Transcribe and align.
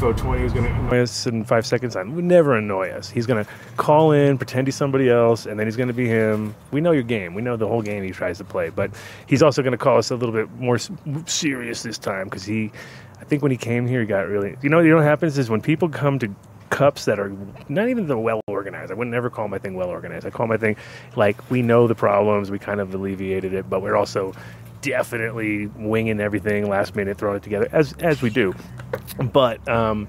420 0.00 0.44
is 0.46 0.52
going 0.54 0.64
to 0.64 0.70
annoy 0.70 1.02
us 1.02 1.26
in 1.26 1.44
five 1.44 1.66
seconds. 1.66 1.94
I 1.94 2.02
would 2.02 2.24
never 2.24 2.56
annoy 2.56 2.88
us. 2.88 3.10
He's 3.10 3.26
going 3.26 3.44
to 3.44 3.50
call 3.76 4.12
in, 4.12 4.38
pretend 4.38 4.66
he's 4.66 4.74
somebody 4.74 5.10
else, 5.10 5.44
and 5.44 5.60
then 5.60 5.66
he's 5.66 5.76
going 5.76 5.88
to 5.88 5.94
be 5.94 6.08
him. 6.08 6.54
We 6.70 6.80
know 6.80 6.92
your 6.92 7.02
game. 7.02 7.34
We 7.34 7.42
know 7.42 7.58
the 7.58 7.68
whole 7.68 7.82
game 7.82 8.02
he 8.02 8.10
tries 8.10 8.38
to 8.38 8.44
play, 8.44 8.70
but 8.70 8.90
he's 9.26 9.42
also 9.42 9.60
going 9.60 9.72
to 9.72 9.78
call 9.78 9.98
us 9.98 10.10
a 10.10 10.16
little 10.16 10.32
bit 10.32 10.50
more 10.52 10.78
serious 11.26 11.82
this 11.82 11.98
time 11.98 12.28
because 12.28 12.44
he, 12.44 12.72
I 13.20 13.24
think 13.24 13.42
when 13.42 13.50
he 13.50 13.58
came 13.58 13.86
here, 13.86 14.00
he 14.00 14.06
got 14.06 14.26
really. 14.26 14.56
You 14.62 14.70
know, 14.70 14.80
you 14.80 14.88
know 14.88 14.96
what 14.96 15.04
happens 15.04 15.36
is 15.36 15.50
when 15.50 15.60
people 15.60 15.90
come 15.90 16.18
to 16.20 16.34
cups 16.70 17.04
that 17.04 17.20
are 17.20 17.36
not 17.68 17.88
even 17.88 18.06
the 18.06 18.16
well 18.16 18.40
organized. 18.46 18.90
I 18.90 18.94
would 18.94 19.08
never 19.08 19.28
call 19.28 19.48
my 19.48 19.58
thing 19.58 19.74
well 19.74 19.90
organized. 19.90 20.24
I 20.24 20.30
call 20.30 20.46
my 20.46 20.56
thing 20.56 20.76
like 21.14 21.50
we 21.50 21.60
know 21.60 21.86
the 21.86 21.94
problems, 21.94 22.50
we 22.50 22.58
kind 22.58 22.80
of 22.80 22.94
alleviated 22.94 23.52
it, 23.52 23.68
but 23.68 23.82
we're 23.82 23.96
also 23.96 24.32
definitely 24.82 25.66
winging 25.66 26.20
everything 26.20 26.68
last 26.68 26.96
minute, 26.96 27.18
throwing 27.18 27.36
it 27.36 27.42
together 27.42 27.68
as 27.72 27.94
as 28.00 28.22
we 28.22 28.30
do. 28.30 28.54
But 29.32 29.66
um, 29.68 30.08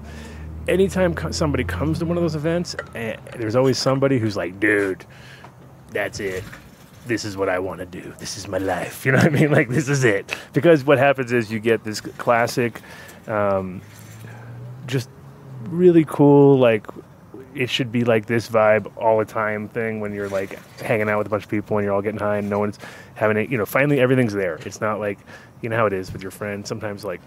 anytime 0.68 1.14
somebody 1.32 1.64
comes 1.64 1.98
to 2.00 2.06
one 2.06 2.16
of 2.16 2.22
those 2.22 2.34
events, 2.34 2.76
eh, 2.94 3.16
there's 3.36 3.56
always 3.56 3.78
somebody 3.78 4.18
who's 4.18 4.36
like, 4.36 4.58
dude, 4.60 5.04
that's 5.90 6.20
it. 6.20 6.44
This 7.06 7.24
is 7.24 7.36
what 7.36 7.48
I 7.48 7.58
want 7.58 7.80
to 7.80 7.86
do. 7.86 8.14
This 8.18 8.36
is 8.36 8.46
my 8.46 8.58
life. 8.58 9.04
You 9.06 9.12
know 9.12 9.18
what 9.18 9.26
I 9.26 9.30
mean? 9.30 9.50
Like 9.50 9.68
this 9.68 9.88
is 9.88 10.04
it. 10.04 10.36
Because 10.52 10.84
what 10.84 10.98
happens 10.98 11.32
is 11.32 11.50
you 11.50 11.58
get 11.58 11.84
this 11.84 12.00
classic, 12.00 12.80
um, 13.26 13.82
just 14.86 15.08
really 15.68 16.04
cool 16.04 16.58
like 16.58 16.86
it 17.54 17.70
should 17.70 17.92
be 17.92 18.04
like 18.04 18.26
this 18.26 18.48
vibe 18.48 18.90
all 18.96 19.18
the 19.18 19.24
time 19.24 19.68
thing 19.68 20.00
when 20.00 20.14
you're 20.14 20.28
like 20.28 20.58
hanging 20.80 21.08
out 21.08 21.18
with 21.18 21.26
a 21.26 21.30
bunch 21.30 21.44
of 21.44 21.50
people 21.50 21.78
and 21.78 21.84
you're 21.84 21.94
all 21.94 22.02
getting 22.02 22.20
high 22.20 22.38
and 22.38 22.48
no 22.48 22.58
one's 22.58 22.78
having 23.14 23.36
it. 23.36 23.50
You 23.50 23.58
know 23.58 23.66
finally 23.66 24.00
everything's 24.00 24.32
there. 24.32 24.56
It's 24.66 24.80
not 24.80 25.00
like 25.00 25.18
you 25.60 25.68
know 25.68 25.76
how 25.76 25.86
it 25.86 25.92
is 25.92 26.12
with 26.12 26.22
your 26.22 26.30
friends. 26.30 26.68
Sometimes 26.68 27.04
like 27.04 27.20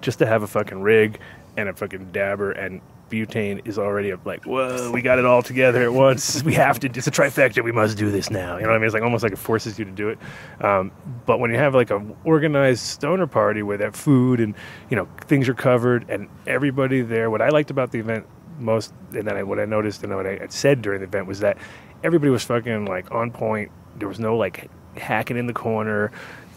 just 0.00 0.18
to 0.18 0.26
have 0.26 0.42
a 0.42 0.46
fucking 0.46 0.80
rig 0.82 1.18
and 1.56 1.68
a 1.68 1.72
fucking 1.72 2.10
dabber 2.12 2.52
and 2.52 2.80
butane 3.10 3.66
is 3.66 3.78
already 3.78 4.12
like 4.24 4.44
whoa 4.44 4.90
we 4.90 5.02
got 5.02 5.18
it 5.18 5.24
all 5.24 5.42
together 5.42 5.82
at 5.82 5.92
once. 5.92 6.42
We 6.42 6.54
have 6.54 6.80
to 6.80 6.88
it's 6.88 7.06
a 7.06 7.10
trifecta. 7.10 7.62
We 7.62 7.72
must 7.72 7.96
do 7.96 8.10
this 8.10 8.30
now. 8.30 8.56
You 8.56 8.62
know 8.62 8.68
what 8.70 8.76
i 8.76 8.78
mean? 8.78 8.86
It's 8.86 8.94
like 8.94 9.02
almost 9.02 9.22
like 9.22 9.32
it 9.32 9.38
forces 9.38 9.78
you 9.78 9.84
to 9.84 9.90
do 9.90 10.08
it. 10.08 10.18
Um, 10.60 10.90
but 11.26 11.38
when 11.38 11.50
you 11.50 11.58
have 11.58 11.74
like 11.74 11.90
an 11.90 12.16
organized 12.24 12.82
stoner 12.82 13.26
party 13.26 13.62
where 13.62 13.78
that 13.78 13.94
food 13.94 14.40
and 14.40 14.54
you 14.90 14.96
know 14.96 15.08
things 15.22 15.48
are 15.48 15.54
covered 15.54 16.08
and 16.10 16.28
everybody 16.46 17.02
there 17.02 17.30
what 17.30 17.40
i 17.40 17.48
liked 17.48 17.70
about 17.70 17.90
the 17.92 17.98
event 17.98 18.26
most 18.58 18.92
and 19.14 19.26
then 19.26 19.36
I, 19.36 19.42
what 19.42 19.58
i 19.58 19.64
noticed 19.64 20.02
and 20.04 20.14
what 20.14 20.26
i 20.26 20.36
had 20.36 20.52
said 20.52 20.82
during 20.82 21.00
the 21.00 21.06
event 21.06 21.26
was 21.26 21.40
that 21.40 21.58
everybody 22.02 22.30
was 22.30 22.44
fucking 22.44 22.86
like 22.86 23.10
on 23.10 23.30
point 23.30 23.70
there 23.96 24.08
was 24.08 24.20
no 24.20 24.36
like 24.36 24.70
hacking 24.96 25.36
in 25.36 25.46
the 25.46 25.52
corner 25.52 26.12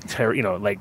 ter- 0.07 0.33
you 0.33 0.43
know 0.43 0.55
like 0.57 0.79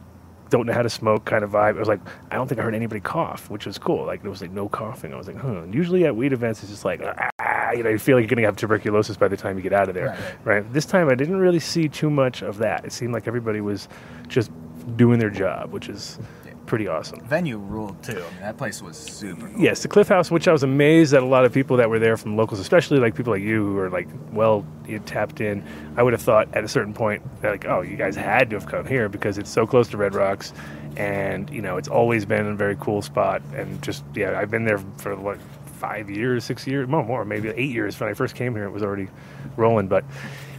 don't 0.48 0.66
know 0.66 0.72
how 0.72 0.82
to 0.82 0.90
smoke 0.90 1.24
kind 1.24 1.42
of 1.42 1.50
vibe. 1.50 1.76
I 1.76 1.78
was 1.80 1.88
like, 1.88 2.00
I 2.30 2.36
don't 2.36 2.46
think 2.46 2.60
I 2.60 2.62
heard 2.62 2.74
anybody 2.74 3.00
cough, 3.00 3.50
which 3.50 3.66
was 3.66 3.78
cool. 3.78 4.06
Like 4.06 4.22
there 4.22 4.30
was 4.30 4.40
like 4.40 4.52
no 4.52 4.68
coughing. 4.68 5.12
I 5.12 5.16
was 5.16 5.26
like, 5.26 5.36
huh. 5.36 5.62
And 5.62 5.74
usually 5.74 6.04
at 6.04 6.14
weed 6.14 6.32
events, 6.32 6.62
it's 6.62 6.70
just 6.70 6.84
like, 6.84 7.02
ah, 7.40 7.72
you 7.72 7.82
know, 7.82 7.90
you 7.90 7.98
feel 7.98 8.16
like 8.16 8.22
you're 8.22 8.28
gonna 8.28 8.46
have 8.46 8.56
tuberculosis 8.56 9.16
by 9.16 9.28
the 9.28 9.36
time 9.36 9.56
you 9.56 9.62
get 9.62 9.72
out 9.72 9.88
of 9.88 9.94
there, 9.94 10.16
Right, 10.44 10.62
right? 10.62 10.72
This 10.72 10.86
time, 10.86 11.08
I 11.08 11.14
didn't 11.14 11.38
really 11.38 11.58
see 11.58 11.88
too 11.88 12.10
much 12.10 12.42
of 12.42 12.58
that. 12.58 12.84
It 12.84 12.92
seemed 12.92 13.12
like 13.12 13.26
everybody 13.26 13.60
was 13.60 13.88
just 14.28 14.50
doing 14.96 15.18
their 15.18 15.30
job, 15.30 15.72
which 15.72 15.88
is 15.88 16.18
pretty 16.66 16.88
awesome. 16.88 17.20
Venue 17.20 17.58
ruled 17.58 18.02
too. 18.02 18.12
I 18.12 18.30
mean, 18.30 18.40
that 18.40 18.58
place 18.58 18.82
was 18.82 18.96
super 18.96 19.48
cool. 19.48 19.60
Yes, 19.60 19.82
the 19.82 19.88
Cliff 19.88 20.08
House, 20.08 20.30
which 20.30 20.48
I 20.48 20.52
was 20.52 20.62
amazed 20.62 21.12
that 21.12 21.22
a 21.22 21.26
lot 21.26 21.44
of 21.44 21.52
people 21.52 21.76
that 21.78 21.88
were 21.88 21.98
there 21.98 22.16
from 22.16 22.36
locals, 22.36 22.60
especially 22.60 22.98
like 22.98 23.14
people 23.14 23.32
like 23.32 23.42
you 23.42 23.64
who 23.64 23.78
are 23.78 23.90
like 23.90 24.08
well 24.32 24.66
you 24.86 24.98
tapped 25.00 25.40
in. 25.40 25.64
I 25.96 26.02
would 26.02 26.12
have 26.12 26.22
thought 26.22 26.48
at 26.54 26.64
a 26.64 26.68
certain 26.68 26.92
point 26.92 27.22
that 27.40 27.50
like, 27.50 27.64
oh, 27.66 27.80
you 27.80 27.96
guys 27.96 28.16
had 28.16 28.50
to 28.50 28.56
have 28.56 28.66
come 28.66 28.86
here 28.86 29.08
because 29.08 29.38
it's 29.38 29.50
so 29.50 29.66
close 29.66 29.88
to 29.88 29.96
Red 29.96 30.14
Rocks, 30.14 30.52
and 30.96 31.48
you 31.50 31.62
know 31.62 31.76
it's 31.76 31.88
always 31.88 32.24
been 32.24 32.46
a 32.46 32.54
very 32.54 32.76
cool 32.80 33.02
spot. 33.02 33.42
And 33.54 33.80
just 33.82 34.04
yeah, 34.14 34.38
I've 34.38 34.50
been 34.50 34.64
there 34.64 34.78
for 34.98 35.16
like 35.16 35.40
five 35.76 36.10
years, 36.10 36.44
six 36.44 36.66
years, 36.66 36.88
more, 36.88 37.04
more, 37.04 37.24
maybe 37.24 37.50
eight 37.50 37.70
years. 37.70 37.98
When 38.00 38.08
I 38.08 38.14
first 38.14 38.34
came 38.34 38.54
here, 38.54 38.64
it 38.64 38.70
was 38.70 38.82
already 38.82 39.08
rolling. 39.56 39.88
But 39.88 40.04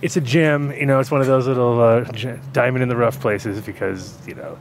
it's 0.02 0.16
a 0.16 0.22
gym, 0.22 0.72
you 0.72 0.86
know. 0.86 1.00
It's 1.00 1.12
one 1.12 1.22
of 1.22 1.28
those 1.28 1.48
little 1.48 1.82
uh, 1.82 2.02
diamond 2.54 2.84
in 2.84 2.90
the 2.90 2.96
rough 2.96 3.20
places 3.20 3.62
because 3.62 4.18
you 4.28 4.36
know 4.36 4.58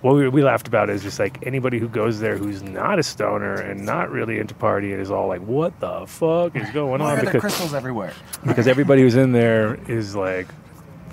what 0.00 0.14
we, 0.14 0.28
we 0.28 0.42
laughed 0.42 0.68
about 0.68 0.90
is 0.90 1.02
just 1.02 1.18
like 1.18 1.44
anybody 1.46 1.78
who 1.78 1.88
goes 1.88 2.20
there 2.20 2.36
who's 2.36 2.62
not 2.62 2.98
a 2.98 3.02
stoner 3.02 3.54
and 3.54 3.84
not 3.84 4.10
really 4.10 4.38
into 4.38 4.54
partying 4.54 4.98
is 4.98 5.10
all 5.10 5.26
like, 5.28 5.40
what 5.42 5.78
the 5.80 6.06
fuck 6.06 6.54
is 6.56 6.70
going 6.70 7.00
Why 7.00 7.12
on? 7.12 7.18
are 7.18 7.22
there 7.22 7.24
Because 7.26 7.40
crystals 7.40 7.74
everywhere? 7.74 8.12
because 8.46 8.66
everybody 8.68 9.02
who's 9.02 9.16
in 9.16 9.32
there 9.32 9.74
is 9.90 10.14
like, 10.14 10.46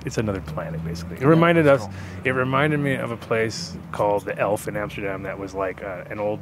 it's 0.06 0.20
another 0.20 0.42
planet 0.42 0.84
basically. 0.86 1.18
It 1.18 1.26
reminded 1.26 1.68
us, 1.68 1.86
it 2.24 2.32
reminded 2.32 2.80
me 2.80 2.94
of 2.96 3.10
a 3.12 3.18
place 3.18 3.76
called 3.92 4.26
the 4.26 4.38
Elf 4.38 4.68
in 4.68 4.78
Amsterdam 4.78 5.24
that 5.24 5.40
was 5.40 5.56
like 5.56 5.84
uh, 5.84 6.04
an 6.12 6.20
old 6.20 6.40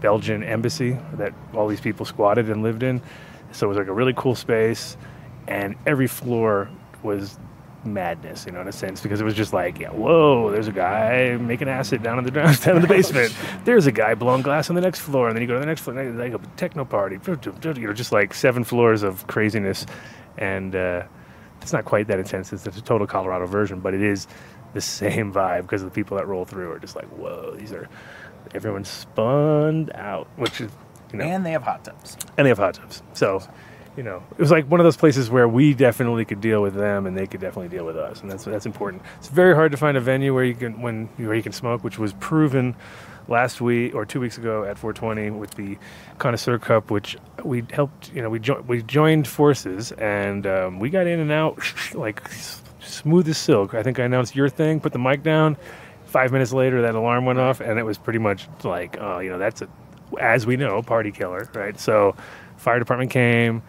Belgian 0.00 0.42
embassy 0.44 0.96
that 1.14 1.32
all 1.54 1.66
these 1.66 1.80
people 1.80 2.06
squatted 2.06 2.48
and 2.48 2.62
lived 2.62 2.82
in. 2.84 3.02
So 3.50 3.66
it 3.66 3.68
was 3.70 3.78
like 3.78 3.88
a 3.88 3.92
really 3.92 4.14
cool 4.16 4.34
space, 4.34 4.96
and 5.48 5.74
every 5.84 6.06
floor 6.06 6.70
was 7.02 7.38
madness, 7.84 8.46
you 8.46 8.52
know, 8.52 8.60
in 8.60 8.68
a 8.68 8.72
sense, 8.72 9.00
because 9.00 9.20
it 9.20 9.24
was 9.24 9.34
just 9.34 9.52
like, 9.52 9.78
yeah, 9.78 9.90
whoa, 9.90 10.50
there's 10.50 10.68
a 10.68 10.72
guy 10.72 11.36
making 11.36 11.68
acid 11.68 12.02
down 12.02 12.18
in 12.18 12.24
the 12.24 12.30
down 12.30 12.76
in 12.76 12.82
the 12.82 12.88
basement. 12.88 13.34
There's 13.64 13.86
a 13.86 13.92
guy 13.92 14.14
blowing 14.14 14.42
glass 14.42 14.68
on 14.70 14.76
the 14.76 14.82
next 14.82 15.00
floor, 15.00 15.28
and 15.28 15.36
then 15.36 15.42
you 15.42 15.48
go 15.48 15.54
to 15.54 15.60
the 15.60 15.66
next 15.66 15.82
floor, 15.82 15.98
and 15.98 16.18
like 16.18 16.32
a 16.34 16.40
techno 16.56 16.84
party, 16.84 17.18
you 17.26 17.86
know, 17.86 17.92
just 17.92 18.12
like 18.12 18.34
seven 18.34 18.64
floors 18.64 19.02
of 19.02 19.26
craziness, 19.26 19.86
and 20.38 20.74
uh, 20.76 21.02
it's 21.60 21.72
not 21.72 21.84
quite 21.84 22.06
that 22.08 22.18
intense. 22.18 22.52
It's 22.52 22.66
a 22.66 22.70
total 22.82 23.06
Colorado 23.06 23.46
version, 23.46 23.80
but 23.80 23.94
it 23.94 24.02
is 24.02 24.26
the 24.74 24.80
same 24.80 25.32
vibe 25.32 25.62
because 25.62 25.82
the 25.82 25.90
people 25.90 26.16
that 26.16 26.26
roll 26.26 26.44
through 26.44 26.70
are 26.72 26.78
just 26.78 26.96
like, 26.96 27.06
whoa, 27.06 27.54
these 27.58 27.72
are 27.72 27.88
everyone's 28.54 28.88
spun 28.88 29.90
out, 29.94 30.28
which 30.36 30.60
is 30.60 30.70
you 31.12 31.18
know, 31.18 31.24
And 31.24 31.44
they 31.44 31.52
have 31.52 31.62
hot 31.62 31.84
tubs. 31.84 32.16
and 32.38 32.46
they 32.46 32.48
have 32.48 32.58
hot 32.58 32.74
tubs. 32.74 33.02
So, 33.12 33.42
you 33.96 34.02
know, 34.02 34.22
it 34.30 34.38
was 34.38 34.50
like 34.50 34.70
one 34.70 34.80
of 34.80 34.84
those 34.84 34.96
places 34.96 35.28
where 35.30 35.46
we 35.46 35.74
definitely 35.74 36.24
could 36.24 36.40
deal 36.40 36.62
with 36.62 36.74
them, 36.74 37.06
and 37.06 37.16
they 37.16 37.26
could 37.26 37.40
definitely 37.40 37.68
deal 37.68 37.84
with 37.84 37.96
us, 37.96 38.20
and 38.20 38.30
that's 38.30 38.44
that's 38.44 38.66
important. 38.66 39.02
It's 39.18 39.28
very 39.28 39.54
hard 39.54 39.72
to 39.72 39.76
find 39.76 39.96
a 39.96 40.00
venue 40.00 40.34
where 40.34 40.44
you 40.44 40.54
can 40.54 40.80
when 40.80 41.06
where 41.16 41.34
you 41.34 41.42
can 41.42 41.52
smoke, 41.52 41.84
which 41.84 41.98
was 41.98 42.12
proven 42.14 42.74
last 43.28 43.60
week 43.60 43.94
or 43.94 44.04
two 44.04 44.20
weeks 44.20 44.38
ago 44.38 44.64
at 44.64 44.78
420 44.78 45.30
with 45.30 45.52
the 45.52 45.78
Connoisseur 46.18 46.58
Cup, 46.58 46.90
which 46.90 47.16
we 47.44 47.64
helped. 47.70 48.12
You 48.14 48.22
know, 48.22 48.30
we 48.30 48.40
we 48.66 48.82
joined 48.82 49.28
forces, 49.28 49.92
and 49.92 50.46
um, 50.46 50.78
we 50.78 50.88
got 50.88 51.06
in 51.06 51.20
and 51.20 51.30
out 51.30 51.58
like 51.94 52.22
smooth 52.80 53.28
as 53.28 53.38
silk. 53.38 53.74
I 53.74 53.82
think 53.82 53.98
I 53.98 54.04
announced 54.04 54.34
your 54.34 54.48
thing, 54.48 54.80
put 54.80 54.92
the 54.92 54.98
mic 54.98 55.22
down. 55.22 55.56
Five 56.06 56.32
minutes 56.32 56.52
later, 56.52 56.82
that 56.82 56.94
alarm 56.94 57.24
went 57.24 57.38
off, 57.38 57.60
and 57.60 57.78
it 57.78 57.84
was 57.84 57.96
pretty 57.96 58.18
much 58.18 58.46
like, 58.64 58.98
oh, 59.00 59.20
you 59.20 59.30
know, 59.30 59.38
that's 59.38 59.62
a, 59.62 59.68
as 60.20 60.44
we 60.44 60.56
know, 60.56 60.82
party 60.82 61.10
killer, 61.10 61.48
right? 61.54 61.78
So, 61.80 62.14
fire 62.58 62.78
department 62.78 63.10
came, 63.10 63.62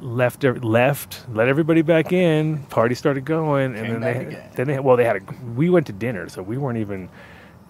left, 0.00 0.44
left, 0.44 1.24
let 1.32 1.48
everybody 1.48 1.82
back 1.82 2.12
in. 2.12 2.58
Party 2.64 2.94
started 2.94 3.24
going, 3.24 3.76
and 3.76 3.90
then 3.90 4.00
they, 4.00 4.26
again. 4.26 4.50
then 4.54 4.66
they, 4.66 4.78
well, 4.78 4.96
they 4.96 5.04
had 5.04 5.16
a. 5.16 5.20
We 5.54 5.70
went 5.70 5.86
to 5.88 5.92
dinner, 5.92 6.28
so 6.28 6.42
we 6.42 6.58
weren't 6.58 6.78
even 6.78 7.08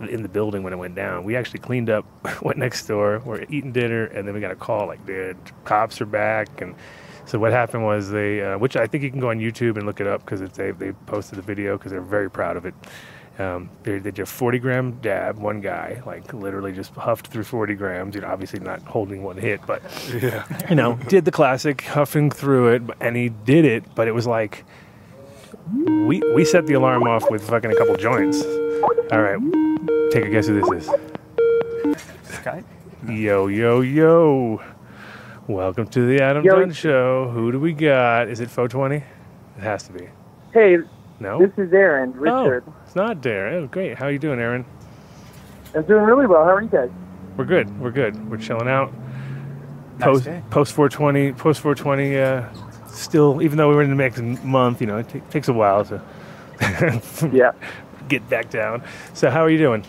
in 0.00 0.22
the 0.22 0.28
building 0.28 0.62
when 0.62 0.72
it 0.72 0.76
went 0.76 0.94
down. 0.94 1.24
We 1.24 1.36
actually 1.36 1.60
cleaned 1.60 1.90
up, 1.90 2.04
went 2.42 2.58
next 2.58 2.86
door, 2.86 3.22
we're 3.24 3.42
eating 3.48 3.72
dinner, 3.72 4.06
and 4.06 4.26
then 4.26 4.34
we 4.34 4.40
got 4.40 4.50
a 4.50 4.56
call 4.56 4.86
like, 4.86 5.04
dude, 5.06 5.36
cops 5.64 6.00
are 6.00 6.06
back, 6.06 6.60
and. 6.60 6.74
So 7.24 7.38
what 7.38 7.52
happened 7.52 7.84
was 7.84 8.10
they, 8.10 8.42
uh, 8.42 8.58
which 8.58 8.76
I 8.76 8.88
think 8.88 9.04
you 9.04 9.10
can 9.10 9.20
go 9.20 9.30
on 9.30 9.38
YouTube 9.38 9.76
and 9.76 9.86
look 9.86 10.00
it 10.00 10.08
up 10.08 10.24
because 10.24 10.40
they 10.54 10.72
they 10.72 10.90
posted 11.06 11.38
the 11.38 11.42
video 11.42 11.78
because 11.78 11.92
they're 11.92 12.00
very 12.00 12.28
proud 12.28 12.56
of 12.56 12.66
it. 12.66 12.74
Um, 13.42 13.70
they, 13.82 13.98
they 13.98 14.10
did 14.10 14.20
a 14.22 14.26
40 14.26 14.58
gram 14.60 14.92
dab, 15.00 15.38
one 15.38 15.60
guy, 15.60 16.00
like 16.06 16.32
literally 16.32 16.72
just 16.72 16.94
huffed 16.94 17.26
through 17.26 17.44
40 17.44 17.74
grams, 17.74 18.14
you 18.14 18.20
know, 18.20 18.28
obviously 18.28 18.60
not 18.60 18.82
holding 18.82 19.22
one 19.22 19.36
hit, 19.36 19.60
but, 19.66 19.82
you 20.68 20.76
know, 20.76 20.94
did 21.08 21.24
the 21.24 21.30
classic 21.32 21.80
huffing 21.82 22.30
through 22.30 22.68
it, 22.68 22.82
and 23.00 23.16
he 23.16 23.30
did 23.30 23.64
it, 23.64 23.84
but 23.94 24.06
it 24.06 24.12
was 24.12 24.26
like, 24.26 24.64
we, 26.06 26.20
we 26.34 26.44
set 26.44 26.66
the 26.66 26.74
alarm 26.74 27.02
off 27.04 27.30
with 27.30 27.42
fucking 27.48 27.72
a 27.72 27.74
couple 27.76 27.96
joints. 27.96 28.42
All 29.10 29.20
right, 29.22 29.38
take 30.12 30.24
a 30.24 30.30
guess 30.30 30.46
who 30.46 30.60
this 30.60 30.86
is. 30.86 30.90
Sky? 32.36 32.62
Yo, 33.08 33.48
yo, 33.48 33.80
yo. 33.80 34.62
Welcome 35.48 35.88
to 35.88 36.06
the 36.06 36.22
Adam 36.22 36.44
Yo. 36.44 36.54
Dunn 36.60 36.72
Show. 36.72 37.28
Who 37.30 37.50
do 37.50 37.58
we 37.58 37.72
got? 37.72 38.28
Is 38.28 38.38
it 38.40 38.48
420? 38.48 38.96
It 38.96 39.04
has 39.62 39.82
to 39.84 39.92
be. 39.92 40.08
Hey, 40.54 40.78
No? 41.18 41.38
this 41.44 41.50
is 41.58 41.72
Aaron, 41.72 42.12
Richard. 42.12 42.62
Oh, 42.66 42.74
it's 42.92 42.96
not 42.98 43.22
Darren. 43.22 43.52
Oh, 43.54 43.66
great. 43.68 43.96
How 43.96 44.04
are 44.04 44.10
you 44.10 44.18
doing, 44.18 44.38
Aaron? 44.38 44.66
I'm 45.74 45.82
doing 45.84 46.02
really 46.02 46.26
well. 46.26 46.44
How 46.44 46.50
are 46.50 46.60
you 46.60 46.68
guys? 46.68 46.90
We're 47.38 47.46
good. 47.46 47.80
We're 47.80 47.90
good. 47.90 48.30
We're 48.30 48.36
chilling 48.36 48.68
out. 48.68 48.92
Post 49.98 50.24
day. 50.26 50.42
post 50.50 50.74
420. 50.74 51.32
Post 51.32 51.62
420. 51.62 52.18
Uh, 52.18 52.44
still, 52.88 53.40
even 53.40 53.56
though 53.56 53.70
we 53.70 53.76
were 53.76 53.82
in 53.82 53.88
the 53.88 53.96
next 53.96 54.20
month, 54.44 54.82
you 54.82 54.86
know, 54.86 54.98
it 54.98 55.08
ta- 55.08 55.20
takes 55.30 55.48
a 55.48 55.54
while 55.54 55.86
to 55.86 56.02
Yeah. 57.32 57.52
get 58.08 58.28
back 58.28 58.50
down. 58.50 58.82
So, 59.14 59.30
how 59.30 59.40
are 59.40 59.48
you 59.48 59.56
doing? 59.56 59.86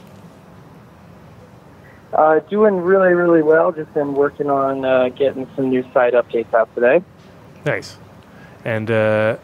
Uh, 2.14 2.40
doing 2.40 2.78
really, 2.78 3.14
really 3.14 3.42
well. 3.42 3.74
Just 3.74 3.94
been 3.94 4.14
working 4.14 4.50
on 4.50 4.86
uh, 4.86 5.10
getting 5.10 5.46
some 5.58 5.68
new 5.70 5.84
site 5.94 6.14
updates 6.14 6.54
out 6.54 6.74
today. 6.74 7.04
Nice. 7.66 7.98
And 8.64 8.90
uh, 8.90 9.36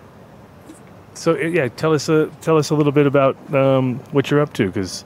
so, 1.13 1.33
uh, 1.33 1.38
yeah, 1.38 1.67
tell 1.69 1.94
us 1.94 2.09
a 2.09 2.29
tell 2.41 2.57
us 2.57 2.69
a 2.69 2.75
little 2.75 2.91
bit 2.91 3.06
about 3.07 3.35
um, 3.53 4.00
what 4.11 4.29
you're 4.31 4.41
up 4.41 4.53
to 4.53 4.67
because 4.67 5.06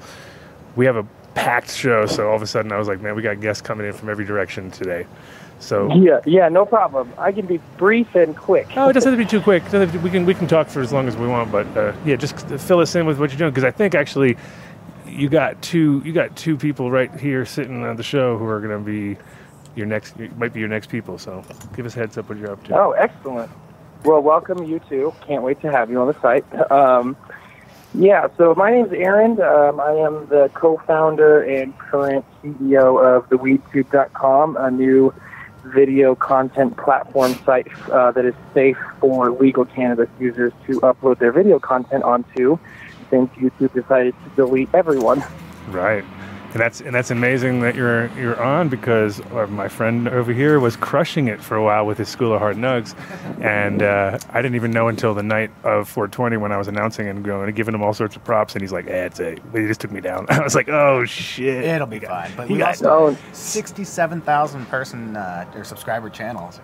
we 0.76 0.86
have 0.86 0.96
a 0.96 1.06
packed 1.36 1.72
show. 1.72 2.06
So 2.06 2.30
all 2.30 2.36
of 2.36 2.42
a 2.42 2.48
sudden, 2.48 2.72
I 2.72 2.78
was 2.78 2.88
like, 2.88 3.02
man, 3.02 3.16
we 3.16 3.22
got 3.22 3.42
guests 3.42 3.62
coming 3.62 3.88
in 3.88 3.94
from 3.94 4.10
every 4.10 4.26
direction 4.26 4.72
today. 4.72 5.06
So 5.60 5.94
Yeah, 5.96 6.20
yeah, 6.26 6.50
no 6.50 6.66
problem. 6.66 7.12
I 7.18 7.32
can 7.32 7.46
be 7.46 7.60
brief 7.78 8.16
and 8.16 8.36
quick. 8.36 8.68
Oh, 8.76 8.90
it 8.90 8.94
doesn't 8.94 9.12
have 9.12 9.20
to 9.20 9.26
be 9.26 9.30
too 9.30 9.42
quick. 9.42 9.64
It 9.64 9.72
doesn't 9.72 9.82
have 9.90 9.92
to- 9.94 10.00
we 10.00 10.10
can 10.10 10.26
we 10.26 10.34
can 10.34 10.48
talk 10.48 10.68
for 10.68 10.82
as 10.82 10.92
long 10.92 11.08
as 11.08 11.16
we 11.16 11.28
want, 11.28 11.52
but 11.52 11.66
uh, 11.78 11.94
yeah, 12.06 12.16
just 12.18 12.38
fill 12.60 12.80
us 12.80 12.96
in 12.96 13.06
with 13.06 13.20
what 13.20 13.30
you're 13.32 13.38
doing 13.40 13.52
because 13.52 13.64
I 13.64 13.72
think 13.72 13.96
actually 13.96 14.36
you 15.08 15.30
got 15.30 15.62
two 15.62 16.02
you 16.04 16.12
got 16.12 16.36
two 16.36 16.58
people 16.58 16.92
right 16.92 17.12
here 17.20 17.46
sitting 17.46 17.84
on 17.84 17.96
the 17.96 18.04
show 18.04 18.38
who 18.38 18.46
are 18.46 18.60
going 18.60 18.78
to 18.78 18.92
be 18.92 19.18
your 19.76 19.86
next 19.86 20.18
might 20.38 20.54
be 20.54 20.60
your 20.60 20.70
next 20.70 20.88
people. 20.90 21.18
So 21.18 21.44
give 21.76 21.86
us 21.86 21.96
a 21.96 22.00
heads 22.00 22.18
up 22.18 22.28
what 22.30 22.38
you're 22.38 22.52
up 22.52 22.64
to. 22.66 22.78
Oh, 22.78 22.92
excellent. 22.92 23.50
Well, 24.06 24.22
welcome 24.22 24.66
you 24.66 24.80
too. 24.90 25.14
Can't 25.26 25.44
wait 25.44 25.62
to 25.62 25.72
have 25.72 25.90
you 25.90 26.02
on 26.02 26.08
the 26.08 26.20
site. 26.20 26.46
Um, 26.72 27.16
yeah, 27.94 28.28
so 28.38 28.54
my 28.56 28.70
name's 28.72 28.92
Aaron. 28.92 29.40
Um, 29.42 29.80
I 29.80 29.92
am 29.92 30.28
the 30.28 30.50
co-founder 30.54 31.44
and 31.44 31.78
current 31.78 32.26
CEO 32.44 33.02
of 33.02 33.30
theweedtube.com, 33.30 34.58
a 34.58 34.72
new 34.72 35.14
video 35.64 36.16
content 36.16 36.76
platform 36.76 37.34
site 37.46 37.68
uh, 37.90 38.12
that 38.12 38.26
is 38.26 38.34
safe 38.54 38.78
for 39.00 39.32
legal 39.32 39.64
cannabis 39.64 40.10
users 40.20 40.52
to 40.68 40.82
upload 40.82 41.20
their 41.20 41.32
video 41.32 41.58
content 41.58 42.04
onto 42.04 42.60
since 43.10 43.30
YouTube 43.36 43.74
decided 43.74 44.14
to 44.24 44.30
delete 44.36 44.70
everyone. 44.74 45.24
Right. 45.70 46.04
And 46.54 46.62
that's 46.62 46.82
and 46.82 46.94
that's 46.94 47.10
amazing 47.10 47.62
that 47.62 47.74
you're 47.74 48.08
you're 48.16 48.40
on 48.42 48.70
because 48.70 49.20
uh, 49.32 49.48
my 49.48 49.68
friend 49.68 50.08
over 50.08 50.32
here 50.32 50.60
was 50.60 50.76
crushing 50.76 51.28
it 51.28 51.42
for 51.42 51.58
a 51.58 51.64
while 51.64 51.88
with 51.88 51.98
his 51.98 52.10
School 52.10 52.32
of 52.32 52.40
Hard 52.40 52.58
Nugs, 52.58 52.94
and 53.42 53.82
uh, 53.82 54.20
I 54.30 54.42
didn't 54.44 54.54
even 54.56 54.70
know 54.70 54.88
until 54.88 55.16
the 55.16 55.24
night 55.24 55.50
of 55.64 55.90
420 55.90 56.38
when 56.38 56.52
I 56.52 56.58
was 56.58 56.68
announcing 56.68 57.08
and 57.08 57.24
going 57.26 57.48
and 57.48 57.56
giving 57.56 57.74
him 57.74 57.82
all 57.82 57.94
sorts 57.96 58.16
of 58.16 58.24
props, 58.24 58.54
and 58.54 58.62
he's 58.62 58.72
like, 58.72 58.86
"Eh, 58.86 59.06
it's 59.06 59.20
a," 59.20 59.36
but 59.52 59.62
he 59.62 59.68
just 59.68 59.82
took 59.82 59.90
me 59.92 60.00
down. 60.00 60.28
I 60.30 60.44
was 60.44 60.54
like, 60.54 60.70
"Oh 60.70 61.06
shit!" 61.06 61.64
It'll 61.66 61.88
be 61.88 61.98
fine. 62.00 62.32
But 62.38 62.48
he 62.48 62.54
we 62.54 62.60
got- 62.60 62.68
also 62.84 63.16
Oh, 63.16 63.18
67,000 63.32 64.66
person 64.68 65.18
uh, 65.18 65.50
or 65.56 65.64
subscriber 65.64 66.12
channels. 66.12 66.60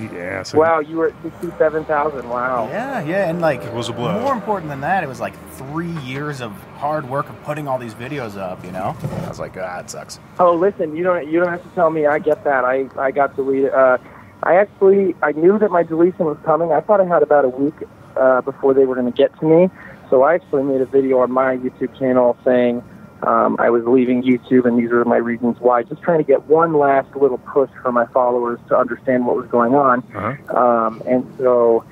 Yeah. 0.00 0.42
So 0.42 0.58
wow, 0.58 0.80
you 0.80 0.96
were 0.96 1.08
at 1.08 1.22
67,000. 1.22 2.28
Wow. 2.28 2.68
Yeah, 2.68 3.02
yeah, 3.04 3.28
and 3.28 3.40
like 3.40 3.62
It 3.62 3.72
was 3.72 3.88
a 3.88 3.92
blow. 3.92 4.20
More 4.20 4.32
important 4.32 4.70
than 4.70 4.80
that, 4.80 5.02
it 5.04 5.06
was 5.06 5.20
like 5.20 5.34
three 5.52 5.96
years 6.00 6.40
of 6.40 6.52
hard 6.76 7.08
work 7.08 7.28
of 7.28 7.42
putting 7.44 7.68
all 7.68 7.78
these 7.78 7.94
videos 7.94 8.36
up. 8.36 8.64
You 8.64 8.72
know, 8.72 8.96
I 9.24 9.28
was 9.28 9.38
like, 9.38 9.56
ah, 9.56 9.80
it 9.80 9.90
sucks. 9.90 10.20
Oh, 10.38 10.54
listen, 10.54 10.96
you 10.96 11.02
don't 11.02 11.28
you 11.30 11.40
don't 11.40 11.50
have 11.50 11.62
to 11.62 11.74
tell 11.74 11.90
me. 11.90 12.06
I 12.06 12.18
get 12.18 12.44
that. 12.44 12.64
I 12.64 12.88
I 12.98 13.10
got 13.10 13.36
deleted. 13.36 13.72
Uh, 13.72 13.98
I 14.42 14.56
actually 14.56 15.14
I 15.22 15.32
knew 15.32 15.58
that 15.58 15.70
my 15.70 15.82
deletion 15.82 16.26
was 16.26 16.38
coming. 16.44 16.72
I 16.72 16.80
thought 16.80 17.00
I 17.00 17.06
had 17.06 17.22
about 17.22 17.44
a 17.44 17.48
week 17.48 17.74
uh, 18.16 18.40
before 18.42 18.74
they 18.74 18.84
were 18.84 18.94
going 18.94 19.10
to 19.10 19.16
get 19.16 19.38
to 19.40 19.46
me. 19.46 19.70
So 20.10 20.22
I 20.22 20.34
actually 20.34 20.62
made 20.62 20.80
a 20.80 20.86
video 20.86 21.18
on 21.18 21.32
my 21.32 21.56
YouTube 21.56 21.98
channel 21.98 22.36
saying 22.44 22.82
um, 23.22 23.56
I 23.58 23.70
was 23.70 23.84
leaving 23.84 24.22
YouTube 24.22 24.66
and 24.66 24.78
these 24.78 24.90
are 24.90 25.04
my 25.04 25.16
reasons 25.16 25.58
why. 25.58 25.82
Just 25.82 26.02
trying 26.02 26.18
to 26.18 26.24
get 26.24 26.44
one 26.46 26.74
last 26.74 27.14
little 27.16 27.38
push 27.38 27.70
for 27.82 27.92
my 27.92 28.06
followers 28.06 28.58
to 28.68 28.76
understand 28.76 29.26
what 29.26 29.36
was 29.36 29.46
going 29.46 29.74
on. 29.74 30.02
Uh-huh. 30.14 30.56
Um, 30.56 31.02
and 31.06 31.26
so 31.38 31.84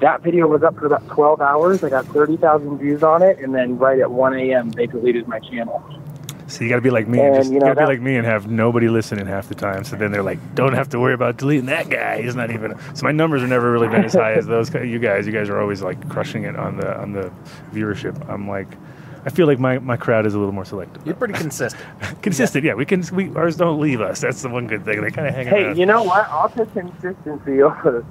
that 0.00 0.22
video 0.22 0.46
was 0.46 0.62
up 0.62 0.76
for 0.76 0.86
about 0.86 1.06
12 1.08 1.40
hours. 1.40 1.84
I 1.84 1.90
got 1.90 2.06
30,000 2.06 2.78
views 2.78 3.02
on 3.02 3.22
it, 3.22 3.38
and 3.38 3.54
then 3.54 3.78
right 3.78 3.98
at 3.98 4.10
1 4.10 4.34
a.m. 4.34 4.70
they 4.70 4.86
deleted 4.86 5.28
my 5.28 5.38
channel. 5.40 5.82
So 6.46 6.64
you 6.64 6.70
got 6.70 6.76
to 6.76 6.82
be 6.82 6.90
like 6.90 7.06
me, 7.06 7.20
And, 7.20 7.36
just, 7.36 7.52
you 7.52 7.60
know, 7.60 7.66
got 7.66 7.74
to 7.74 7.80
be 7.82 7.86
like 7.86 8.00
me 8.00 8.16
and 8.16 8.26
have 8.26 8.50
nobody 8.50 8.88
listening 8.88 9.26
half 9.26 9.48
the 9.48 9.54
time. 9.54 9.84
So 9.84 9.94
then 9.94 10.10
they're 10.10 10.22
like, 10.22 10.38
"Don't 10.56 10.72
have 10.72 10.88
to 10.88 10.98
worry 10.98 11.14
about 11.14 11.36
deleting 11.36 11.66
that 11.66 11.88
guy. 11.88 12.22
He's 12.22 12.34
not 12.34 12.50
even." 12.50 12.74
So 12.94 13.04
my 13.04 13.12
numbers 13.12 13.42
have 13.42 13.50
never 13.50 13.70
really 13.70 13.88
been 13.88 14.04
as 14.04 14.14
high 14.14 14.32
as 14.32 14.46
those. 14.46 14.72
You 14.74 14.98
guys, 14.98 15.26
you 15.28 15.32
guys 15.32 15.48
are 15.48 15.60
always 15.60 15.80
like 15.80 16.08
crushing 16.08 16.44
it 16.44 16.56
on 16.56 16.76
the 16.76 16.98
on 17.00 17.12
the 17.12 17.30
viewership. 17.72 18.28
I'm 18.28 18.48
like, 18.48 18.66
I 19.24 19.30
feel 19.30 19.46
like 19.46 19.58
my, 19.58 19.78
my 19.78 19.96
crowd 19.96 20.26
is 20.26 20.34
a 20.34 20.38
little 20.38 20.52
more 20.52 20.64
selective. 20.64 21.04
You're 21.06 21.14
pretty 21.14 21.34
consistent. 21.34 21.82
Consistent, 22.22 22.64
yeah. 22.64 22.74
We 22.74 22.86
can 22.86 23.04
we 23.12 23.34
ours 23.36 23.56
don't 23.56 23.80
leave 23.80 24.00
us. 24.00 24.20
That's 24.20 24.42
the 24.42 24.48
one 24.48 24.66
good 24.66 24.84
thing. 24.84 25.00
They 25.00 25.10
kind 25.10 25.28
of 25.28 25.34
hang 25.34 25.48
out. 25.48 25.52
Hey, 25.52 25.64
around. 25.64 25.78
you 25.78 25.86
know 25.86 26.02
what? 26.02 26.28
I'll 26.28 26.48
take 26.48 26.72
consistency 26.72 27.62
over 27.62 28.04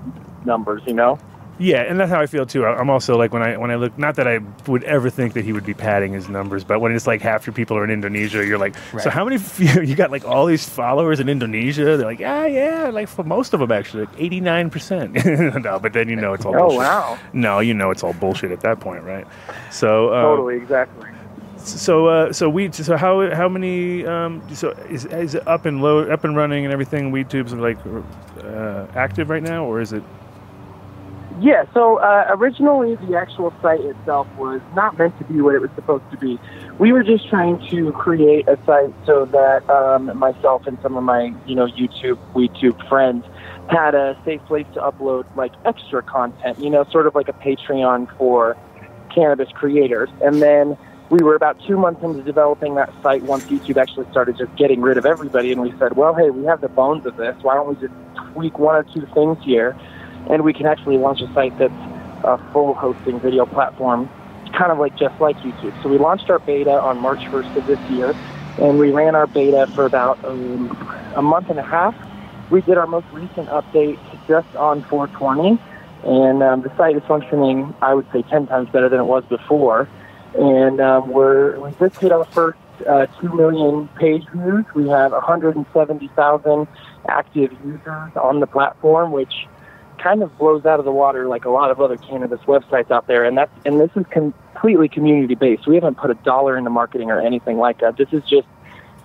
numbers, 0.46 0.82
you 0.86 0.94
know? 0.94 1.20
Yeah, 1.62 1.82
and 1.82 2.00
that's 2.00 2.10
how 2.10 2.22
I 2.22 2.26
feel 2.26 2.46
too. 2.46 2.64
I- 2.66 2.78
I'm 2.80 2.90
also 2.90 3.18
like 3.18 3.34
when 3.34 3.42
I 3.42 3.58
when 3.58 3.70
I 3.70 3.76
look, 3.76 3.98
not 4.00 4.16
that 4.16 4.28
I 4.30 4.40
would 4.66 4.84
ever 4.86 5.10
think 5.10 5.34
that 5.34 5.44
he 5.44 5.52
would 5.52 5.66
be 5.66 5.74
padding 5.74 6.14
his 6.14 6.30
numbers, 6.30 6.64
but 6.64 6.80
when 6.80 6.96
it's 6.96 7.06
like 7.06 7.22
half 7.22 7.46
your 7.46 7.54
people 7.54 7.76
are 7.78 7.84
in 7.84 7.90
Indonesia, 7.92 8.46
you're 8.46 8.58
like, 8.58 8.76
so 8.98 9.10
how 9.10 9.26
many? 9.26 9.38
You 9.86 9.94
got 9.96 10.10
like 10.10 10.24
all 10.24 10.46
these 10.46 10.68
followers 10.68 11.20
in 11.20 11.28
Indonesia. 11.28 11.84
They're 11.98 12.06
like, 12.08 12.20
yeah, 12.20 12.46
yeah, 12.48 12.90
like 12.94 13.10
for 13.10 13.24
most 13.24 13.54
of 13.54 13.60
them 13.60 13.72
actually, 13.74 14.06
like 14.06 14.16
89 14.18 14.70
percent. 14.70 15.10
No, 15.70 15.80
but 15.80 15.92
then 15.92 16.08
you 16.08 16.16
know 16.16 16.32
it's 16.34 16.46
all 16.46 16.56
Oh, 16.56 16.60
bullshit. 16.70 16.80
wow. 16.80 17.18
No, 17.34 17.60
you 17.60 17.74
know 17.74 17.92
it's 17.92 18.04
all 18.04 18.14
bullshit 18.14 18.52
at 18.52 18.62
that 18.62 18.80
point, 18.80 19.04
right? 19.04 19.28
So 19.70 20.10
uh, 20.16 20.22
Totally, 20.22 20.56
exactly. 20.56 21.10
So 21.58 22.08
uh, 22.08 22.32
so 22.32 22.48
we 22.50 22.72
so 22.72 22.96
how 22.96 23.30
how 23.36 23.50
many 23.50 24.06
um, 24.08 24.42
so 24.56 24.72
is 24.90 25.04
is 25.12 25.36
it 25.36 25.46
up 25.46 25.66
and 25.66 25.82
low 25.82 26.08
up 26.08 26.24
and 26.24 26.38
running 26.38 26.64
and 26.64 26.72
everything? 26.72 27.12
WeedTube's 27.12 27.52
like 27.54 27.78
uh, 28.48 28.88
active 28.96 29.30
right 29.30 29.44
now, 29.44 29.66
or 29.66 29.82
is 29.82 29.92
it? 29.92 30.04
Yeah, 31.42 31.64
so 31.74 31.98
uh, 32.00 32.26
originally 32.32 32.96
the 32.96 33.16
actual 33.16 33.54
site 33.62 33.80
itself 33.80 34.28
was 34.38 34.60
not 34.76 34.98
meant 34.98 35.18
to 35.20 35.24
be 35.24 35.40
what 35.40 35.56
it 35.56 35.62
was 35.62 35.70
supposed 35.74 36.04
to 36.12 36.18
be. 36.18 36.38
We 36.80 36.92
were 36.92 37.04
just 37.04 37.30
trying 37.30 37.66
to 37.70 37.94
create 37.94 38.48
a 38.50 38.58
site 38.66 38.94
so 39.06 39.24
that 39.26 39.70
um, 39.70 40.18
myself 40.18 40.68
and 40.68 40.78
some 40.82 40.98
of 40.98 41.04
my, 41.04 41.34
you 41.46 41.56
know, 41.56 41.68
YouTube, 41.68 42.18
WeTube 42.34 42.88
friends 42.90 43.26
had 43.70 43.96
a 43.96 44.20
safe 44.26 44.42
place 44.46 44.66
to 44.74 44.82
upload 44.82 45.34
like 45.38 45.54
extra 45.64 46.02
content, 46.04 46.60
you 46.60 46.70
know, 46.70 46.84
sort 46.92 47.08
of 47.08 47.16
like 47.16 47.30
a 47.30 47.34
Patreon 47.34 48.16
for 48.18 48.58
cannabis 49.14 49.50
creators. 49.54 50.10
And 50.22 50.42
then 50.42 50.78
we 51.10 51.24
were 51.24 51.36
about 51.36 51.58
two 51.66 51.78
months 51.78 52.04
into 52.04 52.22
developing 52.22 52.76
that 52.76 52.92
site 53.02 53.24
once 53.24 53.46
YouTube 53.46 53.78
actually 53.78 54.10
started 54.12 54.38
just 54.38 54.54
getting 54.58 54.82
rid 54.82 54.98
of 54.98 55.06
everybody. 55.06 55.54
And 55.54 55.62
we 55.62 55.74
said, 55.80 55.96
well, 55.96 56.14
hey, 56.14 56.32
we 56.32 56.44
have 56.46 56.60
the 56.60 56.70
bones 56.70 57.06
of 57.06 57.16
this. 57.16 57.36
Why 57.44 57.56
don't 57.56 57.70
we 57.70 57.88
just 57.88 57.94
tweak 58.34 58.60
one 58.60 58.76
or 58.76 58.84
two 58.84 59.08
things 59.14 59.38
here? 59.44 59.78
And 60.28 60.44
we 60.44 60.54
can 60.54 60.66
actually 60.66 60.98
launch 60.98 61.22
a 61.22 61.34
site 61.34 61.58
that's 61.58 61.74
a 62.24 62.38
full 62.52 62.74
hosting 62.74 63.20
video 63.20 63.46
platform, 63.46 64.10
kind 64.58 64.72
of 64.72 64.78
like 64.78 64.98
just 64.98 65.20
like 65.20 65.38
YouTube. 65.38 65.82
So 65.84 65.90
we 65.90 65.98
launched 65.98 66.30
our 66.30 66.40
beta 66.40 66.72
on 66.72 66.98
March 66.98 67.22
1st 67.32 67.56
of 67.56 67.66
this 67.66 67.80
year, 67.90 68.12
and 68.60 68.78
we 68.78 68.92
ran 68.92 69.16
our 69.16 69.28
beta 69.28 69.68
for 69.76 69.86
about 69.86 70.24
um, 70.26 70.70
a 71.16 71.22
month 71.22 71.50
and 71.50 71.60
a 71.60 71.64
half. 71.64 71.96
We 72.52 72.62
did 72.62 72.78
our 72.78 72.88
most 72.88 73.06
recent 73.14 73.48
update 73.50 73.98
just 74.28 74.48
on 74.56 74.84
420, 74.90 75.60
and 76.04 76.44
um, 76.44 76.62
the 76.62 76.76
site 76.78 76.96
is 76.96 77.04
functioning, 77.08 77.74
I 77.82 77.94
would 77.94 78.08
say, 78.12 78.24
10 78.24 78.48
times 78.48 78.70
better 78.70 78.90
than 78.90 79.00
it 79.00 79.06
was 79.06 79.24
before. 79.30 79.88
And 80.38 80.80
um, 80.80 81.10
we're, 81.10 81.60
we 81.60 81.72
just 81.80 82.00
hit 82.00 82.12
our 82.12 82.26
first 82.34 82.60
uh, 82.88 83.08
2 83.22 83.34
million 83.34 83.88
page 84.00 84.24
views. 84.34 84.66
We 84.76 84.88
have 84.90 85.12
170,000 85.12 86.68
active 87.08 87.52
users 87.66 88.12
on 88.16 88.40
the 88.40 88.48
platform, 88.48 89.12
which 89.12 89.34
kind 90.00 90.24
of 90.24 90.38
blows 90.38 90.66
out 90.66 90.80
of 90.80 90.86
the 90.86 90.92
water 90.92 91.28
like 91.28 91.46
a 91.46 91.50
lot 91.50 91.72
of 91.72 91.80
other 91.82 91.98
cannabis 91.98 92.40
websites 92.42 92.92
out 92.92 93.08
there. 93.08 93.26
And 93.26 93.38
that's 93.38 93.52
and 93.66 93.80
this 93.80 93.92
is 93.96 94.06
completely 94.12 94.88
community 94.90 95.36
based. 95.36 95.68
We 95.68 95.76
haven't 95.76 95.96
put 95.96 96.10
a 96.10 96.16
dollar 96.16 96.58
into 96.58 96.70
marketing 96.70 97.12
or 97.12 97.20
anything 97.20 97.58
like 97.58 97.80
that. 97.80 97.98
This 97.98 98.10
is 98.12 98.24
just 98.24 98.48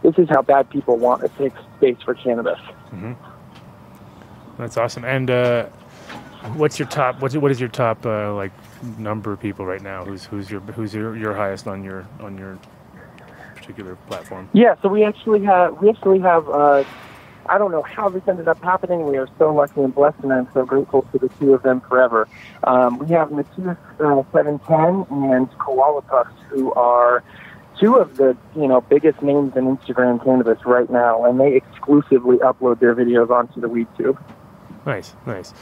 this 0.03 0.15
is 0.19 0.29
how 0.29 0.43
bad 0.43 0.69
people 0.71 0.97
want 0.97 1.23
a 1.23 1.31
safe 1.37 1.53
space 1.77 1.97
for 2.05 2.15
cannabis. 2.15 2.61
That's 4.59 4.77
awesome. 4.77 5.05
And 5.05 5.31
uh, 5.31 5.65
what's 6.55 6.79
your 6.79 6.89
top? 6.89 7.21
What's 7.21 7.37
what 7.37 7.51
is 7.51 7.61
your 7.61 7.69
top 7.69 8.05
uh, 8.07 8.35
like 8.35 8.53
number 8.99 9.33
of 9.33 9.41
people 9.41 9.67
right 9.67 9.83
now? 9.83 10.05
Who's 10.05 10.25
who's 10.25 10.51
your 10.51 10.61
who's 10.61 10.95
your, 10.95 11.17
your 11.17 11.35
highest 11.35 11.67
on 11.67 11.83
your 11.83 12.07
on 12.21 12.39
your 12.39 12.59
particular 13.57 13.97
platform? 14.09 14.49
Yeah, 14.53 14.77
so 14.83 14.89
we 14.89 15.05
actually 15.05 15.43
have 15.45 15.81
we 15.83 15.89
actually 15.89 16.21
have 16.21 16.49
uh, 16.49 16.85
I 17.47 17.59
don't 17.59 17.71
know 17.71 17.83
how 17.83 18.09
this 18.09 18.23
ended 18.27 18.49
up 18.49 18.63
happening. 18.63 19.07
We 19.07 19.17
are 19.19 19.29
so 19.39 19.55
lucky 19.55 19.83
and 19.83 19.95
blessed, 19.95 20.21
and 20.23 20.33
I'm 20.33 20.49
so 20.55 20.65
grateful 20.65 21.03
to 21.13 21.19
the 21.19 21.29
two 21.41 21.55
of 21.55 21.63
them 21.63 21.81
forever. 21.83 22.29
Um, 22.65 22.99
we 22.99 23.09
have 23.09 23.31
Matthias 23.31 23.77
uh, 24.01 24.23
710 24.33 25.07
and 25.11 25.59
Koala 25.59 26.03
Puffs, 26.03 26.35
who 26.49 26.73
are 26.73 27.23
two 27.79 27.97
of 27.97 28.17
the 28.17 28.37
you 28.57 28.67
know 28.67 28.81
biggest 28.81 29.23
names 29.23 29.57
in 29.57 29.77
Instagram 29.77 30.23
cannabis 30.25 30.65
right 30.65 30.89
now, 30.91 31.25
and 31.25 31.39
they 31.39 31.55
exclusively 31.55 32.39
upload 32.39 32.81
their 32.81 32.95
videos 32.95 33.31
onto 33.31 33.61
the 33.61 33.69
WeedTube. 33.69 34.19
Nice, 34.87 35.15
nice. 35.27 35.53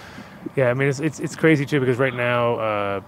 Yeah, 0.56 0.70
I 0.70 0.74
mean 0.74 0.88
it's 0.88 1.00
it's, 1.00 1.20
it's 1.20 1.36
crazy 1.36 1.66
too 1.66 1.80
because 1.80 1.98
right 1.98 2.14
now, 2.14 2.56
uh, 2.56 3.00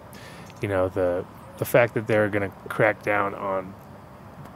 you 0.62 0.68
know 0.68 0.88
the 0.88 1.24
the 1.58 1.64
fact 1.64 1.94
that 1.94 2.06
they're 2.06 2.28
going 2.28 2.48
to 2.50 2.56
crack 2.68 3.02
down 3.02 3.34
on 3.34 3.72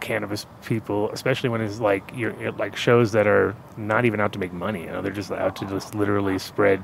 cannabis 0.01 0.47
people, 0.65 1.11
especially 1.13 1.49
when 1.49 1.61
it's 1.61 1.81
like 1.81 2.11
you're 2.15 2.31
it, 2.43 2.57
like 2.57 2.77
shows 2.77 3.13
that 3.13 3.27
are 3.27 3.55
not 3.77 4.05
even 4.05 4.21
out 4.21 4.33
to 4.33 4.39
make 4.39 4.53
money. 4.53 4.83
You 4.83 4.89
know, 4.93 5.03
they're 5.03 5.13
just 5.13 5.31
out 5.31 5.57
to 5.57 5.67
just 5.67 5.95
literally 5.95 6.39
spread 6.39 6.83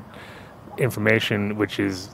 information, 0.78 1.56
which 1.56 1.78
is 1.78 2.10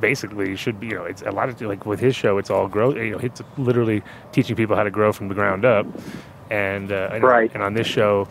basically 0.00 0.56
should 0.56 0.78
be. 0.80 0.88
You 0.88 0.94
know, 0.96 1.04
it's 1.04 1.22
a 1.22 1.30
lot 1.30 1.48
of 1.48 1.60
like 1.62 1.86
with 1.86 2.00
his 2.00 2.14
show, 2.16 2.38
it's 2.38 2.50
all 2.50 2.68
grow. 2.68 2.94
You 2.94 3.12
know, 3.12 3.18
it's 3.18 3.40
literally 3.56 4.02
teaching 4.32 4.56
people 4.56 4.76
how 4.76 4.82
to 4.84 4.90
grow 4.90 5.12
from 5.12 5.28
the 5.28 5.34
ground 5.34 5.64
up, 5.64 5.86
and 6.50 6.90
uh, 6.92 7.10
and, 7.12 7.22
Right. 7.24 7.50
and 7.54 7.62
on 7.62 7.74
this 7.74 7.86
show, 7.86 8.28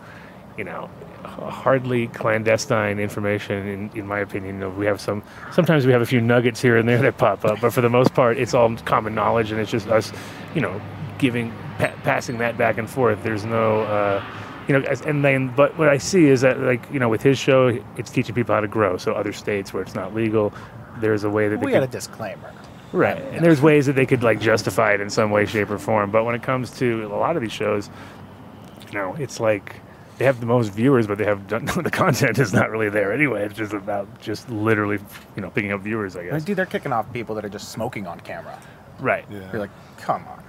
you 0.57 0.63
know. 0.63 0.89
Hardly 1.23 2.07
clandestine 2.07 3.00
information, 3.00 3.67
in, 3.67 3.91
in 3.93 4.07
my 4.07 4.19
opinion. 4.19 4.55
You 4.55 4.61
know, 4.61 4.69
we 4.71 4.85
have 4.88 5.00
some. 5.00 5.23
Sometimes 5.51 5.85
we 5.85 5.91
have 5.91 6.01
a 6.01 6.05
few 6.05 6.19
nuggets 6.19 6.61
here 6.61 6.77
and 6.77 6.89
there 6.89 6.97
that 6.97 7.17
pop 7.17 7.45
up, 7.45 7.61
but 7.61 7.71
for 7.71 7.79
the 7.81 7.89
most 7.89 8.13
part, 8.13 8.38
it's 8.38 8.53
all 8.55 8.75
common 8.77 9.13
knowledge, 9.15 9.51
and 9.51 9.59
it's 9.61 9.69
just 9.71 9.88
us, 9.88 10.11
you 10.55 10.61
know, 10.61 10.81
giving 11.19 11.53
pa- 11.81 11.95
passing 12.03 12.38
that 12.38 12.57
back 12.57 12.77
and 12.77 12.89
forth. 12.89 13.23
There's 13.23 13.45
no. 13.45 13.81
Uh, 13.81 14.23
you 14.67 14.79
know, 14.79 14.88
and 15.05 15.25
then, 15.25 15.53
but 15.55 15.77
what 15.77 15.89
I 15.89 15.97
see 15.97 16.27
is 16.27 16.41
that, 16.41 16.59
like, 16.59 16.89
you 16.93 17.00
know, 17.00 17.09
with 17.09 17.23
his 17.23 17.38
show, 17.38 17.83
it's 17.97 18.11
teaching 18.11 18.35
people 18.35 18.53
how 18.53 18.61
to 18.61 18.67
grow. 18.67 18.95
So 18.95 19.11
other 19.13 19.33
states 19.33 19.73
where 19.73 19.81
it's 19.81 19.95
not 19.95 20.13
legal, 20.13 20.53
there's 20.97 21.23
a 21.23 21.29
way 21.29 21.50
that 21.50 21.59
they 21.59 21.65
We 21.65 21.71
could 21.71 21.79
got 21.79 21.89
a 21.89 21.91
disclaimer. 21.91 22.53
Right. 22.93 23.21
And 23.21 23.43
there's 23.43 23.61
ways 23.61 23.88
that 23.88 23.93
they 23.93 24.05
could 24.05 24.21
like 24.21 24.39
justify 24.39 24.93
it 24.93 25.01
in 25.01 25.09
some 25.09 25.31
way, 25.31 25.45
shape, 25.45 25.69
or 25.71 25.79
form. 25.79 26.11
But 26.11 26.25
when 26.25 26.35
it 26.35 26.43
comes 26.43 26.71
to 26.77 27.05
a 27.05 27.17
lot 27.17 27.35
of 27.35 27.41
these 27.41 27.51
shows, 27.51 27.89
you 28.88 28.93
know, 28.93 29.15
it's 29.15 29.39
like 29.39 29.75
they 30.17 30.25
have 30.25 30.39
the 30.39 30.45
most 30.45 30.71
viewers, 30.73 31.07
but 31.07 31.17
they 31.17 31.25
have 31.25 31.47
done, 31.47 31.65
the 31.83 31.89
content 31.91 32.38
is 32.38 32.53
not 32.53 32.69
really 32.69 32.89
there 32.89 33.11
anyway. 33.11 33.45
It's 33.45 33.55
just 33.55 33.73
about 33.73 34.21
just 34.21 34.50
literally, 34.50 35.00
you 35.35 35.41
know, 35.41 35.50
picking 35.50 35.71
up 35.71 35.81
viewers, 35.81 36.15
I 36.15 36.25
guess. 36.25 36.43
dude, 36.43 36.57
they're 36.57 36.65
kicking 36.65 36.93
off 36.93 37.11
people 37.11 37.33
that 37.35 37.43
are 37.43 37.50
just 37.50 37.69
smoking 37.71 38.07
on 38.07 38.19
camera. 38.19 38.59
Right. 39.00 39.25
Yeah. 39.31 39.51
You're 39.51 39.61
like, 39.61 39.71
come 39.97 40.25
on. 40.27 40.40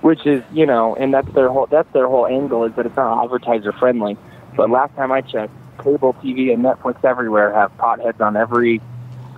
Which 0.00 0.26
is 0.26 0.42
you 0.52 0.66
know, 0.66 0.94
and 0.96 1.12
that's 1.12 1.30
their 1.32 1.48
whole 1.48 1.66
that's 1.66 1.92
their 1.92 2.06
whole 2.06 2.26
angle 2.26 2.64
is 2.64 2.74
that 2.74 2.86
it's 2.86 2.96
not 2.96 3.24
advertiser 3.24 3.72
friendly. 3.72 4.16
But 4.56 4.70
last 4.70 4.94
time 4.96 5.12
I 5.12 5.20
checked, 5.20 5.52
cable 5.82 6.14
TV 6.14 6.52
and 6.52 6.64
Netflix 6.64 7.04
everywhere 7.04 7.52
have 7.54 7.76
potheads 7.78 8.20
on 8.20 8.36
every, 8.36 8.80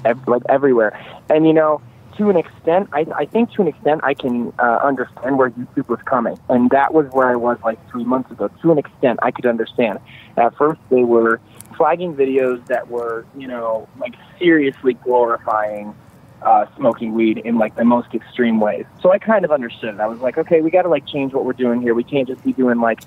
ev- 0.04 0.26
like 0.26 0.42
everywhere, 0.48 0.98
and 1.28 1.46
you 1.46 1.52
know. 1.52 1.80
To 2.16 2.28
an 2.28 2.36
extent, 2.36 2.90
I, 2.92 3.06
I 3.16 3.24
think 3.24 3.50
to 3.52 3.62
an 3.62 3.68
extent 3.68 4.02
I 4.04 4.12
can 4.12 4.52
uh, 4.58 4.80
understand 4.82 5.38
where 5.38 5.48
YouTube 5.48 5.88
was 5.88 6.00
coming, 6.04 6.38
and 6.50 6.68
that 6.68 6.92
was 6.92 7.06
where 7.12 7.30
I 7.30 7.36
was 7.36 7.56
like 7.64 7.78
three 7.88 8.04
months 8.04 8.30
ago. 8.30 8.50
To 8.60 8.72
an 8.72 8.76
extent, 8.76 9.20
I 9.22 9.30
could 9.30 9.46
understand. 9.46 10.00
At 10.36 10.54
first, 10.56 10.80
they 10.90 11.02
were 11.02 11.40
flagging 11.78 12.14
videos 12.14 12.66
that 12.66 12.90
were, 12.90 13.24
you 13.38 13.46
know, 13.46 13.88
like 13.98 14.14
seriously 14.38 14.92
glorifying 14.94 15.94
uh, 16.42 16.66
smoking 16.76 17.12
weed 17.12 17.38
in 17.38 17.58
like 17.58 17.76
the 17.76 17.84
most 17.84 18.14
extreme 18.14 18.60
ways. 18.60 18.86
So 19.02 19.12
I 19.12 19.18
kind 19.18 19.44
of 19.44 19.50
understood 19.50 19.94
it. 19.94 20.00
I 20.00 20.06
was 20.06 20.20
like, 20.20 20.38
okay, 20.38 20.60
we 20.60 20.70
got 20.70 20.82
to 20.82 20.88
like 20.88 21.06
change 21.06 21.32
what 21.32 21.44
we're 21.44 21.52
doing 21.52 21.80
here. 21.80 21.94
We 21.94 22.04
can't 22.04 22.26
just 22.26 22.42
be 22.44 22.52
doing 22.52 22.80
like 22.80 23.00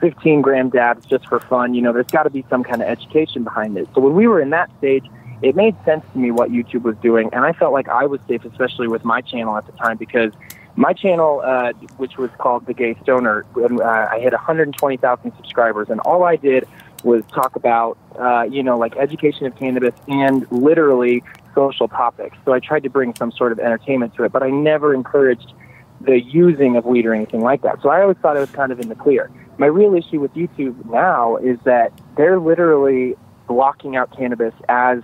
15 0.00 0.42
gram 0.42 0.70
dabs 0.70 1.06
just 1.06 1.26
for 1.26 1.40
fun. 1.40 1.74
You 1.74 1.82
know, 1.82 1.92
there's 1.92 2.06
got 2.06 2.24
to 2.24 2.30
be 2.30 2.44
some 2.50 2.64
kind 2.64 2.82
of 2.82 2.88
education 2.88 3.44
behind 3.44 3.76
it. 3.76 3.88
So 3.94 4.00
when 4.00 4.14
we 4.14 4.26
were 4.26 4.40
in 4.40 4.50
that 4.50 4.70
stage, 4.78 5.06
it 5.42 5.56
made 5.56 5.76
sense 5.84 6.04
to 6.12 6.18
me 6.18 6.30
what 6.30 6.50
YouTube 6.50 6.82
was 6.82 6.96
doing, 6.98 7.30
and 7.32 7.44
I 7.46 7.52
felt 7.52 7.72
like 7.72 7.88
I 7.88 8.04
was 8.04 8.20
safe, 8.28 8.44
especially 8.44 8.88
with 8.88 9.04
my 9.04 9.20
channel 9.20 9.56
at 9.56 9.66
the 9.66 9.72
time 9.72 9.96
because. 9.96 10.32
My 10.76 10.92
channel, 10.92 11.42
uh, 11.44 11.72
which 11.98 12.16
was 12.16 12.30
called 12.38 12.64
The 12.64 12.72
Gay 12.72 12.96
Stoner, 13.02 13.44
uh, 13.56 13.82
I 13.82 14.20
hit 14.20 14.32
120,000 14.32 15.32
subscribers, 15.36 15.90
and 15.90 15.98
all 16.00 16.22
I 16.22 16.36
did 16.36 16.66
was 17.02 17.24
talk 17.32 17.56
about, 17.56 17.98
uh, 18.18 18.42
you 18.42 18.62
know, 18.62 18.78
like 18.78 18.96
education 18.96 19.46
of 19.46 19.56
cannabis 19.56 19.94
and 20.08 20.50
literally 20.50 21.22
social 21.54 21.88
topics. 21.88 22.36
So 22.44 22.52
I 22.52 22.60
tried 22.60 22.82
to 22.84 22.90
bring 22.90 23.14
some 23.14 23.32
sort 23.32 23.52
of 23.52 23.58
entertainment 23.58 24.14
to 24.16 24.24
it, 24.24 24.32
but 24.32 24.42
I 24.42 24.50
never 24.50 24.94
encouraged 24.94 25.52
the 26.00 26.20
using 26.20 26.76
of 26.76 26.84
weed 26.84 27.06
or 27.06 27.14
anything 27.14 27.42
like 27.42 27.62
that. 27.62 27.82
So 27.82 27.90
I 27.90 28.02
always 28.02 28.16
thought 28.18 28.36
it 28.36 28.40
was 28.40 28.50
kind 28.50 28.72
of 28.72 28.80
in 28.80 28.88
the 28.88 28.94
clear. 28.94 29.30
My 29.58 29.66
real 29.66 29.94
issue 29.94 30.20
with 30.20 30.32
YouTube 30.34 30.90
now 30.90 31.36
is 31.36 31.58
that 31.64 31.92
they're 32.16 32.38
literally 32.38 33.16
blocking 33.46 33.96
out 33.96 34.16
cannabis 34.16 34.54
as 34.68 35.02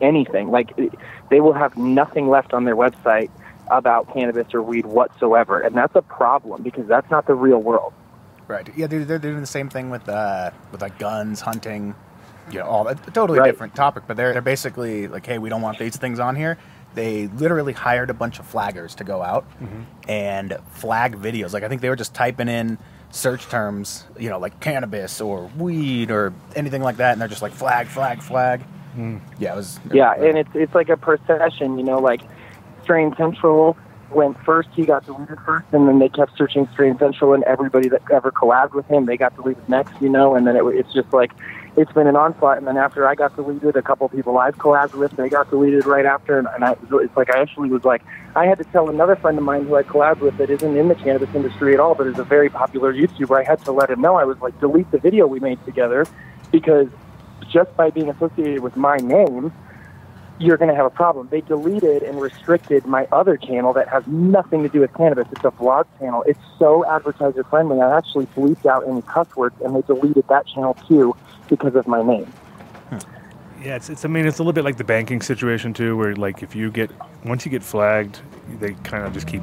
anything. 0.00 0.50
Like 0.50 0.70
they 1.30 1.40
will 1.40 1.54
have 1.54 1.76
nothing 1.76 2.28
left 2.28 2.52
on 2.52 2.64
their 2.64 2.76
website 2.76 3.30
about 3.68 4.12
cannabis 4.12 4.54
or 4.54 4.62
weed 4.62 4.86
whatsoever, 4.86 5.58
and 5.58 5.74
that's 5.74 5.96
a 5.96 6.02
problem 6.02 6.62
because 6.62 6.86
that's 6.86 7.10
not 7.10 7.26
the 7.26 7.34
real 7.34 7.58
world. 7.58 7.92
Right. 8.48 8.68
Yeah, 8.76 8.86
dude, 8.86 9.08
they're 9.08 9.18
doing 9.18 9.40
the 9.40 9.46
same 9.46 9.68
thing 9.68 9.90
with 9.90 10.08
uh, 10.08 10.50
with 10.72 10.80
like 10.82 10.98
guns, 10.98 11.40
hunting, 11.40 11.94
you 12.50 12.60
know, 12.60 12.66
all 12.66 12.84
that. 12.84 13.02
Totally 13.12 13.38
Right. 13.40 13.50
different 13.50 13.74
topic, 13.74 14.04
but 14.06 14.16
they're 14.16 14.32
they're 14.32 14.42
basically 14.42 15.08
like, 15.08 15.26
hey, 15.26 15.38
we 15.38 15.48
don't 15.48 15.62
want 15.62 15.78
these 15.78 15.96
things 15.96 16.20
on 16.20 16.36
here. 16.36 16.56
They 16.94 17.26
literally 17.26 17.72
hired 17.72 18.08
a 18.08 18.14
bunch 18.14 18.38
of 18.38 18.50
flaggers 18.50 18.94
to 18.96 19.04
go 19.04 19.20
out 19.22 19.44
and 20.08 20.56
flag 20.70 21.16
videos. 21.16 21.52
Like 21.52 21.62
I 21.64 21.68
think 21.68 21.80
they 21.82 21.88
were 21.90 21.96
just 21.96 22.14
typing 22.14 22.48
in 22.48 22.78
search 23.10 23.46
terms, 23.48 24.04
you 24.18 24.30
know, 24.30 24.38
like 24.38 24.60
cannabis 24.60 25.20
or 25.20 25.50
weed 25.58 26.10
or 26.10 26.32
anything 26.54 26.82
like 26.82 26.96
that, 26.98 27.12
and 27.12 27.20
they're 27.20 27.28
just 27.28 27.42
like 27.42 27.52
flag, 27.52 27.88
flag, 27.88 28.22
flag. 28.22 28.62
Yeah, 29.38 29.52
it 29.52 29.56
was. 29.56 29.78
Yeah, 29.92 30.12
and 30.14 30.38
it's 30.38 30.48
it's 30.54 30.74
like 30.74 30.88
a 30.88 30.96
procession, 30.96 31.76
you 31.78 31.84
know, 31.84 31.98
like 31.98 32.22
Strain 32.84 33.14
Central 33.16 33.76
went 34.10 34.38
first, 34.44 34.68
he 34.74 34.84
got 34.84 35.04
deleted 35.04 35.38
first, 35.44 35.66
and 35.72 35.88
then 35.88 35.98
they 35.98 36.08
kept 36.08 36.36
searching 36.36 36.68
Strain 36.72 36.98
Central, 36.98 37.34
and 37.34 37.42
everybody 37.44 37.88
that 37.88 38.02
ever 38.10 38.30
collabed 38.30 38.72
with 38.72 38.86
him, 38.86 39.06
they 39.06 39.16
got 39.16 39.34
deleted 39.36 39.68
next, 39.68 40.00
you 40.00 40.08
know, 40.08 40.34
and 40.34 40.46
then 40.46 40.56
it, 40.56 40.62
it's 40.64 40.92
just 40.92 41.12
like 41.12 41.32
it's 41.76 41.92
been 41.92 42.06
an 42.06 42.16
onslaught. 42.16 42.56
And 42.56 42.66
then 42.66 42.76
after 42.76 43.06
I 43.06 43.14
got 43.14 43.36
deleted, 43.36 43.76
a 43.76 43.82
couple 43.82 44.08
people 44.08 44.38
I've 44.38 44.56
collabed 44.56 44.94
with, 44.94 45.12
they 45.12 45.28
got 45.28 45.50
deleted 45.50 45.84
right 45.86 46.06
after, 46.06 46.38
and, 46.38 46.48
and 46.54 46.64
I, 46.64 46.76
it's 46.90 47.16
like 47.16 47.30
I 47.30 47.40
actually 47.40 47.68
was 47.68 47.84
like, 47.84 48.02
I 48.34 48.46
had 48.46 48.58
to 48.58 48.64
tell 48.64 48.88
another 48.88 49.16
friend 49.16 49.36
of 49.36 49.44
mine 49.44 49.66
who 49.66 49.76
I 49.76 49.82
collabed 49.82 50.20
with 50.20 50.36
that 50.38 50.50
isn't 50.50 50.76
in 50.76 50.88
the 50.88 50.94
cannabis 50.94 51.34
industry 51.34 51.74
at 51.74 51.80
all, 51.80 51.94
but 51.94 52.06
is 52.06 52.18
a 52.18 52.24
very 52.24 52.48
popular 52.48 52.94
YouTuber. 52.94 53.38
I 53.38 53.44
had 53.44 53.62
to 53.64 53.72
let 53.72 53.90
him 53.90 54.00
know 54.00 54.16
I 54.16 54.24
was 54.24 54.38
like, 54.40 54.58
delete 54.60 54.90
the 54.90 54.98
video 54.98 55.26
we 55.26 55.40
made 55.40 55.62
together, 55.64 56.06
because 56.52 56.88
just 57.50 57.76
by 57.76 57.90
being 57.90 58.08
associated 58.08 58.60
with 58.60 58.76
my 58.76 58.96
name, 58.96 59.52
you're 60.38 60.56
going 60.56 60.68
to 60.68 60.74
have 60.74 60.86
a 60.86 60.90
problem. 60.90 61.28
They 61.30 61.40
deleted 61.40 62.02
and 62.02 62.20
restricted 62.20 62.86
my 62.86 63.06
other 63.12 63.36
channel 63.36 63.72
that 63.72 63.88
has 63.88 64.06
nothing 64.06 64.62
to 64.62 64.68
do 64.68 64.80
with 64.80 64.92
cannabis. 64.94 65.26
It's 65.32 65.44
a 65.44 65.50
vlog 65.50 65.86
channel. 65.98 66.22
It's 66.26 66.40
so 66.58 66.84
advertiser 66.86 67.44
friendly. 67.44 67.80
I 67.80 67.96
actually 67.96 68.26
bleeped 68.26 68.66
out 68.66 68.86
any 68.86 69.02
cuss 69.02 69.34
words, 69.36 69.56
and 69.62 69.74
they 69.74 69.82
deleted 69.82 70.26
that 70.28 70.46
channel 70.46 70.76
too 70.86 71.16
because 71.48 71.74
of 71.74 71.86
my 71.86 72.02
name. 72.02 72.30
Yeah, 73.62 73.76
it's, 73.76 73.88
it's. 73.88 74.04
I 74.04 74.08
mean, 74.08 74.26
it's 74.26 74.38
a 74.38 74.42
little 74.42 74.52
bit 74.52 74.64
like 74.64 74.76
the 74.76 74.84
banking 74.84 75.22
situation 75.22 75.72
too, 75.72 75.96
where 75.96 76.14
like 76.14 76.42
if 76.42 76.54
you 76.54 76.70
get 76.70 76.90
once 77.24 77.44
you 77.44 77.50
get 77.50 77.62
flagged, 77.62 78.20
they 78.60 78.74
kind 78.84 79.04
of 79.04 79.12
just 79.12 79.26
keep 79.26 79.42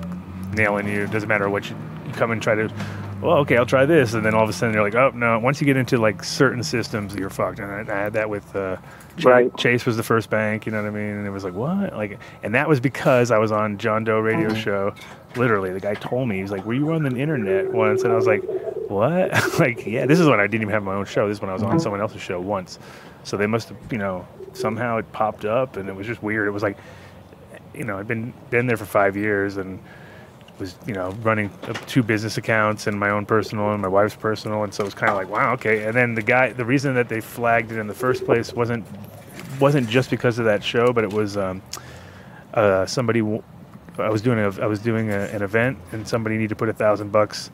nailing 0.53 0.87
you. 0.87 1.03
It 1.03 1.11
doesn't 1.11 1.27
matter 1.27 1.49
what 1.49 1.69
you, 1.69 1.75
you 2.05 2.13
come 2.13 2.31
and 2.31 2.41
try 2.41 2.55
to. 2.55 2.71
Well, 3.21 3.37
okay, 3.39 3.57
I'll 3.57 3.65
try 3.65 3.85
this, 3.85 4.13
and 4.13 4.23
then 4.25 4.33
all 4.33 4.43
of 4.43 4.49
a 4.49 4.53
sudden 4.53 4.73
they're 4.73 4.83
like, 4.83 4.95
oh 4.95 5.09
no. 5.15 5.39
Once 5.39 5.59
you 5.59 5.65
get 5.65 5.77
into 5.77 5.97
like 5.97 6.23
certain 6.23 6.61
systems, 6.61 7.15
you're 7.15 7.31
fucked. 7.31 7.59
And 7.59 7.71
I, 7.71 7.93
I 7.93 7.99
had 8.03 8.13
that 8.13 8.29
with 8.29 8.55
uh, 8.55 8.77
Right. 9.21 9.55
Chase 9.57 9.85
was 9.85 9.97
the 9.97 10.03
first 10.03 10.29
bank. 10.29 10.65
You 10.65 10.71
know 10.71 10.81
what 10.81 10.87
I 10.87 10.91
mean? 10.91 11.17
And 11.17 11.27
it 11.27 11.29
was 11.29 11.43
like 11.43 11.53
what? 11.53 11.93
Like, 11.93 12.19
and 12.41 12.55
that 12.55 12.67
was 12.67 12.79
because 12.79 13.29
I 13.29 13.37
was 13.37 13.51
on 13.51 13.77
John 13.77 14.03
Doe 14.03 14.19
radio 14.19 14.49
mm-hmm. 14.49 14.59
show. 14.59 14.95
Literally, 15.35 15.71
the 15.71 15.79
guy 15.79 15.93
told 15.95 16.27
me 16.27 16.39
he's 16.39 16.51
like, 16.51 16.65
"Were 16.65 16.73
you 16.73 16.91
on 16.91 17.03
the 17.03 17.15
internet 17.15 17.71
once?" 17.71 18.03
And 18.03 18.11
I 18.11 18.15
was 18.15 18.25
like, 18.25 18.43
"What?" 18.89 19.31
like, 19.59 19.85
yeah, 19.85 20.05
this 20.05 20.19
is 20.19 20.27
when 20.27 20.39
I 20.39 20.47
didn't 20.47 20.63
even 20.63 20.73
have 20.73 20.83
my 20.83 20.95
own 20.95 21.05
show. 21.05 21.27
This 21.27 21.37
is 21.37 21.41
when 21.41 21.49
I 21.49 21.53
was 21.53 21.63
on 21.63 21.69
mm-hmm. 21.69 21.79
someone 21.79 22.01
else's 22.01 22.21
show 22.21 22.39
once. 22.39 22.79
So 23.23 23.37
they 23.37 23.47
must 23.47 23.69
have, 23.69 23.77
you 23.91 23.97
know, 23.97 24.27
somehow 24.53 24.97
it 24.97 25.11
popped 25.11 25.45
up, 25.45 25.77
and 25.77 25.89
it 25.89 25.95
was 25.95 26.07
just 26.07 26.23
weird. 26.23 26.47
It 26.47 26.51
was 26.51 26.63
like, 26.63 26.77
you 27.73 27.83
know, 27.83 27.99
I'd 27.99 28.07
been 28.07 28.33
been 28.49 28.67
there 28.67 28.77
for 28.77 28.85
five 28.85 29.15
years 29.15 29.57
and 29.57 29.79
was, 30.63 30.75
you 30.87 30.93
know, 30.93 31.11
running 31.23 31.51
two 31.87 32.01
business 32.01 32.37
accounts 32.37 32.87
and 32.87 32.97
my 32.97 33.09
own 33.09 33.25
personal 33.25 33.73
and 33.73 33.81
my 33.81 33.87
wife's 33.87 34.15
personal, 34.15 34.63
and 34.63 34.73
so 34.73 34.83
it 34.83 34.85
was 34.85 34.93
kind 34.93 35.09
of 35.09 35.17
like, 35.17 35.29
wow, 35.29 35.53
okay. 35.53 35.83
And 35.83 35.93
then 35.93 36.15
the 36.15 36.21
guy, 36.21 36.53
the 36.53 36.63
reason 36.63 36.95
that 36.95 37.09
they 37.09 37.19
flagged 37.19 37.71
it 37.71 37.79
in 37.79 37.87
the 37.87 37.93
first 37.93 38.25
place 38.25 38.53
wasn't 38.53 38.85
wasn't 39.59 39.87
just 39.89 40.09
because 40.09 40.39
of 40.39 40.45
that 40.45 40.63
show, 40.63 40.93
but 40.93 41.03
it 41.03 41.11
was 41.11 41.37
um, 41.37 41.61
uh, 42.53 42.85
somebody. 42.85 43.19
I 43.99 44.09
was 44.09 44.21
doing 44.21 44.39
a 44.39 44.49
I 44.61 44.67
was 44.67 44.79
doing 44.79 45.11
a, 45.11 45.19
an 45.25 45.41
event, 45.41 45.77
and 45.91 46.07
somebody 46.07 46.35
needed 46.37 46.49
to 46.49 46.55
put 46.55 46.69
a 46.69 46.73
thousand 46.73 47.11
bucks 47.11 47.51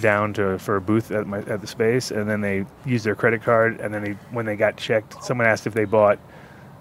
down 0.00 0.32
to 0.34 0.58
for 0.58 0.76
a 0.76 0.80
booth 0.80 1.10
at 1.10 1.26
my 1.26 1.40
at 1.40 1.60
the 1.60 1.66
space, 1.66 2.10
and 2.10 2.28
then 2.28 2.40
they 2.40 2.64
used 2.86 3.04
their 3.04 3.14
credit 3.14 3.42
card, 3.42 3.78
and 3.80 3.92
then 3.92 4.02
they 4.02 4.12
when 4.32 4.46
they 4.46 4.56
got 4.56 4.78
checked, 4.78 5.22
someone 5.22 5.46
asked 5.46 5.66
if 5.66 5.74
they 5.74 5.84
bought 5.84 6.18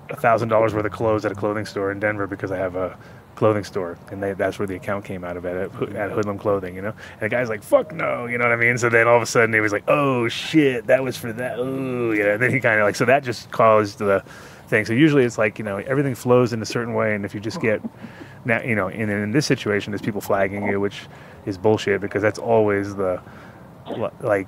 a 0.09 0.15
thousand 0.15 0.47
dollars 0.47 0.73
worth 0.73 0.85
of 0.85 0.93
clothes 0.93 1.25
at 1.25 1.31
a 1.33 1.35
clothing 1.35 1.65
store 1.65 1.91
in 1.91 1.99
Denver 1.99 2.25
because 2.25 2.51
I 2.51 2.57
have 2.57 2.77
a 2.77 2.97
clothing 3.37 3.63
store, 3.63 3.97
and 4.11 4.21
they, 4.21 4.33
that's 4.33 4.59
where 4.59 4.67
the 4.67 4.75
account 4.75 5.05
came 5.05 5.23
out 5.23 5.37
of 5.37 5.45
it 5.45 5.55
at, 5.55 5.95
at 5.95 6.11
Hoodlum 6.11 6.39
Clothing, 6.39 6.75
you 6.75 6.81
know. 6.81 6.93
And 7.13 7.21
the 7.21 7.29
guy's 7.29 7.47
like, 7.47 7.63
"Fuck 7.63 7.93
no," 7.93 8.25
you 8.25 8.37
know 8.37 8.45
what 8.45 8.51
I 8.51 8.57
mean? 8.57 8.77
So 8.77 8.89
then 8.89 9.07
all 9.07 9.15
of 9.15 9.21
a 9.21 9.27
sudden 9.27 9.53
he 9.53 9.59
was 9.59 9.71
like, 9.71 9.83
"Oh 9.87 10.27
shit, 10.27 10.87
that 10.87 11.03
was 11.03 11.15
for 11.15 11.31
that." 11.33 11.57
Oh 11.57 12.11
yeah. 12.11 12.33
And 12.33 12.41
then 12.41 12.51
he 12.51 12.59
kind 12.59 12.79
of 12.79 12.85
like 12.85 12.95
so 12.95 13.05
that 13.05 13.23
just 13.23 13.51
caused 13.51 13.99
the 13.99 14.23
thing. 14.67 14.85
So 14.85 14.93
usually 14.93 15.23
it's 15.23 15.37
like 15.37 15.59
you 15.59 15.63
know 15.63 15.77
everything 15.77 16.15
flows 16.15 16.51
in 16.51 16.61
a 16.61 16.65
certain 16.65 16.95
way, 16.95 17.15
and 17.15 17.23
if 17.23 17.33
you 17.33 17.39
just 17.39 17.61
get 17.61 17.81
now 18.43 18.61
you 18.61 18.75
know 18.75 18.87
in 18.87 19.09
in 19.09 19.31
this 19.31 19.45
situation 19.45 19.91
there's 19.91 20.01
people 20.01 20.19
flagging 20.19 20.67
you, 20.67 20.79
which 20.79 21.05
is 21.45 21.57
bullshit 21.57 22.01
because 22.01 22.21
that's 22.21 22.39
always 22.39 22.95
the 22.95 23.21
like 24.19 24.47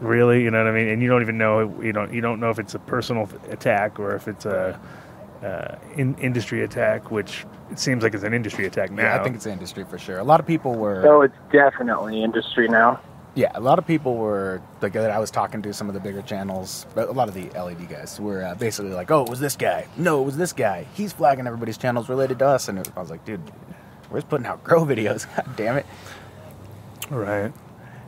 really 0.00 0.42
you 0.42 0.50
know 0.50 0.58
what 0.58 0.66
i 0.66 0.72
mean 0.72 0.88
and 0.88 1.00
you 1.00 1.08
don't 1.08 1.22
even 1.22 1.38
know 1.38 1.80
you 1.80 1.92
don't 1.92 2.12
you 2.12 2.20
don't 2.20 2.40
know 2.40 2.50
if 2.50 2.58
it's 2.58 2.74
a 2.74 2.78
personal 2.80 3.28
attack 3.50 3.98
or 3.98 4.14
if 4.14 4.28
it's 4.28 4.44
a 4.44 4.78
uh, 5.44 5.76
in, 5.96 6.14
industry 6.16 6.64
attack 6.64 7.10
which 7.10 7.44
it 7.70 7.78
seems 7.78 8.02
like 8.02 8.14
it's 8.14 8.24
an 8.24 8.32
industry 8.34 8.66
attack 8.66 8.90
now 8.90 9.02
Yeah, 9.02 9.20
I 9.20 9.22
think 9.22 9.34
it's 9.36 9.44
the 9.44 9.52
industry 9.52 9.84
for 9.84 9.98
sure. 9.98 10.18
A 10.18 10.24
lot 10.24 10.40
of 10.40 10.46
people 10.46 10.74
were. 10.74 11.02
So 11.02 11.22
it's 11.22 11.36
definitely 11.52 12.22
industry 12.22 12.68
now. 12.68 13.00
Yeah, 13.34 13.50
a 13.54 13.60
lot 13.60 13.80
of 13.80 13.86
people 13.86 14.16
were 14.16 14.62
like 14.80 14.92
that. 14.92 15.10
I 15.10 15.18
was 15.18 15.30
talking 15.30 15.60
to 15.62 15.72
some 15.74 15.88
of 15.88 15.94
the 15.94 16.00
bigger 16.00 16.22
channels, 16.22 16.86
but 16.94 17.08
a 17.08 17.12
lot 17.12 17.28
of 17.28 17.34
the 17.34 17.50
LED 17.50 17.88
guys 17.88 18.20
were 18.20 18.44
uh, 18.44 18.54
basically 18.54 18.92
like, 18.92 19.10
"Oh, 19.10 19.24
it 19.24 19.28
was 19.28 19.40
this 19.40 19.56
guy. 19.56 19.88
No, 19.96 20.22
it 20.22 20.24
was 20.24 20.36
this 20.36 20.52
guy. 20.52 20.86
He's 20.94 21.12
flagging 21.12 21.46
everybody's 21.46 21.76
channels 21.76 22.08
related 22.08 22.38
to 22.38 22.46
us." 22.46 22.68
And 22.68 22.78
it, 22.78 22.88
I 22.96 23.00
was 23.00 23.10
like, 23.10 23.24
"Dude, 23.24 23.40
we're 24.08 24.18
just 24.18 24.28
putting 24.28 24.46
out 24.46 24.62
grow 24.68 24.84
videos. 24.84 25.26
God 25.34 25.56
damn 25.56 25.76
it!" 25.76 25.86
right 27.10 27.52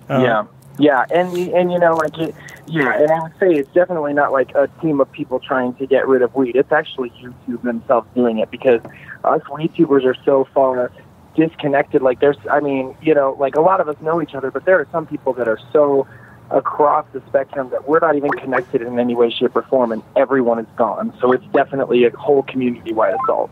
Um, 0.09 0.23
yeah, 0.23 0.45
yeah, 0.79 1.05
and 1.11 1.37
and 1.37 1.73
you 1.73 1.79
know, 1.79 1.95
like 1.95 2.19
it, 2.19 2.35
yeah, 2.67 3.01
and 3.01 3.11
I 3.11 3.21
would 3.21 3.33
say 3.39 3.55
it's 3.55 3.73
definitely 3.73 4.13
not 4.13 4.33
like 4.33 4.55
a 4.55 4.69
team 4.81 5.01
of 5.01 5.11
people 5.13 5.41
trying 5.41 5.75
to 5.75 5.87
get 5.87 6.07
rid 6.07 6.23
of 6.23 6.35
weed. 6.35 6.57
It's 6.57 6.73
actually 6.73 7.11
YouTube 7.11 7.63
themselves 7.63 8.09
doing 8.15 8.39
it 8.39 8.51
because 8.51 8.81
us 9.25 9.43
YouTubers 9.43 10.05
are 10.05 10.17
so 10.25 10.47
far 10.53 10.91
disconnected. 11.35 12.03
Like 12.03 12.21
there's, 12.21 12.39
I 12.51 12.61
mean, 12.61 12.97
you 13.01 13.15
know, 13.15 13.37
like 13.39 13.57
a 13.57 13.61
lot 13.61 13.81
of 13.81 13.89
us 13.89 13.97
know 14.01 14.21
each 14.23 14.35
other, 14.35 14.51
but 14.51 14.65
there 14.65 14.79
are 14.79 14.89
some 14.91 15.07
people 15.07 15.33
that 15.35 15.49
are 15.49 15.59
so 15.73 16.07
across 16.51 17.07
the 17.13 17.23
spectrum 17.27 17.71
that 17.71 17.89
we're 17.89 17.99
not 17.99 18.17
even 18.17 18.31
connected 18.31 18.83
in 18.83 18.99
any 18.99 19.15
way, 19.15 19.31
shape, 19.31 19.55
or 19.57 19.63
form, 19.63 19.93
and 19.93 20.03
everyone 20.15 20.59
is 20.59 20.67
gone. 20.77 21.13
So 21.21 21.33
it's 21.33 21.45
definitely 21.53 22.05
a 22.05 22.11
whole 22.17 22.43
community-wide 22.45 23.15
assault. 23.23 23.51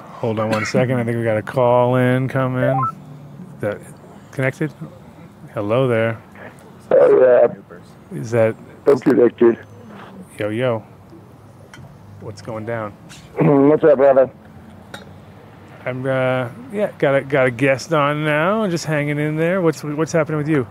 Hold 0.00 0.38
on 0.40 0.50
one 0.50 0.64
second. 0.64 0.98
I 0.98 1.04
think 1.04 1.16
we 1.16 1.24
got 1.24 1.36
a 1.36 1.42
call 1.42 1.96
in 1.96 2.28
coming. 2.28 2.78
That 3.60 3.80
connected? 4.32 4.72
Hello 5.54 5.86
there. 5.86 6.20
Hey, 6.88 8.18
Is 8.18 8.32
that 8.32 8.56
uh, 8.88 8.90
I'm 8.90 8.98
connected. 8.98 9.56
yo 10.36 10.48
yo? 10.48 10.80
What's 12.20 12.42
going 12.42 12.66
down? 12.66 12.90
What's 13.38 13.84
up, 13.84 13.98
brother? 13.98 14.28
I'm 15.86 16.04
uh 16.04 16.48
yeah 16.72 16.90
got 16.98 17.14
a 17.14 17.20
got 17.22 17.46
a 17.46 17.50
guest 17.52 17.92
on 17.92 18.24
now. 18.24 18.66
Just 18.66 18.86
hanging 18.86 19.20
in 19.20 19.36
there. 19.36 19.62
What's 19.62 19.84
what's 19.84 20.10
happening 20.10 20.38
with 20.38 20.48
you? 20.48 20.66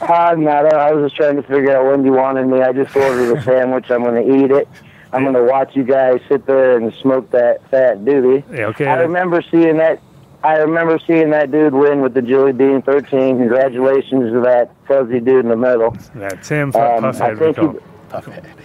Hi, 0.00 0.34
Nada. 0.34 0.76
I 0.76 0.92
was 0.92 1.10
just 1.10 1.16
trying 1.16 1.34
to 1.36 1.42
figure 1.42 1.76
out 1.76 1.84
when 1.90 2.04
you 2.04 2.12
wanted 2.12 2.46
me. 2.46 2.60
I 2.62 2.72
just 2.72 2.94
ordered 2.94 3.38
a 3.38 3.42
sandwich. 3.44 3.90
I'm 3.90 4.04
going 4.04 4.24
to 4.24 4.44
eat 4.44 4.52
it. 4.52 4.68
I'm 5.12 5.22
going 5.24 5.34
to 5.34 5.42
watch 5.42 5.74
you 5.74 5.82
guys 5.82 6.20
sit 6.28 6.46
there 6.46 6.76
and 6.76 6.94
smoke 6.94 7.28
that 7.32 7.68
fat 7.70 7.98
doobie. 7.98 8.44
Yeah, 8.56 8.66
okay. 8.66 8.86
I 8.86 9.00
remember 9.00 9.42
seeing 9.50 9.78
that. 9.78 10.00
I 10.44 10.56
remember 10.56 10.98
seeing 11.06 11.30
that 11.30 11.50
dude 11.52 11.72
win 11.74 12.00
with 12.02 12.14
the 12.14 12.22
Julie 12.22 12.52
Bean 12.52 12.82
13. 12.82 13.38
Congratulations 13.38 14.32
to 14.32 14.40
that 14.40 14.70
fuzzy 14.88 15.20
dude 15.20 15.44
in 15.44 15.48
the 15.50 15.56
middle. 15.56 15.96
That 16.16 16.42
Tim 16.42 16.74
Um, 16.74 17.04
I 17.04 17.10
Puffhead 17.12 17.30
we 17.32 17.36
think 17.38 17.56
call 17.56 17.68
he- 17.68 17.74
him. 17.78 17.80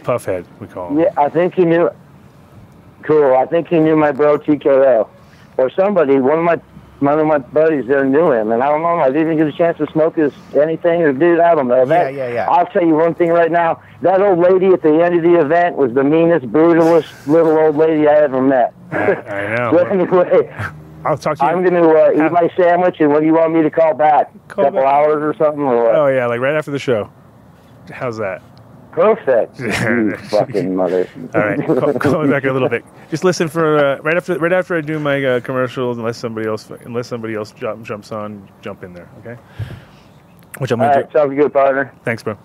Puffhead 0.04 0.46
we 0.60 0.68
call 0.68 0.90
him. 0.90 1.00
Yeah, 1.00 1.10
I 1.18 1.30
think 1.30 1.54
he 1.54 1.66
knew. 1.66 1.90
Cool. 3.04 3.36
I 3.36 3.46
think 3.46 3.68
he 3.68 3.80
knew 3.80 3.96
my 3.96 4.12
bro 4.12 4.38
TKO, 4.38 5.08
or 5.58 5.70
somebody. 5.70 6.20
One 6.20 6.40
of 6.40 6.44
my 6.46 6.60
one 7.00 7.20
of 7.20 7.28
my 7.28 7.38
buddies 7.38 7.86
there 7.88 8.04
knew 8.04 8.32
him, 8.32 8.52
and 8.52 8.64
I 8.64 8.70
don't 8.70 8.82
know. 8.82 8.98
I 9.00 9.08
didn't 9.12 9.32
even 9.34 9.38
get 9.38 9.48
a 9.48 9.52
chance 9.56 9.78
to 9.78 9.86
smoke 9.92 10.16
his 10.18 10.34
anything 10.60 11.04
or 11.04 11.14
dude. 11.14 11.40
I 11.40 11.54
don't 11.56 11.68
know. 11.68 11.86
That, 11.86 12.14
yeah, 12.16 12.34
yeah. 12.34 12.50
I'll 12.50 12.66
tell 12.66 12.84
you 12.84 12.96
one 12.96 13.14
thing 13.14 13.30
right 13.30 13.52
now. 13.52 13.82
That 14.02 14.20
old 14.20 14.40
lady 14.40 14.68
at 14.74 14.82
the 14.82 15.02
end 15.04 15.16
of 15.16 15.22
the 15.22 15.40
event 15.40 15.76
was 15.78 15.94
the 15.94 16.04
meanest, 16.04 16.48
brutalest 16.52 17.28
little 17.28 17.56
old 17.58 17.78
lady 17.78 18.08
I 18.08 18.16
ever 18.16 18.42
met. 18.42 18.74
I 18.92 19.56
know. 19.56 19.72
but 19.74 19.92
anyway, 19.92 20.52
I'll 21.06 21.18
talk 21.18 21.38
to 21.38 21.44
you. 21.46 21.50
I'm 21.50 21.64
going 21.64 21.82
to 21.82 21.90
uh, 21.90 22.26
eat 22.26 22.32
my 22.32 22.50
sandwich, 22.58 22.98
and 23.00 23.12
what 23.12 23.22
do 23.22 23.26
you 23.26 23.34
want 23.34 23.54
me 23.54 23.62
to 23.62 23.70
call 23.70 23.94
back? 23.94 24.32
Call 24.48 24.66
couple 24.66 24.82
back. 24.82 24.94
hours 24.94 25.22
or 25.22 25.36
something, 25.38 25.64
or 25.64 25.84
what? 25.84 25.96
Oh 25.96 26.08
yeah, 26.08 26.28
like 26.28 26.40
right 26.40 26.56
after 26.56 26.72
the 26.72 26.80
show. 26.80 27.12
How's 27.92 28.18
that? 28.18 28.42
Perfect. 28.92 29.60
you 29.60 30.18
fucking 30.30 30.76
mother. 30.76 31.08
All 31.36 31.42
right, 31.42 31.64
call, 31.66 31.94
call 31.94 32.24
me 32.24 32.32
back 32.32 32.44
in 32.44 32.50
a 32.50 32.54
little 32.54 32.68
bit. 32.68 32.84
Just 33.12 33.24
listen 33.24 33.48
for 33.48 33.78
uh, 33.78 33.98
right 34.02 34.18
after 34.18 34.40
right 34.40 34.52
after 34.52 34.76
I 34.76 34.82
do 34.82 35.00
my 35.00 35.24
uh, 35.24 35.40
commercials. 35.42 36.00
Unless 36.00 36.18
somebody 36.18 36.48
else 36.48 36.70
unless 36.84 37.08
somebody 37.08 37.36
else 37.36 37.52
jump, 37.52 37.86
jumps 37.86 38.12
on, 38.12 38.50
jump 38.62 38.84
in 38.84 38.94
there. 38.94 39.08
Okay. 39.20 39.40
Which 40.58 40.72
I'm 40.72 40.82
All 40.82 40.88
gonna 40.88 41.02
right, 41.02 41.14
sounds 41.14 41.36
good, 41.36 41.54
partner. 41.54 41.94
Thanks, 42.04 42.24
bro. 42.24 42.38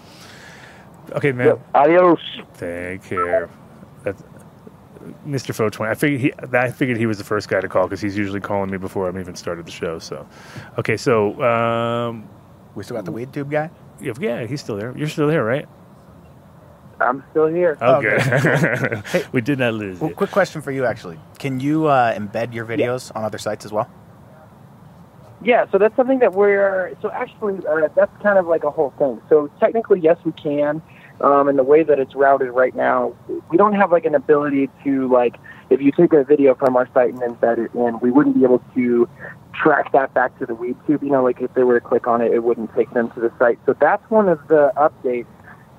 Okay, 1.12 1.32
man. 1.32 1.46
Yep. 1.46 1.68
Adios. 1.74 2.20
Take 2.58 3.02
care. 3.04 3.48
That's 5.26 5.44
Mr. 5.46 5.54
Fo 5.54 5.68
Twenty. 5.70 5.90
I 5.90 5.94
figured 5.94 6.20
he. 6.20 6.32
I 6.56 6.70
figured 6.70 6.96
he 6.98 7.06
was 7.06 7.18
the 7.18 7.24
first 7.24 7.48
guy 7.48 7.60
to 7.60 7.68
call 7.68 7.84
because 7.84 8.00
he's 8.00 8.16
usually 8.16 8.40
calling 8.40 8.70
me 8.70 8.78
before 8.78 9.08
I've 9.08 9.18
even 9.18 9.34
started 9.36 9.66
the 9.66 9.70
show. 9.70 9.98
So, 9.98 10.26
okay, 10.78 10.96
so 10.96 11.40
um, 11.42 12.28
We 12.74 12.84
still 12.84 12.96
got 12.96 13.04
the 13.04 13.12
weed 13.12 13.32
tube 13.32 13.50
guy. 13.50 13.70
yeah, 14.00 14.12
yeah, 14.20 14.46
he's 14.46 14.60
still 14.60 14.76
there. 14.76 14.96
You're 14.96 15.08
still 15.08 15.28
there, 15.28 15.44
right? 15.44 15.66
I'm 17.00 17.24
still 17.32 17.46
here. 17.46 17.76
Okay. 17.82 18.16
Oh, 18.16 19.00
good. 19.12 19.26
we 19.32 19.40
did 19.40 19.58
not 19.58 19.74
lose 19.74 19.98
Well, 20.00 20.10
it. 20.10 20.16
quick 20.16 20.30
question 20.30 20.62
for 20.62 20.70
you, 20.70 20.84
actually. 20.84 21.18
Can 21.38 21.58
you 21.58 21.86
uh, 21.86 22.14
embed 22.16 22.54
your 22.54 22.64
videos 22.64 23.10
on 23.16 23.24
other 23.24 23.38
sites 23.38 23.64
as 23.64 23.72
well? 23.72 23.90
Yeah, 25.42 25.66
so 25.72 25.78
that's 25.78 25.96
something 25.96 26.20
that 26.20 26.32
we're 26.34 26.94
so 27.02 27.10
actually 27.10 27.58
uh, 27.66 27.88
that's 27.96 28.12
kind 28.22 28.38
of 28.38 28.46
like 28.46 28.62
a 28.62 28.70
whole 28.70 28.94
thing. 28.98 29.20
So 29.28 29.50
technically, 29.58 29.98
yes, 29.98 30.16
we 30.24 30.30
can. 30.32 30.80
Um, 31.22 31.48
and 31.48 31.56
the 31.58 31.62
way 31.62 31.84
that 31.84 32.00
it's 32.00 32.14
routed 32.14 32.50
right 32.50 32.74
now, 32.74 33.14
we 33.48 33.56
don't 33.56 33.74
have 33.74 33.92
like 33.92 34.04
an 34.04 34.14
ability 34.14 34.68
to 34.84 35.08
like 35.08 35.36
if 35.70 35.80
you 35.80 35.92
take 35.92 36.12
a 36.12 36.24
video 36.24 36.54
from 36.54 36.76
our 36.76 36.88
site 36.92 37.14
and 37.14 37.20
embed 37.20 37.58
it 37.58 37.74
in, 37.74 37.98
we 38.00 38.10
wouldn't 38.10 38.36
be 38.36 38.42
able 38.42 38.62
to 38.74 39.08
track 39.54 39.92
that 39.92 40.12
back 40.14 40.36
to 40.38 40.46
the 40.46 40.54
WeedTube. 40.54 41.02
You 41.02 41.10
know, 41.10 41.22
like 41.22 41.40
if 41.40 41.54
they 41.54 41.62
were 41.62 41.78
to 41.78 41.86
click 41.86 42.06
on 42.06 42.20
it, 42.20 42.32
it 42.32 42.42
wouldn't 42.42 42.74
take 42.74 42.90
them 42.92 43.10
to 43.12 43.20
the 43.20 43.32
site. 43.38 43.58
So 43.66 43.74
that's 43.80 44.08
one 44.10 44.28
of 44.28 44.46
the 44.48 44.72
updates 44.76 45.26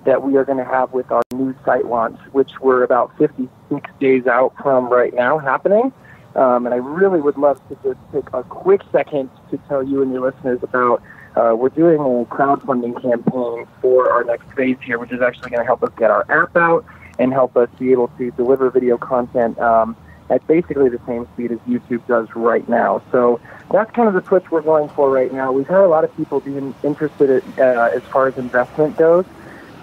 that 0.06 0.24
we 0.24 0.36
are 0.38 0.46
going 0.46 0.58
to 0.58 0.66
have 0.66 0.94
with 0.94 1.10
our 1.12 1.22
new 1.34 1.56
site 1.66 1.86
launch, 1.86 2.20
which 2.32 2.52
we're 2.62 2.84
about 2.84 3.16
56 3.18 3.90
days 4.00 4.28
out 4.28 4.54
from 4.62 4.90
right 4.90 5.14
now 5.14 5.38
happening. 5.38 5.94
Um, 6.36 6.66
and 6.66 6.74
I 6.74 6.78
really 6.78 7.22
would 7.22 7.38
love 7.38 7.62
to 7.70 7.76
just 7.84 8.00
take 8.12 8.26
a 8.34 8.44
quick 8.44 8.82
second 8.92 9.30
to 9.52 9.58
tell 9.70 9.84
you 9.84 10.02
and 10.02 10.12
your 10.12 10.32
listeners 10.32 10.60
about 10.64 11.02
uh, 11.36 11.56
we're 11.56 11.70
doing 11.70 12.00
a 12.00 12.26
crowdfunding 12.34 13.02
campaign 13.02 13.68
for 13.82 14.12
our 14.12 14.24
next 14.24 14.52
phase 14.54 14.78
here, 14.84 15.00
which 15.00 15.12
is 15.12 15.22
actually 15.22 15.50
going 15.50 15.62
to 15.62 15.66
help 15.66 15.82
us 15.84 15.92
get 15.98 16.12
our 16.12 16.26
app 16.30 16.56
out 16.56 16.86
and 17.20 17.34
help 17.34 17.58
us 17.58 17.70
be 17.80 17.92
able 17.92 18.08
to 18.20 18.32
deliver 18.32 18.70
video 18.70 18.98
content 18.98 19.58
um, 19.60 19.96
at 20.30 20.46
basically 20.48 20.90
the 20.90 21.00
same 21.08 21.28
speed 21.34 21.52
as 21.52 21.60
YouTube 21.60 22.06
does 22.08 22.28
right 22.36 22.68
now. 22.70 23.02
So 23.12 23.40
that's 23.72 23.92
kind 23.92 24.08
of 24.08 24.14
the 24.14 24.22
push 24.22 24.44
we're 24.52 24.62
going 24.62 24.90
for 24.90 25.10
right 25.10 25.34
now. 25.34 25.52
We've 25.52 25.68
had 25.68 25.82
a 25.82 25.88
lot 25.88 26.04
of 26.04 26.16
people 26.16 26.40
being 26.40 26.74
interested 26.84 27.30
in, 27.30 27.54
uh, 27.60 27.92
as 27.94 28.04
far 28.04 28.28
as 28.28 28.38
investment 28.38 28.98
goes, 28.98 29.26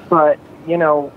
but 0.08 0.38
you 0.66 0.76
know, 0.76 1.12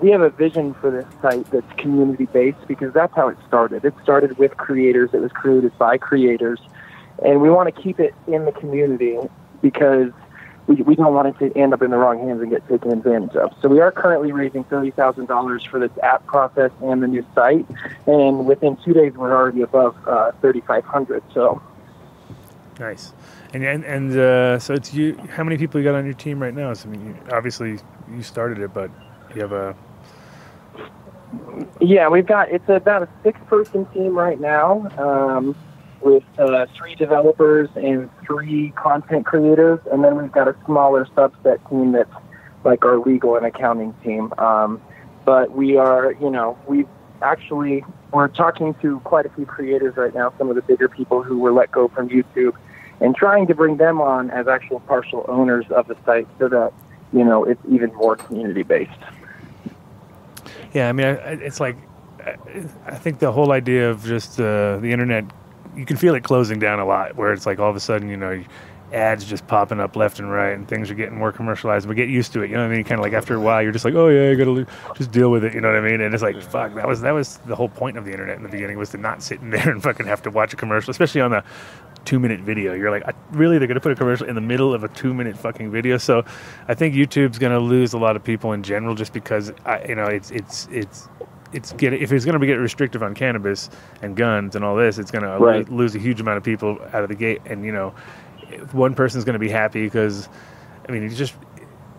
we 0.00 0.10
have 0.10 0.22
a 0.22 0.30
vision 0.30 0.74
for 0.74 0.90
this 0.90 1.06
site 1.20 1.48
that's 1.50 1.70
community 1.76 2.26
based 2.26 2.66
because 2.66 2.92
that's 2.92 3.14
how 3.14 3.28
it 3.28 3.36
started. 3.46 3.84
It 3.84 3.94
started 4.02 4.36
with 4.38 4.56
creators. 4.56 5.10
It 5.12 5.20
was 5.20 5.32
created 5.32 5.76
by 5.78 5.98
creators, 5.98 6.60
and 7.22 7.40
we 7.40 7.50
want 7.50 7.74
to 7.74 7.82
keep 7.82 8.00
it 8.00 8.14
in 8.26 8.46
the 8.46 8.52
community 8.52 9.18
because 9.62 10.12
we, 10.66 10.76
we 10.76 10.96
don't 10.96 11.14
want 11.14 11.28
it 11.28 11.38
to 11.38 11.58
end 11.58 11.72
up 11.72 11.82
in 11.82 11.90
the 11.90 11.96
wrong 11.96 12.18
hands 12.18 12.40
and 12.40 12.50
get 12.50 12.66
taken 12.68 12.90
advantage 12.92 13.36
of. 13.36 13.52
So 13.62 13.68
we 13.68 13.80
are 13.80 13.92
currently 13.92 14.32
raising 14.32 14.64
thirty 14.64 14.90
thousand 14.90 15.26
dollars 15.26 15.64
for 15.64 15.78
this 15.78 15.92
app 16.02 16.26
process 16.26 16.70
and 16.82 17.02
the 17.02 17.06
new 17.06 17.24
site, 17.34 17.66
and 18.06 18.46
within 18.46 18.76
two 18.84 18.92
days 18.92 19.12
we're 19.14 19.34
already 19.34 19.62
above 19.62 19.96
uh, 20.06 20.32
thirty 20.42 20.60
five 20.60 20.84
hundred. 20.84 21.22
So 21.32 21.62
Nice. 22.78 23.12
And 23.54 23.64
and, 23.64 23.84
and 23.84 24.18
uh, 24.18 24.58
so 24.58 24.74
it's 24.74 24.92
you. 24.92 25.16
How 25.30 25.44
many 25.44 25.56
people 25.56 25.80
you 25.80 25.84
got 25.84 25.94
on 25.94 26.04
your 26.04 26.14
team 26.14 26.42
right 26.42 26.54
now? 26.54 26.74
So, 26.74 26.88
I 26.88 26.92
mean, 26.92 27.06
you, 27.06 27.16
obviously 27.32 27.78
you 28.10 28.22
started 28.22 28.58
it, 28.58 28.74
but 28.74 28.90
you 29.34 29.40
have 29.40 29.52
a 29.52 29.74
Yeah, 31.80 32.08
we've 32.08 32.26
got 32.26 32.50
it's 32.50 32.68
about 32.68 33.02
a 33.02 33.08
six-person 33.22 33.86
team 33.86 34.16
right 34.16 34.40
now, 34.40 34.88
um, 34.98 35.56
with 36.06 36.22
uh, 36.38 36.66
three 36.76 36.94
developers 36.94 37.68
and 37.74 38.08
three 38.24 38.70
content 38.70 39.26
creators, 39.26 39.80
and 39.90 40.02
then 40.04 40.16
we've 40.16 40.32
got 40.32 40.46
a 40.46 40.56
smaller 40.64 41.04
subset 41.16 41.58
team 41.68 41.92
that's 41.92 42.14
like 42.64 42.84
our 42.84 42.98
legal 42.98 43.36
and 43.36 43.44
accounting 43.44 43.92
team. 44.04 44.32
Um, 44.38 44.80
but 45.24 45.50
we 45.50 45.76
are, 45.76 46.12
you 46.12 46.30
know, 46.30 46.56
we 46.68 46.86
actually 47.20 47.84
we're 48.12 48.28
talking 48.28 48.74
to 48.82 49.00
quite 49.00 49.26
a 49.26 49.30
few 49.30 49.44
creators 49.44 49.96
right 49.96 50.14
now, 50.14 50.32
some 50.38 50.48
of 50.48 50.54
the 50.54 50.62
bigger 50.62 50.88
people 50.88 51.22
who 51.22 51.38
were 51.38 51.52
let 51.52 51.72
go 51.72 51.88
from 51.88 52.08
YouTube, 52.08 52.54
and 53.00 53.16
trying 53.16 53.48
to 53.48 53.54
bring 53.54 53.76
them 53.76 54.00
on 54.00 54.30
as 54.30 54.46
actual 54.46 54.80
partial 54.80 55.24
owners 55.28 55.66
of 55.70 55.88
the 55.88 55.96
site 56.06 56.28
so 56.38 56.48
that 56.48 56.72
you 57.12 57.24
know 57.24 57.44
it's 57.44 57.60
even 57.68 57.92
more 57.94 58.14
community-based. 58.16 58.90
Yeah, 60.72 60.88
I 60.88 60.92
mean, 60.92 61.06
it's 61.06 61.58
like 61.58 61.76
I, 62.24 62.36
I 62.86 62.94
think 62.94 63.18
the 63.18 63.32
whole 63.32 63.52
idea 63.52 63.90
of 63.90 64.04
just 64.04 64.40
uh, 64.40 64.78
the 64.78 64.92
internet, 64.92 65.24
you 65.76 65.84
can 65.84 65.96
feel 65.96 66.14
it 66.14 66.24
closing 66.24 66.58
down 66.58 66.80
a 66.80 66.86
lot. 66.86 67.16
Where 67.16 67.32
it's 67.32 67.46
like 67.46 67.58
all 67.58 67.70
of 67.70 67.76
a 67.76 67.80
sudden, 67.80 68.08
you 68.08 68.16
know, 68.16 68.42
ads 68.92 69.24
just 69.24 69.46
popping 69.46 69.80
up 69.80 69.96
left 69.96 70.18
and 70.18 70.30
right, 70.30 70.52
and 70.52 70.68
things 70.68 70.90
are 70.90 70.94
getting 70.94 71.18
more 71.18 71.32
commercialized. 71.32 71.86
But 71.86 71.96
get 71.96 72.08
used 72.08 72.32
to 72.34 72.42
it, 72.42 72.50
you 72.50 72.56
know 72.56 72.62
what 72.62 72.72
I 72.72 72.76
mean? 72.76 72.84
Kind 72.84 73.00
of 73.00 73.04
like 73.04 73.12
after 73.12 73.34
a 73.34 73.40
while, 73.40 73.62
you're 73.62 73.72
just 73.72 73.84
like, 73.84 73.94
oh 73.94 74.08
yeah, 74.08 74.30
you 74.30 74.36
gotta 74.36 74.66
just 74.94 75.10
deal 75.10 75.30
with 75.30 75.44
it, 75.44 75.54
you 75.54 75.60
know 75.60 75.68
what 75.68 75.76
I 75.76 75.80
mean? 75.80 76.00
And 76.00 76.14
it's 76.14 76.22
like, 76.22 76.40
fuck, 76.42 76.74
that 76.74 76.86
was 76.86 77.00
that 77.00 77.12
was 77.12 77.38
the 77.46 77.56
whole 77.56 77.68
point 77.68 77.96
of 77.96 78.04
the 78.04 78.12
internet 78.12 78.36
in 78.36 78.42
the 78.42 78.48
beginning 78.48 78.78
was 78.78 78.90
to 78.90 78.98
not 78.98 79.22
sit 79.22 79.40
in 79.40 79.50
there 79.56 79.70
and 79.70 79.82
fucking 79.82 80.06
have 80.06 80.22
to 80.22 80.30
watch 80.30 80.52
a 80.52 80.56
commercial, 80.56 80.90
especially 80.90 81.20
on 81.20 81.30
the 81.30 81.44
two 82.04 82.20
minute 82.20 82.40
video. 82.40 82.72
You're 82.72 82.90
like, 82.90 83.06
I, 83.06 83.12
really, 83.32 83.58
they're 83.58 83.68
gonna 83.68 83.80
put 83.80 83.92
a 83.92 83.96
commercial 83.96 84.26
in 84.26 84.34
the 84.34 84.40
middle 84.40 84.72
of 84.72 84.84
a 84.84 84.88
two 84.88 85.12
minute 85.12 85.36
fucking 85.36 85.70
video. 85.70 85.98
So, 85.98 86.24
I 86.68 86.74
think 86.74 86.94
YouTube's 86.94 87.38
gonna 87.38 87.58
lose 87.58 87.92
a 87.92 87.98
lot 87.98 88.16
of 88.16 88.22
people 88.22 88.52
in 88.52 88.62
general, 88.62 88.94
just 88.94 89.12
because 89.12 89.52
I, 89.64 89.84
you 89.88 89.94
know, 89.96 90.06
it's 90.06 90.30
it's 90.30 90.68
it's 90.70 91.08
it's 91.52 91.72
get 91.72 91.92
if 91.92 92.12
it's 92.12 92.24
going 92.24 92.34
to 92.34 92.38
be 92.38 92.46
get 92.46 92.54
restrictive 92.54 93.02
on 93.02 93.14
cannabis 93.14 93.70
and 94.02 94.16
guns 94.16 94.56
and 94.56 94.64
all 94.64 94.76
this, 94.76 94.98
it's 94.98 95.10
going 95.10 95.24
to 95.24 95.72
lose 95.72 95.94
a 95.94 95.98
huge 95.98 96.20
amount 96.20 96.38
of 96.38 96.44
people 96.44 96.78
out 96.92 97.02
of 97.02 97.08
the 97.08 97.14
gate. 97.14 97.40
And 97.46 97.64
you 97.64 97.72
know, 97.72 97.94
if 98.50 98.74
one 98.74 98.94
person's 98.94 99.24
going 99.24 99.34
to 99.34 99.38
be 99.38 99.48
happy 99.48 99.84
because, 99.84 100.28
I 100.88 100.92
mean, 100.92 101.02
it's 101.02 101.16
just 101.16 101.34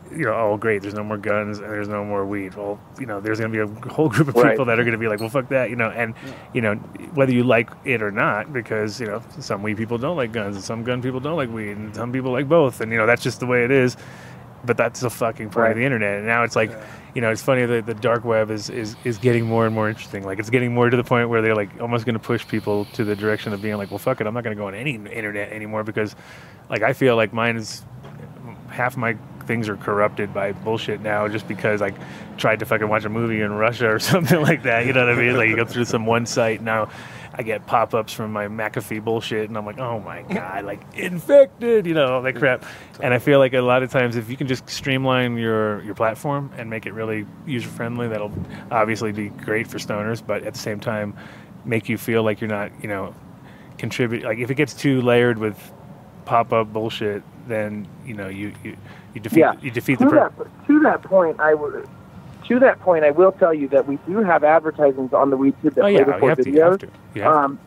you 0.10 0.24
know, 0.24 0.34
oh 0.34 0.58
great, 0.58 0.82
there's 0.82 0.94
no 0.94 1.04
more 1.04 1.18
guns 1.18 1.60
and 1.60 1.70
there's 1.70 1.90
no 1.90 2.04
more 2.04 2.26
weed. 2.26 2.56
Well, 2.56 2.80
you 3.00 3.06
know, 3.06 3.20
there's 3.20 3.40
going 3.40 3.52
to 3.52 3.66
be 3.66 3.72
a 3.90 3.90
whole 3.92 4.08
group 4.10 4.30
of 4.30 4.36
Right. 4.36 4.52
people 4.52 4.66
that 4.66 4.80
are 4.80 4.84
going 4.84 4.94
to 4.94 4.98
be 4.98 5.08
like, 5.10 5.20
well, 5.20 5.30
fuck 5.30 5.50
that, 5.50 5.70
you 5.70 5.76
know, 5.76 5.90
and 5.90 6.14
you 6.54 6.62
know, 6.62 6.76
whether 7.14 7.34
you 7.34 7.44
like 7.44 7.70
it 7.84 8.02
or 8.02 8.10
not, 8.10 8.54
because 8.54 9.02
you 9.02 9.06
know, 9.08 9.22
some 9.40 9.64
weed 9.64 9.76
people 9.78 9.98
don't 9.98 10.16
like 10.16 10.32
guns 10.32 10.56
and 10.56 10.64
some 10.64 10.84
gun 10.84 11.02
people 11.02 11.20
don't 11.20 11.36
like 11.36 11.50
weed 11.52 11.72
and 11.72 11.94
some 11.94 12.12
people 12.14 12.32
like 12.32 12.48
both, 12.48 12.80
and 12.82 12.92
you 12.92 12.98
know, 12.98 13.06
that's 13.06 13.22
just 13.22 13.40
the 13.42 13.46
way 13.46 13.64
it 13.66 13.72
is 13.72 13.98
but 14.66 14.76
that's 14.76 15.02
the 15.02 15.10
fucking 15.10 15.50
part 15.50 15.64
Right. 15.66 15.72
of 15.72 15.78
the 15.78 15.84
internet. 15.86 16.18
And 16.18 16.26
now 16.26 16.44
it's 16.44 16.56
like, 16.56 16.72
you 17.18 17.22
know, 17.22 17.32
it's 17.32 17.42
funny 17.42 17.66
that 17.66 17.88
the 17.88 17.96
dark 17.96 18.24
web 18.24 18.52
is, 18.52 18.70
is, 18.70 18.96
is 19.04 19.18
getting 19.18 19.44
more 19.44 19.66
and 19.66 19.74
more 19.74 19.90
interesting. 19.90 20.24
Like 20.24 20.38
it's 20.38 20.52
getting 20.52 20.76
more 20.76 20.88
to 20.88 20.96
the 20.96 21.04
point 21.04 21.30
where 21.30 21.42
they're 21.42 21.56
like 21.56 21.82
almost 21.82 22.06
going 22.06 22.14
to 22.14 22.20
push 22.20 22.48
people 22.48 22.86
to 22.94 23.04
the 23.04 23.16
direction 23.16 23.54
of 23.54 23.62
being 23.64 23.76
like, 23.76 23.90
well, 23.90 23.98
fuck 23.98 24.22
it, 24.22 24.28
I'm 24.28 24.36
not 24.36 24.44
going 24.44 24.56
to 24.56 24.62
go 24.62 24.68
on 24.68 24.76
any 24.76 24.94
internet 24.94 25.52
anymore 25.52 25.84
because, 25.84 26.16
like, 26.70 26.84
I 26.84 26.94
feel 26.94 27.16
like 27.16 27.34
mine 27.34 27.58
is 27.58 27.82
half 28.70 28.98
my 28.98 29.18
things 29.48 29.68
are 29.68 29.78
corrupted 29.78 30.32
by 30.32 30.52
bullshit 30.52 31.02
now 31.02 31.28
just 31.28 31.48
because 31.48 31.82
I 31.82 31.92
tried 32.38 32.60
to 32.60 32.68
fucking 32.68 32.88
watch 32.88 33.04
a 33.04 33.10
movie 33.10 33.42
in 33.42 33.52
Russia 33.52 33.96
or 33.96 34.00
something 34.14 34.40
like 34.40 34.62
that. 34.64 34.86
You 34.86 34.94
know 34.94 35.04
what 35.08 35.16
I 35.16 35.20
mean? 35.20 35.36
Like 35.36 35.50
you 35.50 35.56
go 35.56 35.66
through 35.66 35.86
some 35.86 36.06
one 36.06 36.28
site 36.28 36.62
now. 36.62 36.92
I 37.40 37.44
get 37.44 37.68
pop-ups 37.68 38.14
from 38.14 38.34
my 38.34 38.48
McAfee 38.48 39.04
bullshit, 39.04 39.48
and 39.48 39.58
I'm 39.58 39.66
like, 39.66 39.78
oh 39.78 40.00
my 40.00 40.24
god, 40.24 40.66
like 40.66 40.82
infected, 40.96 41.86
you 41.86 41.94
know, 41.94 42.16
all 42.16 42.22
that 42.24 42.36
crap. 42.36 42.66
And 43.00 43.14
I 43.14 43.20
feel 43.20 43.38
like 43.38 43.54
a 43.54 43.62
lot 43.62 43.84
of 43.84 43.92
times, 43.92 44.16
if 44.16 44.28
you 44.30 44.36
can 44.36 44.48
just 44.48 44.68
streamline 44.68 45.38
your 45.38 45.84
your 45.84 45.94
platform 45.94 46.52
and 46.58 46.70
make 46.70 46.88
it 46.88 46.94
really 46.94 47.28
user 47.46 47.70
friendly, 47.70 48.08
that'll 48.08 48.32
obviously 48.72 49.12
be 49.12 49.30
great 49.30 49.68
for 49.68 49.78
stoners, 49.78 50.26
but 50.26 50.44
at 50.44 50.54
the 50.54 50.60
same 50.60 50.80
time, 50.80 51.16
make 51.64 51.88
you 51.88 51.98
feel 51.98 52.24
like 52.24 52.42
you're 52.42 52.50
not, 52.50 52.72
you 52.82 52.90
know, 52.90 53.14
contribute. 53.78 54.24
Like 54.24 54.40
if 54.40 54.50
it 54.50 54.56
gets 54.56 54.74
too 54.74 55.02
layered 55.04 55.38
with 55.38 55.72
pop-up 56.26 56.74
bullshit, 56.74 57.22
then 57.48 57.88
you 58.04 58.16
know 58.16 58.28
you 58.30 58.52
you, 58.64 58.76
you 59.14 59.22
defeat 59.22 59.40
Yeah. 59.42 59.54
you 59.62 59.70
defeat 59.70 60.00
to 60.00 60.06
the 60.06 60.10
per- 60.10 60.30
that 60.30 60.66
to 60.68 60.80
that 60.80 61.04
point, 61.04 61.40
I 61.40 61.54
would. 61.54 61.88
To 62.48 62.60
that 62.60 62.80
point, 62.80 63.04
I 63.04 63.12
will 63.12 63.34
tell 63.34 63.54
you 63.54 63.68
that 63.70 63.88
we 63.88 63.98
do 64.08 64.24
have 64.24 64.44
advertisements 64.44 65.14
on 65.14 65.30
the 65.30 65.38
WeedTube 65.38 65.76
that 65.76 65.80
Oh 65.80 65.82
play 65.82 65.94
yeah, 65.94 66.04
before 66.04 66.22
you 66.22 66.30
have 66.30 66.38
videos. 66.38 66.80
to. 66.80 66.90
To. 67.16 67.30
Um, 67.30 67.60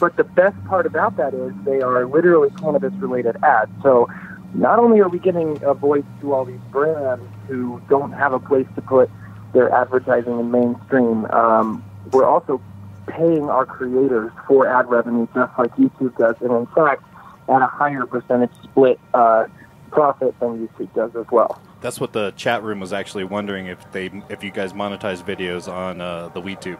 but 0.00 0.16
the 0.16 0.24
best 0.24 0.62
part 0.64 0.86
about 0.86 1.16
that 1.16 1.34
is 1.34 1.52
they 1.64 1.80
are 1.80 2.06
literally 2.06 2.50
cannabis 2.58 2.92
related 2.94 3.36
ads. 3.42 3.70
So 3.82 4.08
not 4.54 4.78
only 4.78 5.00
are 5.00 5.08
we 5.08 5.18
getting 5.18 5.62
a 5.62 5.74
voice 5.74 6.04
to 6.20 6.32
all 6.32 6.44
these 6.44 6.60
brands 6.70 7.24
who 7.48 7.80
don't 7.88 8.12
have 8.12 8.32
a 8.32 8.38
place 8.38 8.66
to 8.74 8.82
put 8.82 9.10
their 9.52 9.70
advertising 9.70 10.38
in 10.38 10.50
mainstream, 10.50 11.26
um, 11.26 11.84
we're 12.12 12.26
also 12.26 12.60
paying 13.06 13.48
our 13.50 13.66
creators 13.66 14.30
for 14.46 14.66
ad 14.66 14.88
revenue 14.88 15.26
just 15.34 15.58
like 15.58 15.74
YouTube 15.76 16.16
does. 16.16 16.36
And 16.40 16.52
in 16.52 16.66
fact, 16.74 17.02
at 17.48 17.62
a 17.62 17.66
higher 17.66 18.06
percentage 18.06 18.52
split 18.62 18.98
uh, 19.14 19.46
profit 19.90 20.38
than 20.40 20.66
YouTube 20.66 20.94
does 20.94 21.14
as 21.16 21.26
well. 21.30 21.60
That's 21.82 22.00
what 22.00 22.12
the 22.12 22.30
chat 22.32 22.62
room 22.62 22.80
was 22.80 22.92
actually 22.92 23.24
wondering 23.24 23.66
if 23.66 23.90
they 23.92 24.10
if 24.28 24.42
you 24.44 24.50
guys 24.50 24.72
monetize 24.72 25.22
videos 25.22 25.70
on 25.70 26.00
uh, 26.00 26.28
the 26.28 26.40
WeedTube. 26.40 26.78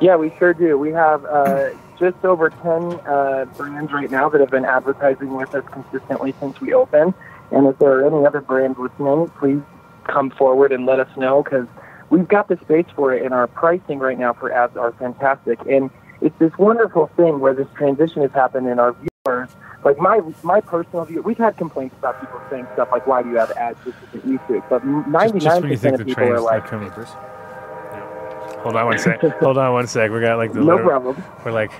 Yeah, 0.00 0.16
we 0.16 0.32
sure 0.38 0.52
do. 0.52 0.76
We 0.76 0.90
have 0.90 1.24
uh, 1.24 1.70
just 1.98 2.24
over 2.24 2.50
10 2.50 2.60
uh, 2.60 3.44
brands 3.56 3.92
right 3.92 4.10
now 4.10 4.28
that 4.30 4.40
have 4.40 4.50
been 4.50 4.64
advertising 4.64 5.34
with 5.34 5.54
us 5.54 5.64
consistently 5.70 6.34
since 6.40 6.60
we 6.60 6.72
opened. 6.72 7.14
And 7.52 7.66
if 7.66 7.78
there 7.78 8.00
are 8.00 8.06
any 8.06 8.26
other 8.26 8.40
brands 8.40 8.78
listening, 8.78 9.28
please 9.38 9.60
come 10.04 10.30
forward 10.30 10.72
and 10.72 10.86
let 10.86 10.98
us 10.98 11.16
know 11.16 11.42
because 11.42 11.66
we've 12.08 12.26
got 12.26 12.48
the 12.48 12.58
space 12.62 12.86
for 12.96 13.14
it, 13.14 13.22
and 13.22 13.34
our 13.34 13.46
pricing 13.46 13.98
right 13.98 14.18
now 14.18 14.32
for 14.32 14.50
ads 14.50 14.76
are 14.76 14.92
fantastic. 14.92 15.60
And 15.68 15.90
it's 16.20 16.36
this 16.38 16.52
wonderful 16.58 17.08
thing 17.16 17.38
where 17.38 17.54
this 17.54 17.68
transition 17.76 18.22
has 18.22 18.32
happened 18.32 18.66
in 18.66 18.78
our 18.78 18.96
viewers. 19.30 19.48
Like 19.84 19.98
my 19.98 20.20
my 20.42 20.60
personal 20.60 21.04
view, 21.06 21.22
we've 21.22 21.38
had 21.38 21.56
complaints 21.56 21.96
about 21.98 22.20
people 22.20 22.40
saying 22.50 22.66
stuff 22.74 22.88
like, 22.92 23.06
"Why 23.06 23.22
do 23.22 23.30
you 23.30 23.36
have 23.36 23.50
ads? 23.52 23.78
This 23.84 23.94
isn't 24.08 24.26
YouTube." 24.26 24.62
But 24.68 24.84
ninety 24.84 25.38
nine 25.38 25.62
when 25.62 25.70
you 25.70 25.76
think 25.78 25.96
percent 25.96 26.00
of 26.00 26.06
people 26.06 26.24
are 26.24 26.40
like, 26.40 26.66
coming. 26.66 26.90
Hold 26.90 28.76
on 28.76 28.84
one 28.86 28.98
sec. 28.98 29.20
Hold 29.40 29.56
on 29.56 29.72
one 29.72 29.86
sec. 29.86 30.10
We 30.10 30.20
got 30.20 30.36
like 30.36 30.52
the 30.52 30.60
"No 30.60 30.74
letter- 30.74 30.84
problem." 30.84 31.24
We're 31.44 31.52
like, 31.52 31.72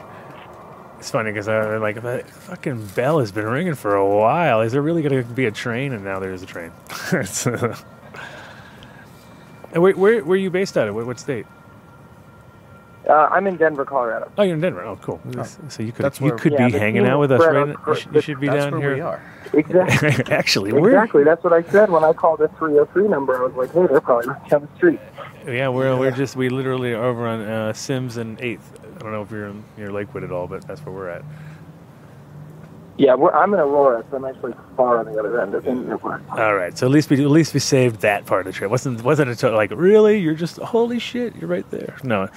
it's 0.98 1.10
funny 1.10 1.30
because 1.30 1.46
uh, 1.46 1.78
like 1.80 2.00
the 2.00 2.24
fucking 2.26 2.86
bell 2.88 3.18
has 3.20 3.32
been 3.32 3.44
ringing 3.44 3.74
for 3.74 3.96
a 3.96 4.08
while. 4.08 4.62
Is 4.62 4.72
there 4.72 4.80
really 4.80 5.02
going 5.02 5.22
to 5.22 5.34
be 5.34 5.44
a 5.44 5.50
train? 5.50 5.92
And 5.92 6.02
now 6.02 6.20
there 6.20 6.32
is 6.32 6.42
a 6.42 6.46
train. 6.46 6.72
Uh, 7.12 7.76
and 9.72 9.82
where, 9.82 9.94
where 9.94 10.24
where 10.24 10.36
are 10.36 10.40
you 10.40 10.50
based 10.50 10.78
out 10.78 10.88
of? 10.88 10.94
What, 10.94 11.06
what 11.06 11.18
state? 11.20 11.46
Uh, 13.08 13.12
I'm 13.30 13.46
in 13.46 13.56
Denver, 13.56 13.84
Colorado. 13.84 14.30
Oh, 14.36 14.42
you're 14.42 14.54
in 14.54 14.60
Denver. 14.60 14.82
Oh, 14.82 14.96
cool. 14.96 15.20
So 15.68 15.82
you 15.82 15.90
could 15.90 16.04
That's 16.04 16.20
you 16.20 16.26
where- 16.26 16.36
could 16.36 16.52
Yeah, 16.52 16.68
be 16.68 16.72
hanging 16.78 17.06
out 17.06 17.18
with 17.18 17.32
us 17.32 17.40
right 17.40 17.68
now. 17.68 17.74
You 17.86 17.94
should, 17.94 18.14
you 18.14 18.20
should 18.20 18.40
be 18.40 18.48
That's 18.48 18.64
down 18.66 18.72
where 18.78 18.80
here. 18.82 18.94
we 18.94 19.00
are. 19.00 19.22
Exactly. 19.54 20.24
Actually, 20.34 20.72
we're 20.72 20.90
Exactly. 20.90 21.24
That's 21.24 21.42
what 21.42 21.52
I 21.54 21.62
said 21.70 21.90
when 21.90 22.04
I 22.04 22.12
called 22.12 22.40
the 22.40 22.48
303 22.58 23.08
number. 23.08 23.36
I 23.42 23.46
was 23.46 23.54
like, 23.54 23.72
hey, 23.72 23.86
they're 23.86 24.00
probably 24.02 24.28
right 24.28 24.48
down 24.50 24.68
the 24.70 24.76
street. 24.76 25.00
yeah 25.46 25.68
we're 25.68 25.96
we're 25.98 26.10
just 26.10 26.36
we 26.36 26.50
literally 26.50 26.92
are 26.92 27.02
over 27.02 27.26
on 27.26 27.40
uh, 27.40 27.72
Simms 27.72 28.16
and 28.18 28.38
Eighth. 28.40 28.70
I 28.96 28.98
don't 29.02 29.12
know 29.12 29.22
if 29.22 29.30
you're 29.30 29.46
in, 29.48 29.64
near 29.78 29.90
Lakewood 29.90 30.22
at 30.22 30.30
all, 30.30 30.46
but 30.46 30.66
that's 30.68 30.80
where 30.84 30.94
we're 30.94 31.08
at. 31.08 31.24
Yeah, 32.98 33.14
we're, 33.14 33.30
I'm 33.32 33.54
in 33.54 33.60
Aurora, 33.60 34.04
so 34.10 34.18
I'm 34.18 34.26
actually 34.26 34.52
far 34.76 34.98
on 34.98 35.06
the 35.06 35.18
other 35.18 35.40
end 35.40 35.54
of 35.54 35.64
the 35.64 35.70
airport. 35.70 36.22
All 36.32 36.54
right, 36.54 36.76
so 36.76 36.84
at 36.86 36.92
least 36.92 37.08
we 37.08 37.18
at 37.24 37.30
least 37.30 37.54
we 37.54 37.60
saved 37.60 38.02
that 38.02 38.26
part 38.26 38.46
of 38.46 38.52
the 38.52 38.56
trip. 38.58 38.70
wasn't 38.70 39.02
wasn't 39.02 39.30
it 39.30 39.42
like 39.52 39.70
really? 39.74 40.18
You're 40.18 40.34
just 40.34 40.58
holy 40.58 40.98
shit. 40.98 41.34
You're 41.36 41.48
right 41.48 41.68
there. 41.70 41.96
No, 42.04 42.28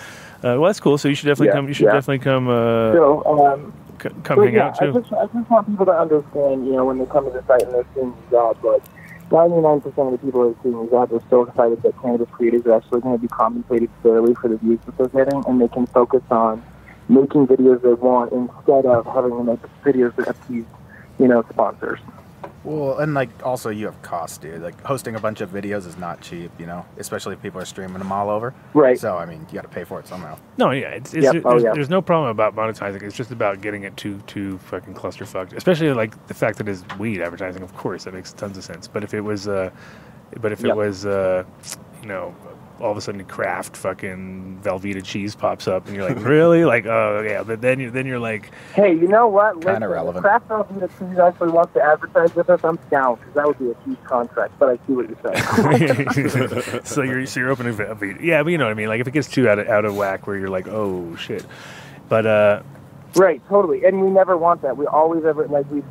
uh, 0.43 0.57
well 0.59 0.65
that's 0.65 0.79
cool. 0.79 0.97
So 0.97 1.07
you 1.07 1.15
should 1.15 1.27
definitely 1.27 1.47
Yeah, 1.47 1.53
come. 1.53 1.67
You 1.67 1.73
should 1.73 1.85
yeah. 1.85 1.93
definitely 1.93 2.19
come. 2.19 2.47
Uh, 2.49 2.93
So, 2.93 3.23
um, 3.25 3.73
c- 4.01 4.09
come 4.23 4.37
but 4.37 4.45
hang 4.45 4.53
yeah, 4.55 4.67
out 4.67 4.81
I 4.81 4.85
too. 4.85 4.99
just, 5.01 5.13
I 5.13 5.25
just 5.27 5.49
want 5.49 5.67
people 5.67 5.85
to 5.85 5.91
understand, 5.93 6.65
you 6.65 6.73
know, 6.73 6.85
when 6.85 6.97
they 6.99 7.05
come 7.05 7.25
to 7.25 7.31
the 7.31 7.43
site 7.47 7.63
and 7.63 7.73
they're 7.73 7.85
seeing 7.95 8.13
these 8.29 8.37
ads, 8.37 8.61
like 8.63 8.83
99% 9.29 9.85
of 9.85 10.11
the 10.11 10.17
people 10.19 10.43
that 10.43 10.57
are 10.59 10.63
seeing 10.63 10.83
these 10.83 10.93
ads 10.93 11.11
are 11.13 11.21
so 11.29 11.43
excited 11.43 11.81
that 11.83 11.99
cannabis 12.01 12.29
creators 12.31 12.65
are 12.65 12.73
actually 12.75 13.01
going 13.01 13.15
to 13.15 13.21
be 13.21 13.27
compensated 13.29 13.89
fairly 14.03 14.33
for 14.35 14.47
the 14.49 14.57
views 14.57 14.79
that 14.85 14.97
they're 14.97 15.07
getting, 15.25 15.43
and 15.47 15.59
they 15.61 15.67
can 15.69 15.87
focus 15.87 16.21
on 16.29 16.61
making 17.09 17.47
videos 17.47 17.81
they 17.81 17.93
want 17.93 18.31
instead 18.31 18.85
of 18.85 19.05
having 19.07 19.31
to 19.31 19.43
make 19.43 19.59
videos 19.83 20.15
that 20.17 20.27
appease, 20.27 20.65
you 21.19 21.27
know, 21.27 21.43
sponsors. 21.51 21.99
Well, 22.63 22.99
and 22.99 23.13
like 23.13 23.29
also 23.45 23.69
you 23.69 23.85
have 23.87 24.01
costs, 24.03 24.37
dude. 24.37 24.61
Like 24.61 24.81
hosting 24.83 25.15
a 25.15 25.19
bunch 25.19 25.41
of 25.41 25.49
videos 25.51 25.85
is 25.85 25.97
not 25.97 26.21
cheap, 26.21 26.49
you 26.57 26.65
know, 26.65 26.85
especially 26.97 27.33
if 27.33 27.41
people 27.41 27.59
are 27.59 27.65
streaming 27.65 27.97
them 27.99 28.11
all 28.11 28.29
over. 28.29 28.53
Right. 28.73 28.97
So 28.97 29.17
I 29.17 29.25
mean, 29.25 29.45
you 29.49 29.55
got 29.55 29.63
to 29.63 29.67
pay 29.67 29.83
for 29.83 29.99
it 29.99 30.07
somehow. 30.07 30.37
No, 30.57 30.71
yeah, 30.71 30.89
it's, 30.89 31.13
it's 31.13 31.23
Yep. 31.25 31.33
there's, 31.33 31.45
Oh, 31.45 31.57
yeah. 31.57 31.73
there's 31.73 31.89
no 31.89 32.01
problem 32.01 32.29
about 32.29 32.55
monetizing. 32.55 33.01
It's 33.03 33.17
just 33.17 33.31
about 33.31 33.61
getting 33.61 33.83
it 33.83 33.97
to 33.97 34.17
to 34.27 34.57
fucking 34.59 34.93
clusterfucked. 34.93 35.53
Especially 35.53 35.91
like 35.93 36.27
the 36.27 36.33
fact 36.33 36.57
that 36.59 36.69
it's 36.69 36.83
weed 36.97 37.21
advertising. 37.21 37.63
Of 37.63 37.75
course, 37.75 38.05
that 38.05 38.13
makes 38.13 38.31
tons 38.31 38.57
of 38.57 38.63
sense. 38.63 38.87
But 38.87 39.03
if 39.03 39.13
it 39.13 39.21
was, 39.21 39.47
uh, 39.47 39.69
but 40.39 40.51
if 40.53 40.63
it 40.63 40.73
was, 40.75 41.05
uh, 41.05 41.43
you 42.01 42.07
know, 42.07 42.33
all 42.79 42.91
of 42.91 42.97
a 42.97 43.01
sudden 43.01 43.23
Kraft 43.25 43.77
fucking 43.77 44.59
Velveeta 44.63 45.03
cheese 45.03 45.35
pops 45.35 45.67
up, 45.67 45.85
and 45.85 45.95
you're 45.95 46.07
like, 46.07 46.23
really? 46.23 46.65
Like, 46.73 46.85
oh 46.85 47.21
yeah. 47.21 47.43
But 47.43 47.61
then 47.61 47.79
you 47.79 47.91
then 47.91 48.05
you're 48.07 48.19
like, 48.19 48.49
Hey, 48.73 48.93
you 48.93 49.07
know 49.07 49.27
what? 49.27 49.53
Kinda 49.55 49.73
Listen, 49.73 49.89
relevant. 49.89 50.23
Kraft 50.23 50.47
Velveeta 50.47 50.89
Cheese 50.97 51.19
actually 51.19 51.51
wants 51.51 51.73
to 51.73 51.81
advertise 51.81 52.33
with 52.35 52.49
us, 52.49 52.63
I'm 52.63 52.79
down 52.89 53.15
because 53.15 53.33
that 53.35 53.45
would 53.45 53.59
be 53.59 53.69
a 53.69 53.75
huge 53.85 54.03
contract. 54.05 54.57
But 54.57 54.69
I 54.69 54.75
see 54.87 54.93
what 54.93 55.07
you're 55.09 55.33
saying. 55.33 56.83
so 56.83 57.01
you're 57.03 57.25
so 57.27 57.39
you're 57.39 57.51
opening 57.51 57.75
Velveeta. 57.75 58.21
Yeah, 58.21 58.41
but 58.41 58.49
you 58.49 58.57
know 58.57 58.65
what 58.65 58.71
I 58.71 58.75
mean. 58.75 58.87
Like 58.87 59.01
if 59.01 59.07
it 59.07 59.11
gets 59.11 59.29
too 59.29 59.47
out 59.47 59.59
of 59.59 59.67
out 59.67 59.85
of 59.85 59.95
whack, 59.95 60.25
where 60.25 60.37
you're 60.37 60.49
like, 60.49 60.67
oh 60.67 61.15
shit. 61.15 61.45
But 62.09 62.25
uh, 62.25 62.63
right, 63.15 63.41
totally. 63.49 63.85
And 63.85 64.01
we 64.01 64.09
never 64.09 64.37
want 64.37 64.61
that. 64.63 64.77
We 64.77 64.85
always 64.87 65.25
ever 65.25 65.47
like 65.47 65.69
we. 65.71 65.83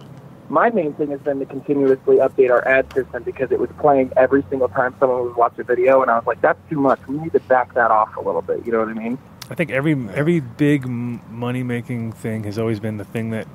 My 0.53 0.69
main 0.69 0.93
thing 0.93 1.11
has 1.13 1.21
been 1.21 1.39
to 1.39 1.47
continuously 1.47 2.17
update 2.17 2.51
our 2.51 2.63
ad 2.69 2.93
system 2.93 3.23
because 3.23 3.51
it 3.51 3.59
was 3.59 3.71
playing 3.79 4.13
every 4.19 4.45
single 4.51 4.69
time 4.69 4.95
someone 5.01 5.23
would 5.23 5.35
watch 5.37 5.59
a 5.59 5.65
video, 5.65 6.03
and 6.03 6.11
I 6.11 6.17
was 6.17 6.27
like, 6.27 6.43
that's 6.43 6.59
too 6.69 6.79
much. 6.79 7.01
We 7.09 7.17
need 7.17 7.33
to 7.33 7.41
back 7.41 7.73
that 7.73 7.91
off 7.91 8.15
a 8.17 8.21
little 8.21 8.43
bit. 8.43 8.67
You 8.67 8.73
know 8.73 8.81
what 8.81 8.91
I 8.91 8.93
mean? 8.93 9.17
I 9.49 9.55
think 9.55 9.71
every 9.71 9.93
every 10.11 10.41
big 10.41 10.87
money 10.87 11.63
making 11.63 12.13
thing 12.13 12.45
has 12.45 12.59
always 12.59 12.81
been 12.81 12.99
the 12.99 13.05
thing 13.07 13.31
that 13.31 13.49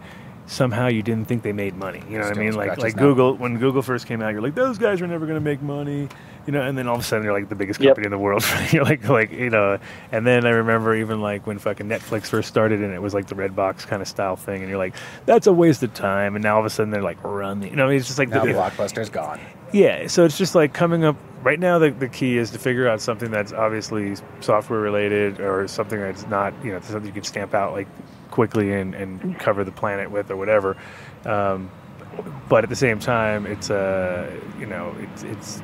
somehow 0.48 0.88
you 0.88 1.04
didn't 1.04 1.28
think 1.28 1.44
they 1.44 1.54
made 1.54 1.76
money. 1.76 2.02
You 2.10 2.18
know 2.18 2.28
what 2.28 2.38
I 2.38 2.40
mean? 2.40 2.56
Like 2.56 2.78
like 2.78 2.96
now. 2.96 3.02
Google 3.04 3.36
when 3.36 3.58
Google 3.60 3.82
first 3.82 4.08
came 4.08 4.22
out, 4.22 4.32
you're 4.34 4.42
like 4.42 4.56
those 4.56 4.78
guys 4.78 5.02
are 5.02 5.08
never 5.08 5.26
going 5.26 5.38
to 5.38 5.44
make 5.44 5.62
money. 5.62 6.08
You 6.46 6.54
know, 6.54 6.62
and 6.62 6.78
then 6.78 6.88
all 6.88 6.96
of 6.96 7.02
a 7.02 7.04
sudden 7.04 7.26
you're 7.26 7.34
like 7.34 7.50
the 7.50 7.56
biggest 7.56 7.82
Yep. 7.82 7.90
company 7.90 8.06
in 8.06 8.12
the 8.12 8.18
world. 8.18 8.46
you're 8.72 8.86
like 8.86 9.08
like 9.10 9.32
you 9.32 9.50
know, 9.50 9.78
and 10.12 10.26
then 10.26 10.46
I 10.46 10.52
remember 10.52 10.96
even 10.96 11.22
like 11.22 11.46
when 11.46 11.60
fucking 11.60 11.88
Netflix 11.88 12.28
first 12.28 12.48
started 12.48 12.82
and 12.82 12.94
it 12.94 13.02
was 13.02 13.14
like 13.14 13.28
the 13.28 13.36
red 13.36 13.56
box 13.56 13.84
kind 13.86 14.02
of 14.02 14.08
style 14.08 14.36
thing, 14.38 14.62
and 14.62 14.70
you're 14.70 14.78
like 14.78 14.96
that's 15.26 15.48
a 15.48 15.54
waste 15.54 15.84
of 15.84 15.94
time. 15.94 16.36
And 16.36 16.44
now 16.44 16.56
all 16.56 16.60
of 16.62 16.66
a 16.66 16.70
sudden 16.70 16.92
they're 16.92 17.02
like 17.02 17.22
run. 17.24 17.62
You 17.64 17.76
know, 17.76 17.90
it's 17.90 18.08
just 18.08 18.18
like 18.18 18.30
Now 18.30 18.46
the, 18.46 18.52
Blockbuster's 18.54 19.10
gone. 19.10 19.40
yeah, 19.74 20.08
so 20.08 20.24
it's 20.24 20.38
just 20.38 20.56
like 20.56 20.74
coming 20.74 21.04
up 21.04 21.18
right 21.48 21.62
now. 21.62 21.80
The, 21.80 21.92
the 21.92 22.10
key 22.10 22.38
is 22.38 22.52
to 22.52 22.60
figure 22.60 22.90
out 22.90 23.00
something 23.00 23.32
that's 23.32 23.54
obviously 23.54 24.16
software 24.42 24.82
related 24.82 25.40
or 25.40 25.66
something 25.70 25.98
that's 25.98 26.28
not, 26.28 26.54
you 26.62 26.74
know, 26.74 26.82
something 26.82 27.06
you 27.06 27.14
can 27.14 27.24
stamp 27.24 27.54
out 27.54 27.72
like 27.72 27.88
quickly 28.32 28.74
and, 28.74 28.94
and 28.94 29.40
cover 29.40 29.64
the 29.64 29.72
planet 29.72 30.12
with 30.12 30.30
or 30.30 30.36
whatever. 30.36 30.76
Um, 31.24 31.72
but 32.50 32.66
at 32.66 32.70
the 32.70 32.76
same 32.76 33.00
time, 33.00 33.46
it's 33.46 33.70
uh, 33.70 34.30
you 34.60 34.66
know, 34.66 34.94
it's 35.00 35.24
it's 35.24 35.62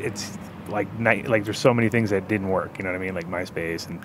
it's 0.00 0.38
like 0.68 0.92
night 0.98 1.28
like 1.28 1.44
there's 1.44 1.58
so 1.58 1.72
many 1.72 1.88
things 1.88 2.10
that 2.10 2.26
didn't 2.26 2.48
work. 2.48 2.76
You 2.78 2.84
know 2.84 2.90
what 2.90 3.00
I 3.00 3.04
mean? 3.04 3.14
Like 3.14 3.28
MySpace 3.28 3.86
and 3.88 4.00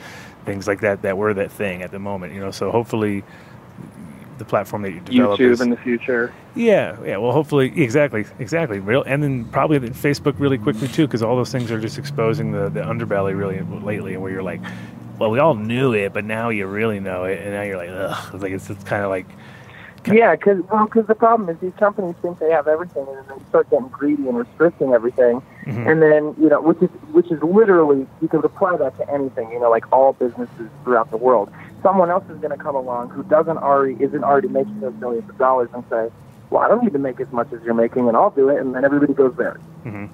things 0.45 0.67
like 0.67 0.81
that 0.81 1.01
that 1.01 1.17
were 1.17 1.33
that 1.33 1.51
thing 1.51 1.81
at 1.81 1.89
the 1.89 1.99
moment. 1.99 2.33
You 2.33 2.41
know, 2.41 2.51
so 2.51 2.69
hopefully 2.69 3.23
the 4.37 4.45
platform 4.45 4.81
that 4.83 4.91
you 4.91 4.99
develop 4.99 5.39
YouTube 5.39 5.51
is, 5.51 5.61
in 5.61 5.69
the 5.69 5.77
future. 5.77 6.33
yeah, 6.55 6.97
yeah. 7.05 7.17
Well, 7.17 7.31
hopefully, 7.31 7.71
exactly, 7.81 8.25
exactly. 8.39 8.79
Real, 8.79 9.03
and 9.03 9.21
then 9.23 9.45
probably 9.45 9.77
the 9.77 9.89
Facebook 9.89 10.35
really 10.39 10.57
quickly 10.57 10.87
too, 10.87 11.07
because 11.07 11.21
all 11.23 11.35
those 11.35 11.51
things 11.51 11.71
are 11.71 11.79
just 11.79 11.97
exposing 11.97 12.51
the, 12.51 12.69
the 12.69 12.81
underbelly 12.81 13.37
really 13.37 13.61
lately, 13.85 14.13
and 14.13 14.21
where 14.21 14.31
you're 14.31 14.43
like, 14.43 14.61
well, 15.19 15.31
we 15.31 15.39
all 15.39 15.55
knew 15.55 15.93
it, 15.93 16.13
but 16.13 16.25
now 16.25 16.49
you 16.49 16.65
really 16.67 16.99
know 16.99 17.23
it, 17.23 17.39
and 17.41 17.51
now 17.51 17.61
you're 17.61 17.77
like, 17.77 17.89
ugh. 17.91 18.31
It's 18.33 18.43
like 18.43 18.51
it's, 18.51 18.69
it's 18.69 18.83
kind 18.83 19.03
of 19.03 19.09
like 19.09 19.25
Yeah, 20.05 20.35
because 20.35 20.61
well, 20.71 20.85
'cause 20.87 21.05
the 21.07 21.15
problem 21.15 21.49
is 21.49 21.57
these 21.59 21.73
companies 21.79 22.15
think 22.21 22.39
they 22.39 22.51
have 22.51 22.67
everything, 22.67 23.07
and 23.07 23.17
then 23.17 23.37
they 23.37 23.43
start 23.49 23.69
getting 23.69 23.87
greedy 23.87 24.27
and 24.27 24.37
restricting 24.37 24.93
everything, 24.93 25.41
Mhm. 25.65 25.89
and 25.89 26.01
then 26.01 26.35
you 26.39 26.47
know, 26.49 26.61
which 26.61 26.79
is 26.81 26.89
which 27.11 27.31
is 27.31 27.41
literally 27.41 28.05
you 28.21 28.27
could 28.27 28.43
apply 28.45 28.77
that 28.77 28.95
to 28.97 29.09
anything. 29.11 29.49
You 29.51 29.59
know, 29.61 29.69
like 29.71 29.85
all 29.91 30.13
businesses 30.13 30.69
throughout 30.83 31.09
the 31.09 31.17
world. 31.17 31.49
Someone 31.83 32.09
else 32.09 32.23
is 32.29 32.37
going 32.39 32.57
to 32.57 32.63
come 32.63 32.75
along 32.75 33.09
who 33.09 33.23
doesn't 33.23 33.57
already 33.57 33.95
isn't 34.03 34.23
already 34.23 34.47
making 34.47 34.79
those 34.79 34.93
millions 34.95 35.29
of 35.29 35.37
dollars 35.37 35.69
and 35.73 35.83
say, 35.89 36.09
"Well, 36.49 36.61
I 36.61 36.67
don't 36.67 36.83
need 36.83 36.93
to 36.93 36.99
make 36.99 37.19
as 37.19 37.31
much 37.31 37.51
as 37.53 37.61
you're 37.63 37.73
making, 37.75 38.07
and 38.07 38.17
I'll 38.17 38.31
do 38.31 38.49
it," 38.49 38.59
and 38.59 38.73
then 38.73 38.83
everybody 38.83 39.13
goes 39.13 39.35
there. 39.37 39.55
hmm 39.83 40.05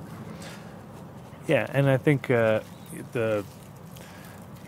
Yeah, 1.47 1.67
and 1.71 1.89
I 1.89 1.97
think 1.97 2.30
uh, 2.30 2.62
the 3.13 3.43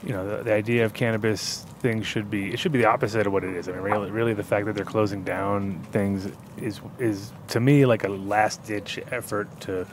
you 0.03 0.13
know 0.13 0.37
the, 0.37 0.43
the 0.43 0.53
idea 0.53 0.85
of 0.85 0.93
cannabis 0.93 1.65
things 1.79 2.07
should 2.07 2.29
be 2.29 2.53
it 2.53 2.59
should 2.59 2.71
be 2.71 2.79
the 2.79 2.85
opposite 2.85 3.27
of 3.27 3.33
what 3.33 3.43
it 3.43 3.55
is. 3.55 3.67
I 3.67 3.73
mean, 3.73 3.81
really, 3.81 4.11
really, 4.11 4.33
the 4.33 4.43
fact 4.43 4.65
that 4.65 4.75
they're 4.75 4.85
closing 4.85 5.23
down 5.23 5.81
things 5.91 6.31
is 6.57 6.79
is 6.99 7.31
to 7.49 7.59
me 7.59 7.85
like 7.85 8.03
a 8.03 8.09
last 8.09 8.63
ditch 8.63 8.99
effort 9.11 9.47
to 9.61 9.85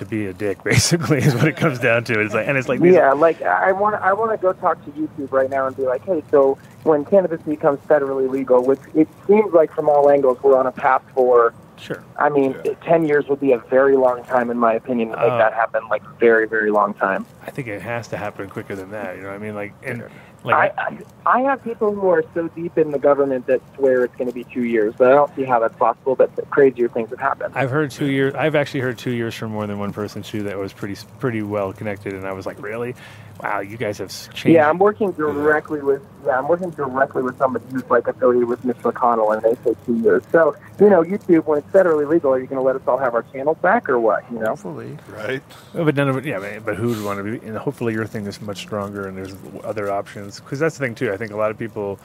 to 0.00 0.04
be 0.04 0.26
a 0.26 0.32
dick. 0.32 0.62
Basically, 0.64 1.18
is 1.18 1.34
what 1.34 1.46
it 1.48 1.56
comes 1.56 1.78
down 1.78 2.04
to. 2.04 2.20
It's 2.20 2.34
like 2.34 2.48
and 2.48 2.58
it's 2.58 2.68
like 2.68 2.80
Yeah, 2.80 3.12
like 3.12 3.40
I 3.42 3.72
want 3.72 3.94
I 3.96 4.12
want 4.12 4.32
to 4.32 4.36
go 4.36 4.52
talk 4.52 4.84
to 4.84 4.90
YouTube 4.90 5.30
right 5.32 5.48
now 5.48 5.66
and 5.66 5.76
be 5.76 5.84
like, 5.84 6.04
hey, 6.04 6.22
so 6.30 6.58
when 6.82 7.04
cannabis 7.04 7.40
becomes 7.42 7.78
federally 7.80 8.28
legal, 8.28 8.64
which 8.64 8.80
it 8.94 9.08
seems 9.26 9.52
like 9.52 9.72
from 9.72 9.88
all 9.88 10.10
angles 10.10 10.38
we're 10.42 10.58
on 10.58 10.66
a 10.66 10.72
path 10.72 11.02
for. 11.14 11.54
sure. 11.76 12.02
I 12.18 12.28
mean, 12.28 12.56
ten 12.82 13.06
years 13.06 13.26
would 13.28 13.40
be 13.40 13.52
a 13.52 13.58
very 13.58 13.96
long 13.96 14.24
time, 14.24 14.50
in 14.50 14.58
my 14.58 14.74
opinion, 14.74 15.10
to 15.10 15.16
make 15.16 15.32
Uh, 15.32 15.38
that 15.38 15.54
happen. 15.54 15.86
Like 15.88 16.02
very, 16.18 16.46
very 16.48 16.70
long 16.70 16.92
time. 16.94 17.24
I 17.46 17.50
think 17.50 17.68
it 17.68 17.80
has 17.82 18.08
to 18.08 18.16
happen 18.16 18.48
quicker 18.50 18.74
than 18.74 18.90
that. 18.90 19.16
You 19.16 19.22
know 19.22 19.28
what 19.28 19.36
I 19.36 19.38
mean? 19.38 19.54
Like 19.54 19.72
and 19.82 20.04
like 20.44 20.78
I, 20.78 20.82
I 20.82 20.98
I 21.26 21.40
have 21.42 21.62
people 21.62 21.94
who 21.94 22.08
are 22.08 22.24
so 22.34 22.48
deep 22.48 22.78
in 22.78 22.90
the 22.90 22.98
government 22.98 23.46
that 23.46 23.60
swear 23.76 24.04
it's 24.04 24.16
going 24.16 24.28
to 24.28 24.34
be 24.34 24.44
two 24.44 24.64
years, 24.64 24.94
but 24.96 25.08
I 25.08 25.14
don't 25.14 25.34
see 25.36 25.44
how 25.44 25.58
that's 25.58 25.76
possible. 25.76 26.16
But 26.16 26.30
crazier 26.50 26.88
things 26.88 27.10
have 27.10 27.20
happened. 27.20 27.54
I've 27.56 27.70
heard 27.70 27.90
two 27.90 28.10
years. 28.10 28.34
I've 28.34 28.54
actually 28.54 28.80
heard 28.80 28.98
two 28.98 29.12
years 29.12 29.34
from 29.34 29.52
more 29.52 29.66
than 29.66 29.78
one 29.78 29.92
person 29.92 30.22
too. 30.22 30.44
That 30.44 30.56
was 30.56 30.72
pretty 30.72 30.96
pretty 31.18 31.42
well 31.42 31.72
connected, 31.72 32.14
and 32.14 32.26
I 32.26 32.32
was 32.32 32.46
like, 32.46 32.60
really? 32.62 32.94
Wow, 33.42 33.60
you 33.60 33.76
guys 33.76 33.98
have 33.98 34.10
changed. 34.34 34.54
Yeah, 34.54 34.68
I'm 34.68 34.78
working 34.78 35.12
directly 35.12 35.80
with 35.80 36.02
yeah, 36.26 36.38
I'm 36.38 36.48
working 36.48 36.70
directly 36.70 37.22
with 37.22 37.38
somebody 37.38 37.64
who's 37.72 37.88
like 37.88 38.06
affiliated 38.06 38.48
with 38.48 38.64
Mitch 38.64 38.76
McConnell, 38.78 39.32
and 39.34 39.42
they 39.42 39.54
say 39.64 39.74
two 39.86 39.96
years. 39.98 40.22
So 40.32 40.54
you 40.78 40.90
know, 40.90 41.02
YouTube, 41.02 41.46
when 41.46 41.58
it's 41.58 41.68
federally 41.68 42.08
legal, 42.08 42.32
are 42.32 42.38
you 42.38 42.46
going 42.46 42.58
to 42.58 42.62
let 42.62 42.76
us 42.76 42.82
all 42.86 42.98
have 42.98 43.14
our 43.14 43.22
channels 43.32 43.58
back 43.58 43.88
or 43.88 43.98
what? 43.98 44.30
You 44.30 44.38
know? 44.38 44.48
Hopefully. 44.48 44.98
Right. 45.08 45.42
Well, 45.74 45.84
but 45.84 45.94
none 45.94 46.08
of 46.08 46.16
it. 46.16 46.24
Yeah, 46.24 46.38
but- 46.40 46.64
but 46.64 46.76
who 46.76 46.88
would 46.88 47.02
want 47.04 47.18
to 47.18 47.38
be? 47.38 47.46
And 47.46 47.56
hopefully, 47.56 47.94
your 47.94 48.06
thing 48.06 48.26
is 48.26 48.40
much 48.40 48.58
stronger, 48.58 49.06
and 49.08 49.16
there's 49.16 49.34
other 49.64 49.90
options. 49.90 50.40
Because 50.40 50.58
that's 50.58 50.76
the 50.78 50.84
thing 50.84 50.94
too. 50.94 51.12
I 51.12 51.16
think 51.16 51.32
a 51.32 51.36
lot 51.36 51.50
of 51.50 51.58
people, 51.58 51.98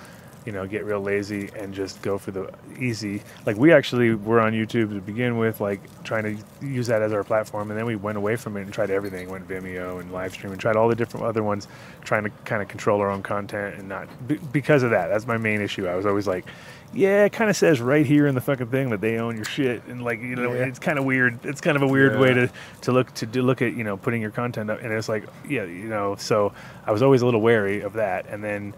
you 0.46 0.52
know, 0.52 0.68
get 0.68 0.86
real 0.86 1.02
lazy 1.02 1.50
and 1.58 1.74
just 1.74 2.02
go 2.02 2.18
for 2.18 2.32
the 2.32 2.52
easy. 2.80 3.22
Like 3.46 3.58
we 3.58 3.74
actually 3.74 4.14
were 4.14 4.40
on 4.40 4.54
YouTube 4.54 4.90
to 4.94 5.02
begin 5.02 5.38
with, 5.38 5.60
like 5.60 5.82
trying 6.04 6.24
to 6.24 6.66
use 6.66 6.88
that 6.88 7.02
as 7.02 7.14
our 7.14 7.24
platform, 7.24 7.72
and 7.72 7.80
then 7.80 7.86
we 7.86 7.96
went 7.96 8.18
away 8.18 8.36
from 8.36 8.56
it 8.58 8.62
and 8.62 8.72
tried 8.74 8.92
everything. 8.92 9.30
Went 9.30 9.48
Vimeo 9.48 10.00
and 10.00 10.12
live 10.12 10.34
stream 10.34 10.52
and 10.52 10.62
tried 10.62 10.76
all 10.76 10.88
the 10.88 10.96
different 10.96 11.26
other 11.26 11.42
ones, 11.44 11.68
trying 12.04 12.24
to 12.24 12.30
kind 12.46 12.62
of 12.62 12.68
control 12.68 13.02
our 13.02 13.10
own 13.10 13.24
content 13.24 13.76
and 13.80 13.90
not 13.90 14.08
be, 14.28 14.36
because 14.52 14.84
of 14.84 14.92
that. 14.92 15.08
That's 15.08 15.26
my 15.26 15.38
main 15.38 15.62
issue. 15.62 15.88
I 15.88 15.96
was 15.96 16.06
always 16.06 16.28
like. 16.28 16.46
Yeah, 16.94 17.26
it 17.26 17.34
kind 17.34 17.50
of 17.50 17.58
says 17.58 17.82
right 17.82 18.06
here 18.06 18.26
in 18.26 18.36
the 18.36 18.42
fucking 18.42 18.68
thing 18.68 18.92
that 18.92 19.02
they 19.02 19.18
own 19.18 19.36
your 19.36 19.44
shit, 19.44 19.84
and 19.88 20.02
like 20.06 20.22
you 20.22 20.36
know, 20.38 20.54
Yeah. 20.54 20.66
it's 20.66 20.80
kind 20.80 20.98
of 20.98 21.04
weird. 21.04 21.44
It's 21.44 21.60
kind 21.60 21.76
of 21.76 21.82
a 21.84 21.88
weird 21.88 22.18
way 22.18 22.34
to 22.34 22.50
to 22.84 22.92
look 22.94 23.14
to 23.16 23.26
do, 23.26 23.42
look 23.42 23.62
at 23.62 23.74
you 23.74 23.84
know 23.84 23.98
putting 23.98 24.22
your 24.22 24.32
content 24.32 24.70
up, 24.70 24.82
and 24.82 24.94
it's 24.94 25.10
like 25.10 25.26
yeah, 25.50 25.66
you 25.66 25.90
know. 25.90 26.16
So 26.16 26.54
I 26.86 26.94
was 26.94 27.02
always 27.02 27.22
a 27.22 27.26
little 27.26 27.42
wary 27.42 27.82
of 27.82 27.94
that, 27.94 28.28
and 28.30 28.42
then 28.42 28.74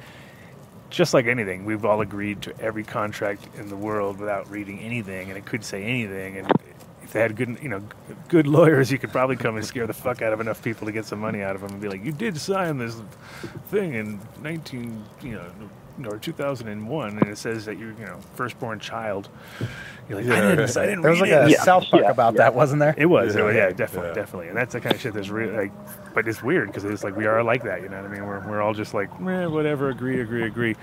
just 0.89 1.13
like 1.13 1.25
anything, 1.25 1.65
we've 1.65 1.85
all 1.85 2.01
agreed 2.01 2.41
to 2.43 2.59
every 2.59 2.83
contract 2.83 3.47
in 3.57 3.69
the 3.69 3.75
world 3.75 4.19
without 4.19 4.49
reading 4.49 4.79
anything, 4.79 5.29
and 5.29 5.37
it 5.37 5.45
could 5.45 5.63
say 5.63 5.83
anything. 5.83 6.37
And 6.37 6.51
if 7.03 7.13
they 7.13 7.21
had 7.21 7.35
good, 7.35 7.57
you 7.61 7.69
know, 7.69 7.81
good 8.27 8.47
lawyers, 8.47 8.91
you 8.91 8.97
could 8.97 9.11
probably 9.11 9.35
come 9.35 9.55
and 9.55 9.65
scare 9.65 9.87
the 9.87 9.93
fuck 9.93 10.21
out 10.21 10.33
of 10.33 10.41
enough 10.41 10.63
people 10.63 10.85
to 10.85 10.91
get 10.91 11.05
some 11.05 11.19
money 11.19 11.41
out 11.41 11.55
of 11.55 11.61
them 11.61 11.71
and 11.71 11.81
be 11.81 11.89
like, 11.89 12.03
"You 12.03 12.11
did 12.11 12.37
sign 12.37 12.77
this 12.77 13.01
thing 13.69 13.93
in 13.93 14.19
19, 14.41 15.03
you 15.21 15.33
know." 15.33 15.45
Or 16.05 16.19
2001, 16.19 17.17
and 17.17 17.27
it 17.27 17.39
says 17.39 17.65
that 17.65 17.79
you're, 17.79 17.89
you 17.93 18.05
know, 18.05 18.19
firstborn 18.35 18.79
child. 18.79 19.29
You're 20.09 20.21
like, 20.21 20.29
I 20.29 20.41
didn't, 20.55 20.77
I 20.77 20.85
didn't 20.85 21.01
There 21.01 21.11
was 21.11 21.19
like 21.19 21.29
it. 21.31 21.47
a 21.47 21.49
Yeah, 21.49 21.63
South 21.63 21.85
Park 21.91 22.03
yeah, 22.03 22.11
about 22.11 22.33
yeah. 22.33 22.37
that, 22.39 22.55
wasn't 22.55 22.79
there? 22.79 22.95
It 22.97 23.07
was, 23.07 23.35
Yeah. 23.35 23.41
it 23.41 23.43
was- 23.45 23.55
yeah, 23.55 23.69
definitely, 23.71 24.09
Yeah. 24.09 24.13
definitely, 24.15 24.47
and 24.47 24.55
that's 24.57 24.73
the 24.73 24.79
kind 24.79 24.95
of 24.95 25.01
shit 25.01 25.13
that's 25.13 25.29
real. 25.29 25.51
Like, 25.53 25.71
but 26.13 26.27
it's 26.27 26.41
weird 26.41 26.67
because 26.67 26.85
it's 26.85 27.03
like 27.03 27.15
we 27.17 27.25
are 27.25 27.43
like 27.43 27.63
that, 27.63 27.81
you 27.81 27.89
know 27.89 27.97
what 28.01 28.05
I 28.09 28.13
mean? 28.13 28.25
We're 28.25 28.39
we're 28.47 28.61
all 28.61 28.73
just 28.73 28.93
like, 28.93 29.09
eh, 29.27 29.45
whatever, 29.47 29.89
agree, 29.89 30.21
agree, 30.21 30.43
agree, 30.43 30.75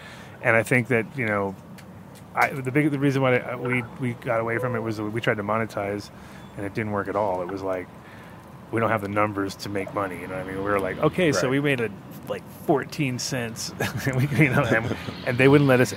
and 0.43 0.55
I 0.55 0.63
think 0.63 0.89
that 0.89 1.07
you 1.17 1.27
know, 1.27 1.55
I 2.37 2.51
the 2.51 2.71
big 2.71 2.91
the 2.91 2.99
reason 2.99 3.23
why 3.23 3.37
I- 3.39 3.57
we 3.57 3.83
we 4.01 4.13
got 4.15 4.41
away 4.41 4.59
from 4.59 4.77
it 4.77 4.81
was 4.81 4.99
that 4.99 5.05
we 5.05 5.21
tried 5.23 5.39
to 5.39 5.43
monetize, 5.43 6.11
and 6.59 6.67
it 6.67 6.75
didn't 6.75 6.93
work 6.93 7.09
at 7.09 7.17
all. 7.17 7.41
It 7.41 7.49
was 7.49 7.63
like 7.63 7.87
we 8.73 8.81
don't 8.81 8.91
have 8.91 9.03
the 9.03 9.09
numbers 9.09 9.55
to 9.55 9.69
make 9.69 9.95
money, 9.95 10.21
you 10.21 10.27
know 10.27 10.35
what 10.35 10.45
I 10.45 10.49
mean? 10.49 10.57
We 10.63 10.69
were 10.71 10.81
like, 10.81 10.99
okay, 10.99 11.33
so 11.33 11.49
we 11.49 11.61
made 11.61 11.81
a 11.81 11.89
like 12.29 12.43
14 12.67 13.19
cents, 13.19 13.73
and 14.07 14.17
we, 14.17 14.45
you 14.45 14.51
know, 14.51 14.63
and, 14.63 14.97
and 15.27 15.39
they 15.39 15.49
wouldn't 15.49 15.69
let 15.69 15.81
us 15.81 15.93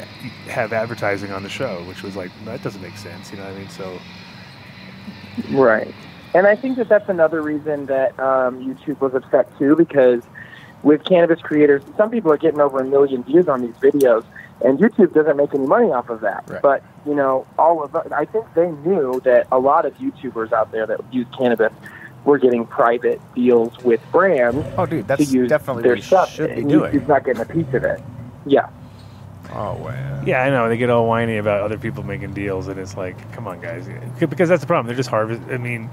have 0.48 0.74
advertising 0.74 1.32
on 1.32 1.44
the 1.44 1.50
show, 1.50 1.84
which 1.84 2.04
was 2.04 2.16
like 2.16 2.32
that 2.46 2.64
doesn't 2.64 2.82
make 2.82 2.98
sense, 2.98 3.32
you 3.32 3.38
know 3.38 3.44
what 3.46 3.54
I 3.54 3.58
mean? 3.58 3.70
So. 3.70 4.00
Right. 5.52 5.94
And 6.34 6.48
I 6.48 6.56
think 6.56 6.78
that 6.78 6.90
that's 6.90 7.10
another 7.10 7.42
reason 7.42 7.86
that 7.86 8.20
um, 8.20 8.64
YouTube 8.64 9.00
was 9.00 9.14
upset 9.14 9.56
too, 9.58 9.76
because 9.76 10.24
with 10.84 11.04
cannabis 11.06 11.42
creators, 11.42 11.82
some 11.96 12.10
people 12.10 12.32
are 12.32 12.38
getting 12.38 12.60
over 12.60 12.80
a 12.80 12.86
million 12.86 13.24
views 13.24 13.48
on 13.48 13.62
these 13.62 13.76
videos, 13.76 14.26
and 14.64 14.80
YouTube 14.80 15.14
doesn't 15.14 15.38
make 15.38 15.54
any 15.54 15.66
money 15.66 15.92
off 15.92 16.10
of 16.10 16.22
that. 16.22 16.44
Right. 16.48 16.62
But 16.62 16.84
you 17.06 17.16
know, 17.16 17.48
all 17.58 17.84
of 17.84 17.96
I 17.96 18.26
think 18.26 18.46
they 18.56 18.72
knew 18.72 19.22
that 19.24 19.48
a 19.52 19.60
lot 19.60 19.86
of 19.86 19.98
YouTubers 19.98 20.52
out 20.52 20.72
there 20.72 20.86
that 20.86 21.02
use 21.12 21.28
cannabis 21.38 21.74
were 22.28 22.38
getting 22.38 22.66
private 22.66 23.20
deals 23.34 23.76
with 23.84 24.02
brands 24.12 24.66
Oh, 24.78 24.86
dude, 24.86 25.04
to 25.04 25.08
that's 25.08 25.32
use 25.32 25.50
definitely 25.50 25.84
their 25.84 25.96
what 25.96 26.04
stuff, 26.04 26.30
should 26.32 26.54
be 26.54 26.62
and 26.62 26.70
doing. 26.70 26.94
YouTube's 26.94 27.08
not 27.08 27.24
getting 27.24 27.42
a 27.42 27.46
piece 27.46 27.74
of 27.74 27.84
it. 27.84 28.02
Yeah. 28.46 28.70
Oh, 29.54 29.80
man. 29.80 30.28
Yeah, 30.28 30.44
I 30.44 30.50
know. 30.50 30.68
They 30.68 30.76
get 30.76 30.90
all 30.90 31.08
whiny 31.08 31.38
about 31.38 31.62
other 31.62 31.78
people 31.78 32.04
making 32.04 32.34
deals, 32.34 32.68
and 32.68 32.78
it's 32.78 32.98
like, 32.98 33.32
come 33.32 33.48
on, 33.48 33.62
guys. 33.62 33.88
Because 34.20 34.50
that's 34.50 34.60
the 34.60 34.68
problem. 34.68 34.88
They're 34.88 34.96
just 34.96 35.10
harvest. 35.10 35.42
I 35.50 35.58
mean, 35.58 35.90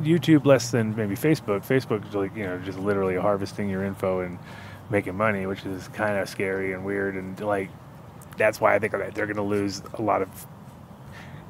YouTube 0.00 0.46
less 0.46 0.70
than 0.70 0.96
maybe 0.96 1.14
Facebook. 1.14 1.60
Facebook's 1.60 2.14
like, 2.14 2.34
you 2.34 2.44
know, 2.44 2.58
just 2.60 2.78
literally 2.78 3.16
harvesting 3.16 3.68
your 3.68 3.84
info 3.84 4.20
and 4.20 4.38
making 4.88 5.14
money, 5.14 5.44
which 5.44 5.66
is 5.66 5.88
kind 5.88 6.16
of 6.16 6.26
scary 6.26 6.72
and 6.72 6.86
weird. 6.86 7.16
And 7.16 7.38
like, 7.40 7.68
that's 8.38 8.62
why 8.62 8.74
I 8.74 8.78
think 8.78 8.92
that 8.92 9.14
they're 9.14 9.26
going 9.26 9.36
to 9.36 9.42
lose 9.42 9.82
a 9.94 10.00
lot 10.02 10.22
of, 10.22 10.46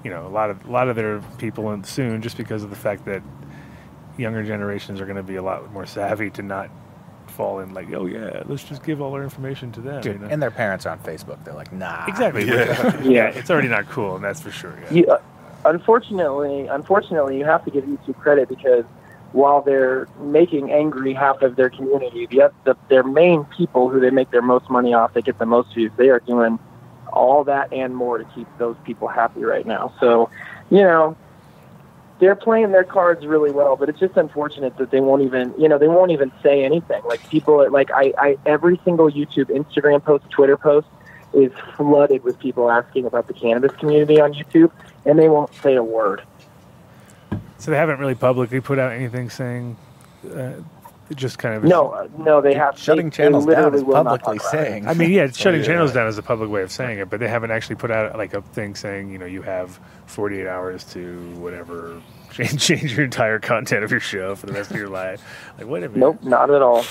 you 0.03 0.11
know, 0.11 0.27
a 0.27 0.29
lot 0.29 0.51
of 0.51 0.67
a 0.67 0.71
lot 0.71 0.89
of 0.89 0.97
their 0.97 1.21
people 1.39 1.71
in 1.73 1.85
soon, 1.85 2.23
just 2.23 2.37
because 2.37 2.65
of 2.65 2.71
the 2.71 2.77
fact 2.77 3.05
that 3.05 3.23
younger 4.19 4.43
generations 4.43 5.01
are 5.01 5.05
going 5.05 5.17
to 5.17 5.23
be 5.23 5.37
a 5.37 5.43
lot 5.43 5.71
more 5.73 5.87
savvy 5.87 6.31
to 6.31 6.43
not 6.43 6.71
fall 7.29 7.61
in 7.61 7.75
like, 7.75 7.93
oh 7.93 8.07
yeah, 8.07 8.43
let's 8.47 8.65
just 8.65 8.85
give 8.85 9.01
all 9.01 9.13
our 9.13 9.23
information 9.23 9.71
to 9.73 9.81
them. 9.81 10.01
Dude, 10.01 10.15
you 10.15 10.19
know? 10.21 10.29
and 10.29 10.43
their 10.43 10.51
parents 10.51 10.87
are 10.87 10.91
on 10.91 10.99
Facebook. 11.01 11.43
They're 11.45 11.55
like, 11.55 11.73
nah. 11.73 12.05
Exactly. 12.07 12.47
Yeah. 12.47 13.03
Yeah. 13.03 13.29
it's 13.29 13.51
already 13.51 13.69
not 13.69 13.89
cool, 13.89 14.17
and 14.17 14.25
that's 14.25 14.41
for 14.41 14.51
sure. 14.51 14.75
Yeah. 14.85 14.93
You, 14.93 15.07
uh, 15.07 15.21
unfortunately, 15.65 16.67
unfortunately, 16.69 17.39
you 17.39 17.45
have 17.45 17.65
to 17.65 17.71
give 17.71 17.85
YouTube 17.85 18.19
credit 18.19 18.49
because 18.49 18.85
while 19.33 19.61
they're 19.61 20.07
making 20.21 20.71
angry 20.71 21.13
half 21.13 21.43
of 21.43 21.57
their 21.57 21.69
community, 21.69 22.27
the, 22.27 22.53
the 22.65 22.77
their 22.89 23.03
main 23.03 23.45
people 23.45 23.89
who 23.91 24.01
they 24.01 24.11
make 24.11 24.31
their 24.31 24.43
most 24.43 24.71
money 24.71 24.95
off, 24.95 25.13
they 25.13 25.23
get 25.23 25.39
the 25.39 25.47
most 25.47 25.75
views. 25.75 25.93
They 25.97 26.09
are 26.09 26.21
doing 26.21 26.59
all 27.13 27.45
that 27.45 27.73
and 27.73 27.95
more 27.97 28.19
to 28.19 28.25
keep 28.35 28.47
those 28.59 28.77
people 28.85 29.09
happy 29.09 29.43
right 29.43 29.67
now. 29.67 29.93
So, 30.01 30.31
you 30.71 30.83
know, 30.83 31.17
they're 32.19 32.35
playing 32.37 32.73
their 32.73 32.85
cards 32.85 33.27
really 33.27 33.51
well, 33.51 33.77
but 33.77 33.89
it's 33.89 34.01
just 34.01 34.17
unfortunate 34.17 34.77
that 34.79 34.91
they 34.91 35.01
won't 35.01 35.23
even, 35.23 35.55
you 35.59 35.69
know, 35.69 35.79
they 35.79 35.89
won't 35.89 36.11
even 36.11 36.33
say 36.43 36.65
anything. 36.65 37.03
Like 37.05 37.29
people, 37.29 37.61
are, 37.61 37.71
like 37.71 37.91
I, 37.91 38.13
I, 38.19 38.37
every 38.47 38.81
single 38.85 39.11
YouTube, 39.11 39.47
Instagram 39.47 40.03
post, 40.03 40.29
Twitter 40.31 40.57
post 40.57 40.87
is 41.35 41.53
flooded 41.77 42.25
with 42.25 42.39
people 42.39 42.71
asking 42.71 43.05
about 43.05 43.27
the 43.27 43.35
cannabis 43.35 43.73
community 43.77 44.21
on 44.21 44.33
YouTube, 44.33 44.71
and 45.05 45.19
they 45.19 45.29
won't 45.29 45.55
say 45.57 45.75
a 45.75 45.83
word. 45.83 46.23
So 47.59 47.71
they 47.71 47.77
haven't 47.77 47.99
really 47.99 48.15
publicly 48.15 48.61
put 48.61 48.79
out 48.79 48.93
anything 48.93 49.29
saying, 49.29 49.77
uh, 50.35 50.53
just 51.15 51.39
kind 51.39 51.55
of. 51.55 51.65
No, 51.65 51.91
uh, 51.91 52.09
no, 52.19 52.41
they 52.41 52.55
have 52.55 52.79
Shutting 52.79 53.11
they, 53.11 53.17
channels 53.17 53.47
they 53.47 53.55
down 53.55 53.73
literally 53.73 53.79
is 53.83 53.85
publicly 53.85 54.39
talk 54.39 54.55
about 54.55 54.65
it. 54.65 54.67
saying. 54.67 54.89
I 54.89 54.95
mean, 54.95 55.11
yeah, 55.13 55.23
it's 55.25 55.39
shutting 55.39 55.61
yeah. 55.61 55.67
channels 55.67 55.93
down 55.93 56.09
is 56.09 56.19
a 56.19 56.23
public 56.23 56.51
way 56.51 56.63
of 56.63 56.73
saying 56.73 56.99
it, 56.99 57.11
but 57.11 57.21
they 57.21 57.29
haven't 57.29 57.51
actually 57.51 57.77
put 57.77 57.91
out 57.91 58.17
like 58.17 58.35
a 58.35 58.43
thing 58.43 58.75
saying, 58.75 59.11
you 59.11 59.19
know, 59.19 59.27
you 59.27 59.43
have 59.43 59.79
48 60.07 60.47
hours 60.47 60.85
to 60.93 61.19
whatever 61.37 62.01
change, 62.33 62.61
change 62.63 62.95
your 62.97 63.05
entire 63.05 63.39
content 63.39 63.85
of 63.85 63.91
your 63.91 64.01
show 64.01 64.35
for 64.35 64.47
the 64.47 64.53
rest 64.53 64.71
of 64.71 64.77
your 64.77 64.89
life. 65.03 65.23
Like, 65.59 65.69
wait 65.69 65.85
a 65.85 65.89
minute. 65.89 65.99
Nope, 65.99 66.23
not 66.23 66.51
at 66.51 66.63
all. 66.63 66.85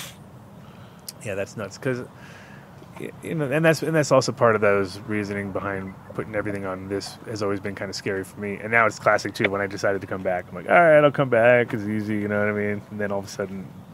Yeah, 1.23 1.35
that's 1.35 1.57
nuts. 1.57 1.77
Because 1.77 2.07
you 3.23 3.35
know, 3.35 3.51
and 3.51 3.65
that's 3.65 3.81
and 3.83 3.95
that's 3.95 4.11
also 4.11 4.31
part 4.31 4.55
of 4.55 4.61
those 4.61 4.99
reasoning 4.99 5.51
behind 5.51 5.93
putting 6.13 6.35
everything 6.35 6.65
on 6.65 6.87
this 6.87 7.17
has 7.25 7.43
always 7.43 7.59
been 7.59 7.75
kind 7.75 7.89
of 7.89 7.95
scary 7.95 8.23
for 8.23 8.39
me. 8.39 8.57
And 8.61 8.71
now 8.71 8.85
it's 8.85 8.99
classic 8.99 9.33
too. 9.33 9.49
When 9.49 9.61
I 9.61 9.67
decided 9.67 10.01
to 10.01 10.07
come 10.07 10.23
back, 10.23 10.45
I'm 10.49 10.55
like, 10.55 10.69
all 10.69 10.75
right, 10.79 11.03
I'll 11.03 11.11
come 11.11 11.29
back. 11.29 11.73
It's 11.73 11.83
easy, 11.83 12.15
you 12.15 12.27
know 12.27 12.39
what 12.39 12.49
I 12.49 12.53
mean? 12.53 12.81
And 12.91 12.99
then 12.99 13.11
all 13.11 13.19
of 13.19 13.25
a 13.25 13.29
sudden, 13.29 13.65
th- 13.65 13.84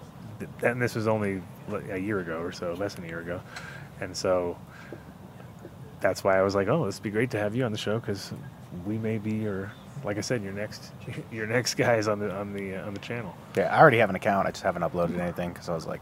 and 0.64 0.82
this 0.82 0.96
was 0.96 1.08
only 1.08 1.42
a 1.90 1.98
year 1.98 2.20
ago 2.20 2.40
or 2.40 2.52
so, 2.52 2.74
less 2.74 2.96
than 2.96 3.06
a 3.06 3.08
year 3.08 3.20
ago, 3.22 3.42
and 4.00 4.16
so 4.16 4.58
that's 6.00 6.24
why 6.24 6.38
I 6.38 6.42
was 6.42 6.56
like, 6.56 6.68
oh, 6.68 6.86
this 6.86 6.96
would 6.98 7.04
be 7.04 7.12
great 7.12 7.30
to 7.32 7.40
have 7.40 7.56
you 7.56 7.64
on 7.64 7.72
the 7.72 7.78
show 7.78 8.00
because 8.00 8.32
we 8.86 8.98
may 8.98 9.18
be 9.20 9.32
your, 9.36 9.72
like 10.04 10.18
I 10.18 10.22
said, 10.22 10.42
your 10.44 10.54
next 10.54 10.92
your 11.32 11.46
next 11.48 11.76
guys 11.76 12.08
on 12.08 12.20
the 12.20 12.32
on 12.34 12.54
the 12.54 12.76
uh, 12.76 12.88
on 12.88 12.94
the 12.94 13.00
channel. 13.00 13.36
Yeah, 13.56 13.74
I 13.76 13.80
already 13.80 13.98
have 14.00 14.10
an 14.10 14.16
account. 14.16 14.48
I 14.48 14.52
just 14.52 14.64
haven't 14.64 14.82
uploaded 14.82 15.20
anything 15.20 15.54
because 15.54 15.70
I 15.70 15.76
was 15.76 15.86
like, 15.86 16.02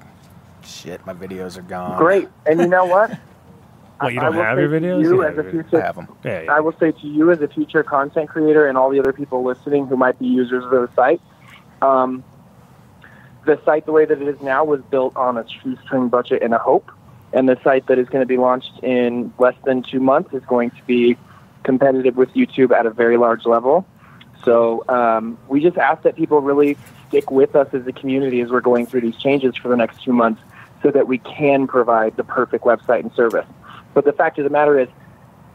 shit, 0.64 1.06
my 1.06 1.14
videos 1.14 1.58
are 1.58 1.62
gone. 1.64 1.98
Great. 1.98 2.28
And 2.46 2.60
you 2.60 2.68
know 2.68 2.86
what? 2.86 3.18
What 4.02 4.14
you 4.14 4.22
I- 4.22 4.24
I 4.24 4.26
don't 4.28 4.38
will 4.38 4.44
have 4.46 4.56
say 4.58 4.62
your 4.62 4.80
to 4.80 4.80
videos? 4.86 5.02
You 5.04 5.10
You 5.16 5.24
as 5.26 5.36
have 5.36 5.46
a 5.46 5.52
future, 5.52 5.82
I 5.84 5.86
have 5.86 5.96
them. 5.98 6.08
Yeah, 6.24 6.42
yeah. 6.44 6.54
I 6.54 6.62
will 6.62 6.72
say 6.80 6.94
to 6.94 7.06
you 7.06 7.32
as 7.34 7.42
a 7.42 7.50
future 7.50 7.84
content 7.84 8.30
creator 8.30 8.66
and 8.66 8.78
all 8.78 8.90
the 8.90 8.98
other 8.98 9.12
people 9.12 9.44
listening 9.44 9.88
who 9.88 9.98
might 9.98 10.18
be 10.18 10.26
users 10.26 10.64
of 10.64 10.72
the 10.72 10.90
site, 10.96 11.20
um, 11.82 12.24
the 13.50 13.60
site 13.66 13.88
the 13.88 13.92
way 13.92 14.06
that 14.06 14.22
it 14.22 14.28
is 14.28 14.40
now 14.42 14.64
was 14.64 14.80
built 14.92 15.16
on 15.16 15.36
a 15.36 15.46
shoestring 15.50 16.08
budget 16.08 16.44
and 16.44 16.54
a 16.54 16.60
hope. 16.60 16.92
And 17.34 17.50
the 17.50 17.60
site 17.64 17.88
that 17.88 17.98
is 17.98 18.08
going 18.08 18.22
to 18.22 18.28
be 18.28 18.38
launched 18.38 18.80
in 18.84 19.34
less 19.40 19.56
than 19.66 19.82
two 19.82 20.00
months 20.00 20.34
is 20.34 20.44
going 20.46 20.70
to 20.72 20.84
be 20.86 21.18
competitive 21.64 22.16
with 22.16 22.32
YouTube 22.34 22.72
at 22.72 22.86
a 22.86 22.92
very 22.92 23.18
large 23.18 23.46
level. 23.46 23.88
So 24.46 24.84
um, 24.88 25.38
we 25.48 25.62
just 25.62 25.78
ask 25.78 26.04
that 26.04 26.16
people 26.16 26.42
really 26.42 26.78
stick 27.08 27.32
with 27.32 27.56
us 27.56 27.68
as 27.74 27.88
a 27.88 27.92
community 27.92 28.40
as 28.42 28.52
we're 28.52 28.62
going 28.62 28.86
through 28.86 29.02
these 29.02 29.18
changes 29.18 29.56
for 29.56 29.68
the 29.68 29.76
next 29.76 30.04
two 30.04 30.14
months 30.14 30.42
so 30.84 30.92
that 30.92 31.08
we 31.08 31.18
can 31.18 31.66
provide 31.66 32.18
the 32.18 32.24
perfect 32.24 32.64
website 32.64 33.00
and 33.00 33.12
service. 33.14 33.48
But 33.96 34.06
the 34.06 34.14
fact 34.14 34.38
of 34.38 34.44
the 34.44 34.52
matter 34.52 34.80
is, 34.80 34.88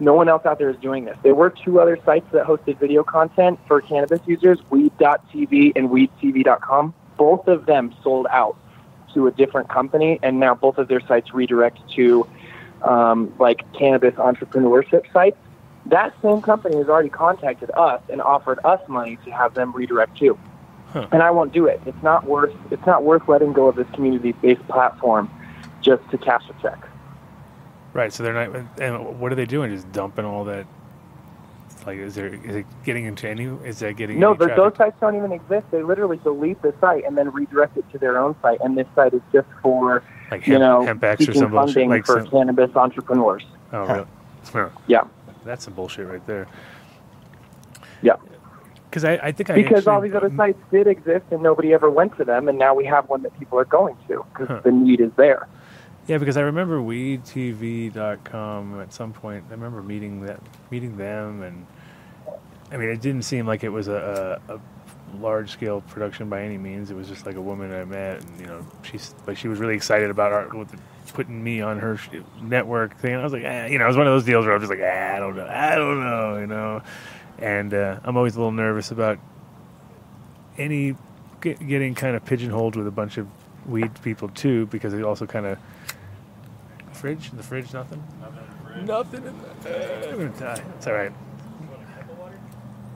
no 0.00 0.14
one 0.14 0.28
else 0.28 0.44
out 0.44 0.58
there 0.58 0.70
is 0.70 0.76
doing 0.78 1.04
this. 1.04 1.16
There 1.22 1.36
were 1.36 1.50
two 1.50 1.80
other 1.80 1.96
sites 2.04 2.26
that 2.32 2.44
hosted 2.44 2.78
video 2.78 3.04
content 3.04 3.60
for 3.68 3.80
cannabis 3.80 4.20
users, 4.26 4.58
Weed.tv 4.68 5.72
and 5.76 5.88
WeedTV.com. 5.88 6.92
Both 7.16 7.48
of 7.48 7.66
them 7.66 7.94
sold 8.02 8.26
out 8.30 8.56
to 9.14 9.26
a 9.26 9.30
different 9.30 9.68
company, 9.68 10.18
and 10.22 10.40
now 10.40 10.54
both 10.54 10.78
of 10.78 10.88
their 10.88 11.00
sites 11.00 11.32
redirect 11.32 11.78
to 11.92 12.26
um, 12.82 13.32
like 13.38 13.70
cannabis 13.72 14.14
entrepreneurship 14.14 15.10
sites. 15.12 15.36
That 15.86 16.14
same 16.22 16.42
company 16.42 16.76
has 16.76 16.88
already 16.88 17.10
contacted 17.10 17.70
us 17.72 18.02
and 18.10 18.20
offered 18.20 18.58
us 18.64 18.80
money 18.88 19.18
to 19.24 19.30
have 19.30 19.54
them 19.54 19.72
redirect 19.72 20.18
to. 20.18 20.38
Huh. 20.88 21.08
And 21.12 21.22
I 21.22 21.30
won't 21.30 21.52
do 21.52 21.66
it. 21.66 21.80
It's 21.86 22.02
not 22.02 22.24
worth. 22.24 22.54
It's 22.70 22.86
not 22.86 23.02
worth 23.02 23.28
letting 23.28 23.52
go 23.52 23.68
of 23.68 23.76
this 23.76 23.88
community-based 23.94 24.66
platform 24.68 25.30
just 25.80 26.08
to 26.10 26.18
cash 26.18 26.44
a 26.48 26.62
check. 26.62 26.86
Right. 27.92 28.12
So 28.12 28.22
they're 28.22 28.48
not. 28.48 28.80
And 28.80 29.20
what 29.20 29.30
are 29.32 29.34
they 29.34 29.44
doing? 29.44 29.70
Just 29.70 29.90
dumping 29.92 30.24
all 30.24 30.44
that. 30.44 30.66
Like, 31.86 31.98
is 31.98 32.14
there 32.14 32.28
is 32.28 32.56
it 32.56 32.66
getting 32.84 33.04
into 33.04 33.28
any? 33.28 33.44
Is 33.44 33.80
that 33.80 33.96
getting 33.96 34.18
No, 34.18 34.30
any 34.30 34.38
but 34.38 34.46
traffic? 34.46 34.64
those 34.64 34.76
sites 34.78 34.96
don't 35.00 35.16
even 35.16 35.32
exist. 35.32 35.66
They 35.70 35.82
literally 35.82 36.16
delete 36.18 36.60
the 36.62 36.74
site 36.80 37.04
and 37.04 37.16
then 37.16 37.30
redirect 37.30 37.76
it 37.76 37.84
to 37.92 37.98
their 37.98 38.18
own 38.18 38.34
site. 38.40 38.58
And 38.62 38.76
this 38.78 38.86
site 38.94 39.12
is 39.12 39.20
just 39.32 39.48
for 39.62 40.02
like 40.30 40.42
hemp, 40.42 40.46
you 40.46 40.58
know 40.58 40.84
hemp 40.84 41.04
X 41.04 41.20
or 41.20 41.24
seeking 41.26 41.40
some 41.42 41.52
funding 41.52 41.90
Like 41.90 42.06
for 42.06 42.20
some, 42.20 42.30
cannabis 42.30 42.74
entrepreneurs. 42.74 43.44
oh, 43.72 43.86
really? 43.86 44.06
Huh. 44.52 44.68
Yeah, 44.86 45.02
That's 45.44 45.64
some 45.64 45.74
bullshit 45.74 46.06
right 46.06 46.26
there. 46.26 46.46
yeah. 48.02 48.16
Because 48.88 49.04
I, 49.04 49.14
I 49.14 49.32
think 49.32 49.50
I 49.50 49.54
Because 49.54 49.86
all 49.88 50.00
these 50.00 50.14
other 50.14 50.30
sites 50.36 50.58
did 50.70 50.86
exist 50.86 51.24
and 51.32 51.42
nobody 51.42 51.72
ever 51.74 51.90
went 51.90 52.16
to 52.18 52.24
them, 52.24 52.48
and 52.48 52.56
now 52.58 52.74
we 52.74 52.84
have 52.84 53.08
one 53.08 53.22
that 53.24 53.36
people 53.38 53.58
are 53.58 53.64
going 53.64 53.96
to 54.08 54.24
because 54.32 54.48
Huh. 54.48 54.60
the 54.64 54.70
need 54.70 55.00
is 55.00 55.10
there. 55.16 55.48
Yeah, 56.06 56.18
because 56.18 56.36
I 56.36 56.42
remember 56.42 56.80
WeedTV.com 56.80 58.80
at 58.80 58.92
some 58.92 59.14
point. 59.14 59.44
I 59.48 59.52
remember 59.52 59.82
meeting 59.82 60.20
that, 60.26 60.38
meeting 60.70 60.98
them, 60.98 61.42
and 61.42 61.66
I 62.70 62.76
mean, 62.76 62.90
it 62.90 63.00
didn't 63.00 63.22
seem 63.22 63.46
like 63.46 63.64
it 63.64 63.70
was 63.70 63.88
a, 63.88 64.38
a, 64.48 64.56
a 64.56 64.60
large 65.16 65.50
scale 65.50 65.80
production 65.80 66.28
by 66.28 66.42
any 66.42 66.58
means. 66.58 66.90
It 66.90 66.94
was 66.94 67.08
just 67.08 67.24
like 67.24 67.36
a 67.36 67.40
woman 67.40 67.72
I 67.72 67.86
met, 67.86 68.22
and 68.22 68.40
you 68.40 68.46
know, 68.46 68.66
she's 68.82 69.14
like 69.26 69.38
she 69.38 69.48
was 69.48 69.60
really 69.60 69.76
excited 69.76 70.10
about 70.10 70.32
our 70.32 70.46
putting 71.14 71.42
me 71.42 71.62
on 71.62 71.78
her 71.78 71.98
network 72.42 72.98
thing. 72.98 73.12
And 73.12 73.20
I 73.20 73.24
was 73.24 73.32
like, 73.32 73.44
eh, 73.44 73.68
you 73.68 73.78
know, 73.78 73.84
it 73.84 73.88
was 73.88 73.96
one 73.96 74.06
of 74.06 74.12
those 74.12 74.24
deals 74.24 74.44
where 74.44 74.54
I 74.54 74.58
was 74.58 74.68
just 74.68 74.78
like, 74.78 74.86
eh, 74.86 75.16
I 75.16 75.18
don't 75.18 75.36
know, 75.36 75.46
I 75.46 75.74
don't 75.74 76.00
know, 76.00 76.38
you 76.38 76.46
know. 76.46 76.82
And 77.38 77.72
uh, 77.72 78.00
I'm 78.04 78.16
always 78.16 78.34
a 78.34 78.38
little 78.38 78.52
nervous 78.52 78.90
about 78.90 79.18
any 80.58 80.96
get, 81.40 81.66
getting 81.66 81.94
kind 81.94 82.14
of 82.14 82.24
pigeonholed 82.24 82.76
with 82.76 82.86
a 82.86 82.90
bunch 82.90 83.16
of 83.16 83.26
weed 83.66 83.90
people 84.02 84.28
too, 84.28 84.66
because 84.66 84.92
it 84.92 85.02
also 85.02 85.26
kind 85.26 85.46
of 85.46 85.58
fridge. 87.04 87.30
In 87.30 87.36
The 87.36 87.42
fridge, 87.42 87.70
nothing. 87.74 88.02
Nothing 88.84 89.24
in 89.26 89.34
the. 89.62 90.10
I'm 90.10 90.16
gonna 90.16 90.40
die. 90.40 90.62
It's 90.78 90.86
all 90.86 90.94
right. 90.94 91.12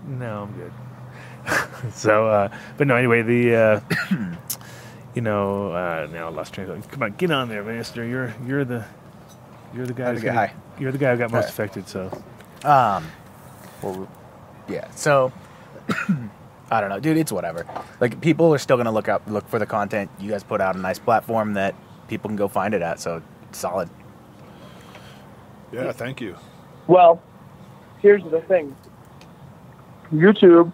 No, 0.07 0.45
I'm 0.45 0.53
good. 0.57 1.93
so, 1.93 2.27
uh, 2.27 2.49
but 2.79 2.87
no. 2.87 2.97
Anyway, 2.97 3.21
the 3.21 3.55
uh, 3.55 3.81
you 5.15 5.21
know 5.21 5.73
uh, 5.73 6.09
now 6.11 6.29
I 6.29 6.31
lost 6.31 6.55
train 6.55 6.71
of 6.71 6.83
thought. 6.83 6.91
Come 6.91 7.03
on, 7.03 7.13
get 7.17 7.31
on 7.31 7.51
there, 7.51 7.63
Master. 7.63 8.03
You're 8.03 8.35
you're 8.47 8.65
the 8.65 8.83
you're 9.75 9.85
the 9.85 9.93
guy. 9.93 10.07
I'm 10.09 10.15
who's 10.15 10.23
the 10.23 10.29
gonna- 10.31 10.53
You're 10.81 10.93
the 10.93 10.99
guy 10.99 11.13
who 11.13 11.19
got 11.19 11.31
most 11.31 11.35
Alright. 11.35 11.51
affected. 11.51 11.89
So 11.89 12.11
Um, 12.65 13.05
well, 13.83 14.09
yeah. 14.71 14.91
So, 14.93 15.33
I 16.71 16.81
don't 16.81 16.89
know, 16.89 16.99
dude. 16.99 17.19
It's 17.19 17.31
whatever. 17.31 17.67
Like 18.01 18.23
people 18.23 18.55
are 18.55 18.59
still 18.59 18.79
gonna 18.79 18.91
look 18.91 19.09
up, 19.11 19.21
look 19.29 19.47
for 19.49 19.59
the 19.59 19.67
content. 19.67 20.11
You 20.19 20.31
guys 20.31 20.43
put 20.45 20.63
out 20.63 20.77
a 20.77 20.79
nice 20.79 20.99
platform 20.99 21.53
that 21.55 21.75
people 22.09 22.31
can 22.31 22.37
go 22.37 22.49
find 22.49 22.73
it 22.73 22.81
at. 22.81 23.01
So 23.01 23.17
it's 23.17 23.38
solid. 23.53 23.89
Yeah, 25.73 25.93
thank 25.93 26.21
you. 26.21 26.37
Well, 26.87 27.23
here's 28.01 28.23
the 28.25 28.41
thing 28.43 28.75
YouTube 30.13 30.73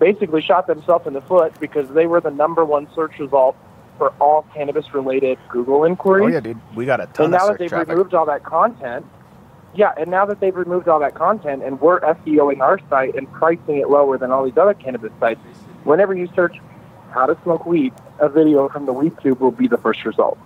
basically 0.00 0.42
shot 0.42 0.66
themselves 0.66 1.06
in 1.06 1.12
the 1.12 1.20
foot 1.20 1.58
because 1.60 1.88
they 1.90 2.06
were 2.06 2.20
the 2.20 2.30
number 2.30 2.64
one 2.64 2.88
search 2.94 3.18
result 3.18 3.56
for 3.98 4.10
all 4.20 4.44
cannabis 4.54 4.92
related 4.92 5.38
Google 5.48 5.84
inquiries. 5.84 6.24
Oh 6.24 6.28
yeah, 6.28 6.40
dude. 6.40 6.60
We 6.74 6.84
got 6.86 7.00
a 7.00 7.06
ton 7.06 7.26
and 7.26 7.34
of 7.34 7.40
now 7.40 7.46
that 7.48 7.58
they've 7.58 7.68
traffic. 7.68 7.88
removed 7.90 8.14
all 8.14 8.26
that 8.26 8.42
content, 8.42 9.06
yeah, 9.74 9.92
and 9.96 10.10
now 10.10 10.26
that 10.26 10.40
they've 10.40 10.54
removed 10.54 10.88
all 10.88 11.00
that 11.00 11.14
content 11.14 11.62
and 11.62 11.80
we're 11.80 12.00
SEOing 12.00 12.60
our 12.60 12.80
site 12.88 13.14
and 13.14 13.30
pricing 13.32 13.76
it 13.76 13.88
lower 13.88 14.18
than 14.18 14.30
all 14.30 14.44
these 14.44 14.56
other 14.56 14.74
cannabis 14.74 15.12
sites, 15.20 15.40
whenever 15.84 16.14
you 16.14 16.28
search 16.34 16.56
how 17.10 17.26
to 17.26 17.38
smoke 17.42 17.66
weed, 17.66 17.92
a 18.18 18.28
video 18.28 18.68
from 18.68 18.86
the 18.86 18.92
weed 18.92 19.12
tube 19.22 19.40
will 19.40 19.52
be 19.52 19.68
the 19.68 19.78
first 19.78 20.04
result. 20.04 20.38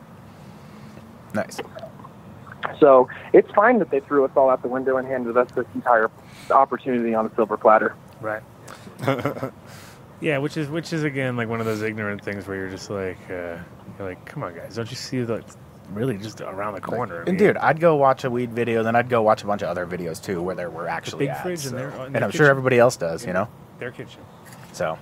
Nice. 1.34 1.60
So 2.80 3.08
it's 3.32 3.50
fine 3.52 3.78
that 3.78 3.90
they 3.90 4.00
threw 4.00 4.24
us 4.24 4.30
all 4.36 4.50
out 4.50 4.62
the 4.62 4.68
window 4.68 4.96
and 4.96 5.06
handed 5.06 5.36
us 5.36 5.50
this 5.52 5.66
entire 5.74 6.10
opportunity 6.50 7.14
on 7.14 7.26
a 7.26 7.34
silver 7.34 7.56
platter. 7.56 7.94
right. 8.20 8.42
yeah, 10.20 10.38
which 10.38 10.56
is 10.56 10.68
which 10.68 10.92
is 10.92 11.04
again 11.04 11.36
like 11.36 11.48
one 11.48 11.60
of 11.60 11.66
those 11.66 11.82
ignorant 11.82 12.22
things 12.22 12.46
where 12.46 12.56
you're 12.56 12.68
just 12.68 12.90
like, 12.90 13.18
uh, 13.30 13.56
you're 13.98 14.08
like, 14.08 14.24
come 14.26 14.42
on, 14.42 14.54
guys, 14.54 14.76
don't 14.76 14.90
you 14.90 14.96
see 14.96 15.22
that? 15.22 15.44
Really, 15.92 16.18
just 16.18 16.42
around 16.42 16.74
the 16.74 16.82
corner. 16.82 17.24
I 17.26 17.30
And 17.30 17.38
dude, 17.38 17.56
I'd 17.56 17.80
go 17.80 17.96
watch 17.96 18.24
a 18.24 18.30
weed 18.30 18.52
video, 18.52 18.82
then 18.82 18.94
I'd 18.94 19.08
go 19.08 19.22
watch 19.22 19.42
a 19.42 19.46
bunch 19.46 19.62
of 19.62 19.68
other 19.68 19.86
videos 19.86 20.22
too, 20.22 20.42
where 20.42 20.54
there 20.54 20.68
were 20.68 20.86
actually 20.86 21.20
big 21.26 21.28
ads. 21.30 21.42
fridge 21.42 21.64
in 21.64 21.70
so- 21.70 21.76
there, 21.76 21.90
in 22.06 22.14
and 22.16 22.24
I'm 22.24 22.30
sure 22.30 22.46
everybody 22.46 22.78
else 22.78 22.96
does, 22.96 23.24
you 23.24 23.32
know. 23.32 23.48
their 23.78 23.90
kitchen. 23.90 24.20
So, 24.78 24.96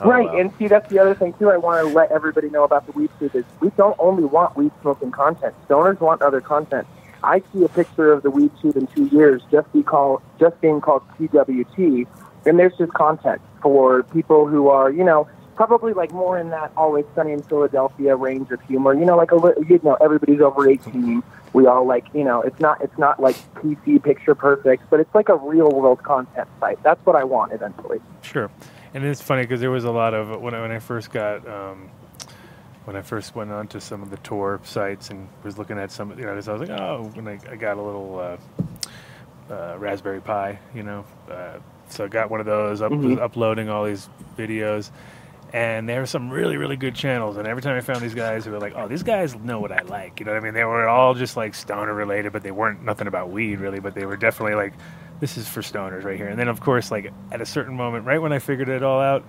oh, 0.00 0.08
right, 0.08 0.24
well. 0.24 0.40
and 0.40 0.52
see 0.58 0.66
that's 0.66 0.90
the 0.90 0.98
other 0.98 1.14
thing 1.14 1.34
too. 1.34 1.50
I 1.50 1.56
want 1.56 1.86
to 1.86 1.94
let 1.94 2.10
everybody 2.10 2.50
know 2.50 2.64
about 2.64 2.84
the 2.86 2.92
weed 2.92 3.10
tube 3.20 3.36
is 3.36 3.44
we 3.60 3.70
don't 3.76 3.94
only 4.00 4.24
want 4.24 4.56
weed 4.56 4.72
smoking 4.80 5.12
content. 5.12 5.54
Stoners 5.68 6.00
want 6.00 6.20
other 6.20 6.40
content. 6.40 6.84
I 7.22 7.40
see 7.52 7.62
a 7.62 7.68
picture 7.68 8.12
of 8.12 8.24
the 8.24 8.30
weed 8.30 8.50
tube 8.60 8.76
in 8.76 8.88
two 8.88 9.06
years 9.06 9.40
just 9.52 9.72
be 9.72 9.84
called 9.84 10.20
just 10.40 10.60
being 10.60 10.80
called 10.80 11.04
TWT, 11.16 12.08
and 12.44 12.58
there's 12.58 12.76
just 12.76 12.92
content 12.92 13.40
for 13.62 14.02
people 14.02 14.48
who 14.48 14.66
are 14.66 14.90
you 14.90 15.04
know 15.04 15.28
probably 15.54 15.92
like 15.92 16.10
more 16.10 16.36
in 16.36 16.50
that 16.50 16.72
always 16.76 17.04
sunny 17.14 17.30
in 17.30 17.42
Philadelphia 17.44 18.16
range 18.16 18.50
of 18.50 18.60
humor. 18.62 18.94
You 18.94 19.04
know, 19.04 19.16
like 19.16 19.30
a 19.30 19.36
li- 19.36 19.64
you 19.68 19.78
know 19.84 19.96
everybody's 20.00 20.40
over 20.40 20.68
18. 20.68 21.22
We 21.52 21.66
all 21.66 21.86
like 21.86 22.06
you 22.14 22.24
know 22.24 22.42
it's 22.42 22.58
not 22.58 22.82
it's 22.82 22.98
not 22.98 23.20
like 23.20 23.36
PC 23.54 24.02
picture 24.02 24.34
perfect, 24.34 24.90
but 24.90 24.98
it's 24.98 25.14
like 25.14 25.28
a 25.28 25.36
real 25.36 25.70
world 25.70 26.02
content 26.02 26.48
site. 26.58 26.82
That's 26.82 27.06
what 27.06 27.14
I 27.14 27.22
want 27.22 27.52
eventually. 27.52 28.00
Sure, 28.22 28.50
and 28.94 29.04
it's 29.04 29.22
funny 29.22 29.42
because 29.42 29.60
there 29.60 29.70
was 29.70 29.84
a 29.84 29.90
lot 29.90 30.14
of 30.14 30.40
when 30.40 30.54
I, 30.54 30.60
when 30.62 30.70
I 30.72 30.78
first 30.78 31.10
got 31.12 31.46
um, 31.48 31.90
when 32.84 32.96
I 32.96 33.02
first 33.02 33.34
went 33.34 33.50
on 33.52 33.68
to 33.68 33.80
some 33.80 34.02
of 34.02 34.10
the 34.10 34.16
tour 34.18 34.60
sites 34.64 35.10
and 35.10 35.28
was 35.44 35.58
looking 35.58 35.78
at 35.78 35.90
some, 35.92 36.10
of 36.10 36.18
you 36.18 36.24
know, 36.26 36.34
'cause 36.34 36.48
I 36.48 36.52
was 36.54 36.68
like, 36.68 36.80
oh, 36.80 37.10
when 37.14 37.28
I, 37.28 37.38
I 37.50 37.56
got 37.56 37.76
a 37.76 37.82
little 37.82 38.18
uh, 38.18 39.52
uh, 39.52 39.76
Raspberry 39.78 40.20
Pi, 40.20 40.58
you 40.74 40.82
know, 40.82 41.04
uh, 41.30 41.58
so 41.88 42.04
I 42.04 42.08
got 42.08 42.30
one 42.30 42.40
of 42.40 42.46
those, 42.46 42.80
up, 42.82 42.90
was 42.92 42.98
Mhm. 43.16 43.20
uploading 43.20 43.68
all 43.68 43.84
these 43.84 44.08
videos. 44.36 44.90
And 45.52 45.88
there 45.88 45.98
were 46.00 46.06
some 46.06 46.30
really, 46.30 46.56
really 46.56 46.76
good 46.76 46.94
channels. 46.94 47.36
And 47.36 47.46
every 47.48 47.60
time 47.60 47.76
I 47.76 47.80
found 47.80 48.00
these 48.00 48.14
guys 48.14 48.44
who 48.44 48.52
were 48.52 48.60
like, 48.60 48.74
oh, 48.76 48.86
these 48.86 49.02
guys 49.02 49.34
know 49.34 49.58
what 49.58 49.72
I 49.72 49.82
like. 49.82 50.20
You 50.20 50.26
know 50.26 50.32
what 50.32 50.40
I 50.40 50.44
mean? 50.44 50.54
They 50.54 50.62
were 50.64 50.88
all 50.88 51.12
just 51.14 51.36
like 51.36 51.56
stoner 51.56 51.92
related, 51.92 52.32
but 52.32 52.44
they 52.44 52.52
weren't 52.52 52.84
nothing 52.84 53.08
about 53.08 53.30
weed 53.30 53.58
really. 53.58 53.80
But 53.80 53.94
they 53.94 54.06
were 54.06 54.16
definitely 54.16 54.54
like, 54.54 54.74
this 55.20 55.36
is 55.36 55.48
for 55.48 55.60
stoners 55.62 56.04
right 56.04 56.16
here. 56.16 56.28
And 56.28 56.38
then, 56.38 56.48
of 56.48 56.60
course, 56.60 56.90
like 56.90 57.12
at 57.30 57.40
a 57.40 57.46
certain 57.46 57.76
moment, 57.76 58.06
right 58.06 58.20
when 58.20 58.32
I 58.32 58.38
figured 58.38 58.68
it 58.68 58.82
all 58.82 59.00
out, 59.00 59.24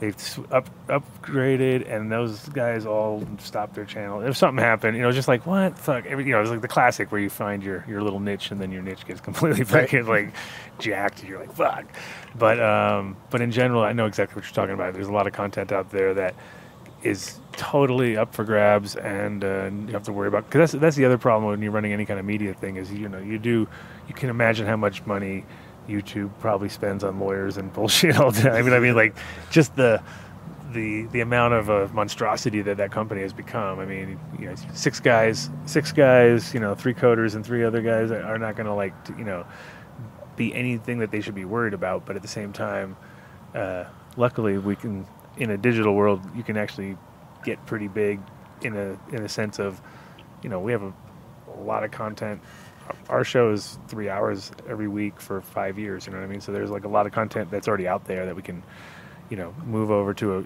they 0.00 0.12
up 0.52 0.68
upgraded, 0.88 1.90
and 1.92 2.10
those 2.10 2.48
guys 2.50 2.86
all 2.86 3.26
stopped 3.38 3.74
their 3.74 3.84
channel. 3.84 4.20
If 4.20 4.36
something 4.36 4.62
happened, 4.62 4.96
you 4.96 5.02
know, 5.02 5.10
just 5.10 5.26
like 5.26 5.44
what 5.44 5.76
fuck, 5.76 6.06
every, 6.06 6.24
you 6.24 6.30
know, 6.32 6.40
it's 6.40 6.50
like 6.50 6.60
the 6.60 6.68
classic 6.68 7.10
where 7.10 7.20
you 7.20 7.28
find 7.28 7.64
your 7.64 7.84
your 7.88 8.00
little 8.00 8.20
niche, 8.20 8.52
and 8.52 8.60
then 8.60 8.70
your 8.70 8.80
niche 8.82 9.04
gets 9.06 9.20
completely 9.28 9.64
Right. 9.64 10.06
like 10.06 10.32
jacked, 10.78 11.20
and 11.20 11.28
you're 11.28 11.40
like 11.40 11.52
fuck. 11.52 11.84
But 12.38 12.60
um, 12.60 13.16
but 13.30 13.40
in 13.40 13.50
general, 13.50 13.82
I 13.82 13.92
know 13.92 14.06
exactly 14.06 14.36
what 14.36 14.44
you're 14.44 14.54
talking 14.54 14.74
about. 14.74 14.94
There's 14.94 15.08
a 15.08 15.12
lot 15.12 15.26
of 15.26 15.32
content 15.32 15.72
out 15.72 15.90
there 15.90 16.14
that 16.14 16.36
is 17.02 17.38
totally 17.52 18.16
up 18.16 18.34
for 18.34 18.44
grabs, 18.44 18.96
and 18.96 19.44
uh, 19.44 19.70
you 19.86 19.92
have 19.92 20.04
to 20.04 20.12
worry 20.12 20.28
about 20.28 20.46
because 20.46 20.72
that's 20.72 20.80
that's 20.80 20.96
the 20.96 21.04
other 21.04 21.18
problem 21.18 21.50
when 21.50 21.62
you're 21.62 21.72
running 21.72 21.92
any 21.92 22.04
kind 22.04 22.18
of 22.18 22.26
media 22.26 22.54
thing 22.54 22.76
is 22.76 22.92
you 22.92 23.08
know 23.08 23.18
you 23.18 23.38
do 23.38 23.68
you 24.08 24.14
can 24.14 24.30
imagine 24.30 24.66
how 24.66 24.76
much 24.76 25.04
money 25.06 25.44
YouTube 25.88 26.30
probably 26.40 26.68
spends 26.68 27.02
on 27.02 27.18
lawyers 27.18 27.56
and 27.56 27.72
bullshit 27.74 28.16
all. 28.16 28.34
I 28.34 28.62
mean, 28.62 28.72
I 28.72 28.80
mean, 28.80 28.94
like 28.94 29.16
just 29.50 29.74
the 29.76 30.02
the 30.72 31.06
the 31.06 31.20
amount 31.20 31.54
of 31.54 31.70
uh, 31.70 31.88
monstrosity 31.92 32.62
that 32.62 32.76
that 32.76 32.90
company 32.90 33.22
has 33.22 33.32
become. 33.32 33.78
I 33.78 33.84
mean, 33.84 34.20
you 34.38 34.46
know, 34.46 34.54
six 34.74 35.00
guys, 35.00 35.50
six 35.66 35.92
guys, 35.92 36.52
you 36.52 36.60
know, 36.60 36.74
three 36.74 36.94
coders 36.94 37.34
and 37.34 37.44
three 37.44 37.64
other 37.64 37.80
guys 37.80 38.10
are 38.10 38.38
not 38.38 38.56
going 38.56 38.66
to 38.66 38.74
like, 38.74 38.92
you 39.16 39.24
know, 39.24 39.46
be 40.36 40.54
anything 40.54 40.98
that 40.98 41.10
they 41.10 41.20
should 41.20 41.34
be 41.34 41.44
worried 41.44 41.74
about. 41.74 42.04
But 42.06 42.16
at 42.16 42.22
the 42.22 42.28
same 42.28 42.52
time, 42.52 42.96
uh, 43.54 43.84
luckily, 44.16 44.58
we 44.58 44.76
can 44.76 45.06
in 45.38 45.50
a 45.50 45.56
digital 45.56 45.94
world, 45.94 46.20
you 46.36 46.42
can 46.42 46.56
actually 46.56 46.96
get 47.44 47.64
pretty 47.66 47.88
big 47.88 48.20
in 48.62 48.76
a 48.76 48.98
in 49.14 49.22
a 49.22 49.28
sense 49.28 49.58
of, 49.58 49.80
you 50.42 50.50
know, 50.50 50.60
we 50.60 50.72
have 50.72 50.82
a, 50.82 50.92
a 51.56 51.62
lot 51.62 51.84
of 51.84 51.90
content. 51.90 52.40
Our 53.08 53.22
show 53.24 53.52
is 53.52 53.78
three 53.86 54.08
hours 54.08 54.50
every 54.68 54.88
week 54.88 55.20
for 55.20 55.40
five 55.40 55.78
years. 55.78 56.06
You 56.06 56.12
know 56.12 56.18
what 56.18 56.24
I 56.24 56.28
mean? 56.28 56.40
So 56.40 56.52
there's 56.52 56.70
like 56.70 56.84
a 56.84 56.88
lot 56.88 57.06
of 57.06 57.12
content 57.12 57.50
that's 57.50 57.68
already 57.68 57.86
out 57.86 58.06
there 58.06 58.26
that 58.26 58.34
we 58.34 58.42
can, 58.42 58.62
you 59.30 59.36
know, 59.36 59.54
move 59.64 59.90
over 59.90 60.14
to 60.14 60.38
a 60.38 60.44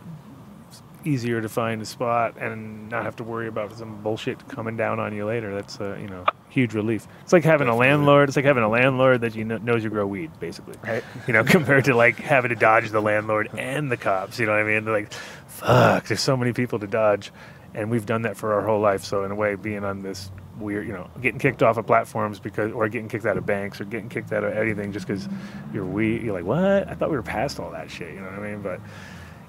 easier 1.05 1.41
to 1.41 1.49
find 1.49 1.83
a 1.83 1.87
spot 1.87 2.37
and 2.39 2.89
not 2.89 3.05
have 3.05 3.17
to 3.17 3.25
worry 3.25 3.49
about 3.49 3.77
some 3.77 4.03
bullshit 4.03 4.49
coming 4.49 4.77
down 4.77 5.01
on 5.01 5.15
you 5.15 5.27
later. 5.27 5.55
That's 5.55 5.81
a 5.81 5.99
you 6.01 6.09
know 6.09 6.25
huge 6.53 6.75
relief. 6.75 7.07
It's 7.23 7.33
like 7.33 7.45
having 7.45 7.69
a 7.69 7.75
landlord. 7.75 8.29
It's 8.29 8.37
like 8.37 8.45
having 8.45 8.63
a 8.63 8.69
landlord 8.69 9.23
that 9.23 9.35
you 9.35 9.45
know, 9.45 9.59
knows 9.59 9.83
you 9.83 9.91
grow 9.91 10.07
weed, 10.07 10.31
basically. 10.39 10.75
Right. 10.83 11.03
You 11.27 11.33
know, 11.33 11.45
compared 11.45 11.87
to 11.87 11.95
like 11.95 12.17
having 12.17 12.51
to 12.51 12.55
dodge 12.55 12.91
the 12.91 13.01
landlord 13.01 13.51
and 13.57 13.91
the 13.91 13.97
cops. 13.97 14.39
You 14.39 14.47
know 14.47 14.53
what 14.53 14.61
I 14.61 14.65
mean? 14.65 14.85
They're 14.85 14.95
like, 14.95 15.13
fuck. 15.13 16.07
There's 16.07 16.21
so 16.21 16.37
many 16.37 16.53
people 16.53 16.79
to 16.81 16.87
dodge, 16.87 17.33
and 17.75 17.91
we've 17.91 18.07
done 18.07 18.23
that 18.23 18.37
for 18.37 18.55
our 18.55 18.63
whole 18.63 18.81
life. 18.81 19.05
So 19.05 19.25
in 19.25 19.31
a 19.31 19.35
way, 19.35 19.55
being 19.55 19.85
on 19.85 20.01
this 20.01 20.31
weird, 20.59 20.87
you 20.87 20.93
know, 20.93 21.09
getting 21.21 21.41
kicked 21.41 21.63
off 21.63 21.79
of 21.79 21.87
platforms 21.87 22.39
because, 22.39 22.73
or 22.73 22.89
getting 22.89 23.09
kicked 23.09 23.27
out 23.27 23.37
of 23.37 23.47
banks, 23.47 23.81
or 23.81 23.85
getting 23.85 24.09
kicked 24.09 24.33
out 24.33 24.45
of 24.45 24.53
anything 24.53 24.93
just 24.93 25.07
because 25.07 25.29
you're 25.73 25.87
weed. 25.87 26.23
You're 26.23 26.35
like, 26.35 26.45
what? 26.45 26.89
I 26.89 26.95
thought 26.95 27.11
we 27.11 27.17
were 27.17 27.23
past 27.23 27.59
all 27.59 27.71
that 27.71 27.91
shit. 27.91 28.13
You 28.13 28.21
know 28.21 28.27
what 28.27 28.39
I 28.39 28.51
mean? 28.51 28.63
But 28.63 28.81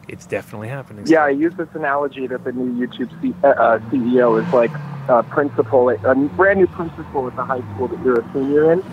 it's 0.08 0.26
definitely 0.26 0.68
happening. 0.70 1.06
Yeah, 1.08 1.26
I 1.26 1.30
use 1.30 1.54
this 1.56 1.70
analogy 1.74 2.28
that 2.28 2.44
the 2.44 2.52
new 2.52 2.88
YouTube 2.88 3.10
C- 3.22 3.34
uh, 3.44 3.48
uh, 3.48 3.80
CEO 3.90 4.46
is 4.46 4.54
like 4.54 4.72
a 5.08 5.24
principal, 5.24 5.90
a 5.90 6.16
brand 6.16 6.60
new 6.60 6.68
principal 6.68 7.28
at 7.28 7.36
the 7.36 7.44
high 7.44 7.62
school 7.74 7.88
that 7.88 8.04
you're 8.06 8.20
a 8.20 8.34
senior 8.34 8.72
in, 8.74 8.84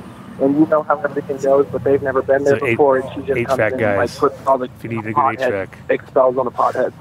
and 0.41 0.55
you 0.59 0.67
know 0.67 0.83
how 0.85 0.99
everything 1.01 1.37
goes, 1.39 1.67
but 1.71 1.85
they've 1.85 2.03
never 2.03 2.23
been 2.23 2.45
there 2.45 2.59
So 2.59 2.67
eight- 2.67 2.71
before, 2.73 2.99
and 2.99 3.09
she 3.15 3.21
just 3.23 3.47
comes 3.49 3.59
in 3.59 3.61
and 3.61 3.73
like 3.73 3.79
guys. 3.81 4.19
puts 4.19 4.47
all 4.47 4.59
the 4.59 4.65
If 4.67 4.85
you 4.85 4.91
need 4.91 5.07
a 5.07 5.13
good 5.13 5.69
expels 5.89 6.37
on 6.39 6.45
the 6.45 6.51
potheads. 6.51 6.93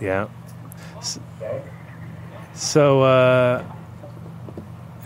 Yeah. 0.00 0.26
S- 0.98 1.18
So, 2.54 3.02
uh, 3.02 3.62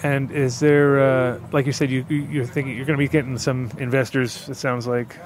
and 0.03 0.31
is 0.31 0.61
there, 0.61 1.01
uh, 1.01 1.39
like 1.53 1.65
you 1.67 1.73
said, 1.73 1.91
you- 1.91 2.05
you're 2.09 2.45
thinking 2.45 2.77
you're 2.77 2.85
going 2.87 2.99
to 2.99 3.03
be 3.03 3.09
getting 3.09 3.39
some 3.39 3.71
investors. 3.79 4.49
It 4.49 4.57
sounds 4.57 4.87
like, 4.87 5.17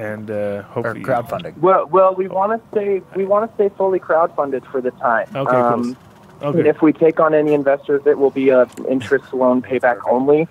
and 0.00 0.30
uh, 0.30 0.34
Or 0.34 0.62
hopefully 0.62 1.02
crowdfunding. 1.02 1.58
Well, 1.58 1.86
well, 1.86 2.14
we 2.14 2.26
want 2.28 2.50
to 2.52 2.68
stay 2.70 3.02
we 3.14 3.24
want 3.26 3.48
to 3.48 3.54
stay 3.54 3.68
fully 3.76 4.00
crowdfunded 4.00 4.64
for 4.70 4.80
the 4.80 4.90
time. 4.92 5.28
Okay, 5.34 5.50
cool. 5.50 5.60
Um, 5.60 5.96
Okay. 6.42 6.60
And 6.60 6.68
if 6.68 6.80
we 6.80 6.92
take 6.92 7.20
on 7.20 7.34
any 7.34 7.52
investors, 7.52 8.00
it 8.06 8.16
will 8.16 8.30
be 8.30 8.48
a 8.48 8.66
interest 8.88 9.32
loan 9.34 9.60
payback 9.60 10.00
only. 10.10 10.48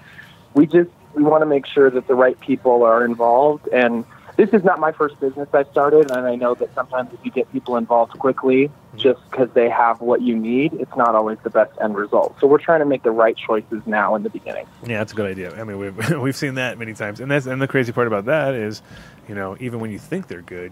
We 0.54 0.68
just 0.68 0.90
we 1.16 1.24
want 1.24 1.42
to 1.42 1.48
make 1.48 1.66
sure 1.66 1.90
that 1.90 2.08
the 2.08 2.14
right 2.14 2.40
people 2.40 2.84
are 2.84 3.04
involved. 3.04 3.68
And 3.70 4.06
this 4.40 4.54
is 4.54 4.64
not 4.64 4.80
my 4.80 4.94
first 4.94 5.20
business 5.20 5.50
I 5.52 5.66
started, 5.66 6.12
and 6.12 6.26
I 6.26 6.36
know 6.36 6.56
that 6.56 6.74
sometimes 6.74 7.14
if 7.14 7.20
you 7.26 7.30
get 7.30 7.52
people 7.52 7.76
involved 7.76 8.18
quickly, 8.20 8.72
just 8.96 9.20
because 9.30 9.50
they 9.54 9.70
have 9.70 10.00
what 10.00 10.22
you 10.22 10.34
need, 10.34 10.72
it's 10.76 10.96
not 10.96 11.14
always 11.14 11.38
the 11.44 11.50
best 11.50 11.74
end 11.82 11.98
result. 11.98 12.38
So 12.40 12.48
we're 12.48 12.60
trying 12.60 12.80
to 12.80 12.86
make 12.86 13.04
the 13.04 13.12
right 13.12 13.36
choices 13.36 13.82
now 13.86 14.16
in 14.16 14.24
the 14.24 14.30
beginning. 14.30 14.66
Yeah, 14.88 15.00
that's 15.00 15.12
a 15.12 15.16
good 15.18 15.30
idea. 15.30 15.60
I 15.60 15.66
mean, 15.66 15.78
we've 15.78 16.12
we've 16.22 16.38
seen 16.38 16.56
that 16.56 16.78
many 16.78 16.94
times, 16.94 17.20
and 17.20 17.30
that's 17.30 17.48
and 17.48 17.62
the 17.62 17.68
crazy 17.68 17.92
part 17.92 18.08
about 18.08 18.26
that 18.26 18.54
is, 18.54 18.82
you 19.28 19.36
know, 19.36 19.58
even 19.60 19.82
when 19.82 19.92
you 19.92 20.00
think 20.00 20.30
they're 20.30 20.42
good, 20.42 20.72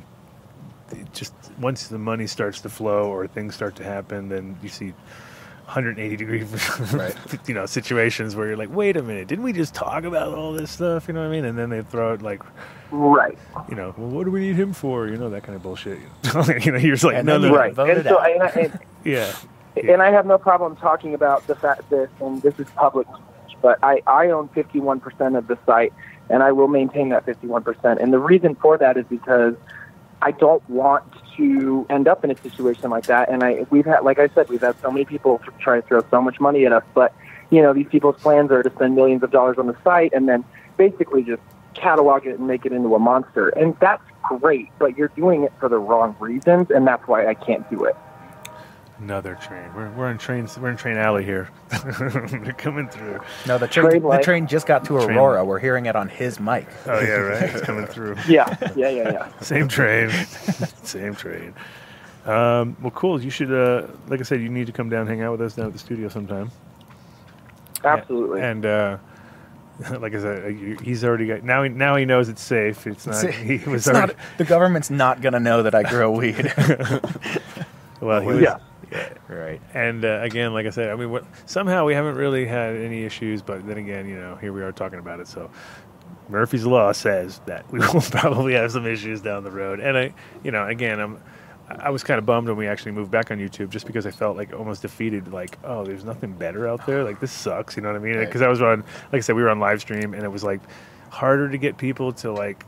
just 1.11 1.34
once 1.59 1.89
the 1.89 1.99
money 1.99 2.26
starts 2.26 2.61
to 2.61 2.70
flow 2.70 3.11
or 3.11 3.28
things 3.28 3.53
start 3.53 3.76
to 3.76 3.84
happen, 3.84 4.30
then 4.30 4.57
you 4.63 4.70
see 4.70 4.93
180 5.68 6.15
degree, 6.15 6.43
Right. 6.93 7.13
you 7.45 7.53
know, 7.53 7.65
situations 7.65 8.36
where 8.38 8.47
you're 8.47 8.55
like, 8.55 8.74
wait 8.74 8.95
a 8.95 9.03
minute, 9.03 9.28
didn't 9.28 9.43
we 9.43 9.51
just 9.51 9.76
talk 9.76 10.05
about 10.05 10.34
all 10.34 10.53
this 10.53 10.72
stuff? 10.72 11.07
You 11.09 11.13
know 11.13 11.20
what 11.20 11.28
I 11.28 11.32
mean? 11.32 11.43
And 11.45 11.57
then 11.57 11.70
they 11.70 11.82
throw 11.82 12.13
it 12.13 12.22
like, 12.22 12.41
Right. 12.89 13.38
you 13.70 13.76
know, 13.76 13.93
well, 13.97 14.07
what 14.07 14.24
do 14.24 14.32
we 14.32 14.39
need 14.39 14.55
him 14.55 14.72
for? 14.72 15.07
You 15.09 15.18
know, 15.18 15.30
that 15.30 15.43
kind 15.43 15.57
of 15.57 15.63
bullshit. 15.63 15.99
you 16.65 16.72
know, 16.72 16.78
you're 16.78 16.95
just 16.95 17.03
like, 17.03 17.15
And 17.18 17.28
no, 17.28 17.38
no. 17.38 17.53
Right. 17.53 17.74
voted 17.74 17.97
And 17.97 18.05
so, 18.07 18.18
out. 18.20 18.32
and, 18.32 18.43
I- 18.43 18.47
and, 18.47 18.80
yeah, 19.03 19.36
and 19.76 20.01
I 20.01 20.09
have 20.11 20.26
no 20.26 20.38
problem 20.38 20.78
talking 20.78 21.13
about 21.13 21.45
the 21.47 21.55
fact 21.55 21.89
that, 21.89 22.07
and 22.22 22.41
this 22.41 22.57
is 22.59 22.68
public, 22.78 23.05
but 23.61 23.78
I, 23.84 24.01
I 24.07 24.30
own 24.30 24.47
51% 24.49 25.38
of 25.38 25.47
the 25.47 25.57
site, 25.65 25.91
and 26.30 26.43
I 26.43 26.53
will 26.53 26.70
maintain 26.70 27.09
that 27.09 27.26
51%. 27.26 28.01
And 28.01 28.13
the 28.13 28.20
reason 28.20 28.55
for 28.55 28.78
that 28.78 28.95
is 28.95 29.05
because 29.09 29.55
I 30.22 30.32
don't 30.32 30.68
want 30.70 31.03
to 31.38 31.85
end 31.89 32.07
up 32.07 32.23
in 32.23 32.31
a 32.31 32.38
situation 32.38 32.89
like 32.89 33.05
that. 33.07 33.29
And 33.29 33.43
I, 33.43 33.65
we've 33.69 33.85
had, 33.85 34.01
like 34.01 34.19
I 34.19 34.27
said, 34.29 34.49
we've 34.49 34.61
had 34.61 34.75
so 34.81 34.91
many 34.91 35.05
people 35.05 35.41
try 35.59 35.79
to 35.79 35.88
throw 35.88 36.03
so 36.09 36.21
much 36.21 36.39
money 36.39 36.65
at 36.65 36.73
us, 36.73 36.83
but 36.93 37.13
you 37.49 37.61
know, 37.61 37.73
these 37.73 37.88
people's 37.88 38.17
plans 38.17 38.51
are 38.51 38.61
to 38.61 38.69
spend 38.71 38.95
millions 38.95 39.23
of 39.23 39.31
dollars 39.31 39.57
on 39.57 39.67
the 39.67 39.77
site 39.83 40.11
and 40.13 40.27
then 40.27 40.43
basically 40.75 41.23
just 41.23 41.41
catalog 41.73 42.25
it 42.25 42.38
and 42.38 42.47
make 42.47 42.65
it 42.65 42.73
into 42.73 42.93
a 42.95 42.99
monster. 42.99 43.49
And 43.49 43.77
that's 43.79 44.03
great, 44.23 44.69
but 44.79 44.97
you're 44.97 45.07
doing 45.09 45.43
it 45.43 45.53
for 45.59 45.69
the 45.69 45.77
wrong 45.77 46.15
reasons, 46.19 46.69
and 46.69 46.85
that's 46.85 47.07
why 47.07 47.27
I 47.27 47.33
can't 47.33 47.69
do 47.69 47.85
it. 47.85 47.95
Another 49.00 49.36
train. 49.36 49.74
We're 49.76 49.89
we're 49.91 50.10
in 50.12 50.18
train 50.18 50.48
we're 50.60 50.70
in 50.72 50.78
train 50.78 50.98
alley 50.98 51.24
here. 51.24 51.50
They're 52.00 52.54
coming 52.58 52.89
through. 52.89 53.20
No, 53.48 53.58
the 53.58 53.68
train, 53.68 53.89
Trade 53.89 54.02
the 54.04 54.08
light. 54.08 54.24
train 54.24 54.48
just 54.48 54.66
got 54.68 54.84
to 54.86 55.00
Train 55.00 55.18
Aurora. 55.18 55.45
We're 55.45 55.60
hearing 55.60 55.86
it 55.86 55.95
on 55.95 56.10
his 56.10 56.39
mic. 56.39 56.68
Oh 56.86 57.00
yeah, 57.00 57.12
right. 57.14 57.43
It's 57.43 57.62
coming 57.66 57.86
through. 57.86 58.16
Yeah, 58.28 58.56
yeah, 58.76 58.89
yeah, 58.89 59.12
yeah. 59.12 59.30
Same 59.41 59.68
train. 59.68 60.10
Same 60.84 61.16
train. 61.16 61.54
Um, 62.26 62.76
well, 62.82 62.91
cool. 62.91 63.22
You 63.22 63.30
should, 63.30 63.54
uh, 63.54 63.88
like 64.10 64.20
I 64.20 64.24
said, 64.24 64.41
you 64.41 64.50
need 64.50 64.68
to 64.68 64.74
come 64.74 64.89
down, 64.89 65.08
hang 65.08 65.22
out 65.22 65.32
with 65.32 65.41
us 65.41 65.56
down 65.56 65.68
at 65.68 65.74
the 65.74 65.80
studio 65.80 66.10
sometime. 66.10 66.52
Absolutely. 67.86 68.41
And 68.41 68.66
uh, 68.66 68.98
like 70.00 70.14
I 70.14 70.20
said, 70.20 70.43
uh, 70.78 70.82
he's 70.84 71.06
already 71.06 71.28
got 71.28 71.43
now. 71.43 71.64
He, 71.64 71.70
now 71.70 71.95
he 71.95 72.04
knows 72.04 72.28
it's 72.28 72.41
safe. 72.41 72.86
It's 72.86 73.08
not. 73.08 73.30
He 73.34 73.58
was 73.70 73.88
It's 73.88 73.95
already. 73.95 74.14
not, 74.14 74.22
the 74.38 74.43
government's 74.43 74.89
not 74.89 75.22
going 75.22 75.34
to 75.34 75.39
know 75.39 75.64
that 75.64 75.74
I 75.76 75.84
grow 75.84 76.12
weed. 76.12 76.52
well, 78.02 78.20
he 78.22 78.28
was, 78.28 78.41
Yeah. 78.41 78.58
Right. 79.27 79.61
And 79.73 80.05
uh, 80.05 80.19
again, 80.21 80.53
like 80.53 80.65
I 80.65 80.69
said, 80.69 80.89
I 80.89 80.95
mean, 80.95 81.11
what, 81.11 81.25
somehow 81.45 81.85
we 81.85 81.93
haven't 81.93 82.15
really 82.15 82.45
had 82.45 82.75
any 82.75 83.03
issues, 83.03 83.41
but 83.41 83.65
then 83.67 83.77
again, 83.77 84.07
you 84.07 84.15
know, 84.15 84.35
here 84.35 84.53
we 84.53 84.61
are 84.61 84.71
talking 84.71 84.99
about 84.99 85.19
it. 85.19 85.27
So 85.27 85.49
Murphy's 86.29 86.65
Law 86.65 86.91
says 86.91 87.39
that 87.45 87.71
we 87.71 87.79
will 87.93 88.01
probably 88.01 88.53
have 88.53 88.71
some 88.71 88.85
issues 88.85 89.21
down 89.21 89.43
the 89.43 89.51
road. 89.51 89.79
And 89.79 89.97
I, 89.97 90.13
you 90.43 90.51
know, 90.51 90.67
again, 90.67 90.99
I'm, 90.99 91.21
I 91.69 91.89
was 91.89 92.03
kind 92.03 92.17
of 92.17 92.25
bummed 92.25 92.47
when 92.47 92.57
we 92.57 92.67
actually 92.67 92.93
moved 92.93 93.11
back 93.11 93.29
on 93.29 93.39
YouTube, 93.39 93.69
just 93.69 93.85
because 93.85 94.05
I 94.05 94.11
felt 94.11 94.38
like 94.38 94.53
almost 94.53 94.81
defeated. 94.81 95.33
Like, 95.33 95.57
oh, 95.65 95.83
there's 95.83 96.05
nothing 96.05 96.31
better 96.31 96.67
out 96.67 96.85
there. 96.85 97.03
Like 97.03 97.19
this 97.19 97.31
sucks. 97.31 97.75
You 97.75 97.83
know 97.83 97.89
what 97.89 97.97
I 97.97 97.99
mean? 97.99 98.15
Right. 98.15 98.25
Because 98.25 98.41
I 98.41 98.47
was 98.47 98.61
on, 98.61 98.79
like 99.11 99.15
I 99.15 99.19
said, 99.19 99.35
we 99.35 99.41
were 99.41 99.49
on 99.49 99.59
live 99.59 99.81
stream, 99.81 100.13
and 100.13 100.23
it 100.23 100.31
was 100.31 100.45
like 100.45 100.61
harder 101.09 101.49
to 101.49 101.57
get 101.57 101.77
people 101.77 102.13
to 102.13 102.31
like 102.31 102.65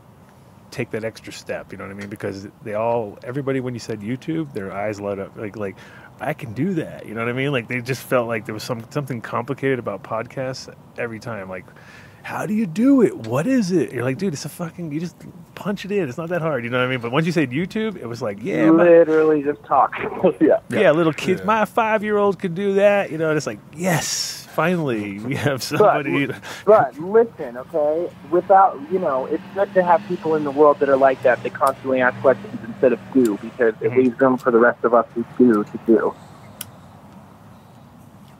take 0.70 0.90
that 0.90 1.04
extra 1.04 1.32
step. 1.32 1.72
You 1.72 1.78
know 1.78 1.84
what 1.84 1.92
I 1.92 1.94
mean? 1.94 2.08
Because 2.08 2.46
they 2.62 2.74
all, 2.74 3.18
everybody, 3.22 3.60
when 3.60 3.74
you 3.74 3.80
said 3.80 4.00
YouTube, 4.00 4.52
their 4.52 4.72
eyes 4.72 5.00
lit 5.00 5.18
up. 5.18 5.36
Like, 5.36 5.56
like 5.56 5.76
I 6.20 6.34
can 6.34 6.52
do 6.52 6.74
that. 6.74 7.06
You 7.06 7.14
know 7.14 7.20
what 7.20 7.30
I 7.30 7.32
mean? 7.32 7.50
Like 7.50 7.68
they 7.68 7.80
just 7.80 8.02
felt 8.02 8.28
like 8.28 8.44
there 8.44 8.54
was 8.54 8.62
some 8.62 8.84
something 8.90 9.20
complicated 9.20 9.78
about 9.78 10.02
podcasts 10.02 10.72
every 10.98 11.18
time. 11.18 11.48
Like, 11.48 11.64
how 12.22 12.46
do 12.46 12.54
you 12.54 12.66
do 12.66 13.02
it? 13.02 13.16
What 13.16 13.46
is 13.46 13.72
it? 13.72 13.92
You're 13.92 14.04
like, 14.04 14.18
dude, 14.18 14.34
it's 14.34 14.44
a 14.44 14.50
fucking. 14.50 14.92
You 14.92 15.00
just 15.00 15.16
punch 15.54 15.84
it 15.84 15.92
in. 15.92 16.08
It's 16.08 16.18
not 16.18 16.28
that 16.28 16.42
hard. 16.42 16.64
You 16.64 16.70
know 16.70 16.78
what 16.78 16.86
I 16.86 16.90
mean? 16.90 17.00
But 17.00 17.10
once 17.12 17.24
you 17.24 17.32
said 17.32 17.50
YouTube, 17.50 17.96
it 17.96 18.06
was 18.06 18.20
like, 18.20 18.42
yeah, 18.42 18.70
my, 18.70 18.84
Literally 18.84 19.42
just 19.42 19.64
talk. 19.64 19.94
yeah. 20.40 20.60
yeah, 20.68 20.90
little 20.90 21.12
kids. 21.12 21.40
Yeah. 21.40 21.46
My 21.46 21.64
five 21.64 22.04
year 22.04 22.18
old 22.18 22.38
could 22.38 22.54
do 22.54 22.74
that. 22.74 23.10
You 23.10 23.18
know, 23.18 23.30
and 23.30 23.36
it's 23.36 23.46
like, 23.46 23.60
yes, 23.74 24.39
finally, 24.60 25.18
we 25.28 25.34
have 25.36 25.62
somebody. 25.62 26.28
But 26.66 26.98
listen, 26.98 27.56
okay, 27.56 28.10
without, 28.30 28.78
you 28.92 28.98
know, 28.98 29.24
it's 29.26 29.42
good 29.54 29.72
to 29.74 29.82
have 29.82 30.00
people 30.06 30.34
in 30.34 30.44
the 30.44 30.50
world 30.50 30.78
that 30.80 30.88
are 30.88 30.96
like 30.96 31.22
that, 31.22 31.42
that 31.42 31.54
constantly 31.54 32.00
ask 32.00 32.20
questions 32.20 32.58
instead 32.66 32.92
of 32.92 33.00
do, 33.14 33.38
because 33.40 33.74
it 33.80 33.90
Mhm. 33.90 33.96
leaves 33.96 34.20
room 34.20 34.36
for 34.36 34.50
the 34.50 34.58
rest 34.58 34.84
of 34.84 34.92
us 34.92 35.06
who 35.14 35.24
do 35.38 35.64
to 35.64 35.78
do. 35.86 36.14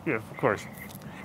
Yeah, 0.06 0.16
of 0.16 0.36
course. 0.36 0.66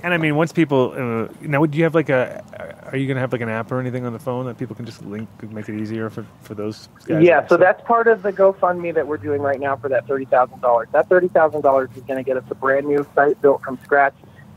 And 0.04 0.14
I 0.14 0.18
mean, 0.18 0.36
once 0.36 0.52
people 0.54 0.94
uh, 0.96 1.28
now, 1.42 1.66
do 1.66 1.78
you 1.78 1.84
have 1.84 1.96
like 1.96 2.10
a? 2.10 2.44
Are 2.92 2.98
you 2.98 3.08
gonna 3.08 3.20
have 3.20 3.32
like 3.32 3.42
an 3.42 3.50
app 3.50 3.72
or 3.72 3.80
anything 3.80 4.06
on 4.06 4.14
the 4.14 4.20
phone 4.20 4.46
that 4.46 4.58
people 4.58 4.76
can 4.76 4.86
just 4.86 5.04
link, 5.04 5.28
make 5.52 5.68
it 5.68 5.80
easier 5.82 6.10
for 6.12 6.24
for 6.44 6.54
those 6.54 6.90
guys? 7.08 7.24
Yeah, 7.24 7.48
so 7.48 7.58
that's 7.58 7.82
part 7.88 8.08
of 8.08 8.22
the 8.22 8.32
GoFundMe 8.32 8.94
that 8.94 9.08
we're 9.08 9.18
doing 9.18 9.42
right 9.42 9.60
now 9.60 9.76
for 9.78 9.90
that 9.90 10.06
thirty 10.08 10.26
thousand 10.26 10.62
dollars. 10.62 10.88
That 10.92 11.10
thirty 11.10 11.28
thousand 11.30 11.62
dollars 11.62 11.90
is 11.96 12.04
going 12.04 12.18
to 12.24 12.24
get 12.24 12.38
us 12.38 12.44
a 12.52 12.56
brand 12.56 12.86
new 12.86 13.04
site 13.16 13.42
built 13.42 13.64
from 13.64 13.80
scratch, 13.84 14.14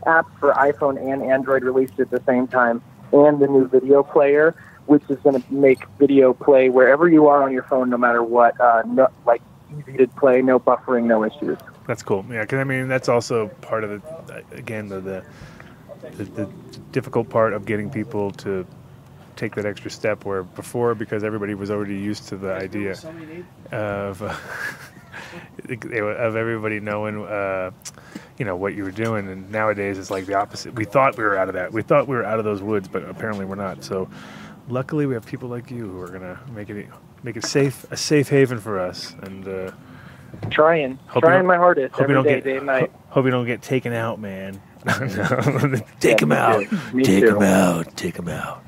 apps 0.08 0.32
for 0.40 0.52
iPhone 0.54 0.96
and 1.00 1.22
Android 1.22 1.62
released 1.62 2.00
at 2.00 2.10
the 2.10 2.22
same 2.26 2.48
time, 2.48 2.82
and 3.12 3.38
the 3.38 3.46
new 3.46 3.68
video 3.68 4.02
player, 4.02 4.54
which 4.86 5.02
is 5.08 5.18
going 5.20 5.40
to 5.40 5.54
make 5.54 5.86
video 5.98 6.32
play 6.32 6.70
wherever 6.70 7.08
you 7.08 7.28
are 7.28 7.42
on 7.42 7.52
your 7.52 7.64
phone, 7.64 7.90
no 7.90 7.98
matter 7.98 8.22
what, 8.22 8.58
uh, 8.60 8.82
no, 8.86 9.08
like 9.26 9.42
easy 9.78 9.98
to 9.98 10.06
play, 10.08 10.40
no 10.42 10.58
buffering, 10.58 11.04
no 11.04 11.24
issues. 11.24 11.58
That's 11.86 12.02
cool. 12.02 12.24
Yeah, 12.30 12.42
because 12.42 12.58
I 12.58 12.64
mean 12.64 12.88
that's 12.88 13.08
also 13.08 13.48
part 13.60 13.84
of 13.84 13.90
the 13.90 14.44
again 14.52 14.88
the 14.88 15.00
the, 15.00 15.24
the 16.16 16.24
the 16.24 16.48
difficult 16.92 17.28
part 17.28 17.52
of 17.52 17.66
getting 17.66 17.90
people 17.90 18.30
to 18.32 18.66
take 19.36 19.54
that 19.54 19.64
extra 19.64 19.90
step 19.90 20.24
where 20.24 20.42
before 20.42 20.94
because 20.94 21.22
everybody 21.22 21.54
was 21.54 21.70
already 21.70 21.96
used 21.96 22.26
to 22.28 22.36
the 22.36 22.52
idea 22.52 22.96
of 23.70 24.20
of 25.68 26.36
everybody 26.36 26.80
knowing 26.80 27.24
uh, 27.24 27.70
you 28.38 28.44
know 28.44 28.56
what 28.56 28.74
you 28.74 28.84
were 28.84 28.90
doing 28.90 29.28
and 29.28 29.50
nowadays 29.50 29.98
it's 29.98 30.10
like 30.10 30.26
the 30.26 30.34
opposite 30.34 30.74
we 30.74 30.84
thought 30.84 31.16
we 31.16 31.24
were 31.24 31.36
out 31.36 31.48
of 31.48 31.54
that 31.54 31.72
we 31.72 31.82
thought 31.82 32.06
we 32.08 32.16
were 32.16 32.24
out 32.24 32.38
of 32.38 32.44
those 32.44 32.62
woods 32.62 32.88
but 32.88 33.02
apparently 33.08 33.44
we're 33.44 33.54
not 33.54 33.82
so 33.84 34.08
luckily 34.68 35.06
we 35.06 35.14
have 35.14 35.26
people 35.26 35.48
like 35.48 35.70
you 35.70 35.88
who 35.88 36.00
are 36.00 36.08
gonna 36.08 36.38
make 36.52 36.70
it 36.70 36.88
make 37.22 37.36
it 37.36 37.44
safe 37.44 37.84
a 37.90 37.96
safe 37.96 38.28
haven 38.28 38.58
for 38.58 38.78
us 38.78 39.14
and 39.22 39.46
uh, 39.48 39.70
Trying, 40.50 40.98
trying 41.20 41.46
my 41.46 41.56
hardest 41.56 41.94
hope 41.94 42.02
every 42.02 42.14
day, 42.22 42.34
get 42.36 42.44
day 42.44 42.56
and 42.58 42.66
night. 42.66 42.90
ho- 42.92 42.98
hope 43.08 43.24
you 43.24 43.30
don't 43.30 43.46
get 43.46 43.62
taken 43.62 43.94
out, 43.94 44.20
man. 44.20 44.60
take 46.00 46.20
Yeah, 46.20 46.22
him 46.22 46.32
out. 46.32 46.66
Take 47.02 47.24
too. 47.24 47.36
him 47.36 47.42
out. 47.42 47.96
Take 47.96 48.16
him 48.18 48.28
out. 48.28 48.62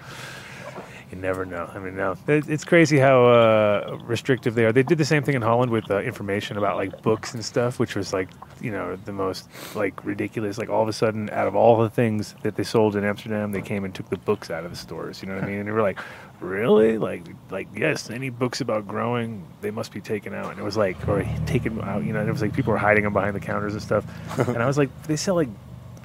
Never 1.20 1.44
know. 1.44 1.70
I 1.74 1.78
mean, 1.78 1.96
no, 1.96 2.16
it, 2.26 2.48
it's 2.48 2.64
crazy 2.64 2.98
how 2.98 3.26
uh, 3.26 3.98
restrictive 4.04 4.54
they 4.54 4.64
are. 4.64 4.72
They 4.72 4.82
did 4.82 4.96
the 4.96 5.04
same 5.04 5.22
thing 5.22 5.34
in 5.34 5.42
Holland 5.42 5.70
with 5.70 5.90
uh, 5.90 5.98
information 5.98 6.56
about 6.56 6.76
like 6.76 7.02
books 7.02 7.34
and 7.34 7.44
stuff, 7.44 7.78
which 7.78 7.94
was 7.94 8.14
like 8.14 8.30
you 8.62 8.70
know 8.70 8.96
the 9.04 9.12
most 9.12 9.46
like 9.76 10.02
ridiculous. 10.02 10.56
Like 10.56 10.70
all 10.70 10.82
of 10.82 10.88
a 10.88 10.94
sudden, 10.94 11.28
out 11.30 11.46
of 11.46 11.54
all 11.54 11.76
the 11.76 11.90
things 11.90 12.34
that 12.42 12.56
they 12.56 12.62
sold 12.62 12.96
in 12.96 13.04
Amsterdam, 13.04 13.52
they 13.52 13.60
came 13.60 13.84
and 13.84 13.94
took 13.94 14.08
the 14.08 14.16
books 14.16 14.50
out 14.50 14.64
of 14.64 14.70
the 14.70 14.76
stores. 14.76 15.20
You 15.20 15.28
know 15.28 15.34
what 15.34 15.44
I 15.44 15.46
mean? 15.46 15.58
And 15.58 15.68
they 15.68 15.72
were 15.72 15.82
like, 15.82 15.98
really? 16.40 16.96
Like 16.96 17.24
like 17.50 17.68
yes, 17.76 18.08
any 18.08 18.30
books 18.30 18.62
about 18.62 18.88
growing, 18.88 19.44
they 19.60 19.70
must 19.70 19.92
be 19.92 20.00
taken 20.00 20.32
out. 20.34 20.52
And 20.52 20.58
it 20.58 20.64
was 20.64 20.78
like 20.78 21.06
or 21.06 21.22
taken 21.44 21.78
out. 21.82 22.02
You 22.02 22.14
know, 22.14 22.20
and 22.20 22.28
it 22.30 22.32
was 22.32 22.40
like 22.40 22.54
people 22.54 22.72
were 22.72 22.78
hiding 22.78 23.04
them 23.04 23.12
behind 23.12 23.36
the 23.36 23.40
counters 23.40 23.74
and 23.74 23.82
stuff. 23.82 24.06
and 24.48 24.56
I 24.56 24.66
was 24.66 24.78
like, 24.78 24.88
they 25.02 25.16
sell 25.16 25.34
like 25.34 25.48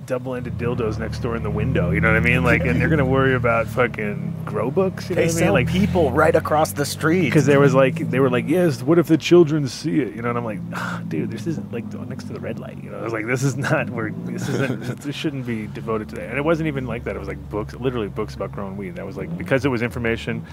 double-ended 0.06 0.58
dildos 0.58 0.98
next 0.98 1.20
door 1.20 1.36
in 1.36 1.44
the 1.44 1.50
window. 1.52 1.92
You 1.92 2.02
know 2.02 2.10
what 2.10 2.18
I 2.18 2.20
mean? 2.22 2.44
Like, 2.44 2.62
and 2.66 2.80
they're 2.80 2.90
gonna 2.90 3.06
worry 3.06 3.34
about 3.36 3.68
fucking 3.68 4.34
grow 4.46 4.70
books. 4.72 5.10
You 5.10 5.16
know 5.16 5.22
They 5.22 5.28
what 5.28 5.32
I 5.32 5.36
mean? 5.36 5.44
sell 5.46 5.54
Like 5.54 5.68
people 5.68 6.12
right 6.12 6.36
across 6.36 6.74
the 6.74 6.86
street. 6.86 7.26
because 7.26 7.46
there 7.46 7.60
was 7.60 7.74
like 7.74 8.10
they 8.12 8.20
were 8.20 8.30
like 8.30 8.48
yes 8.48 8.84
what 8.84 9.00
if 9.00 9.08
the 9.08 9.18
children 9.18 9.68
see 9.68 10.00
it 10.02 10.16
you 10.16 10.22
know 10.22 10.30
and 10.30 10.38
i'm 10.38 10.46
like 10.46 10.60
ah, 10.74 11.02
dude 11.08 11.32
this 11.32 11.48
isn't 11.48 11.72
like 11.74 11.84
next 12.08 12.26
to 12.26 12.34
the 12.34 12.40
red 12.40 12.60
light 12.60 12.78
you 12.84 12.90
know 12.92 13.00
i 13.00 13.02
was 13.02 13.12
like 13.14 13.26
this 13.26 13.42
is 13.44 13.58
not 13.58 13.90
where 13.90 14.12
this 14.26 14.48
isn't 14.48 14.80
this 15.02 15.16
shouldn't 15.16 15.46
be 15.48 15.66
devoted 15.68 16.08
to 16.10 16.16
that 16.16 16.30
and 16.30 16.38
it 16.38 16.46
wasn't 16.46 16.68
even 16.68 16.86
like 16.86 17.04
that 17.06 17.16
it 17.16 17.20
was 17.20 17.28
like 17.28 17.50
books 17.50 17.74
literally 17.76 18.08
books 18.08 18.36
about 18.36 18.52
growing 18.52 18.78
weed 18.78 18.96
that 18.96 19.06
was 19.06 19.18
like 19.18 19.36
because 19.38 19.66
it 19.66 19.70
was 19.70 19.82
information 19.82 20.46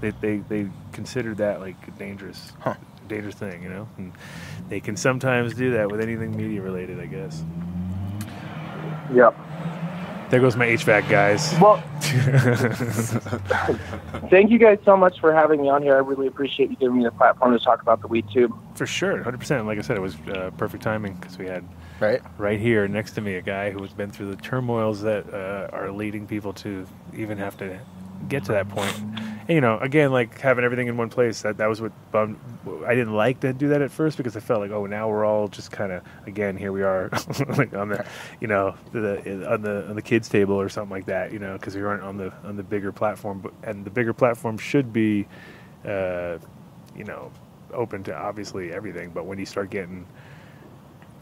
they 0.00 0.10
they, 0.22 0.38
they 0.48 0.66
considered 0.92 1.36
that 1.36 1.60
like 1.60 1.76
a 1.86 1.90
dangerous 1.92 2.52
dangerous 3.08 3.34
thing 3.34 3.62
you 3.62 3.68
know 3.68 3.86
and 3.98 4.12
they 4.70 4.80
can 4.80 4.96
sometimes 4.96 5.54
do 5.54 5.72
that 5.72 5.90
with 5.90 6.00
anything 6.00 6.34
media 6.36 6.62
related 6.62 6.98
i 6.98 7.06
guess 7.06 7.42
Yep. 9.14 9.34
there 10.30 10.40
goes 10.40 10.56
my 10.56 10.66
hvac 10.66 11.08
guys 11.08 11.54
Well, 11.60 11.82
thank 14.30 14.50
you 14.50 14.58
guys 14.58 14.78
so 14.84 14.96
much 14.96 15.20
for 15.20 15.32
having 15.32 15.62
me 15.62 15.68
on 15.68 15.82
here. 15.82 15.94
I 15.94 15.98
really 15.98 16.26
appreciate 16.26 16.70
you 16.70 16.76
giving 16.76 16.98
me 16.98 17.04
the 17.04 17.10
platform 17.12 17.56
to 17.56 17.64
talk 17.64 17.82
about 17.82 18.00
the 18.00 18.08
weed 18.08 18.26
tube. 18.32 18.52
for 18.74 18.86
sure 18.86 19.22
100% 19.22 19.66
like 19.66 19.78
i 19.78 19.82
said 19.82 19.96
it 19.96 20.00
was 20.00 20.16
uh, 20.28 20.50
perfect 20.56 20.82
timing 20.82 21.14
because 21.14 21.38
we 21.38 21.46
had 21.46 21.64
right. 22.00 22.20
right 22.38 22.60
here 22.60 22.88
next 22.88 23.12
to 23.12 23.20
me 23.20 23.36
a 23.36 23.42
guy 23.42 23.70
who 23.70 23.82
has 23.82 23.92
been 23.92 24.10
through 24.10 24.34
the 24.34 24.40
turmoils 24.42 25.00
that 25.02 25.32
uh, 25.32 25.68
are 25.72 25.90
leading 25.90 26.26
people 26.26 26.52
to 26.52 26.86
even 27.16 27.38
have 27.38 27.56
to 27.58 27.78
get 28.28 28.44
to 28.44 28.52
that 28.52 28.68
point. 28.68 28.94
And, 29.46 29.54
you 29.54 29.60
know, 29.60 29.78
again, 29.78 30.10
like 30.10 30.40
having 30.40 30.64
everything 30.64 30.88
in 30.88 30.96
one 30.96 31.10
place. 31.10 31.42
That 31.42 31.58
that 31.58 31.68
was 31.68 31.80
what 31.80 31.92
bummed. 32.10 32.38
I 32.86 32.94
didn't 32.94 33.14
like 33.14 33.40
to 33.40 33.52
do 33.52 33.68
that 33.68 33.82
at 33.82 33.90
first 33.90 34.16
because 34.16 34.36
I 34.36 34.40
felt 34.40 34.60
like, 34.60 34.70
oh, 34.70 34.86
now 34.86 35.08
we're 35.08 35.24
all 35.24 35.48
just 35.48 35.70
kind 35.70 35.92
of 35.92 36.02
again 36.26 36.56
here 36.56 36.72
we 36.72 36.82
are, 36.82 37.10
like 37.56 37.74
on 37.74 37.90
the, 37.90 38.06
you 38.40 38.46
know, 38.46 38.74
the 38.92 39.50
on 39.50 39.62
the 39.62 39.88
on 39.88 39.96
the 39.96 40.02
kids 40.02 40.28
table 40.28 40.58
or 40.58 40.68
something 40.68 40.90
like 40.90 41.06
that. 41.06 41.32
You 41.32 41.38
know, 41.38 41.54
because 41.54 41.74
we 41.74 41.82
aren't 41.82 42.02
on 42.02 42.16
the 42.16 42.32
on 42.44 42.56
the 42.56 42.62
bigger 42.62 42.92
platform. 42.92 43.40
But 43.40 43.52
and 43.62 43.84
the 43.84 43.90
bigger 43.90 44.14
platform 44.14 44.56
should 44.56 44.92
be, 44.92 45.26
uh, 45.84 46.38
you 46.96 47.04
know, 47.04 47.30
open 47.72 48.02
to 48.04 48.16
obviously 48.16 48.72
everything. 48.72 49.10
But 49.10 49.26
when 49.26 49.38
you 49.38 49.46
start 49.46 49.70
getting 49.70 50.06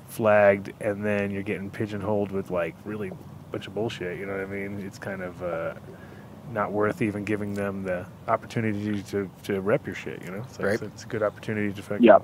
flagged 0.06 0.72
and 0.80 1.04
then 1.04 1.30
you're 1.30 1.42
getting 1.42 1.70
pigeonholed 1.70 2.30
with 2.30 2.50
like 2.50 2.74
really 2.84 3.10
bunch 3.50 3.66
of 3.66 3.74
bullshit 3.74 4.18
you 4.18 4.26
know 4.26 4.32
what 4.32 4.42
i 4.42 4.46
mean 4.46 4.78
it's 4.80 4.98
kind 4.98 5.22
of 5.22 5.42
uh, 5.42 5.74
not 6.52 6.72
worth 6.72 7.02
even 7.02 7.24
giving 7.24 7.54
them 7.54 7.82
the 7.82 8.04
opportunity 8.28 9.02
to, 9.04 9.30
to 9.44 9.60
rep 9.60 9.86
your 9.86 9.94
shit 9.94 10.22
you 10.24 10.30
know 10.30 10.42
so 10.50 10.64
it's, 10.64 10.80
Right. 10.82 10.82
it's 10.92 11.04
a 11.04 11.06
good 11.06 11.22
opportunity 11.22 11.72
to 11.72 11.82
fucking 11.82 12.04
Yeah. 12.04 12.18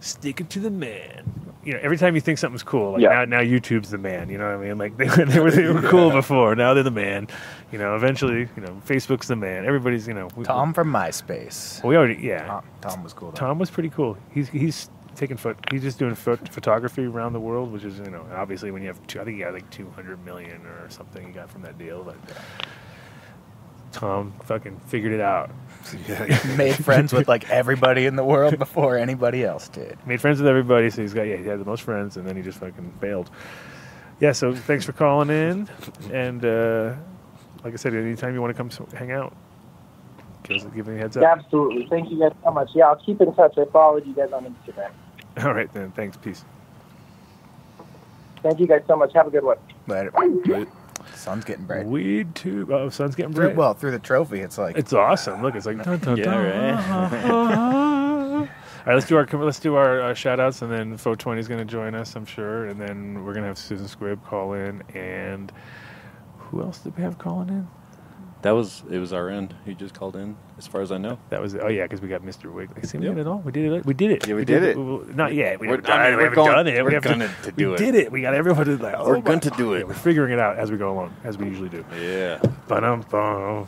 stick 0.00 0.40
it 0.40 0.50
to 0.50 0.60
the 0.60 0.70
man 0.70 1.22
you 1.64 1.72
know 1.72 1.80
every 1.82 1.96
time 1.98 2.14
you 2.14 2.20
think 2.20 2.38
something's 2.38 2.62
cool 2.62 2.92
like 2.92 3.02
Yeah. 3.02 3.24
now, 3.24 3.38
now 3.38 3.40
youtube's 3.40 3.90
the 3.90 3.98
man 3.98 4.28
you 4.30 4.38
know 4.38 4.46
what 4.56 4.64
i 4.64 4.68
mean 4.68 4.78
like 4.78 4.96
they, 4.96 5.06
they 5.24 5.40
were, 5.40 5.50
they 5.50 5.66
were 5.66 5.82
cool 5.82 6.10
before 6.10 6.54
now 6.54 6.72
they're 6.74 6.82
the 6.82 6.90
man 6.90 7.26
you 7.72 7.78
know 7.78 7.96
eventually 7.96 8.48
you 8.56 8.62
know 8.62 8.80
facebook's 8.86 9.26
the 9.28 9.36
man 9.36 9.64
everybody's 9.66 10.06
you 10.06 10.14
know 10.14 10.28
we, 10.36 10.44
Tom 10.44 10.72
from 10.72 10.92
MySpace. 10.92 11.82
we 11.84 11.96
already 11.96 12.20
yeah 12.22 12.46
Tom, 12.46 12.64
Tom 12.80 13.02
was 13.02 13.12
cool. 13.12 13.30
Though. 13.32 13.36
Tom 13.36 13.58
was 13.58 13.70
pretty 13.70 13.90
cool. 13.90 14.16
He's 14.30 14.48
he's 14.48 14.88
taking 15.16 15.36
foot. 15.36 15.56
He's 15.72 15.82
just 15.82 15.98
doing 15.98 16.14
phot- 16.14 16.48
photography 16.48 17.04
around 17.04 17.32
the 17.32 17.40
world, 17.40 17.72
which 17.72 17.82
is 17.82 17.98
you 17.98 18.10
know 18.10 18.24
obviously 18.32 18.70
when 18.70 18.82
you 18.82 18.88
have 18.88 19.04
two, 19.08 19.20
I 19.20 19.24
think 19.24 19.36
he 19.36 19.42
got 19.42 19.52
like 19.52 19.68
two 19.70 19.90
hundred 19.90 20.24
million 20.24 20.64
or 20.64 20.88
something 20.90 21.26
he 21.26 21.32
got 21.32 21.50
from 21.50 21.62
that 21.62 21.76
deal. 21.76 22.04
But 22.04 22.14
Tom 23.92 24.32
fucking 24.44 24.78
figured 24.86 25.12
it 25.12 25.20
out. 25.20 25.50
made 26.56 26.74
friends 26.84 27.12
with 27.12 27.28
like 27.28 27.48
everybody 27.50 28.04
in 28.06 28.16
the 28.16 28.24
world 28.24 28.58
before 28.58 28.98
anybody 28.98 29.44
else 29.44 29.68
did. 29.68 29.98
Made 30.06 30.20
friends 30.20 30.38
with 30.38 30.48
everybody, 30.48 30.90
so 30.90 31.00
he's 31.02 31.14
got 31.14 31.22
yeah 31.22 31.36
he 31.36 31.44
had 31.44 31.58
the 31.60 31.64
most 31.64 31.82
friends, 31.82 32.16
and 32.16 32.26
then 32.26 32.36
he 32.36 32.42
just 32.42 32.58
fucking 32.58 32.92
failed. 33.00 33.30
Yeah, 34.20 34.32
so 34.32 34.54
thanks 34.54 34.84
for 34.84 34.92
calling 34.92 35.30
in, 35.30 35.68
and 36.12 36.44
uh, 36.44 36.94
like 37.64 37.72
I 37.72 37.76
said, 37.76 37.94
anytime 37.94 38.34
you 38.34 38.40
want 38.42 38.54
to 38.54 38.56
come 38.56 38.66
s- 38.66 38.92
hang 38.98 39.12
out, 39.12 39.34
give, 40.42 40.56
us, 40.58 40.64
give 40.74 40.88
me 40.88 40.96
a 40.96 40.98
heads 40.98 41.16
up. 41.16 41.22
Absolutely. 41.24 41.86
Thank 41.88 42.10
you 42.10 42.18
guys 42.18 42.32
so 42.44 42.50
much. 42.50 42.70
Yeah, 42.74 42.88
I'll 42.88 42.96
keep 42.96 43.20
in 43.20 43.32
touch. 43.34 43.56
I 43.56 43.64
followed 43.66 44.06
you 44.06 44.14
guys 44.14 44.32
on 44.32 44.44
Instagram. 44.44 44.90
All 45.44 45.54
right 45.54 45.72
then, 45.72 45.92
thanks, 45.92 46.16
peace. 46.16 46.44
Thank 48.42 48.60
you 48.60 48.66
guys 48.66 48.82
so 48.86 48.96
much. 48.96 49.12
Have 49.14 49.26
a 49.26 49.30
good 49.30 49.44
one. 49.44 49.58
But 49.86 50.12
sun's 51.18 51.44
getting 51.44 51.64
bright. 51.64 51.86
Weed 51.86 52.34
tube. 52.34 52.70
Oh, 52.70 52.88
sun's 52.88 53.14
getting 53.14 53.32
Through, 53.34 53.46
bright. 53.48 53.56
well, 53.56 53.74
through 53.74 53.90
the 53.92 53.98
trophy, 53.98 54.40
it's 54.40 54.58
like 54.58 54.76
It's 54.76 54.92
awesome. 54.92 55.42
Look, 55.42 55.54
it's 55.54 55.66
like 55.66 55.82
dun, 55.82 55.98
dun, 55.98 56.16
Yeah, 56.16 56.24
dun. 56.24 57.30
All 58.48 58.48
right, 58.86 58.94
let's 58.94 59.06
do 59.06 59.16
our 59.16 59.26
let's 59.26 59.58
do 59.58 59.74
our 59.74 60.00
uh, 60.00 60.14
shout 60.14 60.40
outs 60.40 60.62
and 60.62 60.70
then 60.72 60.96
Fo 60.96 61.14
Twenty 61.14 61.40
is 61.40 61.48
going 61.48 61.58
to 61.58 61.64
join 61.70 61.94
us, 61.94 62.14
I'm 62.16 62.24
sure, 62.24 62.66
and 62.66 62.80
then 62.80 63.24
we're 63.24 63.34
going 63.34 63.42
to 63.42 63.48
have 63.48 63.58
Susan 63.58 63.86
Squibb 63.86 64.24
call 64.24 64.54
in 64.54 64.82
and 64.94 65.52
who 66.38 66.62
else 66.62 66.78
did 66.78 66.96
we 66.96 67.02
have 67.02 67.18
calling 67.18 67.48
in? 67.50 67.68
That 68.42 68.52
was 68.52 68.82
it. 68.90 68.98
Was 68.98 69.12
our 69.12 69.28
end? 69.28 69.54
He 69.64 69.74
just 69.74 69.94
called 69.94 70.14
in, 70.14 70.36
as 70.58 70.66
far 70.66 70.80
as 70.80 70.92
I 70.92 70.98
know. 70.98 71.18
That 71.30 71.40
was 71.40 71.54
oh 71.56 71.66
yeah, 71.68 71.82
because 71.84 72.00
we 72.00 72.08
got 72.08 72.22
Mr. 72.22 72.52
Wiggly. 72.52 72.82
See, 72.84 72.96
we 72.98 73.06
Yep. 73.06 73.14
did 73.16 73.20
it 73.22 73.26
all. 73.26 73.38
We 73.38 73.50
did 73.50 73.72
it. 73.72 73.84
We 73.84 73.94
did 73.94 74.10
it. 74.12 74.28
Yeah, 74.28 74.34
we 74.36 74.44
did 74.44 74.62
it. 74.62 74.76
we- 74.78 75.12
not 75.14 75.34
yet. 75.34 75.58
We 75.58 75.66
We're- 75.66 75.78
haven't 75.84 75.90
I 75.90 76.10
done 76.10 76.12
mean, 76.12 76.12
it. 76.12 76.18
We 76.18 76.24
we're 76.24 76.30
haven't 76.30 76.42
going- 76.42 76.58
done 76.58 76.68
it. 76.68 76.76
we're 76.78 76.84
we 76.84 76.90
gonna 76.90 77.28
to 77.42 77.52
do 77.52 77.68
we 77.68 77.74
it. 77.74 77.80
We 77.80 77.84
did 77.86 77.94
it. 77.96 78.12
We 78.12 78.20
got 78.22 78.34
everyone 78.34 78.64
to 78.66 78.76
like. 78.76 78.94
Oh 78.96 79.08
We're 79.08 79.20
going 79.20 79.40
to 79.40 79.50
do 79.50 79.72
Yeah, 79.74 79.80
it. 79.80 79.88
we're 79.88 79.94
figuring 79.94 80.32
it 80.32 80.38
out 80.38 80.56
as 80.56 80.70
we 80.70 80.76
go 80.76 80.92
along, 80.92 81.14
as 81.24 81.36
we 81.36 81.46
usually 81.46 81.68
do. 81.68 81.84
Yeah. 82.00 82.40
Ba-dum-bum. 82.68 83.66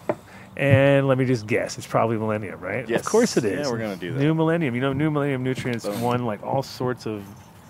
And 0.56 1.08
let 1.08 1.16
me 1.18 1.24
just 1.24 1.46
guess, 1.46 1.78
it's 1.78 1.86
probably 1.86 2.16
Millennium, 2.18 2.60
right? 2.60 2.86
Yes. 2.88 3.00
Of 3.00 3.06
course 3.06 3.36
it 3.36 3.44
is. 3.44 3.66
Yeah, 3.66 3.72
we're 3.72 3.78
gonna 3.78 3.96
do 3.96 4.12
that. 4.12 4.20
New 4.20 4.34
Millennium. 4.34 4.74
You 4.74 4.80
know, 4.82 4.92
New 4.92 5.10
Millennium 5.10 5.42
Nutrients 5.42 5.86
Boom. 5.86 6.00
won 6.00 6.26
like 6.26 6.42
all 6.42 6.62
sorts 6.62 7.06
of 7.06 7.22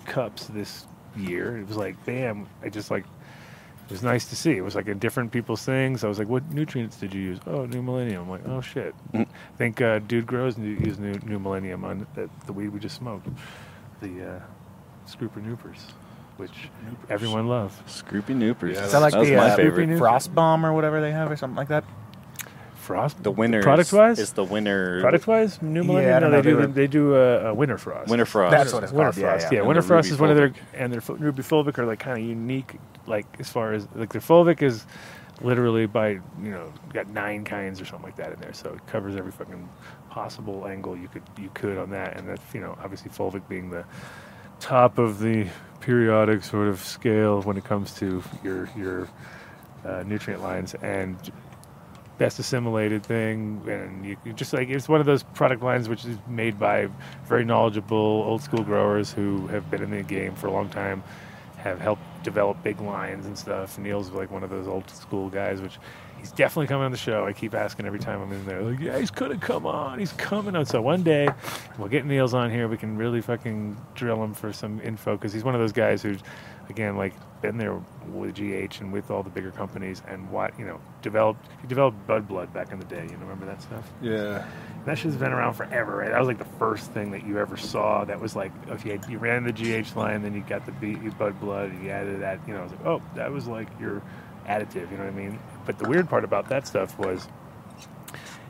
cups 0.05 0.47
this 0.47 0.85
year. 1.15 1.57
It 1.57 1.67
was 1.67 1.77
like, 1.77 2.03
bam! 2.05 2.47
I 2.63 2.69
just 2.69 2.91
like, 2.91 3.03
it 3.03 3.07
was 3.91 4.03
nice 4.03 4.25
to 4.29 4.35
see. 4.35 4.51
It 4.51 4.61
was 4.61 4.75
like 4.75 4.87
in 4.87 4.99
different 4.99 5.31
people's 5.31 5.63
things. 5.63 6.03
I 6.03 6.07
was 6.07 6.17
like, 6.19 6.27
what 6.27 6.49
nutrients 6.51 6.97
did 6.97 7.13
you 7.13 7.21
use? 7.21 7.39
Oh, 7.45 7.65
New 7.65 7.81
Millennium. 7.81 8.23
I'm 8.23 8.29
like, 8.29 8.47
oh 8.47 8.61
shit. 8.61 8.95
Mm. 9.13 9.27
I 9.27 9.57
think 9.57 9.81
uh, 9.81 9.99
Dude 9.99 10.25
Grows 10.25 10.57
new- 10.57 10.77
used 10.77 10.99
New, 10.99 11.13
New 11.25 11.39
Millennium 11.39 11.83
on 11.83 12.07
the, 12.15 12.29
the 12.45 12.53
weed 12.53 12.69
we 12.69 12.79
just 12.79 12.95
smoked, 12.95 13.27
the 14.01 14.35
uh, 14.35 14.39
Scooper 15.07 15.43
Noopers, 15.45 15.79
which 16.37 16.69
everyone 17.09 17.47
loves. 17.47 17.75
Scroopy 17.87 18.35
Noopers. 18.35 18.75
Yeah, 18.75 18.85
is 18.85 18.91
that 18.93 18.99
like 19.01 19.13
that 19.13 19.19
was 19.19 19.29
the 19.29 19.35
my 19.35 19.49
uh, 19.51 19.55
favorite. 19.55 19.97
Frost 19.97 20.33
bomb 20.33 20.65
or 20.65 20.73
whatever 20.73 21.01
they 21.01 21.11
have 21.11 21.29
or 21.31 21.35
something 21.35 21.57
like 21.57 21.67
that? 21.69 21.83
Frost. 22.91 23.23
The 23.23 23.31
winner. 23.31 23.61
Product 23.63 23.91
wise. 23.93 24.19
is 24.19 24.33
the 24.33 24.43
winner. 24.43 25.01
Product 25.01 25.27
wise, 25.27 25.61
New 25.61 25.83
Millennium. 25.83 26.15
I 26.15 26.19
no, 26.19 26.29
don't 26.29 26.31
they 26.31 26.41
do. 26.41 26.55
they 26.55 26.61
were- 26.61 26.67
They 26.67 26.87
do 26.87 27.15
uh, 27.15 27.49
uh, 27.51 27.53
Winter 27.53 27.77
Frost. 27.77 28.09
Winter 28.09 28.25
Frost. 28.25 28.51
That's 28.51 28.73
what 28.73 28.83
it's 28.83 28.91
Winter 28.91 29.11
called. 29.11 29.17
Yeah, 29.17 29.29
Frost. 29.31 29.43
yeah. 29.45 29.49
Yeah, 29.53 29.59
And 29.59 29.67
Winter 29.67 29.81
Frost 29.81 30.05
Ruby 30.07 30.15
is 30.15 30.19
one 30.21 30.29
of 30.31 30.35
their 30.37 30.53
and 30.73 30.91
their 30.93 31.01
Fu- 31.01 31.15
Ruby 31.15 31.43
Fulvic 31.43 31.77
are 31.79 31.85
like 31.85 31.99
kind 31.99 32.17
of 32.17 32.23
unique, 32.25 32.75
like 33.07 33.25
as 33.39 33.49
far 33.49 33.73
as 33.73 33.87
like 33.95 34.11
their 34.11 34.21
Fulvic 34.21 34.61
is 34.61 34.85
literally 35.41 35.85
by 35.87 36.09
you 36.09 36.21
know 36.51 36.71
got 36.93 37.07
nine 37.07 37.43
kinds 37.43 37.81
or 37.81 37.85
something 37.85 38.05
like 38.05 38.17
that 38.17 38.33
in 38.33 38.39
there, 38.39 38.53
so 38.53 38.69
it 38.73 38.85
covers 38.87 39.15
every 39.15 39.31
fucking 39.31 39.67
possible 40.09 40.67
angle 40.67 40.95
you 40.97 41.07
could 41.07 41.23
you 41.39 41.49
could 41.53 41.77
on 41.77 41.89
that, 41.91 42.17
and 42.17 42.27
that's 42.27 42.53
you 42.53 42.59
know 42.61 42.77
obviously 42.83 43.09
Fulvic 43.09 43.47
being 43.47 43.69
the 43.69 43.83
top 44.59 44.97
of 44.99 45.19
the 45.19 45.47
periodic 45.79 46.43
sort 46.43 46.67
of 46.67 46.79
scale 46.79 47.41
when 47.41 47.57
it 47.57 47.63
comes 47.63 47.93
to 47.95 48.21
your 48.43 48.69
your 48.77 49.07
uh, 49.83 50.03
nutrient 50.05 50.43
lines 50.43 50.75
and 50.83 51.17
best 52.21 52.37
assimilated 52.37 53.03
thing, 53.03 53.59
and 53.67 54.05
you, 54.05 54.15
just 54.35 54.53
like 54.53 54.69
it's 54.69 54.87
one 54.87 54.99
of 54.99 55.07
those 55.07 55.23
product 55.23 55.63
lines 55.63 55.89
which 55.89 56.05
is 56.05 56.19
made 56.27 56.59
by 56.59 56.87
very 57.25 57.43
knowledgeable 57.43 57.97
old 57.97 58.43
school 58.43 58.63
growers 58.63 59.11
who 59.11 59.47
have 59.47 59.71
been 59.71 59.81
in 59.81 59.89
the 59.89 60.03
game 60.03 60.35
for 60.35 60.45
a 60.45 60.51
long 60.51 60.69
time, 60.69 61.01
have 61.57 61.81
helped 61.81 62.03
develop 62.21 62.61
big 62.61 62.79
lines 62.79 63.25
and 63.25 63.35
stuff. 63.35 63.79
Neil's 63.79 64.11
like 64.11 64.29
one 64.29 64.43
of 64.43 64.51
those 64.51 64.67
old 64.67 64.87
school 64.91 65.29
guys, 65.29 65.61
which 65.61 65.79
he's 66.19 66.31
definitely 66.31 66.67
coming 66.67 66.85
on 66.85 66.91
the 66.91 66.97
show. 66.97 67.25
I 67.25 67.33
keep 67.33 67.55
asking 67.55 67.87
every 67.87 67.97
time 67.97 68.21
I'm 68.21 68.31
in 68.31 68.45
there, 68.45 68.61
like, 68.61 68.79
yeah, 68.79 68.99
he's 68.99 69.09
gonna 69.09 69.39
come 69.39 69.65
on. 69.65 69.97
He's 69.97 70.13
coming 70.13 70.55
on. 70.55 70.67
So 70.67 70.79
one 70.79 71.01
day 71.01 71.27
we'll 71.79 71.87
get 71.87 72.05
Neil's 72.05 72.35
on 72.35 72.51
here. 72.51 72.67
We 72.67 72.77
can 72.77 72.97
really 72.97 73.21
fucking 73.21 73.75
drill 73.95 74.23
him 74.23 74.35
for 74.35 74.53
some 74.53 74.79
info 74.81 75.17
because 75.17 75.33
he's 75.33 75.43
one 75.43 75.55
of 75.55 75.61
those 75.61 75.73
guys 75.73 76.03
who's, 76.03 76.19
again, 76.71 76.97
like 76.97 77.13
been 77.41 77.57
there 77.57 77.79
with 78.07 78.35
GH 78.35 78.79
and 78.81 78.93
with 78.93 79.11
all 79.11 79.23
the 79.23 79.29
bigger 79.29 79.51
companies 79.51 80.01
and 80.07 80.29
what 80.31 80.57
you 80.57 80.65
know 80.65 80.79
developed. 81.01 81.47
He 81.61 81.67
developed 81.67 82.07
Bud 82.07 82.27
Blood 82.27 82.53
back 82.53 82.71
in 82.71 82.79
the 82.79 82.85
day. 82.85 83.03
You 83.03 83.17
know, 83.17 83.23
remember 83.23 83.45
that 83.45 83.61
stuff? 83.61 83.91
Yeah. 84.01 84.45
That 84.85 84.97
shit's 84.97 85.15
been 85.15 85.31
around 85.31 85.53
forever, 85.53 85.97
right? 85.97 86.09
That 86.09 86.19
was 86.19 86.27
like 86.27 86.39
the 86.39 86.57
first 86.57 86.91
thing 86.91 87.11
that 87.11 87.25
you 87.25 87.37
ever 87.37 87.57
saw. 87.57 88.05
That 88.05 88.19
was 88.19 88.35
like, 88.35 88.51
if 88.69 88.83
you, 88.83 88.93
had, 88.93 89.07
you 89.07 89.19
ran 89.19 89.43
the 89.43 89.51
GH 89.51 89.95
line, 89.95 90.23
then 90.23 90.33
you 90.33 90.41
got 90.41 90.65
the 90.65 90.71
B, 90.71 90.95
Bud 90.95 91.39
Blood, 91.39 91.69
and 91.69 91.83
you 91.83 91.91
added 91.91 92.21
that. 92.21 92.39
You 92.47 92.53
know, 92.53 92.61
it 92.61 92.63
was 92.63 92.71
like, 92.71 92.85
oh, 92.85 93.01
that 93.15 93.31
was 93.31 93.47
like 93.47 93.67
your 93.79 94.01
additive. 94.47 94.89
You 94.89 94.97
know 94.97 95.03
what 95.03 95.13
I 95.13 95.17
mean? 95.17 95.39
But 95.65 95.77
the 95.77 95.87
weird 95.87 96.09
part 96.09 96.23
about 96.23 96.49
that 96.49 96.65
stuff 96.67 96.97
was, 96.97 97.27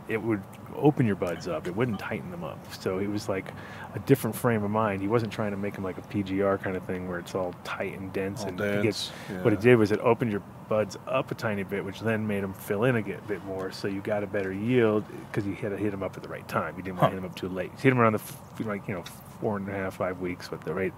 it 0.07 0.21
would 0.21 0.41
open 0.75 1.05
your 1.05 1.15
buds 1.15 1.47
up. 1.47 1.67
It 1.67 1.75
wouldn't 1.75 1.99
tighten 1.99 2.31
them 2.31 2.43
up. 2.43 2.59
So 2.75 2.99
it 2.99 3.09
was 3.09 3.27
like 3.27 3.51
a 3.93 3.99
different 3.99 4.35
frame 4.35 4.63
of 4.63 4.71
mind. 4.71 5.01
He 5.01 5.07
wasn't 5.07 5.33
trying 5.33 5.51
to 5.51 5.57
make 5.57 5.75
him 5.75 5.83
like 5.83 5.97
a 5.97 6.01
PGR 6.01 6.61
kind 6.61 6.77
of 6.77 6.83
thing 6.83 7.09
where 7.09 7.19
it's 7.19 7.35
all 7.35 7.53
tight 7.63 7.97
and 7.97 8.11
dense. 8.13 8.41
All 8.41 8.49
and 8.49 8.57
dense, 8.57 8.83
gets, 8.83 9.11
yeah. 9.29 9.41
what 9.43 9.53
it 9.53 9.61
did 9.61 9.75
was 9.75 9.91
it 9.91 9.99
opened 9.99 10.31
your 10.31 10.41
buds 10.69 10.97
up 11.07 11.31
a 11.31 11.35
tiny 11.35 11.63
bit, 11.63 11.83
which 11.83 11.99
then 11.99 12.25
made 12.25 12.43
them 12.43 12.53
fill 12.53 12.85
in 12.85 12.95
a 12.95 13.01
bit 13.01 13.43
more. 13.43 13.71
So 13.71 13.87
you 13.87 13.99
got 14.01 14.23
a 14.23 14.27
better 14.27 14.53
yield 14.53 15.03
because 15.27 15.45
you 15.45 15.53
had 15.55 15.71
to 15.71 15.77
hit 15.77 15.91
them 15.91 16.03
up 16.03 16.15
at 16.15 16.23
the 16.23 16.29
right 16.29 16.47
time. 16.47 16.75
You 16.77 16.83
didn't 16.83 16.99
want 16.99 17.11
to 17.11 17.15
hit 17.15 17.21
them 17.21 17.29
up 17.29 17.35
too 17.35 17.49
late. 17.49 17.71
You 17.71 17.77
hit 17.77 17.89
them 17.89 17.99
around 17.99 18.13
the 18.13 18.19
f- 18.19 18.65
like 18.65 18.87
you 18.87 18.93
know 18.93 19.03
four 19.41 19.57
and 19.57 19.67
a 19.67 19.73
half 19.73 19.95
five 19.95 20.19
weeks 20.21 20.49
with 20.49 20.61
the 20.61 20.73
right 20.73 20.93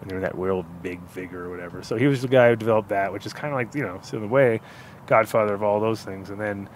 when 0.00 0.08
they're 0.08 0.18
in 0.18 0.24
that 0.24 0.36
real 0.36 0.64
big 0.82 1.00
vigor 1.02 1.46
or 1.46 1.50
whatever. 1.50 1.82
So 1.82 1.96
he 1.96 2.08
was 2.08 2.22
the 2.22 2.28
guy 2.28 2.48
who 2.48 2.56
developed 2.56 2.88
that, 2.88 3.12
which 3.12 3.26
is 3.26 3.32
kind 3.32 3.52
of 3.52 3.56
like 3.56 3.74
you 3.74 3.82
know, 3.82 4.00
so 4.02 4.16
in 4.16 4.24
a 4.24 4.26
way, 4.26 4.60
godfather 5.06 5.54
of 5.54 5.62
all 5.62 5.78
those 5.78 6.02
things. 6.02 6.30
And 6.30 6.40
then 6.40 6.68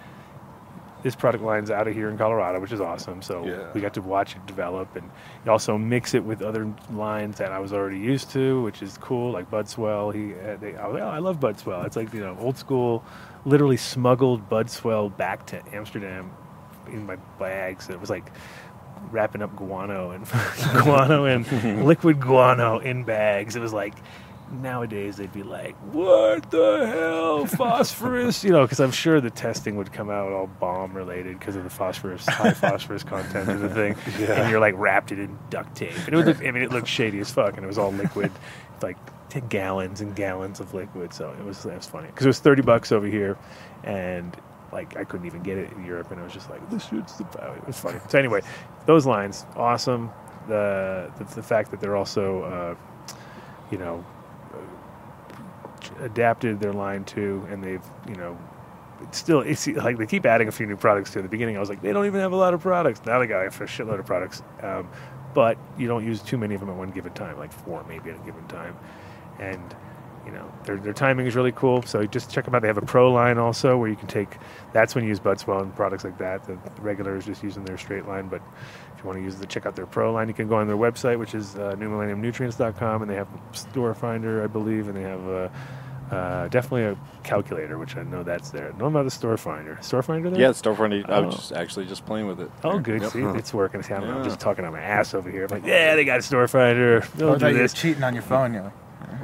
this 1.03 1.15
product 1.15 1.43
line's 1.43 1.71
out 1.71 1.87
of 1.87 1.93
here 1.93 2.09
in 2.09 2.17
Colorado, 2.17 2.59
which 2.59 2.71
is 2.71 2.81
awesome. 2.81 3.21
So 3.21 3.45
Yeah. 3.45 3.71
we 3.73 3.81
got 3.81 3.93
to 3.93 4.01
watch 4.01 4.35
it 4.35 4.45
develop, 4.45 4.95
and 4.95 5.09
also 5.47 5.77
mix 5.77 6.13
it 6.13 6.23
with 6.23 6.41
other 6.41 6.71
lines 6.91 7.37
that 7.37 7.51
I 7.51 7.59
was 7.59 7.71
already 7.73 7.99
used 7.99 8.31
to, 8.31 8.61
which 8.63 8.81
is 8.81 8.97
cool, 8.97 9.31
like 9.31 9.49
Bud 9.49 9.67
Swell. 9.69 10.11
He, 10.11 10.33
uh, 10.33 10.57
they, 10.59 10.75
I, 10.75 10.87
was 10.87 10.95
like, 10.95 11.03
oh, 11.03 11.09
I 11.09 11.19
love 11.19 11.39
Bud 11.39 11.57
Swell. 11.59 11.83
It's 11.83 11.95
like 11.95 12.13
you 12.13 12.19
know, 12.19 12.37
old 12.39 12.57
school, 12.57 13.03
literally 13.45 13.77
smuggled 13.77 14.49
Bud 14.49 14.69
Swell 14.69 15.09
back 15.09 15.45
to 15.47 15.61
Amsterdam 15.73 16.31
in 16.87 17.05
my 17.05 17.15
bags. 17.37 17.89
It 17.89 17.99
was 18.01 18.09
like 18.09 18.29
wrapping 19.11 19.41
up 19.41 19.55
guano 19.55 20.11
and 20.11 20.25
guano 20.83 21.23
and 21.25 21.85
liquid 21.85 22.19
guano 22.19 22.79
in 22.79 23.03
bags. 23.05 23.55
It 23.55 23.61
was 23.61 23.71
like 23.73 23.95
nowadays 24.51 25.17
they'd 25.17 25.33
be 25.33 25.43
like, 25.43 25.75
"What 25.93 26.49
the 26.51 26.87
hell, 26.87 27.45
phosphorus?" 27.57 28.43
you 28.43 28.51
know, 28.51 28.63
because 28.63 28.79
I'm 28.79 28.91
sure 28.91 29.21
the 29.21 29.29
testing 29.29 29.75
would 29.77 29.91
come 29.91 30.09
out 30.09 30.31
all 30.31 30.47
bomb 30.47 30.93
related 30.93 31.39
because 31.39 31.55
of 31.55 31.63
the 31.63 31.69
phosphorus, 31.69 32.25
high 32.25 32.53
phosphorus 32.53 33.03
content 33.03 33.49
of 33.49 33.61
the 33.61 33.69
thing, 33.73 33.95
and 34.27 34.49
you're 34.49 34.59
like 34.59 34.75
wrapped 34.77 35.11
it 35.11 35.19
in 35.19 35.37
duct 35.49 35.75
tape, 35.75 35.95
and 36.05 36.13
it 36.13 36.15
would 36.15 36.25
look. 36.25 36.45
I 36.45 36.51
mean, 36.51 36.63
it 36.63 36.71
looked 36.71 36.87
shady 36.87 37.19
as 37.19 37.31
fuck, 37.31 37.55
and 37.55 37.63
it 37.63 37.67
was 37.67 37.77
all 37.77 37.91
liquid, 37.91 38.31
like. 38.81 38.97
10 39.29 39.47
gallons 39.47 40.01
and 40.01 40.15
gallons 40.15 40.59
of 40.59 40.73
liquid 40.73 41.13
so 41.13 41.29
it 41.39 41.45
was 41.45 41.63
it 41.63 41.75
was 41.75 41.85
funny 41.85 42.07
because 42.07 42.25
it 42.25 42.29
was 42.29 42.39
30 42.39 42.63
bucks 42.63 42.91
over 42.91 43.05
here 43.05 43.37
and 43.83 44.35
like 44.71 44.97
I 44.97 45.03
couldn't 45.03 45.25
even 45.25 45.41
get 45.41 45.57
it 45.57 45.71
in 45.71 45.85
Europe, 45.85 46.11
and 46.11 46.19
I 46.19 46.23
was 46.23 46.33
just 46.33 46.49
like, 46.49 46.67
"This 46.69 46.87
shit's 46.87 47.13
the 47.13 47.23
value." 47.25 47.57
It 47.57 47.67
was 47.67 47.79
funny. 47.79 47.99
So 48.07 48.19
anyway, 48.19 48.41
those 48.85 49.05
lines, 49.05 49.45
awesome. 49.55 50.11
The 50.47 51.11
the, 51.17 51.23
the 51.35 51.43
fact 51.43 51.71
that 51.71 51.79
they're 51.79 51.95
also, 51.95 52.43
uh, 52.43 53.15
you 53.71 53.77
know, 53.77 54.05
adapted 55.99 56.59
their 56.59 56.73
line 56.73 57.03
to, 57.05 57.45
and 57.49 57.63
they've 57.63 57.83
you 58.07 58.15
know. 58.15 58.37
It's 59.01 59.17
still, 59.17 59.39
it's 59.39 59.65
like 59.65 59.97
they 59.97 60.05
keep 60.05 60.25
adding 60.25 60.49
a 60.49 60.51
few 60.51 60.65
new 60.65 60.75
products 60.75 61.11
to. 61.11 61.21
The 61.21 61.29
beginning, 61.29 61.55
I 61.55 61.61
was 61.61 61.69
like, 61.69 61.81
they 61.81 61.93
don't 61.93 62.05
even 62.05 62.19
have 62.19 62.33
a 62.33 62.35
lot 62.35 62.53
of 62.53 62.59
products. 62.59 63.01
Now 63.05 63.17
they 63.19 63.27
got 63.27 63.45
a 63.45 63.49
shitload 63.49 63.97
of 63.97 64.05
products, 64.05 64.43
um, 64.61 64.89
but 65.33 65.57
you 65.77 65.87
don't 65.87 66.05
use 66.05 66.21
too 66.21 66.37
many 66.37 66.53
of 66.53 66.59
them 66.59 66.69
at 66.69 66.75
one 66.75 66.91
given 66.91 67.13
time, 67.13 67.37
like 67.37 67.53
four 67.53 67.85
maybe 67.87 68.09
at 68.09 68.17
a 68.17 68.25
given 68.25 68.45
time, 68.47 68.75
and 69.39 69.73
you 70.25 70.31
know 70.31 70.51
their, 70.65 70.77
their 70.77 70.93
timing 70.93 71.25
is 71.25 71.35
really 71.35 71.51
cool 71.51 71.81
so 71.83 72.05
just 72.05 72.29
check 72.29 72.45
them 72.45 72.53
out 72.53 72.61
they 72.61 72.67
have 72.67 72.77
a 72.77 72.81
pro 72.81 73.11
line 73.11 73.37
also 73.37 73.77
where 73.77 73.89
you 73.89 73.95
can 73.95 74.07
take 74.07 74.37
that's 74.73 74.93
when 74.93 75.03
you 75.03 75.07
use 75.07 75.19
budswell 75.19 75.61
and 75.61 75.75
products 75.75 76.03
like 76.03 76.17
that 76.17 76.43
the 76.45 76.57
regular 76.81 77.15
is 77.15 77.25
just 77.25 77.41
using 77.41 77.63
their 77.65 77.77
straight 77.77 78.07
line 78.07 78.27
but 78.27 78.41
if 78.99 79.03
you 79.03 79.07
want 79.07 79.17
to 79.17 79.23
use 79.23 79.35
the 79.37 79.45
check 79.45 79.65
out 79.65 79.75
their 79.77 79.85
pro 79.85 80.11
line 80.11 80.27
you 80.27 80.33
can 80.33 80.47
go 80.49 80.55
on 80.55 80.67
their 80.67 80.75
website 80.75 81.17
which 81.17 81.33
is 81.33 81.55
uh, 81.55 81.73
newmillenniumnutrients.com 81.79 83.01
and 83.01 83.09
they 83.09 83.15
have 83.15 83.29
store 83.53 83.93
finder 83.93 84.43
i 84.43 84.47
believe 84.47 84.87
and 84.89 84.97
they 84.97 85.01
have 85.03 85.25
uh, 85.29 85.49
uh, 86.13 86.47
definitely 86.49 86.83
a 86.83 86.97
calculator 87.23 87.77
which 87.77 87.95
i 87.95 88.03
know 88.03 88.23
that's 88.23 88.49
there 88.49 88.73
no 88.77 88.87
I'm 88.87 88.93
not 88.93 89.03
the 89.03 89.11
store 89.11 89.37
finder 89.37 89.77
store 89.81 90.03
finder 90.03 90.29
there 90.29 90.39
Yeah, 90.41 90.49
storefront. 90.49 91.07
I 91.09 91.13
Oh. 91.19 91.23
was 91.27 91.35
just 91.35 91.53
actually 91.53 91.85
just 91.85 92.05
playing 92.05 92.27
with 92.27 92.41
it. 92.41 92.51
Oh, 92.63 92.71
Here. 92.73 92.79
good. 92.81 93.01
Yep. 93.03 93.11
See, 93.11 93.21
it's 93.21 93.53
working. 93.53 93.81
See, 93.83 93.93
I'm, 93.93 94.03
I'm 94.03 94.17
Yeah. 94.17 94.23
just 94.23 94.39
talking 94.39 94.65
on 94.65 94.71
my 94.73 94.81
ass 94.81 95.13
over 95.13 95.29
here. 95.29 95.43
I'm 95.45 95.49
like, 95.49 95.65
yeah, 95.65 95.95
they 95.95 96.03
got 96.05 96.19
a 96.19 96.21
store 96.23 96.47
finder. 96.47 96.97
Or 96.97 96.99
They'll 97.15 97.31
that 97.33 97.39
do 97.39 97.45
you're 97.49 97.57
this. 97.59 97.73
cheating 97.73 98.03
on 98.03 98.13
your 98.15 98.23
phone. 98.23 98.53
You're 98.53 98.63
like, 98.63 98.73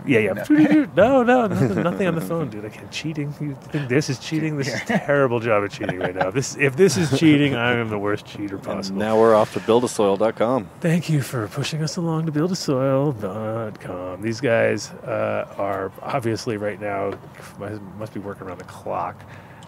Yeah, 0.06 0.20
yeah. 0.20 0.86
No, 0.96 1.24
no, 1.24 1.48
nothing, 1.48 1.84
nothing 1.84 2.08
on 2.08 2.16
the 2.16 2.22
phone, 2.22 2.50
dude. 2.50 2.64
I 2.66 2.70
can't 2.70 2.92
cheating. 2.92 3.34
You 3.40 3.56
think 3.72 3.90
this 3.90 4.10
is 4.10 4.20
cheating? 4.20 4.58
This 4.58 4.68
is 4.68 4.82
a 4.82 4.86
terrible 4.86 5.40
job 5.40 5.64
of 5.64 5.72
cheating 5.72 5.98
right 6.00 6.14
now. 6.16 6.30
This, 6.32 6.56
if 6.58 6.76
this 6.76 6.96
is 6.98 7.18
cheating, 7.20 7.56
I 7.56 7.74
am 7.74 7.90
the 7.90 7.98
worst 7.98 8.26
cheater 8.26 8.56
And 8.56 8.64
possible. 8.64 9.00
now 9.00 9.20
we're 9.20 9.34
off 9.36 9.54
to 9.54 9.60
buildasoil.com. 9.62 10.70
Thank 10.80 11.10
you 11.10 11.22
for 11.22 11.48
pushing 11.48 11.82
us 11.82 11.98
along 11.98 12.28
to 12.28 12.32
buildasoil.com. 12.32 14.22
These 14.22 14.42
guys 14.42 14.92
uh, 14.92 15.54
are 15.58 15.92
obviously 16.02 16.58
right 16.58 16.80
now 16.80 17.14
must, 17.60 17.82
must 17.98 18.14
be 18.14 18.20
working 18.20 18.48
around 18.48 18.60
the 18.60 18.66
clock. 18.66 19.16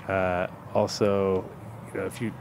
Uh, 0.07 0.47
also, 0.73 1.43
you 1.93 1.99
know, 1.99 2.05
if 2.05 2.21
you, 2.21 2.31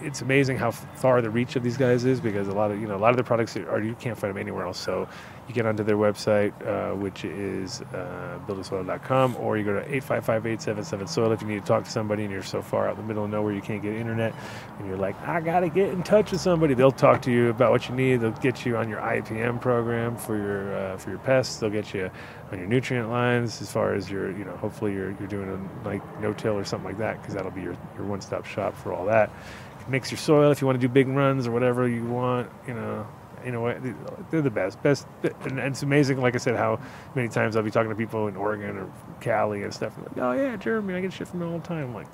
it's 0.00 0.22
amazing 0.22 0.56
how 0.58 0.70
far 0.70 1.22
the 1.22 1.30
reach 1.30 1.56
of 1.56 1.62
these 1.62 1.76
guys 1.76 2.04
is 2.04 2.20
because 2.20 2.48
a 2.48 2.52
lot 2.52 2.70
of 2.70 2.80
you 2.80 2.86
know 2.88 2.96
a 2.96 2.98
lot 2.98 3.10
of 3.10 3.16
the 3.16 3.22
products 3.22 3.56
are 3.56 3.80
you 3.80 3.94
can't 3.94 4.18
find 4.18 4.34
them 4.34 4.40
anywhere 4.40 4.66
else. 4.66 4.78
So 4.78 5.08
you 5.48 5.54
get 5.54 5.66
onto 5.66 5.84
their 5.84 5.96
website, 5.96 6.52
uh, 6.66 6.94
which 6.96 7.24
is 7.24 7.82
uh, 7.92 8.38
or 9.38 9.58
you 9.58 9.64
go 9.64 9.78
to 9.78 10.00
855-877-SOIL 10.00 11.32
if 11.32 11.42
you 11.42 11.48
need 11.48 11.60
to 11.60 11.66
talk 11.66 11.84
to 11.84 11.90
somebody 11.90 12.24
and 12.24 12.32
you're 12.32 12.42
so 12.42 12.62
far 12.62 12.88
out 12.88 12.96
in 12.96 13.02
the 13.02 13.06
middle 13.06 13.24
of 13.24 13.30
nowhere 13.30 13.52
you 13.52 13.60
can't 13.60 13.82
get 13.82 13.94
internet 13.94 14.34
and 14.78 14.88
you're 14.88 14.96
like, 14.96 15.20
I 15.22 15.40
gotta 15.40 15.68
get 15.68 15.90
in 15.90 16.02
touch 16.02 16.32
with 16.32 16.40
somebody. 16.40 16.74
They'll 16.74 16.90
talk 16.90 17.22
to 17.22 17.30
you 17.30 17.50
about 17.50 17.72
what 17.72 17.88
you 17.88 17.94
need. 17.94 18.20
They'll 18.20 18.30
get 18.32 18.64
you 18.64 18.76
on 18.76 18.88
your 18.88 19.00
IPM 19.00 19.60
program 19.60 20.16
for 20.16 20.36
your 20.36 20.74
uh, 20.74 20.96
for 20.96 21.10
your 21.10 21.18
pests. 21.18 21.58
They'll 21.58 21.70
get 21.70 21.92
you 21.92 22.10
on 22.52 22.58
your 22.58 22.68
nutrient 22.68 23.10
lines 23.10 23.60
as 23.60 23.70
far 23.70 23.94
as 23.94 24.10
your 24.10 24.30
you 24.36 24.44
know 24.44 24.56
hopefully 24.56 24.92
you're 24.92 25.10
you're 25.18 25.28
doing 25.28 25.48
a 25.48 25.86
like 25.86 26.02
no-till 26.20 26.54
or 26.54 26.64
something 26.64 26.86
like 26.86 26.98
that 26.98 27.20
because 27.20 27.34
that'll 27.34 27.50
be 27.50 27.62
your 27.62 27.76
your 27.96 28.06
one-stop 28.06 28.46
shop 28.46 28.76
for 28.76 28.92
all 28.92 29.06
that. 29.06 29.30
Mix 29.88 30.10
your 30.10 30.18
soil 30.18 30.50
if 30.50 30.62
you 30.62 30.66
want 30.66 30.80
to 30.80 30.86
do 30.86 30.92
big 30.92 31.08
runs 31.08 31.46
or 31.46 31.52
whatever 31.52 31.86
you 31.86 32.04
want. 32.04 32.50
You 32.66 32.74
know, 32.74 33.06
you 33.44 33.52
know? 33.52 33.94
They're 34.30 34.42
the 34.42 34.50
best, 34.50 34.82
best, 34.82 35.06
and 35.42 35.58
it's 35.58 35.82
amazing. 35.82 36.20
Like 36.20 36.34
I 36.34 36.38
said, 36.38 36.56
how 36.56 36.80
many 37.14 37.28
times 37.28 37.56
I'll 37.56 37.62
be 37.62 37.70
talking 37.70 37.90
to 37.90 37.96
people 37.96 38.28
in 38.28 38.36
Oregon 38.36 38.76
or 38.76 38.90
Cali 39.20 39.62
and 39.62 39.72
stuff. 39.72 39.96
and 39.96 40.06
like, 40.06 40.18
oh 40.18 40.32
yeah, 40.32 40.56
Jeremy, 40.56 40.94
I 40.94 41.00
get 41.00 41.12
shit 41.12 41.28
from 41.28 41.42
him 41.42 41.52
all 41.52 41.58
the 41.58 41.66
time. 41.66 41.84
I'm 41.84 41.94
like, 41.94 42.08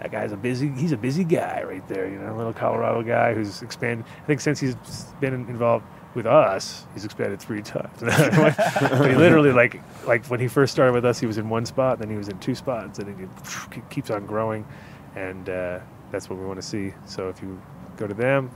that 0.00 0.10
guy's 0.10 0.32
a 0.32 0.36
busy. 0.36 0.68
He's 0.68 0.92
a 0.92 0.96
busy 0.96 1.24
guy 1.24 1.62
right 1.62 1.86
there. 1.88 2.08
You 2.08 2.18
know, 2.18 2.34
a 2.34 2.36
little 2.36 2.52
Colorado 2.52 3.02
guy 3.02 3.34
who's 3.34 3.62
expanded. 3.62 4.06
I 4.22 4.26
think 4.26 4.40
since 4.40 4.58
he's 4.60 4.74
been 5.20 5.34
involved 5.34 5.84
with 6.14 6.26
us, 6.26 6.86
he's 6.92 7.04
expanded 7.04 7.40
three 7.40 7.62
times. 7.62 7.90
but 8.00 9.10
he 9.10 9.16
literally 9.16 9.52
like 9.52 9.80
like 10.06 10.26
when 10.26 10.40
he 10.40 10.48
first 10.48 10.72
started 10.72 10.92
with 10.92 11.04
us, 11.04 11.18
he 11.20 11.26
was 11.26 11.38
in 11.38 11.48
one 11.48 11.66
spot, 11.66 11.98
then 11.98 12.10
he 12.10 12.16
was 12.16 12.28
in 12.28 12.38
two 12.38 12.54
spots, 12.54 12.98
and 12.98 13.08
then 13.08 13.30
he 13.70 13.80
keeps 13.90 14.10
on 14.10 14.26
growing, 14.26 14.66
and 15.14 15.48
uh, 15.48 15.78
that's 16.10 16.28
what 16.28 16.38
we 16.38 16.44
want 16.44 16.60
to 16.60 16.66
see. 16.66 16.92
So 17.06 17.28
if 17.28 17.42
you 17.42 17.60
go 17.96 18.06
to 18.06 18.14
them, 18.14 18.50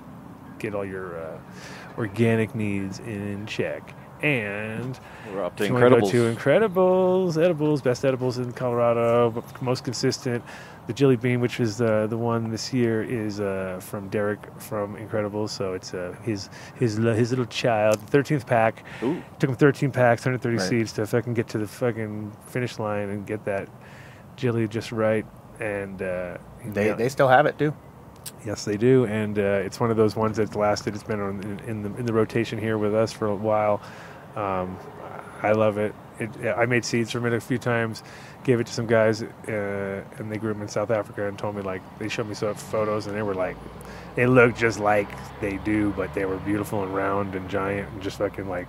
get 0.58 0.74
all 0.74 0.84
your 0.84 1.18
uh, 1.18 1.38
organic 1.98 2.54
needs 2.54 2.98
in 3.00 3.46
check. 3.46 3.94
And 4.22 4.98
We're 5.32 5.44
up 5.44 5.56
to 5.56 5.64
if 5.64 5.68
you 5.68 5.74
wanna 5.74 5.90
go 5.90 5.96
Incredibles. 5.96 6.10
to 6.10 6.34
Incredibles, 6.34 7.42
edibles, 7.44 7.82
best 7.82 8.02
edibles 8.04 8.38
in 8.38 8.50
Colorado, 8.52 9.30
but 9.30 9.60
most 9.62 9.84
consistent. 9.84 10.42
The 10.86 10.92
Jelly 10.94 11.16
Bean, 11.16 11.40
which 11.40 11.60
is 11.60 11.76
the 11.76 12.06
the 12.06 12.16
one 12.16 12.48
this 12.50 12.72
year, 12.72 13.02
is 13.02 13.40
uh, 13.40 13.78
from 13.82 14.08
Derek 14.08 14.38
from 14.58 14.96
Incredibles. 14.96 15.50
So 15.50 15.74
it's 15.74 15.92
uh, 15.92 16.14
his 16.22 16.48
his 16.76 16.96
his 16.96 17.30
little 17.30 17.44
child, 17.44 18.00
thirteenth 18.08 18.46
pack. 18.46 18.84
Ooh. 19.02 19.20
Took 19.38 19.50
him 19.50 19.56
thirteen 19.56 19.90
packs, 19.90 20.22
130 20.24 20.56
Right. 20.56 20.66
seeds 20.66 20.92
to 20.92 21.06
fucking 21.06 21.34
get 21.34 21.48
to 21.48 21.58
the 21.58 21.66
fucking 21.66 22.32
finish 22.46 22.78
line 22.78 23.10
and 23.10 23.26
get 23.26 23.44
that 23.44 23.68
jelly 24.36 24.66
just 24.68 24.92
right. 24.92 25.26
And 25.60 26.00
uh, 26.00 26.38
they 26.64 26.86
yeah. 26.86 26.94
they 26.94 27.08
still 27.10 27.28
have 27.28 27.44
it 27.46 27.58
too. 27.58 27.74
Yes, 28.46 28.64
they 28.64 28.76
do, 28.76 29.06
and 29.06 29.36
uh, 29.36 29.42
it's 29.42 29.80
one 29.80 29.90
of 29.90 29.96
those 29.96 30.14
ones 30.14 30.36
that's 30.36 30.54
lasted. 30.54 30.94
It's 30.94 31.02
been 31.02 31.20
on, 31.20 31.42
in, 31.42 31.58
in 31.68 31.82
the 31.82 31.98
in 31.98 32.06
the 32.06 32.12
rotation 32.12 32.60
here 32.60 32.78
with 32.78 32.94
us 32.94 33.12
for 33.12 33.26
a 33.26 33.34
while. 33.34 33.82
Um, 34.36 34.78
I 35.42 35.50
love 35.50 35.78
it. 35.78 35.94
it. 36.20 36.30
I 36.56 36.64
made 36.66 36.84
seeds 36.84 37.10
from 37.10 37.26
it 37.26 37.32
a 37.32 37.40
few 37.40 37.58
times, 37.58 38.04
gave 38.44 38.60
it 38.60 38.68
to 38.68 38.72
some 38.72 38.86
guys, 38.86 39.22
uh, 39.22 40.04
and 40.18 40.30
they 40.30 40.38
grew 40.38 40.52
them 40.52 40.62
in 40.62 40.68
South 40.68 40.92
Africa 40.92 41.26
and 41.26 41.36
told 41.36 41.56
me 41.56 41.62
like 41.62 41.82
they 41.98 42.08
showed 42.08 42.28
me 42.28 42.34
some 42.34 42.54
photos 42.54 43.08
and 43.08 43.16
they 43.16 43.22
were 43.22 43.34
like, 43.34 43.56
they 44.14 44.26
looked 44.26 44.56
just 44.58 44.78
like 44.78 45.08
they 45.40 45.56
do, 45.58 45.92
but 45.96 46.14
they 46.14 46.24
were 46.24 46.36
beautiful 46.38 46.84
and 46.84 46.94
round 46.94 47.34
and 47.34 47.50
giant 47.50 47.92
and 47.92 48.02
just 48.02 48.18
fucking 48.18 48.48
like 48.48 48.68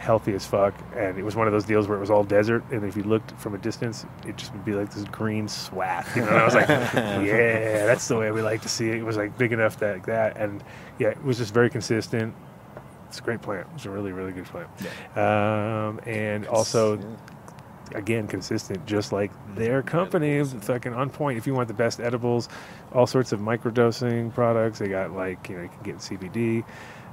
healthy 0.00 0.32
as 0.34 0.46
fuck. 0.46 0.74
And 0.96 1.18
it 1.18 1.22
was 1.22 1.36
one 1.36 1.46
of 1.46 1.52
those 1.52 1.64
deals 1.64 1.86
where 1.86 1.96
it 1.96 2.00
was 2.00 2.10
all 2.10 2.24
desert, 2.24 2.64
and 2.72 2.84
if 2.84 2.96
you 2.96 3.02
looked 3.02 3.32
from 3.38 3.54
a 3.54 3.58
distance, 3.58 4.06
it 4.26 4.36
just 4.36 4.52
would 4.52 4.64
be 4.64 4.72
like 4.72 4.92
this 4.92 5.04
green 5.04 5.46
swath. 5.46 6.16
You 6.16 6.22
know, 6.22 6.28
and 6.28 6.38
I 6.38 6.44
was 6.44 6.54
like, 6.54 6.68
yeah, 6.68 7.86
that's 7.86 8.08
the 8.08 8.16
way 8.16 8.30
we 8.30 8.42
like 8.42 8.62
to 8.62 8.68
see 8.68 8.88
it. 8.88 8.96
It 8.96 9.04
was 9.04 9.16
like 9.16 9.36
big 9.38 9.52
enough 9.52 9.78
that 9.80 10.02
that, 10.04 10.36
and 10.38 10.64
yeah, 10.98 11.08
it 11.08 11.22
was 11.22 11.38
just 11.38 11.52
very 11.52 11.70
consistent. 11.70 12.34
It's 13.08 13.18
a 13.18 13.22
great 13.22 13.42
plant. 13.42 13.66
It's 13.74 13.84
a 13.84 13.90
really, 13.90 14.12
really 14.12 14.32
good 14.32 14.46
plant. 14.46 14.68
Um, 15.18 16.00
and 16.06 16.46
also, 16.46 16.98
again, 17.92 18.28
consistent, 18.28 18.86
just 18.86 19.12
like 19.12 19.32
their 19.56 19.82
company, 19.82 20.42
fucking 20.44 20.94
on 20.94 21.10
point. 21.10 21.36
If 21.36 21.46
you 21.46 21.52
want 21.52 21.66
the 21.68 21.74
best 21.74 22.00
edibles, 22.00 22.48
all 22.92 23.06
sorts 23.06 23.32
of 23.32 23.40
microdosing 23.40 24.32
products. 24.32 24.78
They 24.78 24.88
got 24.88 25.12
like 25.12 25.48
you 25.48 25.56
know 25.56 25.62
you 25.64 25.68
can 25.68 25.82
get 25.82 25.96
CBD 25.96 26.64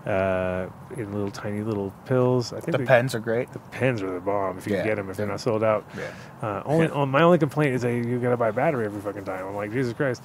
uh, 0.06 0.68
in 0.96 1.12
little 1.14 1.32
tiny 1.32 1.62
little 1.62 1.92
pills. 2.06 2.54
I 2.54 2.60
think 2.60 2.72
The 2.74 2.78
they- 2.80 2.86
pens 2.86 3.14
are 3.16 3.20
great. 3.20 3.52
the 3.52 3.60
pens 3.60 4.02
are 4.02 4.14
the 4.14 4.20
bomb 4.20 4.58
if 4.58 4.66
you 4.68 4.74
Yeah. 4.74 4.80
can 4.82 4.88
get 4.90 4.96
them 4.96 5.10
if 5.10 5.18
they're 5.18 5.28
not 5.28 5.40
sold 5.42 5.64
out. 5.64 5.84
Yeah. 5.98 6.48
Uh, 6.48 6.62
only 6.66 6.88
on 6.90 7.10
my 7.10 7.24
only 7.24 7.38
complaint 7.38 7.74
is 7.74 7.82
that 7.82 7.92
you 7.92 8.20
gotta 8.20 8.38
buy 8.38 8.50
a 8.50 8.54
battery 8.54 8.86
every 8.86 9.02
fucking 9.02 9.26
time. 9.26 9.46
I'm 9.46 9.56
like 9.56 9.72
Jesus 9.72 9.94
Christ. 9.94 10.24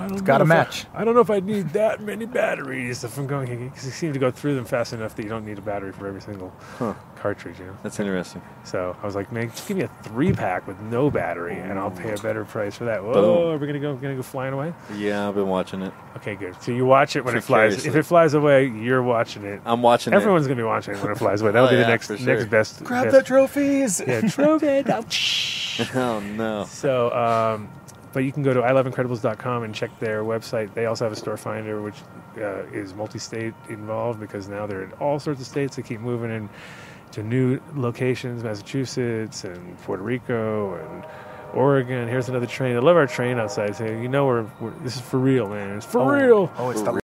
I 0.00 0.06
don't 0.06 0.24
gotta 0.24 0.44
know 0.44 0.54
if 0.54 0.58
I- 0.60 0.64
match. 0.64 0.86
I, 0.94 1.04
don't 1.04 1.14
know 1.14 1.20
if 1.20 1.30
I 1.30 1.40
need 1.40 1.70
that 1.70 2.00
many 2.00 2.24
batteries 2.24 3.02
if 3.04 3.18
I'm 3.18 3.26
going 3.26 3.46
because 3.70 3.84
you 3.84 3.90
seem 3.90 4.12
to 4.12 4.18
go 4.18 4.30
through 4.30 4.54
them 4.54 4.64
fast 4.64 4.92
enough 4.92 5.16
that 5.16 5.22
you 5.24 5.28
don't 5.28 5.44
need 5.44 5.58
a 5.58 5.62
battery 5.62 5.92
for 5.92 6.06
every 6.06 6.20
single 6.20 6.52
Huh. 6.78 6.94
cartridge. 7.16 7.58
You 7.58 7.66
know. 7.66 7.76
That's 7.82 7.98
interesting. 7.98 8.40
So 8.64 8.96
I 9.02 9.06
was 9.06 9.14
like, 9.16 9.32
man, 9.32 9.50
just 9.50 9.66
give 9.66 9.76
me 9.76 9.82
a 9.82 9.88
three 10.04 10.32
pack 10.32 10.66
with 10.68 10.78
no 10.80 11.10
battery, 11.10 11.56
and 11.58 11.78
I'll 11.78 11.90
pay 11.90 12.12
a 12.14 12.18
better 12.18 12.44
price 12.44 12.76
for 12.76 12.84
that. 12.84 13.02
Whoa, 13.02 13.12
Boom. 13.12 13.54
are 13.54 13.58
we 13.58 13.66
gonna 13.66 13.80
go 13.80 13.96
gonna 13.96 14.14
go 14.14 14.22
flying 14.22 14.54
away? 14.54 14.72
Yeah, 14.96 15.28
I've 15.28 15.34
been 15.34 15.48
watching 15.48 15.82
it. 15.82 15.92
Okay, 16.18 16.36
good. 16.36 16.60
So 16.62 16.70
you 16.72 16.84
watch 16.86 17.16
it 17.16 17.24
when 17.24 17.36
it 17.36 17.42
flies. 17.42 17.84
If 17.84 17.96
it 17.96 18.02
flies 18.04 18.34
away, 18.34 18.66
you're 18.68 19.02
watching 19.02 19.44
it. 19.44 19.60
I'm 19.64 19.82
watching 19.82 20.12
Everyone's 20.14 20.46
gonna 20.46 20.56
be 20.56 20.62
watching 20.62 20.94
it 20.94 21.02
when 21.02 21.10
it 21.12 21.18
flies 21.18 21.40
away. 21.42 21.50
That'll 21.52 21.66
Oh, 21.68 21.70
be 21.70 21.76
the 21.76 21.82
yeah, 21.82 21.88
next 21.88 22.06
for 22.06 22.16
next 22.18 22.44
best. 22.46 22.84
Grab 22.84 23.04
best 23.06 23.16
the 23.16 23.22
trophies. 23.22 24.00
yeah, 24.06 24.20
trophy. 24.22 24.66
it. 24.86 25.96
oh 25.96 26.20
no. 26.20 26.64
So, 26.64 27.10
um, 27.12 27.68
but 28.18 28.24
you 28.24 28.32
can 28.32 28.42
go 28.42 28.52
to 28.52 28.60
iloveincredibles.com 28.62 29.62
and 29.62 29.72
check 29.72 29.96
their 30.00 30.24
website. 30.24 30.74
They 30.74 30.86
also 30.86 31.04
have 31.04 31.12
a 31.12 31.16
store 31.16 31.36
finder, 31.36 31.80
which 31.80 31.94
uh, 32.36 32.64
is 32.72 32.92
multi-state 32.92 33.54
involved 33.68 34.18
because 34.18 34.48
now 34.48 34.66
they're 34.66 34.82
in 34.82 34.90
all 34.94 35.20
sorts 35.20 35.40
of 35.40 35.46
states. 35.46 35.76
They 35.76 35.82
keep 35.82 36.00
moving 36.00 36.32
in 36.32 36.48
to 37.12 37.22
new 37.22 37.60
locations, 37.76 38.42
Massachusetts 38.42 39.44
and 39.44 39.78
Puerto 39.82 40.02
Rico 40.02 40.74
and 40.74 41.04
Oregon. 41.54 42.08
Here's 42.08 42.28
another 42.28 42.46
train. 42.46 42.74
I 42.74 42.80
love 42.80 42.96
our 42.96 43.06
train 43.06 43.38
outside. 43.38 43.76
Saying, 43.76 44.02
you 44.02 44.08
know, 44.08 44.26
we're, 44.26 44.46
we're 44.58 44.70
this 44.82 44.96
is 44.96 45.00
for 45.00 45.18
real, 45.18 45.48
man. 45.48 45.76
It's 45.76 45.86
for 45.86 46.12
real. 46.12 46.52
Oh, 46.58 46.70
it's 46.70 46.80
the 46.80 46.86
real, 46.86 46.94
rail. 46.94 46.94
man. 46.94 47.07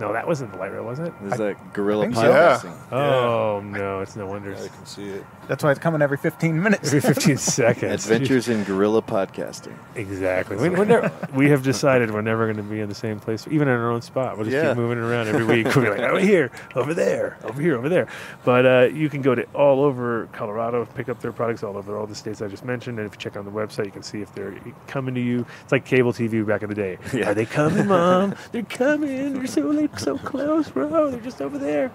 No, 0.00 0.12
that 0.12 0.26
wasn't 0.26 0.50
the 0.52 0.58
light 0.58 0.72
rail, 0.72 0.82
was 0.84 0.98
it? 0.98 1.06
it? 1.22 1.26
Is 1.26 1.32
I- 1.34 1.36
that 1.36 1.72
guerrilla 1.72 2.04
think 2.04 2.16
so. 2.16 2.22
podcasting? 2.22 2.92
oh 2.92 3.60
no, 3.64 4.00
it's 4.00 4.16
no 4.16 4.26
I 4.26 4.28
wonder. 4.30 4.54
can 4.54 4.86
see 4.86 5.08
it. 5.08 5.24
That's 5.46 5.62
why 5.62 5.70
it's 5.70 5.78
coming 5.80 6.02
every 6.02 6.16
15 6.16 6.60
minutes. 6.62 6.88
Every 6.88 7.00
15 7.00 7.36
seconds. 7.38 8.04
Adventures 8.10 8.48
in 8.48 8.64
guerrilla 8.64 9.02
podcasting. 9.02 9.74
Exactly. 9.94 10.56
We, 10.56 10.68
we're 10.70 10.84
never, 10.84 11.12
we 11.34 11.50
have 11.50 11.62
decided 11.62 12.10
we're 12.10 12.22
never 12.22 12.46
going 12.46 12.56
to 12.56 12.62
be 12.62 12.80
in 12.80 12.88
the 12.88 12.94
same 12.94 13.20
place, 13.20 13.46
even 13.50 13.68
in 13.68 13.74
our 13.74 13.90
own 13.90 14.02
spot. 14.02 14.36
We'll 14.36 14.46
just 14.46 14.54
Yeah. 14.56 14.70
keep 14.70 14.78
moving 14.78 14.98
around 14.98 15.28
every 15.28 15.44
week. 15.44 15.74
We'll 15.74 15.84
be 15.84 15.90
like, 15.90 16.00
over 16.00 16.18
here, 16.18 16.50
over 16.74 16.94
there, 16.94 17.36
over 17.44 17.60
here, 17.60 17.76
over 17.76 17.88
there. 17.88 18.08
But 18.44 18.66
uh, 18.66 18.88
you 18.92 19.08
can 19.08 19.22
go 19.22 19.34
to 19.34 19.44
all 19.54 19.82
over 19.84 20.26
Colorado, 20.32 20.86
pick 20.94 21.08
up 21.08 21.20
their 21.20 21.32
products 21.32 21.62
all 21.62 21.76
over 21.76 21.96
all 21.96 22.06
the 22.06 22.14
states 22.14 22.40
I 22.42 22.48
just 22.48 22.64
mentioned. 22.64 22.98
And 22.98 23.06
if 23.06 23.14
you 23.14 23.18
check 23.20 23.36
on 23.36 23.44
the 23.44 23.50
website, 23.50 23.84
you 23.86 23.90
can 23.92 24.02
see 24.02 24.22
if 24.22 24.34
they're 24.34 24.54
coming 24.86 25.14
to 25.14 25.20
you. 25.20 25.44
It's 25.62 25.72
like 25.72 25.84
cable 25.84 26.12
TV 26.12 26.44
back 26.46 26.62
in 26.62 26.68
the 26.68 26.74
day. 26.74 26.98
Yeah. 27.12 27.30
Are 27.30 27.34
they 27.34 27.46
coming, 27.46 27.86
Mom? 27.86 28.34
they're 28.52 28.62
coming. 28.62 29.34
They're 29.34 29.46
so 29.46 29.70
like, 29.90 29.98
so 29.98 30.18
close, 30.18 30.70
bro. 30.70 31.10
They're 31.10 31.20
just 31.20 31.40
over 31.40 31.58
there. 31.58 31.92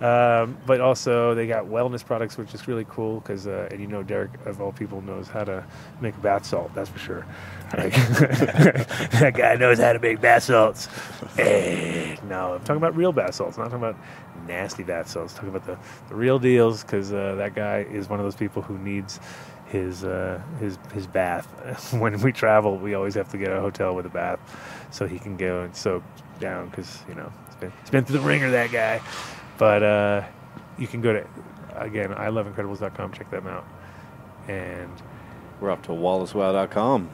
Um, 0.00 0.56
but 0.64 0.80
also 0.80 1.34
they 1.34 1.46
got 1.46 1.66
wellness 1.66 2.04
products, 2.04 2.38
which 2.38 2.54
is 2.54 2.66
really 2.66 2.86
cool 2.88 3.20
because, 3.20 3.46
uh, 3.46 3.68
and 3.70 3.80
you 3.80 3.86
know, 3.86 4.02
Derek 4.02 4.30
of 4.46 4.62
all 4.62 4.72
people 4.72 5.02
knows 5.02 5.28
how 5.28 5.44
to 5.44 5.62
make 6.00 6.20
bath 6.22 6.46
salt. 6.46 6.74
That's 6.74 6.88
for 6.88 6.98
sure. 6.98 7.26
Like, 7.76 7.92
that 9.20 9.34
guy 9.36 9.56
knows 9.56 9.78
how 9.78 9.92
to 9.92 9.98
make 9.98 10.20
bath 10.22 10.44
salts. 10.44 10.88
Eh, 11.38 12.16
no, 12.28 12.54
I'm 12.54 12.60
talking 12.60 12.76
about 12.76 12.96
real 12.96 13.12
bath 13.12 13.34
salts. 13.34 13.58
Not 13.58 13.64
talking 13.64 13.78
about 13.78 13.96
nasty 14.46 14.84
bath 14.84 15.08
salts. 15.08 15.34
talking 15.34 15.50
about 15.50 15.66
the, 15.66 15.78
the 16.08 16.14
real 16.14 16.38
deals 16.38 16.82
because 16.82 17.12
uh, 17.12 17.34
that 17.34 17.54
guy 17.54 17.80
is 17.90 18.08
one 18.08 18.20
of 18.20 18.24
those 18.24 18.36
people 18.36 18.62
who 18.62 18.78
needs 18.78 19.20
his 19.66 20.02
uh, 20.02 20.40
his 20.58 20.78
his 20.94 21.06
bath. 21.06 21.92
when 22.00 22.18
we 22.22 22.32
travel, 22.32 22.78
we 22.78 22.94
always 22.94 23.14
have 23.14 23.30
to 23.32 23.38
get 23.38 23.52
a 23.52 23.60
hotel 23.60 23.94
with 23.94 24.06
a 24.06 24.10
bath 24.10 24.40
so 24.90 25.06
he 25.06 25.18
can 25.18 25.36
go 25.36 25.60
and 25.60 25.76
soak 25.76 26.02
down 26.40 26.68
because 26.68 27.02
you 27.08 27.14
know 27.14 27.32
it's 27.46 27.56
been 27.56 27.72
it's 27.80 27.90
been 27.90 28.04
through 28.04 28.18
the 28.18 28.24
wringer 28.24 28.50
that 28.50 28.72
guy. 28.72 29.00
But 29.58 29.82
uh, 29.82 30.24
you 30.78 30.86
can 30.86 31.00
go 31.00 31.12
to 31.12 31.26
again 31.76 32.10
iloveincredibles.com. 32.10 33.12
Check 33.12 33.30
them 33.30 33.46
out. 33.46 33.64
And 34.48 34.90
We're 35.60 35.70
off 35.70 35.82
to 35.82 35.90
wallacewow.com. 35.90 37.08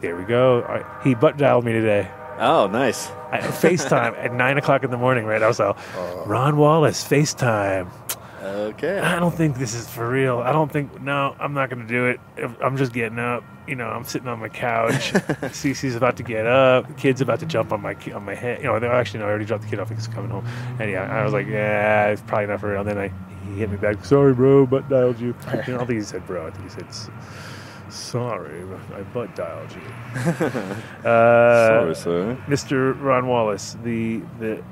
there 0.00 0.16
we 0.16 0.24
go. 0.24 0.62
All 0.62 0.74
right, 0.74 0.86
He 1.04 1.14
butt 1.14 1.36
dialed 1.36 1.64
me 1.64 1.72
today. 1.72 2.10
Oh, 2.38 2.66
nice. 2.66 3.10
I, 3.30 3.38
FaceTime 3.40 4.16
at 4.18 4.32
nine 4.34 4.58
o'clock 4.58 4.82
in 4.82 4.90
the 4.90 4.96
morning. 4.96 5.24
Right, 5.24 5.40
I 5.42 5.46
was 5.46 5.60
like, 5.60 5.76
Ron 6.26 6.56
Wallace 6.56 7.06
FaceTime. 7.06 7.88
Okay. 8.44 8.98
I 8.98 9.18
don't 9.18 9.34
think 9.34 9.56
this 9.56 9.74
is 9.74 9.88
for 9.88 10.08
real. 10.08 10.38
I 10.40 10.52
don't 10.52 10.70
think. 10.70 11.00
No, 11.00 11.34
I'm 11.40 11.54
not 11.54 11.70
going 11.70 11.80
to 11.82 11.88
do 11.88 12.06
it. 12.06 12.20
I'm 12.62 12.76
just 12.76 12.92
getting 12.92 13.18
up. 13.18 13.42
You 13.66 13.74
know, 13.76 13.86
I'm 13.88 14.04
sitting 14.04 14.28
on 14.28 14.38
my 14.40 14.50
couch. 14.50 14.92
Cece's 15.52 15.96
about 15.96 16.18
to 16.18 16.22
get 16.22 16.46
up. 16.46 16.86
The 16.88 16.94
kid's 16.94 17.20
about 17.22 17.40
to 17.40 17.46
jump 17.46 17.72
on 17.72 17.80
my 17.80 17.96
on 18.14 18.24
my 18.24 18.34
head. 18.34 18.58
You 18.58 18.64
know, 18.66 18.78
they- 18.78 18.86
actually, 18.88 19.20
no, 19.20 19.26
I 19.26 19.28
already 19.30 19.46
dropped 19.46 19.62
the 19.64 19.70
kid 19.70 19.80
off. 19.80 19.88
He's 19.88 20.06
coming 20.08 20.30
home. 20.30 20.46
And 20.78 20.90
yeah, 20.90 21.10
I 21.10 21.24
was 21.24 21.32
like, 21.32 21.46
yeah, 21.46 22.08
it's 22.08 22.20
probably 22.22 22.48
not 22.48 22.60
for 22.60 22.70
real. 22.70 22.80
And 22.80 22.90
then 22.90 22.98
I, 22.98 23.10
he 23.48 23.58
hit 23.60 23.70
me 23.70 23.78
back. 23.78 24.04
Sorry, 24.04 24.34
bro, 24.34 24.66
butt 24.66 24.88
dialed 24.90 25.18
you. 25.18 25.28
you 25.46 25.52
know, 25.52 25.60
I 25.60 25.62
don't 25.64 25.86
think 25.86 25.98
he 26.00 26.02
said 26.02 26.26
bro. 26.26 26.46
I 26.46 26.50
think 26.50 26.64
he 26.64 26.70
said. 26.70 26.86
Sorry, 27.90 28.64
but 28.64 28.98
I 28.98 29.02
butt 29.02 29.34
dialed 29.36 29.72
you. 29.72 29.80
Uh, 31.04 31.66
Sorry, 31.68 31.94
sir. 31.94 32.38
Mr. 32.46 33.00
Ron 33.00 33.26
Wallace, 33.28 33.76
the 33.84 34.20
the 34.38 34.62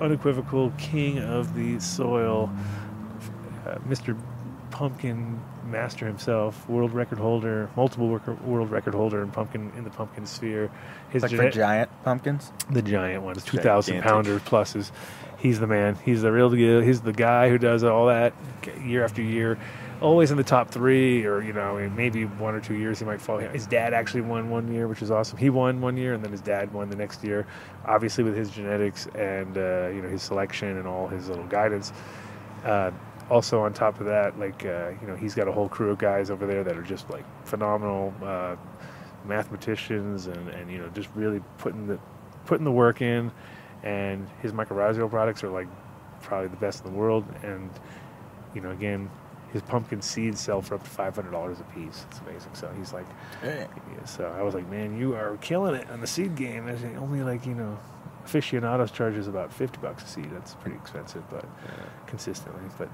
unequivocal 0.00 0.72
king 0.78 1.18
of 1.20 1.54
the 1.54 1.78
soil, 1.80 2.50
uh, 3.66 3.78
Mr. 3.88 4.16
Pumpkin 4.70 5.40
Master 5.64 6.06
himself, 6.06 6.68
world 6.68 6.92
record 6.92 7.18
holder, 7.18 7.68
multiple 7.76 8.08
world 8.44 8.70
record 8.70 8.94
holder 8.94 9.22
in 9.22 9.30
pumpkin 9.30 9.72
in 9.76 9.84
the 9.84 9.90
pumpkin 9.90 10.26
sphere. 10.26 10.70
His 11.10 11.22
like 11.22 11.32
for 11.32 11.50
giant 11.50 11.90
pumpkins. 12.04 12.52
the 12.70 12.82
giant 12.82 13.22
ones, 13.22 13.44
two 13.44 13.58
thousand 13.58 14.02
pounder 14.02 14.38
pluses. 14.38 14.90
He's 15.38 15.60
the 15.60 15.66
man. 15.66 15.96
He's 16.04 16.22
the 16.22 16.32
real 16.32 16.50
deal. 16.50 16.80
He's 16.80 17.00
the 17.00 17.12
guy 17.12 17.48
who 17.48 17.58
does 17.58 17.84
all 17.84 18.06
that 18.06 18.32
year 18.84 19.04
after 19.04 19.22
year. 19.22 19.58
Always 20.00 20.30
in 20.30 20.36
the 20.36 20.44
top 20.44 20.70
three, 20.70 21.24
or 21.24 21.42
you 21.42 21.52
know, 21.52 21.78
maybe 21.96 22.24
one 22.24 22.54
or 22.54 22.60
two 22.60 22.74
years 22.74 22.98
he 22.98 23.04
might 23.04 23.20
fall. 23.20 23.38
His 23.38 23.66
dad 23.66 23.94
actually 23.94 24.20
won 24.20 24.50
one 24.50 24.72
year, 24.72 24.88
which 24.88 25.00
is 25.00 25.10
awesome. 25.10 25.38
He 25.38 25.48
won 25.48 25.80
one 25.80 25.96
year, 25.96 26.12
and 26.12 26.22
then 26.22 26.32
his 26.32 26.42
dad 26.42 26.72
won 26.72 26.90
the 26.90 26.96
next 26.96 27.24
year. 27.24 27.46
Obviously, 27.86 28.22
with 28.22 28.36
his 28.36 28.50
genetics 28.50 29.06
and 29.14 29.56
uh, 29.56 29.88
you 29.88 30.02
know 30.02 30.08
his 30.08 30.22
selection 30.22 30.76
and 30.76 30.86
all 30.86 31.08
his 31.08 31.28
little 31.28 31.46
guidance. 31.46 31.92
Uh, 32.64 32.90
also, 33.28 33.60
on 33.60 33.72
top 33.72 33.98
of 34.00 34.06
that, 34.06 34.38
like 34.38 34.64
uh, 34.64 34.90
you 35.00 35.06
know, 35.06 35.16
he's 35.16 35.34
got 35.34 35.48
a 35.48 35.52
whole 35.52 35.68
crew 35.68 35.90
of 35.90 35.98
guys 35.98 36.30
over 36.30 36.46
there 36.46 36.62
that 36.62 36.76
are 36.76 36.82
just 36.82 37.10
like 37.10 37.24
phenomenal 37.44 38.14
uh, 38.22 38.56
mathematicians, 39.24 40.26
and, 40.26 40.48
and 40.50 40.70
you 40.70 40.78
know, 40.78 40.88
just 40.90 41.08
really 41.14 41.42
putting 41.58 41.86
the 41.86 41.98
putting 42.44 42.64
the 42.64 42.72
work 42.72 43.02
in. 43.02 43.32
And 43.82 44.28
his 44.42 44.52
mycorrhizal 44.52 45.10
products 45.10 45.44
are 45.44 45.50
like 45.50 45.68
probably 46.22 46.48
the 46.48 46.56
best 46.56 46.84
in 46.84 46.92
the 46.92 46.96
world. 46.96 47.24
And 47.42 47.70
you 48.54 48.60
know, 48.60 48.70
again, 48.70 49.10
his 49.52 49.62
pumpkin 49.62 50.02
seeds 50.02 50.40
sell 50.40 50.62
for 50.62 50.76
up 50.76 50.84
to 50.84 50.90
five 50.90 51.14
hundred 51.14 51.32
dollars 51.32 51.58
a 51.60 51.64
piece. 51.74 52.04
It's 52.10 52.20
amazing. 52.20 52.54
So 52.54 52.72
he's 52.78 52.92
like, 52.92 53.06
yeah, 53.42 53.66
so 54.04 54.32
I 54.38 54.42
was 54.42 54.54
like, 54.54 54.68
man, 54.70 54.98
you 54.98 55.14
are 55.14 55.36
killing 55.38 55.74
it 55.74 55.90
on 55.90 56.00
the 56.00 56.06
seed 56.06 56.36
game. 56.36 56.68
It's 56.68 56.82
only 56.98 57.22
like 57.22 57.44
you 57.46 57.54
know, 57.54 57.78
aficionados 58.24 58.90
charges 58.92 59.26
about 59.26 59.52
fifty 59.52 59.78
bucks 59.78 60.04
a 60.04 60.06
seed. 60.06 60.30
That's 60.30 60.54
pretty 60.54 60.76
expensive, 60.76 61.28
but 61.28 61.44
consistently, 62.06 62.62
but 62.78 62.88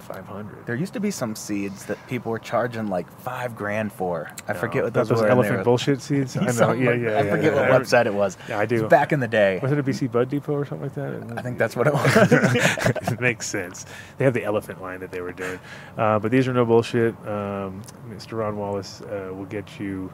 five 0.00 0.26
hundred. 0.26 0.64
There 0.66 0.74
used 0.74 0.92
to 0.94 1.00
be 1.00 1.10
some 1.10 1.34
seeds 1.34 1.86
that 1.86 1.98
people 2.06 2.30
were 2.32 2.38
charging 2.38 2.88
like 2.88 3.10
five 3.20 3.56
grand 3.56 3.92
for. 3.92 4.30
I 4.46 4.52
forget 4.54 4.84
what 4.84 4.94
those, 4.94 5.08
those 5.08 5.20
were. 5.20 5.26
and 5.26 5.30
they 5.30 5.32
elephant 5.36 5.58
were- 5.58 5.64
bullshit 5.64 6.00
seeds. 6.00 6.36
I 6.38 6.44
know. 6.46 6.52
Something 6.52 6.84
Yeah, 6.84 6.92
yeah. 6.94 7.18
I 7.18 7.22
forget 7.30 7.54
yeah. 7.54 7.70
what 7.70 7.82
website 7.82 8.06
it 8.06 8.14
was. 8.14 8.36
Yeah, 8.48 8.58
I 8.58 8.62
It 8.62 8.72
was 8.72 8.80
do. 8.82 8.88
back 8.88 9.12
in 9.12 9.20
the 9.20 9.28
day. 9.28 9.58
Was 9.62 9.72
it 9.72 9.78
a 9.78 9.82
BC 9.82 10.10
Bud 10.10 10.28
Depot 10.28 10.52
or 10.54 10.64
something 10.64 10.86
like 10.88 10.94
that? 10.94 11.38
I 11.38 11.42
think 11.42 11.58
that's 11.58 11.76
what 11.76 11.86
it 11.86 11.92
was. 11.92 12.32
it 13.12 13.20
makes 13.20 13.46
sense. 13.46 13.86
They 14.18 14.24
have 14.24 14.34
the 14.34 14.44
elephant 14.44 14.80
line 14.82 15.00
that 15.00 15.10
they 15.10 15.20
were 15.20 15.32
doing, 15.32 15.58
uh, 15.96 16.18
but 16.18 16.30
these 16.30 16.48
are 16.48 16.52
no 16.52 16.64
bullshit. 16.64 17.14
Um, 17.26 17.82
Mr. 18.08 18.38
Ron 18.38 18.56
Wallace 18.56 19.00
uh, 19.02 19.32
will 19.34 19.44
get 19.46 19.78
you 19.80 20.12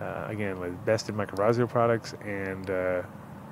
uh, 0.00 0.24
again 0.28 0.58
with 0.58 0.84
best 0.84 1.08
in 1.08 1.14
mycorrhizal 1.14 1.68
products 1.68 2.14
and 2.24 2.70
uh, 2.70 3.02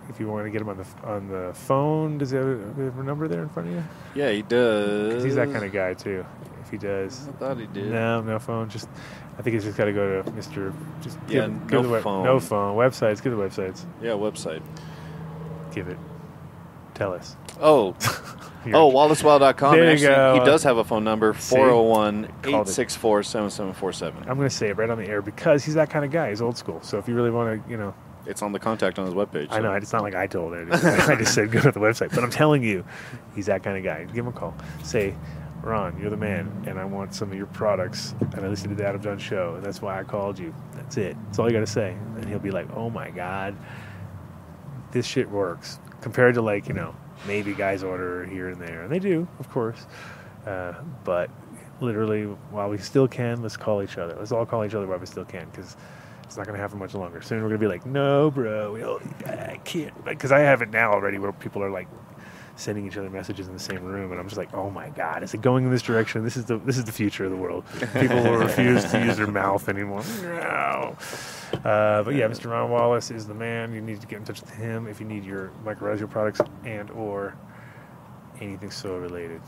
if 0.08 0.18
you 0.18 0.28
want 0.28 0.46
to 0.46 0.50
get 0.50 0.60
him 0.60 0.68
on 0.68 0.76
the 0.78 0.86
on 1.06 1.28
the 1.28 1.52
phone, 1.54 2.18
does 2.18 2.30
he 2.30 2.36
have 2.36 2.46
a, 2.46 2.50
you 2.78 2.84
have 2.84 2.98
a 2.98 3.02
number 3.02 3.28
there 3.28 3.42
in 3.42 3.48
front 3.48 3.68
of 3.68 3.74
you? 3.74 3.84
Yeah, 4.14 4.30
he 4.30 4.42
does. 4.42 5.14
'Cause 5.14 5.24
he's 5.24 5.34
that 5.36 5.52
kind 5.52 5.64
of 5.64 5.72
guy 5.72 5.94
too. 5.94 6.24
If 6.62 6.70
he 6.70 6.78
does, 6.78 7.28
I 7.28 7.32
thought 7.32 7.58
he 7.58 7.66
did. 7.66 7.90
no, 7.90 8.20
no 8.20 8.38
phone. 8.38 8.68
Just 8.68 8.88
I 9.38 9.42
think 9.42 9.54
he's 9.54 9.64
just 9.64 9.76
got 9.78 9.86
to 9.86 9.92
go 9.92 10.22
to 10.22 10.30
Mr. 10.32 10.72
Just 11.00 11.18
Yeah, 11.28 11.46
give, 11.46 11.60
give 11.62 11.70
no 11.72 11.82
the 11.82 11.88
web, 11.88 12.02
phone. 12.02 12.24
no 12.24 12.38
phone. 12.40 12.76
Websites. 12.76 13.22
Give 13.22 13.36
the 13.36 13.42
websites. 13.42 13.84
Yeah, 14.02 14.10
website. 14.10 14.62
Give 15.74 15.88
it. 15.88 15.96
Tell 16.94 17.12
us. 17.14 17.36
Oh, 17.60 17.92
Here. 18.64 18.72
oh, 18.76 18.90
WallaceWow.com. 18.92 19.74
There 19.74 19.84
you 19.84 19.90
Actually, 19.92 20.06
go. 20.08 20.34
He 20.40 20.44
does 20.44 20.62
have 20.64 20.76
a 20.76 20.84
phone 20.84 21.02
number 21.04 21.32
See? 21.38 21.56
401 21.56 22.24
Called 22.26 22.28
it. 22.44 22.48
864 22.48 23.22
7747. 23.22 24.28
I'm 24.28 24.36
going 24.36 24.48
to 24.48 24.54
say 24.54 24.68
it 24.68 24.76
right 24.76 24.90
on 24.90 24.98
the 24.98 25.08
air 25.08 25.22
because 25.22 25.64
he's 25.64 25.74
that 25.74 25.88
kind 25.88 26.04
of 26.04 26.10
guy. 26.10 26.28
He's 26.30 26.42
old 26.42 26.58
school. 26.58 26.80
So 26.82 26.98
if 26.98 27.08
you 27.08 27.14
really 27.14 27.30
want 27.30 27.64
to, 27.64 27.70
you 27.70 27.78
know, 27.78 27.94
It's 28.26 28.42
on 28.42 28.52
the 28.52 28.58
contact 28.58 28.98
on 28.98 29.06
his 29.06 29.14
webpage. 29.14 29.48
I 29.50 29.60
know 29.60 29.72
it's 29.72 29.92
not 29.92 30.02
like 30.02 30.14
I 30.14 30.26
told 30.26 30.52
it. 30.54 30.68
I 30.72 31.16
just 31.16 31.34
said 31.34 31.50
go 31.50 31.60
to 31.60 31.70
the 31.70 31.80
website. 31.80 32.14
But 32.14 32.22
I'm 32.22 32.30
telling 32.30 32.62
you, 32.62 32.84
he's 33.34 33.46
that 33.46 33.62
kind 33.62 33.76
of 33.76 33.84
guy. 33.84 34.04
Give 34.04 34.16
him 34.16 34.28
a 34.28 34.32
call. 34.32 34.54
Say, 34.84 35.14
Ron, 35.62 35.98
you're 36.00 36.10
the 36.10 36.16
man, 36.16 36.64
and 36.66 36.78
I 36.78 36.84
want 36.84 37.14
some 37.14 37.30
of 37.30 37.36
your 37.36 37.46
products. 37.46 38.14
And 38.20 38.44
I 38.44 38.48
listened 38.48 38.70
to 38.70 38.82
the 38.82 38.88
Adam 38.88 39.00
Dunn 39.00 39.18
show, 39.18 39.54
and 39.54 39.64
that's 39.64 39.82
why 39.82 39.98
I 39.98 40.04
called 40.04 40.38
you. 40.38 40.54
That's 40.74 40.96
it. 40.96 41.16
That's 41.26 41.38
all 41.38 41.46
you 41.46 41.52
got 41.52 41.60
to 41.60 41.66
say. 41.66 41.96
And 42.16 42.26
he'll 42.26 42.38
be 42.38 42.50
like, 42.50 42.68
oh 42.74 42.90
my 42.90 43.10
god, 43.10 43.56
this 44.92 45.06
shit 45.06 45.28
works 45.30 45.78
compared 46.00 46.34
to 46.34 46.42
like 46.42 46.66
you 46.66 46.74
know 46.74 46.94
maybe 47.26 47.52
guys 47.52 47.82
order 47.82 48.24
here 48.24 48.48
and 48.48 48.60
there, 48.60 48.82
and 48.82 48.92
they 48.92 48.98
do, 48.98 49.26
of 49.38 49.50
course. 49.50 49.86
Uh, 50.46 50.72
but 51.04 51.30
literally, 51.80 52.24
while 52.24 52.68
we 52.68 52.78
still 52.78 53.08
can, 53.08 53.42
let's 53.42 53.56
call 53.56 53.82
each 53.82 53.98
other. 53.98 54.16
Let's 54.18 54.32
all 54.32 54.46
call 54.46 54.64
each 54.64 54.74
other 54.74 54.86
while 54.86 54.98
we 54.98 55.06
still 55.06 55.24
can, 55.24 55.48
because 55.50 55.76
it's 56.30 56.36
not 56.36 56.46
going 56.46 56.56
to 56.56 56.62
happen 56.62 56.78
much 56.78 56.94
longer. 56.94 57.20
Soon 57.20 57.42
we're 57.42 57.48
going 57.48 57.60
to 57.60 57.66
be 57.66 57.66
like, 57.66 57.84
no, 57.84 58.30
bro, 58.30 58.72
we 58.72 58.78
don't, 58.78 59.02
I 59.26 59.58
can't. 59.64 60.04
Because 60.04 60.30
I 60.30 60.38
have 60.38 60.62
it 60.62 60.70
now 60.70 60.92
already 60.92 61.18
where 61.18 61.32
people 61.32 61.60
are 61.60 61.70
like 61.70 61.88
sending 62.54 62.86
each 62.86 62.96
other 62.96 63.10
messages 63.10 63.48
in 63.48 63.52
the 63.52 63.58
same 63.58 63.82
room, 63.82 64.12
and 64.12 64.20
I'm 64.20 64.28
just 64.28 64.36
like, 64.36 64.54
oh 64.54 64.70
my 64.70 64.90
god, 64.90 65.24
is 65.24 65.34
it 65.34 65.42
going 65.42 65.64
in 65.64 65.72
this 65.72 65.82
direction? 65.82 66.22
This 66.22 66.36
is 66.36 66.44
the 66.44 66.58
this 66.58 66.78
is 66.78 66.84
the 66.84 66.92
future 66.92 67.24
of 67.24 67.32
the 67.32 67.36
world. 67.36 67.64
People 67.98 68.22
will 68.22 68.36
refuse 68.36 68.84
to 68.92 69.04
use 69.04 69.16
their 69.16 69.26
mouth 69.26 69.68
anymore. 69.68 70.04
No. 70.22 70.96
Uh, 71.64 72.04
but 72.04 72.14
yeah, 72.14 72.28
Mr. 72.28 72.48
Ron 72.48 72.70
Wallace 72.70 73.10
is 73.10 73.26
the 73.26 73.34
man. 73.34 73.74
You 73.74 73.80
need 73.80 74.00
to 74.00 74.06
get 74.06 74.18
in 74.18 74.24
touch 74.24 74.40
with 74.40 74.50
him 74.50 74.86
if 74.86 75.00
you 75.00 75.06
need 75.06 75.24
your 75.24 75.50
microbial 75.64 76.08
products 76.08 76.40
and 76.64 76.92
or 76.92 77.36
anything 78.40 78.70
so 78.70 78.96
related. 78.98 79.42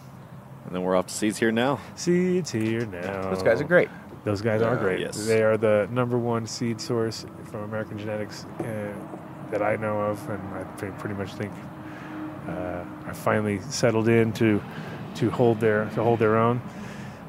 And 0.64 0.74
then 0.74 0.83
we're 0.83 0.97
off 0.97 1.07
to 1.07 1.14
seeds 1.14 1.39
here 1.39 1.53
now. 1.53 1.78
Seeds 1.95 2.51
here 2.51 2.87
now. 2.87 3.30
Those 3.30 3.45
guys 3.45 3.61
are 3.61 3.64
great. 3.64 3.89
Those 4.25 4.41
guys 4.41 4.62
are 4.62 4.75
Yeah, 4.75 4.81
great. 4.81 5.01
yes. 5.01 5.27
They 5.27 5.43
are 5.43 5.57
the 5.57 5.89
number 5.91 6.16
one 6.16 6.47
seed 6.47 6.81
source 6.81 7.27
from 7.45 7.62
American 7.64 7.99
Genetics 7.99 8.45
uh, 8.61 8.93
that 9.51 9.62
I 9.62 9.77
know 9.77 10.01
of, 10.01 10.31
and 10.31 10.41
I 10.55 10.62
pretty 10.99 11.14
much 11.16 11.35
think 11.35 11.53
uh, 12.49 12.85
are 13.07 13.14
finally 13.14 13.61
settled 13.61 14.09
in 14.09 14.33
to 14.35 14.62
to 15.16 15.31
hold 15.31 15.61
their 15.61 15.85
to 15.95 16.03
hold 16.03 16.18
their 16.20 16.37
own. 16.37 16.61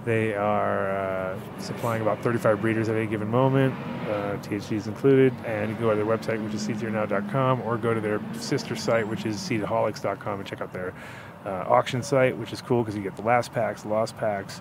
They 0.05 0.33
are 0.35 0.89
uh, 0.91 1.39
supplying 1.59 2.01
about 2.01 2.21
35 2.21 2.59
breeders 2.59 2.89
at 2.89 2.95
any 2.97 3.07
given 3.07 3.29
moment, 3.29 3.73
uh, 4.09 4.35
THCs 4.41 4.87
included, 4.87 5.33
and 5.45 5.69
you 5.69 5.75
can 5.77 5.85
go 5.85 5.91
to 5.91 5.95
their 5.95 6.05
website, 6.05 6.43
which 6.43 6.53
is 6.53 6.67
seedsherenow.com, 6.67 7.61
or 7.61 7.77
go 7.77 7.93
to 7.93 8.01
their 8.01 8.19
sister 8.33 8.75
site, 8.75 9.07
which 9.07 9.25
is 9.25 9.37
seedaholics.com, 9.37 10.39
and 10.39 10.47
check 10.47 10.59
out 10.59 10.73
their 10.73 10.93
uh, 11.45 11.63
auction 11.69 12.03
site, 12.03 12.37
which 12.37 12.51
is 12.51 12.61
cool 12.61 12.81
because 12.83 12.97
you 12.97 13.01
get 13.01 13.15
the 13.15 13.21
last 13.21 13.53
packs, 13.53 13.85
lost 13.85 14.17
packs, 14.17 14.59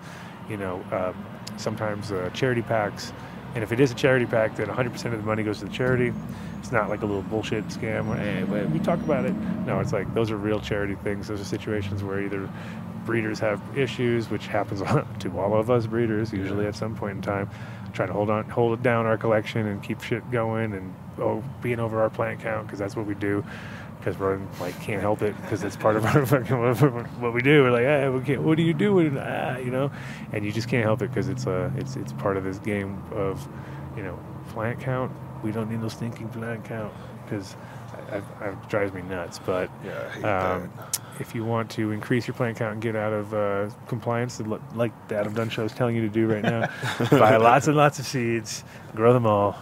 you 0.52 0.58
know, 0.58 0.84
um, 0.92 1.26
sometimes 1.56 2.12
uh, 2.12 2.30
charity 2.34 2.60
packs. 2.60 3.12
And 3.54 3.64
if 3.64 3.72
it 3.72 3.80
is 3.80 3.90
a 3.90 3.94
charity 3.94 4.26
pack, 4.26 4.54
then 4.54 4.68
100% 4.68 5.04
of 5.06 5.12
the 5.12 5.18
money 5.18 5.42
goes 5.42 5.58
to 5.60 5.64
the 5.64 5.72
charity. 5.72 6.12
It's 6.58 6.70
not 6.70 6.90
like 6.90 7.02
a 7.02 7.06
little 7.06 7.22
bullshit 7.22 7.66
scam. 7.68 8.06
Where, 8.06 8.18
hey, 8.18 8.44
we 8.66 8.78
talk 8.78 9.00
about 9.00 9.24
it. 9.24 9.32
No, 9.66 9.80
it's 9.80 9.92
like 9.92 10.12
those 10.14 10.30
are 10.30 10.36
real 10.36 10.60
charity 10.60 10.94
things. 10.96 11.28
Those 11.28 11.40
are 11.40 11.44
situations 11.44 12.04
where 12.04 12.22
either 12.22 12.48
breeders 13.04 13.40
have 13.40 13.60
issues, 13.76 14.30
which 14.30 14.46
happens 14.46 14.82
to 15.20 15.40
all 15.40 15.58
of 15.58 15.70
us 15.70 15.86
breeders 15.86 16.32
usually 16.32 16.66
at 16.66 16.76
some 16.76 16.94
point 16.94 17.16
in 17.16 17.22
time. 17.22 17.50
Trying 17.94 18.08
to 18.08 18.14
hold 18.14 18.30
on, 18.30 18.48
hold 18.48 18.82
down 18.82 19.06
our 19.06 19.18
collection 19.18 19.66
and 19.66 19.82
keep 19.82 20.02
shit 20.02 20.30
going 20.30 20.72
and 20.72 20.94
oh, 21.18 21.42
being 21.62 21.80
over 21.80 22.00
our 22.00 22.10
plant 22.10 22.40
count 22.40 22.66
because 22.66 22.78
that's 22.78 22.96
what 22.96 23.06
we 23.06 23.14
do. 23.14 23.44
Because 24.02 24.18
we're 24.18 24.40
like 24.58 24.78
can't 24.80 25.00
help 25.00 25.22
it 25.22 25.40
because 25.42 25.62
it's 25.62 25.76
part 25.76 25.94
of 25.94 26.04
our 26.04 26.26
fucking 26.26 27.20
what 27.20 27.32
we 27.32 27.40
do. 27.40 27.62
We're 27.62 27.70
like, 27.70 27.84
hey, 27.84 28.08
we 28.08 28.20
can't. 28.20 28.42
What 28.42 28.56
do 28.56 28.64
you 28.64 28.74
do? 28.74 28.94
with? 28.94 29.16
Ah, 29.16 29.58
you 29.58 29.70
know, 29.70 29.92
and 30.32 30.44
you 30.44 30.50
just 30.50 30.68
can't 30.68 30.82
help 30.82 31.02
it 31.02 31.08
because 31.10 31.28
it's 31.28 31.46
uh, 31.46 31.70
it's 31.76 31.94
it's 31.94 32.12
part 32.14 32.36
of 32.36 32.42
this 32.42 32.58
game 32.58 33.00
of, 33.12 33.46
you 33.96 34.02
know, 34.02 34.18
plant 34.48 34.80
count. 34.80 35.12
We 35.44 35.52
don't 35.52 35.70
need 35.70 35.80
no 35.80 35.88
stinking 35.88 36.30
plant 36.30 36.64
count 36.64 36.92
because 37.24 37.54
it 38.12 38.68
drives 38.68 38.92
me 38.92 39.02
nuts. 39.02 39.38
But 39.38 39.70
Yeah, 39.84 40.54
um, 40.54 40.72
if 41.20 41.34
you 41.34 41.44
want 41.44 41.70
to 41.72 41.92
increase 41.92 42.26
your 42.26 42.34
plant 42.34 42.58
count 42.58 42.72
and 42.72 42.82
get 42.82 42.96
out 42.96 43.12
of 43.12 43.34
uh, 43.34 43.70
compliance, 43.86 44.40
like 44.74 44.92
the 45.08 45.16
Adam 45.16 45.32
Dunn 45.32 45.48
Show 45.48 45.64
is 45.64 45.72
telling 45.72 45.94
you 45.94 46.02
to 46.02 46.08
do 46.08 46.26
right 46.26 46.42
now, 46.42 46.68
buy 47.10 47.36
lots 47.36 47.68
and 47.68 47.76
lots 47.76 47.98
of 47.98 48.06
seeds, 48.06 48.64
grow 48.94 49.12
them 49.12 49.26
all. 49.26 49.56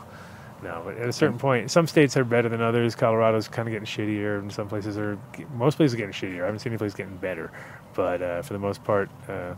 No, 0.62 0.82
but 0.84 0.98
at 0.98 1.08
a 1.08 1.12
certain 1.12 1.38
point, 1.38 1.70
some 1.70 1.86
states 1.86 2.16
are 2.16 2.24
better 2.24 2.48
than 2.48 2.60
others. 2.60 2.94
Colorado's 2.94 3.48
kind 3.48 3.66
of 3.66 3.72
getting 3.72 3.86
shittier, 3.86 4.38
and 4.38 4.52
some 4.52 4.68
places 4.68 4.98
are. 4.98 5.18
Most 5.54 5.76
places 5.76 5.94
are 5.94 5.96
getting 5.96 6.12
shittier. 6.12 6.42
I 6.42 6.46
haven't 6.46 6.58
seen 6.58 6.72
any 6.72 6.78
place 6.78 6.92
getting 6.92 7.16
better, 7.16 7.50
but 7.94 8.20
uh, 8.20 8.42
for 8.42 8.52
the 8.52 8.58
most 8.58 8.84
part, 8.84 9.08
uh, 9.28 9.54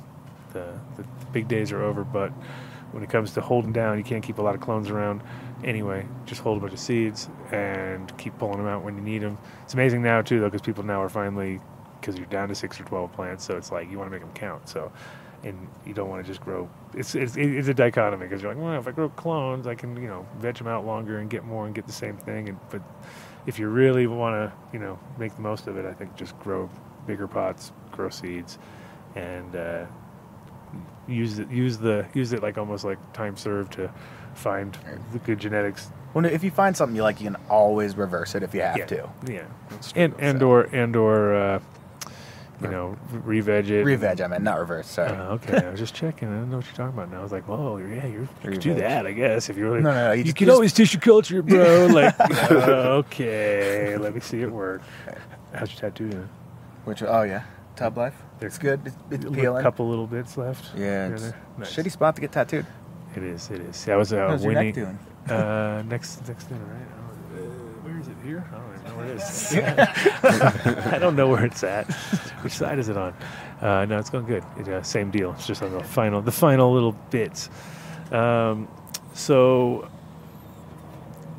the, 0.53 0.79
the 0.97 1.05
big 1.33 1.49
days 1.49 1.73
are 1.73 1.83
over. 1.83 2.05
But 2.05 2.31
when 2.93 3.03
it 3.03 3.11
comes 3.11 3.33
to 3.35 3.41
holding 3.41 3.73
down, 3.73 3.99
you 3.99 4.05
can't 4.05 4.23
keep 4.23 4.39
a 4.39 4.43
lot 4.43 4.55
of 4.55 4.61
clones 4.61 4.91
around. 4.91 5.23
Anyway, 5.65 6.07
just 6.25 6.41
hold 6.41 6.59
a 6.59 6.61
bunch 6.61 6.73
of 6.73 6.79
seeds 6.81 7.29
and 7.51 8.17
keep 8.19 8.37
pulling 8.39 8.59
them 8.59 8.67
out 8.67 8.85
when 8.85 8.97
you 8.97 9.03
need 9.03 9.23
them. 9.23 9.39
It's 9.65 9.75
amazing 9.75 10.03
now 10.03 10.23
too, 10.23 10.41
though, 10.41 10.51
because 10.51 10.63
people 10.63 10.85
now 10.85 11.03
are 11.03 11.09
finally 11.09 11.61
because 12.01 12.17
you're 12.17 12.27
down 12.27 12.49
to 12.49 12.55
six 12.55 12.81
or 12.81 12.85
twelve 12.85 13.13
plants, 13.13 13.45
so 13.45 13.57
it's 13.57 13.73
like 13.73 13.91
you 13.91 13.99
want 13.99 14.09
to 14.09 14.13
make 14.13 14.21
them 14.21 14.35
count. 14.35 14.69
So, 14.69 14.93
and 15.45 15.69
you 15.85 15.95
don't 15.95 16.09
want 16.09 16.25
to 16.25 16.31
just 16.31 16.41
grow. 16.41 16.69
It's 16.95 17.15
it's, 17.15 17.37
it's 17.37 17.69
a 17.69 17.75
dichotomy 17.75 18.27
because 18.27 18.43
you're 18.43 18.55
like, 18.55 18.63
well, 18.63 18.79
if 18.79 18.87
I 18.87 18.93
grow 18.93 19.09
clones, 19.09 19.67
I 19.67 19.75
can 19.75 19.97
you 19.97 20.09
know 20.09 20.27
veg 20.39 20.57
them 20.57 20.69
out 20.69 20.87
longer 20.87 21.19
and 21.19 21.29
get 21.29 21.45
more 21.45 21.67
and 21.67 21.75
get 21.75 21.87
the 21.87 21.93
same 21.93 22.17
thing. 22.17 22.49
And 22.49 22.59
but 22.71 22.83
if 23.47 23.59
you 23.59 23.69
really 23.69 24.07
want 24.07 24.35
to 24.35 24.53
you 24.73 24.79
know 24.79 24.99
make 25.19 25.35
the 25.35 25.43
most 25.43 25.67
of 25.67 25.77
it, 25.77 25.85
I 25.85 25.93
think 25.93 26.15
just 26.17 26.39
grow 26.41 26.71
bigger 27.07 27.27
pots, 27.27 27.73
grow 27.91 28.09
seeds, 28.09 28.59
and 29.15 29.57
uh, 29.57 29.87
use 31.09 31.39
it 31.39 31.51
use 31.51 31.79
the 31.79 32.07
use 32.15 32.33
it 32.33 32.43
like 32.43 32.59
almost 32.59 32.85
like 32.85 32.99
time 33.13 33.37
served 33.37 33.73
to 33.75 33.91
find 34.35 34.79
the 35.13 35.19
good 35.19 35.39
genetics 35.39 35.91
Well, 36.15 36.25
if 36.25 36.45
you 36.45 36.51
find 36.51 36.77
something 36.77 36.97
you 36.97 37.03
like, 37.03 37.21
you 37.21 37.31
can 37.31 37.41
always 37.49 37.97
reverse 37.97 38.35
it 38.35 38.43
if 38.43 38.55
you 38.55 38.61
have 38.61 38.77
yeah, 38.77 38.87
to. 38.87 39.11
Yeah, 39.27 39.45
and 39.95 40.15
and 40.19 40.43
or 40.43 40.63
and 40.73 40.95
or 40.95 41.35
uh, 41.35 41.61
you 42.63 42.69
know 42.69 42.97
re-veg 43.11 43.69
it. 43.71 43.85
Re-veg, 43.85 44.21
I 44.21 44.27
meant, 44.29 44.43
not 44.45 44.59
reverse. 44.59 44.87
Sorry. 44.87 45.11
Uh, 45.11 45.33
okay, 45.35 45.67
I 45.67 45.71
was 45.71 45.81
just 45.81 45.95
checking. 45.95 46.29
I 46.29 46.37
don't 46.39 46.51
know 46.51 46.57
what 46.59 46.67
you're 46.67 46.75
talking 46.75 46.95
about 46.99 47.11
now. 47.11 47.21
I 47.21 47.23
was 47.23 47.33
like, 47.33 47.49
"Whoa, 47.49 47.77
yeah, 47.79 48.07
you're, 48.07 48.23
you 48.23 48.29
could 48.43 48.61
do 48.61 48.75
that, 48.75 49.07
I 49.07 49.13
guess, 49.13 49.49
if 49.51 49.57
you 49.57 49.65
really." 49.65 49.81
No, 49.81 49.91
no, 49.93 50.07
no, 50.09 50.13
you 50.13 50.19
You, 50.19 50.25
just- 50.25 50.37
can 50.37 50.47
just- 50.47 50.55
always 50.55 50.73
tissue 50.73 50.99
culture, 50.99 51.43
bro. 51.43 51.87
like, 51.93 52.15
uh, 52.51 53.03
okay, 53.05 53.97
let 53.99 54.15
me 54.15 54.21
see 54.21 54.41
it 54.43 54.51
work. 54.51 54.83
How's 55.53 55.71
your 55.73 55.81
tattoo 55.91 56.09
doing? 56.09 56.29
Which, 56.85 57.03
oh 57.03 57.23
yeah, 57.23 57.43
Tub 57.77 57.97
Life. 57.97 58.15
It's 58.41 58.59
good. 58.59 58.81
It's, 58.85 58.97
it's 59.11 59.25
A 59.25 59.63
couple 59.63 59.89
little 59.89 60.07
bits 60.07 60.37
left. 60.37 60.77
Yeah, 60.77 61.07
here 61.09 61.15
it's. 61.15 61.33
Nice. 61.59 61.75
shitty 61.77 61.93
spot 61.93 62.15
to 62.17 62.21
get 62.21 62.33
tattooed. 62.33 62.67
It 63.15 63.23
is. 63.23 63.51
It 63.51 63.61
is. 63.61 63.89
I 63.89 63.95
was 63.97 64.13
uh, 64.13 64.27
How's 64.29 64.43
your 64.45 64.55
winning. 64.55 64.75
neck 64.75 64.75
doing? 64.75 64.99
Uh, 65.39 65.83
next 65.87 66.27
next 66.27 66.45
thing, 66.49 66.59
right? 66.67 66.81
Uh, 66.81 67.45
where 67.85 67.99
is 68.01 68.09
it? 68.09 68.17
Here? 68.25 68.45
I 68.53 68.57
don't 68.59 68.75
even 68.75 68.85
know 68.89 68.97
where 68.97 69.13
it 69.13 69.17
is. 69.17 70.87
I 70.95 70.99
don't 70.99 71.15
know 71.17 71.29
where 71.29 71.45
it's 71.45 71.63
at. 71.63 71.87
Which 72.43 72.53
side 72.53 72.79
is 72.79 72.89
it 72.89 72.97
on? 72.97 73.15
Uh, 73.61 73.85
no, 73.85 73.99
it's 73.99 74.11
going 74.11 74.27
good. 74.27 74.45
It, 74.59 74.69
uh, 74.69 74.83
same 74.83 75.11
deal. 75.11 75.33
It's 75.33 75.47
just 75.47 75.63
on 75.63 75.73
the 75.73 75.83
final, 75.83 76.21
the 76.21 76.33
final 76.33 76.73
little 76.73 76.93
bits. 77.11 77.49
Um, 78.11 78.69
so 79.15 79.89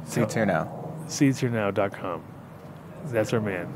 Seeds 0.06 0.34
here 0.34 0.46
now. 0.46 0.66
seedsherenow.com. 1.08 2.24
That's 3.06 3.34
our 3.34 3.42
man, 3.42 3.68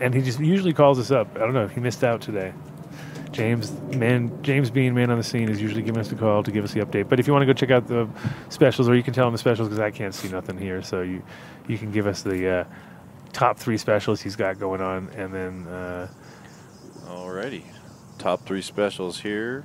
and 0.00 0.12
he 0.12 0.20
just 0.20 0.40
usually 0.40 0.72
calls 0.72 0.98
us 0.98 1.10
up. 1.10 1.28
I 1.36 1.40
don't 1.40 1.54
know. 1.54 1.64
If 1.64 1.72
he 1.72 1.80
missed 1.80 2.02
out 2.02 2.20
today. 2.20 2.52
James, 3.30 3.72
man, 3.96 4.30
James 4.44 4.70
being 4.70 4.94
man 4.94 5.10
on 5.10 5.18
the 5.18 5.24
scene 5.24 5.48
is 5.48 5.60
usually 5.60 5.82
giving 5.82 6.00
us 6.00 6.12
a 6.12 6.14
call 6.14 6.44
to 6.44 6.52
give 6.52 6.62
us 6.62 6.72
the 6.72 6.78
update. 6.80 7.08
But 7.08 7.18
if 7.18 7.26
you 7.26 7.32
want 7.32 7.42
to 7.42 7.46
go 7.46 7.52
check 7.52 7.72
out 7.72 7.88
the 7.88 8.08
specials, 8.48 8.88
or 8.88 8.94
you 8.94 9.02
can 9.02 9.12
tell 9.12 9.26
him 9.26 9.32
the 9.32 9.38
specials 9.38 9.68
because 9.68 9.80
I 9.80 9.90
can't 9.90 10.14
see 10.14 10.28
nothing 10.28 10.56
here, 10.56 10.82
so 10.82 11.02
you 11.02 11.20
you 11.66 11.76
can 11.76 11.90
give 11.90 12.06
us 12.06 12.22
the 12.22 12.48
uh, 12.48 12.64
top 13.32 13.58
three 13.58 13.76
specials 13.76 14.20
he's 14.20 14.36
got 14.36 14.60
going 14.60 14.80
on, 14.80 15.08
and 15.16 15.34
then 15.34 15.66
uh, 15.66 16.08
Alrighty. 17.14 17.62
Top 18.18 18.44
three 18.44 18.60
specials 18.60 19.20
here 19.20 19.64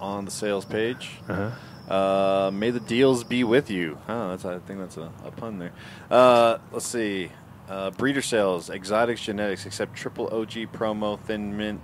on 0.00 0.26
the 0.26 0.30
sales 0.30 0.66
page. 0.66 1.12
uh 1.28 1.52
Uh, 1.88 2.50
may 2.52 2.68
the 2.70 2.80
deals 2.80 3.24
be 3.24 3.42
with 3.42 3.70
you. 3.70 3.96
Oh, 4.06 4.28
that's 4.28 4.44
I 4.44 4.58
think 4.58 4.78
that's 4.78 4.98
a, 4.98 5.10
a 5.24 5.30
pun 5.30 5.58
there. 5.58 5.72
Uh, 6.10 6.58
let's 6.70 6.86
see. 6.86 7.30
Uh, 7.66 7.90
breeder 7.92 8.20
sales, 8.20 8.68
exotics 8.68 9.22
genetics, 9.22 9.64
except 9.64 9.96
triple 9.96 10.28
OG 10.28 10.70
promo, 10.74 11.18
thin 11.18 11.56
mint, 11.56 11.80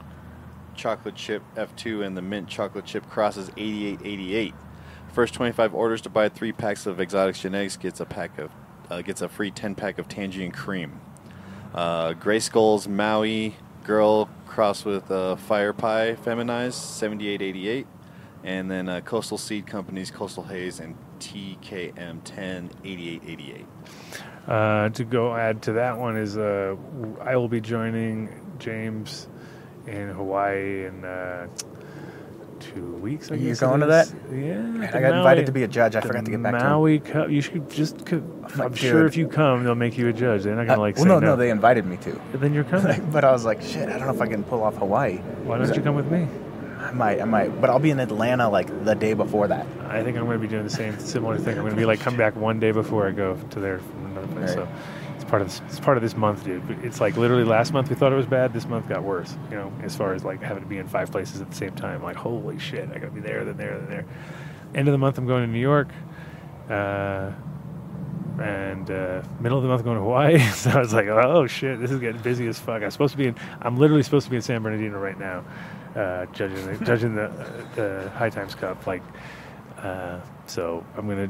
chocolate 0.74 1.14
chip 1.14 1.42
F2, 1.56 2.04
and 2.04 2.14
the 2.14 2.20
mint 2.20 2.48
chocolate 2.48 2.84
chip 2.84 3.08
crosses 3.08 3.48
8888. 3.56 4.52
First 5.14 5.32
25 5.32 5.74
orders 5.74 6.02
to 6.02 6.10
buy 6.10 6.28
three 6.28 6.52
packs 6.52 6.84
of 6.84 7.00
exotics 7.00 7.40
genetics 7.40 7.78
gets 7.78 8.00
a 8.00 8.04
pack 8.04 8.38
of 8.38 8.50
uh, 8.90 9.00
gets 9.00 9.22
a 9.22 9.30
free 9.30 9.50
10 9.50 9.74
pack 9.74 9.98
of 9.98 10.08
tangerine 10.08 10.52
cream. 10.52 11.00
Uh, 11.72 12.12
Gray 12.12 12.40
Skulls 12.40 12.86
Maui 12.86 13.56
Girl 13.84 14.28
crossed 14.46 14.84
with 14.84 15.10
uh, 15.10 15.36
Fire 15.36 15.72
Pie 15.72 16.14
Feminized 16.16 16.76
7888. 16.76 17.86
And 18.42 18.70
then 18.70 18.88
uh, 18.88 19.00
Coastal 19.00 19.38
Seed 19.38 19.66
Companies 19.66 20.10
Coastal 20.10 20.42
Haze 20.42 20.80
and 20.80 20.96
TKM 21.20 22.24
10 22.24 22.70
8888. 22.84 23.66
Uh, 24.46 24.88
to 24.90 25.04
go 25.04 25.34
add 25.34 25.62
to 25.62 25.72
that 25.72 25.98
one 25.98 26.16
is 26.16 26.36
uh, 26.36 26.76
I 27.22 27.36
will 27.36 27.48
be 27.48 27.60
joining 27.60 28.28
James 28.58 29.28
in 29.86 30.08
Hawaii 30.08 30.84
and 30.84 31.04
uh, 31.04 31.46
two 32.72 32.96
weeks. 32.96 33.30
I 33.30 33.34
You're 33.34 33.50
guess 33.50 33.60
going 33.60 33.80
to 33.80 33.86
that? 33.86 34.12
Yeah. 34.32 34.90
I 34.92 35.00
got 35.00 35.16
invited 35.16 35.46
to 35.46 35.52
be 35.52 35.62
a 35.62 35.68
judge. 35.68 35.96
I 35.96 36.00
forgot 36.00 36.24
to 36.24 36.30
get 36.30 36.42
back 36.42 36.54
to 36.54 36.60
him. 36.60 36.66
Maui 36.72 36.98
Cup. 37.00 37.30
You 37.30 37.40
should 37.40 37.70
just. 37.70 38.04
Co- 38.06 38.22
I'm 38.60 38.74
sure 38.74 39.06
if 39.06 39.16
you 39.16 39.28
come, 39.28 39.64
they'll 39.64 39.74
make 39.74 39.96
you 39.98 40.08
a 40.08 40.12
judge. 40.12 40.42
They're 40.42 40.54
not 40.54 40.66
gonna 40.66 40.78
Uh, 40.78 40.82
like 40.82 40.96
well, 40.96 41.04
say 41.04 41.08
no, 41.08 41.18
no. 41.20 41.26
no, 41.28 41.36
they 41.36 41.50
invited 41.50 41.86
me 41.86 41.96
to. 41.98 42.20
then 42.34 42.54
you're 42.54 42.64
coming. 42.64 43.08
but 43.12 43.24
I 43.24 43.32
was 43.32 43.44
like, 43.44 43.62
shit, 43.62 43.88
I 43.88 43.98
don't 43.98 44.06
know 44.06 44.14
if 44.14 44.20
I 44.20 44.26
can 44.26 44.44
pull 44.44 44.62
off 44.62 44.76
Hawaii. 44.76 45.18
Why 45.44 45.58
don't 45.58 45.74
you 45.74 45.82
come 45.82 45.94
with 45.94 46.10
me? 46.10 46.26
I 46.80 46.92
might, 46.92 47.20
I 47.20 47.24
might, 47.24 47.60
but 47.62 47.70
I'll 47.70 47.78
be 47.78 47.90
in 47.90 47.98
Atlanta 47.98 48.48
like 48.50 48.84
the 48.84 48.94
day 48.94 49.14
before 49.14 49.48
that. 49.48 49.66
I 49.88 50.02
think 50.02 50.18
I'm 50.18 50.26
going 50.26 50.38
to 50.38 50.42
be 50.42 50.48
doing 50.48 50.64
the 50.64 50.70
same 50.70 50.98
similar 50.98 51.38
thing. 51.38 51.54
I'm 51.56 51.62
going 51.62 51.70
to 51.70 51.76
be 51.78 51.86
like 51.86 52.00
come 52.00 52.16
back 52.16 52.36
one 52.36 52.60
day 52.60 52.72
before 52.72 53.08
I 53.08 53.10
go 53.10 53.36
to 53.36 53.60
there 53.60 53.78
from 53.78 54.06
another 54.06 54.26
place. 54.28 54.54
Right. 54.54 54.68
So 54.68 54.68
part 55.34 55.42
of 55.42 55.48
this, 55.48 55.62
it's 55.68 55.80
part 55.80 55.96
of 55.96 56.02
this 56.04 56.16
month, 56.16 56.44
dude. 56.44 56.62
It's 56.84 57.00
like 57.00 57.16
literally 57.16 57.42
last 57.42 57.72
month 57.72 57.90
we 57.90 57.96
thought 57.96 58.12
it 58.12 58.16
was 58.16 58.24
bad. 58.26 58.52
This 58.52 58.66
month 58.66 58.88
got 58.88 59.02
worse. 59.02 59.36
You 59.50 59.56
know, 59.56 59.72
as 59.82 59.96
far 59.96 60.14
as 60.14 60.22
like 60.22 60.40
having 60.40 60.62
to 60.62 60.68
be 60.68 60.78
in 60.78 60.86
five 60.86 61.10
places 61.10 61.40
at 61.40 61.50
the 61.50 61.56
same 61.56 61.74
time. 61.74 62.04
Like 62.04 62.14
holy 62.14 62.56
shit, 62.60 62.88
I 62.90 62.98
got 62.98 63.06
to 63.06 63.10
be 63.10 63.20
there, 63.20 63.44
then 63.44 63.56
there, 63.56 63.76
then 63.80 63.88
there. 63.90 64.06
End 64.76 64.86
of 64.86 64.92
the 64.92 64.98
month 64.98 65.18
I'm 65.18 65.26
going 65.26 65.44
to 65.44 65.50
New 65.50 65.58
York. 65.58 65.88
Uh, 66.70 67.32
and 68.40 68.88
uh, 68.92 69.22
middle 69.40 69.58
of 69.58 69.64
the 69.64 69.68
month 69.68 69.82
going 69.82 69.96
to 69.96 70.04
Hawaii. 70.04 70.38
so 70.52 70.70
I 70.70 70.78
was 70.78 70.92
like, 70.92 71.08
oh 71.08 71.48
shit, 71.48 71.80
this 71.80 71.90
is 71.90 71.98
getting 71.98 72.22
busy 72.22 72.46
as 72.46 72.60
fuck. 72.60 72.84
I'm 72.84 72.92
supposed 72.92 73.10
to 73.10 73.18
be 73.18 73.26
in. 73.26 73.34
I'm 73.60 73.76
literally 73.76 74.04
supposed 74.04 74.26
to 74.26 74.30
be 74.30 74.36
in 74.36 74.42
San 74.42 74.62
Bernardino 74.62 75.00
right 75.00 75.18
now, 75.18 75.44
uh, 75.96 76.26
judging 76.26 76.64
the, 76.64 76.84
judging 76.84 77.16
the 77.16 77.28
the 77.74 78.08
High 78.14 78.30
Times 78.30 78.54
Cup. 78.54 78.86
Like, 78.86 79.02
uh, 79.78 80.20
so 80.46 80.86
I'm 80.96 81.08
gonna. 81.08 81.28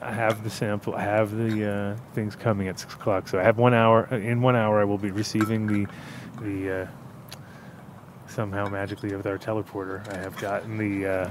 I 0.00 0.12
have 0.12 0.44
the 0.44 0.50
sample. 0.50 0.94
I 0.94 1.02
have 1.02 1.36
the 1.36 1.70
uh, 1.70 1.96
things 2.14 2.36
coming 2.36 2.68
at 2.68 2.78
six 2.78 2.94
o'clock. 2.94 3.28
So 3.28 3.38
I 3.38 3.42
have 3.42 3.58
one 3.58 3.74
hour. 3.74 4.06
In 4.06 4.40
one 4.40 4.56
hour, 4.56 4.80
I 4.80 4.84
will 4.84 4.98
be 4.98 5.10
receiving 5.10 5.66
the 5.66 5.86
the 6.40 6.82
uh, 6.82 6.86
somehow 8.26 8.68
magically 8.68 9.14
with 9.14 9.26
our 9.26 9.38
teleporter. 9.38 10.06
I 10.12 10.18
have 10.18 10.36
gotten 10.38 10.78
the 10.78 11.06
uh, 11.06 11.30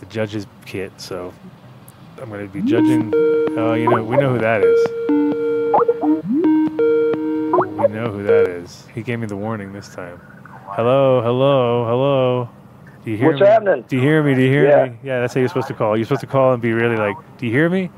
the 0.00 0.06
judge's 0.06 0.46
kit. 0.64 0.92
So 1.00 1.34
I'm 2.20 2.28
going 2.30 2.46
to 2.46 2.52
be 2.52 2.62
judging. 2.62 3.12
Oh, 3.58 3.74
you 3.74 3.88
know, 3.88 4.02
we 4.02 4.16
know 4.16 4.32
who 4.32 4.38
that 4.38 4.62
is. 4.62 4.88
We 7.52 7.88
know 7.88 8.10
who 8.10 8.22
that 8.22 8.48
is. 8.48 8.86
He 8.94 9.02
gave 9.02 9.18
me 9.18 9.26
the 9.26 9.36
warning 9.36 9.72
this 9.72 9.94
time. 9.94 10.20
Hello, 10.70 11.20
hello, 11.22 11.84
hello. 11.86 12.48
Do 13.06 13.12
you 13.12 13.18
hear 13.18 13.28
What's 13.28 13.40
me? 13.40 13.46
happening? 13.46 13.84
Do 13.86 13.94
you 13.96 14.02
hear 14.02 14.20
me? 14.20 14.34
Do 14.34 14.42
you 14.42 14.50
hear 14.50 14.66
Yeah. 14.66 14.84
me? 14.86 14.96
Yeah, 15.04 15.20
that's 15.20 15.32
how 15.32 15.38
you're 15.38 15.48
supposed 15.48 15.68
to 15.68 15.74
call. 15.74 15.96
You're 15.96 16.06
supposed 16.06 16.22
to 16.22 16.26
call 16.26 16.52
and 16.52 16.60
be 16.60 16.72
really 16.72 16.96
like, 16.96 17.14
"Do 17.38 17.46
you 17.46 17.52
hear 17.52 17.68
me? 17.70 17.88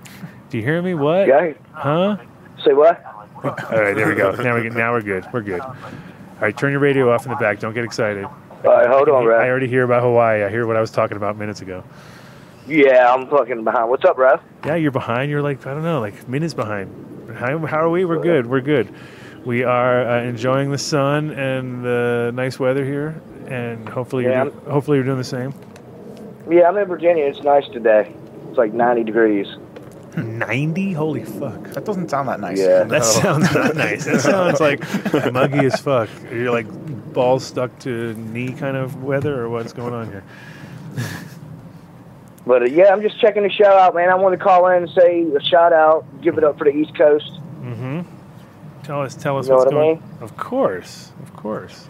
Do 0.50 0.58
you 0.58 0.62
hear 0.62 0.82
me? 0.82 0.92
What? 0.92 1.26
Yeah. 1.26 1.52
Huh?" 1.72 2.18
Say 2.62 2.74
what? 2.74 3.02
All 3.42 3.50
right, 3.80 3.96
there 3.96 4.06
we 4.06 4.14
go. 4.14 4.32
Now 4.32 4.52
we're 4.52 4.64
good. 4.64 4.74
Now 4.74 4.92
we're 4.92 5.00
good. 5.00 5.24
We're 5.32 5.40
good. 5.40 5.60
All 5.62 5.74
right, 6.42 6.54
turn 6.54 6.72
your 6.72 6.80
radio 6.80 7.10
off 7.10 7.24
in 7.24 7.30
the 7.30 7.36
back. 7.36 7.58
Don't 7.58 7.72
get 7.72 7.84
excited. 7.84 8.24
All 8.26 8.70
right, 8.70 8.86
hold 8.86 9.08
on, 9.08 9.24
I 9.28 9.48
already 9.48 9.66
hear 9.68 9.82
about 9.84 10.02
Hawaii. 10.02 10.42
I 10.44 10.50
hear 10.50 10.66
what 10.66 10.76
I 10.76 10.80
was 10.80 10.90
talking 10.90 11.16
about 11.16 11.38
minutes 11.38 11.62
ago. 11.62 11.82
Yeah, 12.66 13.10
I'm 13.14 13.28
fucking 13.28 13.64
behind. 13.64 13.88
What's 13.88 14.04
up, 14.04 14.18
Ralph? 14.18 14.40
Yeah, 14.66 14.74
you're 14.74 14.90
behind. 14.90 15.30
You're 15.30 15.40
like 15.40 15.66
I 15.66 15.72
don't 15.72 15.84
know, 15.84 16.00
like 16.00 16.28
minutes 16.28 16.52
behind. 16.52 16.90
How, 17.34 17.56
how 17.64 17.78
are 17.78 17.88
we? 17.88 18.04
We're 18.04 18.20
good. 18.20 18.46
We're 18.46 18.60
good. 18.60 18.92
We 19.46 19.64
are 19.64 20.06
uh, 20.06 20.22
enjoying 20.22 20.70
the 20.70 20.76
sun 20.78 21.30
and 21.30 21.82
the 21.82 22.30
nice 22.34 22.58
weather 22.60 22.84
here, 22.84 23.22
and 23.48 23.88
hopefully, 23.88 24.24
Yeah, 24.24 24.44
you're, 24.44 24.52
do- 24.52 24.70
hopefully 24.70 24.96
you're 24.98 25.04
doing 25.04 25.18
the 25.18 25.24
same. 25.24 25.52
Yeah, 26.50 26.68
I'm 26.68 26.76
in 26.76 26.86
Virginia. 26.86 27.24
It's 27.24 27.42
nice 27.42 27.66
today. 27.68 28.12
It's 28.48 28.58
like 28.58 28.72
90 28.72 29.04
degrees. 29.04 29.46
Ninety? 30.16 30.92
Holy 30.92 31.22
fuck! 31.24 31.62
That 31.74 31.84
doesn't 31.84 32.08
sound 32.08 32.28
that 32.28 32.40
nice. 32.40 32.58
Yeah. 32.58 32.82
That 32.84 33.04
sounds 33.04 33.54
not 33.54 33.76
nice. 33.76 34.04
That 34.04 34.20
sounds 34.20 34.58
like 34.58 34.80
muggy 35.32 35.64
as 35.66 35.78
fuck. 35.80 36.08
You're 36.32 36.50
like 36.50 36.66
balls 37.12 37.44
stuck 37.46 37.78
to 37.80 38.14
knee 38.14 38.52
kind 38.52 38.76
of 38.76 39.04
weather, 39.04 39.40
or 39.40 39.48
what's 39.48 39.72
going 39.72 39.92
on 39.94 40.06
here? 40.08 40.24
But 42.46 42.62
uh, 42.62 42.64
yeah, 42.66 42.92
I'm 42.92 43.02
just 43.02 43.20
checking 43.20 43.42
the 43.42 43.50
show 43.50 43.66
out, 43.70 43.94
man. 43.94 44.08
I 44.08 44.14
want 44.14 44.32
to 44.36 44.42
call 44.42 44.66
in 44.68 44.84
and 44.84 44.90
say 44.90 45.22
a 45.22 45.40
shout 45.42 45.72
out, 45.72 46.04
give 46.22 46.38
it 46.38 46.44
up 46.44 46.56
for 46.58 46.64
the 46.64 46.70
East 46.70 46.96
Coast. 46.96 47.30
Mm-hmm. 47.60 48.00
Tell 48.84 49.02
us, 49.02 49.14
tell 49.14 49.36
us 49.38 49.46
You 49.46 49.50
know 49.52 49.56
what's 49.58 49.66
what 49.66 49.74
I 49.74 49.76
going. 49.86 50.00
mean? 50.00 50.02
Of 50.22 50.36
course, 50.38 51.12
of 51.22 51.36
course. 51.36 51.86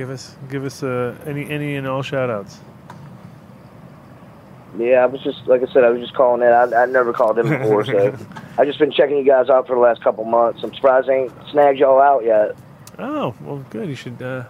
Give 0.00 0.08
us, 0.08 0.34
give 0.48 0.64
us 0.64 0.82
uh, 0.82 1.14
any, 1.26 1.50
any 1.50 1.76
and 1.76 1.86
all 1.86 2.00
shout 2.00 2.30
outs. 2.30 2.58
Yeah, 4.78 5.02
I 5.02 5.04
was 5.04 5.20
just 5.20 5.46
like 5.46 5.62
I 5.62 5.70
said, 5.70 5.84
I 5.84 5.90
was 5.90 6.00
just 6.00 6.14
calling 6.14 6.40
in. 6.40 6.48
I, 6.48 6.84
I 6.84 6.86
never 6.86 7.12
called 7.12 7.38
in 7.38 7.46
before, 7.46 7.84
so 7.84 8.16
I 8.58 8.64
just 8.64 8.78
been 8.78 8.90
checking 8.90 9.18
you 9.18 9.24
guys 9.24 9.50
out 9.50 9.66
for 9.66 9.76
the 9.76 9.82
last 9.82 10.02
couple 10.02 10.24
months. 10.24 10.62
I'm 10.62 10.72
surprised 10.72 11.10
I 11.10 11.16
ain't 11.16 11.32
snagged 11.50 11.80
y'all 11.80 12.00
out 12.00 12.24
yet. 12.24 12.56
Oh, 12.98 13.34
well, 13.42 13.62
good. 13.68 13.90
You 13.90 13.94
should, 13.94 14.22
uh, 14.22 14.44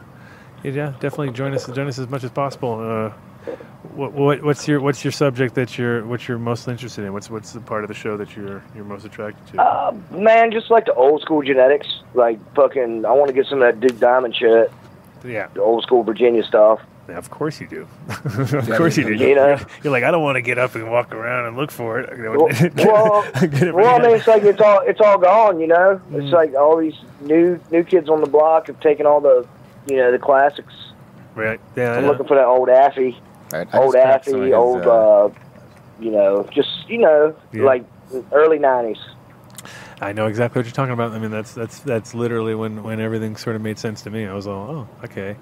yeah, 0.62 0.92
definitely 1.01 1.32
join 1.32 1.53
us. 1.53 1.66
Join 1.66 1.88
us 1.88 1.98
as 1.98 2.09
much 2.09 2.22
as 2.22 2.30
possible. 2.30 2.78
Uh, 2.78 3.11
what, 3.92 4.12
what, 4.12 4.44
what's 4.44 4.68
your, 4.68 4.80
what's 4.80 5.05
your 5.05 5.11
subject 5.11 5.57
that 5.57 5.76
you're, 5.76 6.07
what 6.07 6.28
you're 6.28 6.38
most 6.38 6.68
interested 6.68 7.05
in? 7.05 7.12
What's, 7.12 7.28
what's 7.28 7.51
the 7.55 7.61
part 7.61 7.82
of 7.82 7.88
the 7.88 7.94
show 7.94 8.16
that 8.18 8.36
you're, 8.36 8.62
you're 8.72 8.84
most 8.84 9.05
attracted 9.05 9.55
to? 9.55 9.61
Uh, 9.61 9.96
man, 10.12 10.53
just 10.53 10.70
like 10.70 10.84
the 10.84 10.94
old 10.94 11.22
school 11.22 11.42
genetics, 11.42 11.88
like 12.14 12.38
fucking. 12.55 13.05
I 13.05 13.11
want 13.11 13.26
to 13.26 13.34
get 13.34 13.46
some 13.46 13.61
of 13.61 13.66
that 13.66 13.80
Duke 13.84 13.98
Diamond 13.98 14.36
shit, 14.36 14.70
yeah, 15.25 15.49
the 15.55 15.61
old 15.62 15.83
school 15.83 16.03
Virginia 16.03 16.43
stuff. 16.45 16.81
yeah, 17.09 17.18
of 17.18 17.31
course 17.31 17.61
you 17.61 17.66
do. 17.66 17.89
of 18.09 18.68
course 18.77 18.97
you 18.97 19.05
do. 19.05 19.14
You 19.14 19.35
know? 19.35 19.59
You're 19.83 19.93
like, 19.93 20.05
I 20.05 20.11
don't 20.11 20.23
want 20.23 20.37
to 20.37 20.43
get 20.43 20.59
up 20.59 20.75
and 20.75 20.91
walk 20.91 21.12
around 21.14 21.47
and 21.47 21.57
look 21.57 21.71
for 21.71 22.01
it. 22.01 22.18
Well, 22.18 22.47
well, 22.77 23.25
it 23.43 23.75
well, 23.75 23.97
I 23.97 24.03
mean, 24.07 24.16
it's 24.16 24.27
like 24.27 24.43
it's 24.45 24.61
all 24.61 24.81
it's 24.87 25.01
all 25.01 25.18
gone. 25.18 25.61
You 25.61 25.66
know, 25.68 26.01
Mm. 26.11 26.23
it's 26.23 26.33
like 26.33 26.55
all 26.55 26.77
these 26.77 26.95
new 27.21 27.59
new 27.71 27.83
kids 27.85 28.09
on 28.09 28.21
the 28.21 28.27
block 28.29 28.66
have 28.68 28.81
taken 28.81 29.07
all 29.07 29.21
the, 29.21 29.47
you 29.87 29.97
know, 29.97 30.11
the 30.12 30.18
classics. 30.18 30.73
right. 31.35 31.61
Yeah, 31.77 31.95
I'm 31.95 32.05
yeah. 32.05 32.11
looking 32.11 32.27
for 32.27 32.37
that 32.37 32.47
old 32.47 32.68
Affy, 32.68 33.18
Right, 33.53 33.66
old 33.75 33.93
just 33.95 34.05
grabbed 34.05 34.25
some 34.27 34.35
of 34.35 34.41
Affy, 34.43 34.53
old, 34.55 34.83
uh, 34.87 35.25
uh, 35.27 35.31
you 36.01 36.11
know, 36.11 36.49
just 36.53 36.89
you 36.89 36.99
know, 36.99 37.35
Yeah. 37.53 37.64
like 37.64 37.85
early 38.33 38.59
'90s. 38.59 38.99
I 40.01 40.12
know 40.12 40.26
exactly 40.26 40.61
what 40.61 40.66
you're 40.66 40.72
talking 40.74 40.92
about. 40.94 41.12
I 41.12 41.18
mean, 41.18 41.30
that's 41.30 41.53
that's 41.53 41.80
that's 41.80 42.14
literally 42.14 42.55
when 42.55 42.82
when 42.82 43.01
everything 43.01 43.36
sort 43.36 43.57
of 43.57 43.62
made 43.62 43.78
sense 43.78 44.03
to 44.03 44.11
me. 44.11 44.26
I 44.26 44.32
was 44.34 44.46
all, 44.46 44.70
oh, 44.70 45.05
okay, 45.05 45.36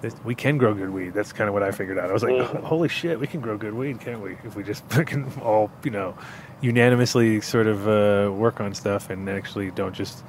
this, 0.00 0.14
we 0.24 0.34
can 0.34 0.58
grow 0.58 0.74
good 0.74 0.90
weed. 0.90 1.12
That's 1.14 1.32
kind 1.32 1.48
of 1.48 1.54
what 1.54 1.62
I 1.62 1.72
figured 1.72 1.98
out. 1.98 2.10
I 2.10 2.12
was 2.12 2.22
like, 2.22 2.34
Mhm. 2.34 2.62
holy 2.64 2.88
shit, 2.88 3.18
we 3.18 3.26
can 3.26 3.40
grow 3.40 3.56
good 3.56 3.74
weed, 3.74 4.00
can't 4.00 4.20
we? 4.20 4.36
If 4.44 4.54
we 4.54 4.62
just 4.62 4.88
can 5.06 5.30
all, 5.42 5.70
you 5.82 5.90
know, 5.90 6.16
unanimously 6.60 7.40
sort 7.40 7.66
of 7.66 7.88
uh, 7.88 8.30
work 8.32 8.60
on 8.60 8.74
stuff 8.74 9.10
and 9.10 9.28
actually 9.28 9.70
don't 9.72 9.94
just 9.94 10.22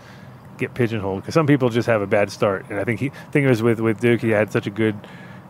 get 0.58 0.74
pigeonholed. 0.74 1.22
Because 1.22 1.34
some 1.36 1.46
people 1.46 1.70
just 1.70 1.88
have 1.88 2.02
a 2.02 2.08
bad 2.08 2.32
start, 2.32 2.66
and 2.70 2.80
I 2.80 2.84
think 2.84 3.00
he, 3.00 3.10
thing 3.32 3.46
was 3.46 3.62
with 3.62 3.80
with 3.80 4.00
Duke. 4.00 4.22
He 4.22 4.30
had 4.30 4.52
such 4.52 4.66
a 4.66 4.72
good 4.72 4.96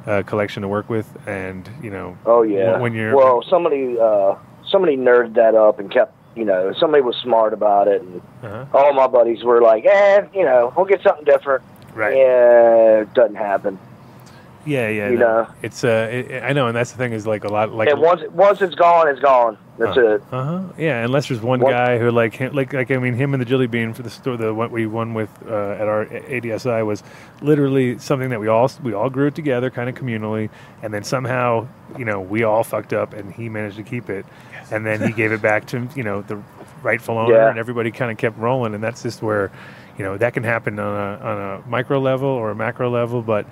uh, 0.06 0.24
collection 0.24 0.64
to 0.64 0.68
work 0.68 0.90
with, 0.90 1.08
and 1.28 1.70
you 1.82 1.90
know, 1.92 2.18
Oh 2.26 2.42
yeah. 2.42 2.78
when 2.80 2.94
you're 2.94 3.16
well, 3.16 3.42
somebody 3.50 3.98
uh, 3.98 4.36
somebody 4.70 4.98
nerded 4.98 5.36
that 5.36 5.56
up 5.56 5.80
and 5.80 5.90
kept. 5.90 6.14
You 6.38 6.46
know, 6.46 6.72
somebody 6.74 7.02
was 7.02 7.16
smart 7.18 7.52
about 7.52 7.88
it, 7.88 8.02
and 8.02 8.22
uh 8.44 8.66
all 8.74 8.94
my 8.94 9.08
buddies 9.08 9.44
were 9.44 9.60
like, 9.60 9.86
"Eh, 9.86 10.22
you 10.34 10.44
know, 10.44 10.72
we'll 10.78 10.86
get 10.86 11.02
something 11.02 11.26
different." 11.26 11.64
right. 11.96 12.16
Yeah, 12.16 13.02
it 13.02 13.14
doesn't 13.16 13.36
happen. 13.36 13.80
Yeah, 14.68 14.90
yeah. 14.90 15.10
You 15.10 15.18
no. 15.18 15.26
know. 15.44 15.48
it's 15.62 15.84
uh, 15.84 16.10
it, 16.12 16.44
I 16.44 16.54
know, 16.54 16.68
and 16.68 16.76
that's 16.76 16.92
the 16.92 16.98
thing 16.98 17.14
is 17.14 17.26
like 17.26 17.44
a 17.44 17.48
lot 17.48 17.72
like 17.72 17.90
and 17.90 18.00
once 18.02 18.22
once 18.32 18.62
it's 18.62 18.76
gone, 18.76 19.08
it's 19.08 19.20
gone. 19.20 19.58
That's 19.78 19.96
it. 19.96 20.22
Uh 20.32 20.44
huh. 20.44 20.64
Yeah, 20.78 21.06
unless 21.06 21.28
there's 21.28 21.40
one 21.42 21.60
What- 21.60 21.70
guy 21.72 22.00
who 22.00 22.10
like 22.12 22.34
him, 22.34 22.54
like 22.54 22.74
like 22.74 22.90
I 22.92 22.98
mean 22.98 23.14
him 23.14 23.34
and 23.34 23.42
the 23.42 23.46
Jelly 23.46 23.68
Bean 23.68 23.94
for 23.94 24.02
the 24.04 24.10
store 24.10 24.36
the 24.36 24.54
what 24.54 24.72
we 24.72 24.88
won 24.88 25.14
with 25.14 25.30
uh, 25.48 25.54
at 25.80 25.88
our 25.88 26.06
ADSI 26.08 26.86
was 26.86 27.04
literally 27.42 27.98
something 28.00 28.30
that 28.30 28.40
we 28.40 28.48
all 28.48 28.70
we 28.84 28.94
all 28.94 29.10
grew 29.10 29.28
it 29.28 29.36
together 29.36 29.70
kind 29.70 29.88
of 29.90 29.96
communally, 29.96 30.50
and 30.82 30.94
then 30.94 31.04
somehow 31.04 31.68
you 31.98 32.06
know 32.06 32.20
we 32.20 32.44
all 32.44 32.64
fucked 32.64 32.92
up 32.94 33.14
and 33.14 33.32
he 33.34 33.50
managed 33.50 33.78
to 33.78 33.84
keep 33.84 34.10
it, 34.10 34.26
and 34.72 34.86
then 34.86 35.02
he 35.02 35.14
gave 35.14 35.32
it 35.32 35.42
back 35.42 35.68
to 35.68 35.88
you 35.96 36.04
know 36.04 36.22
the 36.24 36.42
rightful 36.84 37.18
owner, 37.18 37.34
Yeah. 37.36 37.50
and 37.50 37.60
everybody 37.60 37.92
kind 37.92 38.12
of 38.12 38.18
kept 38.18 38.38
rolling, 38.38 38.74
and 38.74 38.84
that's 38.84 39.04
just 39.04 39.22
where 39.22 39.52
you 39.98 40.04
know 40.04 40.18
that 40.18 40.34
can 40.34 40.44
happen 40.44 40.80
on 40.80 40.96
a 40.96 41.24
on 41.24 41.38
a 41.64 41.68
micro 41.70 42.00
level 42.00 42.28
or 42.30 42.50
a 42.52 42.56
macro 42.56 42.90
level, 42.90 43.22
but 43.22 43.46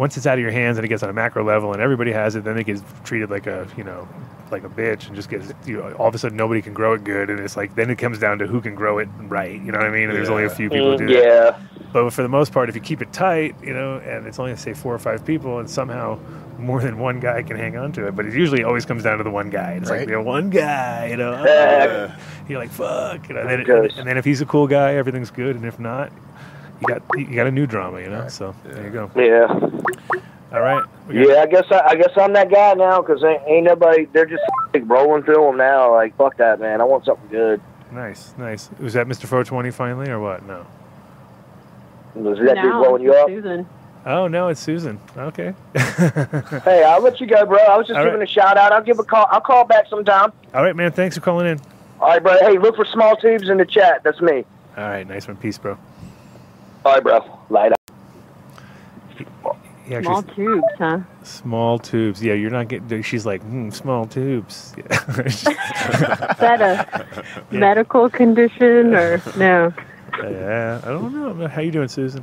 once 0.00 0.16
it's 0.16 0.26
out 0.26 0.38
of 0.38 0.40
your 0.40 0.50
hands 0.50 0.78
and 0.78 0.84
it 0.84 0.88
gets 0.88 1.02
on 1.02 1.10
a 1.10 1.12
macro 1.12 1.44
level 1.44 1.72
and 1.74 1.82
everybody 1.82 2.10
has 2.10 2.34
it, 2.34 2.42
then 2.42 2.56
it 2.56 2.64
gets 2.64 2.82
treated 3.04 3.28
like 3.30 3.46
a 3.46 3.68
you 3.76 3.84
know 3.84 4.08
like 4.50 4.64
a 4.64 4.68
bitch 4.68 5.06
and 5.06 5.14
just 5.14 5.28
gets 5.28 5.52
you 5.66 5.76
know 5.76 5.92
all 5.98 6.08
of 6.08 6.14
a 6.14 6.18
sudden 6.18 6.36
nobody 6.36 6.62
can 6.62 6.72
grow 6.72 6.94
it 6.94 7.04
good 7.04 7.28
and 7.30 7.38
it's 7.38 7.56
like 7.56 7.74
then 7.74 7.88
it 7.90 7.96
comes 7.96 8.18
down 8.18 8.38
to 8.38 8.46
who 8.46 8.60
can 8.60 8.74
grow 8.74 8.98
it 8.98 9.08
right. 9.28 9.60
You 9.60 9.70
know 9.72 9.78
what 9.78 9.86
I 9.86 9.90
mean? 9.90 10.08
And 10.08 10.16
there's 10.16 10.30
only 10.30 10.44
a 10.44 10.50
few 10.50 10.68
people 10.70 10.92
who 10.96 11.04
Mm, 11.04 11.08
do 11.08 11.14
that. 11.14 11.22
yeah. 11.22 11.58
But 11.92 12.10
for 12.12 12.22
the 12.22 12.28
most 12.28 12.52
part, 12.52 12.68
if 12.68 12.74
you 12.74 12.80
keep 12.80 13.02
it 13.02 13.12
tight, 13.12 13.54
you 13.62 13.74
know, 13.74 13.98
and 13.98 14.26
it's 14.26 14.38
only 14.38 14.56
say 14.56 14.72
four 14.74 14.94
or 14.94 14.98
five 14.98 15.24
people, 15.26 15.58
and 15.58 15.68
somehow 15.68 16.18
more 16.58 16.80
than 16.80 16.98
one 16.98 17.18
guy 17.20 17.42
can 17.42 17.56
hang 17.56 17.76
on 17.76 17.90
to 17.92 18.06
it. 18.06 18.14
But 18.16 18.26
it 18.26 18.34
usually 18.34 18.62
always 18.64 18.84
comes 18.86 19.02
down 19.02 19.18
to 19.18 19.24
the 19.24 19.30
one 19.30 19.50
guy. 19.50 19.72
It's 19.72 19.90
like 19.90 20.00
Right. 20.00 20.08
the 20.08 20.22
one 20.22 20.50
guy, 20.50 21.08
you 21.10 21.16
know. 21.16 21.32
Yeah. 21.44 22.16
You're 22.48 22.58
like 22.60 22.70
fuck, 22.70 23.28
you 23.28 23.34
know. 23.34 23.40
And 23.42 23.50
then, 23.50 23.64
Goes. 23.64 23.98
and 23.98 24.06
then 24.08 24.16
if 24.18 24.24
he's 24.24 24.40
a 24.40 24.46
cool 24.46 24.66
guy, 24.66 24.94
everything's 24.94 25.30
good, 25.30 25.56
and 25.56 25.64
if 25.64 25.78
not, 25.78 26.10
you 26.80 26.86
got 26.88 27.02
you 27.16 27.34
got 27.34 27.46
a 27.46 27.50
new 27.52 27.66
drama, 27.66 28.00
you 28.00 28.08
know. 28.08 28.26
So 28.28 28.54
there 28.64 28.84
you 28.84 28.90
go. 28.90 29.10
Yeah. 29.16 29.69
All 30.52 30.60
right. 30.60 30.84
Yeah, 31.10 31.42
I 31.42 31.46
guess 31.46 31.64
I, 31.70 31.80
I 31.90 31.94
guess 31.94 32.10
I'm 32.16 32.32
that 32.32 32.50
guy 32.50 32.74
now 32.74 33.00
because 33.02 33.22
ain't, 33.22 33.42
ain't 33.46 33.64
nobody. 33.64 34.06
They're 34.12 34.26
just 34.26 34.42
like, 34.74 34.82
rolling 34.86 35.22
through 35.22 35.44
them 35.44 35.56
now. 35.56 35.92
Like 35.92 36.16
fuck 36.16 36.36
that, 36.38 36.60
man. 36.60 36.80
I 36.80 36.84
want 36.84 37.04
something 37.04 37.28
good. 37.28 37.60
Nice, 37.92 38.34
nice. 38.38 38.70
Was 38.78 38.94
that 38.94 39.06
Mr. 39.06 39.26
420 39.26 39.70
finally, 39.70 40.10
or 40.10 40.20
what? 40.20 40.44
No. 40.46 40.66
Was 42.14 42.38
that 42.38 42.56
dude 42.56 42.72
blowing 42.72 43.02
you 43.02 43.12
up? 43.12 43.28
Susan. 43.28 43.66
Oh 44.06 44.28
no, 44.28 44.48
it's 44.48 44.60
Susan. 44.60 45.00
Okay. 45.16 45.54
Hey, 46.64 46.82
I'll 46.84 47.02
let 47.02 47.20
you 47.20 47.26
go, 47.26 47.44
bro. 47.46 47.58
I 47.58 47.76
was 47.76 47.86
just 47.86 47.98
All 47.98 48.04
giving 48.04 48.20
right. 48.20 48.28
a 48.28 48.32
shout 48.32 48.56
out. 48.56 48.72
I'll 48.72 48.82
give 48.82 48.98
a 48.98 49.04
call. 49.04 49.26
I'll 49.30 49.40
call 49.40 49.64
back 49.64 49.86
sometime. 49.88 50.32
All 50.54 50.62
right, 50.62 50.74
man. 50.74 50.92
Thanks 50.92 51.16
for 51.16 51.22
calling 51.22 51.46
in. 51.46 51.60
All 52.00 52.08
right, 52.08 52.22
bro. 52.22 52.36
Hey, 52.40 52.58
look 52.58 52.76
for 52.76 52.84
small 52.86 53.16
tubes 53.16 53.48
in 53.48 53.58
the 53.58 53.66
chat. 53.66 54.02
That's 54.02 54.20
me. 54.20 54.44
All 54.76 54.88
right, 54.88 55.06
nice 55.06 55.28
one. 55.28 55.36
Peace, 55.36 55.58
bro. 55.58 55.76
All 56.84 56.94
right, 56.94 57.02
bro. 57.02 57.38
Later. 57.50 57.74
He 59.18 59.26
actually 59.98 60.04
Small 60.14 60.22
tubes, 60.22 60.64
huh? 60.78 60.98
Small 61.22 61.78
tubes. 61.78 62.22
Yeah, 62.22 62.34
you're 62.34 62.50
not 62.50 62.68
getting. 62.68 63.02
She's 63.02 63.26
like, 63.26 63.42
hmm, 63.42 63.70
small 63.70 64.06
tubes. 64.06 64.74
Is 64.78 65.42
that 65.44 66.60
a 66.60 67.06
medical 67.50 68.08
condition 68.10 68.94
or 68.94 69.22
no? 69.36 69.72
yeah, 70.22 70.80
I 70.82 70.88
don't 70.88 71.12
know. 71.14 71.48
How 71.48 71.60
you 71.62 71.70
doing, 71.70 71.88
Susan? 71.88 72.22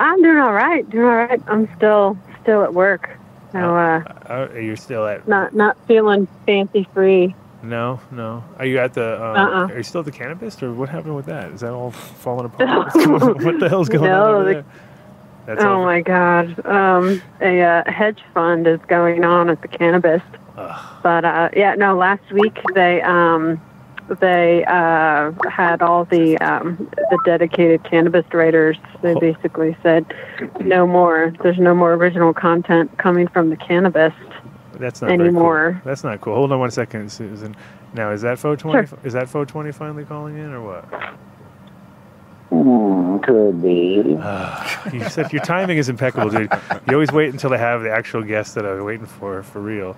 I'm 0.00 0.20
doing 0.22 0.38
all 0.38 0.52
right. 0.52 0.88
Doing 0.90 1.04
all 1.04 1.10
right. 1.16 1.40
I'm 1.46 1.68
still 1.76 2.16
still 2.42 2.62
at 2.62 2.74
work. 2.74 3.16
So 3.52 3.58
uh, 3.76 4.02
Uh, 4.28 4.48
you're 4.58 4.76
still 4.76 5.06
at? 5.06 5.28
not 5.28 5.54
not 5.54 5.76
feeling 5.86 6.26
fancy 6.46 6.86
free. 6.94 7.34
No, 7.62 8.00
no. 8.10 8.42
Are 8.58 8.64
you 8.66 8.78
at 8.80 8.94
the? 8.94 9.14
Um, 9.24 9.36
Uh-uh. 9.36 9.66
Are 9.68 9.76
you 9.76 9.82
still 9.84 10.00
at 10.00 10.04
the 10.06 10.10
Cannabist, 10.12 10.62
or 10.64 10.72
what 10.72 10.88
happened 10.88 11.14
with 11.14 11.26
that? 11.26 11.52
Is 11.52 11.60
that 11.60 11.70
all 11.72 11.92
falling 11.92 12.46
apart? 12.46 12.90
What 13.44 13.60
the 13.60 13.68
hell's 13.68 13.88
going 13.88 14.04
No, 14.10 14.24
on 14.24 14.34
over 14.34 14.44
the- 14.44 14.52
there? 14.54 14.64
That's 15.46 15.62
oh 15.62 15.74
over. 15.74 15.84
my 15.84 16.00
god. 16.00 16.66
Um, 16.66 17.22
a 17.40 17.60
uh, 17.60 17.90
hedge 17.90 18.20
fund 18.32 18.66
is 18.66 18.80
going 18.88 19.24
on 19.24 19.50
at 19.50 19.60
the 19.62 19.68
Cannabist. 19.68 20.22
But 21.02 21.24
uh, 21.24 21.48
yeah, 21.56 21.74
no. 21.74 21.96
Last 21.96 22.30
week 22.30 22.60
they 22.74 23.02
um, 23.02 23.60
they 24.20 24.64
uh, 24.66 25.32
had 25.50 25.82
all 25.82 26.04
the 26.04 26.38
um, 26.38 26.76
the 27.10 27.18
dedicated 27.24 27.82
cannabis 27.84 28.24
writers. 28.32 28.76
They 29.02 29.14
basically 29.14 29.76
said 29.82 30.04
no 30.60 30.86
more. 30.86 31.32
There's 31.42 31.58
no 31.58 31.74
more 31.74 31.94
original 31.94 32.32
content 32.32 32.96
coming 32.98 33.28
from 33.28 33.50
the 33.50 33.56
Cannabist. 33.56 34.14
That's 34.74 35.00
not 35.00 35.08
very 35.08 35.18
cool. 35.18 35.26
anymore. 35.26 35.82
That's 35.84 36.04
not 36.04 36.20
cool. 36.20 36.34
Hold 36.34 36.52
on 36.52 36.60
one 36.60 36.70
second, 36.70 37.10
Susan. 37.10 37.56
Now, 37.94 38.10
is 38.10 38.22
that 38.22 38.38
Fo 38.38 38.54
twenty? 38.54 38.88
Is 39.04 39.12
that 39.14 39.28
Fo 39.28 39.44
twenty 39.44 39.72
finally 39.72 40.04
calling 40.04 40.36
in, 40.36 40.52
or 40.52 40.62
what? 40.62 41.14
Hmm, 42.52 43.16
could 43.20 43.62
be. 43.62 44.02
you 44.92 45.08
said 45.08 45.32
your 45.32 45.42
timing 45.42 45.78
is 45.78 45.88
impeccable, 45.88 46.28
dude. 46.28 46.52
You 46.86 46.94
always 46.94 47.10
wait 47.10 47.30
until 47.32 47.52
I 47.54 47.56
have 47.56 47.82
the 47.82 47.90
actual 47.90 48.22
guest 48.22 48.54
that 48.56 48.66
I 48.66 48.74
was 48.74 48.82
waiting 48.82 49.06
for, 49.06 49.42
for 49.42 49.60
real, 49.60 49.96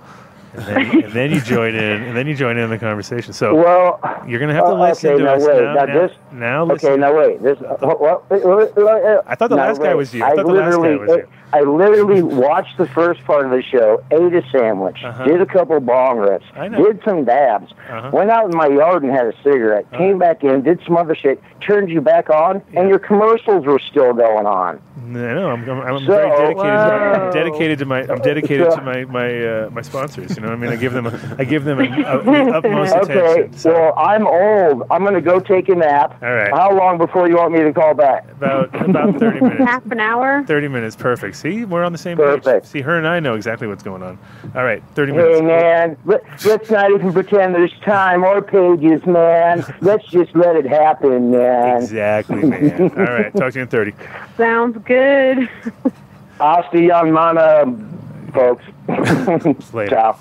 and 0.53 0.63
then, 0.65 1.05
and 1.05 1.13
then 1.13 1.31
you 1.33 1.41
join 1.41 1.75
in, 1.75 2.03
and 2.05 2.17
then 2.17 2.29
you 2.29 2.35
join 2.37 2.57
in 2.57 2.71
the 2.71 2.79
conversation. 2.79 3.33
So 3.33 3.57
Well, 3.57 3.99
you're 4.29 4.39
gonna 4.39 4.55
have 4.55 4.67
to 4.67 4.71
uh, 4.71 4.89
listen 4.89 5.11
okay, 5.11 5.19
to 5.19 5.25
now 5.25 5.35
us 5.35 5.43
wait, 5.43 5.63
now. 5.63 5.75
now 5.75 5.85
now, 5.85 6.07
this- 6.07 6.17
now 6.33 6.63
Okay, 6.63 6.73
listen. 6.75 7.01
now 7.01 7.19
wait. 7.19 7.43
This. 7.43 7.59
Uh, 7.61 7.75
what, 7.97 8.31
wait, 8.31 8.45
wait, 8.45 8.77
wait, 8.77 8.87
uh, 9.05 9.23
I 9.27 9.35
thought 9.35 9.51
the 9.51 9.57
last 9.57 9.81
guy 9.83 9.95
was 9.95 10.15
you. 10.15 10.23
I 10.23 10.37
thought 10.37 10.47
the 10.47 10.53
last 10.53 10.77
guy 10.81 10.95
was 10.97 11.11
you. 11.11 11.29
I 11.55 11.61
literally 11.61 12.21
watched 12.23 12.77
the 12.79 12.87
first 12.89 13.23
part 13.25 13.45
of 13.47 13.53
the 13.53 13.63
show, 13.63 14.03
ate 14.11 14.35
a 14.35 14.43
sandwich, 14.51 14.99
Uh-huh. 15.05 15.25
did 15.25 15.41
a 15.41 15.47
couple 15.47 15.79
bong 15.79 16.19
rips, 16.19 16.45
did 16.55 17.01
some 17.05 17.25
dabs, 17.25 17.73
Uh-huh. 17.89 18.11
went 18.13 18.31
out 18.31 18.51
in 18.51 18.57
my 18.57 18.67
yard 18.67 19.05
and 19.05 19.13
had 19.13 19.27
a 19.27 19.35
cigarette, 19.45 19.87
came 19.93 20.19
back 20.19 20.43
in, 20.43 20.63
did 20.63 20.81
some 20.85 20.97
other 20.97 21.15
shit, 21.15 21.41
turned 21.61 21.91
you 21.91 22.01
back 22.01 22.29
on, 22.29 22.61
and 22.75 22.89
your 22.89 22.99
commercials 22.99 23.65
were 23.67 23.79
still 23.79 24.13
going 24.13 24.47
on. 24.47 24.81
No, 25.07 25.35
no, 25.35 25.51
I'm, 25.51 25.69
I'm, 25.69 25.81
I'm 25.83 25.99
So- 26.01 26.07
very 26.07 26.31
dedicated. 26.31 26.67
I'm 26.67 27.33
dedicated 27.33 27.79
to 27.81 27.85
my. 27.85 28.01
I'm 28.09 28.19
dedicated 28.21 28.73
So- 28.73 28.79
to 28.79 28.83
my 28.83 29.05
my 29.05 29.47
uh, 29.47 29.71
my 29.71 29.83
sponsors. 29.83 30.35
You 30.35 30.43
know, 30.43 30.49
what 30.49 30.55
I 30.55 30.61
mean, 30.61 30.71
I 30.73 30.77
give 30.77 30.93
them. 30.95 31.07
A, 31.07 31.37
I 31.39 31.45
give 31.45 31.65
them 31.65 31.79
a, 31.79 31.83
a, 31.85 32.23
the 32.25 32.53
utmost 32.57 32.95
Okay, 32.95 33.13
attention. 33.21 33.53
So 33.59 33.73
well, 33.73 33.95
I'm 33.99 34.27
old. 34.27 34.85
I'm 34.91 35.03
going 35.03 35.15
to 35.15 35.21
go 35.21 35.41
take 35.41 35.69
a 35.69 35.75
nap. 35.75 36.17
All 36.23 36.33
right. 36.35 36.51
How 36.51 36.73
long 36.75 36.97
before 36.97 37.29
you 37.29 37.37
want 37.37 37.53
me 37.53 37.61
to 37.61 37.73
call 37.73 37.93
back? 37.95 38.25
about 38.31 38.75
about 38.89 39.19
30 39.21 39.41
minutes. 39.43 39.65
Half 39.65 39.87
an 39.91 40.01
hour. 40.01 40.43
30 40.47 40.69
minutes, 40.69 40.97
perfect. 40.97 41.37
See, 41.45 41.67
we're 41.67 41.85
on 41.85 41.93
the 41.93 41.99
same 41.99 42.17
Perfect. 42.17 42.65
page. 42.65 42.71
See, 42.71 42.81
her 42.81 42.97
and 42.97 43.07
I 43.07 43.21
know 43.21 43.35
exactly 43.35 43.67
what's 43.69 43.83
going 43.83 44.03
on. 44.03 44.19
All 44.55 44.65
right, 44.65 44.83
30 44.95 45.13
Hey, 45.13 45.19
minutes. 45.19 45.43
man, 45.43 45.97
let, 46.07 46.23
let's 46.47 46.71
not 46.71 46.91
even 46.91 47.13
pretend 47.13 47.55
there's 47.55 47.79
time 47.85 48.25
or 48.25 48.41
pages, 48.41 49.05
man. 49.05 49.63
Let's 49.83 50.07
just 50.07 50.35
let 50.35 50.57
it 50.57 50.65
happen, 50.65 51.31
man. 51.31 51.83
Exactly, 51.83 52.43
man. 52.49 52.81
All 52.97 53.05
right, 53.05 53.37
talk 53.37 53.53
to 53.53 53.59
you 53.59 53.63
in 53.65 53.69
30. 53.69 53.93
Sounds 54.39 54.79
good. 54.87 55.51
Hasta 56.41 56.81
young 56.83 57.13
mana, 57.13 57.67
folks. 58.33 58.65
Later. 59.75 59.91
Ciao. 59.97 60.19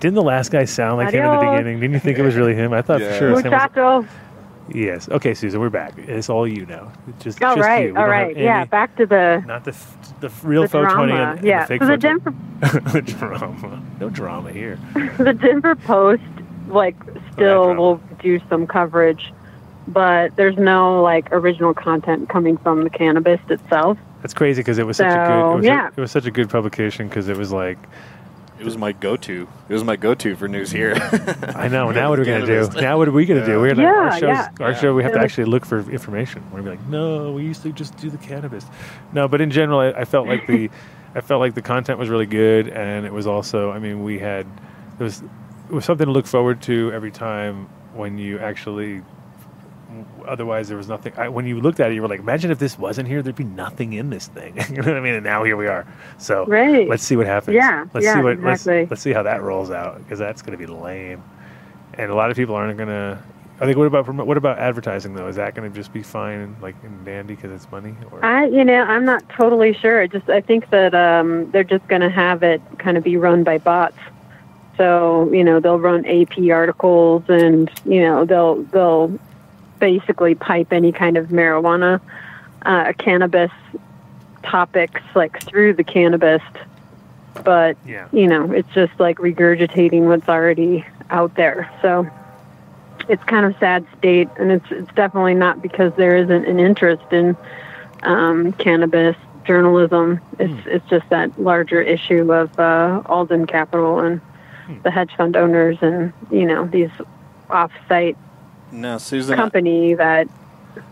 Didn't 0.00 0.14
the 0.14 0.22
last 0.22 0.50
guy 0.50 0.64
sound 0.64 0.96
like 0.96 1.14
him 1.14 1.24
in 1.24 1.30
the 1.38 1.38
beginning? 1.52 1.78
Didn't 1.78 1.92
you 1.94 2.00
think 2.00 2.18
it 2.18 2.22
was 2.22 2.34
really 2.34 2.54
him? 2.56 2.72
I 2.72 2.82
thought 2.82 3.00
for 3.00 3.14
sure 3.14 3.28
it 3.28 3.32
was 3.34 3.44
him. 3.44 3.52
Muchacho. 3.52 4.04
Yes. 4.72 5.08
Okay, 5.08 5.34
Susan, 5.34 5.60
we're 5.60 5.68
back. 5.68 5.94
It's 5.98 6.30
all 6.30 6.46
you 6.46 6.64
now. 6.64 6.92
Just, 7.18 7.42
All 7.42 7.56
just 7.56 7.66
right, 7.66 7.86
you. 7.88 7.94
We 7.94 8.00
all 8.00 8.06
right. 8.08 8.36
Yeah, 8.36 8.60
any- 8.60 8.68
back 8.68 8.94
to 8.96 9.06
the 9.06 9.42
Not 9.46 9.64
the 9.64 9.72
f- 9.72 9.99
the 10.20 10.30
real 10.42 10.62
the 10.62 10.68
photo 10.68 10.94
20 10.94 11.12
drama. 11.12 11.30
and, 11.30 11.38
and 11.38 11.46
yeah. 11.48 11.60
the 11.62 11.66
fake 11.66 11.82
so 11.82 11.86
the 11.88 11.96
Denver 11.96 12.30
drama. 13.00 13.82
No 14.00 14.10
drama 14.10 14.52
here. 14.52 14.78
the 15.18 15.32
Denver 15.32 15.74
Post 15.74 16.22
like 16.68 16.96
oh, 17.08 17.20
still 17.32 17.64
drama. 17.64 17.80
will 17.80 18.00
do 18.20 18.40
some 18.48 18.66
coverage, 18.66 19.32
but 19.88 20.34
there's 20.36 20.56
no 20.56 21.02
like 21.02 21.30
original 21.32 21.74
content 21.74 22.28
coming 22.28 22.56
from 22.58 22.84
the 22.84 22.90
Cannabist 22.90 23.50
itself. 23.50 23.98
That's 24.22 24.34
crazy 24.34 24.60
because 24.60 24.78
it 24.78 24.86
was 24.86 24.98
such 24.98 25.06
a 25.06 25.14
good. 25.14 25.22
It 25.22 25.26
So, 25.26 25.56
was, 25.56 25.64
yeah. 25.64 25.88
a, 25.88 25.92
it 25.96 26.00
was 26.00 26.10
such 26.10 26.26
a 26.26 26.30
good 26.30 26.50
publication 26.50 27.08
because 27.08 27.28
it 27.28 27.36
was 27.36 27.52
like 27.52 27.78
It 28.60 28.64
was 28.66 28.76
my 28.76 28.92
go-to. 28.92 29.48
It 29.70 29.72
was 29.72 29.84
my 29.84 29.96
go-to 29.96 30.36
for 30.36 30.46
news 30.46 30.70
here. 30.70 30.92
I 31.56 31.66
know. 31.68 31.90
Now 31.90 32.10
what 32.10 32.18
are 32.18 32.22
we 32.22 32.26
gonna 32.26 32.44
do? 32.44 32.68
Now 32.80 32.98
what 32.98 33.08
are 33.08 33.12
we 33.12 33.24
gonna 33.24 33.46
do? 33.46 33.58
We're 33.58 33.74
gonna 33.74 33.82
Yeah, 33.82 33.94
our, 33.94 34.12
shows, 34.12 34.22
yeah. 34.22 34.48
our 34.60 34.74
show. 34.74 34.94
We 34.94 35.02
have 35.02 35.14
to 35.14 35.18
actually 35.18 35.46
look 35.46 35.64
for 35.64 35.78
information. 35.90 36.44
We're 36.52 36.60
gonna 36.60 36.72
be 36.72 36.76
like, 36.76 36.86
no, 36.88 37.32
we 37.32 37.42
used 37.44 37.62
to 37.62 37.72
just 37.72 37.96
do 37.96 38.10
the 38.10 38.18
Cannabist. 38.18 38.66
No, 39.14 39.28
but 39.28 39.40
in 39.40 39.50
general, 39.50 39.80
I, 39.80 39.88
I 39.92 40.04
felt 40.04 40.28
like 40.28 40.46
the, 40.46 40.70
I 41.14 41.22
felt 41.22 41.40
like 41.40 41.54
the 41.54 41.62
content 41.62 41.98
was 41.98 42.10
really 42.10 42.26
good, 42.26 42.68
and 42.68 43.06
it 43.06 43.12
was 43.12 43.26
also. 43.26 43.70
I 43.70 43.78
mean, 43.78 44.04
we 44.04 44.18
had, 44.18 44.46
it 44.98 45.02
was, 45.02 45.22
it 45.22 45.72
was 45.72 45.86
something 45.86 46.06
to 46.06 46.12
look 46.12 46.26
forward 46.26 46.60
to 46.62 46.92
every 46.92 47.10
time 47.10 47.66
when 47.94 48.18
you 48.18 48.38
actually. 48.40 49.02
Otherwise, 50.30 50.68
there 50.68 50.76
was 50.76 50.86
nothing. 50.88 51.12
I, 51.16 51.28
when 51.28 51.44
you 51.44 51.60
looked 51.60 51.80
at 51.80 51.90
it, 51.90 51.94
you 51.94 52.02
were 52.02 52.08
like, 52.08 52.20
"Imagine 52.20 52.52
if 52.52 52.60
this 52.60 52.78
wasn't 52.78 53.08
here, 53.08 53.20
there'd 53.20 53.34
be 53.34 53.42
nothing 53.42 53.94
in 53.94 54.10
this 54.10 54.28
thing." 54.28 54.56
you 54.70 54.76
know 54.76 54.88
what 54.88 54.96
I 54.96 55.00
mean? 55.00 55.14
And 55.14 55.24
now 55.24 55.42
here 55.42 55.56
we 55.56 55.66
are. 55.66 55.86
So 56.18 56.46
Right. 56.46 56.88
let's 56.88 57.02
see 57.02 57.16
what 57.16 57.26
happens. 57.26 57.56
Yeah, 57.56 57.86
let's 57.92 58.06
yeah, 58.06 58.14
see 58.14 58.20
what 58.22 58.32
exactly. 58.34 58.78
let's, 58.80 58.90
let's 58.90 59.02
see 59.02 59.12
how 59.12 59.24
that 59.24 59.42
rolls 59.42 59.70
out 59.72 59.98
because 59.98 60.20
that's 60.20 60.40
going 60.40 60.56
to 60.56 60.66
be 60.66 60.72
lame. 60.72 61.20
And 61.94 62.10
a 62.12 62.14
lot 62.14 62.30
of 62.30 62.36
people 62.36 62.54
aren't 62.54 62.76
going 62.76 62.88
to. 62.88 63.18
I 63.60 63.66
think. 63.66 63.76
What 63.76 63.88
about 63.88 64.06
what 64.24 64.36
about 64.36 64.58
advertising 64.58 65.14
though? 65.14 65.26
Is 65.26 65.36
that 65.36 65.54
going 65.56 65.68
to 65.70 65.76
just 65.76 65.92
be 65.92 66.02
fine 66.02 66.38
and 66.38 66.62
like 66.62 66.76
and 66.84 67.04
dandy 67.04 67.34
because 67.34 67.50
it's 67.50 67.70
money? 67.72 67.94
Or 68.12 68.24
I, 68.24 68.46
you 68.46 68.64
know, 68.64 68.82
I'm 68.84 69.04
not 69.04 69.28
totally 69.30 69.74
sure. 69.74 70.00
I 70.00 70.06
just 70.06 70.30
I 70.30 70.40
think 70.40 70.70
that 70.70 70.94
um, 70.94 71.50
they're 71.50 71.64
just 71.64 71.86
going 71.88 72.00
to 72.02 72.08
have 72.08 72.42
it 72.44 72.62
kind 72.78 72.96
of 72.96 73.02
be 73.04 73.16
run 73.16 73.42
by 73.42 73.58
bots. 73.58 73.98
So 74.76 75.30
you 75.30 75.44
know 75.44 75.60
they'll 75.60 75.78
run 75.80 76.06
AP 76.06 76.38
articles, 76.50 77.24
and 77.28 77.70
you 77.84 78.00
know 78.00 78.24
they'll 78.24 78.62
they'll 78.62 79.18
basically 79.80 80.34
pipe 80.36 80.72
any 80.72 80.92
kind 80.92 81.16
of 81.16 81.28
marijuana, 81.28 82.00
uh, 82.62 82.92
cannabis 82.98 83.50
topics 84.42 85.00
like 85.14 85.42
through 85.42 85.74
the 85.74 85.84
Cannabist. 85.84 86.66
But 87.44 87.76
yeah, 87.86 88.08
you 88.12 88.26
know 88.26 88.52
it's 88.52 88.72
just 88.74 88.92
like 88.98 89.18
regurgitating 89.18 90.02
what's 90.02 90.28
already 90.28 90.84
out 91.10 91.34
there. 91.34 91.70
So 91.82 92.08
it's 93.08 93.22
kind 93.24 93.46
of 93.46 93.56
sad 93.58 93.86
state, 93.98 94.28
and 94.38 94.52
it's 94.52 94.66
it's 94.70 94.92
definitely 94.94 95.34
not 95.34 95.62
because 95.62 95.92
there 95.96 96.16
isn't 96.16 96.44
an 96.44 96.60
interest 96.60 97.12
in 97.12 97.36
um, 98.02 98.52
cannabis 98.52 99.16
journalism. 99.44 100.20
It's 100.38 100.66
it's 100.66 100.88
just 100.88 101.08
that 101.10 101.40
larger 101.40 101.80
issue 101.80 102.32
of 102.32 102.58
uh, 102.58 103.02
Alden 103.06 103.46
Capital 103.46 104.00
and 104.00 104.20
the 104.82 104.90
hedge 104.90 105.10
fund 105.16 105.36
owners, 105.36 105.78
and 105.80 106.12
you 106.30 106.46
know 106.46 106.66
these 106.66 106.90
off-site 107.48 108.16
now, 108.72 108.98
Susan, 108.98 109.36
company 109.36 109.94
that, 109.94 110.28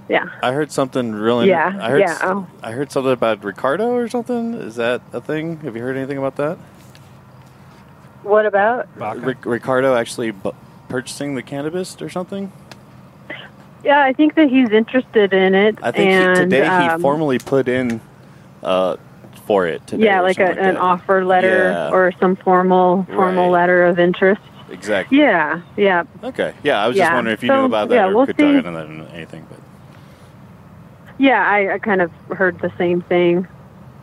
yeah. 0.09 0.27
I 0.43 0.53
heard 0.53 0.73
something 0.73 1.13
really. 1.13 1.49
Yeah, 1.49 1.77
I 1.81 1.91
heard, 1.91 2.01
yeah, 2.01 2.19
oh. 2.23 2.47
I 2.63 2.73
heard 2.73 2.91
something 2.91 3.13
about 3.13 3.45
Ricardo 3.45 3.91
or 3.91 4.09
something. 4.09 4.55
Is 4.55 4.77
that 4.77 5.01
a 5.13 5.21
thing? 5.21 5.59
Have 5.61 5.77
you 5.77 5.83
heard 5.83 5.97
anything 5.97 6.19
about 6.19 6.37
that? 6.37 6.59
What 8.23 8.47
about? 8.47 8.89
Ric- 9.25 9.47
Ricardo 9.47 9.95
actually 9.95 10.33
bu- 10.33 10.53
purchasing 10.89 11.35
the 11.35 11.43
Cannabist 11.43 12.03
or 12.03 12.09
something? 12.11 12.53
Yeah, 13.85 14.03
I 14.03 14.13
think 14.13 14.35
that 14.35 14.49
he's 14.51 14.71
interested 14.71 15.33
in 15.33 15.55
it. 15.55 15.79
I 15.83 15.93
think 15.93 16.11
and, 16.11 16.37
he, 16.37 16.45
today 16.45 16.67
um, 16.67 16.99
he 16.99 17.03
formally 17.03 17.39
put 17.39 17.69
in 17.69 18.01
uh, 18.63 18.97
for 19.47 19.67
it 19.67 19.87
today. 19.87 20.05
yeah, 20.05 20.21
like, 20.21 20.39
a, 20.41 20.47
something 20.49 20.65
an 20.65 20.75
that. 20.75 20.81
offer 20.81 21.25
letter 21.25 21.71
Yeah. 21.71 21.91
or 21.91 22.13
some 22.21 22.35
formal 22.37 23.05
formal 23.05 23.45
Right. 23.45 23.61
letter 23.61 23.85
of 23.85 23.99
interest. 23.99 24.43
Exactly. 24.71 25.19
Yeah, 25.19 25.63
yeah. 25.77 26.05
Okay. 26.23 26.55
Yeah, 26.63 26.83
I 26.83 26.89
was 26.89 26.97
just 26.97 27.13
wondering 27.13 27.35
if 27.35 27.43
you 27.43 27.49
So, 27.49 27.61
knew 27.61 27.67
about 27.67 27.89
that 27.89 27.95
yeah, 27.95 28.07
or 28.09 28.15
we'll 28.17 28.27
could 28.27 28.37
see. 28.37 28.53
talk 28.53 28.67
on 28.67 28.75
that 28.75 28.87
or 28.87 29.15
anything. 29.15 29.47
But 29.49 29.59
yeah, 31.19 31.47
I, 31.49 31.75
I 31.75 31.79
kind 31.79 32.01
of 32.01 32.11
heard 32.37 32.59
the 32.61 32.73
same 32.79 33.03
thing. 33.03 33.47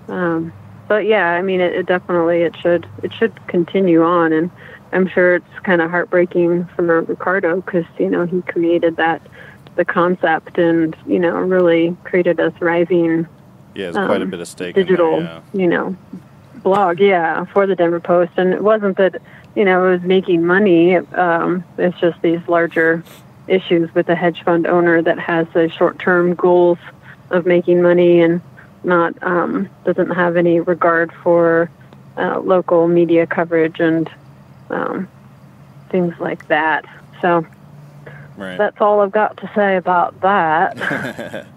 Um, 0.07 0.51
but 0.87 1.05
yeah, 1.05 1.31
I 1.31 1.41
mean, 1.41 1.61
it, 1.61 1.73
it 1.73 1.85
definitely 1.85 2.41
it 2.41 2.55
should 2.57 2.87
it 3.03 3.13
should 3.13 3.33
continue 3.47 4.03
on, 4.03 4.33
and 4.33 4.51
I'm 4.91 5.07
sure 5.07 5.35
it's 5.35 5.59
kind 5.63 5.81
of 5.81 5.89
heartbreaking 5.89 6.65
for 6.75 7.01
Ricardo 7.01 7.61
because 7.61 7.85
you 7.97 8.09
know 8.09 8.25
he 8.25 8.41
created 8.43 8.97
that 8.97 9.21
the 9.75 9.85
concept 9.85 10.57
and 10.57 10.95
you 11.07 11.19
know 11.19 11.35
really 11.37 11.95
created 12.03 12.39
a 12.39 12.51
thriving 12.51 13.27
Yeah, 13.73 13.87
it's 13.87 13.97
quite 13.97 14.21
a 14.21 14.23
um, 14.23 14.29
bit 14.29 14.39
of 14.39 14.47
stake. 14.47 14.69
in 14.69 14.73
there, 14.75 14.83
digital 14.85 15.21
yeah. 15.21 15.41
you 15.53 15.67
know 15.67 15.95
blog 16.63 16.99
yeah 16.99 17.45
for 17.45 17.65
the 17.67 17.75
Denver 17.75 17.99
Post, 17.99 18.31
and 18.37 18.53
it 18.53 18.63
wasn't 18.63 18.97
that 18.97 19.21
you 19.55 19.65
know 19.65 19.87
it 19.87 19.91
was 19.91 20.01
making 20.01 20.45
money. 20.45 20.95
Um, 20.97 21.63
it's 21.77 21.97
just 21.99 22.21
these 22.21 22.41
larger 22.47 23.03
issues 23.47 23.93
with 23.93 24.07
the 24.07 24.15
hedge 24.15 24.43
fund 24.43 24.65
owner 24.67 25.01
that 25.01 25.19
has 25.19 25.47
the 25.53 25.69
short 25.69 25.99
term 25.99 26.33
goals 26.35 26.79
of 27.29 27.45
making 27.45 27.81
money 27.81 28.21
and 28.21 28.41
not 28.83 29.15
um, 29.23 29.69
doesn't 29.83 30.11
have 30.11 30.37
any 30.37 30.59
regard 30.59 31.11
for 31.23 31.69
uh, 32.17 32.39
local 32.39 32.87
media 32.87 33.25
coverage 33.27 33.79
and 33.79 34.09
um, 34.69 35.07
things 35.89 36.13
like 36.19 36.47
that. 36.47 36.85
So 37.21 37.45
Right. 38.37 38.57
that's 38.57 38.81
all 38.81 38.99
I've 38.99 39.13
got 39.13 39.37
to 39.37 39.51
say 39.55 39.77
about 39.77 40.19
that. 40.21 41.47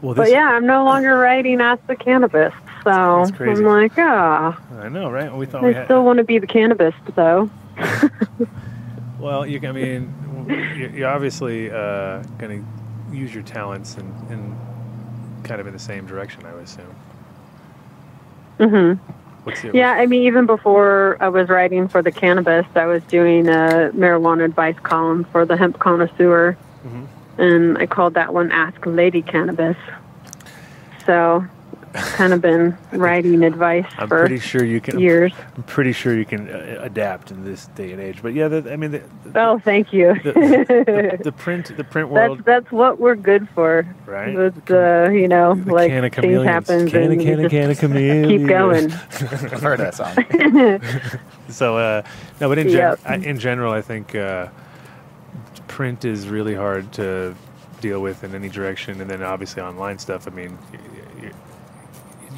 Well, 0.00 0.14
but 0.14 0.30
yeah, 0.30 0.50
I'm 0.50 0.64
no 0.64 0.84
longer 0.84 1.18
writing 1.18 1.60
Ask 1.60 1.84
the 1.88 1.96
Cannabist. 1.96 2.54
So 2.88 3.44
I'm 3.44 3.62
like, 3.64 3.92
ah, 3.98 4.58
I 4.80 4.88
know, 4.88 5.10
right? 5.10 5.34
We 5.34 5.46
thought 5.46 5.62
we 5.62 5.70
I 5.70 5.72
had. 5.74 5.84
still 5.86 6.04
want 6.04 6.18
to 6.18 6.24
be 6.24 6.38
the 6.38 6.46
Cannabist 6.46 6.94
though. 7.14 7.50
Well, 9.18 9.44
you, 9.44 9.58
I 9.68 9.72
mean, 9.72 10.14
you- 10.76 10.92
you're 10.94 11.08
obviously 11.08 11.70
uh, 11.72 12.22
going 12.38 12.64
to 13.10 13.16
use 13.16 13.34
your 13.34 13.42
talents 13.42 13.96
and, 13.96 14.14
and 14.30 14.56
kind 15.42 15.60
of 15.60 15.66
in 15.66 15.72
the 15.72 15.78
same 15.80 16.06
direction, 16.06 16.46
I 16.46 16.54
would 16.54 16.62
assume. 16.62 16.94
hmm 18.58 18.92
What's 19.42 19.64
Yeah, 19.64 19.90
I 19.90 20.06
mean, 20.06 20.22
even 20.22 20.46
before 20.46 21.16
I 21.20 21.28
was 21.30 21.48
writing 21.48 21.88
for 21.88 22.00
the 22.00 22.12
Cannabist, 22.12 22.76
I 22.76 22.86
was 22.86 23.02
doing 23.04 23.48
a 23.48 23.90
marijuana 23.92 24.44
advice 24.44 24.76
column 24.84 25.24
for 25.32 25.44
the 25.44 25.56
hemp 25.56 25.80
connoisseur, 25.80 26.56
Mhm. 26.86 27.06
and 27.38 27.76
I 27.78 27.86
called 27.86 28.14
that 28.14 28.32
one 28.32 28.52
"Ask 28.52 28.86
Lady 28.86 29.22
Cannabis." 29.22 29.76
So, 31.06 31.44
kind 32.14 32.32
of 32.32 32.40
been 32.40 32.76
writing 32.92 33.42
advice 33.44 33.84
I'm 33.98 34.08
for 34.08 34.20
pretty 34.20 34.38
sure 34.38 34.64
you 34.64 34.80
can. 34.80 34.98
years. 34.98 35.32
I'm 35.56 35.62
pretty 35.64 35.92
sure 35.92 36.16
you 36.16 36.24
can 36.24 36.48
uh, 36.50 36.78
adapt 36.82 37.30
in 37.30 37.44
this 37.44 37.66
day 37.68 37.92
and 37.92 38.00
age. 38.00 38.20
But 38.22 38.34
yeah, 38.34 38.48
the, 38.48 38.72
I 38.72 38.76
mean, 38.76 38.90
the, 38.92 39.02
the, 39.24 39.40
Oh, 39.40 39.58
thank 39.58 39.92
you. 39.92 40.14
the, 40.24 40.32
the, 40.32 41.20
the 41.24 41.32
print, 41.32 41.76
the 41.76 41.84
print 41.84 42.10
that's 42.12 42.28
world, 42.28 42.38
that's 42.44 42.64
that's 42.64 42.72
what 42.72 42.98
we're 42.98 43.16
good 43.16 43.48
for. 43.54 43.86
right? 44.06 44.34
With 44.36 44.70
uh, 44.70 45.08
you 45.10 45.28
know, 45.28 45.54
The 45.54 45.72
like 45.74 45.90
can 45.90 46.04
of 46.04 46.12
things 46.12 46.14
chameleons. 46.24 46.46
happen 46.46 46.88
Can 46.88 47.02
of- 47.04 47.10
and 47.12 47.22
you 47.22 47.26
can 47.48 47.50
just 47.50 47.80
can 47.80 47.92
of 47.92 48.28
keep 48.28 48.46
going. 48.46 48.92
I've 49.52 49.62
heard 49.62 49.80
that 49.80 49.94
song. 49.94 50.14
So 51.48 51.78
uh, 51.78 52.02
no, 52.40 52.48
but 52.48 52.58
in, 52.58 52.68
gen- 52.68 52.76
Yep. 52.78 53.00
I, 53.06 53.14
in 53.16 53.38
general, 53.38 53.72
I 53.72 53.80
think 53.80 54.14
uh, 54.14 54.48
print 55.66 56.04
is 56.04 56.28
really 56.28 56.54
hard 56.54 56.92
to 56.94 57.34
deal 57.80 58.00
with 58.00 58.24
in 58.24 58.34
any 58.34 58.48
direction, 58.48 59.00
and 59.00 59.08
then 59.08 59.22
obviously 59.22 59.62
online 59.62 59.98
stuff. 59.98 60.26
I 60.26 60.30
mean, 60.30 60.58
y- 60.72 60.78
y- 60.80 60.80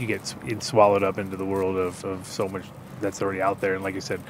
you 0.00 0.06
get 0.06 0.34
swallowed 0.62 1.02
up 1.02 1.18
into 1.18 1.36
the 1.36 1.44
world 1.44 1.76
of, 1.76 2.04
of 2.04 2.26
so 2.26 2.48
much 2.48 2.64
that's 3.00 3.22
already 3.22 3.42
out 3.42 3.60
there, 3.60 3.74
and 3.74 3.84
like 3.84 3.94
you 3.94 4.00
said, 4.00 4.20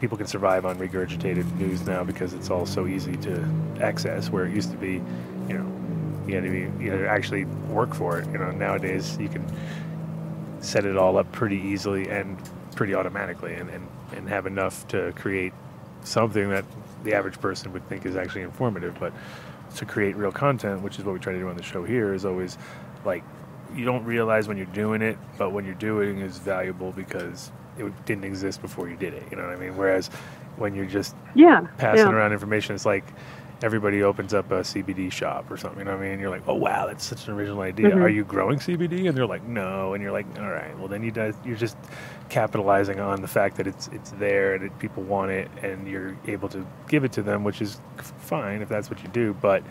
people 0.00 0.16
can 0.16 0.26
survive 0.26 0.66
on 0.66 0.78
regurgitated 0.78 1.50
news 1.56 1.86
now 1.86 2.02
because 2.02 2.32
it's 2.32 2.50
all 2.50 2.66
so 2.66 2.86
easy 2.86 3.16
to 3.18 3.48
access. 3.80 4.30
Where 4.30 4.46
it 4.46 4.54
used 4.54 4.70
to 4.70 4.76
be, 4.76 5.02
you 5.48 5.58
know, 5.58 5.72
you 6.26 6.34
had 6.34 6.44
to 6.44 6.50
be 6.50 6.84
you 6.84 6.90
to 6.90 7.08
actually 7.08 7.44
work 7.44 7.94
for 7.94 8.18
it. 8.18 8.26
You 8.26 8.38
know, 8.38 8.50
nowadays 8.50 9.16
you 9.18 9.28
can 9.28 9.44
set 10.62 10.84
it 10.84 10.96
all 10.96 11.18
up 11.18 11.30
pretty 11.32 11.56
easily 11.56 12.08
and 12.08 12.38
pretty 12.76 12.94
automatically 12.94 13.54
and, 13.54 13.68
and, 13.68 13.86
and 14.14 14.28
have 14.28 14.46
enough 14.46 14.86
to 14.88 15.12
create 15.16 15.52
something 16.04 16.48
that 16.50 16.64
the 17.04 17.14
average 17.14 17.40
person 17.40 17.72
would 17.72 17.86
think 17.88 18.06
is 18.06 18.16
actually 18.16 18.42
informative 18.42 18.96
but 18.98 19.12
to 19.74 19.84
create 19.84 20.16
real 20.16 20.32
content 20.32 20.80
which 20.82 20.98
is 20.98 21.04
what 21.04 21.12
we 21.12 21.18
try 21.18 21.32
to 21.32 21.38
do 21.38 21.48
on 21.48 21.56
the 21.56 21.62
show 21.62 21.84
here 21.84 22.14
is 22.14 22.24
always 22.24 22.58
like 23.04 23.24
you 23.76 23.84
don't 23.84 24.04
realize 24.04 24.48
when 24.48 24.56
you're 24.56 24.66
doing 24.66 25.02
it 25.02 25.18
but 25.38 25.50
when 25.52 25.64
you're 25.64 25.74
doing 25.74 26.18
is 26.18 26.38
valuable 26.38 26.92
because 26.92 27.50
it 27.78 28.04
didn't 28.06 28.24
exist 28.24 28.60
before 28.60 28.88
you 28.88 28.96
did 28.96 29.14
it 29.14 29.22
you 29.30 29.36
know 29.36 29.44
what 29.44 29.52
i 29.52 29.56
mean 29.56 29.76
whereas 29.76 30.08
when 30.56 30.74
you're 30.74 30.84
just 30.86 31.16
Yeah. 31.34 31.62
passing 31.78 32.06
yeah. 32.06 32.12
around 32.12 32.32
information. 32.32 32.74
It's 32.74 32.84
like 32.84 33.04
everybody 33.62 34.02
opens 34.02 34.34
up 34.34 34.50
a 34.50 34.56
CBD 34.62 35.10
shop 35.10 35.50
or 35.50 35.56
something. 35.56 35.78
You 35.78 35.84
know 35.86 35.92
what 35.96 36.04
I 36.04 36.10
mean? 36.10 36.20
You're 36.20 36.28
like, 36.28 36.42
oh 36.46 36.54
wow, 36.56 36.86
that's 36.86 37.02
such 37.04 37.26
an 37.26 37.32
original 37.34 37.62
idea. 37.62 37.90
Mhm. 37.90 38.02
Are 38.02 38.08
you 38.10 38.22
growing 38.22 38.58
CBD? 38.58 39.08
And 39.08 39.16
they're 39.16 39.26
like, 39.26 39.44
no. 39.44 39.94
And 39.94 40.02
you're 40.02 40.12
like, 40.12 40.26
all 40.38 40.50
right, 40.50 40.76
well 40.78 40.88
then 40.88 41.02
you 41.02 41.10
guys, 41.10 41.34
you're 41.42 41.56
just 41.56 41.78
capitalizing 42.28 43.00
on 43.00 43.22
the 43.22 43.28
fact 43.28 43.56
that 43.56 43.66
it's 43.66 43.88
it's 43.88 44.10
there 44.12 44.54
and 44.56 44.64
that 44.66 44.78
people 44.78 45.02
want 45.04 45.30
it, 45.30 45.48
and 45.62 45.88
you're 45.88 46.16
able 46.26 46.50
to 46.50 46.66
give 46.88 47.02
it 47.02 47.12
to 47.12 47.22
them, 47.22 47.44
which 47.44 47.62
is 47.62 47.80
fine 48.18 48.60
if 48.60 48.68
that's 48.68 48.90
what 48.90 49.02
you 49.02 49.08
do. 49.08 49.32
But 49.40 49.62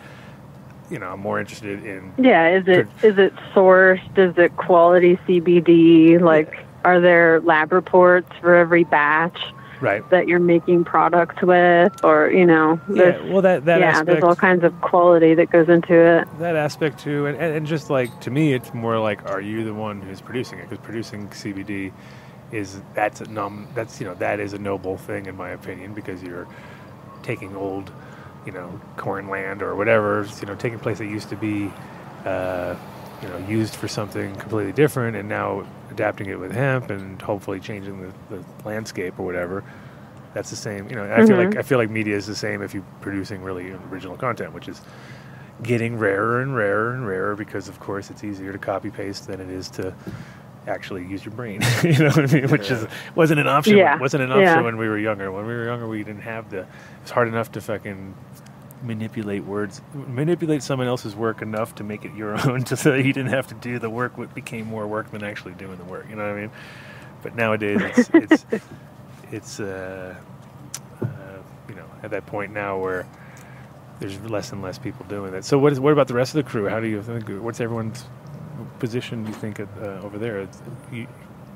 you 0.92 0.98
know, 0.98 1.12
I'm 1.12 1.20
more 1.20 1.40
interested 1.40 1.84
in 1.84 2.12
Yeah, 2.18 2.48
is 2.58 2.68
it 2.68 2.86
is 3.02 3.16
it 3.18 3.34
sourced? 3.54 4.18
Is 4.18 4.36
it 4.36 4.56
quality 4.56 5.16
CBD? 5.26 6.20
Like, 6.20 6.66
are 6.84 7.00
there 7.00 7.40
lab 7.40 7.72
reports 7.72 8.28
for 8.40 8.54
every 8.54 8.84
batch 8.84 9.38
right. 9.80 10.08
that 10.10 10.28
you're 10.28 10.38
making 10.38 10.84
products 10.84 11.40
with, 11.42 11.92
or 12.04 12.30
you 12.30 12.44
know, 12.44 12.78
Yeah, 12.88 12.94
there's, 12.94 13.30
well 13.32 13.42
that 13.42 13.64
that 13.64 13.80
yeah, 13.80 13.88
aspect, 13.88 14.06
there's 14.06 14.22
all 14.22 14.36
kinds 14.36 14.64
of 14.64 14.78
quality 14.82 15.34
that 15.34 15.50
goes 15.50 15.68
into 15.70 15.94
it. 15.94 16.28
that 16.38 16.56
aspect 16.56 16.98
too 16.98 17.26
and, 17.26 17.38
and, 17.38 17.56
and 17.56 17.66
just 17.66 17.88
like 17.88 18.20
to 18.20 18.30
me 18.30 18.52
it's 18.52 18.74
more 18.74 18.98
like 18.98 19.24
are 19.30 19.40
you 19.40 19.64
the 19.64 19.74
one 19.74 20.00
who's 20.02 20.20
producing 20.20 20.58
it 20.58 20.68
because 20.68 20.84
producing 20.84 21.28
cbd 21.28 21.92
is 22.52 22.80
that's 22.94 23.20
a 23.22 23.28
num 23.30 23.66
that's 23.74 23.98
you 24.00 24.06
know 24.06 24.14
that 24.14 24.38
is 24.40 24.52
a 24.52 24.58
noble 24.58 24.98
thing 24.98 25.24
in 25.26 25.36
my 25.36 25.50
opinion 25.50 25.94
because 25.94 26.22
you're 26.22 26.46
taking 27.22 27.56
old 27.56 27.90
you 28.46 28.52
know 28.52 28.80
corn 28.96 29.28
land 29.28 29.62
or 29.62 29.74
whatever 29.74 30.26
you 30.40 30.46
know 30.46 30.54
taking 30.54 30.78
place 30.78 30.98
that 30.98 31.06
used 31.06 31.28
to 31.28 31.36
be 31.36 31.70
uh, 32.26 32.74
you 33.22 33.28
know 33.28 33.38
used 33.48 33.74
for 33.76 33.88
something 33.88 34.34
completely 34.36 34.72
different 34.72 35.16
and 35.16 35.28
now 35.28 35.64
adapting 35.90 36.28
it 36.28 36.38
with 36.38 36.52
hemp 36.52 36.90
and 36.90 37.20
hopefully 37.22 37.60
changing 37.60 38.00
the, 38.00 38.36
the 38.36 38.44
landscape 38.64 39.18
or 39.18 39.24
whatever 39.24 39.62
that's 40.34 40.50
the 40.50 40.56
same 40.56 40.88
you 40.88 40.96
know 40.96 41.04
i 41.12 41.24
feel 41.26 41.36
Mhm. 41.36 41.46
like 41.46 41.56
i 41.56 41.62
feel 41.62 41.78
like 41.78 41.90
media 41.90 42.16
is 42.16 42.26
the 42.26 42.34
same 42.34 42.62
if 42.62 42.74
you're 42.74 42.84
producing 43.00 43.42
really 43.42 43.72
original 43.90 44.16
content 44.16 44.52
which 44.54 44.66
is 44.68 44.80
getting 45.62 45.96
rarer 45.98 46.40
and 46.40 46.56
rarer 46.56 46.94
and 46.94 47.06
rarer 47.06 47.36
because 47.36 47.68
of 47.68 47.78
course 47.78 48.10
it's 48.10 48.24
easier 48.24 48.50
to 48.52 48.58
copy 48.58 48.90
paste 48.90 49.26
than 49.28 49.40
it 49.40 49.50
is 49.50 49.68
to 49.68 49.94
actually 50.66 51.04
use 51.06 51.24
your 51.24 51.34
brain 51.34 51.60
you 51.82 51.98
know 51.98 52.06
what 52.10 52.30
i 52.30 52.34
mean 52.34 52.48
which 52.48 52.70
is 52.70 52.86
wasn't 53.14 53.38
an 53.38 53.46
option 53.48 53.76
Yeah, 53.76 53.98
wasn't 53.98 54.22
an 54.22 54.30
option 54.32 54.44
yeah. 54.44 54.60
when 54.62 54.76
we 54.78 54.88
were 54.88 54.98
younger 54.98 55.30
when 55.30 55.44
we 55.46 55.52
were 55.52 55.66
younger 55.66 55.86
we 55.86 56.02
didn't 56.02 56.22
have 56.22 56.50
the 56.50 56.66
it's 57.02 57.10
hard 57.10 57.28
enough 57.28 57.52
to 57.52 57.60
fucking 57.60 58.14
manipulate 58.82 59.44
words 59.44 59.80
manipulate 59.94 60.62
someone 60.62 60.88
else's 60.88 61.14
work 61.14 61.42
enough 61.42 61.74
to 61.74 61.84
make 61.84 62.04
it 62.04 62.14
your 62.14 62.34
own 62.48 62.62
to 62.64 62.76
so 62.76 62.90
that 62.90 63.04
you 63.04 63.12
didn't 63.12 63.30
have 63.30 63.46
to 63.46 63.54
do 63.54 63.78
the 63.78 63.90
work 63.90 64.18
what 64.18 64.34
became 64.34 64.66
more 64.66 64.86
work 64.86 65.10
than 65.10 65.22
actually 65.22 65.52
doing 65.54 65.76
the 65.78 65.84
work 65.84 66.06
you 66.08 66.16
know 66.16 66.22
what 66.22 66.36
i 66.36 66.40
mean 66.40 66.50
but 67.22 67.36
nowadays 67.36 67.80
it's 67.96 68.10
it's 68.52 68.64
it's 69.30 69.60
uh, 69.60 70.14
uh, 71.00 71.06
you 71.68 71.74
know 71.74 71.86
at 72.02 72.10
that 72.10 72.26
point 72.26 72.52
now 72.52 72.78
where 72.78 73.06
there's 74.02 74.20
less 74.22 74.52
and 74.52 74.62
less 74.62 74.78
people 74.78 75.06
doing 75.08 75.32
that. 75.32 75.44
So 75.44 75.58
what 75.58 75.72
is 75.72 75.80
what 75.80 75.92
about 75.92 76.08
the 76.08 76.14
rest 76.14 76.34
of 76.34 76.44
the 76.44 76.50
crew? 76.50 76.68
How 76.68 76.80
do 76.80 76.88
you 76.88 77.02
think? 77.02 77.28
What's 77.42 77.60
everyone's 77.60 78.04
position? 78.78 79.26
You 79.26 79.32
think 79.32 79.60
at, 79.60 79.68
uh, 79.80 80.00
over 80.02 80.18
there? 80.18 80.48
You, 80.92 81.06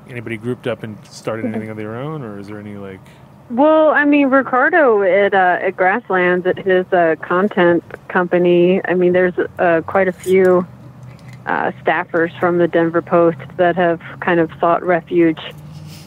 anybody 0.07 0.37
grouped 0.37 0.65
up 0.65 0.83
and 0.83 0.97
started 1.05 1.45
anything 1.45 1.69
of 1.69 1.77
their 1.77 1.95
own, 1.95 2.23
or 2.23 2.39
is 2.39 2.47
there 2.47 2.59
any 2.59 2.75
like? 2.77 3.01
Well, 3.49 3.89
I 3.89 4.03
mean, 4.03 4.29
Ricardo 4.29 5.01
at 5.03 5.33
uh, 5.33 5.59
at 5.61 5.77
Grasslands 5.77 6.45
at 6.45 6.57
his 6.57 6.85
uh, 6.91 7.15
content 7.21 7.83
company. 8.09 8.81
I 8.85 8.93
mean, 8.93 9.13
there's 9.13 9.37
uh, 9.57 9.81
quite 9.87 10.09
a 10.09 10.11
few 10.11 10.67
uh, 11.45 11.71
staffers 11.83 12.37
from 12.39 12.57
the 12.57 12.67
Denver 12.67 13.01
Post 13.01 13.39
that 13.55 13.77
have 13.77 14.01
kind 14.19 14.41
of 14.41 14.51
sought 14.59 14.83
refuge, 14.83 15.39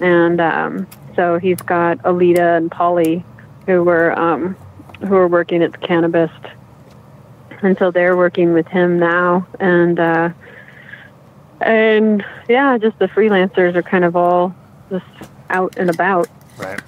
and 0.02 0.38
um, 0.38 0.86
so 1.16 1.38
he's 1.38 1.60
got 1.62 1.98
Alita 1.98 2.58
and 2.58 2.70
Polly 2.70 3.24
who 3.64 3.84
were 3.84 4.18
um, 4.18 4.54
who 5.06 5.16
are 5.16 5.28
working 5.28 5.62
at 5.62 5.72
the 5.72 5.78
Cannabist, 5.78 6.50
and 7.62 7.78
so 7.78 7.90
they're 7.90 8.18
working 8.18 8.52
with 8.52 8.66
him 8.66 8.98
now, 8.98 9.46
and 9.58 9.98
uh, 9.98 10.28
and 11.62 12.24
yeah, 12.50 12.76
just 12.76 12.98
the 12.98 13.06
freelancers 13.06 13.74
are 13.76 13.82
kind 13.82 14.04
of 14.04 14.14
all 14.14 14.54
just 14.90 15.06
out 15.48 15.76
and 15.78 15.88
about. 15.88 16.28
Right. 16.58 16.80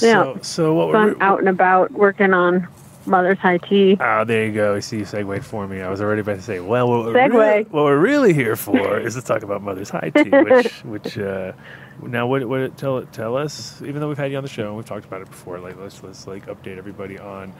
Yeah. 0.00 0.34
So, 0.34 0.38
so 0.42 0.74
what 0.74 0.88
we're 0.88 0.96
I'm 0.96 1.22
out 1.22 1.40
and 1.40 1.48
about 1.48 1.92
working 1.92 2.32
on 2.32 2.68
Mother's 3.06 3.38
High 3.38 3.58
Tea. 3.58 3.96
Ah, 4.00 4.24
there 4.24 4.46
you 4.46 4.52
go. 4.52 4.76
I 4.76 4.80
see 4.80 4.98
you 4.98 5.04
segued 5.04 5.44
for 5.44 5.66
me. 5.66 5.80
I 5.80 5.90
was 5.90 6.00
already 6.00 6.20
about 6.20 6.36
to 6.36 6.42
say, 6.42 6.60
well, 6.60 6.88
what 6.88 7.06
we're, 7.06 7.28
really, 7.28 7.62
what 7.64 7.84
we're 7.84 7.98
really 7.98 8.32
here 8.32 8.56
for 8.56 8.98
is 9.06 9.14
to 9.14 9.22
talk 9.22 9.42
about 9.42 9.62
Mother's 9.62 9.90
High 9.90 10.10
Tea, 10.10 10.30
which, 10.30 10.72
which, 10.84 11.18
uh, 11.18 11.52
now 12.00 12.26
what, 12.26 12.44
what, 12.48 12.76
tell, 12.78 12.98
it, 12.98 13.12
tell 13.12 13.36
us, 13.36 13.82
even 13.82 14.00
though 14.00 14.08
we've 14.08 14.18
had 14.18 14.30
you 14.30 14.36
on 14.36 14.42
the 14.44 14.48
show 14.48 14.68
and 14.68 14.76
we've 14.76 14.86
talked 14.86 15.04
about 15.04 15.20
it 15.22 15.28
before, 15.30 15.58
like, 15.58 15.76
let's, 15.78 16.02
let's 16.02 16.26
like 16.26 16.46
update 16.46 16.78
everybody 16.78 17.18
on 17.18 17.52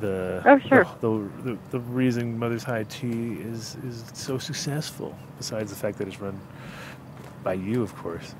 the 0.00 0.42
Oh, 0.44 0.58
sure. 0.58 0.86
the, 1.00 1.28
the, 1.50 1.58
the 1.70 1.80
reason 1.80 2.38
Mother's 2.38 2.64
High 2.64 2.84
Tea 2.84 3.34
is 3.34 3.76
is 3.86 4.04
so 4.14 4.38
successful. 4.38 5.16
Besides 5.38 5.70
the 5.70 5.76
fact 5.76 5.98
that 5.98 6.08
it's 6.08 6.20
run 6.20 6.38
by 7.44 7.54
you, 7.54 7.82
of 7.82 7.94
course. 7.96 8.34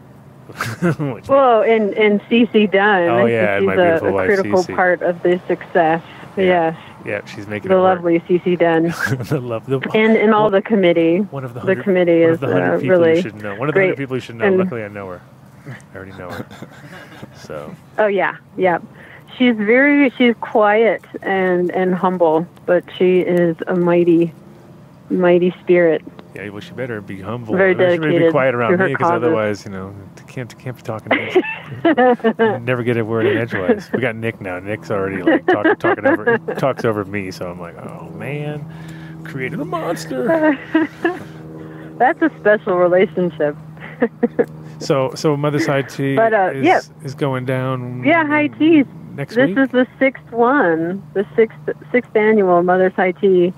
Well, 1.29 1.63
and 1.63 1.93
and 1.95 2.21
CC 2.23 2.71
Dunn, 2.71 3.09
Oh, 3.09 3.27
yeah, 3.27 3.59
she's 3.59 3.67
my 3.67 3.75
a, 3.75 3.77
beautiful 3.77 4.09
a 4.09 4.13
wife, 4.13 4.27
critical 4.27 4.65
CeCe. 4.65 4.75
part 4.77 5.03
of 5.03 5.23
the 5.23 5.41
success. 5.49 6.03
Yeah. 6.37 6.45
Yes, 6.45 6.77
yeah, 7.05 7.25
she's 7.27 7.47
making 7.47 7.69
the 7.71 7.77
lovely 7.79 8.21
CC 8.21 8.59
Dunn, 8.59 8.85
the 9.29 9.41
love. 9.41 9.67
The, 9.67 9.81
and 9.95 10.17
and 10.17 10.33
all 10.35 10.45
one- 10.45 10.53
the 10.53 10.63
committee. 10.63 11.19
one 11.19 11.45
of 11.45 11.53
the 11.55 11.61
the 11.61 11.77
committee 11.77 12.23
is 12.23 12.35
of 12.35 12.41
the 12.41 12.47
100 12.47 12.75
uh, 12.75 12.79
people 12.81 12.97
really 12.99 13.17
you 13.17 13.23
should 13.23 13.35
know. 13.37 13.55
One 13.57 13.69
of 13.69 13.75
the 13.75 13.81
100 13.81 13.87
great. 13.89 13.97
people 13.99 14.17
you 14.17 14.21
should 14.21 14.37
know. 14.37 14.45
And- 14.47 14.59
Luckily, 14.59 14.83
I 14.85 14.89
know 14.89 15.09
her. 15.09 15.21
I 15.67 15.97
already 15.97 16.13
know 16.13 16.31
her. 16.31 16.47
So 17.37 17.75
Oh 17.99 18.07
yeah, 18.07 18.37
yeah. 18.57 18.79
She's 19.39 19.57
very 19.57 20.11
she's 20.11 20.35
quiet 20.41 21.03
and 21.23 21.71
and 21.71 21.95
humble, 21.95 22.47
but 22.67 22.85
she 22.97 23.21
is 23.21 23.57
a 23.67 23.75
mighty, 23.75 24.33
mighty 25.11 25.51
spirit. 25.63 26.03
Yeah, 26.35 26.49
well, 26.49 26.61
she 26.61 26.73
better 26.73 27.01
be 27.01 27.21
humble. 27.21 27.57
Very 27.57 27.75
dedicated. 27.75 28.03
She 28.13 28.19
better 28.19 28.27
be 28.27 28.31
quiet 28.31 28.55
around 28.55 28.79
me, 28.79 28.89
because 28.89 29.11
otherwise, 29.11 29.65
you 29.65 29.71
know, 29.71 29.95
can't 30.27 30.57
can't 30.59 30.77
be 30.77 30.83
talking. 30.83 31.11
To 31.11 32.55
me. 32.55 32.59
Never 32.65 32.83
get 32.83 32.97
a 32.97 33.05
word 33.05 33.27
in 33.27 33.37
edgewise. 33.37 33.91
We 33.93 34.01
got 34.01 34.17
Nick 34.17 34.41
now. 34.41 34.59
Nick's 34.59 34.91
already 34.91 35.23
like 35.23 35.47
talk, 35.47 35.79
talking 35.79 36.07
over 36.07 36.39
talks 36.59 36.85
over 36.85 37.05
me, 37.05 37.31
so 37.31 37.51
I'm 37.51 37.61
like, 37.61 37.77
oh 37.77 38.09
man, 38.11 38.65
created 39.25 39.61
a 39.61 39.65
monster. 39.65 40.57
That's 41.99 42.23
a 42.23 42.31
special 42.41 42.79
relationship. 42.79 43.57
So 44.81 45.13
so 45.15 45.37
Mother's 45.37 45.67
High 45.67 45.83
Tea 45.83 46.17
But, 46.17 46.35
uh, 46.35 46.51
is, 46.55 46.65
yeah. 46.65 46.81
is 47.05 47.15
going 47.15 47.45
down. 47.45 48.03
Yeah, 48.05 48.27
high 48.27 48.49
teas. 48.49 48.87
Next 49.15 49.35
this 49.35 49.49
week. 49.49 49.59
is 49.59 49.69
the 49.69 49.87
sixth 49.99 50.31
one, 50.33 51.07
the 51.15 51.27
sixth 51.37 51.59
sixth 51.93 52.17
annual 52.17 52.63
Mother's 52.63 52.95
High 52.95 53.13
Tea, 53.13 53.53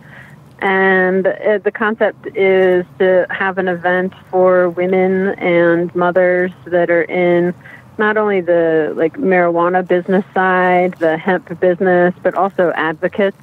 and 0.60 1.26
uh, 1.26 1.58
the 1.58 1.72
concept 1.72 2.26
is 2.36 2.86
to 2.98 3.26
have 3.30 3.58
an 3.58 3.68
event 3.68 4.14
for 4.30 4.70
women 4.70 5.30
and 5.38 5.94
mothers 5.94 6.52
that 6.66 6.90
are 6.90 7.02
in 7.02 7.54
not 7.98 8.16
only 8.16 8.40
the 8.40 8.92
like 8.96 9.14
marijuana 9.14 9.86
business 9.86 10.24
side, 10.32 10.94
the 10.94 11.16
hemp 11.16 11.60
business, 11.60 12.14
but 12.22 12.34
also 12.34 12.72
advocates. 12.74 13.36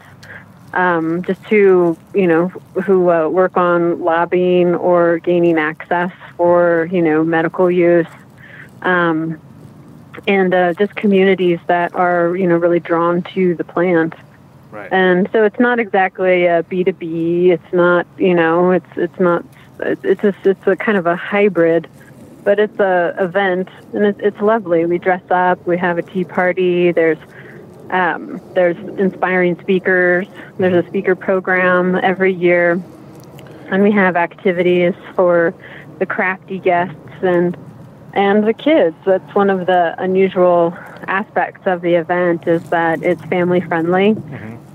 Um, 0.73 1.21
just 1.23 1.41
who 1.43 1.97
you 2.13 2.27
know 2.27 2.47
who 2.47 3.11
uh, 3.11 3.27
work 3.27 3.57
on 3.57 4.01
lobbying 4.01 4.73
or 4.73 5.19
gaining 5.19 5.57
access 5.57 6.11
for 6.38 6.88
you 6.91 7.01
know 7.01 7.23
medical 7.23 7.69
use. 7.69 8.07
Um, 8.81 9.39
and 10.27 10.53
uh, 10.53 10.73
just 10.73 10.95
communities 10.95 11.59
that 11.67 11.93
are 11.93 12.35
you 12.35 12.47
know 12.47 12.55
really 12.55 12.79
drawn 12.79 13.21
to 13.33 13.55
the 13.55 13.63
plant. 13.63 14.13
Right. 14.72 14.91
And 14.91 15.30
so 15.34 15.43
it's 15.43 15.60
not 15.60 15.80
exactly 15.80 16.45
a 16.45 16.64
B 16.64 16.84
two 16.84 16.93
B. 16.93 17.52
It's 17.52 17.73
not 17.73 18.07
you 18.18 18.34
know 18.34 18.72
it's 18.72 18.88
it's 18.95 19.19
not 19.19 19.43
it's 19.80 20.23
a, 20.23 20.34
it's 20.43 20.68
a 20.68 20.76
kind 20.76 20.98
of 20.98 21.06
a 21.06 21.15
hybrid, 21.15 21.88
but 22.43 22.60
it's 22.60 22.80
a 22.80 23.15
event 23.19 23.69
and 23.93 24.06
it's 24.06 24.19
it's 24.22 24.39
lovely. 24.39 24.85
We 24.85 24.98
dress 24.98 25.23
up. 25.30 25.65
We 25.68 25.77
have 25.77 25.98
a 25.98 26.02
tea 26.02 26.23
party. 26.23 26.91
There's 26.91 27.18
um, 27.89 28.41
there's 28.53 28.77
inspiring 28.98 29.60
speakers. 29.60 30.27
There's 30.57 30.85
a 30.85 30.88
speaker 30.88 31.15
program 31.15 31.95
every 31.95 32.34
year, 32.34 32.81
and 33.68 33.84
we 33.84 33.91
have 33.91 34.15
activities 34.15 34.93
for 35.15 35.53
the 35.99 36.06
crafty 36.06 36.60
guests 36.60 36.95
and 37.22 37.57
and 38.14 38.48
the 38.48 38.53
kids. 38.53 38.95
That's 39.06 39.35
one 39.35 39.49
of 39.49 39.65
the 39.65 39.95
unusual 39.98 40.73
aspects 41.07 41.65
of 41.65 41.81
the 41.81 41.95
event 41.95 42.48
is 42.48 42.64
that 42.69 43.03
it's 43.03 43.23
family 43.26 43.61
friendly. 43.61 44.15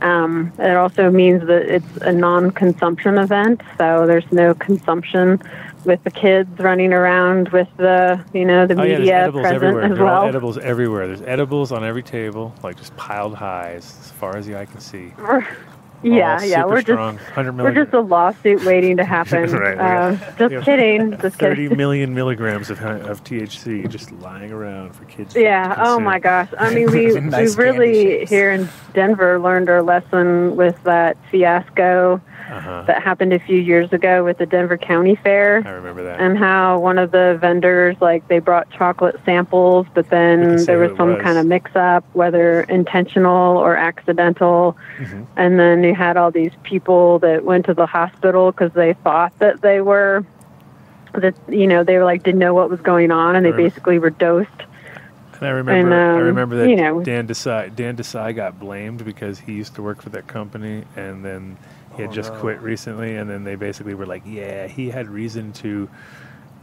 Um, 0.06 0.52
it 0.58 0.76
also 0.76 1.10
means 1.10 1.46
that 1.46 1.62
it's 1.76 1.96
a 2.02 2.12
non-consumption 2.12 3.18
event, 3.18 3.60
so 3.78 4.06
there's 4.06 4.30
no 4.30 4.54
consumption 4.54 5.40
with 5.84 6.02
the 6.04 6.10
kids 6.10 6.50
running 6.58 6.92
around 6.92 7.48
with 7.50 7.68
the 7.76 8.20
you 8.32 8.44
know 8.44 8.66
the 8.66 8.74
Oh 8.80 8.82
yeah, 8.84 8.98
media 8.98 9.16
edibles 9.22 9.42
present 9.42 9.62
everywhere. 9.62 9.82
as 9.84 9.90
There 9.98 10.06
are 10.06 10.20
well. 10.20 10.28
edibles 10.28 10.58
everywhere. 10.58 11.06
There's 11.08 11.22
edibles 11.22 11.72
on 11.72 11.84
every 11.84 12.02
table, 12.02 12.54
like 12.62 12.76
just 12.76 12.96
piled 12.96 13.34
high 13.34 13.72
as, 13.76 13.84
as 14.00 14.10
far 14.12 14.36
as 14.36 14.46
the 14.46 14.58
eye 14.58 14.66
can 14.66 14.80
see. 14.80 15.12
We're- 16.06 16.18
yeah, 16.18 16.36
All 16.38 16.44
yeah, 16.44 16.56
super 16.62 16.68
we're 16.68 16.80
strong, 16.82 17.16
just 17.18 17.36
100 17.36 17.64
we're 17.64 17.84
just 17.84 17.92
a 17.94 18.00
lawsuit 18.00 18.64
waiting 18.64 18.96
to 18.98 19.04
happen. 19.04 19.50
Right, 19.56 19.76
uh, 19.78 20.10
got- 20.14 20.38
just 20.38 20.48
we 20.50 20.54
have 20.54 20.64
kidding, 20.64 21.10
just 21.20 21.36
30 21.38 21.62
kidding. 21.64 21.76
million 21.76 22.14
milligrams 22.14 22.70
of, 22.70 22.80
of 22.82 23.24
THC 23.24 23.88
just 23.88 24.12
lying 24.12 24.52
around 24.52 24.94
for 24.94 25.04
kids. 25.06 25.34
to 25.34 25.40
Yeah. 25.42 25.74
Oh 25.78 25.98
my 25.98 26.18
gosh. 26.18 26.48
I 26.58 26.72
mean, 26.74 26.90
we 26.92 27.18
Nice 27.20 27.56
we 27.56 27.64
really 27.64 28.24
here 28.26 28.50
in 28.52 28.68
Denver 28.94 29.38
learned 29.38 29.68
our 29.68 29.82
lesson 29.82 30.56
with 30.56 30.80
that 30.84 31.16
fiasco 31.30 32.20
Uh-huh. 32.48 32.85
that 32.86 33.02
happened 33.02 33.32
a 33.32 33.40
few 33.40 33.59
years 33.59 33.93
ago 33.93 34.23
with 34.24 34.39
the 34.39 34.47
Denver 34.47 34.78
County 34.78 35.16
Fair. 35.16 35.62
I 35.66 35.70
remember 35.70 36.05
that. 36.05 36.20
And 36.20 36.39
how 36.39 36.78
one 36.78 36.97
of 36.97 37.10
the 37.10 37.36
vendors, 37.40 37.97
like, 38.01 38.28
they 38.28 38.39
brought 38.39 38.70
chocolate 38.70 39.20
samples, 39.24 39.86
but 39.94 40.10
then 40.10 40.64
there 40.64 40.78
was 40.78 40.97
some 40.97 41.14
was. 41.14 41.23
kind 41.23 41.39
of 41.39 41.47
mix 41.47 41.74
up, 41.74 42.05
whether 42.12 42.60
intentional 42.62 43.56
or 43.59 43.77
accidental. 43.77 44.77
Mm-hmm. 44.98 45.24
And 45.36 45.59
then 45.59 45.82
you 45.82 45.94
had 45.94 46.16
all 46.16 46.31
these 46.31 46.52
people 46.62 47.18
that 47.20 47.44
went 47.44 47.66
to 47.66 47.74
the 47.74 47.86
hospital 47.86 48.52
because 48.52 48.73
they 48.74 48.93
thought 48.93 49.36
that 49.40 49.60
they 49.62 49.81
were, 49.81 50.24
that, 51.14 51.35
you 51.48 51.66
know, 51.66 51.82
they 51.82 51.98
were 51.98 52.05
like, 52.05 52.23
didn't 52.23 52.39
know 52.39 52.55
what 52.55 52.70
was 52.70 52.81
going 52.81 53.10
on, 53.10 53.35
and 53.35 53.44
they 53.44 53.51
Right. 53.51 53.64
basically 53.64 53.98
were 53.98 54.10
dosed. 54.10 54.51
And 55.40 55.48
I 55.48 55.51
remember, 55.51 55.94
I 55.94 56.14
um, 56.14 56.23
remember 56.23 56.56
that 56.56 56.68
you 56.70 56.77
know- 56.77 57.02
Dan 57.02 57.27
Desai, 57.27 57.74
Dan 57.74 57.97
Desai 57.97 58.35
got 58.35 58.59
blamed 58.59 59.05
because 59.05 59.39
he 59.40 59.52
used 59.52 59.74
to 59.74 59.82
work 59.82 60.01
for 60.01 60.10
that 60.10 60.27
company, 60.28 60.85
and 60.97 61.24
then 61.24 61.56
he 61.97 62.02
had 62.02 62.10
Oh, 62.10 62.14
just 62.14 62.32
no. 62.32 62.39
quit 62.40 62.60
recently, 62.60 63.16
and 63.16 63.28
then 63.28 63.44
they 63.44 63.55
basically 63.56 63.94
were 63.94 64.06
like, 64.06 64.23
"Yeah, 64.27 64.66
he 64.66 64.90
had 64.90 65.09
reason 65.09 65.52
to 65.55 65.89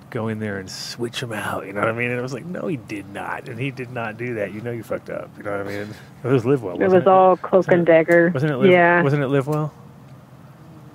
go 0.10 0.28
in 0.28 0.40
there 0.40 0.60
and 0.60 0.70
switch 0.70 1.22
him 1.24 1.34
out." 1.34 1.66
You 1.66 1.74
know 1.74 1.80
what 1.82 1.90
I 1.90 1.94
mean? 1.94 2.10
And 2.12 2.20
it 2.20 2.22
was 2.22 2.34
like, 2.34 2.46
"No, 2.46 2.68
he 2.68 2.78
did 2.78 3.12
not, 3.14 3.50
and 3.50 3.60
he 3.60 3.72
did 3.72 3.92
not 3.92 4.18
do 4.18 4.36
that. 4.36 4.54
You 4.54 4.62
know, 4.62 4.72
you 4.72 4.84
fucked 4.84 5.10
up." 5.10 5.30
You 5.38 5.44
know 5.44 5.58
what 5.58 5.62
I 5.68 5.70
mean? 5.70 5.88
It 6.24 6.28
was 6.28 6.46
live 6.46 6.62
well. 6.64 6.76
It 6.76 6.82
wasn't 6.82 7.04
was 7.06 7.08
all 7.08 7.38
cloak 7.38 7.54
Wasn't 7.68 7.74
and 7.74 7.82
it- 7.90 7.92
dagger. 7.92 8.32
Wasn't 8.34 8.52
it? 8.52 8.58
Live, 8.58 8.72
yeah, 8.72 9.02
Wasn't 9.02 9.22
it 9.24 9.28
live 9.28 9.48
well? 9.48 9.74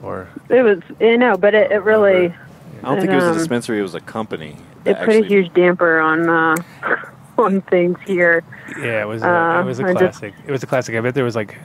Or 0.03 0.29
it 0.49 0.63
was. 0.63 0.81
You 1.01 1.19
know, 1.19 1.37
but 1.37 1.55
it, 1.55 1.73
it 1.73 1.83
really 1.83 2.27
I 2.29 2.33
don't 2.83 3.01
think 3.01 3.11
it 3.11 3.17
was 3.17 3.25
a 3.25 3.31
Um, 3.31 3.39
dispensary; 3.39 3.79
it 3.81 3.83
was 3.83 3.95
a 3.97 4.01
company. 4.01 4.57
it 4.85 4.97
put 5.01 5.17
a 5.17 5.25
huge 5.25 5.53
damper 5.55 5.99
on 5.99 6.29
uh, 6.29 6.55
on 7.39 7.61
things 7.63 7.99
here. 8.07 8.45
Yeah, 8.79 9.03
it 9.03 9.09
was. 9.09 9.23
A, 9.23 9.29
Uh, 9.29 9.61
it 9.63 9.65
was 9.65 9.81
a 9.81 9.85
I 9.87 9.93
just- 9.95 10.21
classic. 10.21 10.35
It 10.47 10.53
was 10.53 10.63
a 10.63 10.67
classic. 10.67 10.95
I 10.95 11.01
bet 11.01 11.15
there 11.15 11.25
was 11.25 11.35
like 11.35 11.55
a 11.55 11.57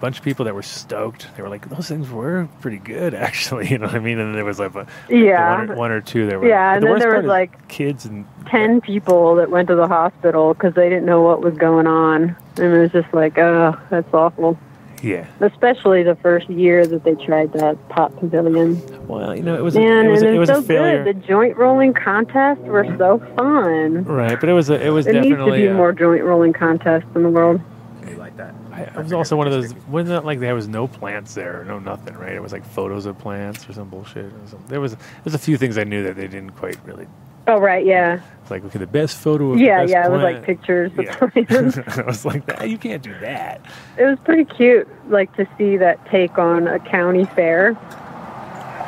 bunch 0.00 0.18
of 0.18 0.24
people 0.24 0.44
that 0.46 0.54
were 0.54 0.62
stoked. 0.62 1.26
They 1.36 1.42
were 1.42 1.48
like, 1.48 1.68
"Those 1.68 1.88
things 1.88 2.10
were 2.10 2.48
pretty 2.60 2.78
good, 2.78 3.14
actually." 3.28 3.68
You 3.70 3.78
know 3.78 3.86
what 3.86 3.94
I 3.96 3.98
mean? 3.98 4.18
And 4.18 4.28
then 4.28 4.34
there 4.34 4.44
was 4.44 4.58
like 4.58 4.74
a, 4.74 4.86
Yeah. 5.08 5.58
one, 5.58 5.70
or, 5.70 5.74
one 5.76 5.90
or 5.90 6.00
two 6.00 6.26
that 6.26 6.40
were. 6.40 6.48
Yeah, 6.48 6.74
and 6.74 6.82
the 6.82 6.88
then 6.88 6.98
there 7.00 7.16
was, 7.16 7.26
like, 7.26 7.68
kids 7.68 8.04
and 8.06 8.24
Ten 8.46 8.80
people 8.80 9.34
that 9.36 9.50
went 9.50 9.68
to 9.68 9.74
the 9.74 9.86
hospital 9.88 10.54
because 10.54 10.74
they 10.74 10.88
didn't 10.88 11.04
know 11.06 11.20
what 11.22 11.42
was 11.42 11.54
going 11.58 11.86
on, 11.86 12.34
and 12.56 12.74
it 12.74 12.78
was 12.80 12.92
just 12.92 13.12
like, 13.12 13.36
oh, 13.38 13.78
that's 13.90 14.12
awful. 14.14 14.58
yeah. 15.02 15.26
Especially 15.40 16.02
the 16.02 16.16
first 16.16 16.48
year 16.48 16.86
that 16.86 17.04
they 17.04 17.14
tried 17.14 17.52
that 17.52 17.76
pot 17.90 18.16
pavilion. 18.18 18.80
Well, 19.06 19.36
you 19.36 19.42
know, 19.42 19.54
it 19.54 19.62
was. 19.62 19.76
A, 19.76 19.80
Man, 19.80 20.06
it 20.06 20.10
was. 20.10 20.22
and 20.22 20.30
A, 20.30 20.34
it 20.34 20.38
was 20.38 20.48
so 20.48 20.62
failure. 20.62 21.04
good. 21.04 21.22
The 21.22 21.26
joint 21.26 21.56
rolling 21.58 21.92
contests 21.92 22.60
were 22.62 22.84
so 22.96 23.18
fun. 23.36 24.04
Right, 24.04 24.38
but 24.40 24.48
it 24.48 24.54
was. 24.54 24.70
A, 24.70 24.82
it 24.86 24.90
was 24.90 25.04
There 25.04 25.20
needs 25.20 25.36
to 25.36 25.52
be 25.52 25.68
more 25.68 25.92
joint 25.92 26.24
rolling 26.24 26.52
contests 26.54 27.06
in 27.14 27.22
the 27.22 27.28
world. 27.30 27.60
We 28.78 28.84
like 28.84 28.92
that. 28.94 28.96
I, 28.96 29.00
I 29.00 29.02
was 29.02 29.12
also 29.12 29.36
one 29.36 29.46
of 29.46 29.52
those. 29.52 29.74
Wasn't 29.88 30.16
it 30.16 30.24
like 30.26 30.40
there 30.40 30.54
was 30.54 30.68
no 30.68 30.86
plants 30.88 31.34
there, 31.34 31.64
no 31.66 31.78
nothing, 31.78 32.14
right? 32.14 32.32
It 32.32 32.42
was 32.42 32.52
like 32.52 32.64
photos 32.64 33.06
of 33.06 33.18
plants 33.18 33.68
or 33.68 33.72
some 33.72 33.88
bullshit. 33.88 34.26
Or 34.26 34.46
some, 34.46 34.62
there 34.68 34.80
was. 34.80 34.96
There's 35.24 35.34
a 35.34 35.38
few 35.38 35.56
things 35.56 35.76
I 35.78 35.84
knew 35.84 36.02
that 36.04 36.16
they 36.16 36.28
didn't 36.28 36.50
quite 36.50 36.76
really. 36.84 37.06
Oh 37.46 37.58
right, 37.58 37.86
yeah, 37.86 38.20
It's 38.42 38.50
like 38.50 38.62
okay, 38.66 38.78
the 38.78 38.86
best 38.86 39.16
photo 39.16 39.52
of 39.52 39.58
yeah, 39.58 39.78
the 39.78 39.82
best 39.84 39.92
yeah. 39.92 40.06
It 40.06 40.10
was 40.10 40.22
like 40.22 40.42
pictures. 40.44 40.92
Yeah. 40.98 41.16
plants. 41.16 41.78
I 41.98 42.02
was 42.02 42.24
like, 42.26 42.44
that, 42.44 42.68
you 42.68 42.76
can't 42.76 43.02
do 43.02 43.14
that. 43.20 43.62
it 43.96 44.04
was 44.04 44.18
pretty 44.22 44.44
cute, 44.44 44.86
like 45.10 45.34
to 45.36 45.48
see 45.56 45.78
that 45.78 46.04
take 46.10 46.36
on 46.38 46.68
a 46.68 46.78
county 46.78 47.24
fair, 47.24 47.68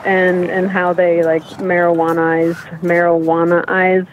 and 0.04 0.50
and 0.50 0.68
how 0.70 0.92
they 0.92 1.22
like 1.22 1.42
marijuanaize 1.58 2.54
marijuanaize 2.82 4.06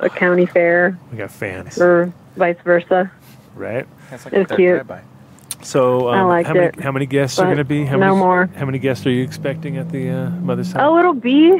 a 0.00 0.08
county 0.10 0.46
fair 0.46 0.96
We 1.10 1.18
got 1.18 1.30
fans, 1.32 1.80
or 1.80 2.12
vice 2.36 2.56
versa. 2.64 3.10
right? 3.56 3.86
That's 4.10 4.24
like 4.24 4.34
It 4.34 4.38
was 4.38 4.44
a 4.46 4.48
third 4.50 4.56
cute. 4.58 4.86
drive-by. 4.86 5.02
So, 5.62 6.08
I 6.08 6.20
um, 6.20 6.28
liked 6.28 6.46
how 6.46 6.54
many 6.54 6.66
it, 6.66 6.80
how 6.80 6.92
many 6.92 7.06
guests 7.06 7.38
are 7.38 7.46
going 7.46 7.58
to 7.58 7.64
be? 7.64 7.84
How 7.84 7.96
no 7.96 8.10
many, 8.10 8.18
more. 8.18 8.46
How 8.56 8.64
many 8.64 8.78
guests 8.78 9.04
are 9.06 9.10
you 9.10 9.24
expecting 9.24 9.76
at 9.76 9.90
the 9.90 10.08
uh, 10.08 10.30
Mother's 10.30 10.72
House? 10.72 10.82
Oh, 10.84 10.98
it'll 10.98 11.14
be 11.14 11.50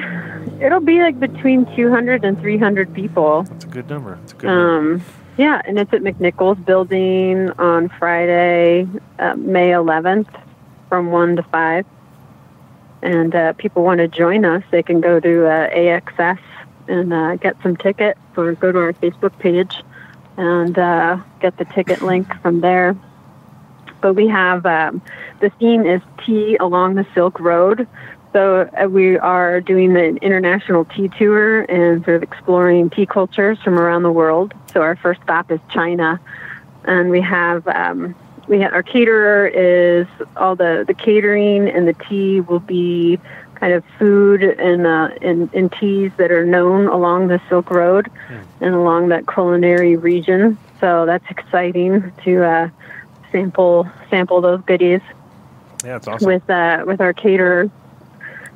it'll 0.61 0.81
be 0.81 1.01
like 1.01 1.19
between 1.19 1.67
200 1.75 2.25
and 2.25 2.39
300 2.39 2.95
people. 2.95 3.43
That's 3.43 3.65
a 3.65 3.69
good 3.69 3.89
number. 3.89 4.17
That's 4.17 4.33
a 4.33 4.37
good 4.37 4.47
number. 4.47 4.95
Um, 4.95 5.05
yeah, 5.37 5.63
and 5.65 5.79
it's 5.79 5.93
at 5.93 6.03
McNichols 6.03 6.65
Building 6.65 7.51
on 7.59 7.89
Friday, 7.89 8.89
uh, 9.21 9.35
May 9.37 9.71
11th, 9.71 10.29
from 10.89 11.13
one 11.13 11.37
to 11.37 11.43
five. 11.45 11.87
And 13.03 13.33
uh, 13.35 13.53
people 13.53 13.85
want 13.85 13.99
to 13.99 14.09
join 14.09 14.45
us, 14.45 14.65
they 14.73 14.83
can 14.83 15.01
go 15.01 15.21
to 15.21 15.47
uh, 15.47 15.71
AXS 15.71 16.41
and 16.89 17.13
uh, 17.13 17.37
get 17.37 17.57
some 17.63 17.77
tickets, 17.77 18.19
or 18.37 18.53
go 18.55 18.73
to 18.73 18.79
our 18.79 18.93
Facebook 18.95 19.39
page 19.39 19.83
and 20.37 20.77
uh, 20.79 21.19
get 21.41 21.57
the 21.59 21.65
ticket 21.67 22.03
link 22.03 22.27
from 22.41 22.61
there. 22.61 22.97
But 24.01 24.15
we 24.15 24.29
have 24.29 24.65
um, 24.67 25.03
the 25.41 25.51
theme 25.51 25.87
is 25.87 26.01
tea 26.25 26.57
along 26.57 26.95
the 26.95 27.07
Silk 27.15 27.41
Road. 27.41 27.87
So 28.33 28.69
uh, 28.81 28.87
we 28.89 29.19
are 29.19 29.61
doing 29.61 29.97
an 29.97 30.19
international 30.19 30.85
tea 30.85 31.09
tour 31.09 31.63
and 31.63 32.05
sort 32.05 32.17
of 32.17 32.23
exploring 32.23 32.91
tea 32.91 33.07
cultures 33.07 33.59
from 33.63 33.79
around 33.79 34.03
the 34.03 34.13
world. 34.13 34.55
So 34.73 34.83
our 34.83 34.97
first 34.97 35.23
stop 35.23 35.51
is 35.51 35.61
China, 35.71 36.21
and 36.85 37.11
we 37.11 37.21
have 37.23 37.67
um, 37.67 38.15
we 38.49 38.61
have 38.61 38.73
our 38.73 38.83
caterer 38.83 39.47
is 39.47 40.07
all 40.37 40.57
the 40.57 40.85
the 40.87 40.95
catering 40.95 41.69
and 41.69 41.89
the 41.89 41.95
tea 41.95 42.41
will 42.41 42.61
be 42.61 43.19
kind 43.55 43.73
of 43.73 43.85
food 43.99 44.43
and 44.43 44.87
uh, 44.87 45.11
and, 45.21 45.53
and 45.53 45.73
teas 45.73 46.13
that 46.17 46.31
are 46.31 46.47
known 46.47 46.87
along 46.87 47.29
the 47.29 47.41
Silk 47.49 47.71
Road 47.71 48.11
and 48.61 48.75
along 48.75 49.09
that 49.09 49.27
culinary 49.27 49.97
region. 49.97 50.59
So 50.81 51.07
that's 51.07 51.29
exciting 51.29 52.13
to 52.25 52.45
uh, 52.45 52.69
sample 53.33 53.89
sample 54.11 54.41
those 54.41 54.61
goodies 54.63 55.01
Yeah, 55.85 55.97
it's 55.97 56.09
awesome. 56.09 56.27
with 56.27 56.49
uh, 56.49 56.85
with 56.87 57.01
our 57.01 57.13
caterers. 57.13 57.71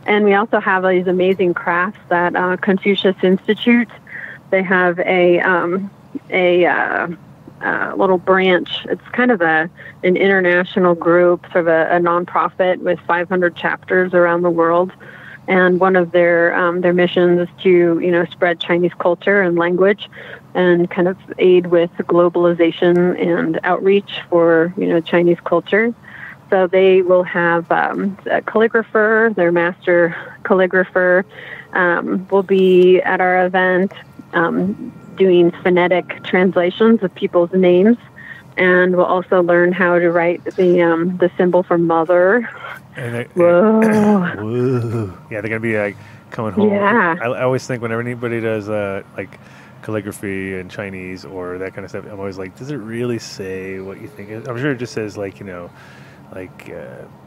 And 0.04 0.24
we 0.24 0.34
also 0.34 0.58
have 0.58 0.82
these 0.82 1.06
amazing 1.06 1.54
crafts 1.54 2.00
that 2.08 2.34
uh, 2.34 2.56
Confucius 2.56 3.16
Institute. 3.22 3.88
They 4.50 4.62
have 4.62 4.98
a 4.98 5.40
um, 5.40 5.90
a 6.30 6.66
uh, 6.66 7.08
uh, 7.62 7.94
little 7.96 8.18
branch. 8.18 8.84
It's 8.86 9.06
kind 9.12 9.30
of 9.30 9.40
a 9.40 9.70
an 10.02 10.16
international 10.16 10.94
group, 10.94 11.42
sort 11.52 11.56
of 11.56 11.68
a, 11.68 11.96
a 11.96 12.00
nonprofit 12.00 12.78
with 12.78 12.98
500 13.00 13.54
chapters 13.54 14.12
around 14.14 14.42
the 14.42 14.50
world. 14.50 14.92
And 15.48 15.80
one 15.80 15.96
of 15.96 16.12
their 16.12 16.54
um, 16.54 16.82
their 16.82 16.92
missions 16.92 17.40
is 17.40 17.48
to 17.62 17.98
you 17.98 18.10
know 18.10 18.24
spread 18.26 18.60
Chinese 18.60 18.92
culture 18.98 19.42
and 19.42 19.56
language, 19.56 20.08
and 20.54 20.90
kind 20.90 21.08
of 21.08 21.16
aid 21.38 21.66
with 21.66 21.90
globalization 21.98 23.20
and 23.20 23.58
outreach 23.64 24.20
for 24.30 24.72
you 24.76 24.86
know 24.86 25.00
Chinese 25.00 25.38
culture. 25.44 25.94
So 26.50 26.66
they 26.66 27.00
will 27.00 27.22
have 27.22 27.70
um, 27.72 28.18
a 28.26 28.42
calligrapher, 28.42 29.34
their 29.34 29.50
master 29.50 30.14
calligrapher, 30.44 31.24
um, 31.72 32.28
will 32.28 32.42
be 32.42 33.00
at 33.00 33.22
our 33.22 33.46
event 33.46 33.92
um, 34.34 34.92
doing 35.16 35.50
phonetic 35.62 36.22
translations 36.24 37.02
of 37.02 37.14
people's 37.14 37.52
names, 37.52 37.96
and 38.56 38.96
we'll 38.96 39.06
also 39.06 39.42
learn 39.42 39.72
how 39.72 39.98
to 39.98 40.10
write 40.10 40.44
the 40.56 40.82
um, 40.82 41.16
the 41.18 41.30
symbol 41.36 41.62
for 41.62 41.78
mother. 41.78 42.48
And 42.96 43.14
they, 43.14 43.24
Whoa. 43.34 43.80
Whoa. 44.36 45.18
Yeah, 45.30 45.40
they're 45.40 45.48
gonna 45.48 45.60
be 45.60 45.78
like 45.78 45.96
coming 46.30 46.52
home. 46.52 46.70
Yeah. 46.70 47.16
I, 47.20 47.26
I 47.26 47.42
always 47.42 47.66
think 47.66 47.82
whenever 47.82 48.00
anybody 48.00 48.40
does 48.40 48.68
uh, 48.68 49.02
like 49.16 49.38
calligraphy 49.82 50.58
in 50.58 50.68
Chinese 50.68 51.24
or 51.24 51.58
that 51.58 51.74
kind 51.74 51.84
of 51.84 51.90
stuff, 51.90 52.04
I'm 52.06 52.18
always 52.20 52.38
like, 52.38 52.56
does 52.56 52.70
it 52.70 52.76
really 52.76 53.18
say 53.18 53.80
what 53.80 54.00
you 54.00 54.08
think? 54.08 54.46
I'm 54.48 54.58
sure 54.58 54.72
it 54.72 54.78
just 54.78 54.92
says 54.92 55.16
like 55.16 55.40
you 55.40 55.46
know, 55.46 55.70
like. 56.34 56.70
Uh, 56.70 57.04
gi- 57.04 57.21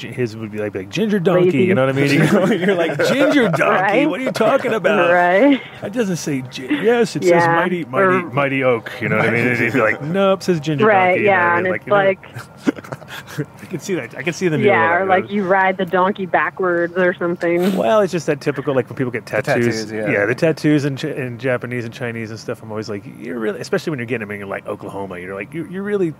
his 0.00 0.36
would 0.36 0.50
be 0.50 0.58
like, 0.58 0.74
like 0.74 0.88
ginger 0.88 1.18
donkey, 1.18 1.46
Lazy. 1.46 1.64
you 1.64 1.74
know 1.74 1.86
what 1.86 1.96
I 1.96 1.98
mean? 2.00 2.10
You 2.10 2.18
know, 2.32 2.46
You're 2.46 2.74
like 2.74 2.96
ginger 3.08 3.48
donkey. 3.48 3.62
Right. 3.62 4.08
What 4.08 4.20
are 4.20 4.24
you 4.24 4.32
talking 4.32 4.72
about? 4.74 5.12
Right. 5.12 5.60
It 5.82 5.92
doesn't 5.92 6.16
say 6.16 6.42
yes. 6.52 7.16
It 7.16 7.24
says 7.24 7.46
mighty, 7.46 7.84
mighty, 7.84 8.04
Or- 8.06 8.30
mighty 8.30 8.62
oak. 8.64 8.92
You 9.00 9.08
know 9.08 9.16
what 9.16 9.28
I 9.28 9.30
mean? 9.30 9.46
And 9.46 9.58
he'd 9.58 9.72
be 9.72 9.80
like, 9.80 10.00
nope, 10.02 10.42
says 10.42 10.60
ginger 10.60 10.86
Right, 10.86 11.08
donkey. 11.08 11.20
you 11.22 11.26
know 11.26 11.32
what 11.32 11.36
yeah, 11.36 11.52
I 11.52 11.56
and 11.58 11.64
mean? 11.64 11.74
it's 11.74 11.86
you 11.86 11.90
know, 11.90 11.96
like, 11.96 13.46
I 13.62 13.66
can 13.66 13.80
see 13.80 13.94
that. 13.94 14.16
I 14.16 14.22
can 14.22 14.32
see 14.32 14.48
the 14.48 14.58
middle 14.58 14.72
yeah, 14.72 14.94
or 14.96 15.06
like 15.06 15.30
you 15.30 15.44
ride 15.46 15.76
the 15.76 15.84
donkey 15.86 16.26
backwards 16.26 16.94
or 16.96 17.14
something. 17.14 17.76
Well, 17.76 18.00
it's 18.00 18.12
just 18.12 18.26
that 18.26 18.40
typical, 18.40 18.74
like 18.74 18.88
when 18.88 18.96
people 18.96 19.10
get 19.12 19.26
tattoos. 19.26 19.84
tattoos, 19.84 19.92
yeah. 19.92 20.26
the 20.26 20.34
tattoos 20.34 20.84
in, 20.84 20.98
in 20.98 21.38
Japanese 21.38 21.84
and 21.84 21.94
Chinese 21.94 22.30
and 22.30 22.38
stuff. 22.40 22.62
I'm 22.62 22.70
always 22.70 22.88
like, 22.88 23.04
you're 23.18 23.38
really, 23.38 23.60
especially 23.60 23.90
when 23.90 23.98
you're 23.98 24.06
getting 24.06 24.26
them 24.26 24.40
in 24.40 24.48
like 24.48 24.66
Oklahoma, 24.66 25.18
you're 25.18 25.34
like, 25.34 25.54
you, 25.54 25.66
you're 25.68 25.82
really, 25.82 26.14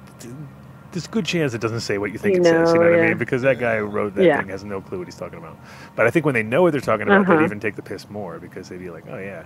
there's 0.96 1.06
a 1.06 1.10
good 1.10 1.26
chance 1.26 1.52
it 1.52 1.60
doesn't 1.60 1.80
say 1.80 1.98
what 1.98 2.10
you 2.10 2.18
think 2.18 2.36
You 2.36 2.40
it 2.40 2.44
says. 2.46 2.72
You 2.72 2.78
know, 2.80 2.84
know 2.86 2.90
what 2.92 3.00
I 3.04 3.08
mean? 3.08 3.18
Because 3.18 3.42
that 3.42 3.58
guy 3.58 3.76
who 3.76 3.84
wrote 3.84 4.14
that 4.14 4.24
Yeah. 4.24 4.38
thing 4.40 4.48
has 4.48 4.64
no 4.64 4.80
clue 4.80 4.96
what 4.98 5.06
he's 5.06 5.14
talking 5.16 5.38
about. 5.38 5.58
But 5.94 6.06
I 6.06 6.10
think 6.10 6.24
when 6.24 6.32
they 6.34 6.42
know 6.42 6.62
what 6.62 6.72
they're 6.72 6.80
talking 6.80 7.06
about, 7.06 7.20
Uh-huh. 7.20 7.36
they'd 7.36 7.44
even 7.44 7.60
take 7.60 7.76
the 7.76 7.82
piss 7.82 8.08
more 8.08 8.38
because 8.38 8.70
they'd 8.70 8.78
be 8.80 8.88
like, 8.90 9.04
oh 9.10 9.18
yeah. 9.18 9.42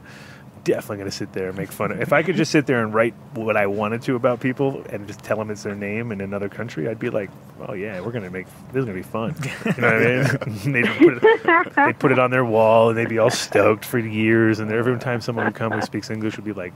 Definitely 0.62 0.98
gonna 0.98 1.10
sit 1.10 1.32
there 1.32 1.48
and 1.48 1.56
make 1.56 1.72
fun 1.72 1.90
of. 1.90 2.02
If 2.02 2.12
I 2.12 2.22
could 2.22 2.36
just 2.36 2.52
sit 2.52 2.66
there 2.66 2.82
and 2.84 2.92
write 2.92 3.14
what 3.32 3.56
I 3.56 3.66
wanted 3.66 4.02
to 4.02 4.14
about 4.14 4.40
people 4.40 4.84
and 4.90 5.06
just 5.06 5.20
tell 5.24 5.38
them 5.38 5.50
it's 5.50 5.62
their 5.62 5.74
name 5.74 6.12
in 6.12 6.20
another 6.20 6.50
country, 6.50 6.86
I'd 6.86 6.98
be 6.98 7.08
like, 7.08 7.30
"Oh 7.66 7.72
yeah, 7.72 7.98
we're 8.02 8.12
gonna 8.12 8.28
make 8.28 8.44
this 8.70 8.80
is 8.80 8.84
gonna 8.84 8.94
be 8.94 9.02
fun." 9.02 9.34
You 9.64 9.80
know 9.80 9.88
what 9.90 10.06
I 10.06 10.68
mean? 10.68 10.72
they'd, 10.72 10.84
put 10.98 11.14
it, 11.24 11.74
they'd 11.76 11.98
put 11.98 12.12
it 12.12 12.18
on 12.18 12.30
their 12.30 12.44
wall 12.44 12.90
and 12.90 12.98
they'd 12.98 13.08
be 13.08 13.16
all 13.18 13.30
stoked 13.30 13.86
for 13.86 13.98
years. 13.98 14.58
And 14.60 14.70
every 14.70 14.98
time 14.98 15.22
someone 15.22 15.46
would 15.46 15.54
come 15.54 15.72
who 15.72 15.80
speaks 15.80 16.10
English 16.10 16.36
would 16.36 16.44
be 16.44 16.52
like, 16.52 16.74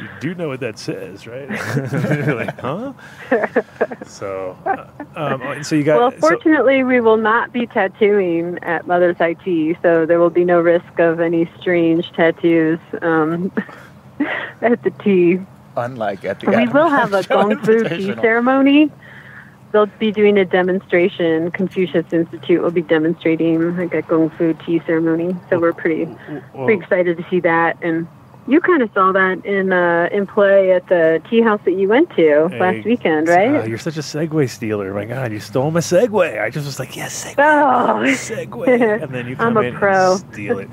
"You 0.00 0.08
do 0.20 0.34
know 0.34 0.48
what 0.48 0.60
that 0.60 0.78
says, 0.78 1.26
right?" 1.26 1.48
Like, 2.34 2.60
"Huh?" 2.60 2.92
So, 4.06 4.56
uh, 4.66 4.86
um, 5.16 5.62
so 5.64 5.76
you 5.76 5.84
got. 5.84 5.98
Well, 5.98 6.10
so- 6.12 6.18
fortunately, 6.18 6.82
we 6.84 7.00
will 7.00 7.16
not 7.16 7.52
be 7.52 7.66
tattooing 7.66 8.58
at 8.62 8.86
Mother's 8.86 9.16
IT, 9.20 9.76
so 9.82 10.06
there 10.06 10.18
will 10.18 10.30
be 10.30 10.44
no 10.44 10.60
risk 10.60 10.98
of 10.98 11.20
any 11.20 11.50
strange 11.60 12.10
tattoos 12.12 12.78
um, 13.02 13.52
at 14.60 14.82
the 14.82 14.90
tea. 15.02 15.40
Unlike 15.76 16.24
at 16.24 16.40
the 16.40 16.50
we 16.50 16.68
will 16.68 16.88
have 16.88 17.12
a 17.12 17.18
Animal 17.18 17.56
Gong 17.56 17.64
Fu 17.64 17.88
tea 17.88 18.14
ceremony. 18.14 18.90
They'll 19.72 19.86
be 19.86 20.12
doing 20.12 20.38
a 20.38 20.44
demonstration. 20.44 21.50
Confucius 21.50 22.12
Institute 22.12 22.62
will 22.62 22.70
be 22.70 22.82
demonstrating 22.82 23.76
like 23.76 23.92
a 23.92 24.02
Gong 24.02 24.30
Fu 24.30 24.54
tea 24.54 24.80
ceremony. 24.86 25.34
So 25.50 25.58
we're 25.58 25.72
pretty 25.72 26.04
Whoa. 26.04 26.66
pretty 26.66 26.80
excited 26.80 27.16
to 27.16 27.26
see 27.28 27.40
that. 27.40 27.76
And 27.82 28.06
you 28.46 28.60
kind 28.60 28.82
of 28.82 28.90
saw 28.92 29.12
that 29.12 29.44
in 29.44 29.72
uh, 29.72 30.08
in 30.12 30.26
play 30.26 30.72
at 30.72 30.86
the 30.88 31.22
tea 31.30 31.40
house 31.40 31.60
that 31.64 31.72
you 31.72 31.88
went 31.88 32.10
to 32.10 32.48
Hey, 32.48 32.58
last 32.60 32.84
weekend, 32.84 33.28
uh, 33.28 33.32
right? 33.32 33.68
you're 33.68 33.78
such 33.78 33.96
a 33.96 34.00
segue 34.00 34.48
stealer. 34.50 34.92
My 34.92 35.04
God, 35.04 35.32
you 35.32 35.40
stole 35.40 35.70
my 35.70 35.80
segue. 35.80 36.40
I 36.40 36.50
just 36.50 36.66
was 36.66 36.78
like, 36.78 36.94
yes, 36.96 37.24
segue. 37.24 37.34
Oh, 37.38 38.02
segue. 38.04 39.02
And 39.02 39.14
then 39.14 39.26
you 39.26 39.36
come 39.36 39.56
I'm 39.56 39.64
a 39.64 39.68
in 39.68 39.74
pro. 39.74 40.12
and 40.16 40.32
steal 40.32 40.58
it. 40.58 40.68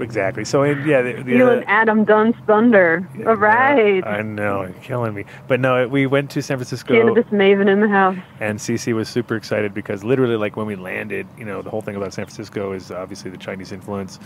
Exactly. 0.00 0.44
So, 0.44 0.62
and, 0.62 0.86
yeah, 0.86 1.02
the, 1.02 1.22
the, 1.22 1.32
you 1.32 1.46
uh, 1.46 1.54
and 1.54 1.64
Adam 1.68 2.04
Dunn's 2.04 2.36
Thunder. 2.46 3.08
yeah, 3.16 3.26
All 3.26 3.36
right. 3.36 4.04
I 4.06 4.22
know, 4.22 4.62
you're 4.62 4.72
killing 4.74 5.14
me. 5.14 5.24
But 5.48 5.60
no, 5.60 5.86
we 5.88 6.06
went 6.06 6.30
to 6.32 6.42
San 6.42 6.56
Francisco. 6.56 6.94
Cannabis 6.94 7.26
maven 7.26 7.68
in 7.68 7.80
the 7.80 7.88
house. 7.88 8.16
And 8.40 8.58
CC 8.58 8.94
was 8.94 9.08
super 9.08 9.36
excited 9.36 9.74
because 9.74 10.04
literally, 10.04 10.36
like 10.36 10.56
when 10.56 10.66
we 10.66 10.76
landed, 10.76 11.26
you 11.38 11.44
know, 11.44 11.62
the 11.62 11.70
whole 11.70 11.82
thing 11.82 11.96
about 11.96 12.14
San 12.14 12.24
Francisco 12.24 12.72
is 12.72 12.90
obviously 12.90 13.30
the 13.30 13.38
Chinese 13.38 13.72
influence 13.72 14.18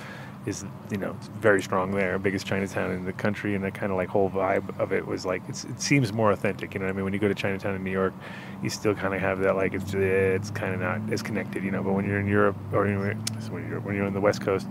is, 0.47 0.65
you 0.90 0.97
know, 0.97 1.15
very 1.40 1.62
strong 1.62 1.93
there, 1.93 2.19
biggest 2.19 2.47
Chinatown 2.47 2.90
in 2.93 3.05
the 3.05 3.12
country, 3.12 3.55
and 3.55 3.62
that 3.65 3.74
kind 3.74 3.93
of 3.93 3.99
like 3.99 4.09
whole 4.09 4.31
vibe 4.31 4.78
of 4.78 4.93
it 4.93 5.07
was 5.07 5.27
like 5.27 5.43
it's, 5.49 5.65
it 5.65 5.81
seems 5.81 6.12
more 6.12 6.32
authentic. 6.32 6.74
You 6.74 6.81
know 6.81 6.86
what 6.86 6.93
I 6.93 6.95
mean? 6.95 7.05
When 7.05 7.12
you 7.12 7.19
go 7.19 7.28
to 7.28 7.35
Chinatown 7.35 7.74
in 7.74 7.85
New 7.85 7.90
York, 7.90 8.15
you 8.62 8.70
still 8.70 8.95
kind 8.95 9.15
of 9.15 9.20
have 9.20 9.40
that 9.40 9.57
like 9.57 9.74
it's 9.74 9.93
it's 9.95 10.51
kind 10.51 10.74
of 10.74 10.81
not 10.81 11.12
as 11.12 11.23
connected, 11.23 11.62
you 11.65 11.70
know. 11.70 11.82
But 11.82 11.93
when 11.93 12.07
you're 12.07 12.20
in 12.20 12.27
Europe 12.27 12.57
or 12.73 12.85
when 12.85 13.69
you're 13.69 13.81
when 13.81 13.95
you're 13.95 14.07
on 14.07 14.15
the 14.15 14.20
West 14.20 14.40
Coast. 14.40 14.66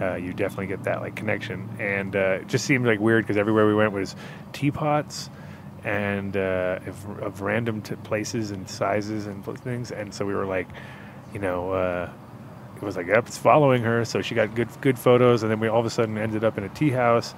Uh, 0.00 0.14
you 0.16 0.32
definitely 0.32 0.66
get 0.66 0.84
that 0.84 1.00
like 1.00 1.16
connection, 1.16 1.68
and 1.78 2.14
uh, 2.14 2.38
it 2.40 2.48
just 2.48 2.66
seemed 2.66 2.86
like 2.86 3.00
weird 3.00 3.24
because 3.24 3.38
everywhere 3.38 3.66
we 3.66 3.74
went 3.74 3.92
was 3.92 4.14
teapots, 4.52 5.30
and 5.84 6.36
uh, 6.36 6.80
of, 6.86 7.22
of 7.22 7.40
random 7.40 7.80
t- 7.80 7.94
places 7.96 8.50
and 8.50 8.68
sizes 8.68 9.26
and 9.26 9.44
things. 9.60 9.90
And 9.92 10.12
so 10.12 10.26
we 10.26 10.34
were 10.34 10.44
like, 10.44 10.68
you 11.32 11.38
know, 11.38 11.72
uh, 11.72 12.10
it 12.76 12.82
was 12.82 12.96
like, 12.96 13.06
yep, 13.06 13.26
it's 13.26 13.38
following 13.38 13.82
her. 13.84 14.04
So 14.04 14.20
she 14.20 14.34
got 14.34 14.54
good 14.54 14.68
good 14.80 14.98
photos, 14.98 15.42
and 15.42 15.50
then 15.50 15.60
we 15.60 15.68
all 15.68 15.80
of 15.80 15.86
a 15.86 15.90
sudden 15.90 16.18
ended 16.18 16.44
up 16.44 16.58
in 16.58 16.64
a 16.64 16.68
tea 16.68 16.90
house, 16.90 17.34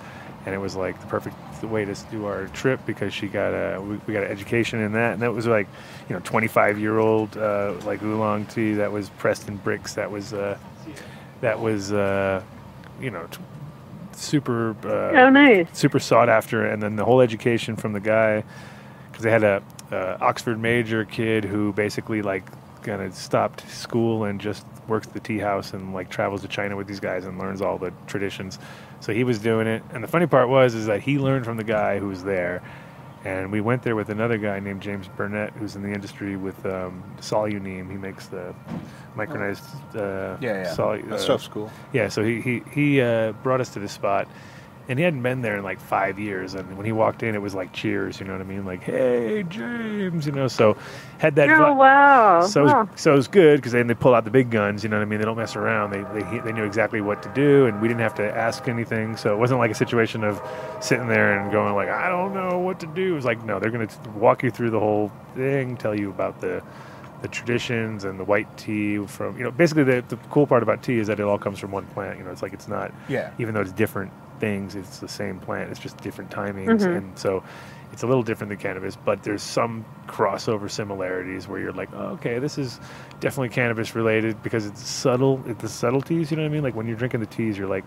and 0.47 0.55
it 0.55 0.59
was 0.59 0.75
like 0.75 1.01
the 1.01 1.07
perfect 1.07 1.37
way 1.63 1.85
to 1.85 1.95
do 2.11 2.27
our 2.27 2.47
trip 2.49 2.81
because 2.87 3.13
she 3.13 3.29
got 3.29 3.51
a 3.51 3.81
we, 3.81 4.01
we 4.07 4.15
got 4.15 4.25
an 4.25 4.31
education 4.31 4.81
in 4.81 4.93
that, 4.93 5.13
and 5.13 5.23
that 5.23 5.33
was 5.33 5.47
like, 5.47 5.69
you 6.09 6.15
know, 6.15 6.21
25 6.25 6.79
year 6.81 6.99
old 6.99 7.37
uh, 7.37 7.75
like 7.85 8.03
oolong 8.03 8.47
tea 8.47 8.75
that 8.75 8.91
was 8.91 9.11
pressed 9.11 9.47
in 9.47 9.57
bricks. 9.59 9.95
That 9.95 10.11
was 10.11 10.33
uh, 10.33 10.59
that 11.41 11.61
was 11.61 11.93
uh, 11.93 12.43
you 13.01 13.11
know. 13.11 13.27
T- 13.31 13.39
super 14.13 14.75
uh, 14.85 15.21
Oh, 15.21 15.31
nice. 15.31 15.69
super 15.73 16.01
sought 16.01 16.29
after, 16.29 16.65
and 16.67 16.83
then 16.83 16.97
the 16.97 17.05
whole 17.05 17.21
education 17.21 17.77
from 17.77 17.93
the 17.93 18.01
guy, 18.01 18.43
because 19.11 19.23
they 19.23 19.31
had 19.31 19.45
a 19.45 19.63
uh, 19.93 20.19
Oxford 20.21 20.59
major 20.59 21.05
kid 21.05 21.45
who 21.45 21.73
basically 21.73 22.21
like 22.21 22.45
kind 22.83 23.01
of 23.01 23.15
stopped 23.15 23.69
school 23.71 24.25
and 24.25 24.41
just 24.41 24.67
works 24.89 25.07
the 25.07 25.21
tea 25.21 25.39
house 25.39 25.73
and 25.73 25.95
like 25.95 26.09
travels 26.11 26.43
to 26.43 26.49
China 26.49 26.75
with 26.77 26.89
these 26.89 26.99
guys 26.99 27.27
and 27.27 27.39
learns 27.39 27.63
all 27.63 27.79
the 27.79 27.93
traditions. 28.09 28.59
So 28.99 29.13
he 29.15 29.23
was 29.23 29.39
doing 29.39 29.69
it, 29.69 29.85
and 29.93 30.03
the 30.03 30.09
funny 30.09 30.27
part 30.27 30.49
was 30.49 30.75
is 30.75 30.87
that 30.87 31.01
he 31.01 31.19
learned 31.21 31.45
from 31.45 31.57
the 31.57 31.65
guy 31.65 32.01
who 32.01 32.09
was 32.09 32.25
there. 32.25 32.61
And 33.25 33.51
we 33.51 33.61
went 33.61 33.83
there 33.83 33.97
with 33.97 34.11
another 34.11 34.39
guy 34.39 34.61
named 34.61 34.81
James 34.81 35.09
Burnett, 35.09 35.53
who's 35.55 35.75
in 35.77 35.83
the 35.83 35.93
industry 35.93 36.37
with 36.37 36.65
um, 36.65 37.03
Soluneem. 37.21 37.91
He 37.91 37.97
makes 37.99 38.27
the 38.27 38.55
micronized 39.17 39.65
uh, 39.97 40.37
Yeah, 40.41 40.63
yeah. 40.63 40.73
Sol- 40.73 40.99
That 40.99 41.13
uh, 41.13 41.19
stuff's 41.19 41.49
cool. 41.49 41.71
yeah, 41.93 42.09
so 42.09 42.23
he 42.23 42.41
he, 42.41 42.63
he 42.73 43.01
uh, 43.01 43.33
brought 43.43 43.61
us 43.61 43.71
to 43.71 43.81
this 43.81 43.93
spot, 43.93 44.29
and 44.89 44.99
he 44.99 45.05
hadn't 45.05 45.23
been 45.23 45.43
there 45.43 45.57
in 45.59 45.65
like 45.65 45.79
five 45.81 46.19
years. 46.19 46.55
And 46.55 46.77
when 46.77 46.87
he 46.87 46.93
walked 46.93 47.23
in, 47.23 47.35
it 47.35 47.43
was 47.43 47.55
like 47.55 47.73
cheers. 47.73 48.19
You 48.19 48.27
know 48.27 48.33
what 48.33 48.41
I 48.41 48.45
mean? 48.45 48.65
Like, 48.65 48.83
hey, 48.83 49.43
James. 49.43 50.27
You 50.27 50.33
know, 50.33 50.49
so 50.49 50.77
had 51.19 51.35
that. 51.37 51.49
Oh 51.51 51.57
vi- 51.57 51.71
wow! 51.73 52.47
so 52.47 52.65
Wow. 52.65 52.81
it 52.83 52.91
was, 52.91 53.01
so 53.01 53.13
it 53.13 53.17
was 53.17 53.29
good 53.29 53.57
because 53.57 53.73
then 53.73 53.87
they 53.87 53.95
pull 53.95 54.15
out 54.15 54.25
the 54.25 54.31
big 54.31 54.51
guns. 54.51 54.83
You 54.83 54.89
know 54.91 54.97
what 54.97 55.03
I 55.03 55.07
mean? 55.07 55.19
They 55.19 55.25
don't 55.27 55.37
mess 55.37 55.57
around. 55.57 55.91
They, 55.91 56.03
they 56.21 56.39
they 56.41 56.53
knew 56.53 56.65
exactly 56.65 57.01
what 57.01 57.23
to 57.23 57.29
do, 57.35 57.67
and 57.67 57.81
we 57.83 57.89
didn't 57.89 58.01
have 58.01 58.15
to 58.17 58.25
ask 58.37 58.67
anything. 58.69 59.17
So 59.17 59.33
it 59.35 59.39
wasn't 59.39 59.61
like 59.61 59.71
a 59.71 59.75
situation 59.75 60.25
of 60.25 60.41
sitting 60.81 61.09
there 61.09 61.39
and 61.39 61.53
going 61.53 61.75
like, 61.75 61.89
I 61.91 62.09
don't 62.09 62.33
know 62.35 62.59
what 62.59 62.81
to 62.81 62.87
do. 62.87 63.13
It 63.13 63.17
was 63.17 63.25
like, 63.27 63.45
no, 63.45 63.59
they're 63.61 63.71
going 63.71 63.87
to 63.87 64.11
walk 64.17 64.43
you 64.43 64.51
through 64.51 64.71
the 64.71 64.81
whole 64.81 65.13
thing, 65.35 65.77
tell 65.77 65.95
you 65.99 66.09
about 66.11 66.41
the 66.41 66.63
the 67.21 67.29
traditions 67.29 68.05
and 68.05 68.19
the 68.21 68.23
white 68.23 68.47
tea 68.57 68.97
from 69.05 69.37
you 69.37 69.43
know 69.43 69.51
basically 69.51 69.83
the, 69.83 70.05
the 70.09 70.17
cool 70.31 70.47
part 70.47 70.63
about 70.63 70.85
tea 70.85 71.01
is 71.01 71.09
that 71.09 71.19
it 71.19 71.25
all 71.25 71.37
comes 71.37 71.59
from 71.59 71.73
one 71.73 71.85
plant 71.87 72.17
you 72.17 72.23
know 72.23 72.31
it's 72.31 72.43
like 72.43 72.53
it's 72.53 72.69
not 72.69 72.93
Yeah. 73.09 73.33
even 73.41 73.55
though 73.55 73.61
it's 73.61 73.73
different 73.73 74.13
things 74.41 74.75
it's 74.75 74.99
the 74.99 75.09
same 75.09 75.39
plant 75.41 75.71
it's 75.71 75.81
just 75.81 75.97
different 75.99 76.31
timings. 76.31 76.81
Mhm. 76.83 76.97
and 76.97 77.19
so 77.19 77.43
it's 77.93 78.03
a 78.03 78.07
little 78.07 78.23
different 78.23 78.51
than 78.51 78.59
cannabis 78.59 78.97
but 78.97 79.23
there's 79.23 79.43
some 79.43 79.85
crossover 80.07 80.71
similarities 80.71 81.49
where 81.49 81.59
you're 81.59 81.73
like 81.73 81.89
oh, 81.95 82.09
okay 82.17 82.39
this 82.39 82.59
is 82.59 82.79
definitely 83.21 83.49
cannabis 83.49 83.95
related 83.95 84.41
because 84.43 84.67
it's 84.67 84.87
subtle 84.87 85.43
it's 85.47 85.63
the 85.63 85.69
subtleties 85.69 86.31
you 86.31 86.37
know 86.37 86.43
what 86.45 86.51
i 86.51 86.53
mean? 86.53 86.63
Like 86.63 86.75
when 86.77 86.87
you're 86.87 86.97
drinking 86.97 87.21
the 87.21 87.27
teas 87.27 87.57
you're 87.59 87.69
like 87.69 87.85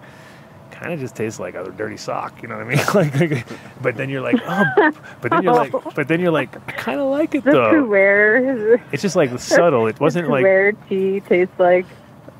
kind 0.71 0.93
of 0.93 0.99
just 0.99 1.15
tastes 1.15 1.39
like 1.39 1.53
a 1.53 1.69
dirty 1.77 1.97
sock 1.97 2.41
you 2.41 2.47
know 2.47 2.55
what 2.57 2.65
i 2.65 2.69
mean? 2.69 2.79
Like 2.93 3.45
but 3.81 3.95
then 3.97 4.09
you're 4.09 4.21
like 4.21 4.37
oh 4.47 4.63
but 5.21 5.29
then 5.31 5.43
you're 5.43 5.53
like 5.53 5.71
but 5.95 6.07
then 6.07 6.19
you're 6.19 6.31
like 6.31 6.55
i 6.67 6.71
kind 6.71 6.99
of 6.99 7.07
like 7.09 7.35
it 7.35 7.43
The 7.43 7.51
though. 7.51 7.71
Kuwait, 7.85 8.81
it's 8.91 9.01
just 9.01 9.15
like 9.15 9.37
subtle. 9.39 9.87
It 9.87 9.99
wasn't 9.99 10.29
like 10.29 10.43
Kuwait 10.45 10.75
tea 10.89 11.19
tastes 11.21 11.53
like 11.59 11.85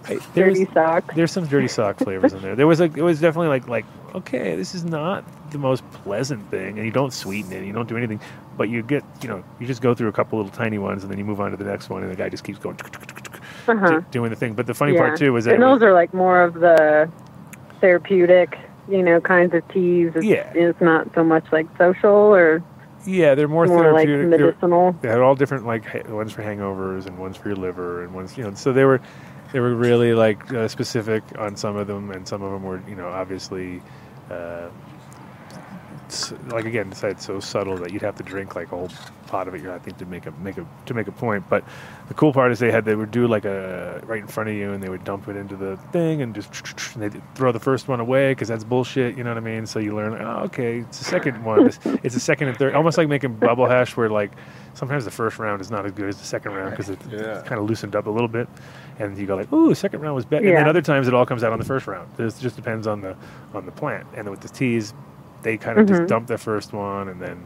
there's, 0.07 0.25
dirty 0.33 0.65
socks. 0.73 1.15
there's 1.15 1.31
some 1.31 1.45
dirty 1.47 1.67
sock 1.67 1.97
flavors 2.03 2.33
in 2.33 2.41
there. 2.41 2.55
There 2.55 2.67
was 2.67 2.79
like 2.79 2.97
it 2.97 3.03
was 3.03 3.19
definitely 3.19 3.47
like 3.49 3.67
like 3.67 3.85
okay, 4.15 4.55
this 4.55 4.75
is 4.75 4.83
not 4.83 5.23
the 5.51 5.57
most 5.57 5.89
pleasant 5.91 6.49
thing, 6.51 6.77
and 6.77 6.85
you 6.85 6.91
don't 6.91 7.13
sweeten 7.13 7.51
it, 7.53 7.65
you 7.65 7.71
don't 7.73 7.87
do 7.87 7.95
anything, 7.97 8.19
but 8.57 8.69
you 8.69 8.83
get 8.83 9.03
you 9.21 9.29
know 9.29 9.43
you 9.59 9.67
just 9.67 9.81
go 9.81 9.93
through 9.93 10.07
a 10.09 10.11
couple 10.13 10.37
little 10.39 10.51
tiny 10.51 10.77
ones, 10.77 11.03
and 11.03 11.11
then 11.11 11.17
you 11.19 11.25
move 11.25 11.39
on 11.41 11.51
to 11.51 11.57
the 11.57 11.63
next 11.63 11.89
one, 11.89 12.03
and 12.03 12.11
the 12.11 12.15
guy 12.15 12.29
just 12.29 12.43
keeps 12.43 12.59
going 12.59 12.77
Uh-huh. 13.67 14.01
doing 14.09 14.31
the 14.31 14.35
thing. 14.35 14.53
But 14.53 14.65
the 14.65 14.73
funny 14.73 14.93
Yeah. 14.93 14.99
part 15.07 15.19
too 15.19 15.33
was 15.33 15.45
that 15.45 15.53
and 15.55 15.63
it 15.63 15.65
was- 15.67 15.79
those 15.79 15.87
are 15.87 15.93
like 15.93 16.13
more 16.15 16.41
of 16.41 16.55
the 16.55 17.09
therapeutic, 17.79 18.57
you 18.89 19.03
know, 19.03 19.21
kinds 19.21 19.53
of 19.53 19.67
teas. 19.69 20.11
It's, 20.15 20.25
Yeah. 20.25 20.51
it's 20.53 20.81
not 20.81 21.07
so 21.13 21.23
much 21.23 21.45
like 21.51 21.67
social 21.77 22.09
or 22.11 22.63
yeah, 23.05 23.33
they're 23.33 23.47
more, 23.47 23.65
more 23.65 23.91
like 23.93 24.07
therapeutic. 24.07 24.29
They're- 24.37 24.47
medicinal. 24.47 24.95
They 25.01 25.09
had 25.09 25.19
all 25.21 25.35
different 25.35 25.65
like 25.65 26.07
ones 26.09 26.31
for 26.31 26.43
hangovers 26.43 27.05
and 27.07 27.17
ones 27.17 27.37
for 27.37 27.49
your 27.49 27.55
liver 27.55 28.03
and 28.03 28.13
ones 28.13 28.37
you 28.37 28.43
know. 28.43 28.53
So 28.55 28.73
they 28.73 28.83
were 28.85 28.99
they 29.51 29.59
were 29.59 29.75
really 29.75 30.13
like 30.13 30.51
uh, 30.53 30.67
specific 30.67 31.23
on 31.37 31.55
some 31.55 31.75
of 31.75 31.87
them, 31.87 32.11
and 32.11 32.27
some 32.27 32.41
of 32.41 32.51
them 32.51 32.63
were 32.63 32.81
you 32.87 32.95
know 32.95 33.07
obviously. 33.07 33.81
Uh, 34.29 34.69
like 36.49 36.65
again, 36.65 36.91
it's 36.91 37.25
so 37.25 37.39
subtle 37.39 37.77
that 37.77 37.93
you'd 37.93 38.01
have 38.01 38.17
to 38.17 38.23
drink 38.23 38.53
like 38.53 38.67
a 38.67 38.75
whole 38.75 38.89
pot 39.27 39.47
of 39.47 39.55
it. 39.55 39.65
I 39.65 39.79
think 39.79 39.97
to 39.99 40.05
make 40.05 40.25
a 40.25 40.31
make 40.31 40.57
a 40.57 40.67
to 40.87 40.93
make 40.93 41.07
a 41.07 41.11
point. 41.13 41.45
But 41.49 41.63
the 42.09 42.13
cool 42.13 42.33
part 42.33 42.51
is 42.51 42.59
they 42.59 42.69
had 42.69 42.83
they 42.83 42.95
would 42.95 43.11
do 43.11 43.27
like 43.27 43.45
a 43.45 44.01
right 44.05 44.19
in 44.19 44.27
front 44.27 44.49
of 44.49 44.55
you, 44.55 44.73
and 44.73 44.83
they 44.83 44.89
would 44.89 45.05
dump 45.05 45.29
it 45.29 45.37
into 45.37 45.55
the 45.55 45.77
thing 45.93 46.21
and 46.21 46.35
just 46.35 46.51
and 46.95 47.03
they'd 47.03 47.35
throw 47.35 47.53
the 47.53 47.61
first 47.61 47.87
one 47.87 48.01
away 48.01 48.31
because 48.31 48.49
that's 48.49 48.65
bullshit. 48.65 49.17
You 49.17 49.23
know 49.23 49.29
what 49.29 49.37
I 49.37 49.41
mean? 49.41 49.65
So 49.65 49.79
you 49.79 49.95
learn, 49.95 50.21
oh, 50.21 50.43
okay, 50.47 50.79
it's 50.79 50.97
the 50.99 51.05
second 51.05 51.45
one. 51.45 51.67
It's, 51.67 51.79
it's 52.03 52.13
the 52.15 52.19
second 52.19 52.49
and 52.49 52.57
third, 52.57 52.75
almost 52.75 52.97
like 52.97 53.07
making 53.07 53.35
bubble 53.35 53.67
hash, 53.67 53.95
where 53.95 54.09
like 54.09 54.31
sometimes 54.73 55.05
the 55.05 55.11
first 55.11 55.39
round 55.39 55.61
is 55.61 55.71
not 55.71 55.85
as 55.85 55.93
good 55.93 56.09
as 56.09 56.17
the 56.17 56.25
second 56.25 56.51
round 56.51 56.71
because 56.71 56.89
it's 56.89 57.05
Yeah. 57.07 57.41
kind 57.45 57.59
of 57.61 57.69
loosened 57.69 57.95
up 57.95 58.07
a 58.07 58.11
little 58.11 58.27
bit, 58.27 58.49
and 59.01 59.17
you 59.17 59.25
go 59.25 59.35
like, 59.35 59.51
ooh, 59.51 59.73
second 59.73 60.01
round 60.01 60.15
was 60.15 60.25
better. 60.25 60.47
And 60.47 60.57
then 60.57 60.67
other 60.67 60.81
times 60.81 61.07
it 61.07 61.13
all 61.13 61.25
comes 61.25 61.43
out 61.43 61.51
on 61.51 61.59
the 61.59 61.65
first 61.65 61.87
round. 61.87 62.09
It 62.19 62.33
just 62.39 62.55
depends 62.55 62.87
on 62.87 63.01
the 63.01 63.15
on 63.53 63.65
the 63.65 63.71
plant. 63.71 64.07
And 64.15 64.29
with 64.29 64.41
the 64.41 64.49
teas, 64.49 64.93
they 65.41 65.57
kind 65.57 65.79
of 65.79 65.87
just 65.87 66.01
Mhm. 66.03 66.07
dumped 66.07 66.27
the 66.27 66.37
first 66.37 66.71
one, 66.73 67.07
and 67.09 67.19
then 67.21 67.45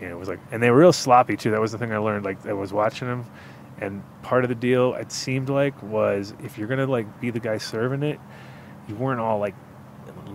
you 0.00 0.08
know 0.08 0.16
it 0.16 0.18
was 0.18 0.28
like, 0.28 0.40
and 0.50 0.62
they 0.62 0.70
were 0.70 0.78
real 0.78 0.92
sloppy 0.92 1.36
too. 1.36 1.50
That 1.50 1.60
was 1.60 1.72
the 1.72 1.78
thing 1.78 1.92
I 1.92 1.98
learned. 1.98 2.24
Like 2.24 2.44
I 2.46 2.52
was 2.54 2.72
watching 2.72 3.08
them, 3.08 3.24
and 3.80 4.02
part 4.22 4.42
of 4.44 4.48
the 4.48 4.54
deal 4.54 4.94
it 4.94 5.12
seemed 5.12 5.48
like 5.50 5.80
was 5.82 6.32
if 6.42 6.56
you're 6.58 6.68
gonna 6.68 6.86
like 6.86 7.20
be 7.20 7.30
the 7.30 7.40
guy 7.40 7.58
serving 7.58 8.02
it, 8.02 8.18
you 8.88 8.94
weren't 8.94 9.20
all 9.20 9.38
like 9.38 9.54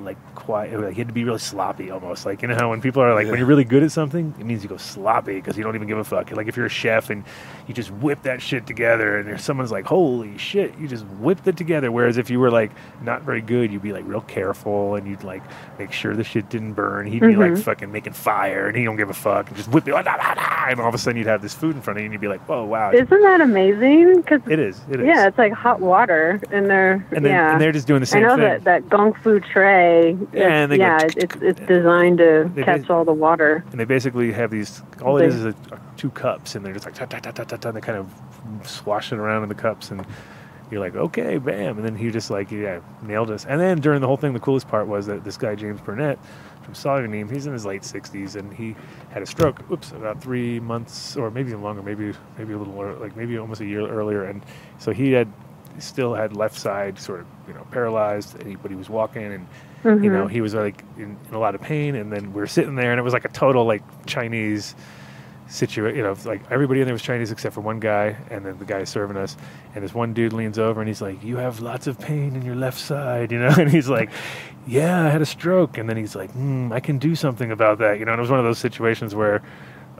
like 0.03 0.17
quiet. 0.35 0.79
Like, 0.79 0.91
you 0.91 0.99
had 0.99 1.07
to 1.09 1.13
be 1.13 1.23
really 1.23 1.37
sloppy 1.39 1.91
almost. 1.91 2.25
Like 2.25 2.41
you 2.41 2.47
know 2.47 2.55
how 2.55 2.69
when 2.69 2.81
people 2.81 3.03
are 3.03 3.13
like 3.13 3.27
when 3.27 3.37
you're 3.37 3.47
really 3.47 3.63
good 3.63 3.83
at 3.83 3.91
something, 3.91 4.33
it 4.39 4.45
means 4.45 4.63
you 4.63 4.69
go 4.69 4.77
sloppy 4.77 5.35
because 5.35 5.57
you 5.57 5.63
don't 5.63 5.75
even 5.75 5.87
give 5.87 5.97
a 5.97 6.03
fuck. 6.03 6.31
Like 6.31 6.47
if 6.47 6.55
you're 6.55 6.65
a 6.65 6.69
chef 6.69 7.09
and 7.09 7.23
you 7.71 7.75
just 7.75 7.91
whip 7.91 8.21
that 8.23 8.41
shit 8.41 8.67
together, 8.67 9.17
and 9.17 9.29
if 9.29 9.39
someone's 9.39 9.71
like, 9.71 9.85
"Holy 9.85 10.37
shit!" 10.37 10.77
You 10.77 10.89
just 10.89 11.05
whipped 11.21 11.47
it 11.47 11.55
together. 11.55 11.89
Whereas 11.89 12.17
if 12.17 12.29
you 12.29 12.37
were 12.37 12.51
like 12.51 12.71
not 13.01 13.21
very 13.21 13.39
good, 13.41 13.71
you'd 13.71 13.81
be 13.81 13.93
like 13.93 14.03
real 14.05 14.19
careful 14.21 14.95
and 14.95 15.07
you'd 15.07 15.23
like 15.23 15.41
make 15.79 15.93
sure 15.93 16.13
the 16.13 16.23
shit 16.25 16.49
didn't 16.49 16.73
burn. 16.73 17.07
He'd 17.07 17.21
be 17.21 17.35
like 17.37 17.53
Mhm. 17.53 17.59
fucking 17.63 17.89
making 17.91 18.11
fire, 18.13 18.67
and 18.67 18.75
he 18.75 18.83
don't 18.83 18.97
give 18.97 19.09
a 19.09 19.13
fuck, 19.13 19.47
and 19.47 19.55
just 19.55 19.69
whip 19.71 19.87
it, 19.87 19.93
and 19.95 20.79
all 20.81 20.89
of 20.89 20.93
a 20.93 20.97
sudden 20.97 21.17
you'd 21.17 21.27
have 21.27 21.41
this 21.41 21.53
food 21.53 21.75
in 21.75 21.81
front 21.81 21.97
of 21.97 22.01
you, 22.01 22.05
and 22.07 22.13
you'd 22.13 22.19
be 22.21 22.27
like, 22.27 22.41
"Whoa, 22.41 22.65
wow!" 22.65 22.91
Isn't 22.91 23.09
that 23.09 23.39
amazing? 23.39 24.17
Because 24.17 24.41
It 24.49 24.59
is. 24.59 24.81
It 24.91 24.99
is. 24.99 25.07
yeah, 25.07 25.27
it's 25.27 25.37
like 25.37 25.53
hot 25.53 25.79
water, 25.79 26.41
and 26.51 26.69
they're 26.69 27.05
and 27.13 27.23
then 27.23 27.31
yeah. 27.31 27.53
and 27.53 27.61
they're 27.61 27.71
just 27.71 27.87
doing 27.87 28.01
the 28.01 28.05
same 28.05 28.25
I 28.25 28.27
same 28.29 28.37
know 28.39 28.43
thing. 28.49 28.63
that 28.63 28.63
that 28.65 28.89
gong 28.89 29.13
fu 29.13 29.39
tray. 29.39 30.17
Yeah, 30.33 30.47
and 30.63 30.71
they 30.71 30.77
go 30.77 30.83
yeah, 30.83 30.97
tick, 30.97 31.13
it's 31.23 31.35
it's 31.41 31.59
designed 31.67 32.17
to 32.17 32.51
catch 32.63 32.89
all 32.89 33.05
the 33.05 33.13
water. 33.13 33.63
and 33.71 33.79
they 33.79 33.85
basically 33.85 34.31
have 34.33 34.51
these. 34.51 34.81
All 35.01 35.17
it 35.17 35.27
is 35.27 35.35
is 35.35 35.45
a, 35.45 35.55
two 36.01 36.09
cups, 36.09 36.55
and 36.55 36.65
they're 36.65 36.73
just 36.73 36.85
like 36.85 36.95
ta 36.95 37.05
ta 37.05 37.19
ta 37.19 37.29
ta 37.31 37.43
ta 37.43 37.55
ta. 37.57 37.69
And 37.69 37.77
they 37.77 37.81
kind 37.81 37.99
of 37.99 38.67
swash 38.67 39.11
it 39.13 39.19
around 39.19 39.43
in 39.43 39.49
the 39.49 39.55
cups, 39.55 39.91
and 39.91 40.03
you're 40.71 40.79
like, 40.79 40.95
okay, 40.95 41.37
bam. 41.37 41.77
And 41.77 41.85
then 41.85 41.95
he 41.95 42.09
just 42.09 42.31
like, 42.31 42.49
yeah, 42.49 42.79
nailed 43.03 43.29
us. 43.29 43.45
And 43.45 43.61
then 43.61 43.79
during 43.79 44.01
the 44.01 44.07
whole 44.07 44.17
thing, 44.17 44.33
the 44.33 44.39
coolest 44.39 44.67
part 44.67 44.87
was 44.87 45.05
that 45.05 45.23
this 45.23 45.37
guy 45.37 45.53
James 45.53 45.79
Burnett 45.79 46.17
from 46.63 46.73
Soluneem, 46.73 47.31
he's 47.31 47.45
in 47.45 47.53
his 47.53 47.65
late 47.67 47.83
60s, 47.83 48.35
and 48.35 48.51
he 48.51 48.75
had 49.11 49.21
a 49.21 49.27
stroke. 49.27 49.61
Oops, 49.71 49.91
about 49.91 50.21
three 50.23 50.59
months, 50.59 51.15
or 51.17 51.29
maybe 51.29 51.49
even 51.51 51.61
longer, 51.61 51.83
maybe 51.83 52.13
maybe 52.37 52.53
a 52.53 52.57
little 52.57 52.73
more, 52.73 52.93
like 52.93 53.15
maybe 53.15 53.37
almost 53.37 53.61
a 53.61 53.65
year 53.65 53.87
earlier. 53.87 54.23
And 54.23 54.41
so 54.79 54.91
he 54.91 55.11
had 55.11 55.27
still 55.77 56.15
had 56.15 56.35
left 56.35 56.57
side 56.57 56.97
sort 56.99 57.19
of 57.21 57.27
you 57.47 57.53
know 57.53 57.65
paralyzed, 57.71 58.35
but 58.61 58.71
he 58.71 58.75
was 58.77 58.89
walking 58.89 59.23
and 59.33 59.47
you 60.03 60.11
know 60.11 60.25
Mhm. 60.25 60.31
he 60.31 60.41
was 60.41 60.53
like 60.53 60.83
in, 60.97 61.15
in 61.29 61.33
a 61.33 61.39
lot 61.39 61.55
of 61.55 61.61
pain 61.61 61.95
and 61.95 62.11
then 62.11 62.33
we 62.33 62.39
were 62.41 62.45
sitting 62.47 62.75
there 62.75 62.91
and 62.91 62.99
it 62.99 63.03
was 63.03 63.13
like 63.13 63.25
a 63.25 63.29
total 63.29 63.65
like 63.65 63.81
chinese 64.05 64.75
situation 65.51 65.97
you 65.97 66.03
know 66.03 66.15
like 66.25 66.41
everybody 66.49 66.79
in 66.79 66.85
there 66.85 66.93
was 66.93 67.01
chinese 67.01 67.31
except 67.31 67.53
for 67.53 67.61
one 67.61 67.79
guy 67.79 68.15
and 68.29 68.45
then 68.45 68.57
the 68.57 68.65
guy 68.65 68.83
serving 68.85 69.17
us 69.17 69.35
and 69.75 69.83
this 69.83 69.93
one 69.93 70.13
dude 70.13 70.31
leans 70.31 70.57
over 70.57 70.79
and 70.79 70.87
he's 70.87 71.01
like 71.01 71.21
you 71.23 71.37
have 71.37 71.59
lots 71.59 71.87
of 71.87 71.99
pain 71.99 72.35
in 72.35 72.41
your 72.41 72.55
left 72.55 72.79
side 72.79 73.31
you 73.31 73.39
know 73.39 73.53
and 73.59 73.69
he's 73.69 73.89
like 73.89 74.09
yeah 74.65 75.05
i 75.05 75.09
had 75.09 75.21
a 75.21 75.25
stroke 75.25 75.77
and 75.77 75.89
then 75.89 75.97
he's 75.97 76.15
like 76.15 76.31
mm, 76.33 76.71
i 76.71 76.79
can 76.79 76.97
do 76.97 77.15
something 77.15 77.51
about 77.51 77.79
that 77.79 77.99
you 77.99 78.05
know 78.05 78.13
and 78.13 78.19
it 78.19 78.21
was 78.21 78.29
one 78.29 78.39
of 78.39 78.45
those 78.45 78.59
situations 78.59 79.13
where 79.13 79.41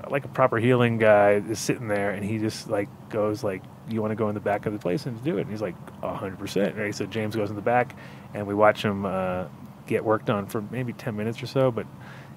like 0.09 0.25
a 0.25 0.29
proper 0.29 0.57
healing 0.57 0.97
guy 0.97 1.41
is 1.49 1.59
sitting 1.59 1.87
there 1.87 2.11
and 2.11 2.23
he 2.23 2.37
just 2.37 2.69
like 2.69 2.89
goes 3.09 3.43
like 3.43 3.61
you 3.89 4.01
want 4.01 4.11
to 4.11 4.15
go 4.15 4.29
in 4.29 4.35
the 4.35 4.41
back 4.41 4.65
of 4.65 4.73
the 4.73 4.79
place 4.79 5.05
and 5.05 5.21
do 5.23 5.37
it? 5.37 5.41
And 5.41 5.51
he's 5.51 5.61
like 5.61 5.75
100% 6.01 6.77
right? 6.77 6.95
So 6.95 7.05
james 7.05 7.35
goes 7.35 7.49
in 7.49 7.55
the 7.55 7.61
back 7.61 7.95
and 8.33 8.47
we 8.47 8.53
watch 8.53 8.83
him 8.83 9.05
uh, 9.05 9.45
get 9.87 10.03
worked 10.03 10.29
on 10.29 10.45
for 10.45 10.61
maybe 10.61 10.93
10 10.93 11.15
minutes 11.15 11.41
or 11.41 11.47
so 11.47 11.71
but 11.71 11.85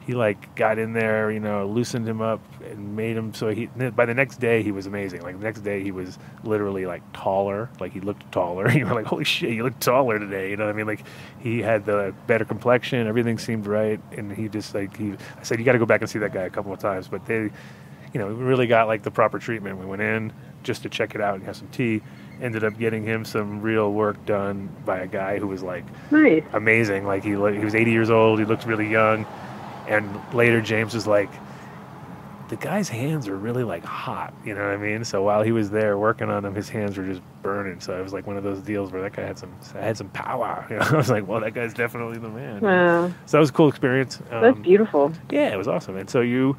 he 0.07 0.13
like 0.15 0.55
got 0.55 0.79
in 0.79 0.93
there 0.93 1.31
you 1.31 1.41
know 1.41 1.67
loosened 1.67 2.07
him 2.07 2.21
up 2.21 2.41
and 2.63 2.95
made 2.95 3.17
him 3.17 3.33
so 3.33 3.49
he 3.49 3.67
by 3.67 4.05
the 4.05 4.13
next 4.15 4.39
day 4.39 4.63
he 4.63 4.71
was 4.71 4.87
amazing 4.87 5.23
like 5.23 5.37
the 5.39 5.45
next 5.45 5.61
day 5.61 5.83
he 5.83 5.91
was 5.91 6.19
literally 6.43 6.85
like 6.87 7.03
taller 7.13 7.71
like 7.81 7.93
he 7.93 8.01
looked 8.01 8.31
taller 8.31 8.71
you 8.77 8.85
were 8.85 8.95
like 8.95 9.07
holy 9.07 9.25
shit 9.25 9.51
you 9.51 9.63
look 9.63 9.79
taller 9.81 10.19
today 10.19 10.51
you 10.51 10.57
know 10.57 10.67
what 10.67 10.75
i 10.75 10.77
mean 10.77 10.87
like 10.87 11.05
he 11.41 11.61
had 11.63 11.87
the 11.87 12.15
better 12.27 12.45
complexion 12.45 13.07
everything 13.07 13.39
seemed 13.39 13.67
right 13.67 14.01
and 14.13 14.31
he 14.33 14.49
just 14.49 14.75
like 14.75 14.95
he 14.97 15.15
i 15.39 15.43
said 15.43 15.59
you 15.59 15.65
got 15.65 15.73
to 15.73 15.79
go 15.79 15.87
back 15.87 16.01
and 16.03 16.11
see 16.11 16.19
that 16.19 16.33
guy 16.33 16.43
a 16.43 16.51
couple 16.51 16.73
of 16.73 16.79
times 16.79 17.09
but 17.09 17.25
they 17.27 17.51
you 18.13 18.21
know, 18.21 18.29
we 18.29 18.45
really 18.45 18.69
got 18.69 18.87
like 18.87 19.03
the 19.03 19.11
proper 19.11 19.41
treatment. 19.41 19.77
We 19.77 19.87
went 19.87 20.01
in 20.01 20.33
just 20.63 20.85
to 20.85 20.89
check 20.89 21.17
it 21.17 21.21
out 21.21 21.35
and 21.35 21.43
have 21.43 21.57
some 21.57 21.67
tea. 21.73 22.01
Ended 22.41 22.63
up 22.63 22.79
getting 22.79 23.03
him 23.03 23.25
some 23.25 23.61
real 23.61 23.93
work 23.93 24.25
done 24.25 24.69
by 24.85 25.01
a 25.01 25.09
guy 25.09 25.41
who 25.41 25.49
was 25.49 25.65
like 25.65 25.85
Nice. 26.13 26.45
amazing. 26.53 27.05
Like 27.09 27.25
he 27.25 27.31
he 27.31 27.37
was 27.37 27.75
80 27.75 27.91
years 27.91 28.11
old. 28.11 28.39
He 28.39 28.45
looked 28.45 28.67
really 28.67 28.89
young. 28.89 29.27
And 29.89 30.21
later 30.35 30.61
James 30.61 30.95
was 30.95 31.07
like, 31.07 31.31
the 32.49 32.57
guy's 32.57 32.91
hands 32.91 33.27
are 33.27 33.37
really 33.37 33.65
like 33.65 33.85
hot. 33.85 34.35
You 34.45 34.55
know 34.55 34.61
what 34.65 34.75
I 34.75 34.77
mean? 34.77 35.05
So 35.05 35.23
while 35.23 35.43
he 35.43 35.51
was 35.53 35.71
there 35.71 35.97
working 35.99 36.29
on 36.29 36.43
them, 36.43 36.55
his 36.55 36.69
hands 36.69 36.97
were 36.99 37.05
just 37.05 37.23
burning. 37.43 37.81
So 37.81 37.99
it 37.99 38.03
was 38.03 38.13
like 38.13 38.27
one 38.27 38.37
of 38.37 38.45
those 38.45 38.61
deals 38.61 38.93
where 38.93 39.01
that 39.03 39.15
guy 39.15 39.23
had 39.23 39.39
some 39.39 39.53
I 39.75 39.81
had 39.81 39.97
some 39.97 40.11
power. 40.11 40.67
You 40.71 40.77
know? 40.77 40.85
I 40.91 40.97
was 40.97 41.09
like, 41.11 41.27
well, 41.27 41.41
that 41.41 41.55
guy's 41.55 41.73
definitely 41.73 42.19
the 42.19 42.29
man. 42.29 42.61
Wow, 42.61 43.09
So 43.27 43.37
that 43.37 43.41
was 43.41 43.49
a 43.51 43.53
cool 43.53 43.69
experience. 43.69 44.21
that's 44.31 44.57
Um, 44.57 44.63
beautiful. 44.63 45.13
yeah, 45.31 45.53
it 45.53 45.57
was 45.57 45.69
awesome. 45.69 45.97
And 45.97 46.09
so 46.09 46.21
you, 46.21 46.57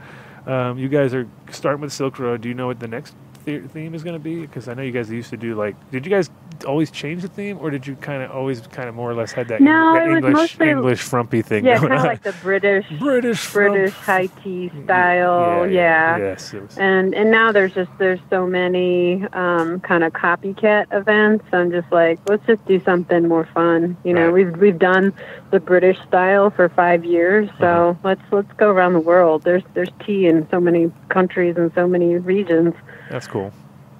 um, 0.47 0.77
you 0.79 0.89
guys 0.89 1.13
are 1.13 1.27
starting 1.51 1.81
with 1.81 1.93
Silk 1.93 2.17
Road. 2.19 2.41
Do 2.41 2.49
you 2.49 2.55
know 2.55 2.67
what 2.67 2.79
the 2.79 2.87
next 2.87 3.15
the- 3.45 3.59
theme 3.59 3.93
is 3.95 4.03
going 4.03 4.15
to 4.15 4.19
be? 4.23 4.41
Because 4.41 4.67
I 4.67 4.73
know 4.73 4.81
you 4.83 4.91
guys 4.91 5.09
used 5.09 5.29
to 5.29 5.37
do 5.37 5.55
like. 5.55 5.75
Did 5.91 6.05
you 6.05 6.09
guys 6.11 6.29
always 6.65 6.89
change 6.91 7.21
the 7.21 7.27
theme, 7.27 7.57
or 7.59 7.69
did 7.69 7.85
you 7.85 7.95
kind 7.97 8.23
of 8.23 8.31
always 8.31 8.61
kind 8.67 8.87
of 8.89 8.95
more 8.95 9.09
or 9.11 9.13
less 9.13 9.31
had 9.33 9.47
that, 9.49 9.59
No, 9.61 9.93
that 9.93 10.07
English 10.07 10.33
mostly- 10.33 10.69
English 10.69 11.01
frumpy 11.01 11.41
thing 11.41 11.65
Yeah, 11.65 11.77
kind 11.79 11.93
of 11.93 12.03
like 12.03 12.23
the 12.23 12.33
British 12.41 12.85
British 12.99 13.51
British 13.53 13.91
high 13.93 14.27
tea 14.43 14.71
style. 14.85 15.69
Yeah. 15.69 16.17
Yes. 16.17 16.53
It 16.53 16.61
was, 16.63 16.77
And 16.77 17.13
and 17.13 17.29
now 17.31 17.51
there's 17.51 17.73
just 17.73 17.91
there's 17.99 18.19
so 18.29 18.47
many 18.47 19.23
um, 19.33 19.79
kind 19.81 20.03
of 20.03 20.13
copycat 20.13 20.85
events. 20.91 21.45
I'm 21.53 21.71
just 21.71 21.91
like, 21.91 22.19
let's 22.29 22.45
just 22.47 22.65
do 22.65 22.81
something 22.83 23.27
more 23.27 23.47
fun. 23.53 23.97
You 24.03 24.13
know, 24.13 24.25
Right. 24.29 24.33
we've 24.45 24.57
we've 24.57 24.79
done 24.79 25.13
the 25.55 25.59
British 25.61 25.97
style 26.07 26.49
for 26.49 26.67
five 26.67 27.05
years, 27.05 27.49
so 27.59 27.65
Uh-huh. 27.65 27.99
let's 28.09 28.21
let's 28.31 28.51
go 28.57 28.69
around 28.69 28.93
the 28.93 28.99
world. 29.11 29.43
There's 29.43 29.63
there's 29.73 29.89
tea 30.05 30.27
in 30.27 30.45
so 30.51 30.59
many 30.59 30.91
countries 31.09 31.55
and 31.57 31.71
so 31.73 31.87
many 31.87 32.17
regions. 32.17 32.73
that's 33.09 33.27
cool. 33.27 33.51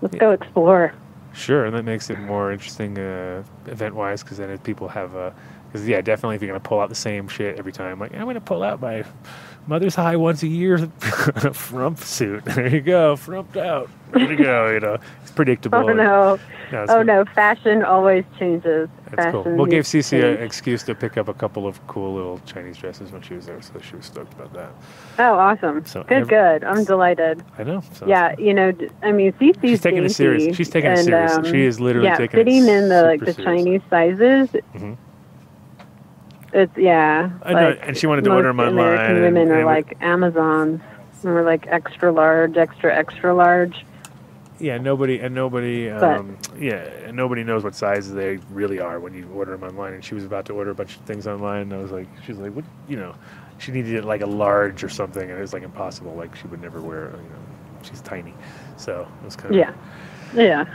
Let's 0.02 0.16
go 0.16 0.32
explore. 0.32 0.94
Sure, 1.34 1.66
and 1.66 1.74
that 1.76 1.84
makes 1.84 2.10
it 2.10 2.20
more 2.20 2.52
interesting 2.52 2.98
uh, 2.98 3.44
event-wise 3.68 4.22
because 4.24 4.38
then 4.38 4.50
if 4.50 4.62
people 4.64 4.88
have 4.90 5.16
a, 5.16 5.34
because 5.68 5.88
yeah, 5.88 6.02
definitely 6.02 6.36
if 6.36 6.42
you're 6.42 6.50
gonna 6.54 6.60
pull 6.72 6.80
out 6.82 6.90
the 6.90 6.96
same 7.10 7.28
shit 7.30 7.58
every 7.58 7.72
time, 7.72 8.00
like 8.00 8.14
I'm 8.14 8.26
gonna 8.26 8.42
pull 8.42 8.64
out 8.64 8.82
my 8.82 9.04
mother's 9.68 9.96
high 9.96 10.16
once 10.16 10.44
a 10.44 10.48
year 10.48 10.78
frump 11.54 12.00
suit. 12.00 12.46
There 12.46 12.68
you 12.68 12.82
go, 12.82 13.16
frumped 13.16 13.58
out, 13.58 13.90
ready 14.12 14.36
to 14.38 14.44
go. 14.44 14.70
You 14.72 14.80
know, 14.80 14.98
it's 15.22 15.32
predictable. 15.32 15.80
Oh 15.90 15.94
no! 15.94 16.40
No, 16.72 16.86
Oh 16.90 17.04
no! 17.04 17.26
Fashion 17.36 17.84
always 17.84 18.24
changes. 18.40 18.90
That's 19.06 19.16
Fashion 19.26 19.44
cool. 19.44 19.56
Well, 19.56 19.66
gave 19.66 19.74
needs 19.84 19.92
to 19.92 19.98
Cece 20.00 20.36
an 20.38 20.44
excuse 20.44 20.82
to 20.84 20.96
pick 20.96 21.16
up 21.18 21.28
a 21.28 21.34
couple 21.34 21.68
of 21.68 21.86
cool 21.88 22.16
little 22.16 22.40
Chinese 22.48 22.78
dresses 22.78 23.12
when 23.12 23.22
she 23.22 23.36
was 23.36 23.46
there, 23.46 23.62
so 23.62 23.80
she 23.82 23.96
was 23.96 24.06
stoked 24.08 24.34
about 24.34 24.52
that. 24.54 24.72
Oh, 25.20 25.36
awesome! 25.36 25.86
So 25.86 26.04
good, 26.04 26.14
every- 26.14 26.30
good. 26.30 26.64
I'm 26.64 26.84
delighted. 26.86 27.44
I 27.60 27.64
know. 27.64 27.82
So 27.94 28.08
Yeah, 28.08 28.34
you 28.40 28.54
know, 28.54 28.74
I 29.04 29.12
mean, 29.12 29.32
Cece's 29.34 29.60
She's 29.62 29.82
taking 29.82 29.98
it 30.00 30.02
dainty, 30.02 30.14
serious. 30.14 30.56
She's 30.58 30.70
taking 30.70 30.92
it 30.92 30.98
and, 31.00 31.06
serious. 31.06 31.32
um, 31.34 31.46
She 31.46 31.62
is 31.62 31.80
literally 31.80 32.08
yeah, 32.08 32.18
taking 32.18 32.40
it 32.40 32.44
fitting 32.46 32.68
in 32.68 32.90
the 32.90 33.04
like 33.04 33.20
the 33.20 33.34
serious. 33.34 33.46
Chinese 33.64 33.82
sizes. 33.90 34.50
Mhm. 34.76 34.98
It's 36.56 36.78
yeah. 36.78 37.30
I 37.44 37.54
know, 37.54 37.70
like, 37.70 37.80
and 37.84 37.98
she 37.98 38.08
wanted 38.08 38.24
to 38.24 38.32
order 38.32 38.48
order 38.48 38.50
'em 38.50 38.60
online, 38.70 38.86
American 38.94 39.16
and- 39.18 39.24
women 39.36 39.52
are 39.52 39.56
and- 39.58 39.66
like 39.66 39.98
Amazons. 40.02 40.82
We're 41.24 41.44
like 41.44 41.68
extra 41.68 42.12
large, 42.12 42.56
extra 42.56 42.96
extra 42.96 43.34
large. 43.34 43.86
Yeah, 44.60 44.78
nobody 44.78 45.20
and 45.20 45.36
nobody. 45.36 45.90
Um, 45.90 46.38
yeah, 46.58 46.76
and 47.06 47.18
nobody 47.18 47.44
knows 47.44 47.64
what 47.64 47.76
sizes 47.76 48.14
they 48.14 48.38
really 48.54 48.80
are 48.80 49.00
when 49.02 49.14
you 49.14 49.28
order 49.36 49.52
them 49.58 49.64
online. 49.68 49.94
And 49.96 50.06
she 50.06 50.16
was 50.16 50.24
about 50.24 50.46
to 50.46 50.54
order 50.54 50.72
a 50.72 50.76
bunch 50.76 50.96
of 50.96 51.02
things 51.02 51.28
online, 51.28 51.64
and 51.64 51.74
I 51.74 51.78
was 51.78 51.92
like, 51.92 52.08
she's 52.26 52.38
like, 52.38 52.54
what? 52.54 52.64
You 52.88 52.96
know, 52.98 53.16
she 53.58 53.72
needed 53.74 54.06
like 54.06 54.22
a 54.22 54.26
large 54.28 54.82
or 54.84 54.88
something, 54.90 55.24
and 55.30 55.38
it 55.38 55.42
was 55.42 55.52
like 55.52 55.64
impossible. 55.64 56.14
Like 56.16 56.36
she 56.38 56.48
would 56.48 56.62
never 56.62 56.80
wear. 56.80 57.06
You 57.08 57.30
know, 57.30 57.44
she's 57.82 58.00
tiny, 58.02 58.34
so 58.78 59.06
it 59.22 59.26
was 59.26 59.36
kind 59.36 59.54
of 59.54 59.60
Yeah, 59.60 59.74
yeah. 60.34 60.66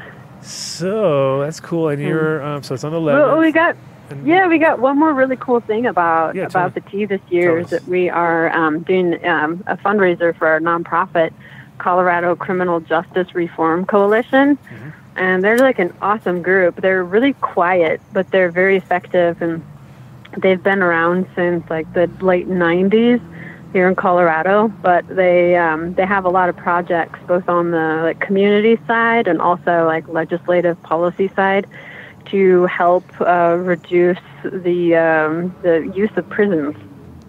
So 0.43 1.41
that's 1.41 1.61
cool. 1.61 1.89
And 1.89 2.03
you're 2.03 2.43
um, 2.43 2.63
so 2.63 2.75
it's 2.75 2.85
on 2.85 2.93
the 2.93 3.01
Well, 3.01 3.17
level. 3.29 3.39
we 3.39 3.53
got 3.53 3.77
yeah, 4.25 4.47
we 4.49 4.59
got 4.59 4.79
one 4.81 4.99
more 4.99 5.13
really 5.13 5.37
cool 5.37 5.61
thing 5.61 5.87
about 5.87 6.35
Yeah, 6.35 6.45
about 6.47 6.75
me. 6.75 6.81
the 6.81 6.91
tea 6.91 7.05
this 7.05 7.21
year 7.29 7.59
is 7.59 7.71
that 7.71 7.87
we 7.87 8.09
are 8.09 8.51
um, 8.51 8.81
doing 8.81 9.25
um, 9.27 9.63
a 9.67 9.77
fundraiser 9.77 10.37
for 10.37 10.47
our 10.49 10.61
nonprofit 10.61 11.33
Colorado 11.79 12.37
Criminal 12.37 12.81
Justice 12.81 13.35
Reform 13.35 13.87
Coalition, 13.87 14.57
Mm-hmm. 14.57 14.89
and 15.17 15.43
they're 15.45 15.59
like 15.59 15.79
an 15.79 15.93
awesome 16.03 16.43
group. 16.43 16.81
They're 16.81 17.05
really 17.05 17.33
quiet, 17.35 18.01
but 18.13 18.31
they're 18.31 18.51
very 18.51 18.77
effective, 18.77 19.41
and 19.43 19.63
they've 20.39 20.63
been 20.63 20.83
around 20.83 21.27
since 21.35 21.69
like 21.71 21.93
the 21.95 22.07
late 22.21 22.49
'90s 22.49 23.21
here 23.73 23.89
in 23.89 23.95
Colorado. 23.95 24.69
But 24.69 25.07
they 25.09 25.57
um, 25.57 25.95
they 25.95 26.05
have 26.07 26.25
a 26.25 26.29
lot 26.29 26.49
of 26.49 26.57
projects 26.57 27.19
both 27.27 27.49
on 27.49 27.71
the 27.71 28.01
like 28.03 28.21
community 28.21 28.79
side 28.87 29.27
and 29.27 29.41
also 29.41 29.87
like 29.87 30.07
legislative 30.09 30.81
policy 30.83 31.29
side 31.35 31.67
to 32.31 32.67
help 32.67 33.05
uh, 33.21 33.57
reduce 33.59 34.19
the 34.45 34.97
um, 34.97 35.55
the 35.63 35.93
use 35.95 36.11
of 36.17 36.29
prisons 36.29 36.77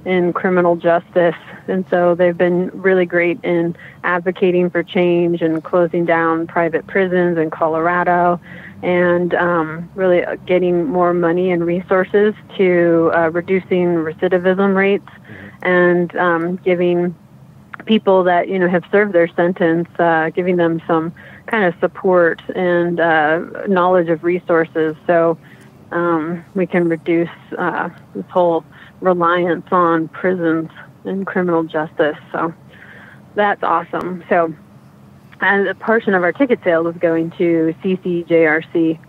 in 0.05 0.33
criminal 0.33 0.75
justice. 0.75 1.35
And 1.67 1.85
so 1.89 2.15
they've 2.15 2.37
been 2.37 2.69
really 2.73 3.05
great 3.05 3.39
in 3.43 3.75
advocating 4.03 4.69
for 4.69 4.83
change 4.83 5.41
and 5.41 5.63
closing 5.63 6.05
down 6.05 6.47
private 6.47 6.87
prisons 6.87 7.37
in 7.37 7.51
Colorado 7.51 8.39
and 8.81 9.33
um, 9.35 9.89
really 9.93 10.23
getting 10.47 10.85
more 10.85 11.13
money 11.13 11.51
and 11.51 11.63
resources 11.63 12.33
to 12.57 13.11
uh, 13.13 13.29
reducing 13.29 13.95
recidivism 13.95 14.75
rates 14.75 15.07
and 15.61 16.15
um, 16.15 16.55
giving 16.57 17.15
people 17.85 18.23
that 18.23 18.47
you 18.47 18.57
know 18.57 18.67
have 18.67 18.83
served 18.91 19.13
their 19.13 19.27
sentence, 19.27 19.87
uh, 19.99 20.29
giving 20.31 20.57
them 20.57 20.81
some 20.87 21.13
kind 21.51 21.65
of 21.65 21.77
support 21.81 22.41
and 22.55 22.99
uh, 22.99 23.39
knowledge 23.67 24.07
of 24.07 24.23
resources, 24.23 24.95
so 25.05 25.37
um, 25.91 26.43
we 26.55 26.65
can 26.65 26.87
reduce 26.87 27.29
uh, 27.57 27.89
this 28.15 28.25
whole 28.29 28.63
reliance 29.01 29.67
on 29.71 30.07
prisons 30.07 30.69
and 31.03 31.27
criminal 31.27 31.63
justice. 31.63 32.15
So 32.31 32.53
that's 33.35 33.61
awesome. 33.63 34.23
So, 34.29 34.53
and 35.41 35.67
a 35.67 35.75
portion 35.75 36.13
of 36.13 36.23
our 36.23 36.31
ticket 36.31 36.59
sales 36.63 36.95
is 36.95 37.01
going 37.01 37.31
to 37.31 37.75
CCJRC. 37.83 38.99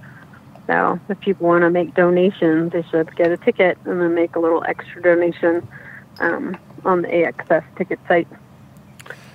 So 0.66 1.00
if 1.08 1.20
people 1.20 1.46
want 1.46 1.62
to 1.62 1.70
make 1.70 1.94
donations, 1.94 2.72
they 2.72 2.82
should 2.90 3.14
get 3.14 3.30
a 3.30 3.36
ticket 3.36 3.78
and 3.84 4.00
then 4.00 4.14
make 4.14 4.34
a 4.34 4.40
little 4.40 4.64
extra 4.66 5.00
donation 5.00 5.66
um, 6.18 6.56
on 6.84 7.02
the 7.02 7.08
AXS 7.08 7.64
ticket 7.76 8.00
site. 8.08 8.28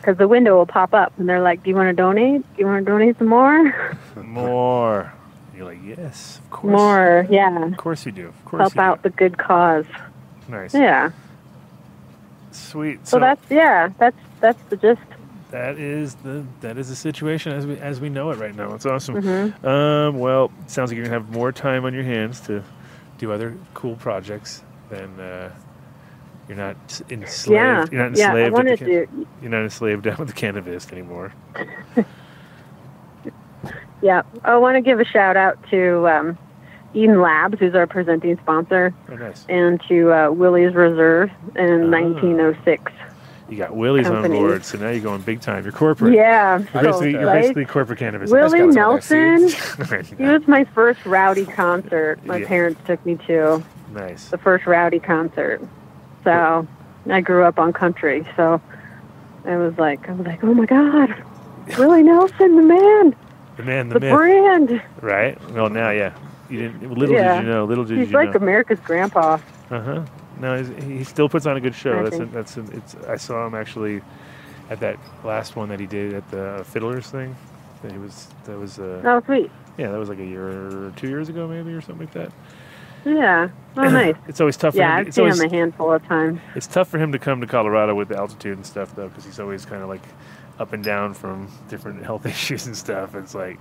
Because 0.07 0.19
the 0.19 0.27
window 0.29 0.55
will 0.55 0.65
pop 0.65 0.93
up 0.93 1.11
and 1.19 1.27
they're 1.27 1.41
like, 1.41 1.63
"Do 1.63 1.69
you 1.69 1.75
want 1.75 1.89
to 1.89 1.93
donate? 1.93 2.41
Do 2.55 2.61
you 2.61 2.65
want 2.65 2.85
to 2.85 2.89
donate 2.89 3.17
some 3.17 3.27
more? 3.27 3.97
more. 4.15 5.11
You're 5.53 5.65
like, 5.65 5.79
yes, 5.83 6.39
of 6.45 6.49
course. 6.49 6.71
more? 6.71 7.27
Yeah, 7.29 7.65
Of 7.65 7.75
course 7.75 8.05
you 8.05 8.13
do. 8.13 8.27
Of 8.29 8.45
course 8.45 8.61
help 8.61 8.75
you 8.75 8.81
out 8.81 9.03
the 9.03 9.09
good 9.09 9.37
cause. 9.37 9.83
Nice. 10.47 10.73
Yeah. 10.73 11.11
Sweet. 12.51 13.05
So, 13.05 13.19
that's 13.19 13.41
yeah, 13.51 13.89
that's 13.99 14.15
that's 14.39 14.63
the 14.69 14.77
gist. 14.77 15.01
that 15.51 15.77
is 15.77 16.15
the 16.15 16.45
that 16.61 16.77
is 16.77 16.87
the 16.87 16.95
situation 16.95 17.51
as 17.51 17.65
we 17.65 17.77
as 17.77 17.99
we 17.99 18.07
know 18.07 18.31
it 18.31 18.37
right 18.37 18.55
now. 18.55 18.75
It's 18.75 18.85
awesome. 18.85 19.21
Mhm. 19.21 19.65
Um, 19.65 20.19
well, 20.19 20.53
sounds 20.67 20.89
like 20.89 20.95
you're 20.95 21.05
gonna 21.05 21.19
have 21.21 21.31
more 21.31 21.51
time 21.51 21.83
on 21.83 21.93
your 21.93 22.03
hands 22.03 22.39
to 22.47 22.63
do 23.17 23.33
other 23.33 23.57
cool 23.73 23.97
projects 23.97 24.63
than 24.89 25.19
uh, 25.19 25.51
you're 26.47 26.57
not 26.57 27.01
enslaved. 27.09 27.51
Yeah, 27.51 27.85
You're 27.91 28.09
not 28.09 28.17
yeah. 28.17 28.25
I 28.33 28.37
enslaved. 28.45 28.53
wanted 28.53 28.71
at 28.73 28.79
the, 28.79 28.85
ca- 28.85 29.11
to. 29.11 29.27
You're 29.41 29.51
not 29.51 29.63
enslaved 29.63 30.03
down 30.03 30.17
with 30.17 30.27
the 30.29 30.33
cannabis 30.33 30.91
anymore. 30.91 31.33
Yeah, 34.01 34.21
I 34.43 34.55
want 34.57 34.75
to 34.75 34.81
give 34.81 34.99
a 34.99 35.05
shout 35.05 35.35
out 35.35 35.57
to 35.71 36.07
um, 36.07 36.37
Eden 36.93 37.19
Labs, 37.19 37.57
who's 37.59 37.73
our 37.73 37.87
presenting 37.87 38.37
sponsor, 38.37 38.93
Oh, 39.09 39.15
nice. 39.15 39.43
and 39.49 39.81
to 39.89 40.13
uh, 40.13 40.29
Willie's 40.31 40.75
Reserve 40.75 41.31
in 41.55 41.85
Ah. 41.93 41.99
1906. 41.99 42.91
You 43.49 43.57
got 43.57 43.75
Willie's 43.75 44.05
Company. 44.07 44.37
on 44.37 44.41
board, 44.43 44.63
so 44.65 44.77
now 44.77 44.89
you're 44.91 45.01
going 45.01 45.21
big 45.21 45.41
time. 45.41 45.63
You're 45.63 45.71
corporate. 45.73 46.13
Yeah, 46.13 46.59
You're 46.59 46.83
basically, 46.83 47.11
you're 47.13 47.25
right? 47.25 47.41
basically 47.41 47.65
corporate 47.65 47.97
cannabis. 47.97 48.29
Willie 48.29 48.59
That's 48.59 48.75
got 48.75 49.03
some 49.03 49.17
of 49.17 49.79
Nelson. 49.89 50.15
He 50.17 50.23
was 50.25 50.47
my 50.47 50.63
first 50.75 51.03
rowdy 51.05 51.45
concert. 51.45 52.23
My 52.25 52.37
Yeah. 52.37 52.47
parents 52.47 52.79
took 52.85 53.03
me 53.03 53.15
to 53.25 53.63
nice. 53.93 54.29
the 54.29 54.37
first 54.37 54.67
rowdy 54.67 54.99
concert. 54.99 55.59
So 56.27 56.67
I 57.09 57.21
grew 57.21 57.43
up 57.43 57.57
on 57.57 57.71
country. 57.71 58.27
So 58.35 58.61
I 59.45 59.55
was 59.55 59.77
like, 59.77 60.09
I 60.09 60.11
was 60.11 60.27
like, 60.27 60.43
oh 60.43 60.53
my 60.53 60.65
God, 60.65 61.15
Willie 61.77 62.03
Nelson, 62.03 62.55
the 62.57 62.61
man, 62.63 63.15
The 63.55 63.63
man, 63.63 63.87
the, 63.89 63.93
the 63.95 63.99
myth. 64.01 64.13
brand. 64.13 64.81
Right? 65.01 65.51
Well, 65.51 65.69
now, 65.69 65.91
yeah. 65.91 66.13
You 66.49 66.59
didn't. 66.59 66.91
Little 66.97 67.15
Yeah. 67.15 67.35
did 67.39 67.45
you 67.47 67.51
know. 67.53 67.65
Little 67.65 67.85
did 67.85 67.97
He's 67.97 68.11
you 68.11 68.17
like 68.17 68.31
know. 68.31 68.37
America's 68.41 68.79
grandpa. 68.81 69.37
Uh 69.69 69.81
huh. 69.81 70.05
No, 70.39 70.57
he's, 70.57 70.83
he 70.83 71.03
still 71.03 71.27
puts 71.29 71.45
on 71.45 71.57
a 71.57 71.61
good 71.61 71.75
show. 71.75 71.99
I 71.99 72.03
That's 72.03 72.19
a, 72.19 72.25
that's 72.25 72.57
a, 72.57 72.61
it's. 72.77 72.95
I 73.07 73.17
saw 73.17 73.45
him 73.47 73.55
actually 73.55 74.01
at 74.69 74.79
that 74.81 74.97
last 75.23 75.55
one 75.55 75.69
that 75.69 75.79
he 75.79 75.85
did 75.87 76.13
at 76.13 76.29
the 76.29 76.65
Fiddlers 76.69 77.09
thing. 77.09 77.35
That 77.83 77.91
he 77.91 77.97
was. 77.97 78.27
That 78.45 78.57
was. 78.59 78.79
Uh, 78.79 79.01
Oh, 79.03 79.21
sweet. 79.25 79.49
Yeah, 79.77 79.91
that 79.91 79.97
was 79.97 80.09
like 80.09 80.19
a 80.19 80.25
year 80.25 80.47
or 80.87 80.91
two 80.95 81.07
years 81.09 81.27
ago, 81.29 81.47
maybe, 81.47 81.71
or 81.73 81.81
something 81.81 82.05
like 82.07 82.13
that. 82.13 82.31
Yeah. 83.15 83.49
Oh, 83.77 83.81
nice. 83.89 84.15
It's 84.27 84.41
always 84.41 84.57
tough. 84.57 84.73
For 84.73 84.79
Yeah, 84.79 84.93
him. 84.95 84.99
I've 85.01 85.07
It's 85.07 85.15
seen 85.15 85.23
always. 85.25 85.41
him 85.41 85.49
a 85.51 85.55
handful 85.55 85.93
of 85.93 86.05
times. 86.07 86.39
It's 86.55 86.67
tough 86.67 86.87
for 86.89 86.97
him 86.97 87.11
to 87.11 87.19
come 87.19 87.41
to 87.41 87.47
Colorado 87.47 87.95
with 87.95 88.09
the 88.09 88.17
altitude 88.17 88.57
and 88.57 88.65
stuff, 88.65 88.95
though, 88.95 89.07
because 89.07 89.25
he's 89.25 89.39
always 89.39 89.65
kind 89.65 89.81
of 89.83 89.89
like 89.89 90.01
up 90.59 90.73
and 90.73 90.83
down 90.83 91.13
from 91.13 91.47
different 91.69 92.03
health 92.03 92.25
issues 92.33 92.65
and 92.67 92.75
stuff. 92.75 93.15
It's 93.15 93.35
like. 93.35 93.59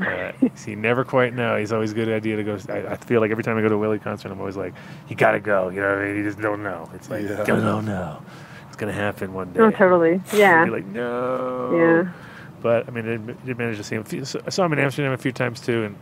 Uh, 0.00 0.32
so 0.56 0.72
never 0.74 1.04
quite 1.04 1.34
know. 1.34 1.56
He's 1.56 1.72
always 1.72 1.92
a 1.92 1.94
good 1.94 2.08
idea 2.08 2.34
to 2.36 2.42
go. 2.42 2.58
I, 2.68 2.94
I 2.94 2.96
feel 2.96 3.20
like 3.20 3.30
every 3.30 3.44
time 3.44 3.56
I 3.56 3.60
go 3.62 3.68
to 3.68 3.76
a 3.76 3.78
Willie 3.78 4.00
concert, 4.00 4.32
I'm 4.32 4.40
always 4.40 4.56
like, 4.56 4.74
"You 5.08 5.14
gotta 5.14 5.38
go." 5.38 5.68
You 5.68 5.82
know, 5.82 5.88
what 5.90 5.98
I 5.98 6.04
mean, 6.06 6.16
you 6.16 6.24
just 6.24 6.40
don't 6.40 6.64
know. 6.64 6.90
It's 6.94 7.08
like, 7.08 7.22
Yeah. 7.22 7.44
don't 7.44 7.62
know, 7.62 7.80
no. 7.80 8.20
It's 8.66 8.76
gonna 8.76 8.92
happen 8.92 9.32
one 9.32 9.52
day. 9.52 9.60
Oh, 9.60 9.70
totally. 9.70 10.20
Yeah. 10.34 10.64
You'd 10.64 10.72
like, 10.72 10.86
no. 10.86 11.76
Yeah. 11.76 12.12
But 12.60 12.88
I 12.88 12.90
mean, 12.90 13.08
I 13.08 13.46
did 13.46 13.56
manage 13.56 13.76
to 13.76 13.84
see 13.84 13.94
him. 13.94 14.24
so- 14.24 14.40
I 14.44 14.50
saw 14.50 14.64
him 14.64 14.72
in 14.72 14.80
Amsterdam 14.80 15.12
a 15.12 15.16
few 15.16 15.30
times 15.30 15.60
too, 15.60 15.84
and 15.84 15.96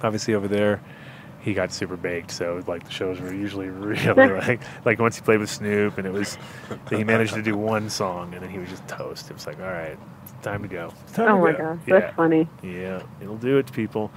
obviously 0.00 0.34
over 0.34 0.46
there, 0.46 0.80
he 1.40 1.54
got 1.54 1.72
super 1.72 1.96
baked. 1.96 2.30
So 2.30 2.62
like 2.66 2.84
the 2.84 2.90
shows 2.90 3.20
were 3.20 3.32
usually 3.32 3.68
really 3.68 4.04
like 4.40 4.60
like 4.84 4.98
once 4.98 5.16
he 5.16 5.22
played 5.22 5.40
with 5.40 5.50
Snoop, 5.50 5.98
and 5.98 6.06
it 6.06 6.12
was 6.12 6.36
he 6.90 7.04
managed 7.04 7.34
to 7.34 7.42
do 7.42 7.56
one 7.56 7.88
song, 7.90 8.34
and 8.34 8.42
then 8.42 8.50
he 8.50 8.58
was 8.58 8.68
just 8.68 8.86
toast. 8.88 9.30
It 9.30 9.34
was 9.34 9.46
like, 9.46 9.58
all 9.60 9.66
right, 9.66 9.96
it's 10.22 10.32
time 10.42 10.62
to 10.62 10.68
go. 10.68 10.92
It's 11.04 11.12
time 11.12 11.28
Oh 11.30 11.36
to 11.46 11.52
my 11.52 11.52
go. 11.52 11.58
gosh, 11.58 11.78
Yeah. 11.86 11.98
that's 12.00 12.16
funny. 12.16 12.48
Yeah, 12.62 13.02
it'll 13.20 13.36
do 13.36 13.58
it 13.58 13.66
to 13.68 13.72
people. 13.72 14.10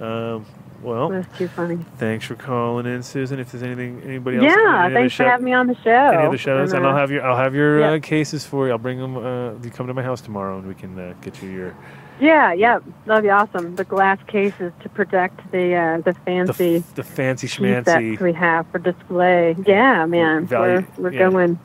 Um, 0.00 0.46
well, 0.80 1.08
That's 1.08 1.36
too 1.36 1.48
funny. 1.48 1.84
thanks 1.96 2.24
for 2.24 2.36
calling 2.36 2.86
in, 2.86 3.02
Susan. 3.02 3.40
If 3.40 3.50
there's 3.50 3.64
anything, 3.64 4.00
anybody 4.04 4.36
else, 4.36 4.44
Yeah, 4.44 4.52
any 4.52 4.68
other 4.86 4.94
thanks 4.94 5.12
for 5.14 5.24
shout- 5.24 5.30
having 5.32 5.44
me 5.46 5.52
on 5.52 5.66
the 5.66 5.74
show. 5.82 5.90
Any 5.90 6.22
other 6.24 6.38
shout 6.38 6.60
outs? 6.60 6.72
And 6.72 6.86
I'll 6.86 6.94
have 6.94 7.10
your 7.10 7.24
I'll 7.26 7.36
have 7.36 7.52
your 7.52 7.80
yeah. 7.80 7.90
uh, 7.94 7.98
cases 7.98 8.46
for 8.46 8.66
you. 8.68 8.72
I'll 8.72 8.78
bring 8.78 9.00
them. 9.00 9.16
Uh, 9.16 9.54
you 9.60 9.70
come 9.72 9.88
to 9.88 9.94
my 9.94 10.04
house 10.04 10.20
tomorrow, 10.20 10.56
and 10.58 10.68
we 10.68 10.74
can 10.74 10.96
uh, 10.96 11.14
get 11.20 11.42
you 11.42 11.48
your 11.50 11.76
Yeah, 12.20 12.52
yeah, 12.52 12.80
that'd 13.06 13.22
be 13.22 13.30
awesome. 13.30 13.76
The 13.76 13.84
glass 13.84 14.18
cases 14.26 14.72
to 14.82 14.88
protect 14.88 15.50
the 15.52 15.74
uh, 15.74 15.96
the 15.98 16.12
the, 16.12 16.14
fancy 16.14 16.76
f- 16.76 16.94
the 16.94 17.02
fancy 17.04 17.46
schmancy 17.46 18.20
we 18.20 18.32
have 18.32 18.66
for 18.68 18.78
display. 18.78 19.54
Yeah, 19.66 20.06
man, 20.06 20.46
Value- 20.46 20.86
we're 20.96 21.10
we're 21.10 21.12
yeah. 21.12 21.30
going 21.30 21.58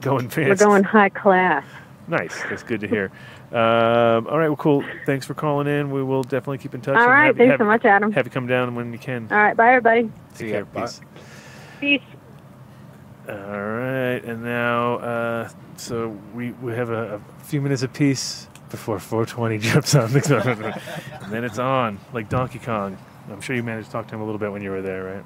going 0.00 0.28
fancy. 0.28 0.50
we're 0.50 0.56
going 0.56 0.84
high 0.84 1.08
class. 1.08 1.64
Nice. 2.08 2.42
That's 2.50 2.64
good 2.64 2.80
to 2.80 2.88
hear. 2.88 3.12
Um, 3.52 4.26
all 4.26 4.38
right. 4.38 4.48
Well, 4.48 4.56
cool. 4.56 4.84
Thanks 5.06 5.24
for 5.24 5.34
calling 5.34 5.66
in. 5.66 5.90
We 5.90 6.02
will 6.02 6.24
definitely 6.24 6.58
keep 6.58 6.74
in 6.74 6.80
touch. 6.80 6.96
All 6.96 7.08
right, 7.08 7.26
have, 7.26 7.36
thanks 7.36 7.52
have, 7.52 7.60
so 7.60 7.64
much, 7.64 7.84
Adam. 7.84 8.10
Have 8.12 8.26
you 8.26 8.32
come 8.32 8.46
down 8.46 8.74
when 8.74 8.92
you 8.92 8.98
can. 8.98 9.28
All 9.30 9.36
right, 9.36 9.56
bye 9.56 9.74
everybody. 9.74 10.10
Take 10.34 10.50
care. 10.50 10.64
Peace. 10.64 11.00
Peace. 11.80 12.00
All 13.28 13.34
right, 13.36 14.20
and 14.24 14.42
now, 14.42 14.96
uh, 14.96 15.48
so 15.76 16.08
we, 16.34 16.50
we 16.52 16.72
have 16.72 16.90
a, 16.90 17.14
a 17.14 17.44
few 17.44 17.60
minutes 17.60 17.82
apiece 17.82 18.48
before 18.72 18.98
420 18.98 19.58
jumps 19.58 19.94
on, 19.94 20.04
and 20.04 21.32
then 21.32 21.44
it's 21.44 21.58
on 21.60 22.00
like 22.12 22.28
Donkey 22.28 22.58
Kong. 22.58 22.98
I'm 23.30 23.40
sure 23.40 23.54
you 23.54 23.62
managed 23.62 23.86
to 23.86 23.92
talk 23.92 24.08
to 24.08 24.14
him 24.16 24.20
a 24.20 24.24
little 24.24 24.40
bit 24.40 24.50
when 24.50 24.62
you 24.62 24.70
were 24.70 24.82
there, 24.82 25.04
right? 25.04 25.24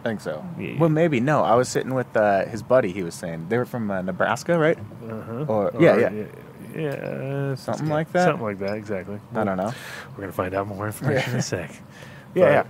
I 0.00 0.02
think 0.02 0.20
so. 0.20 0.44
Yeah. 0.58 0.78
Well, 0.78 0.88
maybe 0.88 1.20
no. 1.20 1.42
I 1.44 1.54
was 1.54 1.68
sitting 1.68 1.94
with 1.94 2.16
uh, 2.16 2.46
his 2.46 2.62
buddy. 2.62 2.90
He 2.90 3.02
was 3.02 3.14
saying 3.14 3.46
they 3.50 3.58
were 3.58 3.66
from 3.66 3.90
uh, 3.90 4.02
Nebraska, 4.02 4.58
right? 4.58 4.78
Uh-huh. 4.78 5.44
Or, 5.46 5.70
yeah, 5.78 5.96
yeah. 5.96 6.10
yeah, 6.10 6.26
yeah, 6.74 7.54
Something 7.54 7.88
yeah, 7.88 7.92
like 7.94 8.12
that? 8.12 8.24
Something 8.24 8.44
like 8.44 8.58
that, 8.60 8.74
exactly. 8.74 9.20
I 9.34 9.44
don't 9.44 9.58
know. 9.58 9.72
We're 10.12 10.22
gonna 10.22 10.32
find 10.32 10.54
out 10.54 10.66
more 10.66 10.86
information 10.86 11.34
in 11.34 11.38
a 11.38 11.42
sec. 11.42 11.70
Yeah, 12.34 12.64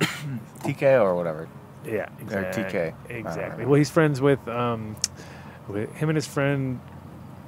yeah. 0.00 0.06
TK 0.64 0.82
or 1.00 1.14
whatever. 1.14 1.48
Yeah, 1.86 2.08
Or 2.08 2.22
exactly. 2.22 2.62
TK. 2.64 2.94
Exactly. 3.08 3.64
Well, 3.64 3.76
he's 3.78 3.88
friends 3.88 4.20
with, 4.20 4.46
um, 4.48 4.96
with 5.68 5.94
him 5.94 6.08
and 6.08 6.16
his 6.16 6.26
friend. 6.26 6.80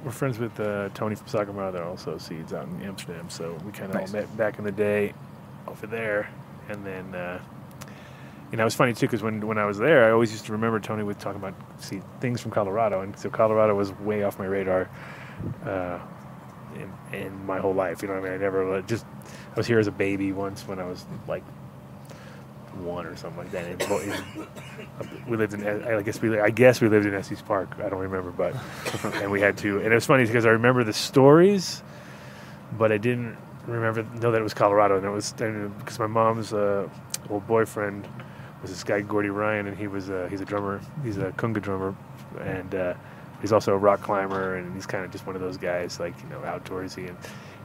We're 0.03 0.11
friends 0.11 0.37
with 0.37 0.59
uh, 0.59 0.89
Tony 0.93 1.15
from 1.15 1.27
Sagarmatha, 1.27 1.85
also 1.85 2.17
seeds 2.17 2.53
out 2.53 2.67
in 2.67 2.81
Amsterdam. 2.81 3.29
So 3.29 3.57
we 3.65 3.71
kind 3.71 3.89
of 3.89 3.95
Nice. 3.95 4.09
all 4.13 4.19
met 4.19 4.37
back 4.37 4.59
in 4.59 4.65
the 4.65 4.71
day 4.71 5.13
over 5.67 5.87
there, 5.87 6.29
and 6.69 6.85
then. 6.85 7.15
Uh, 7.15 7.39
you 8.51 8.57
know, 8.57 8.61
it 8.61 8.65
was 8.65 8.75
funny 8.75 8.93
too 8.93 9.07
because 9.07 9.23
when, 9.23 9.47
when 9.47 9.57
I 9.57 9.65
was 9.65 9.79
there, 9.79 10.05
I 10.05 10.11
always 10.11 10.31
used 10.31 10.45
to 10.45 10.51
remember 10.51 10.79
Tony 10.79 11.01
would 11.01 11.19
talk 11.19 11.35
about 11.35 11.55
see 11.79 12.03
things 12.19 12.39
from 12.39 12.51
Colorado, 12.51 13.01
and 13.01 13.17
so 13.17 13.27
Colorado 13.31 13.73
was 13.73 13.91
way 13.93 14.21
off 14.21 14.37
my 14.37 14.45
radar 14.45 14.87
uh, 15.65 15.97
in, 16.75 17.17
in 17.17 17.45
my 17.47 17.57
whole 17.57 17.73
life. 17.73 18.03
You 18.03 18.09
know, 18.09 18.13
what 18.13 18.25
I 18.25 18.25
mean, 18.25 18.33
I 18.33 18.37
never 18.37 18.75
uh, 18.75 18.81
just 18.81 19.07
I 19.53 19.55
was 19.57 19.65
here 19.65 19.79
as 19.79 19.87
a 19.87 19.91
baby 19.91 20.33
once 20.33 20.67
when 20.67 20.77
I 20.77 20.83
was 20.85 21.03
like 21.27 21.43
one 22.75 23.05
or 23.05 23.15
something 23.15 23.39
like 23.39 23.51
that. 23.51 23.89
We 25.27 25.37
lived 25.37 25.53
in, 25.53 25.65
I 25.65 26.01
guess 26.01 26.21
we 26.21 26.39
I 26.39 26.49
guess 26.49 26.81
we 26.81 26.87
lived 26.89 27.05
in 27.05 27.13
Estes 27.13 27.41
Park. 27.41 27.75
I 27.79 27.89
don't 27.89 27.99
remember, 27.99 28.31
but 28.31 28.55
and 29.15 29.31
we 29.31 29.41
had 29.41 29.57
to. 29.59 29.77
And 29.77 29.87
it 29.91 29.95
was 29.95 30.05
funny 30.05 30.25
because 30.25 30.45
I 30.45 30.49
remember 30.49 30.83
the 30.83 30.93
stories, 30.93 31.83
but 32.77 32.91
I 32.91 32.97
didn't 32.97 33.37
remember 33.67 34.03
know 34.19 34.31
that 34.31 34.39
it 34.39 34.43
was 34.43 34.53
Colorado. 34.53 34.97
And 34.97 35.05
it 35.05 35.09
was 35.09 35.31
because 35.33 35.99
my 35.99 36.07
mom's 36.07 36.53
uh, 36.53 36.87
old 37.29 37.47
boyfriend 37.47 38.07
was 38.61 38.71
this 38.71 38.83
guy 38.83 39.01
Gordy 39.01 39.29
Ryan, 39.29 39.67
and 39.67 39.77
he 39.77 39.87
was 39.87 40.09
uh, 40.09 40.27
he's 40.29 40.41
a 40.41 40.45
drummer. 40.45 40.81
He's 41.03 41.17
a 41.17 41.31
conga 41.31 41.61
drummer, 41.61 41.95
and 42.39 42.73
uh, 42.73 42.93
he's 43.41 43.51
also 43.51 43.73
a 43.73 43.77
rock 43.77 44.01
climber, 44.01 44.55
and 44.55 44.73
he's 44.73 44.85
kind 44.85 45.05
of 45.05 45.11
just 45.11 45.25
one 45.27 45.35
of 45.35 45.41
those 45.41 45.57
guys, 45.57 45.99
like 45.99 46.13
you 46.23 46.29
know, 46.29 46.39
outdoorsy. 46.39 47.09
And 47.09 47.17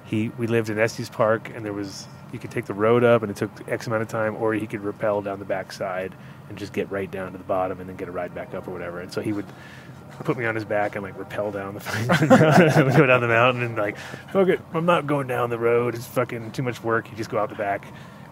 he 0.05 0.29
we 0.31 0.47
lived 0.47 0.71
in 0.71 0.79
Estes 0.79 1.09
Park, 1.09 1.51
and 1.55 1.65
there 1.65 1.73
was 1.73 2.07
you 2.33 2.39
could 2.39 2.51
take 2.51 2.67
the 2.67 2.75
road 2.75 3.05
up, 3.05 3.23
and 3.23 3.31
it 3.31 3.37
took 3.37 3.51
X 3.69 3.87
amount 3.87 4.03
of 4.03 4.09
time, 4.09 4.37
or 4.37 4.55
he 4.55 4.67
could 4.67 4.83
rappel 4.83 5.23
down 5.23 5.39
the 5.39 5.45
backside 5.45 6.15
and 6.49 6.59
just 6.59 6.73
get 6.73 6.91
right 6.91 7.11
down 7.11 7.33
to 7.33 7.39
the 7.39 7.45
bottom, 7.45 7.81
and 7.81 7.89
then 7.89 7.97
get 7.97 8.09
a 8.09 8.13
ride 8.13 8.35
back 8.35 8.55
up 8.55 8.69
or 8.69 8.71
whatever. 8.73 9.01
And 9.01 9.13
so 9.13 9.21
he 9.21 9.33
would 9.33 9.47
put 10.25 10.37
me 10.37 10.45
on 10.47 10.55
his 10.55 10.65
back 10.65 10.97
and 10.97 11.05
like 11.05 11.17
rappel 11.19 11.51
down 11.51 11.75
the 11.75 11.81
go 12.97 13.07
down 13.07 13.21
the 13.21 13.29
mountain 13.29 13.63
and 13.63 13.77
like 13.77 13.97
fuck 14.33 14.49
it 14.49 14.61
I'm 14.75 14.87
not 14.87 15.07
going 15.07 15.27
down 15.27 15.51
the 15.51 15.59
road. 15.59 15.95
It's 15.95 16.07
fucking 16.07 16.53
too 16.53 16.63
much 16.63 16.83
work. 16.83 17.11
You 17.11 17.17
just 17.17 17.31
go 17.31 17.39
out 17.39 17.49
the 17.49 17.55
back 17.55 17.85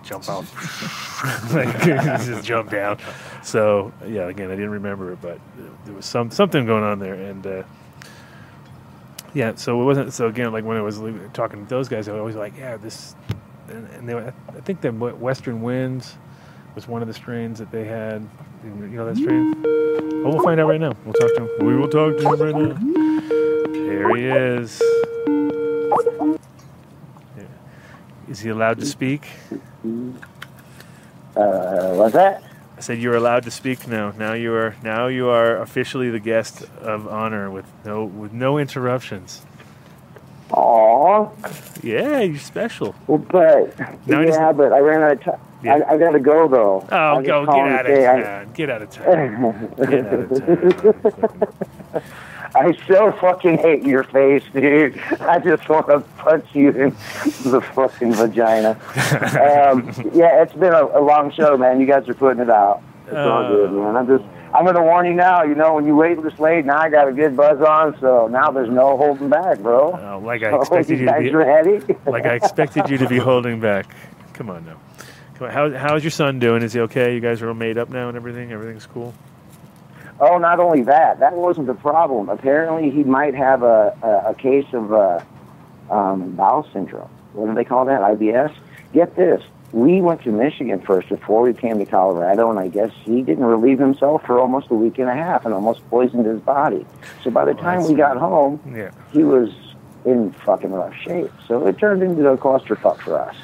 jump 0.02 0.28
out 0.28 0.44
like 1.52 1.81
just 1.81 2.44
jump 2.44 2.70
down. 2.70 2.98
So 3.43 3.93
yeah 4.06 4.28
again 4.28 4.51
I 4.51 4.55
didn't 4.55 4.70
remember 4.70 5.12
it 5.12 5.23
but 5.23 5.39
there 5.85 5.94
was 5.94 6.06
some 6.06 6.31
something 6.31 6.66
going 6.66 6.85
on 6.85 6.98
there. 6.98 7.14
And 7.14 7.47
uh, 7.47 7.62
yeah 9.35 9.55
so 9.55 9.81
it 9.81 9.85
wasn't 9.85 10.12
so 10.12 10.28
again 10.28 10.52
like 10.52 10.64
when 10.64 10.77
I 10.77 10.82
was 10.82 11.01
talking 11.32 11.64
to 11.64 11.68
those 11.68 11.89
guys 11.89 12.09
I 12.09 12.12
was 12.12 12.20
always 12.20 12.36
like 12.36 12.56
yeah 12.56 12.77
this 12.77 13.14
and, 13.68 14.09
they, 14.09 14.14
I 14.14 14.32
think 14.64 14.80
the 14.80 14.93
Western 14.93 15.62
Winds 15.62 16.16
was 16.74 16.86
one 16.86 17.02
of 17.02 17.09
the 17.09 17.14
strains 17.14 17.59
that 17.59 17.70
they 17.70 17.84
had 17.84 18.26
you 18.64 18.70
know 18.70 19.06
that 19.06 19.16
strain 19.16 19.55
Oh, 20.26 20.30
we'll 20.30 20.43
find 20.43 20.59
out 20.59 20.66
right 20.68 20.80
now. 20.80 20.93
We'll 21.05 21.12
talk 21.12 21.32
to 21.36 21.47
him. 21.47 21.66
We 21.66 21.76
will 21.76 21.88
talk 21.88 22.16
to 22.16 22.22
him 22.22 22.40
right 22.40 22.55
now. 22.56 23.70
There 23.70 24.16
he 24.16 24.24
is. 24.24 24.82
Is 28.28 28.40
he 28.40 28.48
allowed 28.48 28.80
to 28.80 28.86
speak? 28.86 29.28
Uh, 31.36 31.94
what's 31.94 32.14
that? 32.14 32.43
I 32.76 32.80
said 32.80 32.98
you're 32.98 33.14
allowed 33.14 33.44
to 33.44 33.52
speak 33.52 33.86
now. 33.86 34.10
Now 34.18 34.32
you 34.32 34.52
are. 34.52 34.74
Now 34.82 35.06
you 35.06 35.28
are 35.28 35.59
officially 35.59 36.10
the 36.10 36.18
guest 36.18 36.62
of 36.80 37.06
honor 37.06 37.51
with 37.51 37.66
no 37.84 38.05
with 38.05 38.32
no 38.32 38.59
interruptions. 38.59 39.47
Aw, 40.52 41.28
Yeah, 41.82 42.20
you're 42.20 42.39
special. 42.39 42.94
well, 43.06 43.18
but 43.18 43.78
No, 44.06 44.20
yeah, 44.20 44.27
just- 44.27 44.56
but 44.56 44.73
I 44.73 44.78
ran 44.78 45.02
out 45.02 45.12
of 45.12 45.20
time. 45.23 45.40
Yeah. 45.62 45.77
I, 45.89 45.94
I 45.94 45.98
gotta 45.98 46.20
go 46.20 46.47
though. 46.48 46.86
Oh, 46.93 47.20
go 47.23 47.44
get 47.47 47.55
out 47.55 47.86
I-. 47.86 48.44
Get 48.55 48.70
out 48.70 48.82
of 48.82 48.90
town. 48.90 49.73
Get 49.77 50.06
out 50.06 50.12
of 50.14 50.31
town. 50.31 52.02
I 52.55 52.73
so 52.86 53.12
fucking 53.12 53.59
hate 53.59 53.82
your 53.85 54.05
face, 54.05 54.43
dude. 54.55 54.98
I 55.20 55.39
just 55.40 55.68
want 55.68 55.89
to 55.89 56.01
punch 56.18 56.47
you 56.55 56.70
in 56.70 56.90
the 57.51 57.60
fucking 57.74 58.14
vagina. 58.14 58.78
Um, 59.36 59.90
yeah, 60.14 60.43
it's 60.43 60.52
been 60.55 60.73
a, 60.73 60.85
a 60.85 61.01
long 61.02 61.31
show, 61.32 61.56
man. 61.56 61.81
You 61.81 61.86
guys 61.86 62.09
are 62.09 62.14
putting 62.14 62.40
it 62.43 62.51
out. 62.51 62.81
It's 63.06 63.14
all 63.16 63.44
Uh, 63.44 63.48
good, 63.48 63.73
man. 63.73 63.97
I'm 63.97 64.06
just, 64.06 64.24
I'm 64.57 64.65
gonna 64.65 64.83
warn 64.83 65.07
you 65.07 65.12
now. 65.15 65.43
You 65.43 65.55
know, 65.55 65.74
when 65.74 65.87
you 65.87 65.95
wait 65.95 66.23
this 66.23 66.39
late, 66.39 66.65
now 66.65 66.78
I 66.78 66.89
got 66.89 67.09
a 67.09 67.12
good 67.12 67.37
buzz 67.37 67.61
on, 67.61 67.99
so 68.01 68.27
now 68.28 68.51
there's 68.51 68.70
no 68.70 68.97
holding 68.97 69.28
back, 69.28 69.59
bro. 69.59 69.93
Oh, 69.93 70.19
like 70.24 70.43
I 70.43 70.51
Oh, 70.53 70.61
expected 70.61 70.99
you 70.99 71.05
you 71.07 71.12
to 71.12 71.20
be. 71.20 71.31
ready. 71.35 71.95
Like 72.07 72.24
I 72.27 72.35
expected 72.35 72.89
you 72.89 72.99
to 72.99 73.09
be 73.09 73.19
holding 73.19 73.61
back. 73.61 73.87
Come 74.33 74.51
on 74.51 74.65
now. 74.65 74.77
Come 75.35 75.49
on. 75.49 75.53
How, 75.53 75.70
how's 75.70 76.03
your 76.05 76.11
son 76.11 76.39
doing? 76.39 76.62
Is 76.62 76.73
he 76.73 76.81
okay? 76.81 77.15
You 77.15 77.20
guys 77.20 77.43
are 77.43 77.49
all 77.49 77.55
made 77.55 77.77
up 77.78 77.91
now 77.91 78.09
and 78.09 78.16
everything. 78.16 78.53
Everything's 78.53 78.87
cool. 78.87 79.12
Oh, 80.19 80.39
not 80.39 80.59
only 80.61 80.83
that, 80.85 81.20
that 81.20 81.35
wasn't 81.35 81.66
the 81.66 81.74
problem. 81.74 82.31
Apparently, 82.31 82.91
he 82.91 83.05
might 83.05 83.35
have 83.35 83.62
a, 83.62 83.95
a, 84.03 84.31
a 84.31 84.35
case 84.35 84.66
of 84.73 84.91
uh, 84.93 85.20
um, 85.91 86.31
bowel 86.37 86.66
syndrome. 86.73 87.11
What 87.35 87.49
do 87.49 87.55
they 87.55 87.65
call 87.65 87.85
that? 87.85 88.01
IBS? 88.01 88.55
Get 88.95 89.15
this. 89.15 89.43
We 89.72 90.01
went 90.01 90.22
to 90.22 90.30
Michigan 90.30 90.80
first 90.80 91.09
before 91.09 91.43
we 91.43 91.52
came 91.52 91.78
to 91.78 91.84
Colorado, 91.86 92.48
and 92.51 92.59
I 92.59 92.68
guess 92.68 92.90
he 93.05 93.22
didn't 93.22 93.44
relieve 93.44 93.78
himself 93.78 94.22
for 94.24 94.38
almost 94.38 94.70
a 94.70 94.74
week 94.74 94.98
and 94.98 95.09
a 95.09 95.14
half 95.14 95.44
and 95.44 95.52
almost 95.52 95.88
poisoned 95.90 96.24
his 96.24 96.40
body. 96.40 96.86
So 97.24 97.30
by 97.30 97.44
the 97.44 97.51
Oh, 97.52 97.55
time 97.62 97.84
we 97.84 97.94
got 97.94 98.16
home, 98.16 98.60
Yeah. 98.74 98.90
he 99.12 99.22
was 99.24 99.51
in 100.05 100.32
fucking 100.44 100.70
rough 100.72 100.94
shape. 100.94 101.32
So 101.48 101.66
it 101.66 101.78
turned 101.78 102.02
into 102.02 102.26
a 102.28 102.38
clusterfuck 102.38 102.98
for 103.01 103.20
us. 103.20 103.34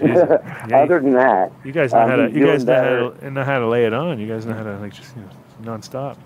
Yeah, 0.00 0.38
Other 0.82 1.00
than 1.00 1.14
that, 1.14 1.50
You 1.64 1.72
guys 1.72 1.92
know 1.92 2.02
um, 2.02 2.08
how 2.10 2.16
to. 2.16 2.30
You 2.30 2.46
guys 2.46 2.64
know 2.64 2.72
better. 2.72 3.02
how 3.04 3.10
to, 3.10 3.30
know 3.30 3.44
how 3.44 3.58
to 3.58 3.66
lay 3.66 3.86
it 3.86 3.92
on. 3.94 4.20
You 4.20 4.28
guys 4.28 4.46
know 4.46 4.54
how 4.54 4.62
to 4.62 4.76
like 4.78 4.92
just 4.92 5.16
you 5.16 5.22
know, 5.22 5.72
nonstop. 5.72 6.16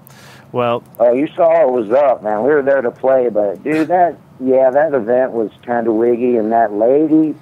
Well, 0.52 0.82
Oh, 1.00 1.12
you 1.14 1.26
saw 1.28 1.62
it 1.62 1.70
was 1.72 1.90
up, 1.90 2.22
man. 2.22 2.42
We 2.42 2.50
were 2.50 2.62
there 2.62 2.82
to 2.82 2.90
play, 2.90 3.28
but 3.30 3.62
dude, 3.64 3.88
that 3.88 4.16
yeah, 4.40 4.70
that 4.70 4.92
event 4.94 5.32
was 5.32 5.50
kind 5.64 5.86
of 5.88 5.94
wiggy, 5.94 6.36
and 6.36 6.52
that 6.52 6.72
lady 6.72 7.34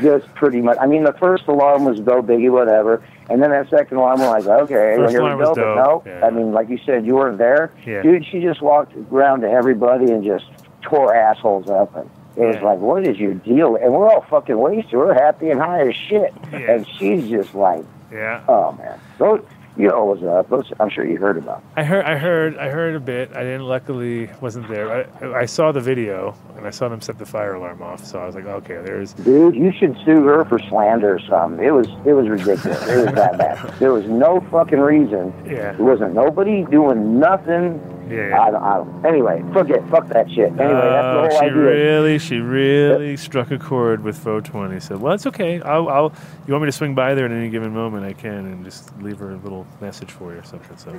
just 0.00 0.26
pretty 0.34 0.60
much. 0.60 0.78
I 0.80 0.86
mean, 0.86 1.04
the 1.04 1.12
first 1.14 1.46
alarm 1.48 1.84
was 1.84 2.00
go 2.00 2.22
biggie, 2.22 2.50
whatever, 2.50 3.02
and 3.28 3.42
then 3.42 3.50
that 3.50 3.68
second 3.70 3.96
alarm 3.98 4.20
was 4.20 4.46
like, 4.46 4.60
okay, 4.62 4.94
First 4.96 5.12
here 5.12 5.22
we 5.22 5.30
go. 5.42 5.54
But 5.54 5.74
no, 5.74 6.02
yeah. 6.06 6.26
I 6.26 6.30
mean, 6.30 6.52
like 6.52 6.68
you 6.68 6.78
said, 6.86 7.04
you 7.06 7.14
weren't 7.16 7.38
there, 7.38 7.70
Yeah. 7.86 8.02
dude. 8.02 8.24
She 8.26 8.40
just 8.40 8.62
walked 8.62 8.94
around 9.12 9.42
to 9.42 9.50
everybody 9.50 10.10
and 10.12 10.24
just 10.24 10.46
tore 10.82 11.14
assholes 11.14 11.68
up, 11.68 11.94
and 11.96 12.08
it 12.36 12.44
was 12.46 12.56
Yeah. 12.56 12.64
like, 12.64 12.78
what 12.78 13.06
is 13.06 13.18
your 13.18 13.34
deal? 13.34 13.76
And 13.76 13.92
we're 13.92 14.08
all 14.10 14.22
fucking 14.22 14.56
wasted. 14.58 14.94
We're 14.94 15.14
happy 15.14 15.50
and 15.50 15.60
high 15.60 15.88
as 15.88 15.94
shit, 15.94 16.32
and 16.52 16.86
she's 16.88 17.28
just 17.28 17.54
like, 17.54 17.84
yeah. 18.12 18.40
oh 18.48 18.72
man, 18.72 18.98
those. 19.18 19.40
You 19.76 19.88
know 19.88 20.04
what's 20.04 20.22
up? 20.22 20.70
I'm 20.78 20.90
sure 20.90 21.06
you 21.06 21.16
heard 21.16 21.38
about. 21.38 21.64
I 21.76 21.84
heard. 21.84 22.04
I 22.04 22.18
heard. 22.18 22.58
I 22.58 22.68
heard 22.68 22.94
a 22.94 23.00
bit. 23.00 23.30
I 23.34 23.42
didn't. 23.42 23.66
Luckily, 23.66 24.28
wasn't 24.40 24.68
there. 24.68 25.08
I, 25.22 25.40
I 25.40 25.46
saw 25.46 25.72
the 25.72 25.80
video 25.80 26.36
and 26.56 26.66
I 26.66 26.70
saw 26.70 26.88
them 26.90 27.00
set 27.00 27.18
the 27.18 27.24
fire 27.24 27.54
alarm 27.54 27.80
off. 27.80 28.04
So 28.04 28.18
I 28.20 28.26
was 28.26 28.34
like, 28.34 28.44
okay, 28.44 28.74
there's. 28.84 29.14
Dude, 29.14 29.54
you 29.54 29.72
should 29.72 29.96
sue 30.04 30.24
her 30.24 30.44
for 30.44 30.58
slander 30.58 31.14
or 31.14 31.20
something. 31.20 31.64
It 31.64 31.72
was 31.72 31.88
it 32.04 32.12
was 32.12 32.28
ridiculous. 32.28 32.86
It 32.86 32.96
was 33.06 33.14
that 33.14 33.38
bad. 33.38 33.72
There 33.82 33.92
was 33.92 34.04
no 34.06 34.40
fucking 34.50 34.78
reason. 34.78 35.32
Yeah. 35.46 35.72
There 35.72 35.84
wasn't 35.84 36.14
nobody 36.14 36.64
doing 36.64 37.18
nothing. 37.18 37.80
Yeah, 38.12 38.28
yeah. 38.28 38.40
I 38.42 38.50
don't, 38.50 38.62
I 38.62 38.76
don't. 38.76 39.06
Anyway, 39.06 39.42
forget, 39.52 39.88
fuck 39.90 40.08
that 40.08 40.28
shit. 40.30 40.48
Anyway, 40.52 40.64
Oh, 40.64 41.22
that's 41.22 41.32
the 41.32 41.36
uh, 41.36 41.40
she 41.40 41.50
whole 41.50 41.62
idea. 41.62 41.62
really, 42.00 42.18
she 42.18 42.38
really 42.38 43.16
struck 43.16 43.50
a 43.50 43.58
chord 43.58 44.02
with 44.04 44.16
420. 44.18 44.80
Said, 44.80 45.00
"Well, 45.00 45.12
it's 45.14 45.26
okay. 45.26 45.60
I'll, 45.62 45.88
I'll. 45.88 46.12
You 46.46 46.52
want 46.54 46.62
me 46.62 46.68
to 46.68 46.72
swing 46.72 46.94
by 46.94 47.14
there 47.14 47.26
at 47.26 47.32
any 47.32 47.48
given 47.50 47.72
moment? 47.72 48.04
I 48.04 48.12
can, 48.12 48.32
and 48.46 48.64
just 48.64 48.96
leave 49.00 49.18
her 49.18 49.30
a 49.30 49.36
little 49.36 49.66
message 49.80 50.10
for 50.10 50.32
you 50.32 50.40
or 50.40 50.44
something." 50.44 50.76
So 50.76 50.92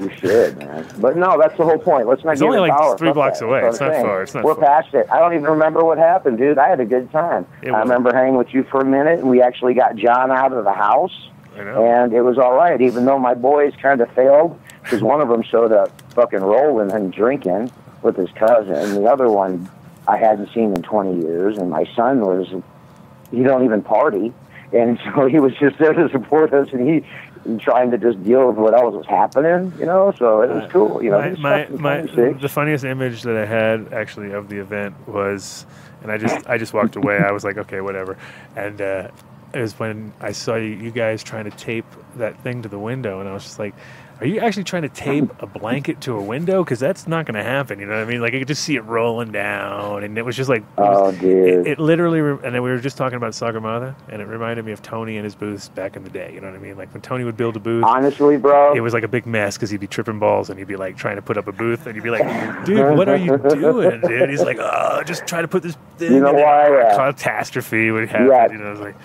You 0.00 0.10
should, 0.16 0.58
man. 0.58 0.86
But 0.98 1.16
no, 1.16 1.38
that's 1.38 1.56
the 1.56 1.64
whole 1.64 1.78
point. 1.78 2.06
Let's 2.08 2.24
not 2.24 2.32
It's 2.34 2.42
only 2.42 2.58
like 2.58 2.98
three 2.98 3.12
blocks 3.12 3.40
that. 3.40 3.46
away. 3.46 3.66
It's 3.66 3.80
not 3.80 3.92
far. 4.02 4.22
It's 4.22 4.34
not 4.34 4.44
We're 4.44 4.54
far. 4.54 4.82
past 4.82 4.94
it. 4.94 5.06
I 5.10 5.18
don't 5.18 5.32
even 5.32 5.44
remember 5.46 5.84
what 5.84 5.98
happened, 5.98 6.38
dude. 6.38 6.58
I 6.58 6.68
had 6.68 6.80
a 6.80 6.84
good 6.86 7.10
time. 7.12 7.46
I 7.64 7.68
remember 7.80 8.14
hanging 8.14 8.36
with 8.36 8.52
you 8.54 8.64
for 8.70 8.80
a 8.80 8.84
minute, 8.84 9.18
and 9.20 9.28
we 9.28 9.42
actually 9.42 9.74
got 9.74 9.96
John 9.96 10.30
out 10.30 10.52
of 10.52 10.64
the 10.64 10.72
house, 10.72 11.12
I 11.58 11.64
know. 11.64 11.84
and 11.84 12.12
it 12.12 12.22
was 12.22 12.38
all 12.38 12.54
right. 12.54 12.80
Even 12.80 13.04
though 13.04 13.18
my 13.18 13.34
boys 13.34 13.72
kind 13.80 14.00
of 14.00 14.10
failed, 14.12 14.58
because 14.86 15.02
one 15.02 15.20
of 15.20 15.28
them 15.28 15.42
showed 15.42 15.72
up 15.72 15.90
fucking 16.12 16.40
rolling 16.40 16.92
and 16.92 17.12
drinking 17.12 17.72
with 18.02 18.16
his 18.16 18.30
cousin, 18.32 18.74
and 18.74 18.96
the 18.96 19.04
other 19.04 19.28
one 19.28 19.68
I 20.06 20.16
hadn't 20.16 20.52
seen 20.54 20.72
in 20.72 20.82
20 20.82 21.22
years, 21.22 21.58
and 21.58 21.68
my 21.68 21.84
son 21.96 22.20
was 22.20 22.48
he 23.32 23.42
don't 23.42 23.64
even 23.64 23.82
party, 23.82 24.32
and 24.72 24.98
so 25.14 25.26
he 25.26 25.40
was 25.40 25.52
just 25.54 25.78
there 25.78 25.92
to 25.92 26.08
support 26.10 26.52
us, 26.52 26.68
and 26.72 26.88
he 26.88 27.04
and 27.44 27.60
trying 27.60 27.90
to 27.92 27.98
just 27.98 28.22
deal 28.24 28.48
with 28.48 28.56
what 28.56 28.74
else 28.74 28.94
was 28.94 29.06
happening, 29.06 29.72
you 29.78 29.86
know. 29.86 30.12
So 30.18 30.42
it 30.42 30.50
was 30.50 30.70
cool, 30.70 31.02
you 31.02 31.10
know. 31.10 31.34
my, 31.38 31.66
my, 31.68 32.02
my 32.02 32.32
the 32.32 32.48
funniest 32.48 32.84
image 32.84 33.22
that 33.22 33.36
I 33.36 33.46
had 33.46 33.92
actually 33.92 34.32
of 34.32 34.48
the 34.48 34.58
event 34.58 34.94
was, 35.08 35.66
and 36.02 36.12
I 36.12 36.18
just 36.18 36.46
I 36.48 36.58
just 36.58 36.72
walked 36.72 36.96
away. 36.96 37.18
I 37.18 37.32
was 37.32 37.44
like, 37.44 37.56
okay, 37.56 37.80
whatever. 37.80 38.18
And 38.54 38.80
uh, 38.80 39.08
it 39.52 39.60
was 39.60 39.78
when 39.78 40.12
I 40.20 40.32
saw 40.32 40.56
you, 40.56 40.70
you 40.70 40.90
guys 40.90 41.22
trying 41.22 41.44
to 41.44 41.56
tape 41.56 41.86
that 42.16 42.40
thing 42.42 42.62
to 42.62 42.68
the 42.68 42.78
window, 42.78 43.20
and 43.20 43.28
I 43.28 43.32
was 43.32 43.44
just 43.44 43.58
like. 43.58 43.74
Are 44.18 44.26
you 44.26 44.40
actually 44.40 44.64
trying 44.64 44.80
to 44.82 44.88
tape 44.88 45.24
a 45.42 45.46
blanket 45.46 46.00
to 46.02 46.14
a 46.16 46.22
window? 46.22 46.64
Because 46.64 46.80
that's 46.80 47.06
not 47.06 47.26
going 47.26 47.34
to 47.34 47.42
happen. 47.42 47.78
You 47.78 47.84
know 47.84 47.96
what 47.98 48.08
I 48.08 48.10
mean? 48.10 48.22
Like 48.22 48.32
I 48.32 48.38
could 48.38 48.48
just 48.48 48.62
see 48.64 48.74
it 48.76 48.80
rolling 48.84 49.30
down, 49.30 50.04
and 50.04 50.16
it 50.16 50.24
was 50.24 50.34
just 50.36 50.48
like, 50.48 50.64
Oh, 50.78 51.12
dude. 51.12 51.48
it, 51.48 51.66
it 51.72 51.78
literally. 51.78 52.20
Re- 52.22 52.38
and 52.42 52.54
then 52.54 52.62
we 52.62 52.70
were 52.70 52.78
just 52.78 52.96
talking 52.96 53.16
about 53.18 53.32
Sagarmatha, 53.32 53.94
and 54.08 54.22
it 54.22 54.24
reminded 54.24 54.64
me 54.64 54.72
of 54.72 54.80
Tony 54.80 55.16
and 55.18 55.24
his 55.24 55.34
booths 55.34 55.68
back 55.68 55.96
in 55.96 56.02
the 56.04 56.08
day. 56.08 56.32
You 56.32 56.40
know 56.40 56.46
what 56.46 56.56
I 56.56 56.60
mean? 56.60 56.78
Like 56.78 56.94
when 56.94 57.02
Tony 57.02 57.24
would 57.24 57.36
build 57.36 57.56
a 57.56 57.60
booth, 57.60 57.84
Honestly, 57.84 58.38
bro. 58.38 58.72
it 58.74 58.80
was 58.80 58.94
like 58.94 59.02
a 59.04 59.08
big 59.08 59.26
mess 59.26 59.58
because 59.58 59.68
he'd 59.68 59.80
be 59.80 59.86
tripping 59.86 60.18
balls 60.18 60.48
and 60.48 60.58
he'd 60.58 60.66
be 60.68 60.76
like 60.76 60.96
trying 60.96 61.16
to 61.16 61.22
put 61.22 61.36
up 61.36 61.46
a 61.46 61.52
booth 61.52 61.86
and 61.86 61.94
you'd 61.94 62.02
be 62.04 62.10
like, 62.10 62.64
dude, 62.64 62.96
what 62.96 63.10
are 63.10 63.16
you 63.16 63.36
doing, 63.36 64.00
dude? 64.00 64.30
He's 64.30 64.42
like, 64.42 64.56
oh, 64.58 65.02
just 65.04 65.26
try 65.26 65.42
to 65.42 65.48
put 65.48 65.62
this 65.62 65.76
thing. 65.98 66.14
You 66.14 66.20
know 66.20 66.30
in 66.30 66.36
why, 66.36 66.68
it." 66.68 66.86
uh, 66.92 67.12
catastrophe 67.12 67.90
would 67.90 68.08
happen. 68.08 68.28
Yeah. 68.28 68.50
You 68.50 68.58
know, 68.58 68.66
I 68.68 68.70
was 68.70 68.80
like, 68.80 68.96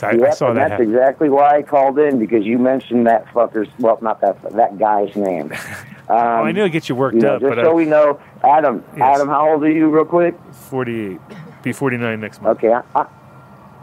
so 0.00 0.06
I, 0.08 0.10
I 0.28 0.30
saw 0.30 0.48
and 0.48 0.56
that 0.56 0.60
that's 0.60 0.70
happen. 0.72 0.88
exactly 0.90 1.28
why 1.28 1.56
I 1.58 1.62
called 1.62 1.98
in 1.98 2.18
because 2.18 2.44
you 2.44 2.58
mentioned 2.58 3.06
that 3.06 3.26
fucker's 3.26 3.68
well, 3.78 3.98
not 4.00 4.20
that 4.22 4.40
that 4.52 4.78
guy's 4.78 5.14
name. 5.16 5.52
Um, 6.10 6.16
oh, 6.16 6.20
I 6.46 6.50
knew 6.50 6.64
it 6.64 6.70
gets 6.70 6.88
you 6.88 6.96
worked 6.96 7.14
you 7.14 7.20
know, 7.22 7.36
up, 7.36 7.40
just 7.40 7.54
so 7.54 7.70
uh, 7.70 7.72
we 7.72 7.84
know, 7.84 8.18
Adam. 8.42 8.82
Yes. 8.96 9.14
Adam, 9.14 9.28
how 9.28 9.48
old 9.52 9.62
are 9.62 9.70
you, 9.70 9.88
real 9.90 10.04
quick? 10.04 10.34
48, 10.52 11.20
be 11.62 11.72
49 11.72 12.20
next 12.20 12.42
month. 12.42 12.58
Okay. 12.58 12.72
I, 12.72 12.82
I, 12.96 13.06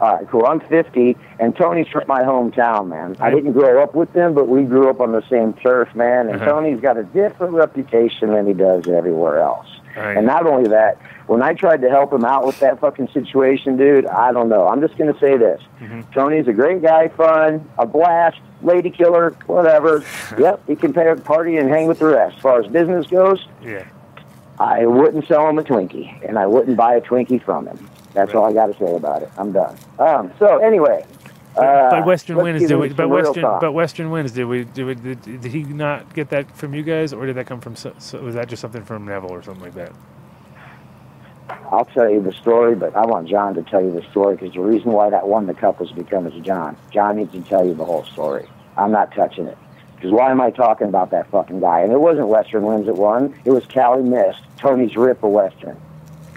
all 0.00 0.14
right, 0.14 0.28
cool. 0.28 0.44
I'm 0.44 0.60
50, 0.60 1.16
and 1.40 1.56
Tony's 1.56 1.88
from 1.88 2.02
my 2.06 2.20
hometown, 2.20 2.88
man. 2.88 3.16
I 3.18 3.30
didn't 3.30 3.52
grow 3.52 3.82
up 3.82 3.94
with 3.94 4.12
them, 4.12 4.34
but 4.34 4.46
we 4.46 4.64
grew 4.64 4.90
up 4.90 5.00
on 5.00 5.12
the 5.12 5.22
same 5.30 5.54
turf, 5.54 5.94
man. 5.94 6.28
And 6.28 6.36
Uh-huh. 6.36 6.50
Tony's 6.50 6.80
got 6.82 6.98
a 6.98 7.02
different 7.04 7.54
reputation 7.54 8.32
than 8.34 8.46
he 8.46 8.52
does 8.52 8.86
everywhere 8.88 9.40
else. 9.40 9.66
Right. 9.96 10.18
And 10.18 10.26
not 10.26 10.46
only 10.46 10.68
that, 10.68 10.98
when 11.28 11.42
I 11.42 11.52
tried 11.52 11.82
to 11.82 11.90
help 11.90 12.12
him 12.12 12.24
out 12.24 12.46
with 12.46 12.58
that 12.60 12.80
fucking 12.80 13.08
situation, 13.08 13.76
dude, 13.76 14.06
I 14.06 14.32
don't 14.32 14.48
know. 14.48 14.66
I'm 14.66 14.80
just 14.80 14.96
going 14.96 15.12
to 15.12 15.20
say 15.20 15.36
this. 15.36 15.60
Mm-hmm. 15.78 16.10
Tony's 16.12 16.48
a 16.48 16.54
great 16.54 16.80
guy, 16.82 17.08
fun, 17.08 17.68
a 17.78 17.86
blast, 17.86 18.40
lady 18.62 18.90
killer, 18.90 19.36
whatever. 19.46 20.04
yep, 20.38 20.60
he 20.66 20.74
can 20.74 20.92
pay 20.92 21.08
a 21.10 21.16
party 21.16 21.58
and 21.58 21.68
hang 21.68 21.86
with 21.86 21.98
the 21.98 22.06
rest. 22.06 22.36
As 22.36 22.42
far 22.42 22.60
as 22.60 22.66
business 22.70 23.06
goes, 23.06 23.46
Yeah. 23.62 23.86
I 24.58 24.86
wouldn't 24.86 25.28
sell 25.28 25.48
him 25.48 25.58
a 25.58 25.62
Twinkie, 25.62 26.28
and 26.28 26.36
I 26.36 26.46
wouldn't 26.46 26.76
buy 26.76 26.96
a 26.96 27.00
Twinkie 27.00 27.40
from 27.44 27.68
him. 27.68 27.88
That's 28.12 28.34
all 28.34 28.46
I 28.46 28.52
got 28.52 28.66
to 28.66 28.78
say 28.84 28.92
about 28.92 29.22
it. 29.22 29.30
I'm 29.38 29.52
done. 29.52 29.76
Um, 30.00 30.32
so 30.40 30.56
anyway, 30.58 31.06
uh, 31.56 31.90
but 31.90 32.06
Western 32.06 32.36
Winds, 32.36 32.66
did 32.66 32.76
we? 32.76 32.88
But 32.88 33.08
Western, 33.08 33.42
talk. 33.42 33.60
but 33.60 33.72
Western 33.72 34.10
Winds, 34.10 34.32
did 34.32 34.44
we? 34.44 34.64
Did, 34.64 34.84
we, 34.84 34.94
did, 34.94 35.22
did 35.22 35.44
he 35.44 35.62
not 35.62 36.12
get 36.14 36.30
that 36.30 36.56
from 36.56 36.74
you 36.74 36.82
guys, 36.82 37.12
or 37.12 37.26
did 37.26 37.36
that 37.36 37.46
come 37.46 37.60
from? 37.60 37.76
So, 37.76 37.94
so, 37.98 38.20
was 38.20 38.34
that 38.34 38.48
just 38.48 38.60
something 38.60 38.84
from 38.84 39.04
Nevil 39.04 39.30
or 39.30 39.42
something 39.42 39.62
like 39.62 39.74
that? 39.74 39.92
I'll 41.70 41.84
tell 41.86 42.10
you 42.10 42.22
the 42.22 42.32
story, 42.32 42.74
but 42.74 42.94
I 42.96 43.04
want 43.04 43.28
John 43.28 43.54
to 43.54 43.62
tell 43.62 43.82
you 43.82 43.92
the 43.92 44.02
story 44.10 44.36
because 44.36 44.54
the 44.54 44.60
reason 44.60 44.92
why 44.92 45.10
that 45.10 45.28
won 45.28 45.46
the 45.46 45.54
cup 45.54 45.80
was 45.80 45.92
because 45.92 46.26
of 46.26 46.42
John. 46.42 46.76
John 46.90 47.16
needs 47.16 47.32
to 47.32 47.42
tell 47.42 47.66
you 47.66 47.74
the 47.74 47.84
whole 47.84 48.04
story. 48.04 48.48
I'm 48.76 48.92
not 48.92 49.14
touching 49.14 49.46
it. 49.46 49.58
Because 49.96 50.12
why 50.12 50.30
am 50.30 50.40
I 50.40 50.50
talking 50.50 50.88
about 50.88 51.10
that 51.10 51.28
fucking 51.30 51.60
guy? 51.60 51.80
And 51.80 51.92
it 51.92 52.00
wasn't 52.00 52.28
Western 52.28 52.62
Winds 52.62 52.86
that 52.86 52.94
won. 52.94 53.34
It 53.44 53.50
was 53.50 53.66
Cali 53.66 54.02
Mist, 54.02 54.40
Tony's 54.56 54.96
Rip 54.96 55.22
of 55.24 55.30
Western. 55.30 55.76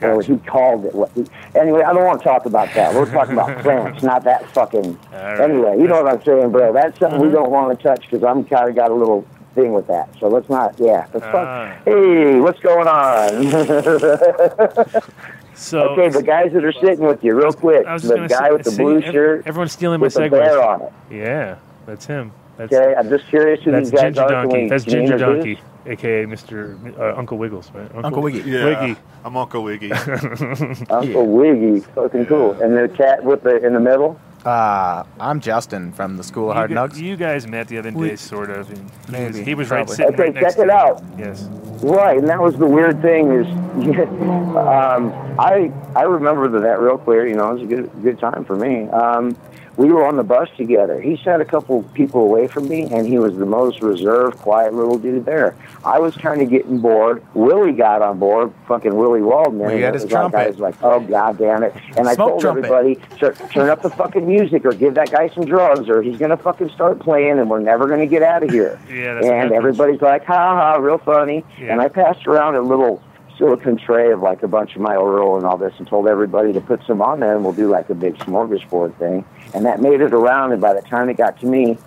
Or 0.02 0.16
Gotcha. 0.16 0.34
he 0.34 0.40
called 0.40 0.86
it. 0.86 0.96
What 0.96 1.12
he, 1.14 1.28
anyway, 1.54 1.84
I 1.84 1.94
don't 1.94 2.04
want 2.04 2.22
to 2.22 2.24
talk 2.24 2.48
about 2.48 2.74
that. 2.74 2.96
We're 2.96 3.12
talking 3.12 3.34
about 3.34 3.62
France, 3.64 4.02
not 4.02 4.24
that 4.24 4.50
fucking. 4.52 4.98
Right. 5.12 5.42
Anyway, 5.42 5.78
you 5.78 5.88
know 5.88 6.02
what 6.02 6.12
I'm 6.12 6.24
saying, 6.24 6.52
bro. 6.52 6.74
That's 6.74 6.98
something 6.98 7.20
we 7.20 7.28
mm-hmm. 7.28 7.36
don't 7.36 7.52
want 7.52 7.78
to 7.78 7.84
touch 7.84 8.02
because 8.10 8.24
I'm 8.24 8.44
kind 8.46 8.68
of 8.68 8.76
got 8.76 8.90
a 8.90 8.96
little 8.96 9.28
thing 9.54 9.74
with 9.74 9.86
that. 9.88 10.10
So 10.20 10.28
let's 10.28 10.50
not. 10.50 10.74
Yeah. 10.80 11.06
Let's 11.14 11.26
Ah. 11.28 11.32
talk. 11.32 11.78
Hey, 11.86 12.40
what's 12.40 12.60
going 12.60 12.88
on? 12.88 15.02
So 15.54 15.90
okay, 15.90 16.10
the 16.10 16.24
guys 16.24 16.54
that 16.54 16.64
are 16.66 16.72
sitting 16.72 17.06
with 17.06 17.24
you, 17.24 17.36
real 17.36 17.54
quick. 17.54 17.86
I 17.86 17.94
was 17.94 18.02
The 18.04 18.16
guy 18.28 18.48
say, 18.48 18.52
with 18.52 18.64
the 18.64 18.72
see, 18.72 18.82
blue 18.84 18.98
ev- 19.00 19.12
shirt 19.14 19.44
Everyone's 19.46 19.72
stealing 19.74 20.00
my 20.00 20.06
with 20.06 20.14
the 20.16 20.22
segues. 20.22 20.66
on 20.66 20.82
it. 20.82 20.92
Yeah, 21.12 21.58
that's 21.86 22.06
him. 22.08 22.32
That's 22.58 22.74
Okay, 22.74 22.96
I'm 22.98 23.10
just 23.10 23.28
curious 23.28 23.62
who 23.64 23.70
that's 23.72 23.92
these 23.92 24.00
guys 24.00 24.16
Ginger 24.16 24.22
are. 24.24 24.30
Donkey. 24.32 24.64
we- 24.64 24.70
That's 24.70 24.84
can 24.86 24.94
you 24.94 25.00
Ginger? 25.08 25.18
Donkey, 25.20 25.60
aka 25.86 26.26
Mr. 26.26 27.00
Uh, 27.00 27.14
Uncle 27.16 27.38
Wiggles, 27.38 27.70
right? 27.76 27.92
Uncle 28.04 28.24
Wiggy. 28.24 28.40
Yeah, 28.42 28.66
Wiggy. 28.82 28.96
I'm 29.24 29.38
Uncle 29.38 29.62
Wiggy. 29.62 29.92
Uncle 30.90 31.28
Wiggy, 31.28 31.82
fucking 31.94 32.26
cool. 32.26 32.54
And 32.60 32.76
the 32.76 32.90
cat 32.90 33.24
with 33.24 33.44
the 33.44 33.64
in 33.64 33.74
the 33.74 33.80
middle. 33.80 34.20
Uh, 34.46 35.04
I'm 35.20 35.40
Justin 35.40 35.92
from 35.92 36.18
the 36.18 36.24
School 36.24 36.50
of 36.50 36.56
Hard 36.56 36.72
you, 36.72 36.76
Knocks. 36.76 36.98
you 37.00 37.16
guys 37.16 37.46
met 37.48 37.68
the 37.68 37.78
other 37.78 37.92
day, 37.92 37.98
We- 37.98 38.16
sort 38.16 38.50
of. 38.50 38.70
And 38.70 38.78
he 39.06 39.12
Maybe, 39.12 39.26
was, 39.28 39.38
he 39.48 39.56
was 39.56 39.70
right 39.70 39.88
sitting 39.90 40.14
Okay, 40.14 40.24
right 40.24 40.34
next 40.34 40.46
check 40.46 40.56
to 40.56 40.64
it 40.64 40.70
out. 40.72 41.04
Yes. 41.18 41.44
Right, 41.84 42.18
and 42.18 42.28
that 42.28 42.42
was 42.42 42.58
the 42.58 42.66
weird 42.66 43.02
thing 43.02 43.32
is, 43.32 43.48
um, 44.58 45.14
I 45.40 45.72
I 45.96 46.04
remember 46.04 46.48
that 46.60 46.80
real 46.80 46.98
clear. 46.98 47.28
You 47.28 47.36
know, 47.36 47.50
it 47.50 47.54
was 47.54 47.62
a 47.64 47.66
good 47.66 47.92
good 48.04 48.20
time 48.20 48.46
for 48.46 48.56
me. 48.56 48.88
Um, 48.90 49.36
we 49.78 49.92
were 49.92 50.06
on 50.06 50.18
the 50.18 50.24
bus 50.24 50.50
together. 50.58 51.00
He 51.02 51.18
sat 51.24 51.40
a 51.42 51.46
couple 51.46 51.84
people 51.94 52.22
away 52.22 52.48
from 52.48 52.68
me, 52.68 52.84
and 52.84 53.08
he 53.08 53.18
was 53.20 53.36
the 53.38 53.46
most 53.46 53.82
reserved, 53.82 54.38
quiet 54.38 54.74
little 54.74 54.98
dude 54.98 55.26
there. 55.26 55.56
I 55.86 56.00
was 56.00 56.16
kind 56.16 56.42
of 56.42 56.50
getting 56.50 56.80
bored. 56.80 57.24
Willie 57.34 57.72
got 57.72 58.02
on 58.02 58.20
board, 58.20 58.54
fucking 58.68 58.96
Willie 58.96 59.22
Waldman. 59.22 59.60
Well, 59.62 59.70
he 59.70 59.76
and 59.78 59.86
had 59.86 59.94
his 59.94 60.04
was 60.04 60.12
like, 60.14 60.26
I 60.26 60.30
trumpet. 60.30 60.48
was 60.52 60.60
like, 60.60 60.76
oh 60.84 61.00
god 61.00 61.38
damn 61.38 61.64
it! 61.64 61.74
And 61.98 62.08
I 62.08 62.16
told 62.16 62.42
trumpet. 62.42 62.66
everybody, 62.66 62.96
"Tur- 63.18 63.34
turn 63.52 63.70
up 63.70 63.82
the 63.82 63.90
fucking 63.90 64.28
music, 64.28 64.66
or 64.66 64.74
give 64.74 64.94
that 64.96 65.10
guy 65.12 65.30
some 65.30 65.46
drugs, 65.46 65.90
or 65.90 66.02
he's 66.02 66.18
gonna 66.18 66.38
fucking 66.38 66.70
start 66.70 67.00
playing, 67.00 67.40
and 67.40 67.50
we're 67.50 67.60
never 67.60 67.88
gonna 67.88 68.06
get 68.08 68.24
out 68.24 68.44
of 68.44 68.50
here. 68.50 68.80
Yeah, 68.92 69.14
that's 69.16 69.26
and 69.28 69.52
everybody's 69.54 70.02
like, 70.02 70.26
ha 70.26 70.34
ha, 70.56 70.76
real 70.76 70.98
funny. 70.98 71.44
Yeah. 71.60 71.72
And 71.72 71.82
I 71.82 71.88
passed 71.88 72.28
around 72.28 72.56
a 72.56 72.62
little 72.62 73.02
silicon 73.42 73.76
tray 73.76 74.12
of 74.12 74.22
like 74.22 74.44
a 74.44 74.48
bunch 74.48 74.76
of 74.76 74.82
my 74.82 74.96
oil 74.96 75.36
and 75.36 75.46
all 75.48 75.58
this 75.58 75.74
and 75.80 75.88
told 75.88 76.08
everybody 76.08 76.54
to 76.54 76.62
put 76.62 76.80
some 76.86 77.02
on 77.02 77.20
there 77.22 77.34
and 77.36 77.44
we'll 77.44 77.54
do 77.54 77.68
like 77.68 77.90
a 77.90 77.96
big 77.96 78.16
smorgasbord 78.20 78.94
thing. 78.98 79.26
And 79.56 79.66
that 79.66 79.82
made 79.82 80.00
it 80.00 80.14
around 80.14 80.52
and 80.52 80.62
by 80.62 80.74
the 80.74 80.82
time 80.84 81.10
it 81.10 81.18
got 81.18 81.40
to 81.40 81.48
me, 81.48 81.80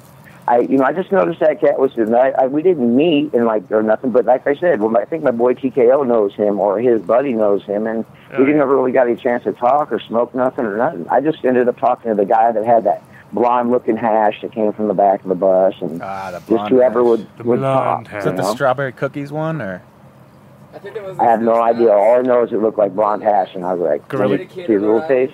I, 0.49 0.59
you 0.59 0.77
know, 0.77 0.85
I 0.85 0.93
just 0.93 1.13
noticed 1.13 1.39
that 1.41 1.61
cat 1.61 1.79
was 1.79 1.93
sitting. 1.93 2.13
I, 2.15 2.31
I, 2.33 2.47
we 2.49 2.61
didn't 2.63 2.95
meet 2.95 3.33
and 3.35 3.47
like 3.47 3.71
or 3.71 3.83
nothing, 3.85 4.11
but 4.11 4.25
like 4.25 4.47
I 4.49 4.57
said, 4.57 4.81
well, 4.81 4.95
I 4.99 5.05
think 5.05 5.23
my 5.23 5.31
boy 5.31 5.55
TKO 5.55 6.05
knows 6.07 6.35
him 6.35 6.59
or 6.59 6.81
his 6.81 7.01
buddy 7.01 7.33
knows 7.33 7.63
him, 7.65 7.87
and 7.87 8.05
Oh, 8.33 8.39
we 8.41 8.45
didn't 8.47 8.57
yeah. 8.57 8.63
ever 8.65 8.77
really 8.77 8.91
got 8.93 9.07
any 9.07 9.17
chance 9.17 9.45
to 9.45 9.53
talk 9.53 9.93
or 9.93 10.01
smoke 10.01 10.35
nothing 10.35 10.65
or 10.67 10.77
nothing. 10.77 11.07
I 11.09 11.21
just 11.21 11.43
ended 11.45 11.69
up 11.69 11.79
talking 11.79 12.11
to 12.11 12.17
the 12.17 12.27
guy 12.27 12.51
that 12.53 12.67
had 12.67 12.83
that 12.85 13.03
blonde-looking 13.33 13.97
hash 13.97 14.43
that 14.43 14.53
came 14.53 14.73
from 14.73 14.89
the 14.89 14.95
back 14.95 15.23
of 15.23 15.29
the 15.29 15.35
bus, 15.37 15.75
and 15.81 16.03
Ah, 16.03 16.31
the 16.33 16.39
just 16.39 16.47
blonde 16.49 16.69
whoever 16.75 17.01
hash. 17.01 17.09
would 17.09 17.27
The 17.39 17.45
would 17.45 17.61
blonde 17.61 18.07
talk. 18.07 18.13
hash. 18.13 18.19
Is 18.19 18.25
that 18.25 18.37
the 18.37 18.43
know? 18.43 18.55
strawberry 18.55 18.93
cookies 18.93 19.31
one, 19.33 19.63
or 19.63 19.83
I 20.75 20.79
think 20.79 20.97
was. 21.03 21.19
I 21.19 21.25
have 21.25 21.41
no 21.43 21.63
idea. 21.63 21.93
All 21.93 22.19
I 22.19 22.23
know 22.23 22.43
is 22.45 22.53
it 22.53 22.61
looked 22.61 22.79
like 22.79 22.95
blonde 22.95 23.23
hash, 23.23 23.55
and 23.55 23.65
I 23.65 23.75
was 23.75 23.81
like, 23.81 24.09
Gorilla- 24.09 24.37
"Let 24.39 24.41
me 24.57 24.67
see 24.67 24.75
the 24.75 24.79
little 24.81 25.03
face." 25.03 25.31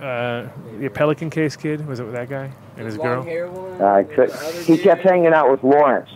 Uh, 0.00 0.48
the 0.78 0.88
Pelican 0.88 1.30
Case 1.30 1.56
kid 1.56 1.86
was 1.86 2.00
it 2.00 2.04
with 2.04 2.12
that 2.14 2.28
guy 2.28 2.50
and 2.76 2.84
his 2.86 2.96
girl? 2.98 3.22
Uh, 3.80 4.02
could, 4.14 4.32
he 4.64 4.76
kept 4.76 5.02
hanging 5.02 5.32
out 5.32 5.50
with 5.50 5.62
Lawrence. 5.62 6.10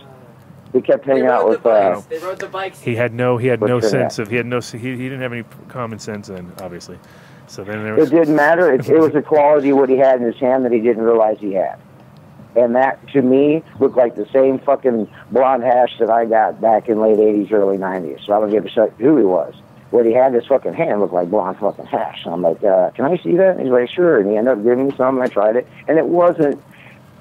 He 0.73 0.81
kept 0.81 1.05
hanging 1.05 1.25
out 1.25 1.49
with. 1.49 1.65
Uh, 1.65 2.01
They 2.09 2.19
rode 2.19 2.39
the 2.39 2.47
bikes. 2.47 2.79
He 2.81 2.95
had 2.95 3.13
no 3.13 3.37
he 3.37 3.47
had 3.47 3.61
no 3.61 3.75
What's 3.75 3.87
that? 3.91 4.11
sense 4.11 4.19
of 4.19 4.29
he 4.29 4.35
had 4.35 4.45
no 4.45 4.59
he, 4.59 4.77
he 4.77 4.95
didn't 4.97 5.21
have 5.21 5.33
any 5.33 5.43
common 5.69 5.97
sense 5.97 6.27
then 6.27 6.51
obviously. 6.61 6.99
So 7.47 7.63
then 7.63 7.83
there 7.83 7.95
was, 7.95 8.11
it 8.11 8.15
didn't 8.15 8.35
matter. 8.35 8.71
It, 8.71 8.87
it 8.87 8.99
was 8.99 9.11
the 9.13 9.23
quality 9.23 9.71
of 9.71 9.77
what 9.77 9.89
he 9.89 9.97
had 9.97 10.19
in 10.21 10.27
his 10.27 10.35
hand 10.37 10.65
that 10.65 10.71
he 10.71 10.79
didn't 10.79 11.01
realize 11.03 11.37
he 11.39 11.53
had, 11.53 11.79
and 12.55 12.75
that 12.75 13.05
to 13.09 13.21
me 13.21 13.63
looked 13.79 13.97
like 13.97 14.15
the 14.15 14.27
same 14.33 14.59
fucking 14.59 15.09
blonde 15.31 15.63
hash 15.63 15.97
that 15.99 16.09
I 16.09 16.25
got 16.25 16.59
back 16.61 16.89
in 16.89 16.99
late 16.99 17.17
'80s, 17.17 17.51
early 17.51 17.77
'90s. 17.77 18.25
So 18.25 18.33
I 18.33 18.39
don't 18.39 18.51
give 18.51 18.65
a 18.65 18.69
shit 18.69 18.93
who 18.97 19.17
he 19.17 19.23
was. 19.23 19.53
What 19.91 20.05
he 20.05 20.13
had 20.13 20.27
in 20.27 20.33
his 20.35 20.45
fucking 20.45 20.73
hand 20.73 20.99
looked 20.99 21.13
like 21.13 21.29
blonde 21.29 21.57
fucking 21.57 21.87
hash. 21.87 22.23
And 22.25 22.33
I'm 22.33 22.41
like, 22.43 22.63
uh, 22.63 22.91
can 22.91 23.05
I 23.05 23.17
see 23.17 23.35
that? 23.37 23.55
And 23.55 23.61
he's 23.61 23.71
like, 23.71 23.89
sure. 23.89 24.19
And 24.19 24.29
he 24.29 24.37
ended 24.37 24.59
up 24.59 24.63
giving 24.63 24.87
me 24.87 24.95
some, 24.95 25.15
and 25.17 25.23
I 25.23 25.27
tried 25.27 25.55
it, 25.55 25.67
and 25.87 25.97
it 25.97 26.05
wasn't 26.05 26.61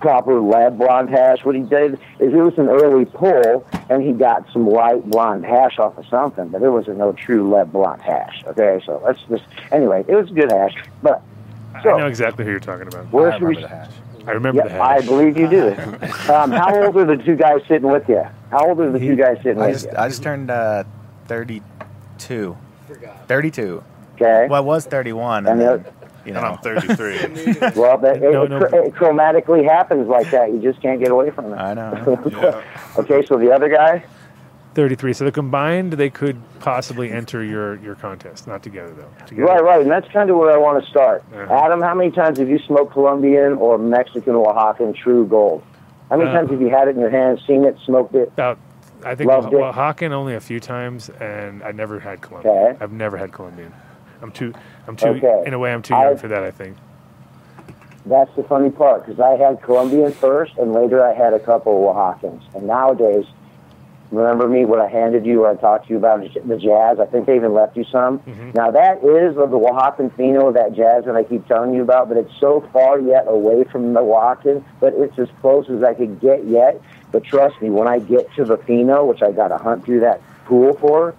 proper 0.01 0.41
lab 0.41 0.79
blonde 0.79 1.11
hash. 1.11 1.45
What 1.45 1.55
he 1.55 1.63
did 1.63 1.95
is 2.19 2.33
it 2.33 2.37
was 2.37 2.59
an 2.59 2.69
early 2.69 3.05
pull, 3.05 3.67
and 3.89 4.03
he 4.03 4.13
got 4.13 4.51
some 4.53 4.69
light 4.69 5.05
blonde 5.09 5.45
hash 5.45 5.79
off 5.79 5.97
of 5.99 6.07
something, 6.07 6.49
but 6.49 6.63
it 6.63 6.71
wasn't 6.71 6.99
no 6.99 7.13
true 7.13 7.51
lab 7.51 7.73
blonde 7.73 8.03
hash. 8.03 8.43
Okay, 8.47 8.81
so 8.85 9.01
let's 9.05 9.21
just 9.29 9.45
anyway, 9.73 10.05
it 10.07 10.15
was 10.15 10.31
good 10.31 10.51
hash, 10.51 10.75
but 11.03 11.23
so 11.83 11.95
I 11.95 11.99
know 11.99 12.07
exactly 12.07 12.45
who 12.45 12.51
you're 12.51 12.61
talking 12.61 12.89
about. 12.89 13.11
where 13.13 13.33
I 13.33 13.39
should 13.39 13.49
we? 13.49 13.61
the 13.61 13.69
hash. 13.69 13.91
I 14.29 14.33
remember 14.33 14.63
the 14.69 14.75
Yeah, 14.75 14.83
I 14.83 15.01
believe 15.01 15.37
you 15.39 15.49
do. 15.49 15.69
um, 16.33 16.51
how 16.51 16.85
old 16.85 16.97
are 16.97 17.05
the 17.07 17.17
two 17.25 17.35
guys 17.37 17.61
sitting 17.67 17.91
with 17.91 18.09
you? 18.09 18.23
How 18.51 18.69
old 18.69 18.81
are 18.81 18.93
the 18.93 18.99
two 18.99 19.17
guys 19.17 19.39
sitting 19.43 19.61
I 19.61 19.67
with 19.69 19.75
just 19.77 19.87
you? 19.87 19.93
I 19.97 20.09
just 20.09 20.23
turned 20.23 20.51
uh, 20.51 20.85
32. 21.27 22.57
Forgot. 22.87 23.29
32. 23.29 23.83
Okay. 24.15 24.47
Well, 24.49 24.55
I 24.63 24.65
was 24.65 24.85
31, 24.87 25.47
And 25.47 25.61
and, 25.63 25.85
then, 25.85 25.93
you 26.27 26.35
And 26.35 26.45
I'm 26.45 26.59
33. 26.59 27.17
Well, 27.77 27.97
that, 27.99 28.17
it, 28.17 28.33
No, 28.33 28.43
it, 28.45 28.51
no. 28.51 28.59
chr- 28.69 28.77
it 28.77 28.95
chromatically 28.95 29.65
happens 29.69 30.09
like 30.09 30.31
that. 30.31 30.53
You 30.53 30.61
just 30.61 30.83
can't 30.83 31.01
get 31.01 31.11
away 31.11 31.31
from 31.31 31.53
it. 31.53 31.57
I 31.57 31.73
know. 31.75 32.31
Yeah. 32.31 32.63
okay, 32.99 33.25
so 33.25 33.39
the 33.39 33.51
other 33.53 33.69
guy, 33.69 34.05
33. 34.79 35.13
So 35.13 35.25
the 35.25 35.33
combined, 35.33 35.95
they 35.95 36.09
could 36.09 36.41
possibly 36.61 37.11
enter 37.11 37.43
your, 37.43 37.81
your 37.81 37.97
contest. 37.97 38.47
Not 38.47 38.63
together, 38.63 38.93
though. 38.95 39.27
Together. 39.27 39.49
right, 39.49 39.65
right, 39.65 39.81
and 39.83 39.91
that's 39.91 40.07
kind 40.13 40.31
of 40.31 40.37
where 40.37 40.53
I 40.53 40.57
want 40.57 40.85
to 40.85 40.89
start. 40.89 41.25
Uh-huh. 41.35 41.53
Adam, 41.53 41.81
how 41.83 41.95
many 41.97 42.13
times 42.13 42.39
have 42.39 42.49
you 42.49 42.61
smoked 42.61 42.93
Colombian 42.93 43.55
or 43.55 43.77
Mexican 43.77 44.35
Oaxacan 44.35 44.95
True 44.95 45.27
Gold? 45.27 45.65
How 46.11 46.17
many 46.17 46.31
Uh, 46.31 46.35
times 46.35 46.51
have 46.53 46.61
you 46.61 46.69
had 46.69 46.87
it 46.87 46.95
in 46.95 47.01
your 47.01 47.11
hand, 47.11 47.41
seen 47.45 47.65
it, 47.65 47.77
smoked 47.85 48.15
it? 48.15 48.29
About, 48.35 48.57
I 49.05 49.17
think, 49.17 49.29
Loved 49.29 49.53
well, 49.53 49.71
it. 49.71 49.75
Hawken 49.75 50.13
only 50.13 50.37
a 50.37 50.41
few 50.41 50.61
times, 50.61 51.09
and 51.19 51.61
I 51.65 51.73
never 51.73 51.99
had 51.99 52.21
Colombian. 52.21 52.57
Okay. 52.57 52.77
I've 52.81 52.93
never 52.93 53.17
had 53.17 53.33
Colombian. 53.33 53.75
I'm 54.23 54.31
too, 54.31 54.55
I'm 54.87 54.95
too, 54.95 55.09
Okay. 55.09 55.43
in 55.45 55.55
a 55.55 55.59
way, 55.59 55.73
I'm 55.73 55.83
too 55.83 55.95
I- 55.97 56.05
young 56.11 56.17
for 56.19 56.29
that, 56.29 56.45
I 56.45 56.53
think. 56.53 56.77
That's 58.07 58.31
the 58.37 58.45
funny 58.45 58.71
part 58.71 59.05
because 59.05 59.19
I 59.19 59.31
had 59.31 59.61
Colombian 59.61 60.13
first, 60.13 60.57
and 60.57 60.73
later 60.73 61.05
I 61.05 61.15
had 61.15 61.33
a 61.35 61.41
couple 61.41 61.91
of 61.91 61.97
Oaxacans. 61.97 62.43
And 62.55 62.69
nowadays, 62.69 63.27
remember 64.11 64.49
me 64.49 64.65
what 64.65 64.81
I 64.81 64.89
handed 64.89 65.27
you, 65.27 65.45
or 65.45 65.51
I 65.51 65.55
talked 65.55 65.87
to 65.87 65.93
you 65.93 65.99
about 65.99 66.21
the 66.23 66.57
jazz? 66.57 66.99
I 67.01 67.07
think 67.07 67.27
they 67.27 67.37
even 67.37 67.55
left 67.55 67.77
you 67.77 67.85
some. 67.85 68.21
Mhm. 68.21 68.55
Now 68.55 68.71
that 68.71 69.05
is 69.05 69.37
of 69.37 69.51
the 69.51 69.59
Oaxacan 69.59 70.11
pheno, 70.13 70.53
that 70.55 70.73
jazz 70.73 71.05
that 71.05 71.17
I 71.17 71.25
keep 71.25 71.47
telling 71.47 71.75
you 71.75 71.83
about, 71.83 72.09
but 72.09 72.17
it's 72.17 72.33
so 72.41 72.63
far 72.73 72.99
yet 72.99 73.25
away 73.29 73.65
from 73.65 73.93
the 73.93 74.01
Oaxacan, 74.01 74.63
but 74.81 74.95
it's 74.95 75.19
as 75.19 75.29
close 75.41 75.69
as 75.69 75.83
I 75.83 75.95
could 75.95 76.21
get 76.21 76.45
yet. 76.45 76.81
But 77.13 77.25
trust 77.25 77.61
me, 77.63 77.71
when 77.71 77.89
I 77.89 77.99
get 77.99 78.33
to 78.35 78.45
the 78.45 78.59
pheno, 78.59 79.07
which 79.07 79.23
I 79.23 79.33
got 79.33 79.49
to 79.49 79.57
hunt 79.57 79.85
through 79.85 80.01
that 80.01 80.21
pool 80.45 80.75
for, 80.75 81.15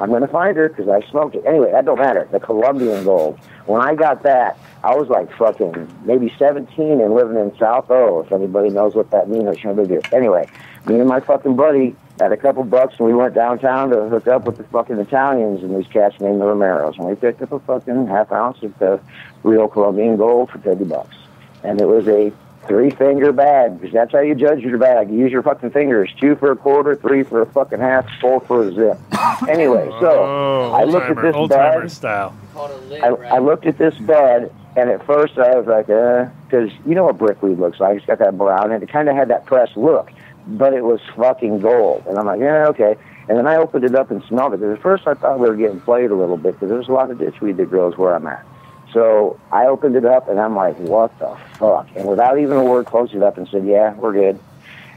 I'm 0.00 0.10
going 0.10 0.22
to 0.22 0.28
find 0.28 0.56
her 0.56 0.68
because 0.68 0.88
I 0.88 1.00
smoked 1.10 1.34
it. 1.34 1.44
Anyway, 1.44 1.72
that 1.72 1.84
don't 1.84 1.98
matter. 1.98 2.28
The 2.30 2.38
Colombian 2.38 3.02
gold. 3.04 3.38
When 3.66 3.80
I 3.80 3.94
got 3.96 4.22
that, 4.22 4.56
I 4.84 4.94
was 4.94 5.08
like 5.08 5.32
fucking 5.36 5.88
maybe 6.04 6.32
17 6.38 7.00
and 7.00 7.14
living 7.14 7.36
in 7.36 7.56
South 7.58 7.90
O. 7.90 8.20
If 8.20 8.30
anybody 8.30 8.70
knows 8.70 8.94
what 8.94 9.10
that 9.10 9.28
means, 9.28 9.48
I 9.48 9.56
shouldn't 9.56 9.88
do. 9.88 10.00
Anyway, 10.12 10.48
me 10.86 11.00
and 11.00 11.08
my 11.08 11.18
fucking 11.18 11.56
buddy 11.56 11.96
had 12.20 12.32
a 12.32 12.36
couple 12.36 12.64
bucks 12.64 12.94
and 12.98 13.06
we 13.06 13.14
went 13.14 13.34
downtown 13.34 13.90
to 13.90 14.08
hook 14.08 14.26
up 14.26 14.44
with 14.44 14.56
the 14.56 14.64
fucking 14.64 14.98
Italians 14.98 15.62
and 15.62 15.76
these 15.76 15.90
cats 15.90 16.20
named 16.20 16.40
the 16.40 16.44
Romeros. 16.44 16.96
And 16.98 17.06
we 17.06 17.14
picked 17.14 17.42
up 17.42 17.52
a 17.52 17.60
fucking 17.60 18.06
half 18.06 18.32
ounce 18.32 18.62
of 18.62 18.78
the 18.78 19.00
real 19.42 19.68
Colombian 19.68 20.16
gold 20.16 20.50
for 20.50 20.58
50 20.58 20.84
bucks. 20.84 21.16
And 21.62 21.80
it 21.80 21.86
was 21.86 22.08
a 22.08 22.32
three 22.68 22.90
finger 22.90 23.32
bag 23.32 23.80
because 23.80 23.92
that's 23.92 24.12
how 24.12 24.20
you 24.20 24.34
judge 24.34 24.60
your 24.60 24.78
bag. 24.78 25.10
You 25.10 25.18
use 25.18 25.32
your 25.32 25.42
fucking 25.42 25.70
fingers. 25.70 26.10
Two 26.20 26.36
for 26.36 26.52
a 26.52 26.56
quarter, 26.56 26.94
three 26.94 27.22
for 27.22 27.42
a 27.42 27.46
fucking 27.46 27.80
half, 27.80 28.06
four 28.20 28.40
for 28.40 28.68
a 28.68 28.72
zip. 28.72 28.98
Anyway, 29.48 29.88
so 30.00 30.10
oh, 30.10 30.72
I 30.72 30.84
looked 30.84 31.10
at 31.10 31.22
this 31.22 31.48
bag. 31.48 31.90
style. 31.90 32.36
Lid, 32.88 33.02
I, 33.02 33.08
right? 33.08 33.32
I 33.32 33.38
looked 33.38 33.66
at 33.66 33.78
this 33.78 33.96
bed, 33.98 34.52
and 34.76 34.90
at 34.90 35.04
first 35.06 35.38
I 35.38 35.56
was 35.56 35.66
like, 35.66 35.88
uh, 35.88 36.28
because 36.44 36.70
you 36.86 36.94
know 36.94 37.04
what 37.04 37.18
brickweed 37.18 37.58
looks 37.58 37.80
like. 37.80 37.96
It's 37.96 38.06
got 38.06 38.18
that 38.18 38.36
brown, 38.36 38.70
and 38.72 38.82
it 38.82 38.88
kind 38.88 39.08
of 39.08 39.16
had 39.16 39.28
that 39.28 39.46
pressed 39.46 39.76
look, 39.76 40.10
but 40.56 40.72
it 40.72 40.82
was 40.82 41.00
fucking 41.14 41.60
gold. 41.60 42.04
And 42.06 42.18
I'm 42.18 42.26
like, 42.26 42.40
yeah, 42.40 42.66
okay. 42.68 42.96
And 43.28 43.36
then 43.36 43.46
I 43.46 43.56
opened 43.56 43.84
it 43.84 43.94
up 43.94 44.10
and 44.10 44.22
smelled 44.24 44.54
it. 44.54 44.60
Because 44.60 44.76
at 44.76 44.82
first 44.82 45.06
I 45.06 45.14
thought 45.14 45.38
we 45.38 45.48
were 45.48 45.56
getting 45.56 45.80
played 45.80 46.10
a 46.10 46.14
little 46.14 46.38
bit 46.38 46.54
because 46.54 46.70
there's 46.70 46.88
a 46.88 46.92
lot 46.92 47.10
of 47.10 47.18
ditchweed 47.18 47.56
that 47.58 47.68
grows 47.68 47.96
where 47.98 48.14
I'm 48.14 48.26
at. 48.26 48.44
So 48.92 49.38
I 49.52 49.66
opened 49.66 49.96
it 49.96 50.06
up, 50.06 50.28
and 50.28 50.40
I'm 50.40 50.56
like, 50.56 50.78
what 50.78 51.16
the 51.18 51.36
fuck? 51.58 51.88
And 51.94 52.08
without 52.08 52.38
even 52.38 52.56
a 52.56 52.64
word, 52.64 52.86
closed 52.86 53.14
it 53.14 53.22
up 53.22 53.36
and 53.36 53.46
said, 53.48 53.66
yeah, 53.66 53.94
we're 53.94 54.14
good. 54.14 54.40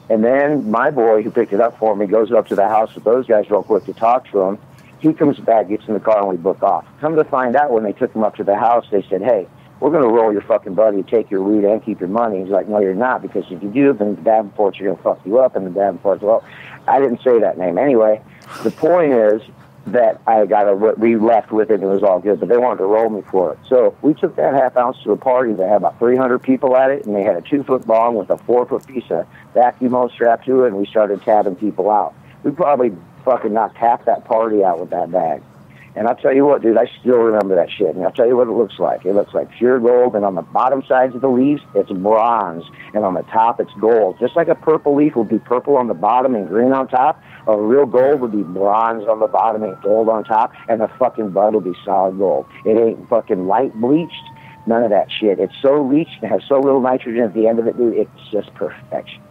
And 0.10 0.24
then 0.24 0.72
my 0.72 0.92
boy, 0.92 1.24
who 1.24 1.32
picked 1.32 1.52
it 1.52 1.60
up 1.60 1.78
for 1.78 1.94
me, 1.96 2.06
goes 2.06 2.32
up 2.32 2.48
to 2.48 2.56
the 2.56 2.68
house 2.68 2.96
with 2.96 3.04
those 3.04 3.28
guys 3.28 3.50
real 3.50 3.64
quick 3.64 3.86
to 3.86 3.94
talk 3.94 4.30
to 4.32 4.40
them. 4.40 4.60
He 5.00 5.14
comes 5.14 5.40
back, 5.40 5.68
gets 5.68 5.88
in 5.88 5.94
the 5.94 6.00
car, 6.00 6.20
and 6.20 6.30
we 6.30 6.38
book 6.38 6.64
off. 6.64 6.86
Come 7.02 7.16
to 7.16 7.24
find 7.26 7.56
out, 7.56 7.72
when 7.72 7.84
they 7.84 7.92
took 7.92 8.16
him 8.16 8.24
up 8.24 8.36
to 8.38 8.44
the 8.44 8.56
house, 8.56 8.86
they 8.92 9.02
said, 9.10 9.22
"Hey, 9.22 9.48
we're 9.82 9.90
going 9.90 10.04
to 10.04 10.10
roll 10.10 10.32
your 10.32 10.44
fucking 10.44 10.76
buddy, 10.76 10.98
and 10.98 11.08
take 11.08 11.30
your 11.30 11.44
weed, 11.44 11.66
and 11.66 11.84
keep 11.84 12.00
your 12.00 12.10
money." 12.10 12.42
He's 12.42 12.50
like, 12.50 12.70
"No, 12.70 12.80
you're 12.80 12.96
not, 12.96 13.22
because 13.22 13.44
if 13.52 13.62
you 13.62 13.70
do, 13.70 13.92
then 13.92 14.16
the 14.16 14.22
Davenports 14.22 14.80
are 14.80 14.86
going 14.86 14.96
to 14.96 15.04
fuck 15.04 15.20
you 15.26 15.40
up." 15.40 15.58
And 15.58 15.68
the 15.68 15.78
Davenports, 15.78 16.22
well, 16.22 16.44
I 16.88 17.00
didn't 17.00 17.22
say 17.22 17.40
that 17.40 17.58
name 17.58 17.78
anyway. 17.78 18.22
The 18.64 18.72
point 18.72 19.12
is 19.12 19.42
that 19.88 20.22
I 20.28 20.46
got 20.46 20.68
a 20.68 20.76
we 20.76 21.16
left 21.16 21.52
with 21.52 21.72
it, 21.72 21.76
and 21.76 21.84
it 21.84 21.88
was 21.88 22.04
all 22.04 22.20
good, 22.20 22.40
but 22.40 22.50
they 22.50 22.58
wanted 22.58 22.80
to 22.80 22.86
roll 22.86 23.10
me 23.10 23.24
for 23.32 23.54
it. 23.54 23.60
So 23.68 23.96
we 24.02 24.14
took 24.14 24.36
that 24.36 24.54
half 24.54 24.78
ounce 24.78 24.98
to 25.04 25.12
a 25.12 25.18
party 25.18 25.54
that 25.54 25.68
had 25.68 25.78
about 25.78 25.98
300 25.98 26.40
people 26.40 26.78
at 26.78 26.92
it, 26.92 27.06
and 27.06 27.16
they 27.16 27.24
had 27.24 27.36
a 27.36 27.42
two 27.42 27.64
foot 27.64 27.88
long 27.88 28.16
with 28.16 28.30
a 28.30 28.38
four 28.38 28.66
foot 28.66 28.86
piece 28.86 29.10
of 29.10 29.26
vacuum 29.54 30.10
strapped 30.14 30.46
to 30.46 30.66
it, 30.66 30.68
and 30.68 30.78
we 30.78 30.86
started 30.86 31.22
tabbing 31.24 31.56
people 31.56 31.90
out. 31.90 32.14
We 32.44 32.52
probably 32.52 32.96
fucking 33.26 33.54
knocked 33.54 33.78
half 33.78 34.06
that 34.06 34.26
party 34.26 34.64
out 34.64 34.80
with 34.80 34.92
that 34.92 35.12
bag. 35.12 35.42
And 35.94 36.08
I'll 36.08 36.16
tell 36.16 36.34
you 36.34 36.46
what, 36.46 36.62
dude, 36.62 36.78
I 36.78 36.90
still 37.02 37.18
remember 37.18 37.56
that 37.56 37.70
shit. 37.70 37.96
And 37.96 38.06
I'll 38.06 38.14
tell 38.14 38.28
you 38.28 38.38
what 38.38 38.48
it 38.48 38.52
looks 38.52 38.80
like. 38.80 39.06
It 39.06 39.14
looks 39.14 39.34
like 39.34 39.52
pure 39.52 39.80
gold, 39.80 40.16
and 40.16 40.24
on 40.24 40.36
the 40.36 40.42
bottom 40.42 40.84
sides 40.88 41.14
of 41.16 41.22
the 41.22 41.28
leaves, 41.28 41.62
it's 41.76 41.92
bronze, 41.92 42.64
and 42.94 43.04
on 43.04 43.14
the 43.14 43.24
top, 43.24 43.60
it's 43.60 43.74
gold. 43.80 44.18
Just 44.20 44.36
like 44.36 44.48
a 44.48 44.56
purple 44.56 44.96
leaf 44.96 45.16
would 45.16 45.28
be 45.28 45.40
purple 45.40 45.76
on 45.76 45.88
the 45.88 45.94
bottom 45.94 46.34
and 46.34 46.48
green 46.48 46.72
on 46.72 46.88
top, 46.88 47.22
a 47.48 47.60
real 47.60 47.86
gold 47.86 48.22
would 48.22 48.32
be 48.32 48.44
bronze 48.44 49.06
on 49.08 49.20
the 49.20 49.28
bottom 49.28 49.64
and 49.64 49.82
gold 49.82 50.08
on 50.08 50.24
top, 50.24 50.54
and 50.70 50.80
the 50.80 50.88
fucking 51.00 51.32
bud 51.32 51.54
will 51.54 51.62
be 51.62 51.76
solid 51.84 52.18
gold. 52.18 52.46
It 52.66 52.78
ain't 52.78 53.10
fucking 53.10 53.48
light 53.48 53.74
bleached, 53.76 54.24
none 54.66 54.84
of 54.84 54.92
that 54.92 55.12
shit. 55.12 55.40
It's 55.40 55.56
so 55.62 55.84
leached 55.84 56.22
and 56.22 56.32
has 56.32 56.42
so 56.48 56.60
little 56.60 56.80
nitrogen 56.80 57.24
at 57.24 57.34
the 57.34 57.48
end 57.48 57.60
of 57.60 57.68
it, 57.68 57.76
dude, 57.76 57.96
it's 57.96 58.32
just 58.32 58.54
perfection. 58.54 59.22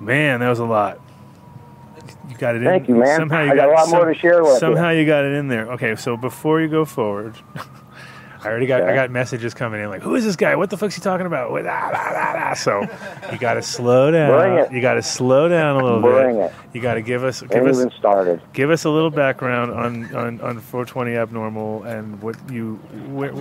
Man, 0.00 0.40
that 0.40 0.48
was 0.48 0.58
a 0.58 0.64
lot. 0.64 1.00
You 2.28 2.36
got 2.36 2.54
it 2.54 2.58
in. 2.62 2.64
Thank 2.64 2.88
you, 2.88 2.96
man. 2.96 3.18
Somehow 3.18 3.42
you 3.42 3.52
I 3.52 3.56
got 3.56 3.68
a 3.68 3.72
lot 3.72 3.88
more 3.88 4.04
to 4.06 4.14
share 4.14 4.42
with 4.42 4.52
you. 4.54 4.58
Somehow 4.58 4.90
you 4.90 5.04
got 5.06 5.24
it 5.24 5.32
in 5.32 5.48
there. 5.48 5.70
Okay, 5.72 5.96
so 5.96 6.16
before 6.16 6.60
you 6.60 6.68
go 6.68 6.84
forward, 6.84 7.34
I 8.44 8.46
already 8.48 8.66
got 8.66 8.82
I 8.82 8.92
got 8.94 9.10
messages 9.10 9.54
coming 9.54 9.80
in 9.80 9.88
like, 9.88 10.02
who 10.02 10.16
is 10.16 10.24
this 10.24 10.34
guy? 10.34 10.56
What 10.56 10.68
the 10.70 10.76
fuck's 10.76 10.96
he 10.96 11.00
talking 11.00 11.26
about? 11.26 11.52
What- 11.52 11.64
ah, 11.66 11.90
ah, 11.94 12.48
ah. 12.50 12.54
So 12.54 12.80
you 13.30 13.38
got 13.38 13.54
to 13.54 13.62
slow 13.62 14.10
down. 14.10 14.30
Bring 14.36 14.58
it. 14.64 14.72
You 14.72 14.80
got 14.80 14.94
to 14.94 15.02
slow 15.02 15.48
down 15.48 15.80
a 15.80 15.84
little 15.84 16.00
Bring 16.00 16.36
bit. 16.38 16.46
it. 16.46 16.52
You 16.72 16.80
got 16.80 16.94
to 16.94 17.02
give 17.02 17.22
us 17.22 17.40
give 17.42 17.52
Ain't 17.52 17.68
us 17.68 17.78
even 17.78 17.90
started. 17.92 18.42
give 18.52 18.70
us 18.70 18.84
a 18.84 18.90
little 18.90 19.10
background 19.10 19.70
on 19.72 20.12
on, 20.14 20.40
on 20.40 20.58
420 20.58 21.14
abnormal 21.14 21.84
and 21.84 22.20
what 22.20 22.34
you 22.50 22.80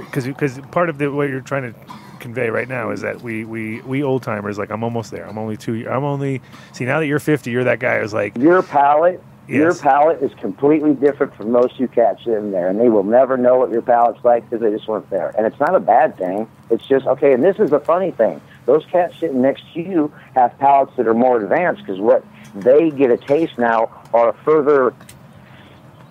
because 0.06 0.28
because 0.28 0.60
part 0.72 0.88
of 0.90 1.00
the 1.00 1.12
what 1.12 1.30
you're 1.30 1.42
trying 1.42 1.74
to 1.74 1.80
convey 2.22 2.50
right 2.50 2.70
now 2.70 2.92
is 2.92 3.02
that 3.02 3.22
we 3.22 3.44
we 3.44 3.82
we 3.82 4.04
old 4.04 4.24
timers 4.24 4.58
like 4.58 4.72
I'm 4.72 4.84
almost 4.84 5.12
there. 5.12 5.28
I'm 5.28 5.38
only 5.38 5.58
two. 5.58 5.88
I'm 5.90 6.04
only 6.04 6.42
see 6.72 6.86
now 6.86 7.00
that 7.00 7.08
you're 7.08 7.20
50, 7.20 7.52
you're 7.52 7.64
that 7.66 7.80
guy 7.80 8.00
who's 8.00 8.14
like 8.14 8.38
Your 8.38 8.64
palate, 8.64 9.22
your 9.48 9.76
palate 9.76 10.22
is 10.22 10.34
completely 10.36 10.94
different 10.94 11.36
from 11.36 11.52
most 11.52 11.80
you 11.80 11.88
cats 11.88 12.26
in 12.26 12.52
there, 12.52 12.70
and 12.70 12.80
they 12.80 12.90
will 12.90 13.04
never 13.04 13.36
know 13.36 13.58
what 13.58 13.72
your 13.72 13.82
palate's 13.82 14.24
like 14.24 14.50
because 14.50 14.62
they 14.62 14.72
just 14.72 14.88
weren't 14.88 15.10
there. 15.10 15.34
And 15.38 15.46
it's 15.46 15.60
not 15.60 15.76
a 15.76 15.80
bad 15.80 16.18
thing. 16.18 16.48
It's 16.70 16.88
just 16.88 17.06
okay. 17.06 17.34
And 17.34 17.44
this 17.44 17.60
is 17.60 17.70
the 17.72 17.80
funny 17.80 18.12
thing: 18.12 18.40
those 18.66 18.86
cats 18.86 19.20
sitting 19.20 19.42
next 19.42 19.64
to 19.74 19.82
you 19.82 20.14
have 20.36 20.58
palates 20.60 20.96
that 20.98 21.08
are 21.08 21.14
more 21.14 21.42
advanced 21.42 21.82
because 21.82 22.00
what 22.00 22.24
they 22.56 22.92
get 22.92 23.12
a 23.12 23.18
taste 23.18 23.58
now 23.58 23.90
are 24.14 24.34
further 24.46 24.94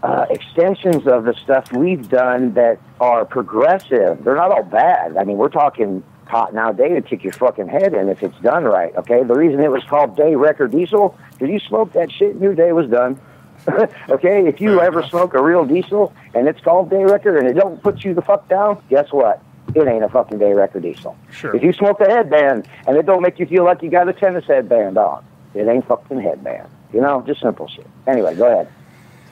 uh, 0.03 0.27
extensions 0.31 1.07
of 1.07 1.25
the 1.25 1.35
stuff 1.35 1.73
we've 1.73 2.09
done 2.09 2.55
that 2.55 2.79
are 3.01 3.25
progressive. 3.25 4.25
They're 4.25 4.37
not 4.37 4.51
all 4.51 4.63
bad. 4.63 5.17
I 5.17 5.25
mean, 5.25 5.37
we're 5.37 5.49
talking 5.49 6.03
pot 6.27 6.55
nowadays 6.55 6.95
to 6.95 7.03
kick 7.03 7.25
your 7.25 7.33
fucking 7.33 7.69
head 7.69 7.93
in 7.93 8.09
if 8.09 8.23
it's 8.23 8.39
done 8.41 8.65
right. 8.65 8.95
Okay, 8.97 9.23
the 9.25 9.35
reason 9.35 9.61
it 9.61 9.71
was 9.71 9.83
called 9.85 10.17
Daywrecker 10.17 10.71
Diesel, 10.71 11.19
did 11.39 11.51
you 11.51 11.59
smoke 11.59 11.93
that 11.93 12.11
shit 12.11 12.33
and 12.33 12.41
your 12.41 12.55
day 12.55 12.73
was 12.73 12.89
done. 12.89 13.21
okay, 14.09 14.47
if 14.47 14.61
you 14.61 14.81
ever 14.81 15.03
smoke 15.03 15.35
a 15.35 15.43
real 15.43 15.67
diesel 15.67 16.15
and 16.35 16.49
it's 16.49 16.61
called 16.61 16.89
Daywrecker 16.89 17.39
and 17.39 17.47
it 17.47 17.55
don't 17.55 17.83
put 17.83 18.05
you 18.05 18.15
the 18.15 18.23
fuck 18.23 18.49
down, 18.49 18.83
guess 18.89 19.13
what? 19.13 19.43
It 19.75 19.87
ain't 19.87 20.03
a 20.03 20.09
fucking 20.09 20.39
Daywrecker 20.39 20.81
Diesel. 20.81 21.17
Sure. 21.31 21.55
If 21.55 21.63
you 21.63 21.73
smoke 21.73 22.01
a 22.01 22.09
headband 22.09 22.67
and 22.87 22.97
it 22.97 23.05
don't 23.05 23.23
make 23.23 23.39
you 23.39 23.47
feel 23.47 23.65
like 23.65 23.83
you 23.83 23.91
got 23.91 24.09
a 24.09 24.13
tennis 24.13 24.47
headband 24.47 24.97
on, 24.97 25.25
it 25.55 25.69
ain't 25.69 25.87
fucking 25.87 26.21
headband. 26.21 26.69
You 26.93 27.01
know, 27.01 27.23
just 27.27 27.41
simple 27.41 27.69
shit. 27.69 27.87
Anyway, 28.07 28.35
go 28.35 28.47
ahead. 28.47 28.73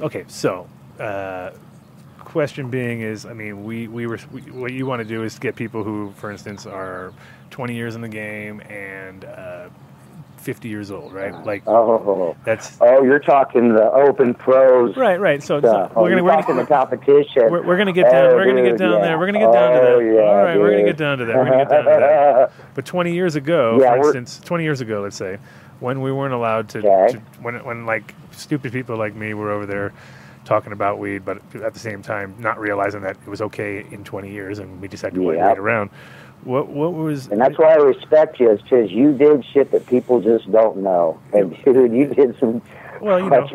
Okay, 0.00 0.24
so 0.28 0.68
uh, 1.00 1.50
question 2.20 2.70
being 2.70 3.00
is, 3.00 3.26
I 3.26 3.32
mean, 3.32 3.64
we 3.64 3.88
we 3.88 4.06
were 4.06 4.18
we, 4.32 4.42
what 4.42 4.72
you 4.72 4.86
want 4.86 5.00
to 5.00 5.04
do 5.08 5.22
is 5.24 5.38
get 5.38 5.56
people 5.56 5.82
who, 5.82 6.12
for 6.16 6.30
instance, 6.30 6.66
are 6.66 7.12
20 7.50 7.74
years 7.74 7.94
in 7.94 8.00
the 8.02 8.08
game 8.08 8.60
and 8.60 9.24
uh, 9.24 9.68
50 10.36 10.68
years 10.68 10.90
old, 10.92 11.12
right? 11.12 11.34
Like 11.44 11.64
Oh, 11.66 12.36
that's 12.44 12.78
oh, 12.80 13.02
you're 13.02 13.18
talking 13.18 13.74
the 13.74 13.90
open 13.90 14.34
pros. 14.34 14.96
right, 14.96 15.18
right. 15.20 15.42
So, 15.42 15.60
so 15.60 15.90
Oh, 15.96 16.02
we're 16.02 16.10
gonna 16.10 16.22
we're 16.22 16.30
talking 16.30 16.54
gonna, 16.54 16.62
the 16.62 16.68
competition. 16.74 17.50
we're, 17.50 17.66
we're 17.66 17.76
gonna 17.76 17.92
get 17.92 18.10
down. 18.10 18.26
Oh, 18.26 18.34
we're 18.36 18.46
gonna 18.46 18.62
get 18.62 18.78
down 18.78 18.92
yeah. 19.00 19.00
there. 19.00 19.18
We're 19.18 19.26
gonna 19.26 19.40
get 19.40 19.52
down 19.52 19.72
to 19.72 19.80
Oh, 19.80 19.98
that. 19.98 20.14
yeah, 20.14 20.20
All 20.20 20.36
right, 20.36 20.58
we're 20.58 20.70
gonna 20.70 20.84
get 20.84 20.96
down 20.96 21.18
to 21.18 21.24
that. 21.24 21.36
We're 21.36 21.44
gonna 21.46 21.58
get 21.64 21.68
down 21.70 21.84
to 21.84 21.90
that. 21.90 22.52
But 22.74 22.86
20 22.86 23.12
years 23.12 23.34
ago, 23.34 23.78
Yeah, 23.80 23.96
for 23.96 24.16
instance, 24.16 24.38
20 24.46 24.62
years 24.62 24.80
ago, 24.80 25.00
let's 25.02 25.16
say, 25.16 25.38
when 25.80 26.00
we 26.00 26.12
weren't 26.12 26.34
allowed 26.34 26.68
to, 26.70 26.78
Okay. 26.78 27.12
to 27.14 27.18
when 27.42 27.62
when 27.64 27.86
like 27.86 28.14
stupid 28.32 28.72
people 28.72 28.96
like 28.96 29.14
me 29.14 29.34
were 29.34 29.50
over 29.50 29.66
there 29.66 29.92
talking 30.44 30.72
about 30.72 30.98
weed, 30.98 31.24
but 31.24 31.38
at 31.62 31.74
the 31.74 31.78
same 31.80 32.02
time 32.02 32.34
not 32.38 32.58
realizing 32.58 33.02
that 33.02 33.16
it 33.26 33.28
was 33.28 33.42
okay 33.42 33.84
in 33.90 34.02
20 34.04 34.30
years, 34.30 34.58
and 34.58 34.80
we 34.80 34.88
decided 34.88 35.14
to 35.16 35.22
wait 35.22 35.36
Yep. 35.36 35.48
wait 35.48 35.58
around. 35.58 35.90
What 36.44 36.68
what 36.68 36.94
was 36.94 37.26
And 37.28 37.40
that's 37.40 37.58
why 37.58 37.72
I 37.72 37.76
respect 37.76 38.38
you, 38.40 38.50
is 38.50 38.62
because 38.62 38.90
you 38.90 39.12
did 39.12 39.44
shit 39.44 39.70
that 39.72 39.86
people 39.86 40.20
just 40.20 40.50
don't 40.50 40.78
know. 40.78 41.18
And 41.32 41.56
dude, 41.64 41.92
you 41.92 42.06
did 42.06 42.38
some. 42.38 42.62
Well, 43.00 43.20
you 43.20 43.30
know, 43.30 43.46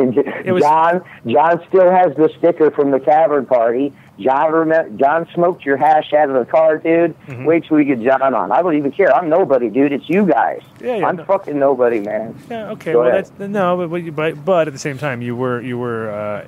it 0.46 0.52
was- 0.54 0.64
John. 0.64 1.02
John 1.28 1.62
still 1.68 1.90
has 1.92 2.16
the 2.16 2.30
sticker 2.38 2.72
from 2.72 2.92
the 2.92 3.00
tavern 3.00 3.46
party. 3.46 3.92
John, 4.20 4.98
John 4.98 5.28
smoked 5.34 5.66
your 5.66 5.78
hash 5.78 6.14
out 6.14 6.30
of 6.30 6.36
the 6.36 6.50
car, 6.50 6.78
dude. 6.78 7.20
Mm-hmm. 7.28 7.46
Wait 7.46 7.66
till 7.66 7.78
we 7.78 7.86
get 7.86 8.00
John 8.02 8.22
on. 8.34 8.52
I 8.52 8.62
don't 8.62 8.76
even 8.78 8.92
care. 8.92 9.14
I'm 9.14 9.28
nobody, 9.28 9.70
dude. 9.70 9.92
It's 9.92 10.08
you 10.08 10.26
guys. 10.26 10.62
Yeah, 10.80 10.98
yeah, 10.98 11.08
I'm 11.08 11.16
no. 11.16 11.26
fucking 11.26 11.58
nobody, 11.58 12.00
man. 12.00 12.38
Yeah. 12.50 12.70
Okay. 12.72 12.94
Go 12.94 13.00
well, 13.00 13.10
ahead. 13.10 13.26
that's 13.26 13.50
no, 13.50 13.88
but 13.88 14.16
but, 14.16 14.46
but 14.46 14.68
at 14.68 14.74
the 14.74 14.80
same 14.80 14.98
time, 14.98 15.22
you 15.22 15.36
were 15.36 15.62
you 15.62 15.78
were 15.80 16.12
uh, 16.12 16.48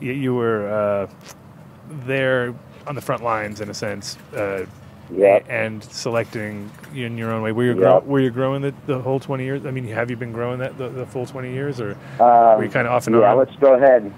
you, 0.00 0.12
you 0.12 0.34
were 0.34 0.68
uh, 0.68 1.06
there 2.06 2.54
on 2.86 2.94
the 2.94 3.00
front 3.00 3.22
lines 3.22 3.60
in 3.60 3.70
a 3.70 3.74
sense. 3.74 4.16
Uh, 4.34 4.66
Yep. 5.14 5.46
And 5.48 5.84
selecting 5.84 6.68
in 6.92 7.16
your 7.16 7.30
own 7.30 7.40
way. 7.40 7.52
Were 7.52 7.62
you 7.62 7.68
Yep. 7.74 7.78
grow, 7.78 7.98
were 8.00 8.18
you 8.18 8.30
growing 8.30 8.60
the, 8.60 8.74
the 8.86 8.98
whole 8.98 9.20
twenty 9.20 9.44
years? 9.44 9.64
I 9.64 9.70
mean, 9.70 9.86
have 9.86 10.10
you 10.10 10.16
been 10.16 10.32
growing 10.32 10.58
that 10.58 10.76
the, 10.78 10.88
the 10.88 11.06
full 11.06 11.24
twenty 11.26 11.52
years, 11.52 11.80
or 11.80 11.92
Um, 12.18 12.58
were 12.58 12.64
you 12.64 12.70
kind 12.70 12.88
of 12.88 12.92
off 12.92 13.06
and 13.06 13.14
yeah, 13.14 13.30
on? 13.30 13.38
let's 13.38 13.54
go 13.60 13.74
ahead. 13.74 14.12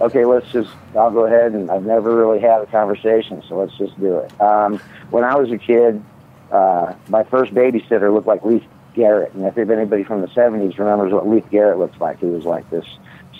Okay, 0.00 0.24
let's 0.24 0.50
just. 0.50 0.70
I'll 0.96 1.10
go 1.10 1.26
ahead 1.26 1.52
and 1.52 1.70
I've 1.70 1.84
never 1.84 2.14
really 2.14 2.40
had 2.40 2.60
a 2.60 2.66
conversation, 2.66 3.42
so 3.48 3.58
let's 3.58 3.76
just 3.76 3.98
do 3.98 4.18
it. 4.18 4.40
Um, 4.40 4.78
when 5.10 5.24
I 5.24 5.36
was 5.36 5.50
a 5.50 5.58
kid, 5.58 6.02
uh, 6.50 6.94
my 7.08 7.24
first 7.24 7.54
babysitter 7.54 8.12
looked 8.12 8.26
like 8.26 8.44
Leif 8.44 8.62
Garrett, 8.94 9.34
and 9.34 9.44
if 9.44 9.56
anybody 9.56 10.02
from 10.04 10.20
the 10.20 10.28
'70s 10.28 10.78
remembers 10.78 11.12
what 11.12 11.28
Leif 11.28 11.48
Garrett 11.50 11.78
looks 11.78 12.00
like, 12.00 12.18
he 12.18 12.26
was 12.26 12.44
like 12.44 12.68
this 12.70 12.86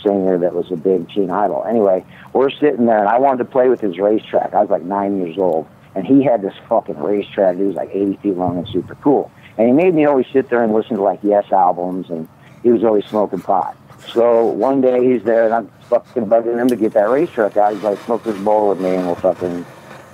singer 0.04 0.38
that 0.38 0.54
was 0.54 0.70
a 0.70 0.76
big 0.76 1.08
teen 1.10 1.30
idol. 1.30 1.64
Anyway, 1.68 2.04
we're 2.32 2.50
sitting 2.50 2.86
there, 2.86 2.98
and 2.98 3.08
I 3.08 3.18
wanted 3.18 3.38
to 3.38 3.44
play 3.46 3.68
with 3.68 3.80
his 3.80 3.98
racetrack. 3.98 4.54
I 4.54 4.60
was 4.60 4.70
like 4.70 4.82
nine 4.82 5.18
years 5.18 5.38
old, 5.38 5.66
and 5.94 6.06
he 6.06 6.22
had 6.22 6.42
this 6.42 6.54
fucking 6.68 6.98
racetrack. 6.98 7.56
It 7.56 7.64
was 7.64 7.76
like 7.76 7.90
80 7.92 8.16
feet 8.16 8.36
long 8.36 8.58
and 8.58 8.68
super 8.68 8.94
cool. 8.96 9.30
And 9.56 9.66
he 9.66 9.72
made 9.72 9.94
me 9.94 10.04
always 10.04 10.26
sit 10.32 10.50
there 10.50 10.62
and 10.62 10.72
listen 10.72 10.96
to 10.96 11.02
like 11.02 11.20
Yes 11.22 11.50
albums, 11.50 12.10
and 12.10 12.28
he 12.62 12.70
was 12.70 12.84
always 12.84 13.04
smoking 13.06 13.40
pot. 13.40 13.76
So 14.12 14.46
one 14.46 14.80
day 14.80 15.12
he's 15.12 15.22
there, 15.22 15.44
and 15.44 15.54
I'm 15.54 15.68
fucking 15.88 16.26
bugging 16.26 16.60
him 16.60 16.68
to 16.68 16.76
get 16.76 16.92
that 16.92 17.08
racetrack 17.08 17.56
out. 17.56 17.74
He's 17.74 17.82
like, 17.82 17.98
smoke 18.04 18.22
this 18.22 18.38
bowl 18.38 18.68
with 18.68 18.80
me, 18.80 18.94
and 18.94 19.06
we'll 19.06 19.16
fucking. 19.16 19.66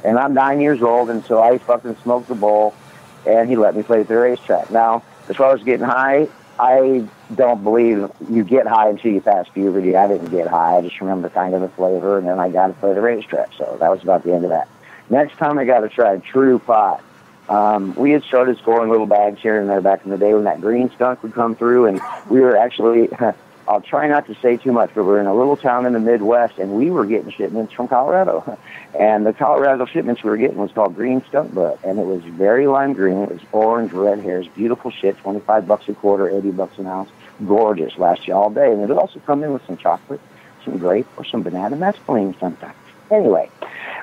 And 0.04 0.18
I'm 0.18 0.32
nine 0.32 0.60
years 0.60 0.82
old, 0.82 1.10
and 1.10 1.24
so 1.24 1.42
I 1.42 1.58
fucking 1.58 1.96
smoked 2.02 2.28
the 2.28 2.34
bowl, 2.34 2.74
and 3.26 3.48
he 3.48 3.56
let 3.56 3.76
me 3.76 3.82
play 3.82 4.00
at 4.00 4.08
the 4.08 4.16
racetrack. 4.16 4.70
Now, 4.70 5.02
as 5.28 5.36
far 5.36 5.54
as 5.54 5.62
getting 5.62 5.84
high, 5.84 6.28
I 6.58 7.06
don't 7.34 7.62
believe 7.62 8.10
you 8.28 8.44
get 8.44 8.66
high 8.66 8.88
until 8.88 9.12
you 9.12 9.20
pass 9.20 9.48
puberty. 9.48 9.96
I 9.96 10.08
didn't 10.08 10.30
get 10.30 10.46
high. 10.46 10.76
I 10.76 10.82
just 10.82 11.00
remember 11.00 11.28
kind 11.28 11.54
of 11.54 11.60
the 11.60 11.68
flavor, 11.68 12.18
and 12.18 12.26
then 12.26 12.38
I 12.38 12.48
got 12.48 12.68
to 12.68 12.72
play 12.74 12.94
the 12.94 13.00
racetrack. 13.00 13.50
So 13.56 13.76
that 13.80 13.90
was 13.90 14.02
about 14.02 14.24
the 14.24 14.32
end 14.32 14.44
of 14.44 14.50
that. 14.50 14.68
Next 15.10 15.36
time 15.36 15.58
I 15.58 15.64
got 15.64 15.80
to 15.80 15.88
try 15.88 16.16
true 16.18 16.58
pot. 16.58 17.02
Um, 17.48 17.94
we 17.96 18.12
had 18.12 18.22
started 18.22 18.58
scoring 18.58 18.90
little 18.90 19.06
bags 19.06 19.40
here 19.40 19.60
and 19.60 19.68
there 19.68 19.80
back 19.80 20.04
in 20.04 20.10
the 20.10 20.18
day 20.18 20.34
when 20.34 20.44
that 20.44 20.60
green 20.60 20.90
skunk 20.92 21.22
would 21.22 21.34
come 21.34 21.56
through, 21.56 21.86
and 21.86 22.00
we 22.28 22.40
were 22.40 22.56
actually. 22.56 23.08
I'll 23.70 23.80
try 23.80 24.09
not 24.09 24.26
to 24.26 24.34
say 24.42 24.56
too 24.56 24.72
much, 24.72 24.90
but 24.97 25.05
we're 25.05 25.20
in 25.20 25.26
a 25.26 25.34
little 25.34 25.56
town 25.56 25.86
in 25.86 25.92
the 25.92 26.01
Midwest, 26.01 26.59
and 26.59 26.72
we 26.72 26.90
were 26.90 27.06
getting 27.06 27.30
shipments 27.30 27.72
from 27.72 27.86
Colorado. 27.88 28.59
And 28.98 29.24
the 29.24 29.32
Colorado 29.32 29.86
shipments 29.86 30.24
we 30.24 30.30
were 30.30 30.36
getting 30.36 30.56
was 30.59 30.72
called 30.72 30.97
Green 30.97 31.22
Skunk 31.26 31.55
Butt, 31.55 31.78
and 31.84 32.01
it 32.01 32.05
was 32.05 32.22
very 32.24 32.66
lime 32.66 32.92
green. 32.92 33.18
It 33.22 33.30
was 33.30 33.40
orange, 33.52 33.92
red 33.92 34.18
hairs, 34.18 34.48
beautiful 34.48 34.90
shit, 34.90 35.16
25 35.18 35.68
bucks 35.68 35.88
a 35.88 35.94
quarter, 35.94 36.28
80 36.28 36.51
bucks 36.51 36.76
an 36.76 36.88
ounce. 36.88 37.09
Gorgeous, 37.47 37.97
last 37.98 38.26
you 38.26 38.34
all 38.34 38.51
day. 38.51 38.72
And 38.72 38.82
it 38.82 38.88
would 38.88 38.98
also 38.98 39.20
come 39.20 39.44
in 39.44 39.52
with 39.52 39.64
some 39.64 39.76
chocolate, 39.76 40.20
some 40.64 40.76
grape, 40.78 41.06
or 41.16 41.24
some 41.24 41.42
banana 41.42 41.76
mescaline 41.76 42.38
sometimes. 42.40 42.74
Anyway, 43.12 43.48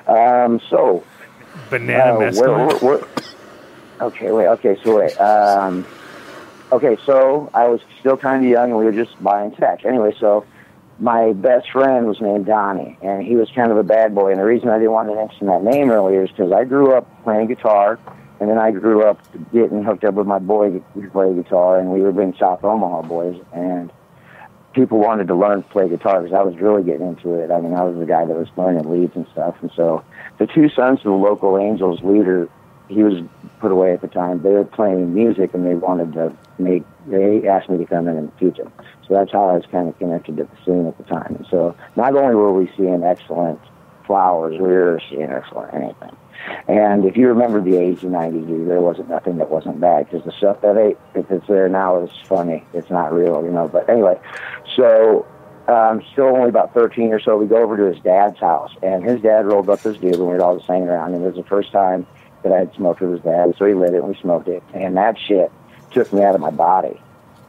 um, 0.06 0.58
so 0.70 1.04
Banana 1.68 2.14
uh, 2.14 2.18
mescaline. 2.18 2.80
we're- 2.82 2.96
we're- 2.96 3.06
okay, 4.00 4.32
wait. 4.32 4.46
Okay, 4.46 4.78
so 4.82 4.96
wait. 5.00 5.20
Um, 5.20 5.84
okay, 6.72 6.96
so 7.04 7.50
I 7.54 7.68
was 7.68 7.80
still 8.00 8.16
kind 8.16 8.44
of 8.44 8.50
young, 8.50 8.70
and 8.70 8.78
we 8.78 8.84
were 8.84 8.92
just 8.92 9.22
buying 9.22 9.52
tech. 9.52 9.84
Anyway, 9.84 10.14
so 10.18 10.44
my 10.98 11.32
best 11.32 11.70
friend 11.70 12.06
was 12.06 12.20
named 12.20 12.46
Donnie, 12.46 12.98
and 13.02 13.22
he 13.22 13.36
was 13.36 13.50
kind 13.54 13.70
of 13.70 13.78
a 13.78 13.82
bad 13.82 14.14
boy. 14.14 14.32
And 14.32 14.40
the 14.40 14.44
reason 14.44 14.68
I 14.68 14.78
didn't 14.78 14.92
want 14.92 15.08
to 15.08 15.14
mention 15.14 15.46
that 15.46 15.62
name 15.62 15.90
earlier 15.90 16.24
is 16.24 16.30
because 16.30 16.52
I 16.52 16.64
grew 16.64 16.92
up 16.92 17.06
playing 17.24 17.48
guitar, 17.48 17.98
and 18.40 18.48
then 18.48 18.58
I 18.58 18.70
grew 18.70 19.04
up 19.04 19.20
getting 19.52 19.82
hooked 19.82 20.04
up 20.04 20.14
with 20.14 20.26
my 20.26 20.38
boy 20.38 20.70
who 20.94 21.10
played 21.10 21.36
guitar, 21.36 21.78
and 21.78 21.90
we 21.90 22.00
were 22.00 22.12
being 22.12 22.34
South 22.38 22.64
Omaha 22.64 23.02
boys, 23.02 23.40
and 23.52 23.92
people 24.74 24.98
wanted 24.98 25.28
to 25.28 25.34
learn 25.34 25.62
to 25.62 25.68
play 25.70 25.88
guitar 25.88 26.22
because 26.22 26.34
I 26.34 26.42
was 26.42 26.56
really 26.56 26.82
getting 26.82 27.08
into 27.08 27.34
it. 27.34 27.50
I 27.50 27.60
mean, 27.60 27.74
I 27.74 27.82
was 27.82 27.98
the 27.98 28.06
guy 28.06 28.24
that 28.24 28.36
was 28.36 28.48
learning 28.56 28.90
leads 28.90 29.16
and 29.16 29.26
stuff, 29.32 29.56
and 29.60 29.70
so 29.74 30.04
the 30.38 30.46
two 30.46 30.68
sons 30.68 30.98
of 30.98 31.04
the 31.04 31.12
local 31.12 31.58
Angels 31.58 32.00
leader, 32.02 32.48
he 32.88 33.02
was 33.02 33.22
put 33.60 33.72
away 33.72 33.92
at 33.92 34.00
the 34.00 34.08
time. 34.08 34.42
They 34.42 34.50
were 34.50 34.64
playing 34.64 35.14
music, 35.14 35.54
and 35.54 35.64
they 35.64 35.74
wanted 35.74 36.12
to 36.14 36.36
make. 36.58 36.84
They 37.06 37.46
asked 37.48 37.68
me 37.68 37.78
to 37.78 37.86
come 37.86 38.08
in 38.08 38.16
and 38.16 38.36
teach 38.38 38.56
them. 38.56 38.72
So 39.06 39.14
that's 39.14 39.32
how 39.32 39.48
I 39.48 39.54
was 39.54 39.64
kind 39.70 39.88
of 39.88 39.98
connected 39.98 40.36
to 40.36 40.44
the 40.44 40.64
scene 40.64 40.86
at 40.86 40.98
the 40.98 41.04
time. 41.04 41.36
And 41.36 41.46
so 41.50 41.74
not 41.96 42.14
only 42.14 42.34
were 42.34 42.52
we 42.52 42.70
seeing 42.76 43.02
excellent 43.02 43.60
flowers, 44.06 44.54
we 44.60 44.68
were 44.68 45.00
seeing 45.08 45.30
excellent 45.30 45.74
anything. 45.74 46.16
And 46.68 47.04
if 47.04 47.16
you 47.16 47.28
remember 47.28 47.60
the 47.60 47.72
80s 47.72 48.02
and 48.02 48.12
90s, 48.12 48.68
there 48.68 48.80
wasn't 48.80 49.08
nothing 49.08 49.38
that 49.38 49.50
wasn't 49.50 49.80
bad 49.80 50.08
because 50.08 50.24
the 50.24 50.32
stuff 50.32 50.60
that 50.60 50.76
ate, 50.76 50.98
if 51.14 51.30
it's 51.30 51.46
there 51.46 51.68
now, 51.68 52.02
is 52.02 52.10
funny. 52.24 52.64
It's 52.72 52.90
not 52.90 53.12
real, 53.12 53.42
you 53.42 53.50
know. 53.50 53.68
But 53.68 53.88
anyway, 53.88 54.18
so 54.76 55.26
um, 55.66 56.02
still 56.12 56.26
only 56.26 56.48
about 56.48 56.74
13 56.74 57.12
or 57.12 57.20
so. 57.20 57.36
We 57.36 57.46
go 57.46 57.62
over 57.62 57.76
to 57.76 57.84
his 57.84 58.02
dad's 58.02 58.38
house, 58.38 58.70
and 58.82 59.04
his 59.04 59.20
dad 59.20 59.46
rolled 59.46 59.68
up 59.68 59.80
his 59.80 59.96
dude, 59.98 60.14
and 60.14 60.22
we 60.22 60.34
were 60.34 60.42
all 60.42 60.56
just 60.56 60.68
hanging 60.68 60.88
around. 60.88 61.14
And 61.14 61.22
it 61.22 61.26
was 61.26 61.36
the 61.36 61.48
first 61.48 61.72
time 61.72 62.06
that 62.42 62.52
I 62.52 62.58
had 62.60 62.74
smoked 62.74 63.00
with 63.00 63.12
his 63.12 63.20
dad, 63.20 63.54
so 63.58 63.66
he 63.66 63.74
lit 63.74 63.94
it, 63.94 63.98
and 63.98 64.08
we 64.08 64.14
smoked 64.20 64.48
it. 64.48 64.62
And 64.72 64.96
that 64.96 65.16
shit 65.18 65.50
took 65.90 66.12
me 66.12 66.22
out 66.22 66.34
of 66.34 66.40
my 66.40 66.50
body. 66.50 67.00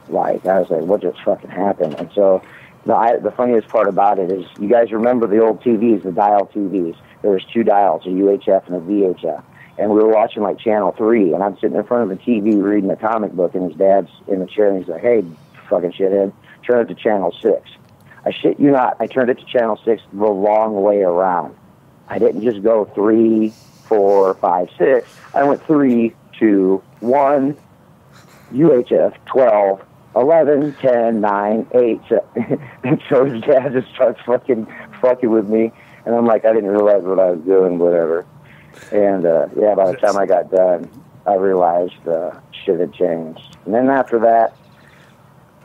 Like, 0.08 0.44
I 0.46 0.60
was 0.60 0.70
like, 0.70 0.82
what 0.82 1.02
just 1.02 1.22
fucking 1.22 1.50
happened? 1.50 1.94
And 1.94 2.10
so 2.14 2.42
the, 2.84 2.94
I, 2.94 3.16
the 3.18 3.30
funniest 3.30 3.68
part 3.68 3.88
about 3.88 4.18
it 4.18 4.30
is, 4.30 4.44
you 4.58 4.68
guys 4.68 4.92
remember 4.92 5.26
the 5.26 5.38
old 5.40 5.62
TVs, 5.62 6.02
the 6.02 6.12
dial 6.12 6.50
TVs. 6.54 6.96
There 7.22 7.30
was 7.30 7.44
two 7.52 7.62
dials, 7.62 8.06
a 8.06 8.08
UHF 8.08 8.66
and 8.66 8.76
a 8.76 8.80
VHF. 8.80 9.42
And 9.78 9.90
we 9.90 9.96
were 9.96 10.08
watching 10.08 10.42
like 10.42 10.58
Channel 10.58 10.92
3, 10.92 11.32
and 11.34 11.42
I'm 11.42 11.54
sitting 11.56 11.76
in 11.76 11.84
front 11.84 12.10
of 12.10 12.18
the 12.18 12.24
TV 12.24 12.60
reading 12.62 12.90
a 12.90 12.96
comic 12.96 13.32
book, 13.32 13.54
and 13.54 13.70
his 13.70 13.78
dad's 13.78 14.10
in 14.28 14.40
the 14.40 14.46
chair, 14.46 14.68
and 14.68 14.78
he's 14.78 14.88
like, 14.88 15.00
hey, 15.00 15.24
fucking 15.68 15.92
shithead, 15.92 16.32
turn 16.66 16.80
it 16.80 16.88
to 16.88 16.94
Channel 16.94 17.34
6. 17.40 17.70
I 18.24 18.30
shit 18.32 18.60
you 18.60 18.70
not, 18.70 18.96
I 19.00 19.06
turned 19.06 19.30
it 19.30 19.38
to 19.38 19.44
Channel 19.46 19.80
6 19.84 20.02
the 20.12 20.26
long 20.26 20.82
way 20.82 21.02
around. 21.02 21.56
I 22.08 22.18
didn't 22.18 22.42
just 22.42 22.62
go 22.62 22.84
three, 22.86 23.54
four, 23.84 24.34
five, 24.34 24.68
six. 24.76 25.08
I 25.32 25.44
went 25.44 25.64
three, 25.64 26.14
two, 26.38 26.82
one, 27.00 27.56
UHF, 28.52 29.14
12, 29.26 29.84
11, 30.16 30.74
10, 30.74 31.20
9, 31.20 31.66
8. 31.72 32.00
and 32.84 33.02
so 33.08 33.24
his 33.24 33.42
dad 33.42 33.72
just 33.72 33.88
starts 33.94 34.20
fucking 34.26 34.66
fucking 35.00 35.30
with 35.30 35.48
me. 35.48 35.72
And 36.04 36.14
I'm 36.14 36.26
like, 36.26 36.44
I 36.44 36.52
didn't 36.52 36.70
realize 36.70 37.02
what 37.02 37.18
I 37.18 37.30
was 37.30 37.40
doing, 37.40 37.78
whatever. 37.78 38.26
And 38.92 39.26
uh, 39.26 39.48
yeah, 39.56 39.74
by 39.74 39.92
the 39.92 39.96
time 39.98 40.16
I 40.16 40.26
got 40.26 40.50
done, 40.50 40.88
I 41.26 41.34
realized 41.34 42.06
uh, 42.08 42.38
shit 42.64 42.80
had 42.80 42.92
changed. 42.94 43.56
And 43.64 43.74
then 43.74 43.88
after 43.88 44.18
that, 44.20 44.56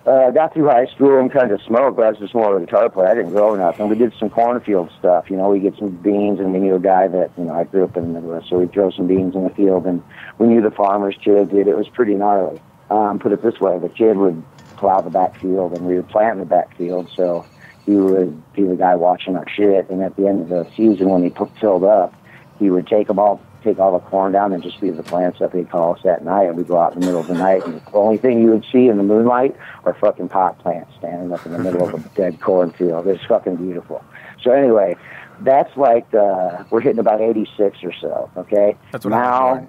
uh, 0.05 0.29
got 0.31 0.53
through 0.53 0.67
high 0.67 0.85
school 0.85 1.19
and 1.19 1.31
kind 1.31 1.51
of 1.51 1.59
smoked, 1.63 1.97
but 1.97 2.05
I 2.05 2.09
was 2.11 2.19
just 2.19 2.35
more 2.35 2.55
of 2.55 2.61
a 2.61 2.65
guitar 2.65 2.89
player. 2.89 3.07
I 3.07 3.15
didn't 3.15 3.31
grow 3.31 3.55
nothing. 3.55 3.89
We 3.89 3.97
did 3.97 4.13
some 4.19 4.29
cornfield 4.29 4.91
stuff. 4.99 5.31
You 5.31 5.37
know, 5.37 5.49
we 5.49 5.59
get 5.59 5.75
some 5.77 5.89
beans, 5.89 6.39
and 6.39 6.53
we 6.53 6.59
knew 6.59 6.75
a 6.75 6.79
guy 6.79 7.07
that, 7.07 7.31
you 7.37 7.45
know, 7.45 7.53
I 7.53 7.63
grew 7.63 7.85
up 7.85 7.97
in 7.97 8.13
the 8.13 8.21
Midwest, 8.21 8.49
so 8.49 8.59
we'd 8.59 8.71
throw 8.71 8.91
some 8.91 9.07
beans 9.07 9.35
in 9.35 9.43
the 9.43 9.49
field, 9.49 9.87
and 9.87 10.03
we 10.37 10.47
knew 10.47 10.61
the 10.61 10.69
farmer's 10.69 11.15
kid, 11.23 11.49
dude. 11.49 11.67
It 11.67 11.75
was 11.75 11.89
pretty 11.89 12.13
gnarly. 12.13 12.61
Um, 12.89 13.19
put 13.19 13.31
it 13.31 13.41
this 13.41 13.59
way, 13.59 13.79
the 13.79 13.89
kid 13.89 14.15
would 14.17 14.43
plow 14.77 15.01
the 15.01 15.09
backfield, 15.09 15.73
and 15.73 15.85
we 15.87 15.95
would 15.95 16.09
plant 16.09 16.33
in 16.33 16.39
the 16.39 16.45
backfield, 16.45 17.09
so 17.15 17.45
he 17.85 17.95
would 17.95 18.53
be 18.53 18.63
the 18.63 18.75
guy 18.75 18.95
watching 18.95 19.35
our 19.35 19.47
shit, 19.49 19.89
and 19.89 20.03
at 20.03 20.15
the 20.15 20.27
end 20.27 20.41
of 20.41 20.49
the 20.49 20.67
season, 20.75 21.09
when 21.09 21.23
he 21.23 21.29
p- 21.29 21.45
filled 21.59 21.83
up, 21.83 22.13
he 22.59 22.69
would 22.69 22.87
take 22.87 23.07
them 23.07 23.17
all, 23.19 23.41
take 23.63 23.79
all 23.79 23.93
the 23.93 24.05
corn 24.05 24.31
down 24.33 24.53
and 24.53 24.61
just 24.61 24.81
leave 24.81 24.97
the 24.97 25.03
plants 25.03 25.41
up. 25.41 25.53
He'd 25.53 25.69
call 25.69 25.95
us 25.95 26.01
that 26.03 26.23
night, 26.23 26.43
and 26.47 26.57
we'd 26.57 26.67
go 26.67 26.77
out 26.77 26.93
in 26.93 26.99
the 26.99 27.05
middle 27.07 27.21
of 27.21 27.27
the 27.27 27.33
night, 27.33 27.65
and 27.65 27.81
the 27.81 27.91
only 27.93 28.17
thing 28.17 28.39
you 28.41 28.47
would 28.51 28.65
see 28.71 28.87
in 28.87 28.97
the 28.97 29.03
moonlight 29.03 29.55
are 29.85 29.93
fucking 29.95 30.29
pot 30.29 30.59
plants 30.59 30.91
standing 30.99 31.31
up 31.33 31.45
in 31.45 31.53
the 31.53 31.59
middle 31.59 31.87
of 31.87 31.93
a 32.05 32.09
dead 32.15 32.39
cornfield. 32.41 33.07
It's 33.07 33.23
fucking 33.25 33.55
beautiful. 33.57 34.03
So 34.41 34.51
anyway, 34.51 34.95
that's 35.41 35.75
like 35.75 36.11
uh, 36.13 36.63
we're 36.69 36.81
hitting 36.81 36.99
about 36.99 37.19
86 37.21 37.77
or 37.83 37.93
so. 37.93 38.29
Okay. 38.37 38.77
That's 38.91 39.03
what 39.05 39.13
I 39.13 39.17
was 39.53 39.61
now. 39.61 39.67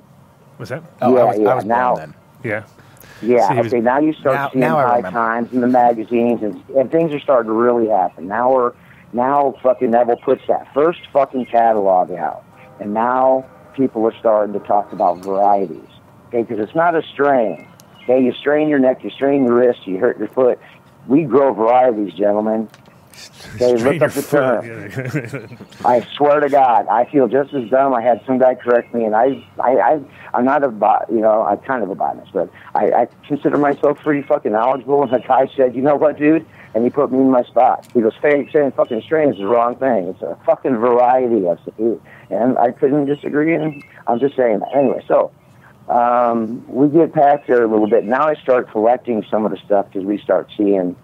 Was 0.58 0.68
that? 0.70 0.82
Oh, 1.02 1.14
yeah, 1.14 1.20
I 1.20 1.24
was, 1.24 1.38
yeah. 1.38 1.48
I 1.48 1.54
was 1.54 1.64
now, 1.64 1.94
then. 1.96 2.14
Yeah. 2.44 2.64
Yeah, 3.22 3.48
So 3.48 3.54
he 3.54 3.58
was- 3.60 3.72
okay, 3.72 3.80
now 3.80 3.98
you 3.98 4.12
start 4.14 4.34
Now- 4.36 4.48
seeing 4.50 4.60
now 4.60 4.78
I 4.78 4.82
high 4.82 4.96
remember. 4.98 5.18
times 5.18 5.52
in 5.52 5.60
the 5.60 5.66
magazines, 5.68 6.42
and, 6.42 6.62
and 6.76 6.90
things 6.90 7.12
are 7.12 7.20
starting 7.20 7.50
to 7.50 7.56
really 7.56 7.88
happen. 7.88 8.28
Now 8.28 8.52
we're, 8.52 8.72
now 9.12 9.54
fucking 9.62 9.90
Nevil 9.90 10.16
puts 10.16 10.42
that 10.48 10.66
first 10.74 11.00
fucking 11.12 11.46
catalog 11.46 12.10
out, 12.12 12.44
and 12.80 12.92
now 12.92 13.44
people 13.74 14.06
are 14.06 14.14
starting 14.18 14.52
to 14.52 14.60
talk 14.66 14.92
about 14.92 15.18
varieties. 15.24 15.80
Okay, 16.28 16.42
because 16.42 16.58
it's 16.58 16.74
not 16.74 16.94
a 16.94 17.02
strain. 17.02 17.66
Okay, 18.04 18.20
you 18.20 18.32
strain 18.32 18.68
your 18.68 18.78
neck, 18.78 19.02
you 19.02 19.10
strain 19.10 19.44
your 19.44 19.54
wrist, 19.54 19.86
you 19.86 19.98
hurt 19.98 20.18
your 20.18 20.28
foot. 20.28 20.58
We 21.06 21.22
grow 21.24 21.52
varieties, 21.52 22.12
gentlemen. 22.14 22.68
Strain 23.16 23.82
look 23.82 24.02
up 24.02 24.12
the 24.12 24.22
term. 24.22 25.58
I 25.84 26.06
swear 26.16 26.40
to 26.40 26.48
God, 26.48 26.86
I 26.88 27.10
feel 27.10 27.28
just 27.28 27.54
as 27.54 27.68
dumb. 27.70 27.94
I 27.94 28.02
had 28.02 28.22
some 28.26 28.38
guy 28.38 28.54
correct 28.54 28.94
me, 28.94 29.04
and 29.04 29.16
I, 29.16 29.42
I, 29.58 29.70
I 29.78 30.00
I'm 30.34 30.44
not 30.44 30.62
a 30.62 30.68
bot, 30.68 31.06
you 31.10 31.20
know, 31.20 31.42
I'm 31.42 31.58
kind 31.58 31.82
of 31.82 31.90
a 31.90 31.94
botanist, 31.94 32.32
but 32.32 32.50
I, 32.74 32.92
I 32.92 33.08
consider 33.26 33.56
myself 33.56 33.98
pretty 34.00 34.22
fucking 34.22 34.52
knowledgeable. 34.52 35.02
And 35.02 35.12
the 35.12 35.18
guy 35.18 35.50
said, 35.56 35.74
you 35.74 35.82
know 35.82 35.96
what, 35.96 36.18
dude? 36.18 36.46
And 36.74 36.84
he 36.84 36.90
put 36.90 37.10
me 37.10 37.18
in 37.18 37.30
my 37.30 37.42
spot. 37.44 37.88
He 37.94 38.02
goes, 38.02 38.12
saying, 38.20 38.50
saying 38.52 38.72
fucking 38.72 39.00
strain 39.02 39.30
is 39.30 39.38
the 39.38 39.46
wrong 39.46 39.76
thing. 39.76 40.08
It's 40.08 40.20
a 40.20 40.36
fucking 40.44 40.76
variety 40.76 41.46
of. 41.46 41.58
And 42.28 42.58
I 42.58 42.72
couldn't 42.72 43.06
disagree, 43.06 43.54
and 43.54 43.82
I'm 44.06 44.20
just 44.20 44.36
saying 44.36 44.58
that. 44.58 44.74
Anyway, 44.74 45.02
so 45.08 45.30
um, 45.88 46.66
we 46.68 46.88
get 46.88 47.14
past 47.14 47.46
there 47.46 47.64
a 47.64 47.68
little 47.68 47.88
bit. 47.88 48.04
Now 48.04 48.28
I 48.28 48.34
start 48.34 48.70
collecting 48.70 49.24
some 49.30 49.44
of 49.46 49.52
the 49.52 49.58
stuff 49.64 49.86
because 49.86 50.04
we 50.04 50.18
start 50.18 50.50
seeing 50.56 50.96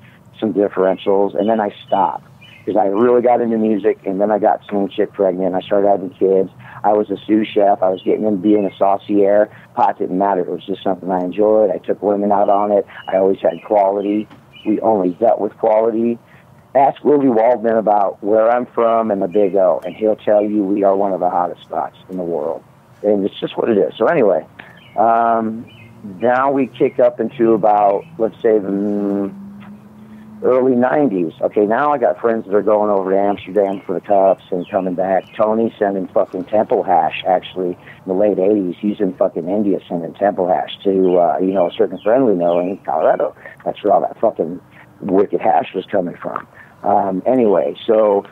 some 0.43 0.53
differentials, 0.53 1.39
and 1.39 1.49
then 1.49 1.61
I 1.61 1.75
stopped 1.87 2.27
because 2.59 2.79
I 2.79 2.87
really 2.87 3.23
got 3.23 3.41
into 3.41 3.57
music, 3.57 3.99
and 4.05 4.21
then 4.21 4.31
I 4.31 4.39
got 4.39 4.61
some 4.69 4.89
chick 4.89 5.13
pregnant. 5.13 5.55
I 5.55 5.61
started 5.61 5.89
having 5.89 6.11
kids. 6.11 6.51
I 6.85 6.93
was 6.93 7.11
a 7.11 7.17
sous 7.27 7.49
chef. 7.49 7.83
I 7.83 7.89
was 7.89 8.03
getting 8.03 8.25
into 8.25 8.39
being 8.39 8.65
a 8.65 8.77
saucier. 8.77 9.51
Pot 9.75 9.99
didn't 9.99 10.19
matter. 10.19 10.41
It 10.41 10.49
was 10.49 10.67
just 10.67 10.83
something 10.83 11.11
I 11.11 11.21
enjoyed. 11.21 11.71
I 11.71 11.79
took 11.79 12.03
women 12.03 12.31
out 12.31 12.49
on 12.49 12.73
it. 12.73 12.87
I 13.09 13.17
always 13.17 13.41
had 13.41 13.63
quality. 13.65 14.29
We 14.67 14.81
only 14.81 15.11
dealt 15.11 15.41
with 15.41 15.57
quality. 15.59 16.19
Ask 16.75 17.05
Willie 17.05 17.29
Waldman 17.29 17.77
about 17.77 18.23
where 18.23 18.51
I'm 18.51 18.67
from 18.67 19.11
and 19.11 19.21
the 19.21 19.29
Big 19.29 19.55
O, 19.57 19.81
and 19.85 19.95
he'll 19.95 20.17
tell 20.17 20.43
you 20.43 20.65
we 20.65 20.85
are 20.85 20.97
one 20.97 21.13
of 21.13 21.21
the 21.21 21.31
hottest 21.31 21.63
spots 21.63 21.97
in 22.11 22.17
the 22.17 22.23
world. 22.23 22.65
And 23.03 23.25
it's 23.25 23.39
just 23.41 23.57
what 23.57 23.69
it 23.69 23.77
is. 23.77 23.95
So 23.99 24.07
anyway, 24.07 24.47
um, 24.97 25.67
now 26.21 26.51
we 26.51 26.69
kick 26.69 26.99
up 26.99 27.21
into 27.21 27.53
about, 27.53 28.05
let's 28.19 28.37
say, 28.37 28.59
the 28.59 28.69
mm, 28.69 29.42
early 30.43 30.73
90s. 30.73 31.41
Okay, 31.41 31.67
now 31.67 31.93
I 31.93 31.99
got 31.99 32.21
friends 32.21 32.47
that 32.47 32.55
are 32.55 32.63
going 32.63 32.91
over 32.91 33.11
to 33.11 33.19
Amsterdam 33.19 33.81
for 33.87 33.95
the 33.95 34.01
cups 34.01 34.43
and 34.51 34.69
coming 34.71 34.95
back. 34.95 35.25
Tony 35.37 35.75
sending 35.79 36.09
fucking 36.09 36.45
temple 36.47 36.83
hash, 36.83 37.23
actually, 37.27 37.71
in 37.71 38.07
the 38.07 38.15
late 38.15 38.39
80s. 38.39 38.77
He's 38.79 39.01
in 39.01 39.15
fucking 39.17 39.49
India 39.49 39.79
sending 39.89 40.13
temple 40.15 40.49
hash 40.49 40.77
to, 40.85 41.19
uh, 41.19 41.39
you 41.39 41.53
know, 41.53 41.69
a 41.69 41.73
certain 41.73 41.99
friend 42.03 42.27
we 42.27 42.35
know 42.35 42.59
in 42.59 42.79
Colorado. 42.85 43.37
That's 43.65 43.83
where 43.83 43.93
all 43.93 44.01
that 44.01 44.19
fucking 44.21 44.61
wicked 45.01 45.41
hash 45.41 45.73
was 45.75 45.85
coming 45.87 46.17
from. 46.21 46.47
Um, 46.83 47.23
anyway, 47.27 47.77
so 47.87 48.25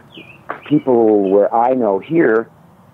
people 0.69 1.31
where 1.31 1.53
I 1.55 1.74
know 1.74 2.01
here, 2.01 2.51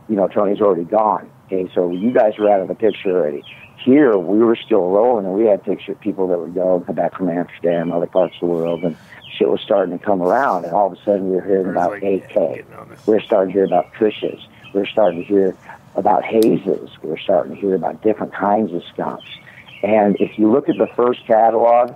you 0.08 0.16
know, 0.16 0.28
Tony's 0.28 0.60
already 0.60 0.84
gone. 0.84 1.30
Okay, 1.46 1.70
so 1.74 1.90
you 1.90 2.12
guys 2.12 2.32
are 2.38 2.50
out 2.50 2.60
of 2.60 2.68
the 2.68 2.74
picture 2.74 3.16
already. 3.16 3.42
Here, 3.86 4.18
we 4.18 4.38
were 4.38 4.56
still 4.56 4.90
rolling, 4.90 5.26
and 5.26 5.34
we 5.36 5.44
had 5.44 5.62
picture 5.62 5.94
people 5.94 6.26
that 6.26 6.40
would 6.40 6.54
go 6.54 6.82
come 6.84 6.96
back 6.96 7.16
from 7.16 7.28
Amsterdam, 7.28 7.92
other 7.92 8.08
parts 8.08 8.34
of 8.34 8.40
the 8.40 8.46
world, 8.46 8.82
and 8.82 8.96
shit 9.38 9.48
was 9.48 9.60
starting 9.60 9.96
to 9.96 10.04
come 10.04 10.20
around. 10.20 10.64
And 10.64 10.74
all 10.74 10.88
of 10.88 10.98
a 10.98 11.02
sudden, 11.04 11.30
we 11.30 11.36
were 11.36 11.42
hearing 11.42 11.68
about 11.68 11.94
AK. 11.98 12.02
getting 12.02 12.74
on 12.76 12.88
this. 12.88 13.06
We 13.06 13.14
were 13.14 13.20
starting 13.20 13.52
to 13.52 13.58
hear 13.58 13.64
about 13.64 13.92
Kushes. 13.92 14.44
We 14.74 14.80
were 14.80 14.86
starting 14.86 15.20
to 15.20 15.24
hear 15.24 15.56
about 15.94 16.24
hazes. 16.24 16.90
We 17.00 17.10
were 17.10 17.16
starting 17.16 17.54
to 17.54 17.60
hear 17.60 17.76
about 17.76 18.02
different 18.02 18.34
kinds 18.34 18.72
of 18.72 18.82
skunks. 18.92 19.28
And 19.84 20.16
if 20.18 20.36
you 20.36 20.50
look 20.50 20.68
at 20.68 20.78
the 20.78 20.88
first 20.96 21.24
catalog, 21.24 21.94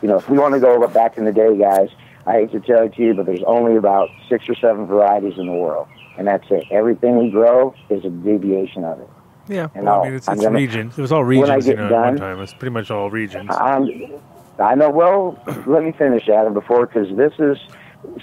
you 0.00 0.08
know, 0.08 0.16
if 0.16 0.30
we 0.30 0.38
want 0.38 0.54
to 0.54 0.60
go 0.60 0.88
back 0.88 1.18
in 1.18 1.26
the 1.26 1.32
day, 1.32 1.54
guys, 1.58 1.90
I 2.24 2.32
hate 2.32 2.52
to 2.52 2.60
tell 2.60 2.84
it 2.84 2.94
to 2.94 3.02
you, 3.02 3.12
but 3.12 3.26
there's 3.26 3.44
only 3.46 3.76
about 3.76 4.08
six 4.30 4.48
or 4.48 4.54
seven 4.54 4.86
varieties 4.86 5.34
in 5.36 5.48
the 5.48 5.52
world, 5.52 5.86
and 6.16 6.26
that's 6.26 6.46
it. 6.50 6.64
Everything 6.70 7.18
we 7.18 7.28
grow 7.28 7.74
is 7.90 8.06
a 8.06 8.10
deviation 8.10 8.84
of 8.84 9.00
it. 9.00 9.10
Yeah, 9.48 9.68
And 9.74 9.84
well, 9.86 10.00
I 10.02 10.04
mean, 10.06 10.14
it's, 10.14 10.28
it's 10.28 10.42
gonna- 10.42 10.54
regions. 10.56 10.98
It 10.98 11.02
was 11.02 11.12
all 11.12 11.24
when 11.24 11.38
I 11.50 11.54
regions, 11.56 11.66
you 11.66 11.72
get 11.74 11.78
know, 11.78 11.86
at 11.86 11.92
one 11.92 12.16
done- 12.16 12.16
time. 12.36 12.40
It's 12.42 12.52
pretty 12.54 12.72
much 12.72 12.90
all 12.90 13.10
regions. 13.10 13.50
Um, 13.50 13.90
I 14.58 14.74
know. 14.74 14.90
Well, 14.90 15.38
let 15.66 15.84
me 15.84 15.92
finish, 15.92 16.28
Adam, 16.28 16.54
before 16.54 16.86
because 16.86 17.14
this 17.16 17.32
is 17.38 17.58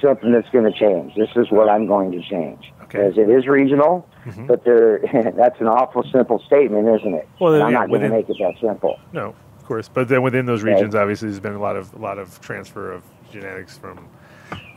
something 0.01 0.31
that's 0.31 0.49
going 0.49 0.65
to 0.71 0.77
change. 0.77 1.13
This 1.15 1.29
is 1.35 1.51
what 1.51 1.69
I'm 1.69 1.85
going 1.87 2.11
to 2.11 2.21
change 2.21 2.71
Okay. 2.83 2.97
because 2.99 3.17
it 3.17 3.29
is 3.29 3.47
regional, 3.47 4.07
Mhm. 4.25 4.47
but 4.47 4.63
there. 4.63 4.99
that's 5.35 5.59
an 5.61 5.67
awful 5.67 6.03
simple 6.11 6.39
statement, 6.39 6.87
isn't 6.99 7.13
it? 7.13 7.27
Well, 7.39 7.53
And 7.53 7.63
I'm 7.63 7.71
yeah, 7.71 7.79
not 7.79 7.89
going 7.89 8.01
to 8.01 8.09
make 8.09 8.29
it 8.29 8.37
that 8.39 8.55
simple. 8.59 8.99
No, 9.13 9.35
of 9.59 9.65
course, 9.65 9.87
but 9.89 10.07
then 10.07 10.23
within 10.23 10.45
those 10.45 10.63
Okay. 10.63 10.73
regions, 10.73 10.95
obviously, 10.95 11.27
there's 11.29 11.39
been 11.39 11.53
a 11.53 11.59
lot 11.61 11.75
of 11.75 11.93
a 11.93 11.97
lot 11.99 12.17
of 12.17 12.39
transfer 12.41 12.91
of 12.91 13.03
genetics 13.31 13.77
from, 13.77 14.07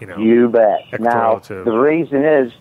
you 0.00 0.06
know, 0.06 0.16
You 0.18 0.48
bet. 0.48 0.80
Now, 1.00 1.36
to- 1.36 1.64
the 1.64 1.76
reason 1.78 2.24
is, 2.24 2.52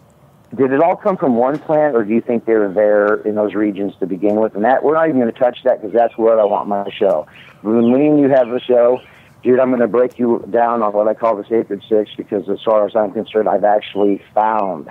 did 0.53 0.72
it 0.72 0.81
all 0.81 0.95
come 0.95 1.17
from 1.17 1.35
one 1.35 1.59
plant, 1.59 1.95
or 1.95 2.03
do 2.03 2.13
you 2.13 2.22
think 2.22 2.45
they 2.45 2.53
were 2.53 2.72
there 2.72 3.15
in 3.15 3.35
those 3.35 3.53
regions 3.53 3.93
to 3.99 4.05
begin 4.05 4.35
with? 4.35 4.55
And 4.55 4.63
that 4.63 4.84
we're 4.84 4.93
not 4.93 5.07
even 5.09 5.19
going 5.19 5.34
to 5.34 5.39
touch 5.39 5.59
that 5.63 5.81
because 5.81 5.93
that's 5.93 6.17
what 6.17 6.39
I 6.39 6.45
want 6.45 6.67
my 6.67 6.89
show. 6.91 7.27
When 7.61 7.91
me 7.91 8.07
and 8.07 8.19
you 8.19 8.30
have 8.30 8.49
the 8.49 8.59
show, 8.59 9.01
dude, 9.43 9.59
I'm 9.59 9.69
going 9.69 9.81
to 9.81 9.88
break 9.88 10.19
you 10.19 10.45
down 10.51 10.84
on 10.84 10.93
what 10.93 11.07
I 11.07 11.13
call 11.13 11.35
the 11.35 11.43
sacred 11.43 11.84
six 11.89 12.11
because, 12.15 12.47
as 12.49 12.59
far 12.63 12.85
as 12.85 12.95
I'm 12.95 13.11
concerned, 13.11 13.49
I've 13.49 13.63
actually 13.63 14.22
found 14.34 14.89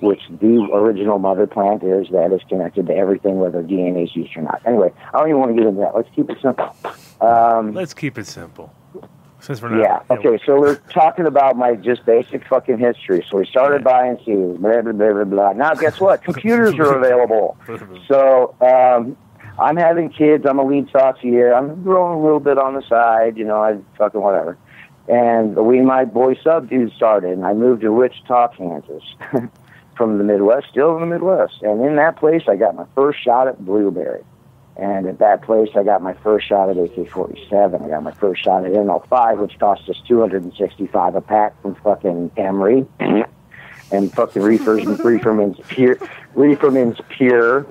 which 0.00 0.20
the 0.28 0.68
original 0.72 1.18
mother 1.18 1.46
plant 1.46 1.82
is 1.82 2.08
that 2.12 2.32
is 2.32 2.40
connected 2.48 2.86
to 2.86 2.94
everything, 2.94 3.38
whether 3.38 3.62
DNA 3.62 4.04
is 4.04 4.14
used 4.14 4.36
or 4.36 4.42
not. 4.42 4.62
Anyway, 4.64 4.92
I 5.12 5.18
don't 5.18 5.28
even 5.28 5.40
want 5.40 5.56
to 5.56 5.60
get 5.60 5.66
into 5.66 5.80
that. 5.80 5.94
Let's 5.94 6.08
keep 6.14 6.30
it 6.30 6.38
simple. 6.40 6.74
Um, 7.20 7.74
let's 7.74 7.94
keep 7.94 8.16
it 8.16 8.26
simple. 8.26 8.72
Since 9.48 9.62
we're 9.62 9.70
not, 9.70 10.04
yeah. 10.08 10.14
Okay. 10.14 10.38
So 10.44 10.60
we're 10.60 10.74
talking 10.92 11.24
about 11.24 11.56
my 11.56 11.74
just 11.74 12.04
basic 12.04 12.46
fucking 12.46 12.76
history. 12.76 13.26
So 13.30 13.38
we 13.38 13.46
started 13.46 13.82
buying 13.82 14.18
seeds. 14.18 14.58
Blah 14.58 14.82
blah 14.82 14.92
blah 14.92 15.12
blah 15.14 15.24
blah. 15.24 15.52
Now 15.54 15.72
guess 15.72 15.98
what? 15.98 16.22
Computers 16.30 16.74
are 16.74 16.98
available. 16.98 17.56
So 18.08 18.54
um, 18.60 19.16
I'm 19.58 19.76
having 19.78 20.10
kids. 20.10 20.44
I'm 20.46 20.58
a 20.58 20.64
lead 20.66 20.90
saucier. 20.90 21.54
I'm 21.54 21.82
growing 21.82 22.18
a 22.18 22.22
little 22.22 22.40
bit 22.40 22.58
on 22.58 22.74
the 22.74 22.82
side. 22.82 23.38
You 23.38 23.44
know, 23.44 23.62
I 23.62 23.78
fucking 23.96 24.20
whatever. 24.20 24.58
And 25.08 25.56
we, 25.56 25.80
my 25.80 26.04
boy 26.04 26.34
sub 26.44 26.68
dude 26.68 26.92
started, 26.92 27.32
and 27.32 27.46
I 27.46 27.54
moved 27.54 27.80
to 27.80 27.90
Wichita, 27.90 28.48
Kansas, 28.48 29.02
from 29.96 30.18
the 30.18 30.24
Midwest, 30.24 30.66
still 30.70 30.94
in 30.94 31.00
the 31.00 31.06
Midwest. 31.06 31.62
And 31.62 31.82
in 31.82 31.96
that 31.96 32.18
place, 32.18 32.42
I 32.46 32.56
got 32.56 32.74
my 32.74 32.84
first 32.94 33.24
shot 33.24 33.48
at 33.48 33.64
blueberry. 33.64 34.22
And 34.78 35.08
at 35.08 35.18
that 35.18 35.42
place, 35.42 35.70
I 35.74 35.82
got 35.82 36.02
my 36.02 36.14
first 36.14 36.46
shot 36.46 36.70
at 36.70 36.76
AK-47. 36.76 37.84
I 37.84 37.88
got 37.88 38.02
my 38.04 38.12
first 38.12 38.44
shot 38.44 38.64
at 38.64 38.70
NL5, 38.70 39.38
which 39.38 39.58
cost 39.58 39.88
us 39.88 39.96
265 40.06 41.16
a 41.16 41.20
pack 41.20 41.60
from 41.60 41.74
fucking 41.76 42.30
Emery. 42.36 42.86
and 43.90 44.12
fucking 44.12 44.42
reefers 44.42 44.84
reefer 45.00 45.34
means 45.34 45.56
pure. 45.68 45.98
Reefer 46.34 46.70
means 46.70 46.96
pure. 47.08 47.66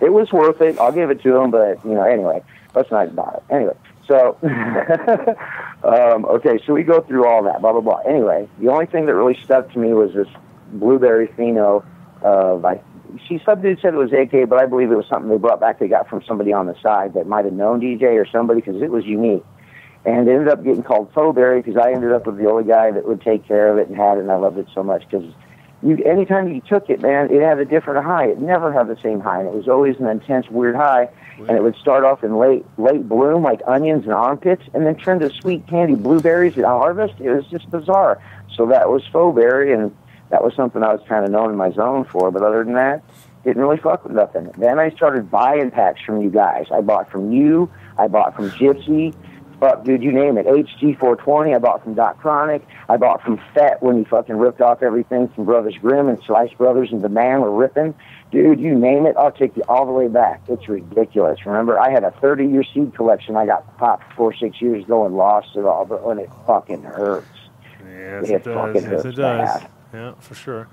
It 0.00 0.12
was 0.12 0.32
worth 0.32 0.60
it. 0.62 0.78
I'll 0.78 0.92
give 0.92 1.10
it 1.10 1.22
to 1.22 1.36
him, 1.36 1.50
but 1.50 1.84
you 1.84 1.92
know, 1.92 2.04
anyway, 2.04 2.42
let's 2.74 2.90
not 2.90 3.14
buy 3.14 3.36
it. 3.36 3.54
Anyway, 3.54 3.76
so 4.06 4.38
um, 5.84 6.24
okay, 6.26 6.58
so 6.66 6.72
we 6.72 6.82
go 6.82 7.00
through 7.00 7.26
all 7.26 7.42
that, 7.44 7.60
blah 7.60 7.72
blah 7.72 7.80
blah. 7.80 7.98
Anyway, 8.08 8.48
the 8.60 8.68
only 8.68 8.86
thing 8.86 9.06
that 9.06 9.14
really 9.14 9.38
stuck 9.44 9.70
to 9.72 9.78
me 9.78 9.92
was 9.92 10.12
this 10.14 10.28
blueberry 10.72 11.28
pheno 11.28 11.84
of 12.22 12.64
I. 12.64 12.80
She 13.28 13.38
dude 13.38 13.80
said 13.80 13.94
it 13.94 13.96
was 13.96 14.12
AK, 14.12 14.48
but 14.48 14.60
I 14.60 14.66
believe 14.66 14.90
it 14.90 14.96
was 14.96 15.06
something 15.08 15.30
they 15.30 15.38
brought 15.38 15.60
back. 15.60 15.78
They 15.78 15.88
got 15.88 16.08
from 16.08 16.22
somebody 16.26 16.52
on 16.52 16.66
the 16.66 16.74
side 16.82 17.14
that 17.14 17.26
might 17.26 17.44
have 17.44 17.54
known 17.54 17.80
DJ 17.80 18.20
or 18.20 18.26
somebody 18.26 18.60
because 18.60 18.80
it 18.82 18.90
was 18.90 19.04
unique. 19.04 19.44
And 20.04 20.28
it 20.28 20.32
ended 20.32 20.48
up 20.48 20.62
getting 20.62 20.82
called 20.82 21.12
Fauberry 21.12 21.64
because 21.64 21.80
I 21.80 21.92
ended 21.92 22.12
up 22.12 22.26
with 22.26 22.38
the 22.38 22.48
only 22.48 22.64
guy 22.64 22.92
that 22.92 23.06
would 23.06 23.20
take 23.22 23.46
care 23.46 23.68
of 23.68 23.78
it 23.78 23.88
and 23.88 23.96
had 23.96 24.18
it, 24.18 24.20
and 24.20 24.30
I 24.30 24.36
loved 24.36 24.58
it 24.58 24.68
so 24.72 24.82
much 24.82 25.02
because 25.08 25.32
you 25.82 25.96
anytime 26.04 26.52
you 26.52 26.60
took 26.60 26.88
it, 26.88 27.00
man, 27.00 27.30
it 27.30 27.42
had 27.42 27.58
a 27.58 27.64
different 27.64 28.04
high. 28.04 28.26
It 28.26 28.40
never 28.40 28.72
had 28.72 28.88
the 28.88 28.96
same 29.02 29.20
high, 29.20 29.40
and 29.40 29.48
it 29.48 29.54
was 29.54 29.68
always 29.68 29.96
an 29.98 30.06
intense, 30.06 30.48
weird 30.48 30.76
high. 30.76 31.08
And 31.38 31.50
it 31.50 31.62
would 31.62 31.76
start 31.76 32.02
off 32.02 32.24
in 32.24 32.38
late 32.38 32.64
late 32.78 33.06
bloom, 33.06 33.42
like 33.42 33.60
onions 33.66 34.04
and 34.04 34.14
armpits, 34.14 34.62
and 34.72 34.86
then 34.86 34.96
turn 34.96 35.20
to 35.20 35.30
sweet 35.30 35.66
candy 35.66 35.94
blueberries 35.94 36.56
at 36.56 36.64
harvest. 36.64 37.14
It 37.20 37.30
was 37.30 37.46
just 37.46 37.70
bizarre. 37.70 38.22
So 38.54 38.66
that 38.66 38.88
was 38.88 39.02
Fauberry, 39.12 39.74
and 39.74 39.94
that 40.30 40.42
was 40.42 40.54
something 40.54 40.82
I 40.82 40.92
was 40.92 41.02
kind 41.08 41.24
of 41.24 41.30
known 41.30 41.50
in 41.50 41.56
my 41.56 41.70
zone 41.72 42.04
for. 42.04 42.30
But 42.30 42.42
other 42.42 42.64
than 42.64 42.74
that, 42.74 43.02
didn't 43.44 43.62
really 43.62 43.76
fuck 43.78 44.04
with 44.04 44.12
nothing. 44.12 44.50
Then 44.58 44.78
I 44.78 44.90
started 44.90 45.30
buying 45.30 45.70
packs 45.70 46.00
from 46.02 46.20
you 46.20 46.30
guys. 46.30 46.66
I 46.72 46.80
bought 46.80 47.10
from 47.10 47.32
you. 47.32 47.70
I 47.98 48.08
bought 48.08 48.34
from 48.34 48.50
Gypsy. 48.50 49.14
Fuck, 49.60 49.84
dude, 49.84 50.02
you 50.02 50.12
name 50.12 50.36
it. 50.36 50.44
HG420. 50.46 51.54
I 51.54 51.58
bought 51.58 51.82
from 51.82 51.94
Doc 51.94 52.18
Chronic. 52.18 52.66
I 52.90 52.98
bought 52.98 53.22
from 53.22 53.40
Fett 53.54 53.82
when 53.82 53.96
he 53.96 54.04
fucking 54.04 54.36
ripped 54.36 54.60
off 54.60 54.82
everything 54.82 55.28
from 55.28 55.46
Brothers 55.46 55.76
Grimm 55.80 56.08
and 56.08 56.18
Slice 56.26 56.52
Brothers 56.54 56.90
and 56.92 57.00
The 57.02 57.08
Man 57.08 57.40
were 57.40 57.50
ripping. 57.50 57.94
Dude, 58.30 58.60
you 58.60 58.74
name 58.74 59.06
it. 59.06 59.16
I'll 59.16 59.32
take 59.32 59.56
you 59.56 59.62
all 59.68 59.86
the 59.86 59.92
way 59.92 60.08
back. 60.08 60.42
It's 60.48 60.68
ridiculous. 60.68 61.46
Remember, 61.46 61.78
I 61.78 61.90
had 61.90 62.04
a 62.04 62.10
30 62.20 62.46
year 62.48 62.64
seed 62.64 62.94
collection. 62.94 63.34
I 63.36 63.46
got 63.46 63.78
popped 63.78 64.12
four, 64.14 64.34
six 64.34 64.60
years 64.60 64.84
ago 64.84 65.06
and 65.06 65.16
lost 65.16 65.56
it 65.56 65.64
all, 65.64 65.86
but 65.86 66.02
when 66.04 66.18
it 66.18 66.28
fucking 66.46 66.82
hurts. 66.82 67.26
Yes, 67.88 68.24
It 68.28 68.30
it 68.30 68.44
does. 68.44 68.54
fucking 68.54 68.74
Yes, 68.82 68.84
hurts 68.90 69.04
it 69.06 69.12
does. 69.16 69.60
bad. 69.60 69.70
Yeah, 69.96 70.14
for 70.20 70.34
sure. 70.34 70.68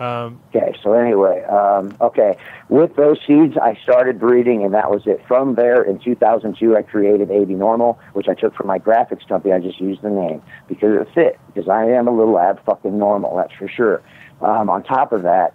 Um, 0.00 0.40
Okay, 0.54 0.74
so 0.82 0.94
anyway, 0.94 1.44
um, 1.44 1.94
okay, 2.00 2.36
with 2.70 2.96
those 2.96 3.18
seeds, 3.26 3.56
I 3.58 3.78
started 3.82 4.18
breeding, 4.18 4.64
and 4.64 4.72
that 4.72 4.90
was 4.90 5.06
it. 5.06 5.20
From 5.28 5.54
there, 5.54 5.82
in 5.82 5.98
2002, 5.98 6.74
I 6.74 6.82
created 6.82 7.30
AB 7.30 7.52
Normal, 7.54 7.98
which 8.14 8.28
I 8.28 8.34
took 8.34 8.54
from 8.54 8.66
my 8.66 8.78
graphics 8.78 9.28
company. 9.28 9.52
I 9.52 9.60
just 9.60 9.78
used 9.78 10.00
the 10.00 10.10
name 10.10 10.42
because 10.66 11.00
it 11.00 11.08
fit, 11.14 11.38
because 11.46 11.68
I 11.68 11.84
am 11.84 12.08
a 12.08 12.10
little 12.10 12.38
ab 12.38 12.64
fucking 12.64 12.98
normal, 12.98 13.36
that's 13.36 13.52
for 13.52 13.68
sure. 13.68 14.02
Um, 14.40 14.70
on 14.70 14.82
top 14.82 15.12
of 15.12 15.22
that, 15.22 15.54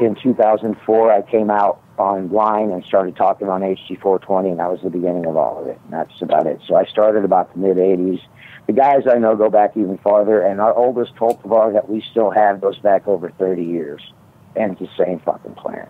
in 0.00 0.16
2004, 0.16 1.12
I 1.12 1.22
came 1.22 1.50
out 1.50 1.80
online 1.98 2.70
and 2.72 2.84
started 2.84 3.14
talking 3.14 3.48
on 3.48 3.60
HG420, 3.60 4.50
and 4.50 4.58
that 4.58 4.70
was 4.70 4.80
the 4.82 4.90
beginning 4.90 5.26
of 5.26 5.36
all 5.36 5.60
of 5.62 5.68
it. 5.68 5.78
And 5.84 5.92
that's 5.92 6.20
about 6.20 6.46
it. 6.46 6.60
So 6.66 6.74
I 6.74 6.84
started 6.86 7.24
about 7.24 7.52
the 7.52 7.60
mid 7.60 7.76
80s. 7.76 8.20
The 8.66 8.72
guys 8.72 9.02
I 9.10 9.18
know 9.18 9.36
go 9.36 9.50
back 9.50 9.76
even 9.76 9.98
farther, 9.98 10.40
and 10.40 10.60
our 10.60 10.74
oldest 10.74 11.14
cultivar 11.16 11.72
that 11.72 11.88
we 11.88 12.04
still 12.10 12.30
have 12.30 12.60
goes 12.60 12.78
back 12.78 13.08
over 13.08 13.30
30 13.30 13.64
years, 13.64 14.00
and 14.54 14.72
it's 14.72 14.80
the 14.80 15.04
same 15.04 15.18
fucking 15.20 15.54
plant. 15.54 15.88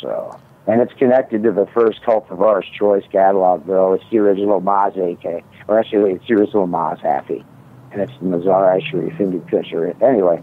So, 0.00 0.38
and 0.66 0.80
it's 0.80 0.92
connected 0.94 1.44
to 1.44 1.52
the 1.52 1.66
first 1.72 2.02
cultivar's 2.02 2.66
choice 2.76 3.04
catalog, 3.12 3.66
though. 3.66 3.92
It's 3.92 4.04
the 4.10 4.18
original 4.18 4.60
Maz 4.60 4.96
AK, 4.96 5.44
or 5.68 5.78
actually, 5.78 6.12
it's 6.12 6.26
the 6.26 6.34
original 6.34 6.66
Maz 6.66 7.00
Happy, 7.00 7.44
and 7.92 8.02
it's 8.02 8.12
the 8.20 8.26
Mazar 8.26 8.80
Sharif 8.90 9.14
Hindu 9.14 9.40
Kusher. 9.46 10.00
Anyway, 10.02 10.42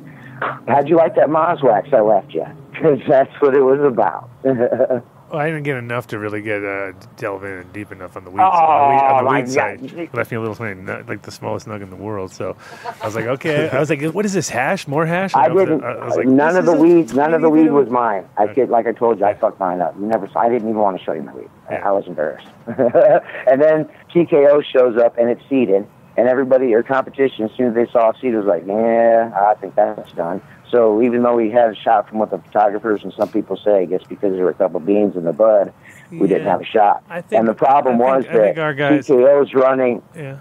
how'd 0.67 0.87
you 0.87 0.95
like 0.95 1.15
that 1.15 1.27
Maz 1.27 1.61
wax 1.61 1.89
I 1.93 2.01
left 2.01 2.33
you? 2.33 2.45
Because 2.69 2.99
that's 3.09 3.41
what 3.41 3.55
it 3.55 3.61
was 3.61 3.81
about. 3.81 4.29
Well, 5.29 5.39
I 5.39 5.47
didn't 5.47 5.63
get 5.63 5.77
enough 5.77 6.07
to 6.07 6.17
really 6.17 6.41
get 6.41 6.63
uh, 6.63 6.93
delve 7.17 7.43
in 7.43 7.67
deep 7.71 7.91
enough 7.91 8.17
on 8.17 8.23
the 8.23 8.31
weed, 8.31 8.41
Oh, 8.41 8.45
on 8.45 8.89
the 8.89 8.95
weed, 8.95 9.01
on 9.09 9.23
the 9.25 9.41
weed 9.41 9.49
side. 9.49 10.09
God. 10.09 10.17
Left 10.17 10.31
me 10.31 10.37
a 10.37 10.39
little 10.39 10.55
something, 10.55 10.85
like 11.07 11.21
the 11.21 11.31
smallest 11.31 11.67
nug 11.67 11.83
in 11.83 11.89
the 11.91 11.95
world. 11.95 12.31
So 12.31 12.55
I 13.01 13.05
was 13.05 13.15
like, 13.15 13.25
okay. 13.25 13.69
I 13.69 13.79
was 13.79 13.89
like, 13.91 14.01
what 14.13 14.25
is 14.25 14.33
this 14.33 14.49
hash? 14.49 14.87
More 14.87 15.05
hash? 15.05 15.33
And 15.35 15.43
I 15.43 15.49
was- 15.49 15.65
didn't. 15.65 15.83
I 15.83 16.05
was 16.05 16.15
like, 16.15 16.25
none 16.27 16.55
of 16.55 16.65
the 16.65 16.73
weed. 16.73 17.13
None 17.13 17.33
of 17.35 17.41
the 17.41 17.49
weed 17.49 17.69
was 17.69 17.89
mine. 17.89 18.25
I 18.37 18.47
kid, 18.47 18.69
like 18.69 18.87
I 18.87 18.91
told 18.91 19.19
you, 19.19 19.25
I 19.25 19.35
fucked 19.35 19.59
mine 19.59 19.81
up. 19.81 19.95
You 19.99 20.07
never. 20.07 20.27
saw- 20.29 20.39
I 20.39 20.49
didn't 20.49 20.67
even 20.69 20.81
want 20.81 20.97
to 20.97 21.03
show 21.03 21.13
you 21.13 21.21
my 21.21 21.33
weed. 21.33 21.49
I- 21.69 21.75
I 21.75 21.91
was 21.91 22.07
embarrassed. 22.07 22.47
and 22.67 23.61
then 23.61 23.87
TKO 24.13 24.63
shows 24.63 24.97
up 24.97 25.17
and 25.19 25.29
it's 25.29 25.41
seeded, 25.47 25.87
and 26.17 26.27
everybody, 26.27 26.69
your 26.69 26.81
competition, 26.83 27.45
as 27.45 27.51
soon 27.55 27.67
as 27.67 27.75
they 27.75 27.85
saw 27.91 28.13
seed, 28.19 28.33
was 28.33 28.45
like, 28.45 28.63
yeah, 28.65 29.31
I 29.35 29.53
think 29.61 29.75
that's 29.75 30.11
done. 30.13 30.41
So 30.71 31.01
even 31.01 31.23
though 31.23 31.35
we 31.35 31.49
had 31.49 31.69
a 31.71 31.75
shot 31.75 32.07
from 32.09 32.19
what 32.19 32.29
the 32.31 32.37
photographers 32.37 33.03
and 33.03 33.11
some 33.13 33.29
people 33.29 33.57
say, 33.57 33.79
I 33.81 33.85
guess 33.85 34.01
because 34.07 34.33
there 34.35 34.43
were 34.43 34.51
a 34.51 34.55
couple 34.55 34.79
beans 34.79 35.15
in 35.15 35.23
the 35.23 35.33
bud, 35.33 35.73
we 36.11 36.27
didn't 36.27 36.45
have 36.47 36.61
a 36.61 36.65
shot. 36.65 37.03
I 37.09 37.21
think- 37.21 37.39
and 37.39 37.47
the 37.47 37.53
problem 37.53 37.97
was 37.97 38.25
that 38.25 38.57
our 38.59 38.73
guys- 38.73 39.07
TKO's 39.07 39.53
running 39.53 40.01
Yeah. 40.15 40.37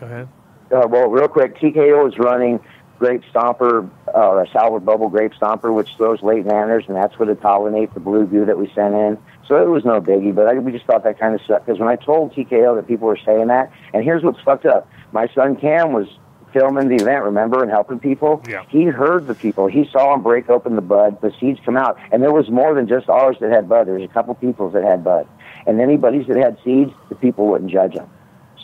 Go 0.00 0.06
ahead. 0.06 0.28
uh, 0.72 0.86
well, 0.88 1.08
real 1.08 1.28
quick, 1.28 1.56
TKO 1.58 2.06
is 2.08 2.18
running 2.18 2.60
Grape 2.98 3.22
Stomper, 3.34 3.88
uh, 4.14 4.18
or 4.28 4.42
a 4.42 4.48
sour 4.50 4.80
bubble 4.80 5.08
Grape 5.08 5.32
Stomper, 5.34 5.74
which 5.74 5.94
throws 5.96 6.22
late 6.22 6.44
nanners, 6.46 6.86
and 6.86 6.96
that's 6.96 7.18
what 7.18 7.28
it 7.28 7.40
pollinate 7.40 7.92
the 7.94 8.00
blue 8.00 8.24
goo 8.26 8.44
that 8.44 8.56
we 8.58 8.70
sent 8.74 8.94
in. 8.94 9.18
So 9.46 9.60
it 9.62 9.68
was 9.68 9.84
no 9.84 10.00
biggie, 10.00 10.34
but 10.34 10.46
I, 10.46 10.54
we 10.54 10.72
just 10.72 10.86
thought 10.86 11.04
that 11.04 11.18
kind 11.18 11.34
of 11.34 11.40
sucked. 11.46 11.66
Because 11.66 11.80
when 11.80 11.88
I 11.88 11.96
told 11.96 12.32
TKO 12.34 12.76
that 12.76 12.86
people 12.86 13.08
were 13.08 13.18
saying 13.24 13.48
that, 13.48 13.70
and 13.92 14.04
here's 14.04 14.22
what's 14.22 14.40
fucked 14.40 14.64
up. 14.66 14.88
My 15.12 15.26
son 15.34 15.56
Cam 15.56 15.92
was 15.92 16.06
filming 16.54 16.88
the 16.88 16.94
event, 16.94 17.24
remember, 17.24 17.62
and 17.62 17.70
helping 17.70 17.98
people. 17.98 18.42
Yeah. 18.48 18.64
He 18.70 18.84
heard 18.84 19.26
the 19.26 19.34
people. 19.34 19.66
He 19.66 19.86
saw 19.92 20.12
them 20.12 20.22
break 20.22 20.48
open 20.48 20.76
the 20.76 20.82
bud, 20.82 21.20
the 21.20 21.32
seeds 21.38 21.60
come 21.64 21.76
out, 21.76 21.98
and 22.10 22.22
there 22.22 22.32
was 22.32 22.48
more 22.48 22.74
than 22.74 22.88
just 22.88 23.10
ours 23.10 23.36
that 23.40 23.50
had 23.50 23.68
bud. 23.68 23.86
There 23.86 23.94
was 23.94 24.08
a 24.08 24.12
couple 24.12 24.34
people's 24.36 24.72
that 24.72 24.84
had 24.84 25.04
bud, 25.04 25.26
and 25.66 25.80
anybody's 25.80 26.26
that 26.28 26.36
had 26.36 26.56
seeds, 26.64 26.92
the 27.10 27.16
people 27.16 27.48
wouldn't 27.48 27.70
judge 27.70 27.94
them. 27.94 28.08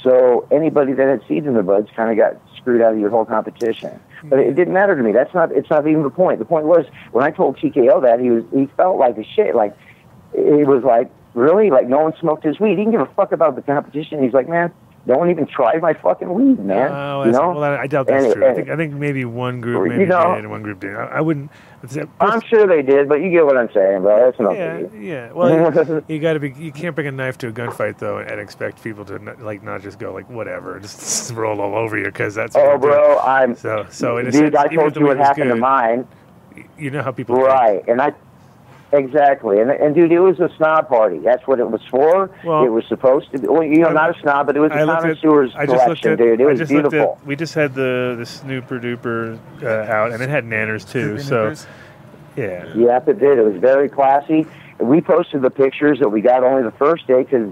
So 0.02 0.48
anybody 0.50 0.94
that 0.94 1.06
had 1.06 1.20
seeds 1.28 1.46
in 1.46 1.52
their 1.52 1.62
buds 1.62 1.90
kind 1.94 2.10
of 2.10 2.16
got 2.16 2.40
screwed 2.56 2.80
out 2.80 2.94
of 2.94 2.98
your 2.98 3.10
whole 3.10 3.26
competition. 3.26 4.00
But 4.24 4.38
it 4.38 4.54
didn't 4.54 4.72
matter 4.72 4.96
to 4.96 5.02
me. 5.02 5.12
That's 5.12 5.34
not. 5.34 5.52
It's 5.52 5.68
not 5.68 5.86
even 5.86 6.02
the 6.02 6.10
point. 6.10 6.38
The 6.38 6.44
point 6.44 6.66
was 6.66 6.86
when 7.12 7.24
I 7.24 7.30
told 7.30 7.58
TKO 7.58 8.02
that 8.02 8.20
he 8.20 8.30
was. 8.30 8.44
He 8.54 8.66
felt 8.76 8.98
like 8.98 9.18
a 9.18 9.24
shit. 9.24 9.54
Like 9.54 9.76
it 10.32 10.66
was 10.66 10.84
like 10.84 11.10
really 11.34 11.70
like 11.70 11.88
no 11.88 11.98
one 12.00 12.14
smoked 12.20 12.44
his 12.44 12.60
weed. 12.60 12.70
He 12.70 12.76
didn't 12.76 12.92
give 12.92 13.00
a 13.00 13.12
fuck 13.14 13.32
about 13.32 13.56
the 13.56 13.62
competition. 13.62 14.22
He's 14.22 14.32
like, 14.32 14.48
man, 14.48 14.72
don't 15.06 15.30
even 15.30 15.46
try 15.46 15.76
my 15.78 15.94
fucking 15.94 16.32
weed, 16.32 16.58
man. 16.58 16.90
Oh, 16.92 17.24
you 17.24 17.32
know. 17.32 17.52
well, 17.52 17.64
I, 17.64 17.78
I 17.82 17.86
doubt 17.86 18.06
that's 18.06 18.24
And- 18.24 18.34
true. 18.34 18.46
I 18.46 18.54
think 18.54 18.68
I 18.68 18.76
think 18.76 18.94
maybe 18.94 19.24
one 19.24 19.60
group 19.60 19.84
You 19.84 19.90
maybe 19.98 20.06
know- 20.06 20.34
did 20.34 20.38
and 20.44 20.50
one 20.50 20.62
group 20.62 20.80
didn't. 20.80 20.96
I, 20.96 21.06
I 21.06 21.20
wouldn't. 21.20 21.50
I'm 22.20 22.42
sure 22.42 22.66
they 22.66 22.82
did, 22.82 23.08
but 23.08 23.22
you 23.22 23.30
get 23.30 23.46
what 23.46 23.56
I'm 23.56 23.70
saying, 23.72 24.02
bro. 24.02 24.26
That's 24.26 24.38
no 24.38 24.52
yeah, 24.52 24.82
yeah. 24.98 25.32
Well, 25.32 25.48
you, 25.48 26.04
you 26.08 26.20
got 26.20 26.34
to 26.34 26.38
be. 26.40 26.50
You 26.50 26.72
can't 26.72 26.94
bring 26.94 27.06
a 27.06 27.12
knife 27.12 27.38
to 27.38 27.48
a 27.48 27.52
gunfight 27.52 27.96
though, 27.96 28.18
and 28.18 28.38
expect 28.38 28.82
people 28.84 29.06
to 29.06 29.18
not, 29.18 29.40
like 29.40 29.62
not 29.62 29.80
just 29.80 29.98
go 29.98 30.12
like 30.12 30.28
whatever, 30.28 30.78
just 30.82 31.32
roll 31.32 31.58
all 31.60 31.74
over 31.74 31.96
you 31.96 32.04
because 32.04 32.34
that's. 32.34 32.54
Oh, 32.54 32.76
bro, 32.76 33.18
I'm. 33.20 33.56
So, 33.56 33.86
so 33.88 34.18
in 34.18 34.26
dude, 34.26 34.34
sense, 34.34 34.56
I 34.56 34.68
told 34.68 34.94
you 34.94 35.06
what 35.06 35.16
happened 35.16 35.48
to 35.48 35.56
mine. 35.56 36.06
You 36.76 36.90
know 36.90 37.02
how 37.02 37.12
people 37.12 37.36
think. 37.36 37.48
Right, 37.48 37.82
and 37.88 38.02
I 38.02 38.12
exactly, 38.92 39.60
and 39.60 39.70
and 39.70 39.94
dude, 39.94 40.12
it 40.12 40.20
was 40.20 40.40
a 40.40 40.48
snob 40.56 40.88
party. 40.88 41.18
That's 41.18 41.46
what 41.46 41.60
it 41.60 41.70
was 41.70 41.80
for. 41.90 42.30
Well- 42.44 42.64
it 42.64 42.68
was 42.68 42.84
supposed 42.86 43.30
to 43.32 43.38
be. 43.38 43.46
Well, 43.48 43.62
you 43.62 43.78
know, 43.80 43.90
not 43.92 44.16
a 44.16 44.20
snob, 44.20 44.46
but 44.46 44.56
it 44.56 44.60
was 44.60 44.70
a 44.72 44.76
I 44.76 44.84
looked 44.84 44.98
at. 44.98 45.02
connoisseur's 45.20 45.54
I 45.54 45.66
just 45.66 45.86
looked 45.88 46.02
collection, 46.02 46.12
at. 46.12 46.18
dude. 46.18 46.40
It 46.40 46.44
I 46.44 46.46
was 46.50 46.58
just 46.58 46.70
beautiful. 46.70 47.18
at. 47.20 47.26
We 47.26 47.36
just 47.36 47.54
had 47.54 47.74
the 47.74 48.14
the 48.18 48.26
Snooper 48.26 48.78
Duper 48.80 49.38
uh, 49.62 49.92
out, 49.92 50.12
and 50.12 50.22
it 50.22 50.28
had 50.28 50.44
nanners 50.44 50.88
too. 50.90 51.18
Snooper 51.18 51.22
So, 51.22 51.50
Doopers? 51.50 51.66
yeah. 52.36 52.74
Yep, 52.74 53.08
it 53.08 53.18
did. 53.18 53.38
It 53.38 53.44
was 53.44 53.56
very 53.60 53.88
classy. 53.88 54.46
We 54.78 55.00
posted 55.00 55.42
the 55.42 55.50
pictures 55.50 55.98
that 56.00 56.08
we 56.08 56.20
got 56.22 56.42
only 56.42 56.62
the 56.62 56.70
first 56.72 57.06
day 57.06 57.22
because 57.22 57.50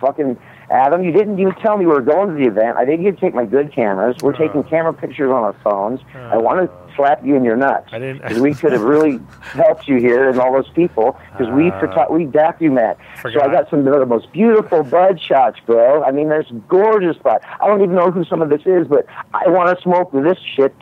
fucking 0.00 0.36
Adam, 0.70 1.02
you 1.04 1.12
didn't 1.12 1.38
even 1.38 1.54
tell 1.54 1.76
me 1.78 1.86
we 1.86 1.92
were 1.92 2.00
going 2.02 2.28
to 2.28 2.34
the 2.34 2.46
event. 2.48 2.76
I 2.76 2.84
didn't 2.84 3.04
get 3.04 3.14
to 3.14 3.20
take 3.20 3.34
my 3.34 3.44
good 3.46 3.72
cameras. 3.72 4.16
We're 4.20 4.36
taking 4.36 4.62
camera 4.64 4.92
pictures 4.92 5.30
on 5.30 5.42
our 5.44 5.52
phones. 5.64 6.00
I 6.14 6.36
want 6.36 6.68
to 6.68 6.85
slap 6.96 7.24
you 7.24 7.36
in 7.36 7.44
your 7.44 7.56
nuts. 7.56 7.88
I 7.92 7.98
didn't- 7.98 8.22
Because 8.22 8.40
we 8.40 8.54
could 8.54 8.72
have 8.72 8.82
really 8.82 9.20
helped 9.52 9.86
you 9.86 9.96
here 9.98 10.28
and 10.28 10.40
all 10.40 10.52
those 10.52 10.68
people 10.70 11.18
because 11.32 11.52
we 11.52 11.70
Uh, 11.70 11.78
forgot 11.80 12.10
we 12.12 12.24
document. 12.24 12.98
So 13.22 13.40
I 13.40 13.48
got 13.52 13.68
some 13.70 13.86
of 13.86 14.00
the 14.00 14.06
most 14.06 14.32
beautiful 14.32 14.82
bud 14.82 15.20
shots, 15.20 15.58
bro. 15.66 16.02
I 16.02 16.10
mean, 16.10 16.28
there's 16.28 16.50
gorgeous 16.68 17.16
bud. 17.18 17.40
I 17.60 17.66
don't 17.66 17.82
even 17.82 17.94
know 17.94 18.10
who 18.10 18.24
some 18.24 18.42
of 18.42 18.48
this 18.48 18.62
is, 18.66 18.86
but 18.88 19.06
I 19.34 19.48
want 19.48 19.76
to 19.76 19.82
smoke 19.82 20.10
this 20.12 20.38
shit. 20.54 20.74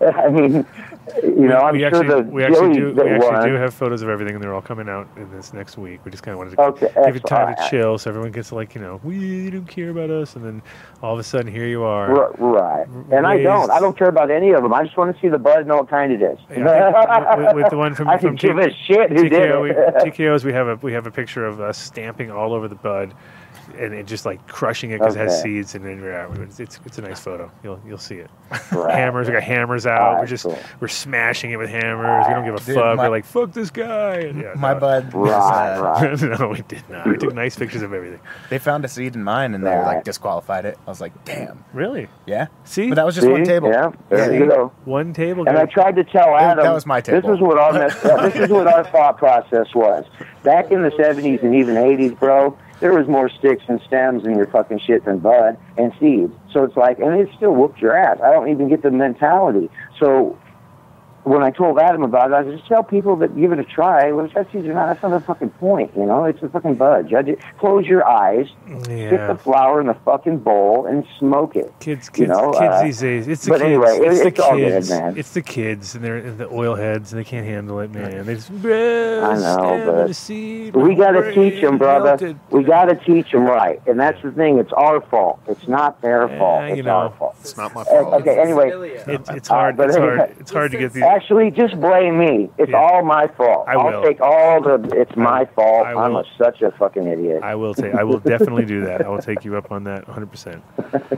I 0.00 0.28
mean, 0.30 0.64
you 1.22 1.48
know, 1.48 1.58
I'm 1.58 1.72
we 1.74 1.80
sure 1.80 1.88
actually, 1.88 2.08
the 2.08 2.22
we 2.22 2.44
actually 2.44 2.74
do 2.74 2.92
that 2.94 3.04
we 3.04 3.10
actually 3.10 3.30
won- 3.32 3.48
do 3.48 3.54
have 3.54 3.74
photos 3.74 4.02
of 4.02 4.08
everything, 4.08 4.34
and 4.34 4.42
they're 4.42 4.54
all 4.54 4.62
coming 4.62 4.88
out 4.88 5.08
in 5.16 5.30
this 5.30 5.52
next 5.52 5.76
week. 5.76 6.04
We 6.04 6.10
just 6.10 6.22
kind 6.22 6.32
of 6.32 6.38
wanted 6.38 6.56
to 6.56 6.62
Okay, 6.62 6.88
give 7.06 7.16
it 7.16 7.26
time 7.26 7.54
to 7.54 7.68
chill, 7.68 7.98
so 7.98 8.08
everyone 8.10 8.30
gets 8.32 8.48
to 8.50 8.54
like 8.54 8.74
you 8.74 8.80
know 8.80 9.00
we 9.04 9.50
don't 9.50 9.66
care 9.66 9.90
about 9.90 10.10
us, 10.10 10.36
and 10.36 10.44
then 10.44 10.62
all 11.02 11.12
of 11.12 11.18
a 11.18 11.22
sudden 11.24 11.52
here 11.52 11.66
you 11.66 11.82
are. 11.82 12.10
R- 12.10 12.32
Right. 12.38 12.86
And 13.10 13.26
I 13.26 13.42
don't. 13.42 13.70
I 13.70 13.80
don't 13.80 13.96
care 13.96 14.08
about 14.08 14.30
any 14.30 14.50
of 14.50 14.62
them. 14.62 14.72
I 14.72 14.84
just 14.84 14.96
want 14.96 15.14
to 15.14 15.20
see 15.20 15.28
the 15.28 15.38
bud 15.38 15.58
and 15.60 15.68
know 15.68 15.76
what 15.76 15.88
kind 15.88 16.12
it 16.12 16.22
is. 16.22 16.38
Yeah, 16.50 17.36
with, 17.36 17.54
with 17.56 17.70
the 17.70 17.76
one 17.76 17.94
from 17.94 18.08
I 18.08 18.18
from 18.18 18.36
give 18.36 18.58
a 18.58 18.70
shit 18.86 19.10
who 19.10 19.28
did 19.28 19.32
TKO, 19.32 19.62
we. 19.62 19.70
TKOs, 20.10 20.44
we 20.44 20.52
have 20.52 20.68
a 20.68 20.76
we 20.76 20.92
have 20.92 21.06
a 21.06 21.10
picture 21.10 21.44
of 21.46 21.60
us 21.60 21.78
stamping 21.78 22.30
all 22.30 22.52
over 22.54 22.68
the 22.68 22.74
bud, 22.74 23.14
and 23.78 23.94
it 23.94 24.06
just 24.06 24.24
like 24.26 24.46
crushing 24.48 24.90
it 24.90 24.98
because 24.98 25.16
it 25.16 25.20
has 25.20 25.42
seeds, 25.42 25.74
and 25.74 25.84
then 25.84 26.02
yeah, 26.02 26.32
it's, 26.42 26.60
it's 26.60 26.80
it's 26.84 26.98
a 26.98 27.02
nice 27.02 27.20
photo. 27.20 27.50
You'll 27.62 27.80
you'll 27.86 27.98
see 27.98 28.16
it. 28.16 28.30
Right. 28.72 28.94
hammers, 28.94 29.26
we 29.28 29.32
got 29.32 29.42
hammers 29.42 29.86
out. 29.86 30.00
Alright, 30.00 30.20
we're 30.20 30.26
just 30.26 30.44
cool. 30.44 30.58
we're 30.80 30.88
smashing 30.88 31.50
it 31.52 31.56
with 31.56 31.70
hammers. 31.70 32.26
We 32.28 32.34
don't 32.34 32.44
give 32.44 32.54
a 32.54 32.58
Dude, 32.60 32.74
fuck. 32.74 32.96
my- 32.96 33.04
we're 33.04 33.10
like 33.10 33.24
fuck 33.24 33.52
this 33.52 33.70
guy. 33.70 34.16
And 34.16 34.40
yeah, 34.40 34.54
My 34.56 34.74
no. 34.74 34.80
bud. 34.80 35.12
was, 35.14 35.30
Right, 35.30 35.76
uh, 35.76 35.82
right. 35.82 36.22
no, 36.40 36.48
we 36.48 36.62
did 36.62 36.88
not. 36.90 37.06
We 37.06 37.16
took 37.16 37.34
nice 37.34 37.56
pictures 37.56 37.82
of 37.82 37.92
everything. 37.92 38.20
They 38.50 38.58
found 38.58 38.84
a 38.84 38.88
seed 38.88 39.14
in 39.14 39.22
mine 39.24 39.54
and 39.54 39.64
they 39.64 39.70
Right. 39.70 39.96
like 39.96 40.04
disqualified 40.04 40.64
it. 40.64 40.78
I 40.86 40.90
was 40.90 41.00
like, 41.00 41.12
damn. 41.24 41.64
Really? 41.72 42.08
Yeah. 42.26 42.48
See, 42.64 42.88
But 42.88 42.96
that 42.96 43.06
was 43.06 43.14
just 43.14 43.26
See? 43.26 43.32
one 43.32 43.44
table. 43.44 43.68
Yeah, 43.70 43.90
there 44.10 44.28
See? 44.28 44.36
you 44.38 44.46
go. 44.46 44.72
one 44.84 45.12
table. 45.12 45.48
And 45.48 45.56
I 45.56 45.66
tried 45.66 45.96
to 45.96 46.04
tell 46.04 46.26
That- 46.32 46.42
Adam 46.52 46.64
that 46.64 46.72
was 46.74 46.86
my 46.86 47.00
table. 47.00 47.16
this 47.20 47.22
table. 47.24 47.34
is 47.34 47.40
what 47.40 47.58
our 47.58 47.72
mess, 47.72 48.00
this 48.02 48.34
is 48.36 48.50
what 48.50 48.66
our 48.66 48.84
thought 48.84 49.18
process 49.18 49.74
was. 49.74 50.04
Back 50.42 50.70
in 50.70 50.82
the 50.82 50.92
seventies 50.96 51.40
and 51.42 51.54
even 51.54 51.76
eighties, 51.76 52.12
bro, 52.12 52.56
there 52.82 52.92
was 52.92 53.06
more 53.06 53.28
sticks 53.28 53.62
and 53.68 53.80
stems 53.86 54.24
in 54.24 54.36
your 54.36 54.48
fucking 54.48 54.80
shit 54.80 55.04
than 55.04 55.20
bud 55.20 55.56
and 55.78 55.92
seeds. 56.00 56.34
So 56.52 56.64
it's 56.64 56.76
like 56.76 56.98
and 56.98 57.14
it 57.14 57.28
still 57.36 57.54
whooped 57.54 57.80
your 57.80 57.96
ass. 57.96 58.18
I 58.22 58.32
don't 58.32 58.50
even 58.50 58.68
get 58.68 58.82
the 58.82 58.90
mentality. 58.90 59.70
So 60.00 60.36
when 61.24 61.42
I 61.42 61.50
told 61.50 61.78
Adam 61.78 62.02
about 62.02 62.30
it, 62.30 62.34
I 62.34 62.42
just 62.50 62.66
tell 62.66 62.82
people 62.82 63.16
that 63.16 63.36
give 63.36 63.52
it 63.52 63.58
a 63.58 63.64
try. 63.64 64.10
Well, 64.12 64.26
if 64.26 64.34
that 64.34 64.50
seeds 64.50 64.66
or 64.66 64.74
not, 64.74 64.86
that's 64.86 65.02
not 65.02 65.10
the 65.10 65.20
fucking 65.20 65.50
point, 65.50 65.92
you 65.96 66.04
know? 66.04 66.24
It's 66.24 66.42
a 66.42 66.48
fucking 66.48 66.74
bud. 66.74 67.08
Judge 67.08 67.28
it. 67.28 67.38
Close 67.58 67.86
your 67.86 68.06
eyes, 68.06 68.48
stick 68.82 69.12
yeah. 69.12 69.26
the 69.28 69.36
flower 69.38 69.80
in 69.80 69.86
the 69.86 69.94
fucking 70.04 70.38
bowl, 70.38 70.86
and 70.86 71.06
smoke 71.18 71.54
it. 71.56 71.72
Kids, 71.80 72.08
kids, 72.08 72.20
you 72.20 72.26
know, 72.26 72.50
kids 72.52 72.62
uh, 72.62 72.82
these 72.82 73.00
days. 73.00 73.28
It's 73.28 73.44
the 73.44 73.50
but 73.50 73.60
kids. 73.60 73.66
anyway, 73.66 73.98
it's, 74.08 74.20
it's 74.20 74.36
the 74.38 74.44
all 74.44 74.56
good, 74.56 74.72
kids. 74.72 74.90
man. 74.90 75.16
It's 75.16 75.30
the 75.32 75.42
kids, 75.42 75.94
and 75.94 76.04
they're 76.04 76.16
and 76.16 76.38
the 76.38 76.48
oil 76.50 76.74
heads, 76.74 77.12
and 77.12 77.20
they 77.20 77.24
can't 77.24 77.46
handle 77.46 77.78
it, 77.80 77.90
man. 77.92 78.26
They 78.26 78.34
just, 78.34 78.52
"Bruh, 78.60 79.22
I 79.22 79.34
know, 79.38 79.92
but 80.06 80.16
seed, 80.16 80.74
We 80.74 80.94
got 80.94 81.12
to 81.12 81.32
teach 81.34 81.60
them, 81.60 81.78
brother. 81.78 82.04
melted." 82.04 82.38
We 82.50 82.64
got 82.64 82.86
to 82.86 82.96
teach 82.96 83.30
them 83.30 83.44
right, 83.44 83.80
and 83.86 83.98
that's 84.00 84.20
the 84.22 84.32
thing. 84.32 84.58
It's 84.58 84.72
our 84.72 85.00
fault. 85.00 85.40
It's 85.46 85.68
not 85.68 86.00
their 86.02 86.26
Yeah, 86.28 86.38
fault. 86.38 86.64
you 86.70 86.74
It's 86.76 86.84
know, 86.84 86.90
our 86.96 87.10
fault. 87.10 87.36
It's 87.40 87.56
not 87.56 87.74
my 87.74 87.82
Uh, 87.82 87.84
fault. 87.84 88.14
okay, 88.22 88.40
anyway. 88.40 88.70
It, 88.70 89.20
it's 89.30 89.50
Uh, 89.50 89.54
hard. 89.54 89.76
but 89.76 89.88
It's 89.88 89.96
anyway- 89.96 90.16
hard. 90.16 90.34
It's 90.40 90.52
hard 90.52 90.70
to 90.72 90.78
get 90.78 90.92
these. 90.92 91.02
Actually, 91.14 91.50
just 91.50 91.78
blame 91.80 92.18
me. 92.18 92.48
It's 92.58 92.70
Yeah. 92.70 92.78
all 92.78 93.02
my 93.04 93.26
fault. 93.36 93.66
I 93.68 93.76
will 93.76 93.84
will. 94.00 94.02
take 94.02 94.20
all 94.20 94.62
the. 94.62 94.74
It's 94.98 95.14
my 95.16 95.44
fault. 95.54 95.86
I'm 95.86 96.14
a, 96.16 96.24
such 96.38 96.62
a 96.62 96.70
fucking 96.72 97.06
idiot. 97.06 97.40
I 97.42 97.54
will 97.54 97.74
take. 97.74 97.94
I 97.94 98.02
will 98.04 98.18
definitely 98.18 98.64
do 98.64 98.80
that. 98.86 99.04
I 99.04 99.08
will 99.08 99.18
take 99.20 99.44
you 99.44 99.56
up 99.56 99.70
on 99.70 99.84
that, 99.84 100.06
100, 100.08 100.30
percent 100.30 100.62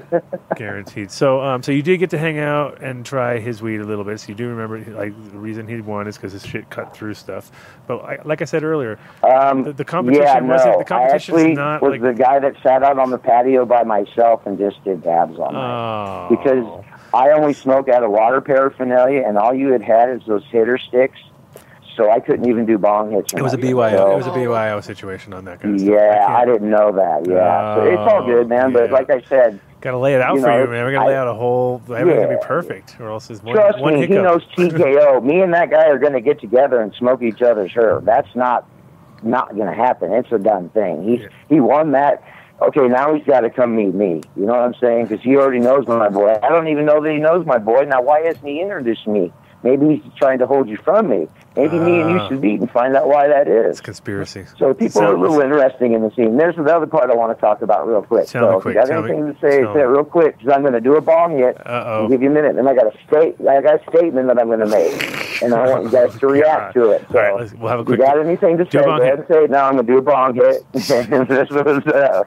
guaranteed. 0.57 1.11
So, 1.11 1.41
um, 1.41 1.63
so 1.63 1.73
you 1.73 1.83
did 1.83 1.99
get 1.99 2.11
to 2.11 2.19
hang 2.19 2.39
out 2.39 2.83
and 2.83 3.05
try 3.05 3.39
his 3.39 3.63
weed 3.63 3.81
a 3.81 3.85
little 3.85 4.05
bit. 4.05 4.21
So 4.21 4.29
you 4.31 4.35
do 4.35 4.49
remember, 4.49 4.79
like, 4.97 5.13
the 5.33 5.39
reason 5.39 5.69
he 5.69 5.81
won 5.81 6.07
is 6.09 6.17
because 6.17 6.33
his 6.33 6.45
shit 6.45 6.69
cut 6.71 6.95
through 6.97 7.15
stuff. 7.15 7.51
But 7.87 7.99
I, 7.99 8.19
like 8.25 8.43
I 8.43 8.47
said 8.47 8.65
earlier, 8.65 8.99
Um, 9.23 9.63
the, 9.65 9.73
the 9.73 9.85
competition 9.85 10.25
yeah, 10.25 10.41
wasn't. 10.41 10.79
The 10.79 10.85
competition's 10.85 11.37
I 11.37 11.41
actually 11.41 11.55
not 11.55 11.83
was 11.83 11.91
like. 11.93 12.03
the 12.03 12.13
guy 12.15 12.39
that 12.41 12.55
sat 12.63 12.83
out 12.83 12.99
on 12.99 13.11
the 13.11 13.19
patio 13.19 13.65
by 13.65 13.83
myself 13.85 14.47
and 14.47 14.59
just 14.59 14.83
did 14.85 15.03
dabs 15.03 15.39
on 15.39 15.53
night. 15.55 16.27
oh, 16.31 16.37
because 16.37 16.85
I 17.15 17.31
only 17.31 17.53
smoke 17.53 17.89
out 17.89 18.03
of 18.03 18.11
water 18.11 18.41
paraphernalia, 18.41 19.23
and 19.27 19.39
all 19.39 19.55
you 19.55 19.69
had 19.73 19.83
had 19.83 20.11
is 20.11 20.23
those 20.27 20.45
hitter 20.51 20.79
sticks, 20.79 21.19
so 21.97 22.11
I 22.11 22.21
couldn't 22.21 22.49
even 22.49 22.67
do 22.67 22.77
bong 22.77 23.13
hits. 23.13 23.33
it 23.33 23.41
was 23.43 23.55
a. 23.55 23.59
BYO. 23.59 23.97
So- 23.97 24.13
It 24.13 24.17
was 24.17 24.27
a 24.27 24.33
BYO 24.33 24.81
situation 24.81 25.33
on 25.33 25.45
that 25.45 25.61
kind 25.61 25.77
of 25.77 25.81
yeah, 25.83 26.27
I, 26.29 26.45
can't- 26.45 26.53
didn't 26.53 26.71
know 26.71 26.93
that. 26.93 27.27
Yeah, 27.29 27.75
so 27.77 27.85
it's 27.85 27.99
all 27.99 28.23
oh, 28.23 28.27
good, 28.27 28.49
man. 28.49 28.73
But 28.73 28.91
like 28.91 29.11
I 29.11 29.23
said, 29.29 29.61
Gotta 29.81 29.99
lay 29.99 30.15
it 30.15 30.23
out 30.23 30.35
you 30.37 30.41
for 30.41 30.47
know, 30.47 30.63
you, 30.65 30.71
man. 30.71 30.87
We 30.87 30.93
gotta 30.93 31.09
lay 31.09 31.15
out 31.15 31.29
a 31.29 31.35
whole. 31.35 31.83
Everything's 31.95 32.25
gonna 32.25 32.39
be 32.39 32.45
perfect, 32.47 32.99
or 33.01 33.11
else 33.11 33.27
there's 33.29 33.43
one, 33.43 33.55
trust 33.55 33.79
one 33.81 33.95
me, 33.95 34.01
hiccup. 34.01 34.17
he 34.17 34.23
knows 34.23 34.43
TKO. 34.57 35.23
Me 35.23 35.43
and 35.43 35.53
that 35.53 35.71
guy 35.71 35.89
are 35.89 35.99
going 35.99 36.15
to 36.15 36.23
get 36.23 36.41
together 36.41 36.81
and 36.81 36.95
smoke 36.95 37.23
each 37.23 37.43
other's 37.43 37.71
herb. 37.77 38.07
That's 38.07 38.35
not 38.35 38.67
not 39.23 39.55
going 39.55 39.67
to 39.67 39.75
happen. 39.75 40.11
It's 40.13 40.33
a 40.33 40.39
done 40.39 40.71
thing. 40.71 41.05
He's 41.07 41.21
Yeah. 41.21 41.29
he 41.51 41.61
won 41.61 41.93
that. 41.93 42.23
Okay, 42.63 42.87
now 42.89 43.15
he's 43.15 43.25
got 43.27 43.41
to 43.41 43.51
come 43.51 43.75
meet 43.77 43.95
me. 43.95 44.23
You 44.37 44.47
know 44.47 44.53
what 44.53 44.61
I'm 44.63 44.75
saying? 44.81 45.07
Because 45.07 45.23
he 45.25 45.37
already 45.37 45.59
knows 45.61 45.87
my 45.87 46.09
boy. 46.09 46.39
I 46.43 46.49
don't 46.49 46.69
even 46.69 46.85
know 46.87 47.03
that 47.03 47.11
he 47.13 47.19
knows 47.19 47.45
my 47.45 47.59
boy. 47.59 47.85
Now, 47.85 48.01
why 48.03 48.21
hasn't 48.23 48.47
he 48.47 48.61
introduced 48.61 49.07
me? 49.07 49.33
Maybe 49.65 49.97
he's 49.97 50.13
trying 50.17 50.39
to 50.41 50.47
hold 50.47 50.69
you 50.69 50.77
from 50.85 51.09
me. 51.09 51.27
Maybe 51.57 51.79
me 51.79 52.01
and 52.03 52.11
you 52.11 52.19
Ah. 52.19 52.29
should 52.29 52.41
meet 52.43 52.61
and 52.61 52.71
find 52.71 52.95
out 52.95 53.09
why 53.09 53.29
that 53.29 53.49
is. 53.49 53.71
It's 53.73 53.81
conspiracy. 53.81 54.45
So 54.59 54.75
people 54.75 55.01
are 55.03 55.15
a 55.15 55.19
little 55.19 55.41
interesting 55.41 55.95
in 55.95 56.03
the 56.03 56.11
scene. 56.11 56.37
There's 56.37 56.55
the 56.55 56.65
other 56.65 56.87
part 56.87 57.11
I 57.11 57.15
want 57.15 57.35
to 57.37 57.41
talk 57.41 57.63
about 57.63 57.89
real 57.89 58.03
quick. 58.03 58.29
So 58.29 58.61
quick, 58.61 58.77
if 58.77 58.77
you 58.77 58.81
got 58.83 58.89
tell 58.89 59.03
me- 59.03 59.11
anything 59.13 59.35
to 59.35 59.41
say, 59.41 59.63
say 59.63 59.81
it 59.81 59.85
real 59.85 60.05
quick 60.05 60.37
because 60.37 60.53
I'm 60.55 60.61
going 60.61 60.75
to 60.75 60.83
do 60.83 60.97
a 60.97 61.01
bomb 61.01 61.33
hit. 61.33 61.57
Uh-oh. 61.67 62.03
I'll 62.03 62.09
give 62.09 62.21
you 62.23 62.29
a 62.29 62.33
minute. 62.33 62.57
Then 62.57 62.69
I 62.69 62.75
got 62.75 62.87
a 62.95 62.99
state. 63.09 63.37
I 63.41 63.63
got 63.63 63.81
a 63.81 63.91
statement 63.91 64.27
that 64.29 64.39
I'm 64.39 64.49
going 64.49 64.61
to 64.61 64.67
make, 64.67 64.93
and 65.43 65.55
I 65.55 65.69
want 65.69 65.85
you 65.85 65.91
guys 65.91 66.19
to 66.19 66.27
react 66.29 66.75
to 66.75 66.91
it. 66.91 67.07
So 67.11 67.19
All 67.19 67.37
right, 67.39 67.59
we'll 67.59 67.69
have 67.71 67.81
a 67.81 67.83
if 67.83 67.89
you 67.89 67.97
got 67.97 68.19
anything 68.19 68.59
to 68.59 68.65
say? 68.65 68.83
Go 68.83 69.01
ahead 69.01 69.21
and 69.21 69.29
say 69.29 69.45
it 69.45 69.51
now. 69.51 69.67
I'm 69.67 69.75
going 69.75 69.87
to 69.87 69.93
do 69.93 69.99
a 69.99 70.03
bomb 70.03 70.35
hit. 70.35 70.65
This 70.73 70.91
was 71.51 71.87
uh, 71.87 72.25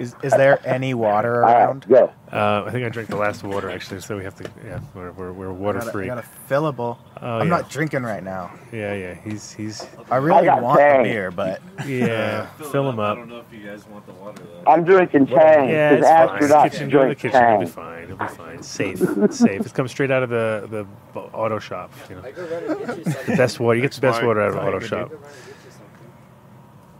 Is, 0.00 0.14
is 0.22 0.32
there 0.32 0.60
any 0.66 0.94
water 0.94 1.40
around? 1.40 1.86
right. 1.88 2.06
Go. 2.08 2.12
Uh, 2.30 2.64
I 2.66 2.70
think 2.70 2.84
I 2.84 2.90
drank 2.90 3.08
the 3.08 3.16
last 3.16 3.42
water 3.42 3.70
actually, 3.70 4.00
so 4.00 4.14
we 4.16 4.22
have 4.24 4.34
to. 4.36 4.50
Yeah, 4.64 4.80
we're 4.94 5.12
we're, 5.12 5.32
we're 5.32 5.52
water 5.52 5.78
I 5.78 5.80
got, 5.80 5.86
a, 5.86 5.90
I 5.90 5.92
free. 5.92 6.06
got 6.06 6.18
a 6.18 6.24
fillable. 6.48 6.98
Oh, 7.22 7.38
I'm 7.38 7.46
yeah. 7.48 7.56
not 7.56 7.70
drinking 7.70 8.02
right 8.02 8.22
now. 8.22 8.52
Yeah, 8.70 8.92
yeah. 8.94 9.14
He's 9.14 9.50
he's. 9.52 9.86
I 10.10 10.16
really 10.16 10.44
got 10.44 10.60
want 10.62 10.78
Tang. 10.78 11.00
a 11.00 11.04
beer, 11.04 11.30
but 11.30 11.62
Yeah, 11.86 12.46
fill 12.70 12.88
him 12.90 12.98
up. 12.98 13.16
I 13.16 13.20
don't 13.20 13.28
know 13.30 13.38
if 13.38 13.50
you 13.52 13.66
guys 13.66 13.86
want 13.88 14.04
the 14.06 14.12
water 14.12 14.42
though. 14.42 14.70
I'm 14.70 14.84
drinking 14.84 15.26
Tang 15.28 15.68
Yeah, 15.70 15.96
because 15.96 16.06
it's 16.06 16.50
fine. 16.50 16.50
astronauts 16.50 16.72
Kitchen, 16.72 16.90
go 16.90 16.98
to 17.08 17.08
the 17.08 17.14
drink 17.14 17.18
kitchen. 17.34 17.48
He'll 17.50 17.60
be 17.60 17.66
fine. 17.66 18.02
It'll 18.04 18.16
be 18.18 18.26
fine. 18.26 18.62
Safe, 18.62 18.98
safe. 19.32 19.60
It's 19.62 19.72
come 19.72 19.88
straight 19.88 20.10
out 20.10 20.22
of 20.22 20.28
the 20.28 20.86
the 21.14 21.20
auto 21.20 21.58
shop. 21.58 21.90
You 22.10 22.16
know, 22.16 22.22
I 22.22 22.30
go 22.32 22.42
run 22.46 22.64
and 22.78 22.86
get 22.86 22.98
you 22.98 23.04
the 23.24 23.36
best 23.36 23.58
water. 23.58 23.76
You 23.76 23.82
get 23.82 23.92
the 23.92 24.00
best 24.02 24.22
water 24.22 24.42
out 24.42 24.48
of 24.48 24.54
the 24.54 24.60
fine, 24.60 24.68
auto 24.74 24.80
shop. 24.80 25.06
I 25.06 25.10
go 25.12 25.14
run 25.16 25.24
and 25.24 25.32
get 25.46 25.64
you 25.64 25.70
something. 25.70 26.12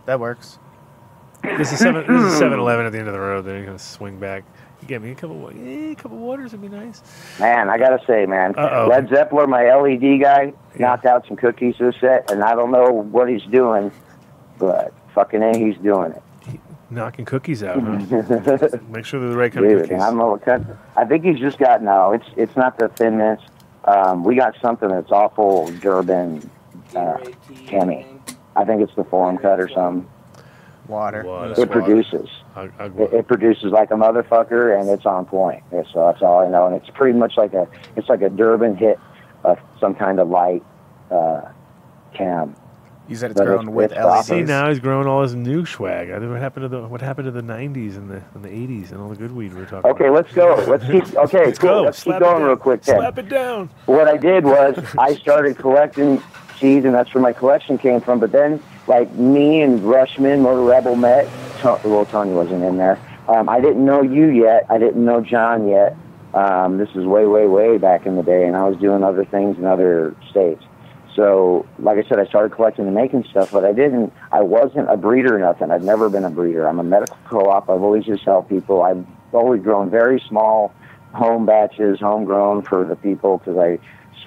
that 0.06 0.20
works. 0.20 0.58
This 1.42 1.72
is 1.72 1.78
seven. 1.78 2.04
This 2.06 2.32
is 2.32 2.38
Seven 2.38 2.58
Eleven 2.58 2.86
at 2.86 2.92
the 2.92 2.98
end 2.98 3.08
of 3.08 3.14
the 3.14 3.20
road. 3.20 3.42
Then 3.44 3.56
you're 3.56 3.66
gonna 3.66 3.78
swing 3.78 4.18
back. 4.18 4.44
You 4.82 4.86
get 4.88 5.02
me 5.02 5.10
a 5.10 5.14
couple. 5.14 5.36
wa- 5.36 5.50
Eh, 5.50 5.92
a 5.92 5.94
couple 5.94 6.18
of 6.18 6.22
waters 6.22 6.52
would 6.52 6.62
be 6.62 6.68
nice. 6.68 7.02
Man, 7.40 7.68
I 7.68 7.78
gotta 7.78 8.00
say, 8.06 8.26
man, 8.26 8.54
Uh-oh. 8.56 8.86
Led 8.88 9.08
Zeppelin, 9.08 9.50
my 9.50 9.64
LED 9.64 10.18
guy, 10.18 10.52
Yeah. 10.76 10.86
knocked 10.86 11.04
out 11.06 11.26
some 11.26 11.36
cookies 11.36 11.76
this 11.78 11.94
the 11.94 12.00
set, 12.00 12.30
and 12.30 12.42
I 12.44 12.54
don't 12.54 12.70
know 12.70 12.90
what 12.90 13.28
he's 13.28 13.42
doing, 13.44 13.90
but 14.58 14.92
fucking 15.14 15.42
A, 15.42 15.56
he's 15.58 15.76
doing 15.78 16.12
it. 16.12 16.22
Knocking 16.90 17.24
cookies 17.26 17.62
out. 17.62 17.80
Huh? 17.82 17.98
Make 18.90 19.04
sure 19.04 19.20
they're 19.20 19.28
the 19.28 19.36
right 19.36 19.52
kind 19.52 19.66
Dude, 19.68 19.76
of 19.82 19.82
cookies. 19.88 20.02
I 20.02 20.06
don't 20.08 20.16
know 20.18 20.28
what 20.30 20.42
kind. 20.44 20.64
I 20.96 21.04
think 21.04 21.22
he's 21.24 21.38
just 21.38 21.58
got 21.58 21.82
no. 21.82 22.12
It's 22.12 22.24
it's 22.36 22.56
not 22.56 22.78
the 22.78 22.88
thinness. 22.88 23.40
Um, 23.84 24.24
we 24.24 24.36
got 24.36 24.54
something 24.62 24.88
that's 24.88 25.10
awful 25.12 25.66
Durban. 25.80 26.48
Uh, 26.96 27.18
Tammy. 27.66 28.06
I 28.56 28.64
think 28.64 28.80
it's 28.80 28.94
the 28.94 29.04
forum 29.04 29.36
cut 29.36 29.60
or 29.60 29.68
something. 29.68 30.08
Water. 30.86 31.24
Water. 31.24 31.60
It 31.60 31.70
produces. 31.70 32.30
I, 32.58 32.70
I, 32.78 32.86
It, 32.86 33.12
it 33.12 33.28
produces 33.28 33.72
like 33.72 33.90
a 33.90 33.94
motherfucker, 33.94 34.78
and 34.78 34.88
it's 34.90 35.06
on 35.06 35.24
point. 35.26 35.62
Yeah, 35.72 35.82
So 35.92 36.06
that's 36.06 36.22
all 36.22 36.40
I 36.40 36.48
know. 36.48 36.66
And 36.66 36.76
it's 36.76 36.90
pretty 36.90 37.18
much 37.18 37.36
like 37.36 37.54
a 37.54 37.66
it's 37.96 38.08
like 38.08 38.22
a 38.22 38.28
Durban 38.30 38.76
hit 38.76 38.98
of 39.44 39.58
some 39.80 39.94
kind 39.94 40.18
of 40.20 40.28
light 40.28 40.62
uh, 41.10 41.42
cam. 42.14 42.54
You 43.08 43.16
said 43.16 43.30
it's 43.30 43.38
But 43.40 43.46
grown 43.46 43.60
it's- 43.68 43.74
with 43.74 43.92
it's 43.92 44.04
LEDs. 44.04 44.26
See 44.26 44.42
now 44.42 44.68
he's 44.68 44.80
growing 44.80 45.06
all 45.06 45.22
his 45.22 45.34
new 45.34 45.64
swag. 45.64 46.10
I 46.10 46.18
think 46.18 46.30
what 46.30 46.40
happened 46.40 46.64
to 46.64 46.68
the 46.68 46.86
what 46.86 47.00
happened 47.00 47.24
to 47.24 47.30
the 47.30 47.40
'90s 47.42 47.96
and 47.96 48.10
the 48.10 48.22
and 48.34 48.44
the 48.44 48.50
'80s 48.50 48.92
and 48.92 49.00
all 49.00 49.08
the 49.08 49.16
good 49.16 49.32
weed 49.32 49.54
we 49.54 49.60
were 49.60 49.66
talking 49.66 49.90
Okay, 49.92 50.08
about. 50.08 50.14
let's 50.26 50.32
go. 50.34 50.54
Let's 50.68 50.84
keep. 50.84 51.16
Okay, 51.24 51.46
Let's 51.46 51.58
cool. 51.58 51.70
go. 51.70 51.82
Let's 51.84 51.98
Slap 52.02 52.20
keep 52.20 52.28
going 52.28 52.42
real 52.44 52.56
quick. 52.56 52.82
Then. 52.82 52.96
Slap 52.96 53.18
it 53.18 53.28
down. 53.30 53.70
what 53.86 54.08
I 54.08 54.18
did 54.18 54.44
was 54.44 54.78
I 54.98 55.14
started 55.14 55.56
collecting 55.56 56.22
seeds, 56.60 56.84
and 56.84 56.94
that's 56.94 57.14
where 57.14 57.22
my 57.22 57.32
collection 57.32 57.78
came 57.78 58.02
from. 58.02 58.20
But 58.20 58.32
then, 58.32 58.62
like 58.88 59.12
me 59.12 59.60
and 59.60 59.80
Rushman, 59.80 60.40
Motor 60.40 60.62
Rebel 60.62 60.96
met. 60.96 61.28
Well, 61.62 62.06
Tony 62.06 62.32
wasn't 62.32 62.64
in 62.64 62.76
there. 62.76 62.98
Um, 63.28 63.48
I 63.48 63.60
didn't 63.60 63.84
know 63.84 64.02
you 64.02 64.28
yet. 64.28 64.66
I 64.70 64.78
didn't 64.78 65.04
know 65.04 65.20
John 65.20 65.68
yet. 65.68 65.96
Um, 66.34 66.78
this 66.78 66.88
is 66.90 67.04
way, 67.04 67.26
way, 67.26 67.46
way 67.46 67.78
back 67.78 68.06
in 68.06 68.16
the 68.16 68.22
day, 68.22 68.46
and 68.46 68.56
I 68.56 68.68
was 68.68 68.78
doing 68.78 69.02
other 69.02 69.24
things 69.24 69.58
in 69.58 69.64
other 69.64 70.14
states. 70.30 70.62
So, 71.14 71.66
like 71.78 71.98
I 71.98 72.08
said, 72.08 72.20
I 72.20 72.26
started 72.26 72.52
collecting 72.52 72.86
and 72.86 72.94
making 72.94 73.24
stuff, 73.24 73.50
but 73.50 73.64
I 73.64 73.72
didn't. 73.72 74.12
I 74.30 74.42
wasn't 74.42 74.88
a 74.88 74.96
breeder 74.96 75.36
or 75.36 75.38
nothing. 75.40 75.70
I've 75.70 75.82
never 75.82 76.08
been 76.08 76.24
a 76.24 76.30
breeder. 76.30 76.68
I'm 76.68 76.78
a 76.78 76.84
medical 76.84 77.16
co-op. 77.24 77.68
I've 77.68 77.82
always 77.82 78.04
just 78.04 78.22
helped 78.22 78.48
people. 78.48 78.82
I've 78.82 79.04
always 79.32 79.62
grown 79.62 79.90
very 79.90 80.22
small 80.28 80.72
home 81.12 81.44
batches, 81.44 81.98
homegrown 81.98 82.62
for 82.62 82.84
the 82.84 82.94
people 82.96 83.38
because 83.38 83.58
I 83.58 83.78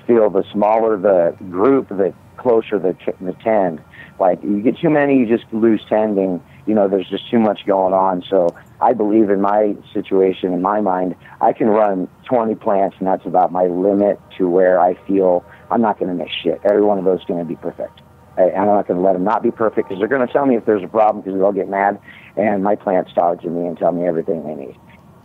feel 0.05 0.29
the 0.29 0.43
smaller 0.51 0.97
the 0.97 1.35
group, 1.45 1.87
the 1.89 2.13
closer 2.37 2.77
the 2.77 2.95
the 3.21 3.33
tend. 3.33 3.81
Like 4.21 4.43
you 4.43 4.61
get 4.61 4.77
too 4.77 4.91
many, 4.91 5.17
you 5.17 5.25
just 5.25 5.51
lose 5.51 5.81
tending. 5.89 6.43
You 6.67 6.75
know, 6.75 6.87
there's 6.87 7.09
just 7.09 7.29
too 7.31 7.39
much 7.39 7.65
going 7.65 7.91
on. 7.91 8.23
So 8.29 8.55
I 8.79 8.93
believe 8.93 9.31
in 9.31 9.41
my 9.41 9.75
situation, 9.93 10.53
in 10.53 10.61
my 10.61 10.79
mind, 10.79 11.15
I 11.41 11.53
can 11.53 11.67
run 11.67 12.07
20 12.25 12.53
plants, 12.55 12.97
and 12.99 13.07
that's 13.07 13.25
about 13.25 13.51
my 13.51 13.65
limit 13.65 14.19
to 14.37 14.47
where 14.47 14.79
I 14.79 14.93
feel 15.07 15.43
I'm 15.71 15.81
not 15.81 15.97
going 15.99 16.15
to 16.15 16.23
miss 16.23 16.31
shit. 16.43 16.61
Every 16.63 16.83
one 16.83 16.99
of 16.99 17.03
those 17.03 17.21
is 17.21 17.25
going 17.25 17.39
to 17.39 17.45
be 17.45 17.55
perfect. 17.55 18.01
I, 18.37 18.51
I'm 18.51 18.67
not 18.67 18.87
going 18.87 18.99
to 18.99 19.03
let 19.03 19.13
them 19.13 19.23
not 19.23 19.41
be 19.41 19.49
perfect 19.49 19.89
because 19.89 19.99
they're 19.99 20.07
going 20.07 20.25
to 20.25 20.31
tell 20.31 20.45
me 20.45 20.55
if 20.55 20.65
there's 20.65 20.83
a 20.83 20.87
problem 20.87 21.23
because 21.23 21.39
they'll 21.39 21.51
get 21.51 21.67
mad, 21.67 21.99
and 22.37 22.63
my 22.63 22.75
plants 22.75 23.11
talk 23.13 23.41
to 23.41 23.49
me 23.49 23.65
and 23.65 23.75
tell 23.75 23.91
me 23.91 24.07
everything 24.07 24.45
they 24.45 24.53
need. 24.53 24.77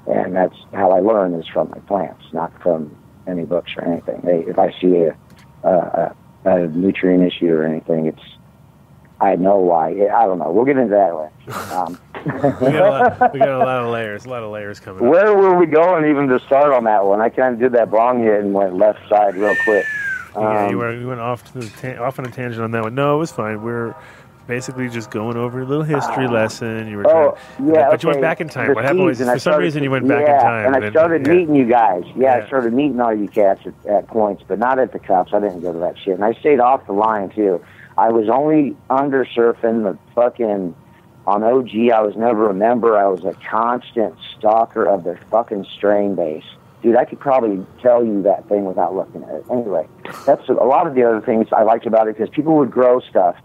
And 0.07 0.35
that's 0.35 0.57
how 0.73 0.93
I 0.93 1.01
learn 1.01 1.35
is 1.35 1.47
from 1.53 1.69
my 1.69 1.81
plants, 1.81 2.25
not 2.33 2.51
from 2.63 2.97
any 3.29 3.45
books 3.45 3.73
or 3.77 3.85
anything. 3.85 4.23
They, 4.25 4.51
if 4.51 4.59
I 4.59 4.73
see 4.81 5.05
a, 5.05 5.17
a, 5.69 6.15
a, 6.47 6.51
a 6.51 6.69
nutrient 6.69 7.31
issue 7.31 7.53
or 7.53 7.65
anything, 7.65 8.07
it's 8.07 8.23
I 9.21 9.37
know 9.37 9.57
why. 9.59 9.89
I 9.91 10.27
don't 10.27 10.39
know. 10.39 10.51
We'll 10.51 10.65
get 10.67 10.77
into 10.77 10.91
that 10.95 11.15
later. 11.15 11.75
Um, 11.75 11.99
We 12.27 12.33
got, 12.73 12.75
a 12.75 12.91
lot, 12.91 13.33
we 13.33 13.39
got 13.39 13.49
a 13.51 13.59
lot 13.59 13.85
of 13.85 13.89
layers. 13.93 14.25
A 14.25 14.29
lot 14.29 14.43
of 14.43 14.51
layers 14.51 14.81
coming. 14.81 15.05
up. 15.05 15.09
where 15.11 15.37
were 15.37 15.57
we 15.57 15.67
going 15.67 16.11
even 16.11 16.27
to 16.29 16.41
start 16.41 16.73
on 16.73 16.83
that 16.85 17.05
one? 17.05 17.21
I 17.21 17.29
kind 17.29 17.55
of 17.55 17.61
did 17.61 17.73
that 17.73 17.91
wrong 17.93 18.19
here 18.19 18.41
and 18.41 18.53
went 18.53 18.75
left 18.77 18.99
side 19.09 19.37
real 19.37 19.55
quick. 19.65 19.87
yeah, 20.35 20.65
Um, 20.65 20.71
you, 20.71 20.79
were, 20.79 20.93
you 20.93 21.07
went 21.07 21.21
off 21.21 21.45
to 21.53 21.61
the 21.61 21.95
ta- 21.95 22.03
off 22.03 22.19
on 22.19 22.27
a 22.27 22.31
tangent 22.31 22.63
on 22.63 22.73
that 22.73 22.83
one. 22.83 22.95
No, 22.97 23.15
it 23.15 23.19
was 23.19 23.31
fine. 23.31 23.63
We're 23.63 23.95
basically 24.49 24.89
just 24.89 25.11
going 25.13 25.37
over 25.37 25.61
a 25.63 25.65
little 25.65 25.85
history 25.85 26.27
lesson. 26.27 26.89
You 26.89 26.97
were 26.99 27.03
trying, 27.05 27.15
Oh, 27.17 27.39
yeah. 27.73 27.91
but 27.91 28.03
you 28.03 28.09
went 28.09 28.21
back 28.23 28.41
in 28.41 28.49
time. 28.49 28.69
The 28.69 28.75
what 28.75 28.85
happened 28.85 29.05
was 29.05 29.19
for 29.19 29.25
some 29.25 29.39
started- 29.39 29.63
reason 29.65 29.83
you 29.85 29.91
went 29.93 30.09
back 30.09 30.27
yeah, 30.27 30.35
in 30.37 30.41
time. 30.43 30.75
and 30.75 30.85
I 30.85 30.91
started 30.91 31.27
yeah. 31.27 31.33
meeting 31.33 31.55
you 31.55 31.65
guys. 31.67 32.03
Yeah, 32.17 32.39
Yeah. 32.39 32.45
I 32.45 32.47
started 32.49 32.73
meeting 32.73 33.01
all 33.01 33.15
you 33.15 33.29
cats 33.29 33.61
at, 33.67 33.87
at 33.91 34.07
points, 34.09 34.43
but 34.49 34.59
not 34.59 34.81
at 34.81 34.93
the 34.93 34.99
cops. 34.99 35.33
I 35.33 35.39
didn't 35.39 35.61
go 35.61 35.73
to 35.73 35.79
that 35.79 35.97
shit, 35.97 36.15
and 36.15 36.25
I 36.25 36.33
stayed 36.35 36.59
off 36.59 36.85
the 36.87 36.93
line 36.93 37.29
too. 37.31 37.65
I 37.99 38.11
was 38.11 38.29
only 38.29 38.77
under 38.91 39.25
surfing 39.25 39.83
the 39.83 39.99
fucking 40.15 40.75
on 41.27 41.43
OG. 41.43 41.91
I 41.91 42.03
was 42.03 42.15
never 42.17 42.51
a 42.51 42.55
member. 42.55 42.97
I 42.97 43.07
was 43.07 43.25
a 43.25 43.33
constant 43.49 44.15
stalker 44.37 44.85
of 44.85 45.05
their 45.05 45.19
fucking 45.31 45.67
strain 45.77 46.15
base. 46.15 46.45
Dude, 46.83 46.97
I 46.97 47.05
could 47.05 47.19
probably 47.19 47.65
tell 47.83 48.05
you 48.05 48.23
that 48.23 48.49
thing 48.49 48.65
without 48.65 48.95
looking 48.95 49.25
at 49.25 49.31
it. 49.31 49.45
Anyway, 49.51 49.89
that's 50.27 50.49
a 50.49 50.53
lot 50.53 50.87
of 50.87 50.95
the 50.95 51.03
other 51.05 51.21
things 51.21 51.49
I 51.53 51.63
liked 51.63 51.87
about 51.87 52.07
it 52.07 52.17
because 52.17 52.31
people 52.31 52.57
would 52.57 52.71
grow 52.71 53.01
stuff 53.01 53.37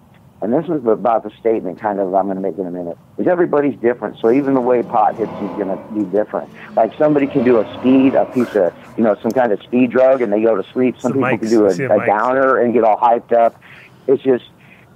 and 0.41 0.51
this 0.51 0.65
is 0.65 0.83
about 0.87 1.23
the 1.23 1.29
statement 1.39 1.79
kind 1.79 1.99
of 1.99 2.15
I'm 2.15 2.25
going 2.25 2.35
to 2.35 2.41
make 2.41 2.57
in 2.57 2.65
a 2.65 2.71
minute, 2.71 2.97
is 3.19 3.27
everybody's 3.27 3.79
different. 3.79 4.17
So 4.19 4.31
even 4.31 4.55
the 4.55 4.61
way 4.61 4.81
pot 4.81 5.15
hits 5.15 5.31
is 5.31 5.49
going 5.49 5.67
to 5.67 5.77
be 5.93 6.03
different. 6.05 6.49
Like 6.75 6.97
somebody 6.97 7.27
can 7.27 7.43
do 7.43 7.59
a 7.59 7.79
speed, 7.79 8.15
a 8.15 8.25
piece 8.25 8.55
of, 8.55 8.73
you 8.97 9.03
know, 9.03 9.15
some 9.21 9.31
kind 9.31 9.51
of 9.51 9.61
speed 9.61 9.91
drug 9.91 10.21
and 10.21 10.33
they 10.33 10.41
go 10.41 10.59
to 10.59 10.67
sleep. 10.73 10.95
Some 10.99 11.11
Some 11.11 11.21
people 11.21 11.29
mics. 11.29 11.39
can 11.41 11.49
do 11.49 11.93
a, 11.93 12.01
a 12.01 12.05
downer 12.07 12.57
and 12.57 12.73
get 12.73 12.83
all 12.83 12.97
hyped 12.97 13.33
up. 13.33 13.61
It's 14.07 14.23
just, 14.23 14.45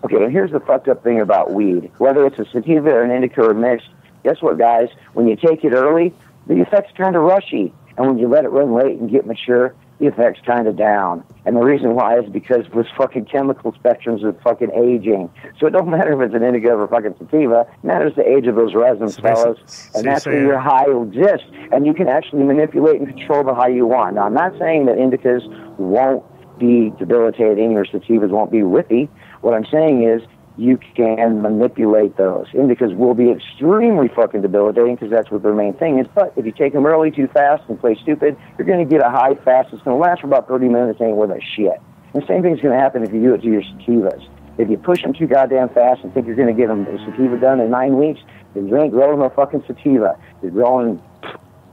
okay, 0.04 0.24
and 0.24 0.32
here's 0.32 0.52
the 0.52 0.60
fucked 0.60 0.88
up 0.88 1.04
thing 1.04 1.20
about 1.22 1.52
weed. 1.54 1.92
Whether 1.98 2.26
it's 2.26 2.40
a 2.40 2.46
sativa 2.52 2.90
or 2.90 3.04
an 3.04 3.12
indica 3.12 3.44
or 3.44 3.54
mixed, 3.54 3.88
guess 4.24 4.42
what, 4.42 4.58
guys? 4.58 4.90
When 5.14 5.28
you 5.28 5.36
take 5.36 5.64
it 5.64 5.74
early, 5.74 6.14
the 6.48 6.62
effect's 6.62 6.92
kind 6.98 7.16
of 7.16 7.24
rushy. 7.24 7.74
And 7.98 8.08
when 8.08 8.18
you 8.18 8.28
let 8.28 8.44
it 8.46 8.50
run 8.50 8.74
late 8.74 9.00
and 9.00 9.10
get 9.10 9.26
mature, 9.26 9.74
the 10.00 10.08
effect's 10.08 10.42
kind 10.46 10.68
of 10.68 10.76
down. 10.76 11.24
And 11.46 11.56
the 11.56 11.62
reason 11.62 11.96
why 11.96 12.20
is 12.20 12.30
because 12.30 12.68
with 12.74 12.86
fucking 12.98 13.26
chemical 13.28 13.72
spectrums 13.72 14.26
of 14.28 14.38
fucking 14.42 14.72
aging. 14.72 15.30
So 15.58 15.68
it 15.68 15.70
don't 15.70 15.90
matter 15.98 16.12
if 16.22 16.28
it's 16.28 16.36
an 16.36 16.44
indica 16.44 16.72
or 16.72 16.84
a 16.84 16.88
fucking 16.90 17.16
sativa. 17.18 17.62
It 17.82 17.84
matters 17.88 18.14
the 18.16 18.28
age 18.28 18.46
of 18.48 18.56
those 18.56 18.74
resins, 18.76 19.16
So 19.16 19.22
fellas. 19.22 19.58
so 19.66 20.00
And 20.00 20.06
that's 20.08 20.26
where 20.26 20.36
saying- 20.36 20.46
your 20.48 20.60
high 20.60 20.90
exists. 20.92 21.48
And 21.72 21.86
you 21.86 21.94
can 21.94 22.10
actually 22.10 22.44
manipulate 22.44 23.00
and 23.00 23.08
control 23.08 23.46
the 23.46 23.54
high 23.54 23.70
you 23.70 23.86
want. 23.86 24.16
Now, 24.16 24.24
I'm 24.24 24.34
not 24.34 24.58
saying 24.60 24.88
that 24.88 24.98
indicas 24.98 25.48
won't 25.78 26.26
be 26.58 26.92
debilitating 26.98 27.78
or 27.78 27.86
sativas 27.86 28.30
won't 28.30 28.52
be 28.52 28.60
whippy. 28.60 29.10
What 29.42 29.54
I'm 29.54 29.66
saying 29.66 30.04
is 30.04 30.22
you 30.58 30.78
can 30.96 31.42
manipulate 31.42 32.16
those. 32.18 32.48
Indicas 32.50 32.96
will 32.96 33.14
be 33.14 33.30
extremely 33.30 34.08
fucking 34.08 34.42
debilitating 34.42 34.96
because 34.96 35.12
that's 35.12 35.30
what 35.30 35.44
their 35.44 35.54
main 35.54 35.74
thing 35.74 36.00
is. 36.00 36.08
But 36.16 36.34
if 36.38 36.46
you 36.46 36.52
take 36.52 36.74
them 36.74 36.86
early 36.86 37.12
too 37.12 37.28
fast 37.28 37.64
and 37.68 37.80
play 37.80 37.96
stupid, 38.02 38.38
you're 38.58 38.68
going 38.68 38.88
to 38.88 38.90
get 38.90 39.06
a 39.06 39.10
high 39.10 39.36
fast 39.36 39.72
that's 39.72 39.84
going 39.84 39.98
to 39.98 40.02
last 40.02 40.22
for 40.22 40.28
about 40.28 40.48
30 40.48 40.70
minutes 40.70 41.02
ain't 41.02 41.18
worth 41.18 41.32
a 41.32 41.42
shit. 41.42 41.80
And 42.14 42.24
the 42.24 42.28
same 42.28 42.42
thing's 42.42 42.62
going 42.62 42.74
to 42.74 42.80
happen 42.80 43.04
if 43.04 43.14
you 43.14 43.22
do 43.22 43.34
it 43.34 43.42
to 43.42 43.48
your 43.48 43.62
sativas. 43.62 44.26
If 44.58 44.70
you 44.70 44.78
push 44.78 45.02
them 45.02 45.14
too 45.14 45.28
goddamn 45.28 45.70
fast 45.70 46.02
and 46.04 46.14
think 46.14 46.28
you're 46.28 46.36
going 46.38 46.48
to 46.48 46.54
get 46.54 46.70
them 46.70 46.88
a 46.88 46.98
sativa 47.06 47.38
done 47.38 47.60
in 47.60 47.70
nine 47.70 47.98
weeks, 47.98 48.22
then 48.54 48.70
you 48.70 48.78
ain't 48.78 48.92
growing 48.92 49.20
no 49.20 49.30
fucking 49.30 49.64
sativa. 49.68 50.18
You're 50.42 50.52
growing, 50.52 51.02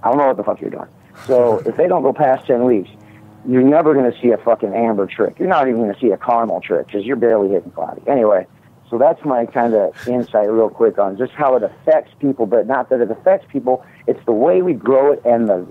I 0.02 0.08
don't 0.08 0.18
know 0.18 0.26
what 0.26 0.36
the 0.36 0.42
fuck 0.42 0.60
you're 0.60 0.70
doing. 0.70 0.88
So 1.26 1.58
if 1.60 1.76
they 1.76 1.86
don't 1.86 2.02
go 2.02 2.12
past 2.12 2.46
10 2.48 2.64
weeks, 2.64 2.90
you're 3.48 3.62
never 3.62 3.94
going 3.94 4.10
to 4.10 4.18
see 4.20 4.30
a 4.30 4.38
fucking 4.38 4.72
amber 4.74 5.06
trich. 5.06 5.38
You're 5.38 5.48
not 5.48 5.68
even 5.68 5.80
going 5.82 5.94
to 5.94 6.00
see 6.00 6.10
a 6.10 6.16
caramel 6.16 6.60
trich 6.60 6.86
because 6.86 7.04
you're 7.04 7.16
barely 7.16 7.48
hitting 7.50 7.70
cloudy. 7.72 8.02
Anyway, 8.06 8.46
so 8.90 8.98
that's 8.98 9.24
my 9.24 9.46
kind 9.46 9.74
of 9.74 9.94
insight, 10.06 10.50
real 10.50 10.68
quick, 10.68 10.98
on 10.98 11.16
just 11.16 11.32
how 11.32 11.56
it 11.56 11.62
affects 11.62 12.12
people, 12.20 12.46
but 12.46 12.66
not 12.66 12.88
that 12.90 13.00
it 13.00 13.10
affects 13.10 13.46
people. 13.50 13.84
It's 14.06 14.24
the 14.26 14.32
way 14.32 14.62
we 14.62 14.74
grow 14.74 15.12
it 15.12 15.22
and 15.24 15.48
the 15.48 15.66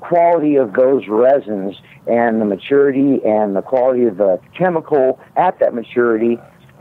quality 0.00 0.56
of 0.56 0.72
those 0.72 1.06
resins 1.06 1.76
and 2.08 2.40
the 2.40 2.44
maturity 2.44 3.20
and 3.24 3.54
the 3.54 3.62
quality 3.62 4.04
of 4.06 4.16
the 4.16 4.40
chemical 4.56 5.20
at 5.36 5.58
that 5.60 5.74
maturity 5.74 6.38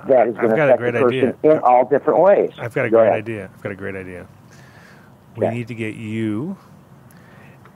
that 0.07 0.27
is 0.27 0.35
going 0.37 0.49
to 0.55 0.63
affect 0.63 0.81
the 0.81 0.91
person 0.93 1.29
idea. 1.29 1.35
in 1.43 1.59
all 1.59 1.85
different 1.87 2.19
ways. 2.19 2.49
I've 2.57 2.73
got 2.73 2.85
a 2.85 2.89
Go 2.89 2.97
great 2.97 3.07
ahead. 3.09 3.17
idea. 3.19 3.49
I've 3.53 3.61
got 3.61 3.71
a 3.71 3.75
great 3.75 3.95
idea. 3.95 4.25
We 5.35 5.45
Okay. 5.45 5.55
need 5.55 5.67
to 5.67 5.75
get 5.75 5.95
you 5.95 6.57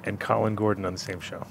and 0.03 0.19
Colin 0.19 0.55
Gordon 0.55 0.85
on 0.85 0.93
the 0.93 0.99
same 0.99 1.19
show. 1.19 1.45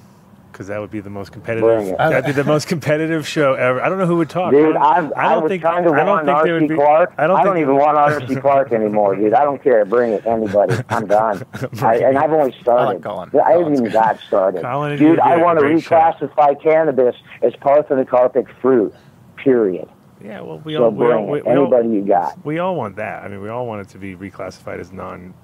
Because 0.55 0.69
that 0.69 0.79
would 0.79 0.93
be 0.93 1.01
the 1.01 1.11
most 1.11 1.33
competitive. 1.33 1.69
it. 1.89 1.99
That'd 1.99 2.27
be 2.27 2.31
the 2.31 2.45
most 2.45 2.69
competitive 2.69 3.27
show 3.27 3.55
ever. 3.55 3.83
I 3.83 3.89
don't 3.89 3.99
know 3.99 4.07
who 4.07 4.19
would 4.19 4.31
talk. 4.31 4.53
Dude, 4.53 4.77
I 4.77 4.99
I'm, 4.99 5.09
don't, 5.09 5.19
I, 5.19 5.35
I 5.35 5.37
was 5.39 5.49
think. 5.49 5.65
kind 5.65 5.85
of 5.85 5.95
I 5.95 6.05
don't 6.05 6.25
think 6.25 6.45
there 6.45 6.61
would 6.61 6.69
be. 6.69 6.77
Clark. 6.77 7.13
I 7.19 7.27
don't, 7.27 7.43
think, 7.43 7.57
even 7.57 7.75
want 7.75 7.99
R.C. 7.99 8.37
Clark 8.41 8.71
anymore, 8.71 9.17
dude. 9.17 9.35
I 9.35 9.43
don't 9.43 9.61
care. 9.61 9.85
Bring 9.85 10.13
it, 10.13 10.25
anybody. 10.25 10.77
I'm 10.91 11.09
done. 11.09 11.45
I, 11.83 11.97
and 11.97 12.17
I've 12.17 12.31
only 12.31 12.55
started. 12.61 13.03
Colin. 13.03 13.31
I 13.35 13.51
haven't 13.51 13.65
Colin's 13.65 13.81
even 13.81 13.93
got 13.93 14.21
started. 14.21 14.63
Colin 14.63 14.97
dude, 14.97 15.19
I 15.19 15.39
want 15.39 15.59
to 15.59 15.65
great 15.65 15.83
show. 15.83 15.97
reclassify 15.97 16.63
cannabis 16.63 17.17
as 17.43 17.57
part 17.57 17.91
of 17.91 17.99
the 17.99 18.05
parthenocarpic 18.05 18.47
fruit. 18.61 18.95
Period. 19.37 19.89
Yeah, 20.25 20.41
well, 20.41 20.59
we 20.61 20.73
So 20.75 20.85
all, 20.85 20.91
we 20.91 21.13
all, 21.13 21.27
we, 21.27 21.43
we 21.43 21.51
all, 21.53 21.59
Anybody 21.75 21.89
you 21.91 22.01
got. 22.03 22.45
we 22.47 22.59
all 22.59 22.75
want 22.77 22.97
that. 22.97 23.23
I 23.25 23.29
mean, 23.29 23.43
we 23.43 23.51
all 23.51 23.67
want 23.67 23.83
it 23.83 23.91
to 23.91 23.99
be 23.99 24.17
reclassified 24.17 24.81
as 24.81 24.91
non, 24.91 25.35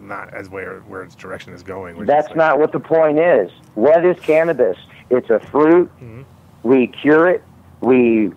not 0.00 0.32
as 0.32 0.48
where 0.48 0.78
where 0.80 1.02
its 1.02 1.16
direction 1.16 1.52
is 1.52 1.62
going. 1.64 1.96
which 1.96 2.04
is 2.04 2.08
That's 2.08 2.28
like- 2.28 2.36
not 2.36 2.58
what 2.60 2.70
the 2.72 2.78
point 2.80 3.18
is. 3.18 3.50
What 3.74 4.04
is 4.04 4.16
cannabis? 4.20 4.76
It's 5.10 5.28
a 5.28 5.40
fruit. 5.40 5.90
Mhm. 6.00 6.24
We 6.62 6.86
cure 6.86 7.28
it. 7.28 7.42
We 7.80 8.30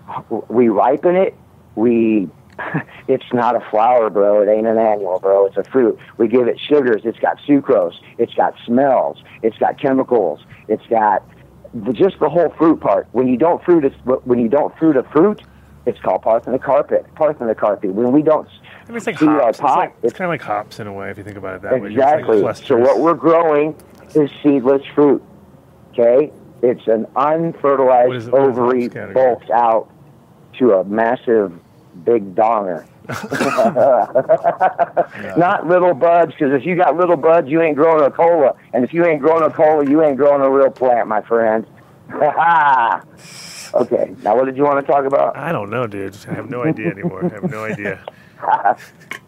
we 0.50 0.70
ripen 0.70 1.16
it. 1.16 1.36
We. 1.76 2.30
It's 3.08 3.32
not 3.34 3.56
a 3.56 3.60
flower, 3.70 4.10
bro. 4.10 4.42
It 4.42 4.50
ain't 4.50 4.66
an 4.66 4.80
annual, 4.80 5.20
bro. 5.20 5.46
It's 5.46 5.58
a 5.58 5.64
fruit. 5.64 6.00
We 6.18 6.28
give 6.28 6.48
it 6.48 6.60
sugars. 6.60 7.02
It's 7.06 7.20
got 7.20 7.38
sucrose. 7.48 8.00
It's 8.18 8.34
got 8.34 8.56
smells. 8.66 9.22
It's 9.44 9.56
got 9.60 9.80
chemicals. 9.80 10.40
It's 10.68 10.86
got 10.88 11.22
the, 11.76 11.94
just 11.94 12.18
the 12.20 12.30
whole 12.30 12.50
fruit 12.58 12.80
part. 12.80 13.08
When 13.12 13.28
you 13.28 13.38
don't 13.38 13.64
fruit, 13.64 13.86
it's, 13.86 13.96
when 14.24 14.40
you 14.40 14.48
don't 14.50 14.76
fruit 14.80 14.96
a 14.98 15.04
fruit, 15.04 15.44
it's 15.86 16.00
called 16.00 16.24
parthenocarpet. 16.24 17.06
Parthenocarpy. 17.16 17.92
When 17.92 18.12
we 18.12 18.22
don't 18.22 18.48
I 18.86 18.90
mean, 18.90 18.98
it's 18.98 19.08
like 19.08 19.18
see 19.18 19.26
our 19.26 19.42
hops. 19.42 19.60
It's, 19.60 19.64
like, 19.64 19.96
it's 20.04 20.14
kind 20.14 20.26
of 20.26 20.30
like 20.30 20.42
hops 20.42 20.80
in 20.80 20.88
a 20.88 20.94
way, 20.94 21.10
if 21.10 21.18
you 21.18 21.24
think 21.24 21.38
about 21.38 21.56
it 21.56 21.62
that 21.64 21.82
way. 21.82 21.92
Exactly. 21.92 22.42
Like 22.42 22.56
so 22.56 22.78
what 22.78 23.00
we're 23.00 23.16
growing 23.16 23.76
is 24.14 24.30
seedless 24.44 24.84
fruit. 24.94 25.24
Okay, 25.92 26.32
it's 26.62 26.86
an 26.88 27.08
unfertilized 27.16 28.28
it- 28.28 28.34
ovary 28.34 28.90
bulked 28.90 29.50
out 29.50 29.90
to 30.60 30.74
a 30.74 30.84
massive 30.84 31.54
big 32.04 32.36
donger. 32.36 32.86
Not 35.38 35.68
little 35.68 35.94
buds, 35.94 36.32
because 36.32 36.54
if 36.54 36.66
you 36.66 36.76
got 36.76 36.98
little 36.98 37.18
buds, 37.18 37.48
you 37.48 37.62
ain't 37.62 37.76
growing 37.76 38.04
a 38.04 38.12
cola, 38.12 38.56
and 38.74 38.84
if 38.84 38.94
you 38.94 39.06
ain't 39.06 39.22
growing 39.22 39.44
a 39.44 39.54
cola, 39.54 39.88
you 39.88 40.04
ain't 40.04 40.18
growing 40.18 40.42
a 40.42 40.50
real 40.50 40.72
plant, 40.72 41.08
my 41.08 41.22
friend. 41.22 41.66
okay, 43.74 44.14
now 44.24 44.36
what 44.36 44.46
did 44.46 44.56
you 44.58 44.64
want 44.64 44.86
to 44.86 44.92
talk 44.92 45.06
about? 45.06 45.36
I 45.36 45.52
don't 45.52 45.70
know, 45.70 45.88
dude. 45.88 46.16
I 46.30 46.34
have 46.34 46.50
no 46.50 46.64
idea 46.64 46.88
anymore. 46.92 47.26
I 47.26 47.30
have 47.30 47.50
no 47.50 47.64
idea. 47.66 48.04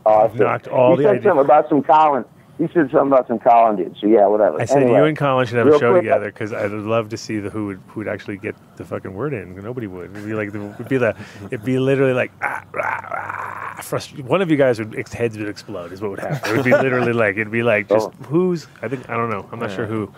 awesome. 0.05 0.37
knocked 0.37 0.67
all 0.67 0.91
you 0.91 0.97
the 0.97 1.03
said 1.03 1.09
ideas- 1.09 1.23
something 1.25 1.45
about 1.45 1.69
some 1.69 1.83
Colin. 1.83 2.25
You 2.59 2.67
said 2.73 2.89
something 2.89 3.11
about 3.13 3.27
some 3.27 3.37
Colin 3.37 3.75
dude. 3.75 3.95
So 4.01 4.07
yeah, 4.07 4.25
whatever. 4.25 4.59
I 4.59 4.65
said 4.65 4.81
Anyway. 4.81 4.97
you 4.97 5.03
and 5.05 5.15
Colin 5.17 5.45
should 5.45 5.59
have 5.59 5.67
a 5.67 5.77
show 5.77 5.91
quick- 5.91 6.01
together 6.03 6.25
because 6.31 6.51
I'd 6.53 6.71
love 6.71 7.09
to 7.09 7.17
see 7.17 7.37
the 7.39 7.51
who 7.51 7.67
would 7.67 7.79
who 7.89 7.99
would 7.99 8.07
actually 8.07 8.37
get 8.37 8.55
the 8.77 8.83
fucking 8.83 9.13
word 9.13 9.33
in. 9.33 9.55
Nobody 9.61 9.85
would. 9.85 10.09
It'd 10.11 10.25
be 10.25 10.33
like 10.33 10.51
the, 10.51 10.71
it'd 10.73 10.89
be 10.89 10.97
the 10.97 11.15
it'd 11.51 11.63
be 11.63 11.77
literally 11.77 12.13
like 12.13 12.31
ah, 12.41 12.63
rah, 12.71 12.99
rah, 13.13 13.75
frust- 13.81 14.23
One 14.23 14.41
of 14.41 14.49
you 14.49 14.57
guys 14.57 14.79
would 14.79 14.95
heads 15.09 15.37
would 15.37 15.47
explode. 15.47 15.91
Is 15.93 16.01
what 16.01 16.09
would 16.09 16.19
happen. 16.19 16.49
It 16.51 16.55
would 16.57 16.65
be 16.65 16.71
literally 16.85 17.13
like 17.13 17.35
it'd 17.35 17.51
be 17.51 17.61
like 17.61 17.89
just 17.89 18.07
Oh. 18.09 18.23
who's. 18.23 18.65
I 18.81 18.87
think 18.87 19.07
I 19.07 19.15
don't 19.15 19.29
know. 19.29 19.47
I'm 19.51 19.59
not 19.59 19.71
sure 19.71 19.85
who. 19.85 20.11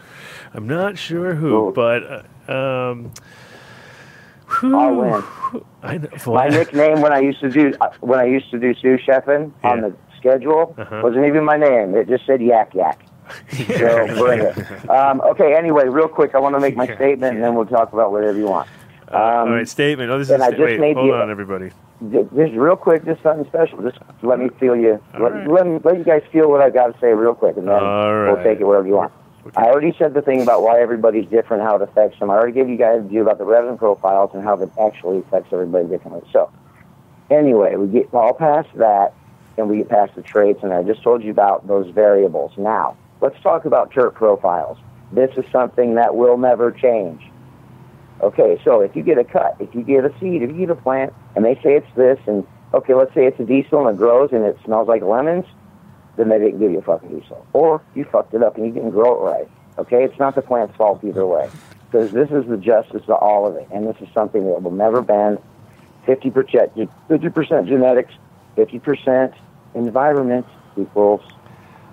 I'm 0.54 0.66
not 0.66 0.98
sure 0.98 1.36
who, 1.36 1.50
Cool. 1.50 1.72
but 1.74 2.26
uh, 2.48 2.52
um. 2.54 3.12
Who, 4.50 4.78
I'll 4.78 4.96
win. 4.96 5.24
I 5.84 5.98
know. 6.00 6.08
My 6.28 6.48
nickname 6.48 7.02
when 7.02 7.14
I 7.14 7.20
used 7.20 7.40
to 7.42 7.50
do 7.50 7.74
uh, 7.82 7.90
when 8.02 8.20
I 8.20 8.26
used 8.26 8.50
to 8.52 8.60
do 8.60 8.74
sous 8.76 9.00
chefing 9.02 9.52
on 9.64 9.82
the 9.82 9.96
schedule 10.18 10.76
Uh-huh. 10.78 11.02
wasn't 11.04 11.26
even 11.26 11.46
my 11.46 11.56
name. 11.58 11.96
It 11.96 12.08
just 12.10 12.26
said 12.26 12.42
yak 12.42 12.74
yak. 12.74 13.00
So 13.78 14.08
bring 14.18 14.42
it. 14.42 14.90
Um, 14.90 15.22
okay. 15.22 15.56
Anyway, 15.56 15.86
real 15.88 16.08
quick, 16.08 16.34
I 16.36 16.40
want 16.40 16.56
to 16.56 16.60
make 16.60 16.76
my 16.76 16.86
Yeah, 16.88 16.96
statement, 16.96 17.36
and 17.36 17.44
then 17.44 17.54
we'll 17.56 17.68
talk 17.68 17.94
about 17.94 18.12
whatever 18.12 18.38
you 18.38 18.48
want. 18.48 18.68
Uh, 19.12 19.16
all 19.18 19.48
Um, 19.54 19.66
statement. 19.66 20.10
Oh, 20.12 20.18
this 20.18 20.30
is 20.30 20.34
I 20.34 20.38
sta- 20.48 20.50
just 20.52 20.62
wait. 20.62 20.80
made 20.80 20.98
Hold 20.98 21.10
the- 21.12 21.16
on, 21.22 21.30
everybody. 21.32 21.70
Just 22.12 22.54
real 22.56 22.76
quick, 22.78 23.04
just 23.06 23.22
something 23.22 23.46
special. 23.46 23.82
Just 23.84 24.00
let 24.24 24.40
me 24.40 24.50
feel 24.60 24.76
you. 24.76 25.00
Let, 25.20 25.22
right. 25.34 25.48
let, 25.48 25.68
me, 25.68 25.80
let 25.84 25.98
you 25.98 26.04
guys 26.06 26.24
feel 26.32 26.50
what 26.50 26.62
I 26.62 26.70
got 26.70 26.88
to 26.94 27.00
say 27.00 27.14
real 27.14 27.36
quick, 27.36 27.56
and 27.58 27.68
then 27.68 27.76
All 27.76 28.08
we'll 28.10 28.36
right. 28.36 28.44
take 28.44 28.60
it 28.62 28.64
wherever 28.64 28.88
you 28.88 28.94
want. 28.96 29.12
I 29.56 29.66
already 29.66 29.96
said 29.98 30.14
the 30.14 30.22
thing 30.22 30.42
about 30.42 30.64
why 30.64 30.82
everybody's 30.82 31.28
different, 31.30 31.64
how 31.64 31.76
it 31.78 31.82
affects 31.82 32.20
them. 32.20 32.30
I 32.30 32.34
already 32.34 32.52
gave 32.52 32.70
you 32.70 32.78
guys 32.78 33.00
a 33.00 33.08
view 33.08 33.22
about 33.22 33.38
the 33.38 33.46
resin 33.46 33.78
profiles 33.78 34.32
and 34.34 34.44
how 34.44 34.60
it 34.60 34.70
actually 34.80 35.20
affects 35.20 35.54
everybody 35.54 35.88
differently. 35.88 36.28
So, 36.32 36.52
anyway, 37.32 37.76
we 37.76 37.88
get 37.88 38.14
all 38.14 38.34
past 38.34 38.70
that, 38.76 39.14
and 39.58 39.70
we 39.70 39.78
get 39.78 39.90
past 39.90 40.16
the 40.16 40.22
traits, 40.22 40.60
and 40.62 40.74
I 40.74 40.84
just 40.84 41.02
told 41.04 41.24
you 41.24 41.32
about 41.32 41.68
those 41.68 41.90
variables. 41.92 42.52
Now, 42.58 42.98
let's 43.22 43.40
talk 43.42 43.66
about 43.66 43.92
terp 43.92 44.14
profiles. 44.14 44.78
This 45.12 45.32
is 45.38 45.46
something 45.52 45.96
that 45.96 46.16
will 46.16 46.38
never 46.38 46.72
change. 46.72 47.22
Okay, 48.22 48.62
so 48.66 48.82
if 48.82 48.96
you 48.96 49.04
get 49.04 49.18
a 49.18 49.24
cut, 49.24 49.56
if 49.60 49.74
you 49.74 49.82
get 49.82 50.04
a 50.04 50.14
seed, 50.20 50.44
if 50.44 50.50
you 50.50 50.58
get 50.58 50.70
a 50.70 50.76
plant, 50.76 51.14
and 51.36 51.46
they 51.46 51.56
say 51.56 51.76
it's 51.76 51.96
this, 51.96 52.20
and 52.28 52.46
okay, 52.74 52.94
let's 52.94 53.14
say 53.14 53.26
it's 53.26 53.40
a 53.40 53.46
diesel 53.46 53.88
and 53.88 53.96
it 53.96 53.98
grows 53.98 54.32
and 54.34 54.44
it 54.44 54.58
smells 54.66 54.88
like 54.88 55.02
lemons, 55.02 55.46
then 56.20 56.28
they 56.30 56.38
didn't 56.38 56.60
give 56.60 56.72
you 56.72 56.80
a 56.80 56.82
fucking 56.82 57.18
diesel. 57.18 57.46
Or 57.54 57.82
you 57.96 58.04
fucked 58.04 58.34
it 58.34 58.44
up 58.44 58.58
and 58.58 58.66
you 58.66 58.72
didn't 58.74 58.90
grow 58.92 59.16
it 59.16 59.30
right. 59.30 59.50
Okay, 59.80 60.04
it's 60.04 60.20
not 60.20 60.36
the 60.36 60.42
plant's 60.42 60.76
fault 60.76 61.02
either 61.04 61.26
way. 61.26 61.50
Because 61.90 62.12
this 62.12 62.30
is 62.30 62.46
the 62.48 62.58
justice 62.58 63.04
to 63.06 63.16
all 63.16 63.48
of 63.48 63.56
it, 63.56 63.68
and 63.72 63.88
this 63.88 63.96
is 64.02 64.10
something 64.14 64.46
that 64.46 64.62
will 64.62 64.72
never 64.72 65.02
bend. 65.02 65.40
50%, 66.06 66.90
50% 67.10 67.68
genetics, 67.68 68.14
50% 68.58 69.34
environment 69.76 70.46
equals 70.78 71.22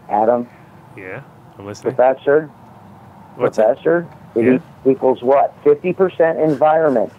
Adam, 0.08 0.48
Yeah, 0.96 1.22
I'm 1.58 1.66
listening. 1.66 1.94
professor, 1.94 2.50
What's 3.36 3.56
that? 3.56 3.66
professor, 3.76 4.06
it 4.34 4.44
Yeah. 4.44 4.58
e- 4.86 4.90
equals 4.90 5.22
what? 5.22 5.54
50% 5.64 6.38
environment 6.40 7.12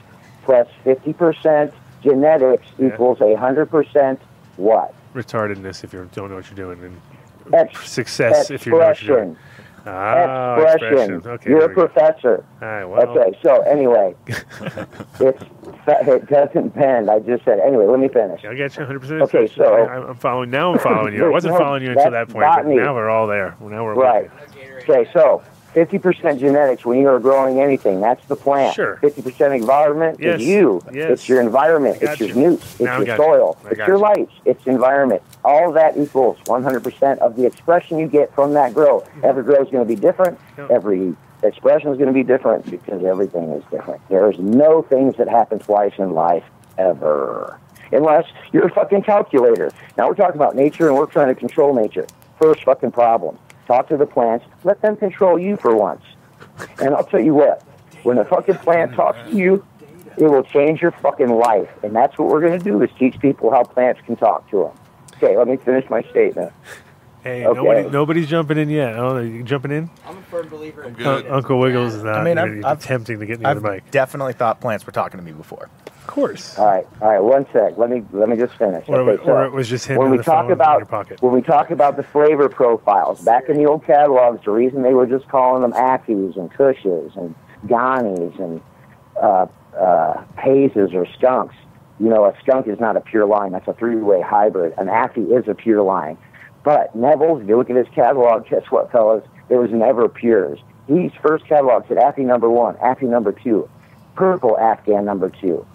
plus 0.44 0.68
50% 0.86 1.72
genetics 2.02 2.66
Yeah. 2.78 2.88
equals 2.88 3.22
100% 3.22 4.20
what? 4.58 4.94
Retardedness 5.18 5.84
if 5.84 5.94
you 5.94 6.08
don't 6.14 6.30
know 6.30 6.36
what 6.36 6.46
you're 6.50 6.56
doing, 6.74 6.84
and 6.84 7.54
Ex- 7.54 7.90
success 7.90 8.52
if 8.52 8.66
you 8.66 8.72
know 8.74 8.78
what 8.80 9.02
you're 9.02 9.18
doing. 9.18 9.32
expression. 9.32 9.54
Ah, 9.90 10.58
expression. 10.60 11.22
Okay, 11.26 11.50
You're 11.50 11.72
a 11.72 11.74
professor. 11.74 12.44
All 12.62 12.68
right, 12.68 12.84
well, 12.86 13.08
Okay, 13.08 13.38
so 13.42 13.62
anyway, 13.62 14.14
it's 14.28 15.44
it 15.88 16.30
doesn't 16.30 16.76
bend. 16.76 17.10
I 17.10 17.20
just 17.20 17.46
said 17.46 17.60
anyway. 17.60 17.86
Let 17.86 18.00
me 18.00 18.10
finish. 18.10 18.44
I 18.44 18.54
get 18.54 18.76
you 18.76 18.82
100. 18.82 19.00
percent 19.00 19.22
Okay, 19.24 19.48
so- 19.48 19.64
I, 19.64 20.10
I'm 20.10 20.16
following 20.18 20.50
now. 20.50 20.74
I'm 20.74 20.80
following 20.80 21.14
you. 21.14 21.26
I 21.26 21.30
wasn't 21.38 21.58
following 21.58 21.84
you 21.84 21.92
until 21.92 22.12
that 22.12 22.28
point, 22.30 22.48
but 22.56 22.66
now 22.68 22.94
we're 22.94 23.10
all 23.10 23.28
there. 23.28 23.56
Now 23.62 23.86
we're 23.86 23.96
Right. 23.96 24.30
Okay, 24.90 25.10
so 25.14 25.42
50% 25.78 26.40
genetics 26.40 26.84
when 26.86 27.00
you 27.00 27.08
are 27.08 27.20
growing 27.20 27.60
anything. 27.60 28.02
That's 28.02 28.26
the 28.26 28.36
plant. 28.36 28.74
Sure. 28.74 28.98
50% 29.04 29.56
environment 29.56 30.18
Yes. 30.20 30.42
is 30.42 30.48
you. 30.48 30.82
Yes. 30.92 31.12
It's 31.12 31.30
your 31.30 31.40
environment. 31.40 32.00
It's 32.02 32.20
your 32.20 32.30
you. 32.30 32.36
nutes. 32.36 32.64
It's 32.72 32.80
Now 32.82 32.98
your 32.98 33.06
got 33.06 33.20
you. 33.20 33.24
soil. 33.24 33.58
I 33.64 33.76
your 33.86 33.88
you. 33.90 33.98
lights. 33.98 34.32
It's 34.46 34.66
environment. 34.66 35.22
All 35.46 35.72
that 35.74 35.96
equals 35.96 36.38
100% 36.48 37.20
of 37.20 37.36
the 37.36 37.46
expression 37.46 38.00
you 38.00 38.08
get 38.08 38.34
from 38.34 38.54
that 38.54 38.74
grow. 38.74 39.02
Mm-hmm. 39.02 39.26
Every 39.26 39.44
grow 39.44 39.62
is 39.62 39.70
going 39.70 39.88
to 39.88 39.96
be 39.96 40.00
different. 40.00 40.40
Yep. 40.58 40.72
Every 40.72 41.16
expression 41.44 41.92
is 41.92 41.98
going 41.98 42.08
to 42.08 42.14
be 42.14 42.24
different 42.24 42.66
because 42.72 43.04
everything 43.06 43.52
is 43.52 43.64
different. 43.70 44.02
There's 44.10 44.40
no 44.40 44.82
things 44.82 45.16
that 45.18 45.28
happen 45.30 45.60
twice 45.60 45.94
in 46.00 46.14
life 46.14 46.44
ever. 46.80 47.60
Unless 47.92 48.26
you're 48.52 48.66
a 48.66 48.72
fucking 48.72 49.04
calculator. 49.04 49.72
Now 49.96 50.08
we're 50.08 50.16
talking 50.16 50.36
about 50.36 50.56
nature 50.56 50.88
and 50.88 50.98
we're 50.98 51.06
trying 51.06 51.28
to 51.28 51.36
control 51.36 51.76
nature. 51.76 52.08
First 52.40 52.64
fucking 52.64 52.92
problem. 52.92 53.38
Talk 53.68 53.90
to 53.90 53.98
the 53.98 54.06
plants. 54.06 54.46
Let 54.64 54.82
them 54.82 54.96
control 54.96 55.38
you 55.38 55.58
for 55.58 55.76
once. 55.76 56.02
And 56.80 56.96
I'll 56.96 57.04
tell 57.04 57.20
you 57.20 57.34
what, 57.34 57.62
when 58.04 58.18
a 58.18 58.26
fucking 58.26 58.56
plant 58.56 58.96
talks 58.96 59.20
to 59.30 59.36
you, 59.36 59.66
it 60.18 60.24
will 60.24 60.44
change 60.44 60.82
your 60.82 60.92
fucking 60.92 61.30
life. 61.30 61.70
And 61.84 61.96
that's 61.96 62.18
what 62.18 62.30
we're 62.30 62.42
going 62.42 62.58
to 62.58 62.64
do 62.64 62.82
is 62.82 62.90
teach 62.98 63.20
people 63.20 63.52
how 63.52 63.64
plants 63.64 64.02
can 64.06 64.16
talk 64.16 64.50
to 64.52 64.64
them. 64.64 64.72
Okay, 65.18 65.38
let 65.38 65.48
me 65.48 65.58
finish 65.58 65.88
my 65.90 66.02
statement. 66.04 66.54
Hey, 67.24 67.46
Okay. 67.46 67.60
nobody, 67.62 67.90
nobody's 67.90 68.28
jumping 68.28 68.58
in 68.58 68.70
yet. 68.70 68.98
Oh, 68.98 69.16
are 69.18 69.22
you 69.24 69.44
jumping 69.44 69.72
in? 69.72 69.90
I'm 70.08 70.18
a 70.18 70.22
firm 70.24 70.48
believer 70.48 70.84
in 70.84 70.96
Un- 71.06 71.26
Uncle 71.30 71.60
Wiggy's 71.60 71.96
is 71.96 72.04
not 72.04 72.18
I 72.18 72.24
mean, 72.24 72.38
I've- 72.38 72.64
I've- 72.64 72.78
attempting 72.84 73.20
to 73.20 73.26
get 73.26 73.40
near 73.40 73.50
I've 73.50 73.62
the 73.62 73.70
mic. 73.70 73.92
definitely 73.92 74.34
thought 74.34 74.62
plants 74.62 74.86
were 74.86 74.92
talking 74.94 75.20
to 75.20 75.26
me 75.26 75.32
before. 75.34 75.68
Of 75.88 76.08
course. 76.08 76.58
All 76.58 76.66
right, 76.66 76.88
all 77.02 77.10
right, 77.10 77.22
one 77.22 77.46
sec. 77.52 77.74
Let 77.78 77.90
me 77.90 78.02
let 78.14 78.30
me 78.30 78.38
just 78.38 78.54
finish. 78.54 78.88
Or, 78.88 78.98
Okay, 79.00 79.24
so 79.26 79.32
or 79.32 79.44
it 79.46 79.52
was 79.52 79.68
just 79.68 79.88
him 79.88 79.98
when 79.98 80.06
in 80.08 80.12
we 80.12 80.18
the 80.20 80.24
talk 80.24 80.44
phone 80.44 80.46
in 80.46 80.52
about 80.54 80.78
your 80.78 80.86
pocket. 80.86 81.22
when 81.22 81.34
we 81.34 81.42
talk 81.42 81.70
about 81.70 81.98
the 81.98 82.04
flavor 82.04 82.48
profiles 82.48 83.20
back 83.26 83.50
in 83.50 83.58
the 83.58 83.66
old 83.66 83.84
catalogs, 83.86 84.40
the 84.46 84.52
reason 84.52 84.84
they 84.84 84.94
were 84.94 85.06
just 85.06 85.28
calling 85.28 85.62
them 85.64 85.74
Ackies 85.74 86.38
and 86.38 86.50
Kushes 86.54 87.14
and 87.18 87.36
Ghanies 87.68 88.40
and 88.40 88.62
uh, 89.22 89.48
uh, 89.78 90.22
Hazes 90.38 90.94
or 90.94 91.06
Skunks. 91.18 91.56
You 92.00 92.10
know, 92.10 92.26
a 92.26 92.34
skunk 92.42 92.68
is 92.68 92.80
not 92.80 92.96
a 92.96 93.02
pure 93.02 93.26
line. 93.26 93.52
That's 93.52 93.68
a 93.68 93.74
three-way 93.74 94.22
hybrid. 94.22 94.76
An 94.78 94.86
Ackie 94.88 95.36
is 95.36 95.48
a 95.48 95.56
pure 95.56 95.82
line. 95.82 96.16
But 96.68 96.94
Nevil's, 96.94 97.42
if 97.42 97.48
you 97.48 97.56
look 97.56 97.70
at 97.70 97.78
his 97.78 97.88
catalog, 97.96 98.50
guess 98.50 98.70
what, 98.70 98.92
fellas? 98.92 99.24
There 99.48 99.58
was 99.58 99.72
never 99.72 100.10
pures. 100.10 100.60
His 100.86 101.14
first 101.22 101.48
catalog 101.48 101.88
said 101.88 101.98
Affy 101.98 102.26
number 102.26 102.50
one, 102.50 102.76
Affy 102.84 103.06
number 103.06 103.32
two, 103.32 103.70
purple 104.16 104.58
Afghan 104.58 105.06
number 105.06 105.30
two, 105.30 105.66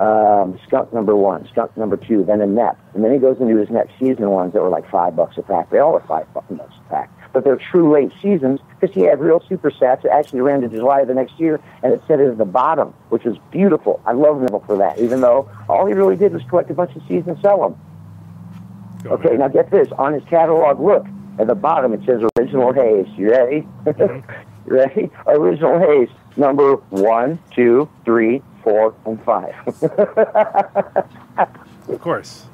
um, 0.00 0.58
skunk 0.66 0.92
number 0.92 1.14
one, 1.14 1.46
skunk 1.52 1.76
number 1.76 1.96
two, 1.96 2.24
then 2.24 2.40
a 2.40 2.46
net. 2.48 2.76
And 2.92 3.04
then 3.04 3.12
he 3.12 3.20
goes 3.20 3.40
into 3.40 3.56
his 3.56 3.70
next 3.70 3.92
season 4.00 4.30
ones 4.30 4.52
that 4.54 4.62
were 4.62 4.68
like 4.68 4.90
five 4.90 5.14
bucks 5.14 5.38
a 5.38 5.42
pack. 5.42 5.70
They 5.70 5.78
all 5.78 5.92
were 5.92 6.02
five 6.08 6.26
bucks 6.34 6.50
a 6.50 6.88
pack. 6.90 7.08
But 7.32 7.44
they're 7.44 7.54
true 7.70 7.92
late 7.94 8.10
seasons 8.20 8.58
because 8.80 8.92
he 8.92 9.02
had 9.02 9.20
real 9.20 9.44
super 9.48 9.70
sats 9.70 10.02
that 10.02 10.10
actually 10.10 10.40
ran 10.40 10.62
to 10.62 10.68
July 10.68 11.02
of 11.02 11.06
the 11.06 11.14
next 11.14 11.38
year 11.38 11.60
and 11.84 11.92
it 11.92 12.02
said 12.08 12.18
it 12.18 12.28
at 12.28 12.38
the 12.38 12.44
bottom, 12.44 12.92
which 13.10 13.22
was 13.22 13.38
beautiful. 13.52 14.02
I 14.04 14.10
love 14.10 14.40
Nevil 14.40 14.64
for 14.66 14.76
that, 14.78 14.98
even 14.98 15.20
though 15.20 15.48
all 15.68 15.86
he 15.86 15.94
really 15.94 16.16
did 16.16 16.32
was 16.32 16.42
collect 16.48 16.68
a 16.68 16.74
bunch 16.74 16.96
of 16.96 17.02
seeds 17.06 17.28
and 17.28 17.38
sell 17.40 17.60
them. 17.60 17.80
Go, 19.04 19.10
Okay, 19.12 19.30
man. 19.30 19.38
now 19.40 19.48
get 19.48 19.70
this. 19.70 19.88
On 19.98 20.12
his 20.12 20.22
catalog, 20.24 20.80
look. 20.80 21.06
At 21.38 21.46
the 21.46 21.54
bottom, 21.54 21.94
it 21.94 22.00
says 22.04 22.22
Original 22.38 22.72
Haze. 22.74 23.06
You 23.16 23.30
ready? 23.30 23.66
Mm-hmm. 23.86 24.30
you 24.66 24.74
ready? 24.76 25.10
Original 25.26 25.78
Haze, 25.78 26.10
number 26.36 26.74
one, 26.90 27.38
two, 27.52 27.88
three, 28.04 28.42
four, 28.62 28.94
and 29.06 29.22
five. 29.24 29.54
Of 31.88 32.00
course. 32.00 32.44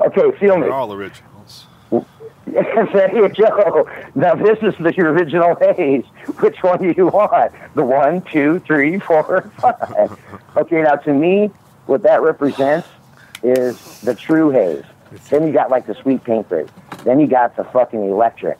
okay, 0.00 0.36
feel 0.38 0.56
me. 0.56 0.62
They're 0.62 0.72
all 0.72 0.92
originals. 0.92 1.66
there 2.46 3.14
you 3.14 3.28
go. 3.28 3.86
Now, 4.14 4.34
this 4.34 4.58
is 4.62 4.74
the 4.78 4.94
original 5.02 5.54
Haze. 5.56 6.04
Which 6.40 6.62
one 6.62 6.80
do 6.80 6.94
you 6.96 7.08
want? 7.08 7.52
The 7.74 7.84
one, 7.84 8.22
two, 8.22 8.60
three, 8.60 8.98
four, 8.98 9.36
and 9.38 9.52
five. 9.54 10.18
Okay, 10.56 10.82
now 10.82 10.94
to 10.96 11.12
me, 11.12 11.50
what 11.84 12.02
that 12.04 12.22
represents 12.22 12.88
is 13.42 14.00
the 14.00 14.14
true 14.14 14.50
haze. 14.50 14.84
Then 15.30 15.46
you 15.46 15.52
got 15.52 15.70
like 15.70 15.86
the 15.86 15.94
sweet 15.94 16.24
pink 16.24 16.48
grape. 16.48 16.70
Then 17.04 17.20
you 17.20 17.26
got 17.26 17.56
the 17.56 17.64
fucking 17.64 18.04
electric. 18.04 18.58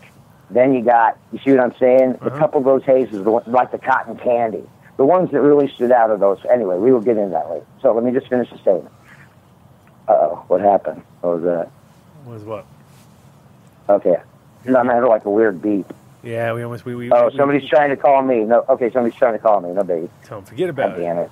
Then 0.51 0.75
you 0.75 0.83
got, 0.83 1.19
you 1.33 1.41
see 1.45 1.51
what 1.51 1.61
I'm 1.61 1.75
saying? 1.79 2.19
A 2.21 2.31
couple 2.31 2.59
of 2.61 2.65
those 2.65 2.85
hazes, 2.85 3.25
the 3.25 3.31
like 3.31 3.73
the 3.73 3.79
cotton 3.79 4.17
candy. 4.17 4.63
The 4.97 5.05
ones 5.05 5.31
that 5.33 5.41
really 5.41 5.69
stood 5.69 5.93
out 5.93 6.11
are 6.11 6.17
those. 6.17 6.39
Anyway, 6.51 6.77
we 6.79 6.93
will 6.93 7.01
get 7.01 7.17
into 7.17 7.31
that 7.31 7.51
later. 7.51 7.67
So 7.83 7.93
let 7.93 8.05
me 8.05 8.13
just 8.13 8.29
finish 8.29 8.49
the 8.51 8.59
statement. 8.59 8.95
Uh-oh, 10.09 10.45
what 10.49 10.61
happened? 10.61 11.03
What 11.21 11.41
was 11.41 11.43
that? 11.43 11.71
Was 12.25 12.45
what? 12.45 12.65
Okay. 13.89 14.17
I'm 14.67 14.87
having 14.87 15.09
like 15.09 15.25
a 15.25 15.31
weird 15.31 15.61
beep. 15.61 15.93
Yeah, 16.23 16.53
we 16.55 16.63
almost 16.63 16.85
we 16.85 16.95
we. 16.95 17.11
Oh, 17.13 17.29
we, 17.29 17.37
somebody's 17.37 17.69
trying 17.69 17.91
to 17.91 17.97
call 17.97 18.23
me. 18.23 18.41
No, 18.45 18.65
okay, 18.69 18.91
somebody's 18.91 19.19
trying 19.19 19.35
to 19.35 19.39
call 19.39 19.61
me. 19.61 19.73
No. 19.73 19.83
Tell 20.25 20.39
him 20.39 20.45
forget 20.45 20.75
God 20.75 20.85
about 20.87 20.99
it. 20.99 21.03
damn 21.03 21.19
it. 21.19 21.31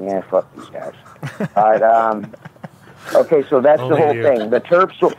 Yeah, 0.00 0.20
fuck 0.22 0.52
these 0.56 0.66
guys. 0.66 0.94
All 1.56 1.70
right. 1.70 1.82
Um, 1.82 2.32
okay, 3.14 3.44
so 3.48 3.60
that's 3.60 3.80
the 3.80 3.96
whole 3.96 4.14
you. 4.14 4.22
thing. 4.22 4.50
The 4.50 4.60
terps 4.60 5.00
will, 5.00 5.12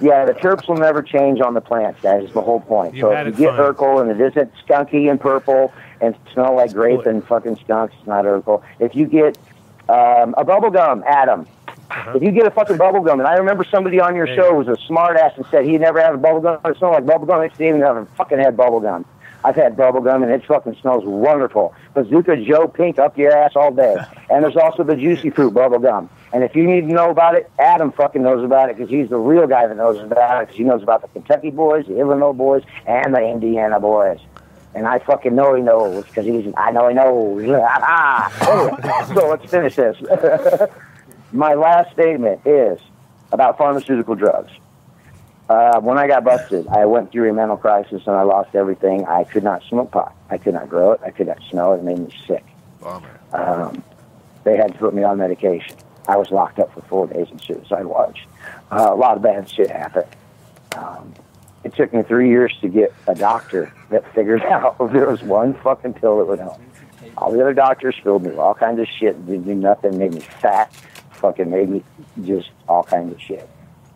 yeah, 0.00 0.24
the 0.24 0.34
terps 0.34 0.68
will 0.68 0.76
never 0.76 1.02
change 1.02 1.40
on 1.40 1.54
the 1.54 1.60
plants. 1.60 2.02
That 2.02 2.22
is 2.22 2.32
the 2.32 2.42
whole 2.42 2.60
point. 2.60 2.94
You 2.94 3.02
so 3.02 3.12
if 3.12 3.26
you 3.38 3.46
get 3.46 3.56
fine. 3.56 3.74
Urkle 3.74 4.00
and 4.02 4.10
it 4.10 4.20
isn't 4.20 4.52
skunky 4.66 5.10
and 5.10 5.20
purple 5.20 5.72
and 6.00 6.14
smell 6.32 6.56
like 6.56 6.72
grape 6.72 7.06
and 7.06 7.24
fucking 7.26 7.56
skunks, 7.64 7.94
it's 7.98 8.06
not 8.06 8.24
Urkle. 8.24 8.62
If 8.78 8.94
you 8.94 9.06
get 9.06 9.38
um, 9.88 10.34
a 10.38 10.44
bubble 10.44 10.70
gum, 10.70 11.04
Adam. 11.06 11.46
If 12.14 12.22
you 12.22 12.30
get 12.30 12.46
a 12.46 12.50
fucking 12.50 12.78
bubble 12.78 13.00
gum, 13.00 13.20
and 13.20 13.28
I 13.28 13.34
remember 13.34 13.64
somebody 13.64 14.00
on 14.00 14.16
your 14.16 14.24
Hey. 14.24 14.36
show 14.36 14.54
was 14.54 14.66
a 14.66 14.76
smart 14.86 15.18
ass 15.18 15.32
and 15.36 15.44
said 15.50 15.66
he 15.66 15.76
never 15.76 16.00
had 16.00 16.14
a 16.14 16.16
bubble 16.16 16.40
gum. 16.40 16.58
It 16.64 16.78
smelled 16.78 16.94
like 16.94 17.04
bubble 17.04 17.26
gum. 17.26 17.42
Next 17.42 17.58
thing 17.58 17.66
you 17.68 17.78
know, 17.78 17.98
I've 17.98 18.08
fucking 18.16 18.38
had 18.38 18.56
bubble 18.56 18.80
gum. 18.80 19.04
I've 19.44 19.56
had 19.56 19.76
bubble 19.76 20.00
gum, 20.00 20.22
and 20.22 20.30
it 20.30 20.44
fucking 20.46 20.76
smells 20.80 21.04
wonderful. 21.04 21.74
Bazooka 21.94 22.44
Joe 22.44 22.68
Pink 22.68 22.98
up 22.98 23.18
your 23.18 23.32
ass 23.36 23.52
all 23.56 23.72
day. 23.72 23.96
And 24.30 24.44
there's 24.44 24.56
also 24.56 24.84
the 24.84 24.96
Juicy 24.96 25.30
Fruit 25.30 25.52
bubble 25.52 25.80
gum. 25.80 26.08
And 26.32 26.44
if 26.44 26.54
you 26.54 26.64
need 26.64 26.82
to 26.82 26.94
know 26.94 27.10
about 27.10 27.34
it, 27.34 27.50
Adam 27.58 27.92
fucking 27.92 28.22
knows 28.22 28.44
about 28.44 28.70
it 28.70 28.76
because 28.76 28.90
he's 28.90 29.08
the 29.08 29.18
real 29.18 29.46
guy 29.46 29.66
that 29.66 29.76
knows 29.76 29.98
about 29.98 30.42
it 30.42 30.46
because 30.46 30.56
he 30.56 30.64
knows 30.64 30.82
about 30.82 31.02
the 31.02 31.08
Kentucky 31.08 31.50
boys, 31.50 31.86
the 31.86 31.98
Illinois 31.98 32.32
boys, 32.32 32.62
and 32.86 33.14
the 33.14 33.20
Indiana 33.20 33.80
boys. 33.80 34.20
And 34.74 34.86
I 34.86 35.00
fucking 35.00 35.34
know 35.34 35.54
he 35.54 35.62
knows 35.62 36.06
because 36.06 36.24
he's, 36.24 36.52
I 36.56 36.70
know 36.70 36.88
he 36.88 36.94
knows. 36.94 37.42
anyway, 37.42 39.14
so 39.14 39.28
let's 39.28 39.50
finish 39.50 39.76
this. 39.76 39.96
My 41.32 41.54
last 41.54 41.92
statement 41.92 42.46
is 42.46 42.78
about 43.32 43.58
pharmaceutical 43.58 44.14
drugs. 44.14 44.52
Uh, 45.48 45.80
when 45.80 45.98
I 45.98 46.06
got 46.06 46.24
busted, 46.24 46.66
I 46.68 46.86
went 46.86 47.10
through 47.12 47.30
a 47.30 47.32
mental 47.32 47.56
crisis 47.56 48.02
and 48.06 48.16
I 48.16 48.22
lost 48.22 48.54
everything. 48.54 49.04
I 49.06 49.24
could 49.24 49.42
not 49.42 49.62
smoke 49.64 49.90
pot. 49.90 50.14
I 50.30 50.38
could 50.38 50.54
not 50.54 50.68
grow 50.68 50.92
it. 50.92 51.00
I 51.04 51.10
could 51.10 51.26
not 51.26 51.38
smell 51.50 51.74
it. 51.74 51.78
It 51.78 51.84
made 51.84 51.98
me 51.98 52.14
sick. 52.26 52.44
Bummer. 52.80 53.20
Um, 53.32 53.82
they 54.44 54.56
had 54.56 54.72
to 54.72 54.78
put 54.78 54.94
me 54.94 55.02
on 55.02 55.18
medication. 55.18 55.76
I 56.08 56.16
was 56.16 56.30
locked 56.30 56.58
up 56.58 56.72
for 56.74 56.82
four 56.82 57.06
days 57.06 57.28
in 57.30 57.38
suicide 57.38 57.86
watch. 57.86 58.26
Uh, 58.70 58.88
a 58.90 58.94
lot 58.94 59.16
of 59.16 59.22
bad 59.22 59.48
shit 59.48 59.70
happened. 59.70 60.08
Um, 60.76 61.14
it 61.64 61.74
took 61.74 61.92
me 61.92 62.02
three 62.02 62.28
years 62.28 62.56
to 62.60 62.68
get 62.68 62.92
a 63.06 63.14
doctor 63.14 63.72
that 63.90 64.12
figured 64.14 64.42
out 64.46 64.76
there 64.92 65.08
was 65.08 65.22
one 65.22 65.54
fucking 65.54 65.94
pill 65.94 66.18
that 66.18 66.24
would 66.26 66.40
help. 66.40 66.60
All 67.16 67.30
the 67.30 67.40
other 67.40 67.54
doctors 67.54 67.94
filled 68.02 68.22
me 68.22 68.30
with 68.30 68.38
all 68.38 68.54
kinds 68.54 68.80
of 68.80 68.88
shit, 68.88 69.26
didn't 69.26 69.44
do 69.44 69.54
nothing, 69.54 69.98
made 69.98 70.14
me 70.14 70.20
fat, 70.20 70.74
fucking 71.12 71.50
made 71.50 71.68
me 71.68 71.84
just 72.22 72.50
all 72.68 72.84
kinds 72.84 73.12
of 73.12 73.20
shit. 73.20 73.48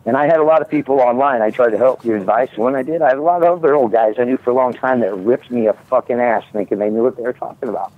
And 0.07 0.15
I 0.15 0.25
had 0.25 0.39
a 0.39 0.43
lot 0.43 0.61
of 0.61 0.69
people 0.69 1.01
online. 1.01 1.41
I 1.41 1.51
tried 1.51 1.71
to 1.71 1.77
help 1.77 2.01
give 2.01 2.15
advice. 2.15 2.49
And 2.53 2.63
when 2.63 2.75
I 2.75 2.81
did, 2.81 3.01
I 3.01 3.09
had 3.09 3.17
a 3.17 3.21
lot 3.21 3.43
of 3.43 3.57
other 3.57 3.75
old 3.75 3.91
guys 3.91 4.15
I 4.17 4.23
knew 4.23 4.37
for 4.37 4.51
a 4.51 4.53
long 4.53 4.73
time 4.73 5.01
that 5.01 5.13
ripped 5.13 5.51
me 5.51 5.67
a 5.67 5.73
fucking 5.73 6.17
ass 6.17 6.45
thinking 6.53 6.79
they 6.79 6.89
knew 6.89 7.03
what 7.03 7.17
they 7.17 7.23
were 7.23 7.33
talking 7.33 7.67
about. 7.67 7.91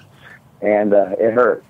And 0.59 0.91
uh, 0.91 1.15
it 1.19 1.33
hurt. 1.33 1.63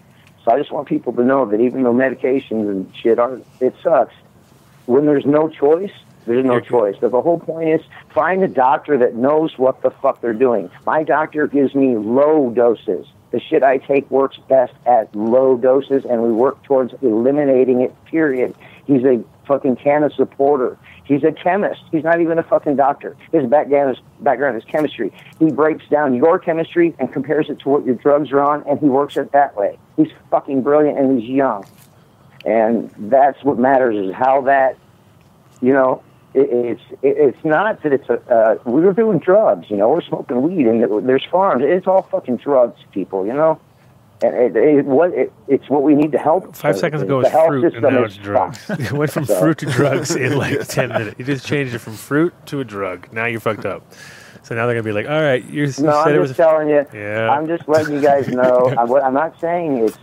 So 0.46 0.52
I 0.52 0.58
just 0.58 0.72
want 0.72 0.88
people 0.88 1.12
to 1.12 1.26
know 1.26 1.46
that 1.46 1.60
even 1.60 1.84
though 1.84 1.94
medications 1.94 2.70
and 2.70 2.90
shit 2.96 3.20
are, 3.20 3.42
it 3.60 3.76
sucks. 3.84 4.16
When 4.86 5.06
there's 5.06 5.26
no 5.26 5.50
choice, 5.50 5.92
there's 6.26 6.46
no 6.46 6.62
choice. 6.62 6.96
But 7.02 7.12
the 7.12 7.22
whole 7.22 7.40
point 7.40 7.68
is 7.68 7.82
find 8.14 8.42
a 8.42 8.48
doctor 8.48 8.98
that 9.00 9.16
knows 9.16 9.58
what 9.58 9.82
the 9.82 9.92
fuck 9.92 10.22
they're 10.22 10.32
doing. 10.34 10.72
My 10.86 11.04
doctor 11.04 11.48
gives 11.48 11.76
me 11.76 11.98
low 11.98 12.50
doses. 12.50 13.08
The 13.32 13.42
shit 13.42 13.62
I 13.62 13.78
take 13.78 14.10
works 14.10 14.38
best 14.48 14.74
at 14.86 15.14
low 15.14 15.58
doses, 15.58 16.06
and 16.06 16.24
we 16.24 16.32
work 16.32 16.64
towards 16.64 16.94
eliminating 17.02 17.82
it, 17.82 17.94
period. 18.06 18.56
He's 18.88 19.04
a 19.04 19.22
fucking 19.50 19.78
canna 19.78 20.10
supporter. 20.16 20.78
He's 21.04 21.24
a 21.24 21.32
chemist. 21.32 21.82
He's 21.92 22.04
not 22.04 22.22
even 22.22 22.38
a 22.38 22.44
fucking 22.44 22.76
doctor. 22.76 23.18
His 23.34 23.50
background 23.50 23.98
is, 23.98 24.02
background 24.22 24.56
is 24.58 24.64
chemistry. 24.64 25.12
He 25.40 25.50
breaks 25.52 25.84
down 25.90 26.14
your 26.14 26.38
chemistry 26.38 26.96
and 27.00 27.12
compares 27.12 27.50
it 27.50 27.60
to 27.62 27.70
what 27.70 27.84
your 27.84 27.96
drugs 27.96 28.32
are 28.32 28.42
on, 28.42 28.64
and 28.70 28.80
he 28.80 28.86
works 28.86 29.18
it 29.18 29.32
that 29.32 29.56
way. 29.58 29.80
He's 29.98 30.12
fucking 30.30 30.62
brilliant, 30.62 31.00
and 31.00 31.20
he's 31.20 31.28
young. 31.28 31.66
And 32.46 32.94
that's 32.98 33.44
what 33.44 33.58
matters 33.58 33.96
is 33.98 34.14
how 34.14 34.42
that, 34.44 34.78
you 35.62 35.74
know, 35.74 36.04
it, 36.34 36.50
it's 36.52 36.82
it, 37.02 37.18
it's 37.18 37.44
not 37.44 37.82
that 37.82 37.92
it's 37.92 38.08
a 38.08 38.20
uh, 38.32 38.58
we 38.66 38.82
were 38.82 38.94
doing 38.94 39.18
drugs, 39.18 39.66
you 39.70 39.78
know, 39.78 39.90
we're 39.90 40.02
smoking 40.02 40.42
weed 40.44 40.68
and 40.68 41.08
there's 41.10 41.26
farms. 41.26 41.64
It's 41.66 41.88
all 41.88 42.04
fucking 42.04 42.38
drugs, 42.38 42.80
people, 42.92 43.26
you 43.26 43.34
know. 43.34 43.60
And 44.22 44.36
it, 44.36 44.56
it, 44.58 44.86
what 44.86 45.12
it, 45.14 45.32
it's 45.48 45.70
what 45.70 45.82
we 45.84 45.96
need 45.96 46.12
to 46.12 46.18
help. 46.18 46.54
Five 46.56 46.78
seconds 46.78 47.02
ago, 47.02 47.20
the 47.20 47.24
was 47.24 47.32
health 47.32 47.48
fruit, 47.48 47.64
and 47.64 47.74
system 47.74 48.04
is 48.04 48.16
it's 48.16 48.24
drugs. 48.24 48.70
it 48.70 48.92
went 48.92 49.12
from 49.12 49.26
So- 49.26 49.40
fruit 49.40 49.58
to 49.60 49.66
drugs 49.68 50.16
in 50.16 50.38
like 50.38 50.60
ten 50.68 50.90
minutes. 50.90 51.16
You 51.18 51.26
just 51.26 51.46
changed 51.46 51.74
it 51.74 51.80
from 51.80 51.94
fruit 51.94 52.34
to 52.48 52.60
a 52.60 52.66
drug. 52.66 53.12
Now 53.14 53.26
you're 53.28 53.40
fucked 53.40 53.66
up. 53.66 53.84
So 54.44 54.56
now 54.56 54.66
they're 54.66 54.76
gonna 54.76 54.84
be 54.84 54.92
like, 54.92 55.08
all 55.10 55.22
right, 55.22 55.44
you're, 55.46 55.68
you 55.68 55.84
No, 55.84 55.92
said 56.04 56.08
I'm 56.10 56.16
it 56.16 56.20
was. 56.20 56.30
just 56.32 56.38
telling 56.38 56.70
you. 56.70 56.86
Yeah. 56.94 57.30
I'm 57.30 57.48
just 57.48 57.68
letting 57.70 57.94
you 57.94 58.02
guys 58.02 58.28
know. 58.28 58.74
I'm, 58.78 58.90
what 58.90 59.04
I'm 59.04 59.14
not 59.14 59.40
saying 59.40 59.78
it's. 59.78 59.98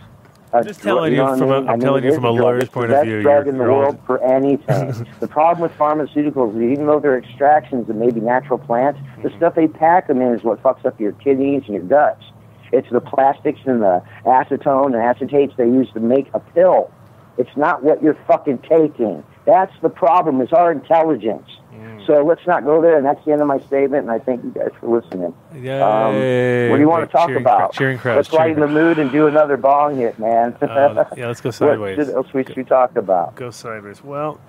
A 0.53 0.57
uh, 0.57 0.63
just 0.63 0.81
telling 0.81 1.13
you 1.13 1.17
from 1.37 1.41
a-? 1.51 1.57
I'm 1.57 1.67
I 1.67 1.71
mean, 1.73 1.81
telling 1.81 2.03
you 2.05 2.13
from 2.15 2.23
a 2.23 2.31
lawyer's 2.31 2.69
point 2.69 2.85
of 2.89 2.95
best 2.95 3.05
view, 3.05 3.21
drug 3.21 3.45
you're- 3.45 3.49
in 3.49 3.57
the 3.57 3.65
you're 3.65 3.71
old. 3.71 3.83
world 3.83 3.99
for 4.07 4.23
anything. 4.23 5.05
the 5.19 5.27
problem 5.27 5.61
with 5.61 5.77
pharmaceuticals 5.77 6.55
is 6.55 6.71
even 6.71 6.87
though 6.87 6.99
they're 7.01 7.17
extractions 7.17 7.89
and 7.89 7.99
maybe 7.99 8.21
natural 8.21 8.57
plants, 8.57 8.99
the 9.21 9.29
stuff 9.37 9.55
they 9.55 9.67
pack 9.67 10.07
them 10.07 10.21
in 10.21 10.33
is 10.33 10.43
what 10.43 10.63
fucks 10.63 10.85
up 10.85 10.99
your 10.99 11.11
kidneys 11.11 11.63
and 11.67 11.73
your 11.75 11.83
guts. 11.83 12.23
It's 12.71 12.89
the 12.89 13.01
plastics 13.01 13.59
and 13.65 13.81
the 13.81 14.03
acetone 14.25 14.87
and 14.87 14.95
acetates 14.95 15.55
they 15.55 15.65
use 15.65 15.89
to 15.93 15.99
make 15.99 16.27
a 16.33 16.39
pill. 16.39 16.91
It's 17.37 17.55
not 17.55 17.83
what 17.83 18.01
you're 18.01 18.17
fucking 18.27 18.59
taking. 18.59 19.23
That's 19.45 19.73
the 19.81 19.89
problem. 19.89 20.41
It's 20.41 20.53
our 20.53 20.71
intelligence. 20.71 21.47
Mm. 21.73 22.05
So 22.07 22.23
let's 22.23 22.45
not 22.47 22.63
go 22.63 22.81
there. 22.81 22.97
And 22.97 23.05
that's 23.05 23.23
the 23.25 23.31
end 23.31 23.41
of 23.41 23.47
my 23.47 23.59
statement. 23.59 24.03
And 24.03 24.11
I 24.11 24.19
thank 24.19 24.43
you 24.43 24.49
guys 24.49 24.71
for 24.79 24.99
listening. 24.99 25.33
Yay. 25.53 25.79
Um, 25.79 26.69
what 26.69 26.77
do 26.77 26.81
you 26.81 26.89
want 26.89 27.03
Wait, 27.03 27.07
to 27.07 27.11
talk 27.11 27.27
cheering 27.27 27.43
about? 27.43 27.73
cheering 27.73 27.97
crowds, 27.97 28.27
Let's 28.29 28.33
lighten 28.33 28.59
the 28.59 28.67
mood 28.67 28.97
and 28.97 29.11
do 29.11 29.27
another 29.27 29.55
bong 29.55 29.97
hit, 29.97 30.17
man. 30.19 30.55
Uh, 30.61 31.05
yeah, 31.15 31.27
let's 31.27 31.41
go 31.41 31.51
sideways. 31.51 31.97
What 31.97 32.09
else 32.09 32.33
we 32.33 32.43
should 32.43 32.67
talk 32.67 32.95
about? 32.95 33.35
Go 33.35 33.51
sideways. 33.51 34.03
Well, 34.03 34.39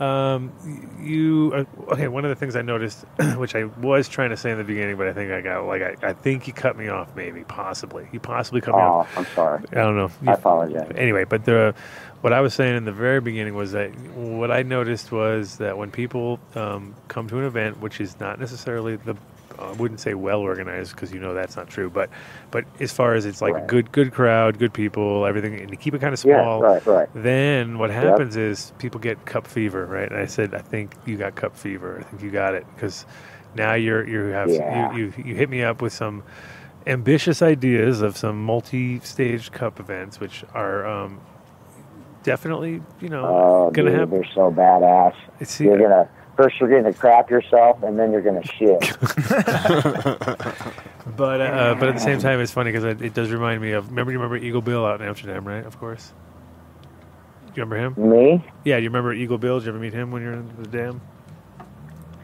um, 0.00 0.52
you 1.00 1.52
uh, 1.54 1.92
okay? 1.92 2.08
One 2.08 2.24
of 2.24 2.30
the 2.30 2.34
things 2.36 2.56
I 2.56 2.62
noticed, 2.62 3.04
which 3.36 3.54
I 3.54 3.64
was 3.64 4.08
trying 4.08 4.30
to 4.30 4.38
say 4.38 4.50
in 4.52 4.58
the 4.58 4.64
beginning, 4.64 4.96
but 4.96 5.08
I 5.08 5.12
think 5.14 5.32
I 5.32 5.42
got 5.42 5.66
like 5.66 5.82
I, 5.82 5.96
I 6.08 6.12
think 6.14 6.46
you 6.48 6.54
cut 6.54 6.76
me 6.76 6.88
off, 6.88 7.14
maybe, 7.16 7.44
possibly. 7.44 8.08
You 8.12 8.20
possibly 8.20 8.60
cut 8.62 8.76
me 8.76 8.82
Oh, 8.82 8.86
off. 8.86 9.10
I'm 9.16 9.26
sorry. 9.34 9.62
I 9.72 9.76
don't 9.76 9.96
know. 9.96 10.10
You, 10.22 10.28
I 10.30 10.34
apologize. 10.34 10.92
Anyway, 10.96 11.24
but 11.24 11.44
the 11.44 11.74
what 12.22 12.32
I 12.32 12.40
was 12.40 12.54
saying 12.54 12.76
in 12.76 12.84
the 12.86 12.92
very 12.92 13.20
beginning 13.20 13.54
was 13.54 13.72
that 13.72 13.90
what 14.14 14.50
I 14.50 14.62
noticed 14.62 15.12
was 15.12 15.58
that 15.58 15.78
when 15.78 15.90
people 15.90 16.40
um, 16.54 16.94
come 17.08 17.28
to 17.28 17.38
an 17.38 17.44
event, 17.44 17.80
which 17.80 18.00
is 18.00 18.18
not 18.20 18.40
necessarily 18.40 18.96
the 18.96 19.16
I 19.60 19.72
wouldn't 19.72 20.00
say 20.00 20.14
well 20.14 20.40
organized 20.40 20.94
because 20.94 21.12
you 21.12 21.20
know 21.20 21.34
that's 21.34 21.56
not 21.56 21.68
true, 21.68 21.90
but 21.90 22.10
but 22.50 22.64
as 22.80 22.92
far 22.92 23.14
as 23.14 23.26
it's 23.26 23.42
like 23.42 23.56
a 23.56 23.60
Right. 23.60 23.62
good 23.62 23.92
good 23.92 24.12
crowd, 24.12 24.58
good 24.58 24.74
people, 24.74 25.26
everything, 25.26 25.54
and 25.60 25.70
you 25.70 25.76
keep 25.76 25.94
it 25.94 26.00
kind 26.00 26.14
of 26.14 26.20
Yeah, 26.24 26.46
small. 26.46 26.60
right, 26.60 26.82
right. 26.86 27.08
Then 27.14 27.78
what 27.78 27.90
Yep. 28.02 28.22
happens 28.22 28.36
is 28.36 28.72
people 28.78 29.00
get 29.00 29.26
cup 29.26 29.46
fever, 29.46 29.86
right? 29.86 30.10
And 30.10 30.18
I 30.20 30.26
said, 30.26 30.54
I 30.54 30.60
think 30.60 30.94
you 31.06 31.16
got 31.18 31.36
cup 31.36 31.56
fever. 31.56 31.98
I 32.00 32.04
think 32.04 32.22
you 32.22 32.30
got 32.30 32.54
it 32.54 32.66
because 32.74 33.06
now 33.54 33.74
you're 33.74 34.06
you 34.08 34.20
have 34.32 34.50
Yeah. 34.50 34.64
you, 34.70 34.88
you 34.90 35.14
you 35.18 35.34
hit 35.36 35.50
me 35.50 35.62
up 35.64 35.82
with 35.82 35.92
some 35.92 36.24
ambitious 36.86 37.42
ideas 37.42 38.02
of 38.02 38.16
some 38.16 38.42
multi-stage 38.44 39.52
cup 39.52 39.80
events, 39.80 40.20
which 40.20 40.44
are 40.54 40.86
um, 40.86 41.20
definitely 42.24 42.82
you 43.00 43.08
know 43.10 43.34
Oh, 43.34 43.70
gonna 43.72 43.92
dude, 43.92 43.92
have. 43.92 44.10
they're 44.10 44.26
so 44.34 44.50
badass. 44.52 45.14
See, 45.44 45.64
you're 45.64 45.78
gonna 45.78 46.10
first 46.40 46.60
you're 46.60 46.70
gonna 46.70 46.94
crap 46.94 47.30
yourself, 47.30 47.82
and 47.82 47.98
then 47.98 48.12
you're 48.12 48.22
gonna 48.22 48.44
shit. 48.44 48.80
But 51.16 51.40
uh, 51.40 51.76
but 51.78 51.88
at 51.88 51.94
the 51.94 52.00
same 52.00 52.20
time, 52.20 52.40
it's 52.40 52.52
funny 52.52 52.70
because 52.70 52.84
it, 52.84 53.02
it 53.02 53.14
does 53.14 53.30
remind 53.30 53.60
me 53.60 53.72
of. 53.72 53.88
Remember, 53.88 54.12
you 54.12 54.18
remember 54.18 54.36
Eagle 54.36 54.60
Bill 54.60 54.84
out 54.84 55.00
in 55.00 55.06
Amsterdam, 55.06 55.46
right? 55.46 55.64
Of 55.64 55.78
course. 55.78 56.12
You 57.54 57.64
remember 57.64 57.76
him? 57.76 58.10
Me? 58.10 58.44
Yeah, 58.64 58.76
you 58.76 58.88
remember 58.88 59.12
Eagle 59.12 59.38
Bill? 59.38 59.58
Did 59.58 59.66
you 59.66 59.72
ever 59.72 59.78
meet 59.78 59.92
him 59.92 60.12
when 60.12 60.22
you 60.22 60.28
were 60.28 60.34
in 60.34 60.62
the 60.62 60.68
dam? 60.68 61.00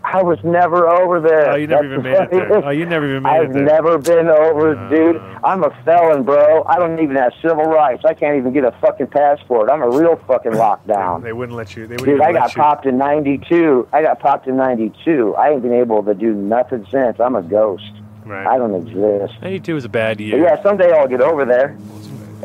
I 0.08 0.22
was 0.22 0.38
never 0.44 0.88
over 0.88 1.20
there. 1.20 1.50
Oh, 1.50 1.54
you 1.56 1.66
never 1.66 1.88
That's 1.88 2.00
even 2.00 2.02
made 2.02 2.22
it 2.22 2.30
there. 2.30 2.64
Oh, 2.64 2.70
you 2.70 2.86
never 2.86 3.08
even 3.10 3.24
made 3.24 3.28
I've 3.30 3.50
it 3.50 3.52
there. 3.54 3.62
I've 3.62 3.84
never 3.84 3.98
been 3.98 4.28
over, 4.28 4.78
oh. 4.78 4.88
dude. 4.88 5.16
I'm 5.42 5.64
a 5.64 5.70
felon, 5.84 6.22
bro. 6.22 6.62
I 6.64 6.76
don't 6.78 7.00
even 7.00 7.16
have 7.16 7.32
civil 7.42 7.64
rights. 7.64 8.04
I 8.04 8.14
can't 8.14 8.36
even 8.38 8.52
get 8.52 8.64
a 8.64 8.70
fucking 8.80 9.08
passport. 9.08 9.68
I'm 9.68 9.82
a 9.82 9.90
real 9.90 10.14
fucking 10.28 10.52
lockdown. 10.52 11.22
They 11.22 11.32
wouldn't 11.32 11.56
let 11.56 11.76
you. 11.76 11.88
They 11.88 11.94
wouldn't 11.96 12.06
Dude, 12.06 12.14
even 12.16 12.22
I 12.22 12.30
let 12.30 12.34
got 12.34 12.56
you. 12.56 12.62
popped 12.62 12.86
in 12.86 12.98
'92. 12.98 13.88
I 13.92 14.02
got 14.02 14.20
popped 14.20 14.46
in 14.46 14.56
'92. 14.56 15.34
I 15.34 15.50
ain't 15.50 15.62
been 15.62 15.72
able 15.74 16.02
to 16.04 16.14
do 16.14 16.32
nothing 16.32 16.86
since. 16.90 17.18
I'm 17.18 17.34
a 17.34 17.42
ghost. 17.42 17.90
Right. 18.24 18.46
I 18.46 18.58
don't 18.58 18.74
exist. 18.74 19.34
92 19.42 19.74
was 19.74 19.84
a 19.84 19.88
bad 19.88 20.18
But 20.18 20.24
year. 20.26 20.42
yeah, 20.42 20.62
someday 20.62 20.92
I'll 20.92 21.08
get 21.08 21.20
over 21.20 21.44
there. 21.44 21.76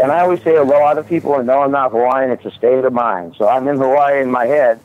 And 0.02 0.12
I 0.12 0.22
always 0.22 0.40
say 0.44 0.54
to 0.54 0.62
a 0.62 0.64
lot 0.64 0.98
of 0.98 1.08
people, 1.08 1.36
and 1.36 1.46
no, 1.48 1.62
I'm 1.62 1.72
not 1.72 1.92
Hawaiian. 1.92 2.32
It's 2.32 2.46
a 2.46 2.52
state 2.52 2.86
of 2.86 2.94
mind. 2.94 3.36
So 3.38 3.48
I'm 3.48 3.68
in 3.68 3.78
Hawaii 3.78 4.22
in 4.22 4.32
my 4.32 4.46
head. 4.46 4.80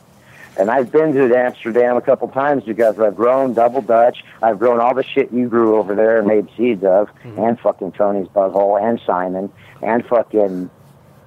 And 0.59 0.71
I've 0.71 0.91
been 0.91 1.13
to 1.13 1.37
Amsterdam 1.37 1.97
a 1.97 2.01
couple 2.01 2.27
times 2.29 2.63
because 2.63 2.99
I've 2.99 3.15
grown 3.15 3.53
double 3.53 3.81
Dutch. 3.81 4.23
I've 4.41 4.57
grown 4.57 4.79
all 4.79 4.95
the 4.95 5.03
shit 5.03 5.31
you 5.31 5.47
grew 5.47 5.77
over 5.77 5.93
there 5.93 6.17
and 6.17 6.27
made 6.27 6.47
seeds 6.57 6.83
of, 6.83 7.09
and 7.37 7.59
fucking 7.59 7.91
Tony's 7.91 8.27
butthole, 8.27 8.81
and 8.81 8.99
Simon, 9.05 9.51
and 9.83 10.05
fucking 10.07 10.69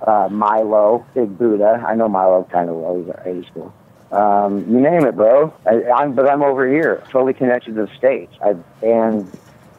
uh, 0.02 0.28
Milo, 0.30 1.06
Big 1.14 1.38
Buddha. 1.38 1.84
I 1.86 1.94
know 1.94 2.08
Milo 2.08 2.44
kind 2.50 2.68
of 2.68 2.76
well. 2.76 2.98
He's 2.98 3.08
at 3.08 3.22
high 3.22 3.42
school. 3.48 3.72
Um, 4.10 4.68
you 4.68 4.80
name 4.80 5.06
it, 5.06 5.14
bro. 5.14 5.54
I, 5.64 5.84
I'm, 5.90 6.14
but 6.14 6.28
I'm 6.28 6.42
over 6.42 6.68
here, 6.68 7.04
totally 7.10 7.34
connected 7.34 7.76
to 7.76 7.86
the 7.86 7.94
states. 7.96 8.34
I, 8.44 8.56
and 8.84 9.30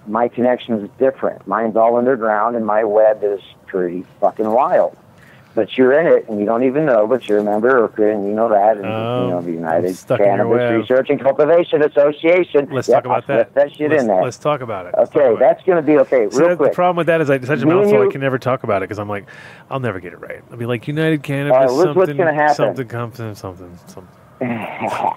my 0.08 0.30
connection 0.30 0.80
is 0.80 0.90
different. 0.98 1.46
Mine's 1.46 1.76
all 1.76 1.98
underground, 1.98 2.56
and 2.56 2.66
my 2.66 2.86
web 2.86 3.24
is 3.24 3.42
pretty 3.68 4.06
fucking 4.22 4.50
wild. 4.50 4.98
But 5.54 5.78
you're 5.78 5.92
in 6.00 6.08
it, 6.08 6.30
and 6.30 6.40
you 6.40 6.46
don't 6.46 6.64
even 6.64 6.86
know. 6.86 7.08
But 7.08 7.28
you're 7.28 7.40
a 7.40 7.44
member, 7.44 7.78
or 7.78 7.88
and 8.10 8.26
you 8.26 8.32
know 8.34 8.48
that, 8.50 8.78
and 8.78 8.86
Oh, 8.86 9.26
you 9.26 9.32
know 9.32 9.42
the 9.42 9.52
United 9.52 9.96
stuck 9.98 10.20
in 10.22 10.26
your 10.26 10.38
Cannabis. 10.58 10.90
Research 10.90 11.10
and 11.10 11.20
Cultivation 11.22 11.84
Association. 11.84 12.70
Let's 12.72 12.88
Yep, 12.88 13.04
talk 13.04 13.06
about 13.06 13.28
that. 13.28 13.54
That 13.54 13.76
shit 13.76 13.90
let's, 13.92 14.02
in 14.04 14.08
there. 14.08 14.24
Let's 14.24 14.38
talk 14.38 14.62
about 14.62 14.86
it. 14.86 14.96
Let's 14.98 15.14
Okay, 15.14 15.38
that's 15.40 15.62
going 15.64 15.76
to 15.76 15.82
be 15.82 15.98
okay. 16.00 16.28
Real 16.28 16.56
quick. 16.56 16.70
the 16.72 16.76
problem 16.76 16.96
with 16.96 17.08
that 17.08 17.20
is 17.20 17.30
I 17.30 17.40
such 17.42 17.62
a 17.64 17.66
mouthful. 17.66 18.02
I 18.08 18.12
can 18.12 18.22
never 18.22 18.40
talk 18.40 18.64
about 18.64 18.82
it 18.82 18.88
because 18.88 19.00
I'm 19.00 19.10
like, 19.10 19.26
I'll 19.70 19.82
never 19.82 20.00
get 20.00 20.14
it 20.14 20.22
right. 20.22 20.42
I'll 20.52 20.58
be 20.58 20.66
like 20.66 20.88
United 20.88 21.22
Cannabis, 21.24 21.70
Uh, 21.72 21.74
what's- 21.76 21.96
what's 21.96 22.08
something, 22.10 22.18
gonna 22.18 22.34
happen? 22.34 22.56
something, 22.56 22.90
something, 22.90 23.36
something, 23.36 23.78
something. 23.88 24.08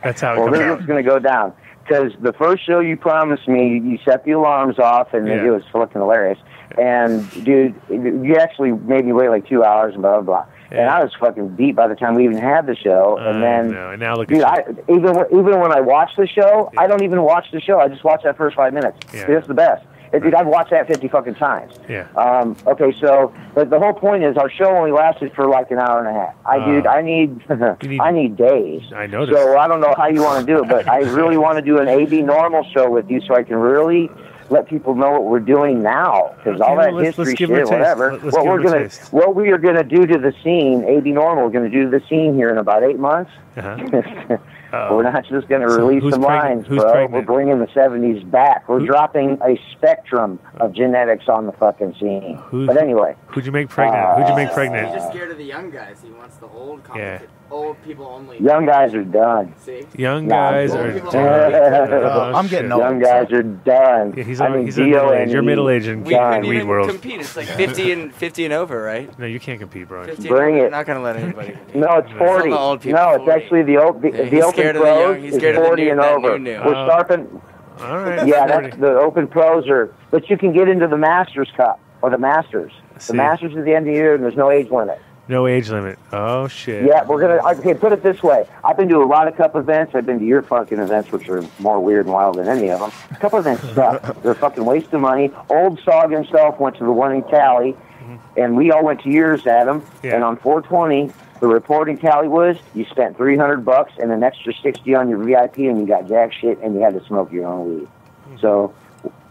That's 0.02 0.20
how 0.20 0.34
it 0.34 0.38
well, 0.38 0.46
comes 0.46 0.58
this 0.58 0.60
is 0.60 0.66
out. 0.66 0.74
what's 0.74 0.86
going 0.86 1.02
to 1.04 1.08
go 1.08 1.18
down. 1.18 1.52
Because 1.86 2.12
the 2.20 2.32
first 2.32 2.64
show 2.66 2.80
you 2.80 2.96
promised 2.96 3.46
me, 3.46 3.78
you 3.78 3.98
set 4.04 4.24
the 4.24 4.32
alarms 4.32 4.78
off, 4.78 5.12
and 5.14 5.26
Yeah. 5.28 5.44
it 5.44 5.50
was 5.50 5.62
fucking 5.72 6.00
hilarious. 6.00 6.38
And 6.78 7.30
dude, 7.44 7.74
you 7.88 8.36
actually 8.36 8.72
made 8.72 9.04
me 9.04 9.12
wait 9.12 9.28
like 9.28 9.46
two 9.48 9.62
hours 9.64 9.94
and 9.94 10.02
blah 10.02 10.20
blah 10.20 10.44
blah. 10.44 10.46
And 10.70 10.88
I 10.90 11.04
was 11.04 11.12
fucking 11.14 11.50
beat 11.50 11.76
by 11.76 11.86
the 11.86 11.94
time 11.94 12.16
we 12.16 12.24
even 12.24 12.36
had 12.36 12.66
the 12.66 12.74
show. 12.74 13.16
I 13.16 13.30
and 13.30 13.42
then, 13.42 13.70
know, 13.70 13.90
and 13.92 14.00
now 14.00 14.16
look 14.16 14.26
dude, 14.28 14.40
at 14.40 14.48
I, 14.48 14.70
even 14.92 15.16
even 15.30 15.60
when 15.60 15.70
I 15.70 15.80
watch 15.80 16.16
the 16.16 16.26
show, 16.26 16.72
I 16.76 16.88
don't 16.88 17.02
even 17.04 17.22
watch 17.22 17.50
the 17.52 17.60
show. 17.60 17.78
I 17.78 17.86
just 17.88 18.02
watch 18.02 18.22
that 18.24 18.36
first 18.36 18.56
five 18.56 18.74
minutes. 18.74 18.98
Yeah. 19.12 19.30
It's 19.30 19.46
the 19.46 19.54
best. 19.54 19.86
It, 20.12 20.22
dude, 20.22 20.34
I've 20.34 20.46
watched 20.46 20.70
that 20.70 20.86
fifty 20.88 21.08
fucking 21.08 21.34
times. 21.36 21.74
Yeah. 21.88 22.06
Um, 22.16 22.56
okay, 22.66 22.92
so 23.00 23.32
but 23.54 23.70
the 23.70 23.78
whole 23.78 23.92
point 23.92 24.22
is 24.24 24.36
our 24.36 24.50
show 24.50 24.66
only 24.76 24.90
lasted 24.92 25.32
for 25.34 25.46
like 25.48 25.70
an 25.70 25.78
hour 25.78 25.98
and 26.04 26.08
a 26.08 26.12
half. 26.20 26.34
I 26.46 26.58
Uh, 26.58 26.66
dude, 26.66 26.86
I 26.86 27.02
need, 27.02 27.48
need- 27.82 28.00
I 28.00 28.10
need 28.10 28.36
days. 28.36 28.82
I 28.94 29.06
noticed. 29.06 29.36
So 29.36 29.56
I 29.58 29.66
don't 29.68 29.80
know 29.80 29.94
how 29.96 30.06
you 30.06 30.22
want 30.22 30.40
to 30.40 30.46
do 30.46 30.62
it, 30.62 30.68
but 30.68 30.88
I 30.88 31.00
really 31.00 31.36
want 31.36 31.58
to 31.58 31.62
do 31.62 31.78
an 31.78 31.88
AB 31.88 32.22
normal 32.22 32.64
show 32.72 32.90
with 32.90 33.10
you 33.10 33.20
so 33.22 33.34
I 33.34 33.42
can 33.44 33.56
really 33.56 34.08
let 34.50 34.68
people 34.68 34.94
know 34.94 35.10
what 35.12 35.24
we're 35.24 35.40
doing 35.40 35.82
now 35.82 36.34
because 36.36 36.60
all 36.60 36.76
that 36.76 36.92
well, 36.92 37.02
let's- 37.02 37.18
let's 37.18 37.30
history 37.30 37.34
give 37.46 37.50
'em 37.50 37.56
shit, 37.56 37.66
taste. 37.66 37.72
whatever. 37.72 38.12
Let- 38.12 38.24
let's 38.24 38.36
what 38.36 38.42
give 38.44 38.52
we're 38.52 38.62
gonna, 38.62 38.78
taste. 38.84 39.12
what 39.12 39.34
we 39.34 39.50
are 39.50 39.58
gonna 39.58 39.82
do 39.84 40.06
to 40.06 40.18
the 40.18 40.32
scene, 40.42 40.84
AB 40.84 41.12
normal, 41.12 41.44
we're 41.44 41.50
gonna 41.50 41.68
do 41.70 41.84
to 41.84 41.90
the 41.98 42.04
scene 42.08 42.34
here 42.34 42.50
in 42.50 42.58
about 42.58 42.82
eight 42.82 42.98
months. 42.98 43.30
Uh-huh. 43.56 44.36
We're 44.90 45.04
not 45.04 45.24
just 45.26 45.46
going 45.46 45.60
to 45.62 45.70
So 45.70 45.86
release 45.86 46.02
some 46.12 46.20
pregnant? 46.20 46.56
lines, 46.56 46.66
Who's 46.66 46.80
bro. 46.82 46.90
pregnant? 46.90 47.12
We're 47.12 47.32
bringing 47.34 47.60
the 47.60 47.68
70s 47.68 48.24
back. 48.28 48.68
We're 48.68 48.80
dropping 48.80 49.38
a 49.40 49.56
spectrum 49.70 50.40
of 50.56 50.72
genetics 50.72 51.28
on 51.28 51.46
the 51.46 51.52
fucking 51.52 51.94
scene. 52.00 52.40
Who's- 52.48 52.66
but 52.66 52.76
anyway, 52.82 53.14
Who'd 53.28 53.46
you 53.46 53.52
make 53.52 53.68
pregnant? 53.68 54.04
Who'd 54.18 54.26
you 54.28 54.34
make 54.34 54.50
pregnant? 54.52 54.86
He's 54.88 54.96
just 54.96 55.12
scared 55.12 55.30
of 55.30 55.38
the 55.38 55.44
young 55.44 55.70
guys. 55.70 56.02
He 56.04 56.10
wants 56.10 56.38
the 56.38 56.46
old, 56.48 56.82
complicated, 56.82 57.28
old 57.50 57.82
people 57.84 58.06
only. 58.06 58.38
young 58.40 58.66
guys 58.66 58.94
are 58.94 59.04
done. 59.04 59.54
See? 59.58 59.86
Young 59.96 60.26
Nah, 60.26 60.50
guys 60.52 60.70
old 60.72 60.80
are 60.80 60.98
done. 60.98 61.54
Oh, 61.54 62.32
I'm 62.34 62.46
getting 62.48 62.72
oh, 62.72 62.76
old. 62.76 62.82
Young 62.84 62.98
guys 63.00 63.30
are 63.32 63.42
done. 63.42 64.14
Yeah, 64.16 64.24
he's 64.24 64.40
I 64.40 64.48
mean, 64.48 64.64
he's 64.64 64.78
in 64.78 64.90
middle 64.90 65.12
age. 65.12 65.30
You're 65.30 65.42
middle 65.42 65.68
age 65.70 65.86
in 65.86 66.04
We 66.04 66.14
Done. 66.14 66.32
couldn't 66.34 66.48
weed 66.50 66.56
even 66.56 66.68
world. 66.68 66.88
compete. 66.88 67.20
It's 67.20 67.36
like 67.36 67.46
50 67.62 67.92
and 67.92 68.14
50 68.14 68.44
and 68.46 68.54
over, 68.54 68.82
right? 68.82 69.16
No, 69.18 69.26
you 69.26 69.38
can't 69.40 69.60
compete, 69.60 69.88
bro. 69.88 70.04
50 70.04 70.28
Bring 70.28 70.54
and 70.54 70.58
over, 70.58 70.66
it. 70.66 70.70
Not 70.70 70.86
going 70.86 70.96
to 70.98 71.02
let 71.04 71.16
anybody. 71.16 71.52
compete. 71.52 71.76
No, 71.76 71.92
it's 71.98 72.10
40. 72.12 72.50
of 72.50 72.56
old 72.58 72.84
no, 72.86 73.08
it's 73.10 73.24
40. 73.24 73.30
actually 73.30 73.62
the, 73.62 73.76
o- 73.78 73.98
the, 73.98 74.08
Yeah, 74.10 74.16
the 74.16 74.24
he's 74.26 74.42
open 74.42 74.54
scared 74.54 74.76
of 74.76 74.82
the 74.82 74.88
young- 74.88 75.04
pros 75.12 75.22
he's 75.22 75.32
is 75.34 75.38
scared 75.38 75.56
of 75.56 75.62
the 75.62 75.66
40 75.68 75.82
new- 75.84 75.90
and 75.92 76.00
over. 76.00 76.38
new 76.38 76.52
new. 76.52 76.64
We're 76.64 76.74
Oh. 76.74 76.86
starting. 76.86 77.40
All 77.80 77.98
right. 77.98 78.26
Yeah, 78.26 78.46
that's 78.46 78.76
the 78.76 78.96
open 78.98 79.26
pros 79.26 79.68
are. 79.68 79.92
But 80.10 80.30
you 80.30 80.36
can 80.38 80.52
get 80.52 80.68
into 80.68 80.86
the 80.86 80.96
Masters 80.96 81.50
Cup 81.56 81.80
or 82.02 82.10
the 82.10 82.18
Masters. 82.18 82.72
The 83.08 83.14
Masters 83.14 83.54
is 83.56 83.64
the 83.64 83.74
end 83.74 83.88
of 83.88 83.92
the 83.92 83.98
year, 83.98 84.14
and 84.14 84.22
there's 84.22 84.36
no 84.36 84.50
age 84.50 84.70
limit. 84.70 85.00
No 85.26 85.46
age 85.46 85.70
limit. 85.70 85.98
Oh 86.12 86.48
shit. 86.48 86.84
Yeah, 86.84 87.04
we're 87.04 87.20
gonna. 87.20 87.58
Okay, 87.58 87.74
put 87.74 87.92
it 87.92 88.02
this 88.02 88.22
way. 88.22 88.46
I've 88.62 88.76
been 88.76 88.88
to 88.90 88.98
a 88.98 89.04
lot 89.04 89.26
of 89.26 89.36
cup 89.36 89.56
events. 89.56 89.94
I've 89.94 90.04
been 90.04 90.18
to 90.18 90.24
your 90.24 90.42
fucking 90.42 90.78
events, 90.78 91.12
which 91.12 91.28
are 91.28 91.42
more 91.58 91.80
weird 91.80 92.04
and 92.04 92.14
wild 92.14 92.36
than 92.36 92.46
any 92.46 92.70
of 92.70 92.80
them. 92.80 92.90
Cup 93.20 93.32
events 93.32 93.62
suck. 93.74 94.22
They're 94.22 94.32
a 94.32 94.34
fucking 94.34 94.64
waste 94.64 94.92
of 94.92 95.00
money. 95.00 95.32
Old 95.48 95.80
Sog 95.80 96.12
himself 96.12 96.60
went 96.60 96.76
to 96.76 96.84
the 96.84 96.92
one 96.92 97.14
in 97.14 97.22
Cali, 97.22 97.72
mm-hmm. 97.72 98.16
and 98.36 98.54
we 98.54 98.70
all 98.70 98.84
went 98.84 99.00
to 99.02 99.10
yours 99.10 99.46
Adam. 99.46 99.84
Yeah. 100.02 100.16
And 100.16 100.24
on 100.24 100.36
420, 100.36 101.10
the 101.40 101.46
report 101.46 101.88
in 101.88 101.96
Cali 101.96 102.28
was 102.28 102.56
you 102.74 102.84
spent 102.84 103.16
300 103.16 103.64
bucks 103.64 103.92
and 103.98 104.12
an 104.12 104.22
extra 104.22 104.52
60 104.52 104.94
on 104.94 105.08
your 105.08 105.24
VIP, 105.24 105.58
and 105.58 105.78
you 105.78 105.86
got 105.86 106.06
jack 106.06 106.34
shit, 106.34 106.58
and 106.58 106.74
you 106.74 106.82
had 106.82 106.92
to 106.92 107.04
smoke 107.06 107.32
your 107.32 107.46
own 107.46 107.78
weed. 107.78 107.88
Mm-hmm. 107.88 108.38
So, 108.40 108.74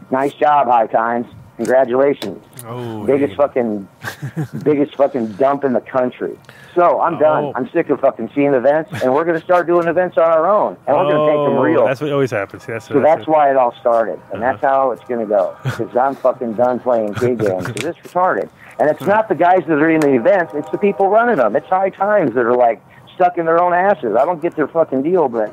nice 0.09 0.33
job, 0.33 0.67
High 0.67 0.88
Times. 0.88 1.27
Congratulations. 1.57 2.43
Oh, 2.66 3.06
biggest 3.06 3.35
fucking, 3.35 3.88
biggest 4.64 4.95
fucking 4.95 5.33
dump 5.33 5.64
in 5.64 5.74
the 5.74 5.82
country. 5.82 6.38
So 6.75 7.01
I'm 7.01 7.19
done. 7.19 7.45
Oh. 7.45 7.53
I'm 7.56 7.69
sick 7.72 7.90
of 7.90 8.00
fucking 8.00 8.32
seeing 8.33 8.53
events, 8.53 8.92
and 9.03 9.14
we're 9.14 9.25
gonna 9.25 9.42
start 9.42 9.67
doing 9.67 9.88
events 9.88 10.17
on 10.17 10.24
our 10.24 10.48
own, 10.50 10.77
and 10.88 10.95
we're 10.95 11.11
gonna 11.11 11.25
take 11.30 11.35
them 11.48 11.58
Oh, 11.58 11.61
real. 11.61 11.85
That's 11.85 12.01
what 12.01 12.11
always 12.11 12.32
happens. 12.32 12.66
That's, 12.66 12.88
So 12.88 13.00
that's 13.00 13.27
why 13.27 13.50
it 13.51 13.58
all 13.58 13.74
started, 13.80 14.19
and 14.32 14.42
Uh-huh. 14.43 14.51
that's 14.53 14.61
how 14.64 14.92
it's 14.92 15.03
going 15.06 15.19
to 15.19 15.25
go. 15.25 15.56
Because 15.64 15.95
I'm 15.95 16.16
fucking 16.16 16.53
done 16.53 16.80
playing 16.80 17.14
K 17.22 17.35
games. 17.35 17.67
It's 17.69 17.83
retarded, 18.00 18.50
and 18.80 18.90
it's 18.90 19.01
not 19.01 19.27
the 19.30 19.35
guys 19.35 19.64
that 19.67 19.77
are 19.82 19.90
in 19.90 20.00
the 20.00 20.14
events; 20.16 20.53
it's 20.56 20.69
the 20.72 20.77
people 20.77 21.09
running 21.09 21.35
them. 21.38 21.56
It's 21.56 21.67
high 21.67 21.90
times 21.90 22.33
that 22.35 22.45
are 22.45 22.56
like 22.56 22.82
stuck 23.16 23.38
in 23.38 23.45
their 23.45 23.61
own 23.61 23.74
asses. 23.74 24.16
I 24.16 24.25
don't 24.25 24.42
get 24.42 24.56
their 24.56 24.67
fucking 24.67 25.03
deal, 25.03 25.30
but 25.30 25.51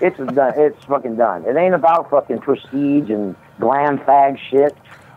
it's 0.00 0.16
done. 0.16 0.54
It's 0.56 0.82
fucking 0.86 1.16
done. 1.16 1.44
It 1.44 1.56
ain't 1.56 1.74
about 1.74 2.08
fucking 2.10 2.38
prestige 2.38 3.10
and 3.10 3.34
glam 3.60 3.98
fag 3.98 4.38
shit. 4.50 4.74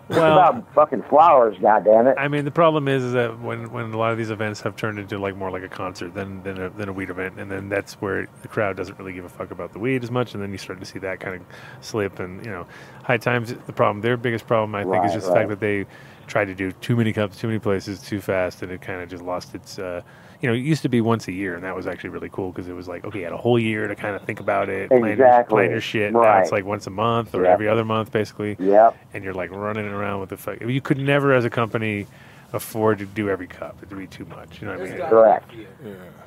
It's 0.10 0.18
Well- 0.18 0.38
about 0.38 0.74
fucking 0.74 1.04
flowers, 1.04 1.58
goddammit. 1.58 2.16
I 2.18 2.28
mean, 2.30 2.46
the 2.46 2.52
problem 2.52 2.88
is, 2.88 3.04
is 3.04 3.14
that 3.14 3.40
when, 3.42 3.72
when 3.72 3.92
a 3.92 3.98
lot 3.98 4.12
of 4.14 4.18
these 4.18 4.30
events 4.30 4.62
have 4.62 4.76
turned 4.78 5.00
into 5.00 5.18
like 5.18 5.36
more 5.36 5.52
like 5.52 5.64
a 5.64 5.68
concert 5.68 6.14
than 6.14 6.42
than 6.44 6.62
a, 6.62 6.70
than 6.70 6.88
a 6.88 6.94
weed 6.94 7.10
event, 7.10 7.40
and 7.40 7.52
then 7.52 7.68
that's 7.68 7.96
where 7.96 8.28
the 8.42 8.48
crowd 8.48 8.78
doesn't 8.78 8.98
really 8.98 9.12
give 9.12 9.26
a 9.26 9.30
fuck 9.30 9.52
about 9.52 9.74
the 9.74 9.80
weed 9.80 10.04
as 10.04 10.12
much, 10.12 10.34
and 10.34 10.42
then 10.42 10.52
you 10.52 10.58
start 10.58 10.80
to 10.80 10.86
see 10.86 11.00
that 11.00 11.20
kind 11.20 11.36
of 11.36 11.42
slip. 11.82 12.20
And 12.20 12.44
you 12.46 12.52
know, 12.52 12.66
high 13.04 13.18
times 13.18 13.54
the 13.54 13.74
problem. 13.74 14.02
Their 14.02 14.16
biggest 14.18 14.48
problem, 14.48 14.76
I 14.76 14.84
think, 14.84 14.96
is 15.06 15.10
Right, 15.10 15.14
just 15.14 15.28
the 15.28 15.34
fact 15.34 15.50
that 15.50 15.60
they 15.60 15.86
tried 16.28 16.46
to 16.46 16.56
do 16.56 16.72
too 16.72 16.96
many 16.96 17.12
cups, 17.12 17.38
too 17.38 17.48
many 17.48 17.60
places, 17.60 18.02
too 18.02 18.22
fast, 18.22 18.62
and 18.62 18.72
it 18.72 18.82
kind 18.82 19.02
of 19.02 19.10
just 19.10 19.24
lost 19.24 19.56
its. 19.56 19.78
Uh, 19.78 20.02
you 20.42 20.48
know, 20.50 20.54
it 20.54 20.60
used 20.60 20.84
to 20.84 20.90
be 20.90 21.02
once 21.02 21.28
a 21.28 21.32
year, 21.32 21.56
and 21.56 21.64
that 21.64 21.76
was 21.76 21.88
actually 21.88 22.12
really 22.12 22.30
cool 22.30 22.52
because 22.52 22.68
it 22.68 22.74
was 22.74 22.88
like, 22.88 23.04
okay, 23.06 23.20
you 23.20 23.24
had 23.24 23.34
a 23.34 23.38
whole 23.38 23.58
year 23.58 23.88
to 23.88 23.96
kind 23.96 24.16
of 24.16 24.22
think 24.24 24.40
about 24.40 24.70
it, 24.70 24.90
plan, 24.90 25.18
your, 25.18 25.44
plan 25.46 25.72
your 25.72 25.82
shit. 25.82 26.14
Now 26.14 26.38
it's 26.40 26.52
like 26.52 26.66
once 26.66 26.86
a 26.88 26.92
month 26.92 27.34
or 27.34 27.44
Yep. 27.44 27.54
every 27.54 27.68
other 27.68 27.84
month, 27.86 28.12
basically 28.12 28.56
Yep. 28.60 28.96
and 29.14 29.24
you're 29.24 29.34
like 29.34 29.52
running 29.52 29.88
around 29.88 30.20
with 30.20 30.30
the 30.30 30.38
fuck. 30.38 30.62
You 30.62 30.82
could 30.82 31.00
never, 31.00 31.34
as 31.34 31.44
a 31.46 31.50
company, 31.50 32.06
afford 32.54 33.00
to 33.00 33.06
do 33.06 33.30
every 33.30 33.48
cup. 33.48 33.76
It'd 33.84 33.98
be 33.98 34.08
too 34.08 34.26
much. 34.26 34.62
You 34.62 34.68
know 34.68 34.78
what 34.78 34.88
I 34.88 34.92
mean? 34.92 35.02
Correct. 35.02 35.52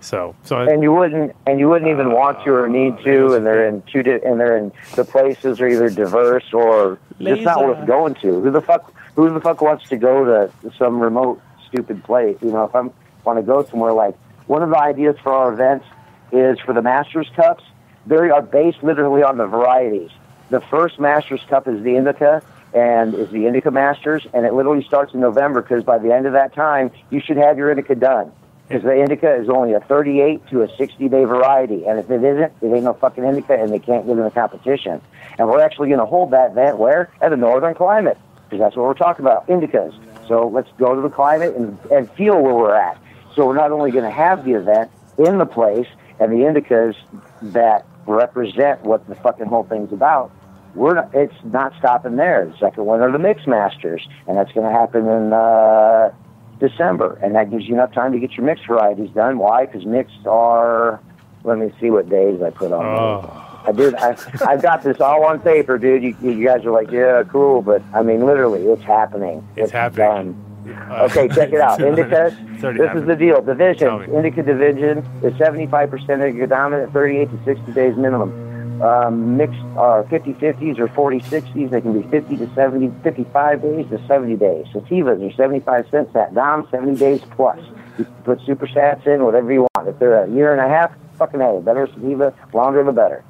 So, 0.01 0.35
so 0.45 0.57
I, 0.57 0.67
and 0.71 0.83
you 0.83 0.93
wouldn't 0.93 1.35
and 1.47 1.59
you 1.59 1.69
wouldn't 1.69 1.91
even 1.91 2.11
want 2.13 2.43
to 2.45 2.51
or 2.53 2.69
need 2.69 2.99
to 3.05 3.35
and 3.35 3.45
they're 3.47 3.67
in 3.67 3.83
two 3.83 4.03
di- 4.03 4.21
and 4.25 4.39
they're 4.41 4.57
in 4.57 4.73
the 4.97 5.05
places 5.05 5.61
are 5.61 5.69
either 5.69 5.89
diverse 5.91 6.53
or 6.53 6.99
just 7.21 7.43
not 7.43 7.65
worth 7.65 7.87
going 7.87 8.15
to 8.17 8.41
who 8.41 8.51
the 8.51 8.61
fuck 8.63 8.93
who 9.15 9.29
the 9.33 9.41
fuck 9.41 9.61
wants 9.61 9.89
to 9.91 9.97
go 9.97 10.25
to 10.25 10.51
some 10.79 11.01
remote 11.01 11.41
stupid 11.67 12.03
place 12.05 12.37
you 12.43 12.51
know 12.51 12.65
if 12.65 12.75
i'm 12.75 12.91
want 13.25 13.39
to 13.39 13.43
go 13.43 13.65
somewhere 13.65 13.93
like 13.93 14.17
one 14.47 14.63
of 14.63 14.71
the 14.71 14.79
ideas 14.79 15.17
for 15.23 15.33
our 15.33 15.53
events 15.53 15.87
is 16.33 16.59
for 16.61 16.73
the 16.73 16.83
masters 16.83 17.29
cups 17.35 17.65
they 18.07 18.31
are 18.31 18.43
based 18.43 18.83
literally 18.83 19.23
on 19.23 19.39
the 19.39 19.47
varieties 19.47 20.11
the 20.51 20.61
first 20.63 20.99
masters 20.99 21.41
cup 21.49 21.69
is 21.69 21.83
the 21.83 21.97
indica 21.97 22.43
and 22.73 23.15
is 23.15 23.31
the 23.31 23.47
indica 23.47 23.71
masters 23.71 24.27
and 24.33 24.47
it 24.47 24.55
literally 24.55 24.85
starts 24.85 25.15
in 25.15 25.21
november 25.21 25.61
because 25.63 25.85
by 25.85 25.99
the 25.99 26.13
end 26.13 26.27
of 26.27 26.33
that 26.33 26.55
time 26.55 26.91
you 27.11 27.21
should 27.21 27.37
have 27.37 27.59
your 27.59 27.71
indica 27.71 27.95
done 27.95 28.33
because 28.71 28.85
the 28.85 28.95
indica 28.95 29.35
is 29.35 29.49
only 29.49 29.73
a 29.73 29.81
38 29.81 30.47
to 30.47 30.63
a 30.63 30.77
60 30.77 31.09
day 31.09 31.25
variety, 31.25 31.87
and 31.87 31.99
if 31.99 32.09
it 32.09 32.23
isn't, 32.23 32.53
it 32.63 32.73
ain't 32.73 32.85
no 32.85 32.95
fucking 32.95 33.25
indica, 33.25 33.55
and 33.55 33.73
they 33.73 33.81
can't 33.81 34.07
get 34.07 34.17
in 34.17 34.23
the 34.23 34.31
competition. 34.31 35.01
And 35.39 35.49
we're 35.49 35.61
actually 35.61 35.89
going 35.89 35.99
to 35.99 36.07
hold 36.07 36.31
that 36.31 36.53
event 36.53 36.79
where 36.79 37.11
at 37.21 37.31
the 37.31 37.37
northern 37.37 37.75
climate, 37.75 38.17
because 38.45 38.61
that's 38.61 38.77
what 38.77 38.87
we're 38.87 38.95
talking 38.95 39.25
about, 39.25 39.49
indicas. 39.49 39.93
So 40.29 40.47
let's 40.47 40.69
go 40.79 40.95
to 40.95 41.01
the 41.01 41.09
climate 41.09 41.57
and, 41.57 41.77
and 41.91 42.09
feel 42.13 42.41
where 42.41 42.55
we're 42.55 42.77
at. 42.77 42.97
So 43.35 43.47
we're 43.47 43.55
not 43.55 43.71
only 43.71 43.91
going 43.91 44.05
to 44.05 44.11
have 44.11 44.45
the 44.45 44.53
event 44.53 44.91
in 45.19 45.39
the 45.39 45.47
place 45.47 45.87
and 46.19 46.33
the 46.33 46.45
indicas 46.45 46.97
that 47.43 47.87
represent 48.07 48.83
what 48.83 49.07
the 49.09 49.15
fucking 49.17 49.47
whole 49.47 49.65
thing's 49.65 49.93
about. 49.93 50.31
We're 50.75 50.95
not, 50.95 51.15
it's 51.15 51.35
not 51.45 51.73
stopping 51.79 52.17
there. 52.17 52.47
The 52.47 52.57
second 52.59 52.85
one 52.85 53.01
are 53.01 53.11
the 53.11 53.19
mix 53.19 53.47
masters, 53.47 54.07
and 54.29 54.37
that's 54.37 54.53
going 54.53 54.67
to 54.67 54.73
happen 54.73 55.07
in 55.09 55.33
uh, 55.33 56.13
December, 56.61 57.19
and 57.23 57.35
that 57.35 57.51
gives 57.51 57.67
you 57.67 57.75
enough 57.75 57.93
time 57.93 58.13
to 58.13 58.19
get 58.19 58.33
your 58.33 58.47
mixed 58.47 58.67
varieties 58.67 59.11
done. 59.11 59.39
Why? 59.39 59.67
Because 59.67 59.85
mixed 59.85 60.27
are. 60.27 61.01
Let 61.43 61.59
me 61.59 61.73
see 61.81 61.91
what 61.91 62.09
days 62.09 62.43
I 62.43 62.51
put 62.51 62.71
on. 62.71 62.85
oh, 62.85 63.63
I 63.67 63.73
did. 63.73 63.95
I, 63.95 64.11
I've 64.47 64.63
got 64.63 64.83
this 64.83 65.01
all 65.01 65.25
on 65.25 65.41
paper, 65.41 65.79
dude. 65.79 66.03
You, 66.03 66.17
you 66.21 66.47
guys 66.47 66.65
are 66.65 66.71
like, 66.71 66.91
yeah, 66.91 67.25
cool, 67.25 67.63
but 67.63 67.83
I 67.95 68.03
mean, 68.03 68.27
literally, 68.27 68.63
it's 68.67 68.83
happening. 68.83 69.47
It's 69.57 69.73
happening. 69.73 70.07
done. 70.07 70.50
Okay, 70.67 71.29
check 71.29 71.53
it 71.53 71.61
out. 71.61 71.79
Indicas. 71.81 72.37
This 72.61 73.01
is 73.01 73.07
the 73.07 73.17
deal. 73.17 73.41
Division. 73.41 74.05
Indica 74.15 74.43
division 74.43 74.99
is 75.23 75.33
75% 75.35 76.11
indica 76.11 76.47
dominant, 76.47 76.93
38 76.93 77.31
to 77.31 77.45
60 77.45 77.73
days 77.73 77.97
minimum. 77.97 78.83
Um, 78.83 79.37
mixed 79.37 79.61
are 79.77 80.05
50 80.09 80.35
50s 80.35 80.79
or 80.79 80.89
40 80.89 81.21
60s. 81.21 81.71
They 81.71 81.81
can 81.81 82.01
be 82.01 82.09
50 82.09 82.37
to 82.39 82.55
70, 82.55 82.93
55 83.03 83.63
days 83.63 83.87
to 83.91 84.07
70 84.07 84.37
days. 84.37 84.67
Sativas 84.73 85.27
are 85.27 85.37
75 85.37 85.89
cents 85.91 86.13
sat 86.13 86.35
down, 86.35 86.67
70 86.71 86.97
days 86.99 87.21
plus. 87.33 87.59
You 87.99 88.07
can 88.07 88.15
put 88.25 88.41
super 88.47 88.67
sats 88.67 89.07
in, 89.07 89.23
whatever 89.25 89.53
you 89.53 89.67
want. 89.75 89.89
If 89.89 89.99
they're 89.99 90.25
a 90.25 90.31
year 90.31 90.53
and 90.53 90.61
a 90.61 90.69
half, 90.69 90.93
fucking 91.19 91.41
hey, 91.41 91.61
better 91.63 91.87
sativa, 91.89 92.35
longer 92.55 92.83
the 92.83 92.93
better. 92.93 93.23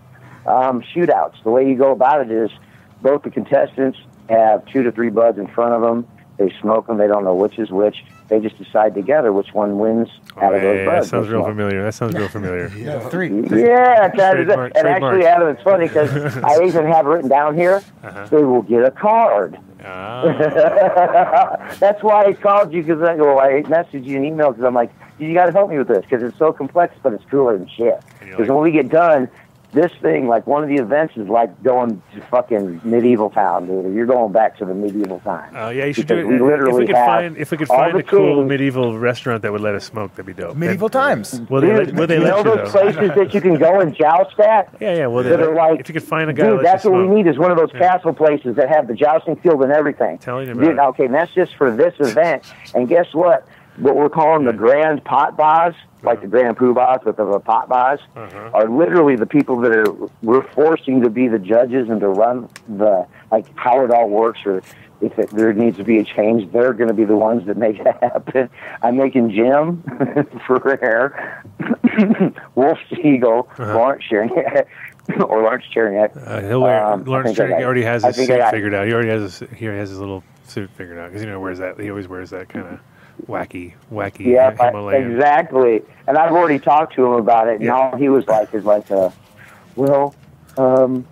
Um, 0.47 0.83
shootouts. 0.83 1.42
The 1.42 1.50
way 1.50 1.68
you 1.68 1.76
go 1.76 1.91
about 1.91 2.20
it 2.20 2.31
is 2.31 2.50
both 3.02 3.23
the 3.23 3.31
contestants 3.31 3.99
have 4.28 4.65
two 4.67 4.84
to 4.84 4.92
three 4.92 5.10
buds 5.10 5.39
in 5.39 5.49
front 5.49 5.75
of 5.75 5.83
them. 5.83 6.07
They 6.41 6.51
smoke 6.62 6.86
them. 6.86 6.97
They 6.97 7.07
don't 7.07 7.23
know 7.23 7.35
which 7.35 7.59
is 7.59 7.70
which. 7.70 8.02
They 8.28 8.41
just 8.41 8.57
decide 8.57 8.94
together 8.94 9.31
which 9.31 9.52
one 9.52 9.78
wins 9.78 10.09
out 10.39 10.55
of 10.55 10.62
those 10.62 10.78
yeah, 10.78 10.85
that 10.86 11.05
sounds 11.05 11.28
real 11.28 11.43
one. 11.43 11.51
familiar. 11.51 11.83
That 11.85 11.93
sounds 11.93 12.15
real 12.15 12.28
familiar. 12.39 12.69
Yeah, 12.75 13.07
three. 13.10 13.28
Yeah, 13.28 14.09
that 14.09 14.41
is 14.41 14.49
it. 14.49 14.55
Trademark- 14.55 14.73
and 14.75 14.89
actually. 14.89 15.27
Adam, 15.27 15.49
it's 15.49 15.62
funny 15.62 15.86
because 15.86 16.10
I 16.43 16.65
even 16.65 16.86
have 16.86 17.05
written 17.05 17.28
down 17.28 17.55
here. 17.57 17.83
Uh-huh. 18.02 18.27
They 18.28 18.43
will 18.43 18.62
get 18.62 18.85
a 18.85 18.91
card. 18.91 19.59
Ah, 19.85 21.75
That's 21.78 22.02
why 22.02 22.25
I 22.27 22.33
called 22.33 22.73
you 22.73 22.83
because 22.83 23.02
I 23.02 23.15
well, 23.17 23.39
I 23.39 23.62
messaged 23.62 24.07
you 24.07 24.17
an 24.17 24.25
email 24.25 24.51
because 24.52 24.65
I'm 24.65 24.75
like, 24.75 24.91
you 25.19 25.35
got 25.35 25.47
to 25.47 25.52
help 25.52 25.69
me 25.69 25.77
with 25.77 25.89
this 25.89 26.02
because 26.09 26.23
it's 26.23 26.39
so 26.39 26.52
complex, 26.55 26.94
but 27.02 27.12
it's 27.12 27.25
cooler 27.31 27.59
than 27.59 27.69
shit. 27.69 28.01
Because 28.20 28.41
like- 28.41 28.49
when 28.49 28.62
we 28.62 28.70
get 28.73 28.89
done, 28.89 29.28
this 29.73 29.92
thing, 30.02 30.26
like 30.26 30.47
one 30.47 30.62
of 30.65 30.68
the 30.68 30.76
events, 30.82 31.16
is 31.16 31.28
like 31.28 31.62
going 31.62 32.02
to 32.15 32.20
fucking 32.23 32.81
medieval 32.82 33.31
town, 33.31 33.66
dude. 33.66 33.94
You're 33.94 34.07
going 34.07 34.32
back 34.32 34.57
to 34.58 34.65
the 34.65 34.74
medieval 34.74 35.20
time. 35.20 35.55
uh, 35.55 35.68
yeah, 35.70 35.84
you 35.84 35.92
should 35.92 36.07
do 36.08 36.16
it. 36.18 36.26
we 36.26 36.34
If 36.36 36.40
literally 36.42 36.81
we 36.81 36.86
could 36.86 36.97
have 36.97 37.07
find, 37.07 37.36
if 37.36 37.50
we 37.52 37.57
could 37.57 37.68
find 37.68 37.97
a 37.97 38.02
cool 38.02 38.36
kings- 38.39 38.49
medieval 38.49 38.99
restaurant 38.99 39.42
that 39.42 39.52
would 39.52 39.60
let 39.60 39.74
us 39.76 39.84
smoke, 39.84 40.10
that'd 40.12 40.26
be 40.26 40.32
dope. 40.32 40.57
Medieval 40.57 40.89
That- 40.89 40.99
times. 40.99 41.40
Will 41.49 41.60
they 41.60 41.68
Dude, 41.68 41.86
let, 41.89 41.94
will 41.94 42.07
they 42.08 42.16
you 42.16 42.20
let 42.24 42.31
know 42.31 42.39
you 42.39 42.57
those 42.57 42.73
though? 42.73 42.81
places 42.92 43.10
that 43.15 43.32
you 43.34 43.40
can 43.40 43.58
go 43.58 43.81
and 43.81 43.94
joust 43.94 44.39
at? 44.40 44.74
Yeah, 44.81 44.94
yeah. 44.97 45.07
Well, 45.07 45.23
they 45.23 45.31
that 45.31 45.40
are 45.40 45.55
like, 45.55 45.78
if 45.81 45.89
you 45.89 45.92
could 45.92 46.02
find 46.02 46.28
a 46.31 46.32
guy, 46.32 46.47
Dude, 46.47 46.58
that's 46.65 46.65
lets 46.65 46.84
you 46.86 46.90
what 46.92 47.08
we 47.08 47.15
need 47.15 47.26
is 47.28 47.39
one 47.39 47.50
of 47.50 47.57
those 47.57 47.70
castle 47.73 48.12
places 48.12 48.57
that 48.57 48.68
have 48.68 48.89
the 48.89 48.94
jousting 48.94 49.36
field 49.36 49.62
and 49.62 49.73
everything. 49.73 50.18
Telling 50.18 50.47
you 50.47 50.52
about 50.52 50.62
Dude, 50.65 50.73
it. 50.76 50.78
okay, 50.81 51.05
and 51.05 51.15
that's 51.15 51.32
just 51.32 51.55
for 51.57 51.70
this 51.74 51.94
event. 52.00 52.44
And 52.74 52.89
guess 52.89 53.07
what? 53.12 53.47
What 53.76 53.97
we're 53.97 54.08
calling 54.10 54.44
the 54.44 54.52
grand 54.52 55.05
pot 55.05 55.36
bars, 55.36 55.74
like 56.02 56.20
the 56.20 56.26
grand 56.26 56.57
poobahs, 56.58 57.02
but 57.05 57.16
the 57.16 57.39
pot 57.40 57.68
bars, 57.68 58.00
Uh-huh. 58.16 58.50
are 58.52 58.68
literally 58.68 59.16
the 59.16 59.26
people 59.26 59.57
that 59.60 59.73
are 59.73 59.90
we're 60.23 60.47
forcing 60.52 61.00
to 61.02 61.08
be 61.10 61.28
the 61.28 61.39
judges 61.39 61.89
and 61.89 62.00
to 62.00 62.08
run 62.08 62.49
the 62.68 63.07
like 63.31 63.47
how 63.57 63.82
it 63.84 63.90
all 63.90 64.08
works 64.10 64.40
or 64.44 64.62
if 65.00 65.18
it, 65.18 65.31
there 65.31 65.52
needs 65.55 65.78
to 65.78 65.84
be 65.84 65.97
a 65.99 66.05
change, 66.05 66.52
they're 66.52 66.74
going 66.74 66.89
to 66.89 66.94
be 66.94 67.05
the 67.07 67.16
ones 67.16 67.47
that 67.47 67.57
make 67.57 67.78
it 67.81 67.86
happen. 68.02 68.50
I'm 68.82 68.97
making 68.99 69.31
Jim 69.31 69.82
Ferrer, 70.47 71.42
Wolf 72.55 72.78
Siegel, 72.94 73.49
Uh-huh. 73.58 73.74
Lawrence 73.74 74.05
or 74.12 75.42
Lawrence 75.42 75.65
Cherniak. 75.74 76.16
Uh, 76.26 76.40
he'll 76.47 76.60
wear. 76.60 76.84
Um, 76.84 77.05
Lawrence 77.05 77.39
Cherniak 77.39 77.62
already 77.62 77.82
has 77.82 78.05
his 78.05 78.16
suit 78.16 78.26
figured 78.50 78.74
out. 78.74 78.86
He 78.86 78.92
already 78.92 79.08
has 79.08 79.39
his, 79.39 79.50
he 79.57 79.66
already 79.66 79.81
has 79.81 79.89
his 79.90 79.99
little 79.99 80.23
suit 80.44 80.68
figured 80.70 80.99
out 80.99 81.08
because 81.08 81.23
you 81.23 81.31
know 81.31 81.40
wears 81.40 81.58
that. 81.60 81.81
He 81.81 81.89
always 81.89 82.07
wears 82.08 82.31
that 82.31 82.49
kind 82.50 82.66
of 82.66 82.81
wacky, 83.26 83.74
wacky 83.92 84.26
Yeah, 84.26 84.50
Himalayan. 84.50 85.12
exactly. 85.12 85.82
And 86.07 86.16
I've 86.18 86.32
already 86.32 86.58
talked 86.58 86.94
to 86.94 87.05
him 87.07 87.12
about 87.12 87.49
it, 87.49 87.57
and 87.57 87.65
Yeah. 87.65 87.73
all 87.76 87.97
he 87.97 88.08
was 88.08 88.26
like 88.26 88.52
is 88.55 88.65
like, 88.65 88.90
uh, 88.90 89.10
well, 89.76 90.15
um, 90.58 91.07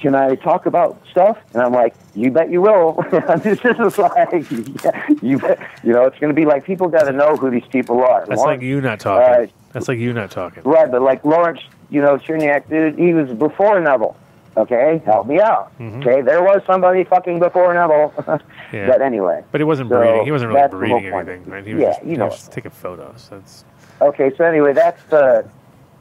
can 0.00 0.14
I 0.14 0.34
talk 0.34 0.66
about 0.66 1.00
stuff? 1.10 1.38
And 1.54 1.62
I'm 1.62 1.72
like, 1.72 1.94
you 2.14 2.30
bet 2.30 2.50
you 2.50 2.60
will. 2.60 3.02
this 3.42 3.58
is 3.64 3.98
like, 3.98 4.44
yeah, 4.84 5.06
you 5.22 5.38
bet. 5.38 5.58
You 5.82 5.92
know, 5.94 6.04
it's 6.04 6.18
going 6.18 6.28
to 6.30 6.34
be 6.34 6.44
like 6.44 6.64
people 6.64 6.88
got 6.88 7.04
to 7.04 7.12
know 7.12 7.36
who 7.36 7.50
these 7.50 7.66
people 7.70 8.02
are. 8.02 8.26
That's 8.26 8.38
Lawrence- 8.40 8.60
like 8.60 8.62
you 8.62 8.80
not 8.80 9.00
talking. 9.00 9.44
uh, 9.44 9.46
That's 9.72 9.88
like 9.88 9.98
you 9.98 10.12
not 10.12 10.30
talking. 10.30 10.62
Right, 10.64 10.90
but 10.90 11.00
like 11.02 11.24
Lawrence, 11.24 11.60
you 11.90 12.02
know, 12.02 12.18
Cherniak, 12.18 12.68
dude, 12.68 12.98
he 12.98 13.14
was 13.14 13.30
before 13.32 13.80
Nevil. 13.80 14.16
Okay, 14.56 15.02
help 15.04 15.26
me 15.26 15.38
out. 15.40 15.70
Mhm. 15.78 16.00
Okay, 16.00 16.22
there 16.22 16.42
was 16.42 16.62
somebody 16.66 17.04
fucking 17.04 17.38
before 17.38 17.74
Nevil. 17.74 18.12
Yeah. 18.72 18.88
But 18.88 19.00
anyway, 19.00 19.44
But 19.52 19.60
he 19.60 19.64
wasn't 19.64 19.90
So, 19.90 19.98
breeding. 19.98 20.24
He 20.24 20.32
wasn't 20.32 20.50
really 20.52 20.68
breeding 20.68 21.10
point. 21.12 21.28
anything, 21.28 21.50
right? 21.52 21.64
He 21.64 21.74
was 21.74 21.82
Yeah, 21.82 21.92
just, 21.92 22.04
you 22.04 22.16
know 22.16 22.28
just 22.30 22.50
taking 22.50 22.72
photos. 22.72 23.28
That's 23.30 23.64
Okay, 24.00 24.32
so 24.36 24.44
anyway, 24.44 24.72
that's 24.72 25.00
the 25.04 25.44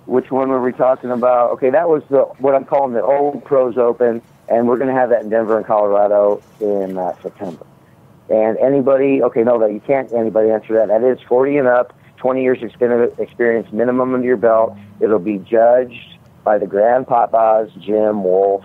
which 0.07 0.31
one 0.31 0.49
were 0.49 0.61
we 0.61 0.71
talking 0.71 1.11
about? 1.11 1.51
Okay, 1.51 1.69
that 1.69 1.87
was 1.89 2.01
the 2.09 2.21
what 2.39 2.55
I'm 2.55 2.65
calling 2.65 2.93
the 2.93 3.03
old 3.03 3.43
pros 3.45 3.77
open, 3.77 4.21
and 4.49 4.67
we're 4.67 4.77
going 4.77 4.87
to 4.93 4.99
have 4.99 5.09
that 5.11 5.21
in 5.23 5.29
Denver 5.29 5.57
and 5.57 5.65
Colorado 5.65 6.41
in 6.59 6.97
uh, 6.97 7.13
September. 7.21 7.65
And 8.29 8.57
anybody, 8.57 9.21
okay, 9.21 9.43
no, 9.43 9.59
that 9.59 9.71
you 9.71 9.79
can't 9.81 10.11
anybody 10.11 10.49
answer 10.49 10.73
that. 10.73 10.87
That 10.87 11.03
is 11.03 11.19
40 11.27 11.57
and 11.57 11.67
up, 11.67 11.93
20 12.17 12.41
years 12.41 12.63
experience 12.63 13.71
minimum 13.71 14.13
under 14.15 14.25
your 14.25 14.37
belt. 14.37 14.75
It'll 14.99 15.19
be 15.19 15.37
judged 15.37 16.14
by 16.45 16.57
the 16.59 16.67
Grand 16.67 17.07
Papas, 17.07 17.71
Jim, 17.81 18.23
Wolf, 18.23 18.63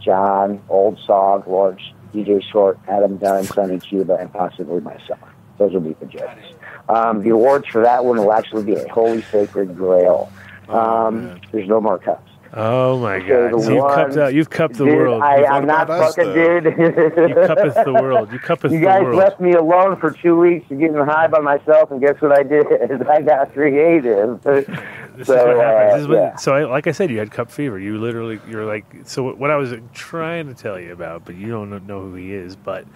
John, 0.00 0.62
Old 0.68 0.98
Sog, 0.98 1.48
Lawrence, 1.48 1.82
DJ 2.14 2.42
Short, 2.42 2.78
Adam 2.86 3.16
Dunn, 3.16 3.44
Sonny 3.44 3.80
Cuba, 3.80 4.16
and 4.20 4.32
possibly 4.32 4.80
myself. 4.80 5.18
Those 5.58 5.72
will 5.72 5.80
be 5.80 5.94
the 5.94 6.06
judges. 6.06 6.44
Um, 6.88 7.22
the 7.22 7.30
awards 7.30 7.66
for 7.66 7.82
that 7.82 8.04
one 8.04 8.18
will 8.18 8.32
actually 8.32 8.64
be 8.64 8.74
a 8.74 8.88
Holy 8.88 9.22
Sacred 9.22 9.76
Grail. 9.76 10.30
Um, 10.68 11.40
there's 11.50 11.68
no 11.68 11.80
more 11.80 11.98
cups. 11.98 12.30
Oh 12.54 12.98
my 12.98 13.18
God! 13.20 13.62
So 13.62 13.70
you've 13.72 13.84
cupped 13.94 14.16
out. 14.18 14.34
You've 14.34 14.50
cupped 14.50 14.74
the 14.76 14.84
Dude, 14.84 14.94
world. 14.94 15.22
I, 15.22 15.36
You've- 15.38 15.46
I'm 15.48 15.66
not 15.66 15.86
fucking 15.88 16.34
dude. 16.34 16.64
You 16.64 17.34
cuppeth 17.46 17.84
the 17.84 17.92
world. 17.94 18.30
You 18.30 18.38
cuppeth 18.38 18.72
You 18.72 18.80
guys 18.80 19.06
left 19.14 19.40
me 19.40 19.52
alone 19.54 19.96
for 19.96 20.10
two 20.10 20.38
weeks 20.38 20.68
to 20.68 20.74
getting 20.74 20.96
high 20.96 21.28
by 21.28 21.38
myself, 21.40 21.90
and 21.90 21.98
guess 22.00 22.20
what 22.20 22.38
I 22.38 22.42
did? 22.42 22.66
I 23.08 23.22
got 23.22 23.52
creative. 23.54 24.40
This 25.14 25.26
so, 25.26 25.34
is 25.34 25.44
what 25.44 25.56
happens. 25.66 25.92
uh, 25.92 25.94
This 25.96 26.00
is 26.00 26.08
what, 26.08 26.14
yeah. 26.16 26.36
So, 26.36 26.54
I, 26.54 26.64
like 26.64 26.86
I 26.86 26.92
said, 26.92 27.10
you 27.10 27.18
had 27.18 27.30
cup 27.30 27.50
fever. 27.50 27.78
You 27.78 27.98
literally, 27.98 28.40
you're 28.48 28.64
like. 28.64 28.86
So, 29.04 29.34
what 29.34 29.50
I 29.50 29.56
was 29.56 29.74
trying 29.92 30.46
to 30.46 30.54
tell 30.54 30.80
you 30.80 30.92
about, 30.94 31.26
but 31.26 31.34
you 31.34 31.48
don't 31.48 31.86
know 31.86 32.00
who 32.00 32.14
he 32.14 32.32
is. 32.32 32.56
But 32.56 32.86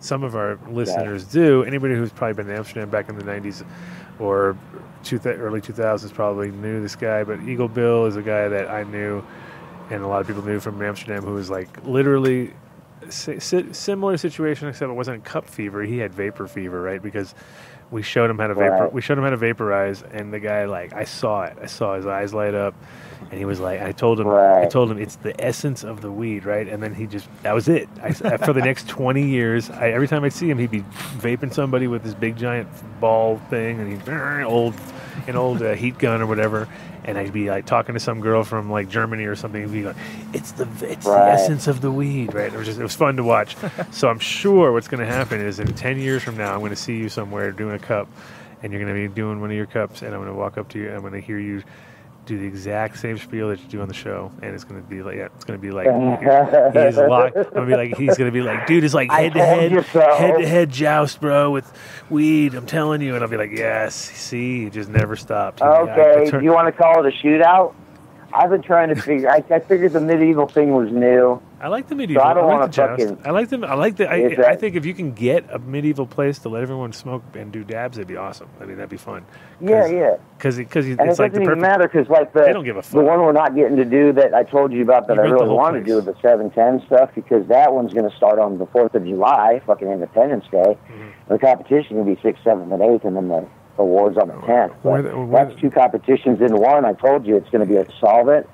some 0.00 0.24
of 0.24 0.34
our 0.34 0.58
listeners 0.68 1.24
do. 1.24 1.62
Anybody 1.62 1.94
who's 1.94 2.10
probably 2.12 2.34
been 2.34 2.46
to 2.46 2.56
Amsterdam 2.56 2.90
back 2.90 3.08
in 3.08 3.16
the 3.16 3.22
'90s 3.22 3.64
or 4.20 4.56
two 5.02 5.18
th- 5.18 5.38
early 5.38 5.60
2000s 5.60 6.12
probably 6.12 6.50
knew 6.50 6.80
this 6.82 6.94
guy. 6.96 7.24
But 7.24 7.40
Eagle 7.42 7.68
Bill 7.68 8.06
is 8.06 8.16
a 8.16 8.22
guy 8.22 8.48
that 8.48 8.68
I 8.70 8.84
knew, 8.84 9.24
and 9.90 10.02
a 10.02 10.06
lot 10.06 10.20
of 10.20 10.26
people 10.26 10.44
knew 10.44 10.60
from 10.60 10.80
Amsterdam, 10.82 11.24
who 11.24 11.34
was 11.34 11.50
like 11.50 11.84
literally. 11.84 12.52
Si- 13.08 13.40
si- 13.40 13.72
similar 13.72 14.18
situation, 14.18 14.68
except 14.68 14.90
it 14.90 14.94
wasn't 14.94 15.24
cup 15.24 15.48
fever. 15.48 15.82
He 15.82 15.98
had 15.98 16.12
vapor 16.12 16.46
fever, 16.46 16.80
right? 16.82 17.02
Because 17.02 17.34
we 17.90 18.02
showed 18.02 18.30
him 18.30 18.38
how 18.38 18.46
to 18.46 18.54
vapor. 18.54 18.84
Right. 18.84 18.92
We 18.92 19.00
showed 19.00 19.18
him 19.18 19.24
how 19.24 19.30
to 19.30 19.36
vaporize, 19.36 20.02
and 20.02 20.32
the 20.32 20.40
guy 20.40 20.64
like 20.66 20.92
I 20.92 21.04
saw 21.04 21.42
it. 21.42 21.56
I 21.60 21.66
saw 21.66 21.96
his 21.96 22.06
eyes 22.06 22.32
light 22.32 22.54
up, 22.54 22.74
and 23.30 23.38
he 23.38 23.44
was 23.44 23.60
like, 23.60 23.80
I 23.80 23.92
told 23.92 24.20
him, 24.20 24.28
I 24.28 24.66
told 24.66 24.90
him 24.90 24.98
it's 24.98 25.16
the 25.16 25.38
essence 25.44 25.82
of 25.82 26.00
the 26.00 26.10
weed, 26.10 26.44
right? 26.44 26.68
And 26.68 26.82
then 26.82 26.94
he 26.94 27.06
just 27.06 27.28
that 27.42 27.54
was 27.54 27.68
it. 27.68 27.88
I, 28.02 28.12
for 28.12 28.52
the 28.52 28.60
next 28.60 28.88
twenty 28.88 29.28
years, 29.28 29.70
I, 29.70 29.90
every 29.90 30.08
time 30.08 30.24
I 30.24 30.28
see 30.28 30.48
him, 30.48 30.58
he'd 30.58 30.70
be 30.70 30.82
vaping 31.18 31.52
somebody 31.52 31.86
with 31.86 32.02
this 32.02 32.14
big 32.14 32.36
giant 32.36 32.68
ball 33.00 33.38
thing, 33.50 33.80
and 33.80 33.90
he'd 33.90 34.08
old 34.44 34.74
an 35.26 35.36
old 35.36 35.62
uh, 35.62 35.74
heat 35.74 35.98
gun 35.98 36.22
or 36.22 36.26
whatever. 36.26 36.68
And 37.04 37.16
I'd 37.16 37.32
be 37.32 37.48
like 37.48 37.66
talking 37.66 37.94
to 37.94 38.00
some 38.00 38.20
girl 38.20 38.44
from 38.44 38.70
like 38.70 38.88
Germany 38.88 39.24
or 39.24 39.34
something. 39.34 39.62
He'd 39.62 39.72
be 39.72 39.82
like, 39.82 39.96
"It's 40.32 40.52
the 40.52 40.68
it's 40.82 41.06
the 41.06 41.12
essence 41.12 41.66
of 41.66 41.80
the 41.80 41.90
weed, 41.90 42.34
right?" 42.34 42.52
It 42.52 42.56
was 42.56 42.66
just 42.66 42.78
it 42.78 42.82
was 42.82 42.94
fun 42.94 43.16
to 43.16 43.24
watch. 43.24 43.56
so 43.90 44.08
I'm 44.08 44.18
sure 44.18 44.72
what's 44.72 44.88
going 44.88 45.00
to 45.00 45.12
happen 45.12 45.40
is 45.40 45.58
in 45.60 45.72
ten 45.74 45.98
years 45.98 46.22
from 46.22 46.36
now, 46.36 46.52
I'm 46.52 46.60
going 46.60 46.70
to 46.70 46.76
see 46.76 46.96
you 46.98 47.08
somewhere 47.08 47.52
doing 47.52 47.74
a 47.74 47.78
cup, 47.78 48.08
and 48.62 48.72
you're 48.72 48.82
going 48.82 48.94
to 48.94 49.08
be 49.08 49.12
doing 49.12 49.40
one 49.40 49.50
of 49.50 49.56
your 49.56 49.66
cups, 49.66 50.02
and 50.02 50.14
I'm 50.14 50.20
going 50.20 50.32
to 50.32 50.38
walk 50.38 50.58
up 50.58 50.68
to 50.70 50.78
you, 50.78 50.88
and 50.88 50.94
I'm 50.96 51.00
going 51.00 51.14
to 51.14 51.20
hear 51.20 51.38
you 51.38 51.62
do 52.26 52.38
the 52.38 52.46
exact 52.46 52.98
same 52.98 53.18
spiel 53.18 53.48
that 53.48 53.60
you 53.60 53.66
do 53.68 53.80
on 53.80 53.88
the 53.88 53.94
show, 53.94 54.30
and 54.42 54.54
it's 54.54 54.62
going 54.64 54.80
to 54.80 54.88
be 54.88 55.02
like, 55.02 55.16
yeah, 55.16 55.26
it's 55.34 55.44
going 55.44 55.58
to 55.58 55.62
be 55.62 55.72
like 55.72 55.86
he's 55.86 56.96
locked. 56.96 57.36
I'm 57.36 57.44
gonna 57.52 57.66
be 57.66 57.74
like, 57.74 57.96
he's 57.96 58.16
going 58.16 58.30
to 58.30 58.32
be 58.32 58.42
like, 58.42 58.66
dude, 58.66 58.84
it's 58.84 58.94
like 58.94 59.10
head 59.10 59.32
to 59.34 59.40
head, 59.44 59.72
head 59.72 60.38
to 60.38 60.46
head 60.46 60.70
joust, 60.70 61.20
bro, 61.20 61.50
with 61.50 61.70
weed. 62.08 62.54
I'm 62.54 62.66
telling 62.66 63.00
you, 63.02 63.14
and 63.14 63.24
I'll 63.24 63.30
be 63.30 63.36
like, 63.36 63.50
yes, 63.52 63.94
see, 63.96 64.66
it 64.66 64.72
just 64.72 64.88
never 64.90 65.16
stopped. 65.16 65.60
I- 65.62 65.66
I 65.66 65.80
Okay, 65.80 66.30
do 66.30 66.44
you 66.44 66.52
want 66.52 66.66
to 66.68 66.72
call 66.72 67.04
it 67.04 67.12
a 67.12 67.16
shootout? 67.26 67.74
I've 68.32 68.50
been 68.50 68.62
trying 68.62 68.90
to 68.90 68.94
figure. 68.94 69.28
I, 69.28 69.42
I 69.50 69.58
figured 69.58 69.92
the 69.92 70.00
medieval 70.00 70.46
thing 70.46 70.72
was 70.72 70.90
new. 70.92 71.42
I 71.60 71.68
like 71.68 71.88
the 71.88 71.94
medieval. 71.94 72.22
So 72.22 72.28
I 72.28 72.32
don't 72.32 72.46
like 72.46 72.52
wanna 72.60 72.66
the 72.68 72.72
fucking- 72.72 73.18
I 73.26 73.30
like 73.32 73.48
them. 73.50 73.64
I 73.64 73.74
like 73.74 73.96
the. 73.96 74.10
I, 74.10 74.16
Is 74.16 74.38
I 74.38 74.56
think 74.56 74.76
if 74.76 74.86
you 74.86 74.94
can 74.94 75.12
get 75.12 75.44
a 75.52 75.58
medieval 75.58 76.06
place 76.06 76.38
to 76.40 76.48
let 76.48 76.62
everyone 76.62 76.92
smoke 76.94 77.22
and 77.34 77.52
do 77.52 77.64
dabs, 77.64 77.98
it'd 77.98 78.08
be 78.08 78.16
awesome. 78.16 78.48
I 78.60 78.64
mean, 78.64 78.76
that'd 78.76 78.88
be 78.88 78.96
fun. 78.96 79.24
Yeah, 79.60 79.86
yeah. 79.86 80.16
Because 80.38 80.56
because 80.56 80.86
And 80.86 81.00
it's 81.02 81.18
it 81.18 81.22
like 81.22 81.32
doesn't 81.32 81.44
the 81.44 81.50
even 81.50 81.60
matter 81.60 81.86
because, 81.86 82.08
like 82.08 82.32
the 82.32 82.40
They 82.40 82.52
don't 82.54 82.64
give 82.64 82.78
a 82.78 82.82
fuck. 82.82 82.92
the 82.98 83.04
one 83.04 83.20
we're 83.20 83.32
not 83.32 83.54
getting 83.54 83.76
to 83.76 83.84
do 83.84 84.10
that 84.14 84.32
I 84.32 84.42
told 84.44 84.72
you 84.72 84.80
about 84.82 85.06
that 85.08 85.16
You 85.16 85.22
I 85.22 85.24
really 85.26 85.48
want 85.50 85.76
to 85.76 85.82
do 85.82 85.96
with 85.96 86.06
the 86.06 86.14
seven 86.22 86.50
ten 86.50 86.82
stuff 86.86 87.10
because 87.14 87.46
that 87.48 87.74
one's 87.74 87.92
going 87.92 88.08
to 88.08 88.16
start 88.16 88.38
on 88.38 88.56
the 88.56 88.66
Fourth 88.66 88.94
of 88.94 89.04
July, 89.04 89.60
fucking 89.66 89.86
Independence 89.88 90.46
Day. 90.50 90.78
Mm-hmm. 90.90 91.32
The 91.32 91.38
competition 91.38 91.96
will 91.98 92.04
be 92.04 92.18
sixth, 92.22 92.42
seventh, 92.42 92.72
and 92.72 92.82
eighth, 92.82 93.04
and 93.04 93.14
then 93.16 93.28
the 93.28 93.46
awards 93.76 94.16
on 94.16 94.28
the 94.28 94.34
tenth. 94.46 94.72
Where 94.82 95.02
the- 95.02 95.28
That's 95.30 95.54
two 95.60 95.70
competitions 95.70 96.40
in 96.40 96.56
one. 96.56 96.86
I 96.86 96.94
told 96.94 97.26
you 97.26 97.36
it's 97.36 97.50
going 97.50 97.66
to 97.66 97.70
be 97.70 97.76
a 97.76 97.86
solvent 98.00 98.48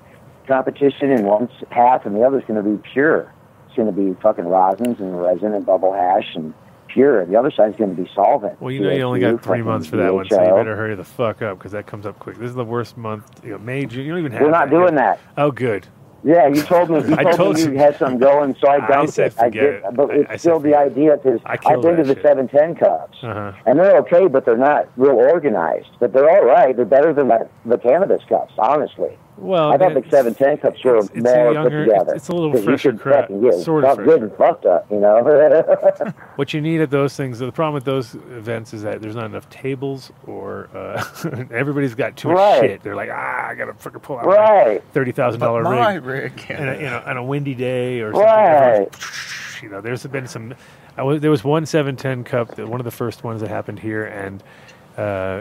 competition 0.46 1.10
in 1.10 1.24
one 1.24 1.48
half, 1.70 2.06
and 2.06 2.14
the 2.16 2.22
other's 2.22 2.44
going 2.46 2.62
to 2.62 2.68
be 2.68 2.76
pure. 2.92 3.32
It's 3.66 3.76
going 3.76 3.92
to 3.94 4.00
be 4.00 4.18
fucking 4.22 4.44
rosins 4.44 4.98
and 5.00 5.20
resin 5.20 5.52
and 5.54 5.64
bubble 5.66 5.92
hash 5.92 6.34
and 6.34 6.54
pure. 6.88 7.20
And 7.20 7.32
the 7.32 7.38
other 7.38 7.50
side's 7.50 7.76
going 7.76 7.94
to 7.94 8.02
be 8.02 8.08
solvent. 8.14 8.60
Well, 8.60 8.70
you 8.70 8.80
know, 8.80 8.90
you 8.90 9.02
only 9.02 9.20
got 9.20 9.42
three 9.42 9.62
months 9.62 9.86
for 9.86 9.96
that 9.96 10.14
one, 10.14 10.28
so 10.28 10.42
you 10.42 10.54
better 10.54 10.76
hurry 10.76 10.94
the 10.94 11.04
fuck 11.04 11.42
up 11.42 11.58
because 11.58 11.72
that 11.72 11.86
comes 11.86 12.06
up 12.06 12.18
quick. 12.18 12.36
This 12.38 12.48
is 12.50 12.54
the 12.54 12.64
worst 12.64 12.96
month. 12.96 13.44
You 13.44 13.52
know, 13.52 13.58
May, 13.58 13.84
June. 13.86 14.04
You 14.06 14.10
don't 14.12 14.20
even 14.20 14.32
have. 14.32 14.40
We're 14.42 14.50
not 14.50 14.70
that 14.70 14.74
yet. 14.74 14.80
doing 14.80 14.94
that. 14.96 15.20
Oh, 15.36 15.50
good. 15.50 15.86
Yeah, 16.24 16.48
you 16.48 16.62
told 16.62 16.90
me. 16.90 16.96
You 17.08 17.14
I 17.16 17.22
told, 17.24 17.36
told 17.36 17.54
me 17.56 17.62
you. 17.62 17.72
you 17.72 17.78
had 17.78 17.96
some 17.98 18.18
going, 18.18 18.56
so 18.60 18.68
I 18.68 18.76
I 18.84 18.88
dumped 18.88 19.12
said 19.12 19.32
it. 19.32 19.38
I 19.38 19.50
did, 19.50 19.62
it. 19.74 19.84
but 19.94 20.10
it's 20.10 20.28
I 20.28 20.32
said 20.32 20.40
still 20.40 20.58
the 20.60 20.74
idea 20.74 21.16
because 21.18 21.40
I 21.44 21.56
I've 21.66 21.82
been 21.82 21.96
to 21.96 22.02
the 22.02 22.20
seven 22.22 22.48
ten 22.48 22.74
cups, 22.74 23.18
Uh-huh. 23.22 23.52
and 23.66 23.78
they're 23.78 23.98
okay, 23.98 24.26
but 24.26 24.44
they're 24.44 24.56
not 24.56 24.88
real 24.96 25.14
organized. 25.16 25.88
But 26.00 26.12
they're 26.14 26.28
all 26.28 26.44
right. 26.44 26.74
They're 26.74 26.84
better 26.84 27.12
than 27.12 27.28
the, 27.28 27.48
the 27.66 27.78
cannabis 27.78 28.22
cups, 28.28 28.54
honestly. 28.58 29.16
Well, 29.38 29.70
I 29.70 29.76
thought 29.76 29.92
man, 29.92 30.02
the 30.02 30.08
seven 30.10 30.34
ten 30.34 30.56
cups 30.56 30.82
were 30.82 30.96
it's 30.96 31.10
a 31.10 31.18
more 31.20 31.52
younger- 31.52 31.84
put 31.84 31.90
together. 31.90 32.00
it's- 32.02 32.16
it's 32.16 32.28
a 32.28 32.32
little 32.32 32.50
'Cause 32.52 32.60
you 32.60 32.64
fresher 32.66 32.92
could 32.92 33.00
crowd, 33.00 33.20
fucking 33.22 33.40
get 33.42 33.54
sort 33.54 33.84
of 33.84 33.98
good 33.98 34.22
and 34.22 34.32
fucked 34.34 34.64
up, 34.66 34.86
you 34.90 34.98
know. 34.98 35.22
What 36.36 36.54
you 36.54 36.60
need 36.60 36.80
at 36.80 36.90
those 36.90 37.16
things, 37.16 37.38
the 37.38 37.50
problem 37.52 37.74
with 37.74 37.84
those 37.84 38.14
events 38.14 38.72
is 38.74 38.82
that 38.82 39.00
there's 39.02 39.14
not 39.16 39.26
enough 39.26 39.48
tables, 39.50 40.10
or 40.26 40.68
uh, 40.74 41.02
everybody's 41.50 41.94
got 41.94 42.16
too 42.16 42.28
much 42.28 42.36
Right. 42.38 42.60
shit. 42.62 42.82
They're 42.82 42.96
like, 42.96 43.10
ah, 43.12 43.48
I 43.48 43.54
gotta 43.54 43.74
fucking 43.74 44.00
pull 44.00 44.18
out 44.18 44.26
Right. 44.26 44.76
my 44.76 44.80
thirty 44.92 45.12
thousand 45.12 45.40
dollar 45.40 45.62
But 45.62 45.70
my 45.78 45.94
rig, 45.96 46.04
rig, 46.38 46.46
and 46.50 46.70
a, 46.70 46.74
you 46.76 46.82
know, 46.90 47.02
on 47.04 47.16
a 47.16 47.22
windy 47.24 47.54
day 47.54 48.00
or 48.00 48.12
something. 48.12 48.28
Right. 48.30 48.88
You 49.62 49.70
know, 49.70 49.80
there's 49.80 50.04
been 50.06 50.26
some. 50.26 50.54
I 50.98 51.02
was, 51.02 51.22
there 51.22 51.30
was 51.30 51.42
one 51.42 51.64
seven 51.64 51.96
ten 51.96 52.24
cup, 52.24 52.58
one 52.58 52.78
of 52.78 52.84
the 52.84 52.90
first 52.90 53.24
ones 53.24 53.40
that 53.40 53.48
happened 53.48 53.78
here, 53.78 54.04
and 54.04 54.42
uh, 54.98 55.40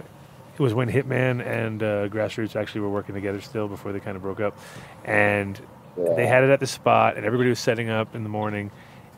it 0.55 0.59
was 0.59 0.73
when 0.73 0.89
Hitman 0.89 1.45
and 1.45 1.83
uh, 1.83 2.07
Grassroots 2.07 2.55
actually 2.55 2.81
were 2.81 2.89
working 2.89 3.13
together 3.15 3.41
still 3.41 3.67
before 3.67 3.91
they 3.91 3.99
kind 3.99 4.15
of 4.15 4.23
broke 4.23 4.39
up, 4.39 4.57
and 5.03 5.59
they 5.97 6.25
had 6.27 6.43
it 6.43 6.49
at 6.49 6.59
the 6.59 6.67
spot, 6.67 7.17
and 7.17 7.25
everybody 7.25 7.49
was 7.49 7.59
setting 7.59 7.89
up 7.89 8.15
in 8.15 8.23
the 8.23 8.29
morning, 8.29 8.71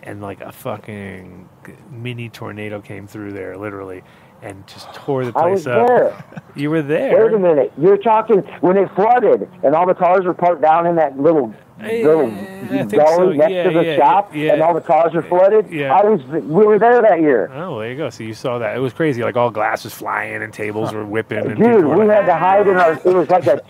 and 0.03 0.22
like 0.22 0.41
a 0.41 0.51
fucking 0.51 1.48
mini 1.91 2.30
tornado 2.30 2.82
came 2.82 3.07
through 3.07 3.33
there, 3.33 3.57
literally, 3.57 4.03
and 4.41 4.66
just 4.67 4.91
tore 4.93 5.25
the 5.25 5.38
I 5.38 5.41
place 5.41 5.66
was 5.66 5.67
up. 5.67 5.88
there. 5.88 6.25
You 6.56 6.69
were 6.69 6.82
there. 6.82 7.25
Wait 7.25 7.33
a 7.33 7.40
minute. 7.40 7.74
You're 7.77 7.98
talking 7.98 8.38
when 8.61 8.77
it 8.77 8.90
flooded 8.95 9.49
and 9.64 9.75
all 9.75 9.88
the 9.88 9.95
cars 9.95 10.25
were 10.25 10.33
parked 10.33 10.61
down 10.61 10.85
in 10.88 10.95
that 10.98 11.19
little 11.19 11.53
think 11.80 12.91
gully 12.91 13.38
next 13.38 13.51
Yeah, 13.51 13.64
to 13.64 13.72
the 13.72 13.85
yeah, 13.85 13.95
shop, 13.97 14.35
yeah. 14.35 14.53
and 14.53 14.61
all 14.61 14.73
the 14.73 14.81
cars 14.81 15.14
were 15.14 15.22
flooded. 15.22 15.69
Yeah. 15.72 15.93
I 15.95 16.03
was. 16.03 16.23
We 16.25 16.65
were 16.65 16.80
there 16.80 17.01
that 17.01 17.22
year. 17.22 17.51
Oh, 17.53 17.80
there 17.80 17.91
you 17.91 17.97
go. 17.97 18.09
So 18.09 18.23
you 18.23 18.33
saw 18.33 18.57
that. 18.59 18.75
It 18.75 18.80
was 18.80 18.93
crazy. 18.93 19.23
Like 19.23 19.35
all 19.35 19.51
glass 19.51 19.83
was 19.83 19.93
flying 19.93 20.41
and 20.41 20.53
tables 20.53 20.93
were 20.93 21.06
whipping. 21.06 21.39
And 21.39 21.57
Dude, 21.57 21.85
we 21.85 21.95
like, 22.06 22.09
had 22.09 22.25
to 22.25 22.35
hide 22.35 22.67
in 22.67 22.77
our. 22.77 22.93
It 22.93 23.06
was 23.06 23.30
like 23.30 23.45
a, 23.47 23.61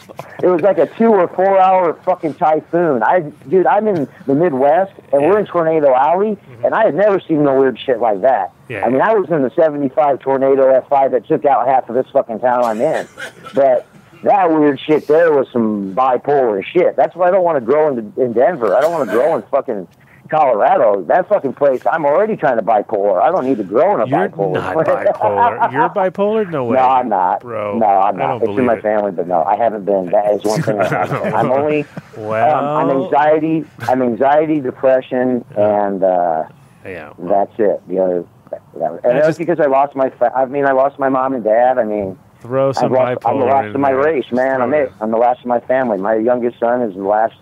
it 0.41 0.47
was 0.47 0.61
like 0.61 0.77
a 0.77 0.87
two 0.87 1.07
or 1.09 1.27
four 1.27 1.59
hour 1.59 1.93
fucking 2.03 2.35
typhoon. 2.35 3.03
I, 3.03 3.21
dude, 3.49 3.65
I'm 3.67 3.87
in 3.87 4.07
the 4.25 4.35
Midwest 4.35 4.93
and 5.11 5.21
we're 5.23 5.39
in 5.39 5.45
Tornado 5.45 5.93
Alley, 5.93 6.37
and 6.63 6.73
I 6.73 6.85
had 6.85 6.95
never 6.95 7.19
seen 7.19 7.43
no 7.43 7.59
weird 7.59 7.79
shit 7.79 7.99
like 7.99 8.21
that. 8.21 8.49
Mm-hmm. 8.51 8.71
Yeah. 8.73 8.85
I 8.85 8.89
mean, 8.89 9.01
I 9.01 9.13
was 9.13 9.29
in 9.29 9.41
the 9.43 9.51
'75 9.51 10.19
tornado 10.19 10.79
F5 10.81 11.11
that 11.11 11.25
took 11.27 11.45
out 11.45 11.67
half 11.67 11.87
of 11.89 11.95
this 11.95 12.07
fucking 12.11 12.39
town 12.39 12.63
I'm 12.63 12.81
in, 12.81 13.07
but. 13.53 13.87
That 14.23 14.49
weird 14.51 14.79
shit 14.79 15.07
there 15.07 15.31
was 15.31 15.47
some 15.53 15.93
bipolar 15.95 16.63
shit. 16.63 16.95
That's 16.95 17.15
why 17.15 17.27
I 17.27 17.31
don't 17.31 17.43
want 17.43 17.57
to 17.57 17.61
grow 17.65 17.89
in, 17.95 18.13
in 18.17 18.33
Denver. 18.33 18.75
I 18.75 18.81
don't 18.81 18.91
want 18.91 19.09
to 19.09 19.15
grow 19.15 19.35
in 19.35 19.41
fucking 19.43 19.87
Colorado. 20.29 21.03
That 21.03 21.29
fucking 21.29 21.53
place, 21.53 21.81
I'm 21.89 22.05
already 22.05 22.35
kind 22.35 22.59
of 22.59 22.65
bipolar. 22.65 23.21
I 23.21 23.31
don't 23.31 23.45
need 23.45 23.57
to 23.57 23.63
grow 23.63 23.93
in 23.95 24.01
a 24.01 24.07
You're 24.07 24.27
bipolar. 24.29 24.53
not 24.53 24.75
bipolar. 24.75 25.71
You're 25.71 25.89
bipolar? 25.89 26.49
No 26.51 26.65
way. 26.65 26.75
No, 26.77 26.83
I'm 26.83 27.09
not. 27.09 27.41
Bro. 27.41 27.77
No, 27.79 27.85
I'm 27.85 28.17
not. 28.17 28.41
It's 28.43 28.49
in 28.57 28.65
my 28.65 28.75
it. 28.75 28.81
family, 28.81 29.11
but 29.11 29.27
no, 29.27 29.43
I 29.43 29.55
haven't 29.55 29.85
been. 29.85 30.07
That 30.07 30.33
is 30.33 30.43
one 30.43 30.61
thing. 30.61 30.79
I 30.79 31.03
I'm 31.31 31.51
only. 31.51 31.85
Well- 32.17 32.55
um, 32.55 32.89
I'm 32.89 33.03
anxiety. 33.03 33.65
I'm 33.81 34.01
anxiety, 34.01 34.59
depression, 34.59 35.45
and 35.55 36.03
uh, 36.03 36.43
yeah, 36.83 37.13
that's 37.19 37.53
it. 37.59 37.87
The 37.87 37.99
other. 37.99 38.25
That, 38.49 38.61
and 39.03 39.05
I 39.05 39.13
that's 39.13 39.27
just- 39.27 39.39
because 39.39 39.59
I 39.59 39.65
lost 39.67 39.95
my. 39.95 40.09
Fa- 40.09 40.33
I 40.35 40.45
mean, 40.45 40.65
I 40.65 40.71
lost 40.73 40.99
my 40.99 41.07
mom 41.09 41.33
and 41.35 41.43
dad. 41.43 41.77
I 41.77 41.83
mean, 41.85 42.17
Throw 42.41 42.71
some 42.71 42.85
I've 42.85 42.91
lost, 42.91 43.25
I'm 43.25 43.39
the 43.39 43.45
last 43.45 43.65
in 43.67 43.75
of 43.75 43.81
my 43.81 43.91
there. 43.91 44.01
race, 44.03 44.31
man. 44.31 44.61
I'm 44.61 44.73
it. 44.73 44.91
I'm 45.01 45.11
the 45.11 45.17
last 45.17 45.39
of 45.41 45.47
my 45.47 45.59
family. 45.59 45.97
My 45.97 46.15
youngest 46.15 46.59
son 46.59 46.81
is 46.83 46.93
the 46.95 47.01
last 47.03 47.35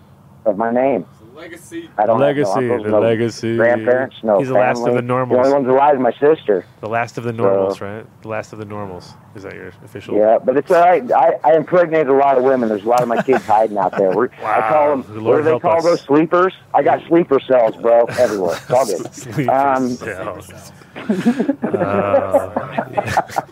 of 0.44 0.56
my 0.56 0.70
name. 0.72 1.04
Legacy. 1.34 1.90
I 1.98 2.06
don't 2.06 2.18
legacy, 2.18 2.48
have 2.50 2.62
no 2.62 2.70
uncles, 2.72 2.84
the 2.86 2.90
no 2.92 3.00
legacy. 3.00 3.56
grandparents, 3.58 4.16
no 4.22 4.38
He's 4.38 4.48
the 4.48 4.54
last 4.54 4.86
of 4.86 4.94
the 4.94 5.02
normals. 5.02 5.36
The 5.36 5.52
only 5.52 5.52
one's 5.52 5.68
alive 5.68 5.94
is 5.96 6.00
my 6.00 6.12
sister. 6.12 6.64
The 6.80 6.88
last 6.88 7.18
of 7.18 7.24
the 7.24 7.32
normals, 7.34 7.82
right? 7.82 8.06
The 8.22 8.28
last 8.28 8.54
of 8.54 8.58
the 8.58 8.64
normals. 8.64 9.12
Is 9.34 9.42
that 9.42 9.52
your 9.54 9.68
official? 9.84 10.16
Yeah, 10.16 10.38
but 10.42 10.56
it's 10.56 10.70
all 10.70 10.80
right. 10.80 11.12
I, 11.12 11.32
I 11.44 11.56
impregnated 11.56 12.08
a 12.08 12.14
lot 12.14 12.38
of 12.38 12.44
women. 12.44 12.70
There's 12.70 12.84
a 12.84 12.88
lot 12.88 13.02
of 13.02 13.08
my 13.08 13.22
kids 13.22 13.44
hiding 13.44 13.76
out 13.76 13.94
there. 13.98 14.12
We're, 14.16 14.30
I 14.42 14.66
call 14.70 14.96
them. 14.96 15.14
The 15.14 15.20
What 15.20 15.36
do 15.36 15.42
they 15.42 15.58
call 15.58 15.76
us. 15.76 15.84
those 15.84 16.00
sleepers? 16.00 16.54
I 16.72 16.82
got 16.82 17.06
sleeper 17.06 17.38
cells, 17.38 17.76
bro, 17.76 18.06
everywhere. 18.18 18.56
It's 18.56 18.70
all 18.70 18.86
good. 18.86 19.14
Sleeper 19.14 19.52
Um, 19.52 19.88
cells. 19.90 20.72
Uh, 21.66 23.42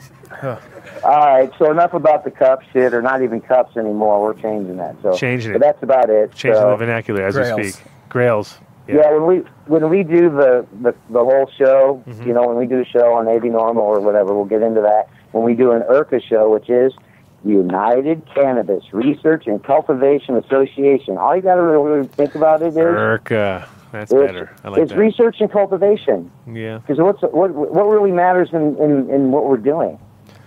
all 0.45 1.27
right. 1.35 1.51
So 1.59 1.71
enough 1.71 1.95
about 1.95 2.25
the 2.25 2.31
cup 2.31 2.63
shit, 2.73 2.93
or 2.95 3.03
not 3.03 3.23
even 3.23 3.41
cups 3.41 3.77
anymore. 3.77 4.23
We're 4.23 4.35
changing 4.41 4.77
that. 4.79 4.97
So 5.03 5.15
Changing 5.17 5.53
but 5.53 5.57
it. 5.57 5.61
that's 5.61 5.83
about 5.83 6.11
it. 6.11 6.33
Changing 6.35 6.61
so, 6.61 6.71
the 6.71 6.77
vernacular 6.77 7.27
as 7.27 7.35
Grails. 7.35 7.59
we 7.59 7.69
speak. 7.71 7.85
Grails. 8.09 8.59
Yeah. 8.87 9.11
when 9.13 9.27
we 9.27 9.37
when 9.67 9.89
we 9.89 10.03
do 10.03 10.29
the 10.31 10.67
the, 10.83 10.95
the 11.11 11.19
whole 11.25 11.51
show, 11.57 12.03
Mhm. 12.07 12.27
you 12.27 12.35
know, 12.35 12.47
when 12.47 12.57
we 12.57 12.67
do 12.67 12.81
a 12.81 12.85
show 12.85 13.15
on 13.15 13.27
AB 13.29 13.49
Normal 13.49 13.83
or 13.85 14.01
whatever, 14.01 14.35
we'll 14.35 14.45
get 14.45 14.61
into 14.63 14.83
that. 14.83 15.09
When 15.33 15.43
we 15.43 15.55
do 15.55 15.73
an 15.73 15.83
IRCA 15.83 16.23
show, 16.23 16.51
which 16.51 16.69
is 16.69 16.93
United 17.45 18.23
Cannabis 18.35 18.85
Research 18.93 19.47
and 19.47 19.63
Cultivation 19.63 20.37
Association, 20.37 21.19
all 21.19 21.35
you 21.37 21.43
got 21.43 21.57
to 21.57 21.63
really 21.63 22.07
think 22.09 22.35
about 22.35 22.63
it 22.63 22.69
is 22.69 22.75
Urka. 22.77 23.67
That's 23.93 24.11
it's, 24.13 24.21
better. 24.27 24.51
I 24.65 24.69
like 24.71 24.81
it's 24.83 24.91
that. 24.93 24.99
research 24.99 25.37
and 25.41 25.51
cultivation. 25.51 26.31
Yeah. 26.53 26.79
Because 26.79 26.99
what's 26.99 27.23
what 27.23 27.51
what 27.53 27.85
really 27.85 28.11
matters 28.13 28.51
in, 28.53 28.77
in 28.79 29.09
in 29.11 29.31
what 29.31 29.47
we're 29.47 29.57
doing, 29.57 29.99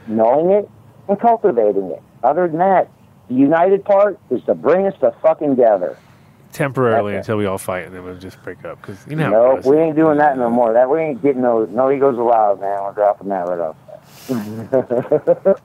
knowing 0.08 0.52
it 0.52 0.70
and 1.08 1.20
cultivating 1.20 1.92
it. 1.92 2.02
Other 2.24 2.48
than 2.48 2.58
that, 2.60 2.90
the 3.28 3.36
united 3.36 3.86
part 3.86 4.20
is 4.30 4.44
to 4.46 4.56
bring 4.56 4.88
us 4.88 4.94
the 5.02 5.12
fucking 5.22 5.52
together. 5.52 5.98
Temporarily 6.54 7.14
it. 7.14 7.18
until 7.18 7.38
we 7.38 7.46
all 7.46 7.58
fight 7.58 7.86
and 7.86 7.96
then 7.96 8.04
we'll 8.04 8.18
just 8.18 8.42
break 8.44 8.64
up. 8.66 8.82
Because 8.82 9.06
you 9.08 9.16
know 9.16 9.30
no, 9.30 9.56
goes. 9.56 9.66
we 9.66 9.78
ain't 9.78 9.96
doing 9.96 10.18
that 10.18 10.38
no 10.38 10.50
more. 10.50 10.74
That 10.74 10.90
we 10.90 11.00
ain't 11.00 11.22
getting 11.22 11.42
no 11.42 11.66
no 11.66 11.92
egos 11.92 12.18
allowed, 12.18 12.60
man. 12.62 12.84
We're 12.84 12.94
dropping 12.94 13.30
that 13.30 13.48
right 13.48 13.60
off. 13.60 13.76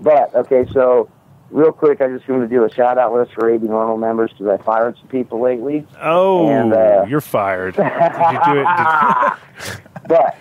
but 0.00 0.34
okay, 0.34 0.66
so 0.72 1.08
real 1.52 1.72
quick, 1.72 2.00
I 2.00 2.08
just 2.08 2.28
want 2.28 2.42
to 2.42 2.48
do 2.48 2.64
a 2.64 2.72
shout 2.72 2.98
out 2.98 3.14
list 3.14 3.32
for 3.32 3.48
AB 3.48 3.64
Normal 3.66 3.96
members 3.96 4.32
because 4.32 4.48
I 4.48 4.56
fired 4.62 4.96
some 4.98 5.06
people 5.08 5.40
lately. 5.40 5.86
Oh, 6.00 6.48
And, 6.48 6.72
uh, 6.72 7.04
you're 7.08 7.20
fired. 7.20 7.76
Did 7.76 7.84
you 7.84 7.90
do 7.90 8.60
it? 8.60 8.66
but 10.08 10.36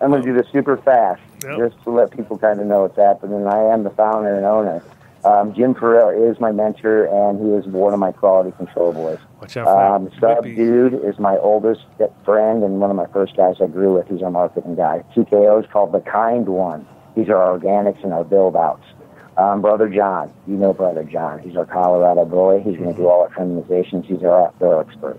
I'm 0.00 0.10
going 0.10 0.22
to 0.22 0.28
do 0.28 0.34
this 0.36 0.46
super 0.52 0.76
fast 0.76 1.20
Yep. 1.44 1.58
just 1.58 1.84
to 1.84 1.90
let 1.90 2.10
people 2.10 2.38
kind 2.38 2.60
of 2.60 2.66
know 2.66 2.82
what's 2.82 2.96
happening. 2.96 3.46
I 3.46 3.62
am 3.72 3.84
the 3.84 3.90
founder 3.90 4.34
and 4.34 4.44
owner. 4.44 4.82
Um, 5.24 5.52
Jim 5.54 5.74
Farrell 5.74 6.10
is 6.10 6.38
my 6.40 6.52
mentor, 6.52 7.04
and 7.06 7.40
he 7.40 7.52
is 7.52 7.66
one 7.66 7.92
of 7.92 7.98
my 7.98 8.12
quality 8.12 8.52
control 8.56 8.92
boys. 8.92 9.18
Watch 9.40 9.56
out 9.56 9.64
for 9.66 9.84
Um, 9.94 10.10
Sub 10.20 10.44
Dude 10.44 10.94
is 11.04 11.18
my 11.18 11.36
oldest 11.38 11.82
friend 12.24 12.62
and 12.62 12.80
one 12.80 12.90
of 12.90 12.96
my 12.96 13.06
first 13.06 13.36
guys 13.36 13.56
I 13.60 13.66
grew 13.66 13.94
with. 13.94 14.08
He's 14.08 14.22
our 14.22 14.30
marketing 14.30 14.76
guy. 14.76 15.02
TKO 15.14 15.62
is 15.64 15.70
called 15.70 15.92
The 15.92 16.00
Kind 16.00 16.48
One. 16.48 16.86
These 17.16 17.28
are 17.28 17.36
our 17.36 17.58
organics 17.58 18.02
and 18.04 18.12
our 18.12 18.24
build 18.24 18.54
outs. 18.56 18.84
Um, 19.36 19.60
Brother 19.62 19.88
John, 19.88 20.32
you 20.46 20.54
know 20.54 20.72
Brother 20.72 21.04
John. 21.04 21.40
He's 21.40 21.56
our 21.56 21.66
Colorado 21.66 22.24
boy. 22.24 22.60
He's 22.64 22.76
going 22.76 22.90
to 22.94 22.96
do 22.96 23.08
all 23.08 23.22
our 23.22 23.30
feminizations. 23.30 24.04
He's 24.06 24.22
our 24.22 24.46
outdoor 24.46 24.80
expert. 24.82 25.18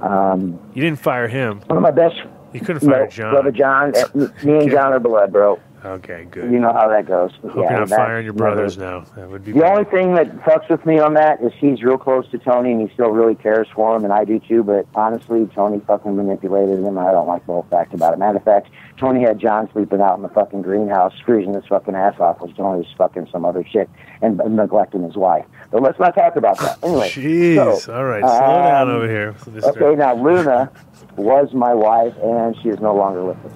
Um, 0.00 0.58
You 0.74 0.82
didn't 0.82 0.98
fire 0.98 1.28
him. 1.28 1.60
one 1.66 1.76
of 1.78 1.82
my 1.82 1.90
best. 1.90 2.16
You 2.54 2.60
couldn't 2.60 2.80
fire 2.88 3.04
no, 3.04 3.10
John. 3.10 3.32
Brother 3.32 3.50
John. 3.50 3.92
uh, 3.96 4.28
Me 4.44 4.58
and 4.62 4.70
John 4.70 4.92
are 4.92 5.00
blood, 5.00 5.32
bro. 5.32 5.60
Okay, 5.84 6.26
good. 6.30 6.50
You 6.50 6.58
know 6.58 6.72
how 6.72 6.88
that 6.88 7.06
goes. 7.06 7.30
Hope 7.42 7.54
you're 7.56 7.70
not 7.70 7.90
firing 7.90 8.24
your 8.24 8.32
never- 8.32 8.44
brothers 8.54 8.78
now. 8.78 9.00
That 9.16 9.28
would 9.28 9.44
be 9.44 9.52
the 9.52 9.60
bad. 9.60 9.70
only 9.72 9.84
thing 9.84 10.14
that 10.14 10.34
fucks 10.38 10.68
with 10.70 10.86
me 10.86 10.98
on 10.98 11.12
that 11.14 11.42
is 11.42 11.52
he's 11.58 11.82
real 11.82 11.98
close 11.98 12.26
to 12.30 12.38
Tony 12.38 12.72
and 12.72 12.88
he 12.88 12.94
still 12.94 13.10
really 13.10 13.34
cares 13.34 13.68
for 13.74 13.94
him, 13.94 14.02
and 14.04 14.12
I 14.12 14.24
do 14.24 14.38
too. 14.40 14.62
But 14.62 14.86
honestly, 14.94 15.46
Tony 15.54 15.80
fucking 15.86 16.16
manipulated 16.16 16.78
him. 16.78 16.96
I 16.96 17.12
don't 17.12 17.28
like 17.28 17.44
the 17.44 17.52
whole 17.52 17.66
fact 17.68 17.92
about 17.92 18.14
it. 18.14 18.18
Matter 18.18 18.38
of 18.38 18.44
fact, 18.44 18.70
Tony 18.96 19.22
had 19.22 19.38
John 19.38 19.68
sleeping 19.72 20.00
out 20.00 20.16
in 20.16 20.22
the 20.22 20.28
fucking 20.30 20.62
greenhouse, 20.62 21.12
freezing 21.26 21.52
his 21.52 21.66
fucking 21.66 21.94
ass 21.94 22.18
off, 22.18 22.40
while 22.40 22.50
Tony 22.52 22.78
was 22.78 22.86
fucking 22.96 23.28
some 23.30 23.44
other 23.44 23.64
shit 23.64 23.90
and 24.22 24.38
neglecting 24.56 25.02
his 25.02 25.16
wife. 25.16 25.44
But 25.70 25.82
let's 25.82 25.98
not 25.98 26.14
talk 26.14 26.36
about 26.36 26.58
that. 26.60 26.78
Anyway, 26.84 27.08
Jeez. 27.10 27.78
so, 27.80 27.94
All 27.94 28.04
right, 28.04 28.20
slow 28.20 28.28
down 28.30 28.88
um, 28.88 28.96
over 28.96 29.08
here. 29.08 29.34
Okay, 29.64 29.94
now 29.96 30.14
Luna 30.14 30.70
was 31.16 31.52
my 31.52 31.72
wife, 31.74 32.14
and 32.22 32.56
she 32.62 32.68
is 32.68 32.78
no 32.80 32.94
longer 32.94 33.24
with 33.24 33.36
us. 33.44 33.52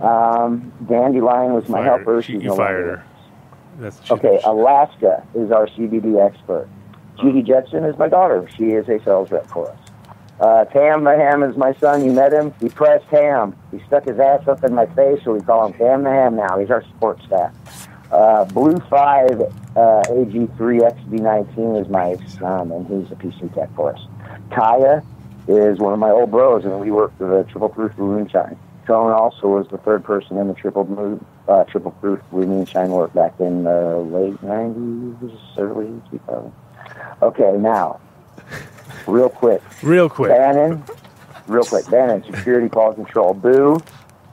Um, 0.00 0.72
Dandelion 0.88 1.52
was 1.52 1.68
my 1.68 1.78
Fired. 1.78 1.86
helper. 1.98 2.22
She- 2.22 2.32
She's 2.34 2.42
you 2.44 2.56
fired 2.56 2.86
her. 2.98 3.04
That's 3.78 4.10
Okay, 4.10 4.40
Alaska 4.44 5.22
is 5.34 5.50
our 5.50 5.66
CBD 5.68 6.18
expert. 6.24 6.68
Judy 7.20 7.42
Jetson 7.42 7.84
is 7.84 7.96
my 7.98 8.08
daughter. 8.08 8.46
She 8.56 8.70
is 8.72 8.88
a 8.88 8.98
sales 9.04 9.30
rep 9.30 9.46
for 9.46 9.68
us. 9.70 9.78
Uh, 10.40 10.64
Tam 10.66 11.04
Ham 11.04 11.42
is 11.42 11.56
my 11.56 11.74
son. 11.74 12.02
You 12.04 12.12
met 12.12 12.32
him. 12.32 12.52
He 12.60 12.68
pressed 12.70 13.04
Ham. 13.06 13.54
He 13.70 13.80
stuck 13.86 14.04
his 14.06 14.18
ass 14.18 14.48
up 14.48 14.64
in 14.64 14.74
my 14.74 14.86
face, 14.86 15.20
so 15.24 15.32
we 15.34 15.40
call 15.40 15.66
him 15.66 15.74
Tam 15.74 16.02
the 16.02 16.10
Ham 16.10 16.36
now. 16.36 16.58
He's 16.58 16.70
our 16.70 16.82
support 16.82 17.20
staff. 17.26 17.88
Uh, 18.10 18.44
Blue 18.46 18.78
5 18.88 19.40
uh, 19.40 19.44
AG3 19.76 20.56
XB19 20.58 21.80
is 21.82 21.88
my 21.88 22.16
son, 22.38 22.72
and 22.72 22.86
he's 22.86 23.10
a 23.12 23.16
PC 23.16 23.54
tech 23.54 23.68
for 23.76 23.94
us. 23.94 24.00
Kaya 24.50 25.02
is 25.46 25.78
one 25.78 25.92
of 25.92 25.98
my 25.98 26.10
old 26.10 26.30
bros, 26.30 26.64
and 26.64 26.80
we 26.80 26.90
work 26.90 27.16
for 27.18 27.26
the 27.28 27.44
Triple 27.50 27.68
Proof 27.68 27.96
Moonshine. 27.98 28.56
Tone 28.90 29.12
also 29.12 29.46
was 29.46 29.68
the 29.68 29.78
third 29.78 30.02
person 30.02 30.36
in 30.36 30.48
the 30.48 30.54
Triple 30.54 30.82
Blue, 30.82 31.24
uh, 31.46 31.62
Triple 31.62 31.92
Proof 31.92 32.18
Blue 32.32 32.44
Moonshine 32.44 32.90
work 32.90 33.14
back 33.14 33.38
in 33.38 33.62
the 33.62 33.98
late 33.98 34.34
90s, 34.42 35.32
early 35.56 35.86
2000s. 36.10 36.52
Okay, 37.22 37.52
now, 37.56 38.00
real 39.06 39.28
quick. 39.28 39.62
Real 39.84 40.08
quick. 40.08 40.32
Bannon, 40.32 40.82
real 41.46 41.62
quick. 41.62 41.88
Bannon, 41.88 42.24
security 42.24 42.68
quality 42.68 43.04
control. 43.04 43.32
Boo, 43.32 43.78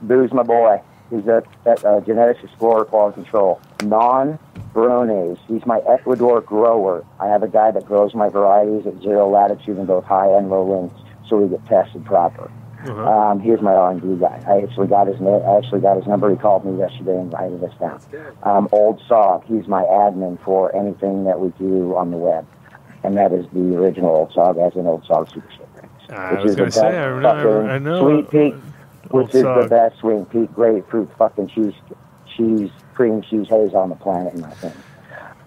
Boo's 0.02 0.32
my 0.32 0.42
boy. 0.42 0.82
He's 1.08 1.28
a, 1.28 1.44
a, 1.64 1.98
a 1.98 2.00
genetics 2.00 2.42
explorer 2.42 2.84
quality 2.84 3.22
control. 3.22 3.60
Non 3.84 4.40
Barones. 4.74 5.38
He's 5.46 5.64
my 5.66 5.78
Ecuador 5.88 6.40
grower. 6.40 7.04
I 7.20 7.28
have 7.28 7.44
a 7.44 7.48
guy 7.48 7.70
that 7.70 7.86
grows 7.86 8.12
my 8.12 8.28
varieties 8.28 8.88
at 8.88 9.00
zero 9.02 9.28
latitude 9.28 9.78
in 9.78 9.86
both 9.86 10.04
high 10.04 10.36
and 10.36 10.50
low 10.50 10.64
winds, 10.64 10.94
so 11.28 11.36
we 11.36 11.48
get 11.48 11.64
tested 11.66 12.04
proper. 12.04 12.50
Uh-huh. 12.86 13.08
Um, 13.10 13.40
here's 13.40 13.60
my 13.60 13.72
R&D 13.74 14.16
guy. 14.20 14.42
I 14.46 14.62
actually 14.62 14.86
got 14.86 15.08
his 15.08 15.20
na- 15.20 15.38
I 15.38 15.58
actually 15.58 15.80
got 15.80 15.96
his 15.96 16.06
number. 16.06 16.30
He 16.30 16.36
called 16.36 16.64
me 16.64 16.78
yesterday 16.78 17.12
and 17.16 17.32
invited 17.32 17.62
us 17.64 17.74
down. 17.80 18.00
Um, 18.44 18.68
Old 18.72 19.00
Sog. 19.08 19.44
He's 19.44 19.66
my 19.66 19.82
admin 19.82 20.38
for 20.44 20.74
anything 20.76 21.24
that 21.24 21.40
we 21.40 21.48
do 21.58 21.96
on 21.96 22.10
the 22.10 22.16
web, 22.16 22.46
and 23.02 23.16
that 23.16 23.32
is 23.32 23.46
the 23.52 23.76
original 23.76 24.10
Old 24.10 24.30
Sog, 24.32 24.64
as 24.64 24.76
in 24.76 24.86
Old 24.86 25.04
Sog 25.04 25.32
Super 25.32 25.50
Ship. 25.50 25.68
I 26.10 26.40
was 26.42 26.54
going 26.56 26.70
to 26.70 26.72
say, 26.72 26.96
I, 26.96 27.10
I 27.10 27.78
know. 27.78 28.22
Sweet 28.22 28.30
Peak, 28.30 28.54
Old 29.10 29.26
which 29.26 29.34
is 29.34 29.42
the 29.42 29.66
best 29.68 29.98
Sweet 29.98 30.30
Peak 30.30 30.54
grapefruit 30.54 31.10
fucking 31.18 31.48
cheese, 31.48 31.74
cheese 32.36 32.70
cream 32.94 33.22
cheese 33.22 33.48
haze 33.48 33.74
on 33.74 33.90
the 33.90 33.96
planet, 33.96 34.34
in 34.34 34.40
my 34.40 34.50
opinion. 34.52 34.82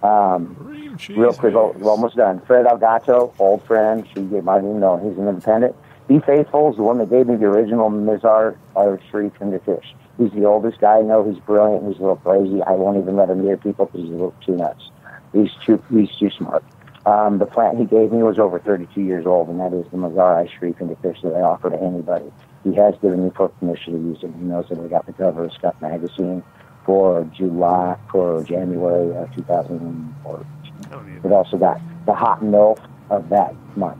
Um, 0.03 0.97
real 1.09 1.33
quick, 1.33 1.53
we're 1.53 1.89
almost 1.89 2.15
done. 2.15 2.41
Fred 2.41 2.65
Algato, 2.65 3.33
old 3.39 3.63
friend. 3.63 4.05
She 4.13 4.21
gave 4.21 4.43
might 4.43 4.59
even 4.59 4.79
know 4.79 4.97
he's 4.97 5.17
an 5.17 5.27
independent. 5.27 5.75
Be 6.11 6.19
Faithful 6.19 6.69
is 6.69 6.75
the 6.75 6.83
one 6.83 6.97
that 6.97 7.09
gave 7.09 7.27
me 7.27 7.37
the 7.37 7.45
original 7.45 7.89
Mizar 7.89 8.57
artistry 8.75 9.31
from 9.37 9.51
the 9.51 9.59
fish. 9.59 9.95
He's 10.17 10.31
the 10.33 10.43
oldest 10.43 10.81
guy 10.81 10.97
I 10.97 11.01
know. 11.03 11.23
He's 11.23 11.39
brilliant. 11.39 11.87
He's 11.87 11.99
a 11.99 12.01
little 12.01 12.17
crazy. 12.17 12.61
I 12.61 12.71
won't 12.71 12.97
even 12.97 13.15
let 13.15 13.29
him 13.29 13.45
near 13.45 13.55
people 13.55 13.85
because 13.85 14.01
he's 14.01 14.09
a 14.09 14.19
little 14.19 14.35
too 14.45 14.57
nuts. 14.57 14.91
He's 15.31 15.51
too 15.65 15.81
he's 15.89 16.13
too 16.19 16.29
smart. 16.29 16.65
Um, 17.05 17.37
the 17.37 17.45
plant 17.45 17.77
he 17.77 17.85
gave 17.85 18.11
me 18.11 18.23
was 18.23 18.39
over 18.39 18.59
32 18.59 18.99
years 18.99 19.25
old, 19.25 19.47
and 19.47 19.61
that 19.61 19.71
is 19.71 19.89
the 19.89 19.95
Mazar 19.95 20.35
Ice 20.35 20.49
Sharif 20.59 20.81
into 20.81 20.97
fish 20.97 21.15
that 21.23 21.33
I 21.33 21.39
offer 21.39 21.69
to 21.69 21.81
anybody. 21.81 22.29
He 22.65 22.75
has 22.75 22.93
given 23.01 23.23
me 23.23 23.29
permission 23.29 23.93
to 23.93 23.99
use 23.99 24.17
it. 24.21 24.31
He 24.37 24.43
knows 24.43 24.67
that 24.67 24.79
I 24.79 24.87
got 24.87 25.05
the 25.05 25.13
cover 25.13 25.45
of 25.45 25.53
Scott 25.53 25.81
Magazine 25.81 26.43
for 26.85 27.23
July, 27.33 27.95
for 28.11 28.43
January 28.43 29.15
of 29.15 29.33
2014. 29.33 31.21
It 31.23 31.31
also 31.31 31.57
got 31.57 31.79
the 32.05 32.13
hot 32.13 32.43
milk 32.43 32.81
of 33.09 33.29
that 33.29 33.55
month. 33.77 33.97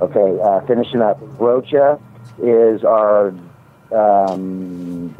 Okay, 0.00 0.40
uh, 0.42 0.60
finishing 0.66 1.00
up. 1.00 1.18
Rocha 1.38 2.00
is 2.42 2.82
our 2.84 3.32
um, 3.92 5.14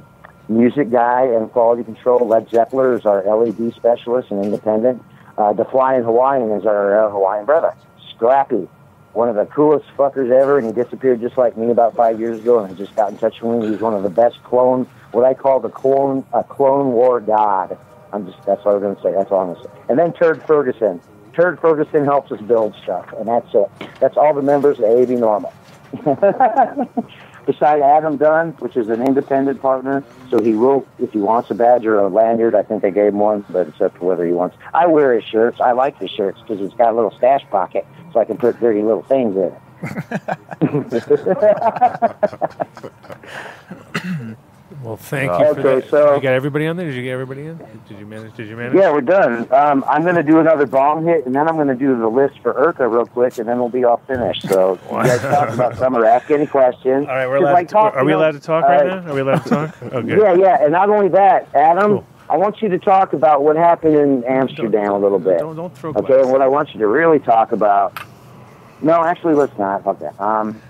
music 0.49 0.91
guy 0.91 1.23
and 1.23 1.51
quality 1.53 1.85
control. 1.85 2.27
Led 2.27 2.49
Zeppler 2.49 2.99
is 2.99 3.07
our 3.07 3.23
LED 3.25 3.75
specialist 3.75 4.31
and 4.31 4.44
independent. 4.44 5.03
Uh, 5.39 5.53
the 5.53 5.65
Flying 5.65 6.03
Hawaiian 6.03 6.51
is 6.53 6.67
our 6.67 7.07
uh, 7.07 7.11
Hawaiian 7.11 7.44
brother. 7.44 7.75
Scrappy, 8.15 8.69
one 9.12 9.28
of 9.28 9.36
the 9.36 9.47
coolest 9.47 9.86
fuckers 9.97 10.31
ever, 10.31 10.59
and 10.59 10.67
he 10.67 10.73
disappeared 10.73 11.20
just 11.20 11.36
like 11.36 11.57
me 11.57 11.70
about 11.70 11.94
five 11.94 12.19
years 12.19 12.41
ago, 12.41 12.59
and 12.59 12.73
I 12.73 12.77
just 12.77 12.94
got 12.97 13.11
in 13.11 13.19
touch 13.19 13.41
with 13.41 13.65
him. 13.65 13.73
He's 13.73 13.81
one 13.81 13.94
of 13.94 14.03
the 14.03 14.11
best 14.11 14.43
clone, 14.44 14.85
what 15.12 15.25
I 15.25 15.35
call 15.35 15.61
the 15.61 15.70
clone, 15.70 16.25
a 16.33 16.43
clone 16.43 16.93
war 16.93 17.20
god. 17.20 17.78
I'm 18.12 18.27
just, 18.27 18.44
that's 18.44 18.65
what 18.65 18.75
I'm 18.75 18.81
going 18.81 18.97
to 18.97 19.03
say. 19.03 19.12
That's 19.12 19.31
all 19.31 19.41
I'm 19.41 19.55
going 19.55 19.62
to 19.62 19.69
say. 19.69 19.83
And 19.89 19.99
then 19.99 20.12
Turd 20.12 20.43
Ferguson. 20.44 21.01
Turd 21.35 21.61
Ferguson 21.61 22.05
helps 22.05 22.31
us 22.33 22.41
build 22.43 22.75
stuff, 22.83 23.13
and 23.19 23.29
that's 23.29 23.53
it. 23.55 23.69
That's 24.01 24.17
all 24.17 24.33
the 24.35 24.43
members 24.43 24.79
of 24.79 24.85
AB 24.85 25.17
Normal. 25.17 25.53
Beside 27.47 27.83
Adam 27.83 28.17
Dunn, 28.17 28.53
which 28.53 28.77
is 28.77 28.89
an 28.89 29.03
independent 29.03 29.61
partner, 29.61 30.03
so 30.31 30.43
he 30.43 30.55
will, 30.55 30.87
if 30.99 31.13
he 31.13 31.19
wants 31.19 31.51
a 31.51 31.55
badge 31.55 31.85
or 31.85 31.99
a 31.99 32.09
lanyard, 32.09 32.55
I 32.55 32.63
think 32.63 32.81
they 32.81 32.91
gave 32.91 33.09
him 33.09 33.19
one, 33.19 33.45
but 33.51 33.69
it's 33.69 33.81
up 33.81 33.99
to 33.99 34.05
whether 34.05 34.25
he 34.25 34.33
wants. 34.33 34.57
I 34.73 34.87
wear 34.87 35.13
his 35.15 35.25
shirts. 35.25 35.61
I 35.61 35.73
like 35.73 35.99
his 35.99 36.11
shirts 36.11 36.41
because 36.41 36.65
it's 36.65 36.75
got 36.75 36.93
a 36.93 36.97
little 36.97 37.11
stash 37.11 37.43
pocket, 37.51 37.87
so 38.13 38.21
I 38.21 38.25
can 38.25 38.39
put 38.39 38.59
dirty 38.61 38.83
little 38.83 39.03
things 39.03 39.37
in 39.37 39.53
it. 39.53 39.59
Well, 44.85 44.99
thank 44.99 45.31
Okay, 45.31 45.49
you 45.49 45.55
for 45.55 45.63
that. 45.63 45.89
so- 45.89 46.15
you 46.15 46.21
got 46.21 46.35
everybody 46.35 46.67
on 46.67 46.77
there? 46.77 46.87
Did 46.87 46.95
you 46.95 47.03
get 47.03 47.13
everybody 47.13 47.47
in? 47.47 47.57
Did 47.89 47.99
you 47.99 48.05
manage? 48.05 48.35
Did 48.37 48.49
you 48.49 48.57
manage? 48.57 48.75
Yeah, 48.75 48.93
we're 48.93 49.01
done. 49.01 49.51
Um, 49.51 49.83
I'm 49.89 50.03
going 50.03 50.17
to 50.17 50.23
do 50.23 50.41
another 50.41 50.67
bomb 50.67 51.07
hit, 51.07 51.25
and 51.25 51.35
then 51.35 51.49
I'm 51.49 51.55
going 51.55 51.69
to 51.69 51.75
do 51.75 51.99
the 51.99 52.07
list 52.07 52.39
for 52.41 52.53
Urca 52.53 52.93
real 52.93 53.07
quick, 53.07 53.39
and 53.39 53.49
then 53.49 53.59
we'll 53.59 53.71
be 53.71 53.85
all 53.85 53.97
finished. 54.07 54.47
So 54.47 54.79
you 54.91 54.97
guys 54.99 55.23
talk 55.23 55.49
about 55.49 55.77
some 55.79 55.97
or 55.97 56.05
ask 56.05 56.31
any 56.31 56.47
questions. 56.47 57.07
All 57.09 57.15
right, 57.15 57.27
we're 57.27 57.37
allowed. 57.37 57.53
like, 57.55 57.69
to, 57.69 57.73
talk, 57.73 57.97
are 57.97 58.05
we 58.05 58.13
know, 58.13 58.19
allowed 58.19 58.33
to 58.33 58.41
talk 58.41 58.65
uh, 58.65 58.67
right 58.69 58.87
now? 58.87 59.11
Are 59.11 59.15
we 59.15 59.21
allowed 59.23 59.43
to 59.45 59.49
talk? 59.49 59.77
Okay. 59.83 60.19
Yeah, 60.19 60.35
yeah, 60.35 60.63
and 60.63 60.73
not 60.73 60.91
only 60.91 61.09
that, 61.09 61.49
Adam, 61.55 62.05
I 62.29 62.37
want 62.37 62.61
you 62.61 62.69
to 62.69 62.79
talk 62.79 63.15
about 63.15 63.43
what 63.43 63.57
happened 63.57 63.95
in 63.97 64.25
Amsterdam 64.25 64.93
a 64.93 64.99
little 64.99 65.19
bit. 65.19 65.39
Don't, 65.39 65.57
don't 65.57 65.77
throw 65.77 65.93
Okay, 65.95 66.21
and 66.21 66.31
what 66.31 66.43
I 66.43 66.49
want 66.49 66.75
you 66.75 66.81
to 66.81 66.87
really 66.89 67.21
talk 67.21 67.53
about. 67.53 67.99
No, 68.83 69.03
actually, 69.03 69.35
let's 69.35 69.57
not. 69.59 69.87
Okay. 69.87 70.11
Um, 70.19 70.61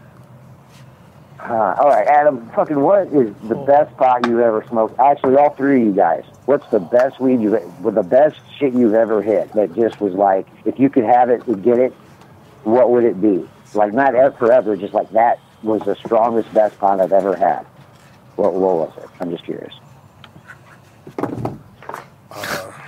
Uh, 1.45 1.75
all 1.79 1.89
right, 1.89 2.07
Adam. 2.07 2.51
Fucking, 2.55 2.81
what 2.81 3.09
is 3.09 3.35
the 3.49 3.55
best 3.55 3.95
pot 3.99 4.27
you've 4.27 4.41
ever 4.41 4.65
smoked? 4.67 4.99
Actually, 4.99 5.37
all 5.37 5.51
three 5.51 5.83
of 5.83 5.87
you 5.89 5.93
guys. 5.93 6.25
What's 6.47 6.67
the 6.71 6.81
best 6.81 7.21
weed 7.21 7.43
you, 7.43 7.51
with 7.83 7.97
the 7.97 8.03
best 8.03 8.37
shit 8.57 8.73
you've 8.73 8.95
ever 8.95 9.21
hit? 9.21 9.53
That 9.53 9.75
just 9.75 10.01
was 10.01 10.15
like, 10.15 10.47
if 10.65 10.79
you 10.81 10.89
could 10.89 11.05
have 11.05 11.29
it 11.29 11.47
and 11.47 11.63
get 11.63 11.79
it, 11.79 11.93
what 12.63 12.91
would 12.91 13.05
it 13.05 13.21
be? 13.21 13.47
Like 13.75 13.93
not 13.93 14.15
ever, 14.15 14.35
forever, 14.39 14.75
just 14.75 14.95
like 14.95 15.11
that 15.11 15.39
was 15.63 15.83
the 15.83 15.97
strongest, 15.97 16.53
best 16.55 16.79
pot 16.79 16.99
I've 16.99 17.13
ever 17.13 17.37
had. 17.37 17.67
What, 18.37 18.55
what 18.55 18.77
was 18.77 18.93
it? 18.97 19.11
I'm 19.21 19.31
just 19.31 19.45
curious. 19.45 19.75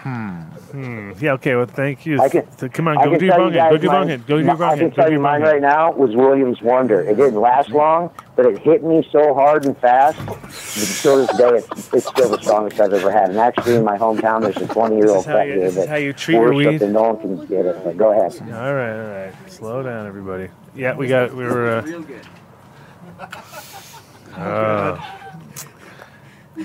Hmm. 0.02 0.45
Yeah. 0.74 1.32
Okay. 1.34 1.54
Well, 1.54 1.66
thank 1.66 2.04
you. 2.06 2.20
I 2.20 2.28
can- 2.28 2.50
So, 2.58 2.68
come 2.68 2.88
on, 2.88 2.98
I 2.98 3.04
go 3.04 3.10
can 3.10 3.18
do 3.20 3.26
your 3.26 3.34
tell 3.36 3.44
you. 3.46 3.52
Go 3.52 3.56
guys 3.58 3.80
do 3.80 3.82
your 3.86 3.92
bong. 3.92 4.06
Go 4.08 4.16
do 4.38 4.44
your 4.44 4.64
I 4.64 4.78
can 4.78 4.90
tell 4.90 5.06
you 5.06 5.12
your 5.12 5.22
bong 5.22 5.22
mine 5.22 5.40
hit. 5.42 5.48
right 5.52 5.60
now 5.62 5.92
was 5.92 6.14
Williams 6.16 6.60
Wonder. 6.62 7.00
It 7.02 7.16
didn't 7.16 7.40
last 7.40 7.70
long, 7.70 8.10
but 8.34 8.46
it 8.46 8.58
hit 8.58 8.82
me 8.84 9.06
so 9.12 9.32
hard 9.34 9.64
and 9.64 9.76
fast. 9.78 10.18
But 10.26 10.50
still 10.50 11.18
this 11.26 11.36
day, 11.36 11.48
it's, 11.58 11.92
it's 11.94 12.06
still 12.06 12.28
the 12.28 12.40
strongest 12.42 12.80
I've 12.80 12.92
ever 12.92 13.10
had. 13.10 13.30
And 13.30 13.38
actually, 13.38 13.76
in 13.76 13.84
my 13.84 13.96
hometown, 13.96 14.42
there's 14.42 14.56
a 14.56 14.66
20 14.72 14.96
year 14.96 15.04
This 15.06 15.10
old 15.12 15.20
is 15.20 15.26
how 15.26 15.32
cat 15.34 15.46
you- 15.48 15.52
here 15.54 15.70
that 15.70 15.88
how 15.88 15.96
you 15.96 16.12
treat 16.12 16.34
your 16.34 16.52
worships 16.52 16.72
weed? 16.72 16.82
and 16.82 16.92
no 16.92 17.02
one 17.12 17.20
can 17.20 17.46
get 17.46 17.64
it. 17.66 17.76
But 17.84 17.96
go 17.96 18.10
ahead. 18.12 18.32
All 18.52 18.74
right. 18.74 19.00
All 19.00 19.24
right. 19.26 19.32
Slow 19.50 19.82
down, 19.82 20.06
everybody. 20.06 20.48
Yeah, 20.74 20.94
we 20.96 21.06
got. 21.06 21.32
We 21.34 21.44
were. 21.44 21.78
Uh, 21.78 21.82
Real 21.82 22.00
good. 22.02 22.20
uh, 24.36 24.96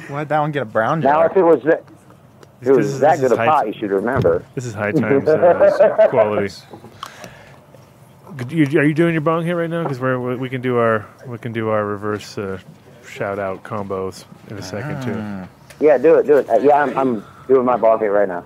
Why'd 0.09 0.29
that 0.29 0.39
one 0.39 0.51
get 0.51 0.61
a 0.61 0.65
brown 0.65 1.01
Now, 1.01 1.23
if 1.23 1.35
it 1.35 1.43
was 1.43 1.61
that, 1.63 1.83
if 1.83 1.90
it 2.61 2.65
This 2.65 2.77
was 2.77 2.85
is- 2.93 2.99
that 2.99 3.15
this 3.19 3.23
is 3.23 3.29
good 3.29 3.31
a 3.33 3.37
high 3.37 3.45
pot, 3.47 3.61
t- 3.63 3.67
you 3.69 3.73
should 3.73 3.91
remember. 3.91 4.43
this 4.55 4.65
is 4.65 4.73
high 4.73 4.91
times 4.91 5.27
uh, 5.27 6.07
quality. 6.09 6.53
You, 8.49 8.63
are 8.79 8.83
you 8.85 8.93
doing 8.93 9.13
your 9.13 9.21
bong 9.21 9.45
hit 9.45 9.51
right 9.53 9.69
now? 9.69 9.83
Because 9.83 9.99
we're 9.99 10.37
we 10.37 10.47
can 10.49 10.61
do 10.61 10.77
our 10.77 11.05
we 11.27 11.37
can 11.37 11.51
do 11.51 11.69
our 11.69 11.85
reverse 11.85 12.37
uh, 12.37 12.59
shout 13.05 13.39
out 13.39 13.63
combos 13.63 14.23
in 14.49 14.57
a 14.57 14.61
second 14.61 15.01
too. 15.03 15.85
Yeah, 15.85 15.97
do 15.97 16.15
it, 16.15 16.27
do 16.27 16.37
it. 16.37 16.49
Uh, 16.49 16.59
yeah, 16.59 16.75
I'm, 16.83 16.97
I'm 16.97 17.25
doing 17.47 17.65
my 17.65 17.75
bong 17.75 17.99
hit 17.99 18.05
right 18.07 18.27
now. 18.27 18.45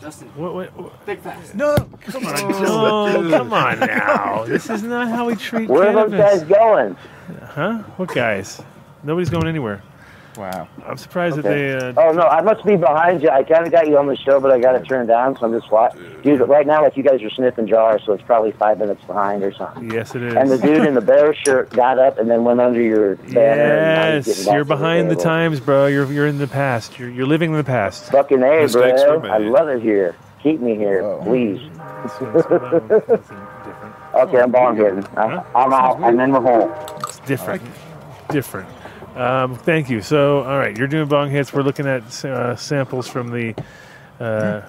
Justin, 0.00 0.28
What, 0.36 0.54
what, 0.54 0.76
what? 0.76 1.06
big 1.06 1.20
fast. 1.20 1.54
No. 1.54 1.74
Come 2.02 2.26
on, 2.26 2.62
no, 2.62 3.30
come 3.38 3.52
on 3.52 3.80
now. 3.80 4.44
This 4.44 4.68
is 4.70 4.82
not 4.82 5.08
how 5.08 5.26
we 5.26 5.34
treat 5.36 5.68
Where 5.68 5.96
are 5.96 6.08
those 6.08 6.18
guys 6.18 6.42
going? 6.44 6.96
Huh? 7.42 7.78
What 7.96 8.12
guys? 8.14 8.60
Nobody's 9.02 9.30
going 9.30 9.46
anywhere. 9.46 9.82
Wow. 10.36 10.66
I'm 10.84 10.96
surprised 10.96 11.38
Okay. 11.38 11.48
that 11.72 11.94
they. 11.94 12.00
Uh, 12.02 12.08
Oh 12.08 12.12
no, 12.12 12.22
I 12.22 12.40
must 12.42 12.64
be 12.64 12.76
behind 12.76 13.22
you. 13.22 13.28
I 13.30 13.42
kind 13.44 13.64
of 13.66 13.72
got 13.72 13.86
you 13.86 13.96
on 13.98 14.06
the 14.08 14.16
show, 14.16 14.40
but 14.40 14.50
I 14.50 14.58
got 14.58 14.74
it 14.74 14.84
turned 14.88 15.08
down, 15.08 15.36
so 15.38 15.46
I'm 15.46 15.52
just 15.58 15.70
watching. 15.70 16.00
Dude, 16.22 16.40
right 16.48 16.66
now, 16.66 16.82
like 16.82 16.96
you 16.96 17.02
guys 17.04 17.22
are 17.22 17.30
sniffing 17.30 17.66
jars, 17.68 18.02
so 18.04 18.12
it's 18.14 18.22
probably 18.24 18.50
five 18.52 18.78
minutes 18.78 19.02
behind 19.04 19.42
or 19.44 19.52
something. 19.52 19.90
yes, 19.90 20.14
it 20.14 20.22
is. 20.22 20.34
And 20.34 20.50
the 20.50 20.58
dude 20.58 20.84
in 20.86 20.94
the 20.94 21.00
bear 21.00 21.34
shirt 21.34 21.70
got 21.70 21.98
up 21.98 22.18
and 22.18 22.28
then 22.30 22.42
went 22.44 22.60
under 22.60 22.80
your 22.82 23.16
banner. 23.16 23.40
and 23.62 23.94
now 23.94 24.16
he's 24.16 24.26
Yes, 24.26 24.36
getting 24.36 24.44
back 24.46 24.54
you're 24.54 24.64
to 24.64 24.68
the 24.68 24.74
behind 24.74 25.10
the 25.10 25.16
times, 25.16 25.60
bro. 25.60 25.86
You're 25.86 26.10
you're 26.12 26.26
in 26.26 26.38
the 26.38 26.48
past. 26.48 26.98
You're 26.98 27.10
you're 27.10 27.26
living 27.26 27.50
in 27.52 27.56
the 27.56 27.64
past. 27.64 28.10
Fucking 28.10 28.42
A, 28.42 28.62
Mistakes 28.62 29.02
bro. 29.04 29.18
were 29.18 29.28
I 29.30 29.38
love 29.38 29.68
it 29.68 29.82
here. 29.82 30.16
Keep 30.42 30.60
me 30.60 30.74
here, 30.76 31.02
Whoa. 31.02 31.22
please. 31.24 31.60
Okay, 34.14 34.38
I'm 34.40 34.50
ball 34.52 34.74
hitting. 34.74 35.04
I'm, 35.16 35.40
I'm 35.56 35.72
out. 35.72 36.00
I'm 36.02 36.20
in 36.20 36.30
the 36.32 36.40
hole. 36.40 36.72
It's 37.00 37.18
different. 37.20 37.62
Different. 38.30 38.68
Um, 39.14 39.54
thank 39.54 39.90
you. 39.90 40.02
So, 40.02 40.42
all 40.42 40.58
right, 40.58 40.76
you're 40.76 40.88
doing 40.88 41.08
bong 41.08 41.30
hits. 41.30 41.52
We're 41.52 41.62
looking 41.62 41.86
at 41.86 42.24
uh, 42.24 42.56
samples 42.56 43.06
from 43.06 43.30
the, 43.30 43.54
uh, 44.18 44.62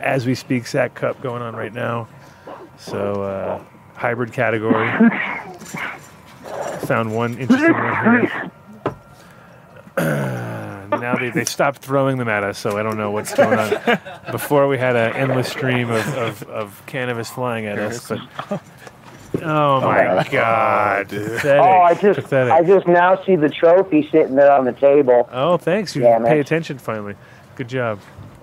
as 0.00 0.24
we 0.24 0.34
speak, 0.34 0.66
Sack 0.66 0.94
Cup 0.94 1.20
going 1.20 1.42
on 1.42 1.56
right 1.56 1.72
now. 1.72 2.08
So, 2.78 3.22
uh, 3.22 3.64
hybrid 3.94 4.32
category. 4.32 4.88
Found 6.86 7.14
one 7.14 7.38
interesting 7.38 7.72
one 7.72 8.28
here. 8.28 8.50
now 11.00 11.16
they, 11.16 11.30
they 11.30 11.44
stopped 11.44 11.78
throwing 11.78 12.18
them 12.18 12.28
at 12.28 12.44
us, 12.44 12.58
so 12.58 12.76
I 12.76 12.82
don't 12.82 12.96
know 12.96 13.10
what's 13.10 13.34
going 13.34 13.58
on. 13.58 13.98
Before 14.30 14.68
we 14.68 14.78
had 14.78 14.96
an 14.96 15.14
endless 15.14 15.48
stream 15.48 15.90
of, 15.90 16.06
of, 16.16 16.42
of 16.44 16.82
cannabis 16.86 17.30
flying 17.30 17.66
at 17.66 17.78
us, 17.78 18.08
but 18.08 18.20
Oh, 19.42 19.76
oh 19.76 19.80
my 19.80 20.26
god, 20.30 21.12
oh, 21.12 21.18
pathetic, 21.18 21.62
Oh, 21.62 21.80
I 21.82 21.94
just, 21.94 22.20
pathetic. 22.20 22.52
I 22.52 22.62
just 22.62 22.86
now 22.86 23.22
see 23.24 23.36
the 23.36 23.48
trophy 23.48 24.08
sitting 24.10 24.36
there 24.36 24.52
on 24.52 24.64
the 24.64 24.72
table. 24.72 25.28
oh, 25.32 25.56
thanks, 25.56 25.94
you 25.96 26.02
Damn 26.02 26.24
pay 26.24 26.38
it. 26.38 26.40
attention 26.40 26.78
finally. 26.78 27.14
Good 27.56 27.68
job. 27.68 28.00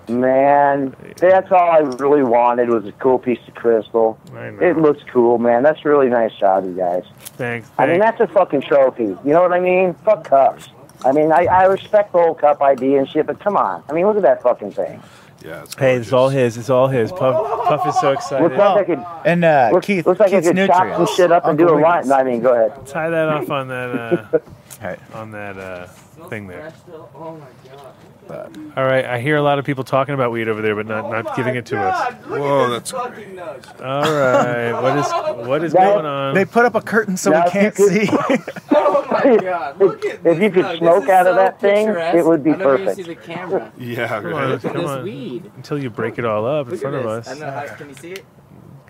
Man, 0.08 0.94
that's 1.16 1.50
all 1.52 1.70
I 1.70 1.78
really 1.78 2.24
wanted 2.24 2.68
was 2.68 2.84
a 2.86 2.92
cool 2.92 3.18
piece 3.18 3.38
of 3.46 3.54
crystal. 3.54 4.18
I 4.34 4.50
know. 4.50 4.60
It 4.60 4.76
looks 4.76 5.02
cool, 5.12 5.38
man. 5.38 5.62
That's 5.62 5.84
a 5.84 5.88
really 5.88 6.08
nice 6.08 6.34
job, 6.34 6.64
you 6.64 6.72
guys. 6.74 7.04
Thanks. 7.20 7.70
I 7.78 7.86
mean, 7.86 8.00
that's 8.00 8.20
a 8.20 8.26
fucking 8.26 8.62
trophy. 8.62 9.04
You 9.04 9.18
know 9.24 9.42
what 9.42 9.52
I 9.52 9.60
mean? 9.60 9.94
Fuck 10.04 10.24
cups. 10.24 10.68
I 11.04 11.12
mean, 11.12 11.32
I, 11.32 11.44
I 11.46 11.64
respect 11.64 12.12
the 12.12 12.18
whole 12.20 12.34
cup 12.34 12.60
idea 12.62 12.98
and 12.98 13.08
shit, 13.08 13.26
but 13.26 13.38
come 13.40 13.56
on. 13.56 13.82
I 13.88 13.92
mean, 13.92 14.06
look 14.06 14.16
at 14.16 14.22
that 14.22 14.42
fucking 14.42 14.72
thing. 14.72 15.00
Yeah, 15.44 15.62
it's 15.62 15.74
Hey, 15.74 15.96
it's 15.96 16.12
all 16.12 16.28
his. 16.28 16.56
It's 16.56 16.70
all 16.70 16.88
his. 16.88 17.10
Puff, 17.12 17.66
Puff 17.66 17.86
is 17.88 18.00
so 18.00 18.12
excited. 18.12 18.44
Looks 18.44 18.56
like 18.58 18.78
I 18.78 18.84
could, 18.84 19.04
And 19.24 19.44
uh, 19.44 19.70
looks, 19.72 19.86
Keith, 19.86 20.06
looks 20.06 20.20
like 20.20 20.30
Keith's 20.30 20.48
I 20.48 20.52
could 20.52 20.66
chop 20.68 20.96
some 20.96 21.16
shit 21.16 21.32
up 21.32 21.44
and 21.44 21.50
Uncle 21.60 21.76
do 21.76 21.80
a 21.80 21.82
line. 21.82 22.08
No, 22.08 22.14
I 22.14 22.22
mean, 22.24 22.40
go 22.40 22.54
ahead. 22.54 22.86
Tie 22.86 23.10
that 23.10 23.28
off 23.28 23.50
on 23.50 23.68
that 23.68 23.90
uh, 23.90 24.38
Hey. 24.80 24.96
on 25.14 25.30
that 25.32 25.56
uh, 25.58 25.86
thing 26.28 26.46
there. 26.46 26.72
Oh 27.14 27.36
my 27.38 27.70
god. 27.70 27.94
All 28.30 28.84
right, 28.84 29.04
I 29.04 29.20
hear 29.20 29.36
a 29.36 29.42
lot 29.42 29.58
of 29.58 29.64
people 29.64 29.84
talking 29.84 30.14
about 30.14 30.30
weed 30.32 30.48
over 30.48 30.62
there, 30.62 30.74
but 30.74 30.86
not 30.86 31.10
not 31.10 31.36
giving 31.36 31.56
it 31.56 31.66
to 31.66 31.78
us. 31.78 32.14
Oh 32.26 32.38
Whoa, 32.40 32.70
that's 32.70 32.90
Fucking 32.90 33.34
nudge. 33.34 33.64
All 33.80 34.00
right, 34.12 34.72
what 34.72 34.96
is 34.96 35.46
what 35.46 35.64
is 35.64 35.74
Now- 35.74 35.94
going 35.94 36.06
on? 36.06 36.34
They 36.34 36.44
put 36.44 36.64
up 36.64 36.74
a 36.74 36.80
curtain 36.80 37.16
so 37.16 37.30
Now, 37.30 37.42
we 37.42 37.48
if 37.48 37.54
you 37.54 37.60
can't 37.60 37.74
could- 37.74 37.92
see. 37.92 38.52
Oh 38.84 39.06
my 39.10 39.36
god. 39.36 39.78
Look 39.78 40.04
at 40.06 40.14
If 40.14 40.22
this 40.22 40.38
you 40.40 40.50
could 40.50 40.64
nug. 40.64 40.78
smoke 40.78 40.94
This 41.00 41.04
is 41.04 41.10
out 41.10 41.26
of 41.26 41.32
so 41.34 41.36
that 41.36 41.60
thing, 41.60 41.86
picturesque. 41.86 42.16
it 42.16 42.24
would 42.24 42.42
be 42.44 42.50
I 42.52 42.56
know 42.56 42.70
you 42.72 42.78
perfect. 42.78 42.96
see 42.96 43.02
the 43.02 43.14
camera. 43.14 43.72
yeah. 43.76 44.08
Come 44.08 44.24
Right. 44.26 44.44
on, 44.44 44.50
Look 44.50 44.64
at 44.64 44.72
come 44.72 44.80
this 44.82 44.90
on. 44.90 45.02
weed. 45.04 45.50
Until 45.56 45.78
you 45.82 45.90
break 45.90 46.18
it 46.18 46.24
all 46.24 46.46
up 46.46 46.66
in 46.66 46.72
Look 46.72 46.80
front 46.80 46.96
at 46.96 47.04
of 47.04 47.24
this. 47.24 47.28
us. 47.32 47.36
I 47.42 47.44
know 47.44 47.50
how, 47.52 47.74
can 47.74 47.88
you 47.90 47.94
see 47.94 48.12
it? 48.12 48.24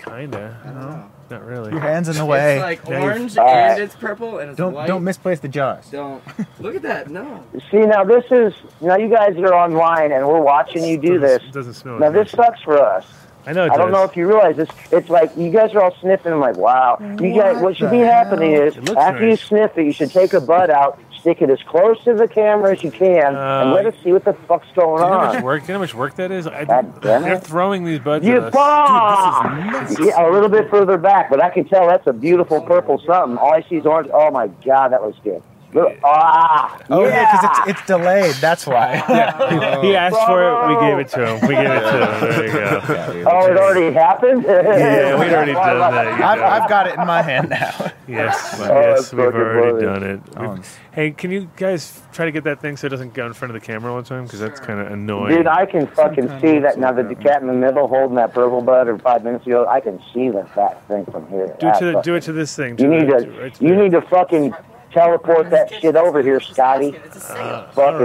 Kinda. 0.05 0.57
I 0.63 0.67
don't 0.67 0.81
know. 0.81 1.11
Not 1.31 1.45
really. 1.47 1.71
Your 1.71 1.81
hands 1.81 2.09
in 2.09 2.17
the 2.17 2.25
way. 2.27 2.57
It's 2.57 2.63
like 2.63 2.89
Now 2.89 2.99
you're- 2.99 3.13
orange 3.13 3.39
All 3.39 3.45
right. 3.47 3.71
and 3.73 3.81
it's 3.83 3.95
purple 3.95 4.39
and 4.39 4.51
it's 4.51 4.59
don't 4.59 4.75
white. 4.75 4.87
don't 4.87 5.03
misplace 5.05 5.41
the 5.41 5.49
jars. 5.49 5.89
Don't. 5.91 6.23
Look 6.61 6.75
at 6.77 6.83
that. 6.83 7.09
No. 7.11 7.43
See, 7.71 7.79
now 7.79 8.05
this 8.05 8.25
is, 8.31 8.53
now 8.81 8.97
you 8.97 9.09
guys 9.09 9.37
are 9.39 9.55
online 9.55 10.13
and 10.13 10.27
we're 10.29 10.41
watching 10.43 10.85
you 10.85 10.99
do 10.99 11.19
this. 11.19 11.39
Doesn't, 11.39 11.53
doesn't 11.55 11.75
smell. 11.75 11.99
Now 11.99 12.07
as 12.09 12.13
this 12.13 12.31
good. 12.33 12.37
sucks 12.37 12.63
for 12.63 12.79
us. 12.79 13.07
I 13.45 13.53
know 13.53 13.65
it 13.65 13.73
I 13.73 13.77
don't 13.77 13.91
does. 13.91 13.95
know 13.95 14.05
if 14.05 14.17
you 14.17 14.27
realize 14.29 14.57
this. 14.57 14.69
It's 14.93 15.09
like 15.09 15.37
you 15.37 15.51
guys 15.51 15.75
are 15.75 15.83
all 15.83 15.97
sniffing. 16.01 16.33
I'm 16.33 16.39
like, 16.41 16.57
wow. 16.57 16.97
You 17.01 17.35
guys, 17.35 17.61
what 17.61 17.77
should 17.77 17.91
be 17.91 17.99
happening 17.99 18.53
is 18.53 18.77
It 18.77 18.85
looks 18.85 19.01
after 19.01 19.23
you 19.25 19.31
nice. 19.31 19.43
sniff 19.43 19.77
it, 19.79 19.85
you 19.87 19.93
should 19.93 20.11
take 20.13 20.33
a 20.33 20.41
bud 20.41 20.71
out, 20.71 21.01
stick 21.23 21.41
it 21.41 21.49
as 21.49 21.63
close 21.63 22.03
to 22.05 22.13
the 22.13 22.29
camera 22.29 22.73
as 22.73 22.83
you 22.83 22.91
can, 22.91 23.35
Uh, 23.35 23.63
and 23.63 23.73
let 23.73 23.87
us 23.87 23.95
see 24.05 24.13
what 24.13 24.25
the 24.25 24.35
fuck's 24.47 24.67
going 24.75 25.03
you 25.03 25.09
know 25.09 25.19
how 25.19 25.27
much 25.29 25.37
on. 25.37 25.43
work? 25.43 25.63
You 25.63 25.69
know 25.69 25.75
how 25.75 25.81
much 25.81 25.95
work 25.95 26.15
that 26.17 26.31
is? 26.31 26.47
I, 26.47 26.65
they're 27.01 27.39
throwing 27.41 27.85
these 27.85 28.01
buds 28.01 28.27
You 28.27 28.37
at 28.37 28.43
us. 28.45 28.53
bomb! 28.53 30.07
Yeah, 30.07 30.29
a 30.29 30.31
little 30.31 30.49
bit 30.51 30.69
further 30.69 30.99
back, 30.99 31.31
but 31.31 31.43
I 31.43 31.49
can 31.51 31.65
tell 31.65 31.87
that's 31.87 32.07
a 32.07 32.13
beautiful 32.13 32.61
purple 32.61 32.99
something. 33.07 33.39
All 33.39 33.55
I 33.55 33.63
see 33.63 33.77
is 33.77 33.87
orange. 33.87 34.11
Oh 34.13 34.31
my 34.31 34.49
god, 34.65 34.89
that 34.93 35.03
looks 35.03 35.19
good. 35.25 35.43
Look, 35.75 35.97
ah, 36.05 36.79
Oh 36.91 37.05
yeah, 37.07 37.25
because 37.33 37.43
yeah. 37.45 37.63
it's 37.71 37.79
it's 37.81 37.87
delayed. 37.87 38.35
That's 38.37 38.67
why. 38.67 38.97
He 39.83 39.97
asked 39.97 40.17
for 40.27 40.43
it. 40.43 40.69
We 40.69 40.87
gave 40.87 40.99
it 40.99 41.09
to 41.11 41.27
him. 41.27 41.49
We 41.49 41.55
gave 41.55 41.71
it 41.71 41.81
to 41.81 42.07
him. 42.07 42.21
There 42.31 42.47
you 42.47 42.53
go. 42.53 43.23
Oh, 43.33 43.47
it 43.51 43.57
already 43.57 43.93
happened. 43.95 44.45
Yeah, 44.47 45.19
we'd 45.19 45.33
already 45.33 45.53
done 45.53 45.79
that. 45.79 46.19
you 46.19 46.25
I've. 46.25 46.63
I've 46.63 46.69
got 46.69 46.87
it 46.89 46.99
in 46.99 47.07
my 47.07 47.23
hand 47.23 47.49
now. 47.51 47.91
Yes, 48.07 48.61
Oh, 48.61 48.65
yes, 48.69 49.13
we've 49.13 49.21
already 49.25 49.85
funny. 49.87 50.01
done 50.01 50.03
it. 50.03 50.21
Oh, 50.37 50.59
Hey, 50.93 51.11
can 51.13 51.31
you 51.31 51.49
guys 51.57 52.03
try 52.13 52.27
to 52.27 52.31
get 52.33 52.45
that 52.45 52.61
thing 52.61 52.77
so 52.77 52.87
it 52.87 52.91
doesn't 52.91 53.15
go 53.15 53.25
in 53.27 53.33
front 53.33 53.55
of 53.55 53.59
the 53.59 53.67
camera 53.67 53.91
all 53.95 54.03
the 54.03 54.07
time? 54.09 54.25
Because 54.25 54.41
that's 54.41 54.61
kind 54.61 54.79
of 54.79 54.89
annoying. 54.93 55.35
Dude, 55.37 55.47
I 55.47 55.65
can 55.65 55.87
fucking 55.87 56.29
Sometimes 56.29 56.43
see 56.43 56.59
that 56.59 56.79
now. 56.79 56.89
like 56.95 57.09
The 57.09 57.15
that, 57.15 57.23
cat 57.23 57.41
in 57.41 57.47
the 57.49 57.55
middle 57.55 57.89
holding 57.89 58.17
that 58.17 58.35
purple 58.35 58.61
bud 58.61 58.89
or 58.89 58.99
five 58.99 59.25
minutes 59.25 59.47
ago, 59.47 59.67
I 59.67 59.81
can 59.81 59.99
see 60.13 60.29
that 60.31 60.55
fat 60.55 60.87
thing 60.89 61.07
from 61.07 61.27
here. 61.31 61.57
do 61.59 61.69
it 61.69 61.79
to 61.79 61.85
the, 61.93 62.01
do 62.03 62.15
it 62.15 62.23
to 62.25 62.33
this 62.33 62.55
thing. 62.55 62.79
You 62.79 62.89
need 62.89 63.09
the, 63.09 63.25
to, 63.25 63.31
right 63.41 63.63
you 63.63 63.75
need 63.75 63.93
to 63.93 64.03
fucking 64.03 64.53
teleport 64.93 65.51
that 65.51 65.73
shit 65.81 65.97
over 65.97 66.23
here, 66.23 66.41
Scotty. 66.41 66.89
It's 66.89 67.17
a 67.17 67.21
sale. 67.21 67.69
All 67.77 67.99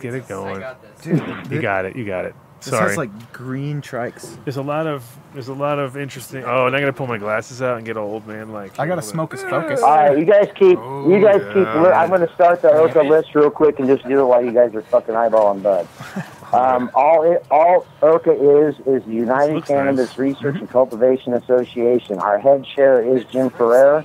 get 0.00 0.14
it 0.14 0.28
going. 0.28 0.62
Dude, 1.02 1.22
You 1.50 1.60
got 1.60 1.84
it. 1.84 1.96
You 1.96 2.04
got 2.04 2.24
it. 2.24 2.34
This 2.60 2.68
Sorry. 2.74 2.88
has 2.88 2.96
like 2.98 3.32
green 3.32 3.80
trichs. 3.80 4.36
there's 4.44 4.58
a 4.58 4.62
lot 4.62 4.86
of 4.86 5.02
there's 5.32 5.48
a 5.48 5.54
lot 5.54 5.78
of 5.78 5.96
interesting. 5.96 6.44
Oh, 6.44 6.66
and 6.66 6.76
I 6.76 6.80
gotta 6.80 6.92
pull 6.92 7.06
my 7.06 7.16
glasses 7.16 7.62
out 7.62 7.78
and 7.78 7.86
get 7.86 7.96
old 7.96 8.26
man 8.26 8.52
like. 8.52 8.78
I 8.78 8.86
gotta 8.86 9.00
smoke 9.00 9.32
his 9.32 9.42
focus. 9.42 9.80
all 9.82 9.88
right, 9.96 10.18
you 10.18 10.26
guys 10.26 10.48
keep, 10.54 10.78
you 10.78 11.20
guys 11.22 11.40
keep. 11.54 11.64
yeah. 11.64 11.82
Li- 11.82 11.88
I'm 11.90 12.10
gonna 12.10 12.32
start 12.34 12.60
the 12.60 12.70
Oka 12.70 13.00
list 13.00 13.34
real 13.34 13.50
quick 13.50 13.78
and 13.78 13.88
just 13.88 14.06
do 14.06 14.20
it 14.20 14.24
while 14.26 14.44
you 14.44 14.52
guys 14.52 14.74
are 14.74 14.82
fucking 14.82 15.14
eyeballing 15.14 15.62
bud. 15.62 15.88
Um, 16.52 16.90
all 16.96 17.22
it, 17.30 17.46
all 17.48 17.86
Oka 18.02 18.32
is 18.32 18.74
is 18.80 19.04
the 19.04 19.12
United 19.12 19.64
Cannabis 19.66 20.08
nice. 20.08 20.18
Research 20.18 20.56
and 20.56 20.68
Cultivation 20.68 21.32
Association. 21.34 22.18
Our 22.18 22.40
head 22.40 22.64
chair 22.64 23.00
is 23.00 23.24
Jim 23.26 23.50
Ferrer. 23.50 24.04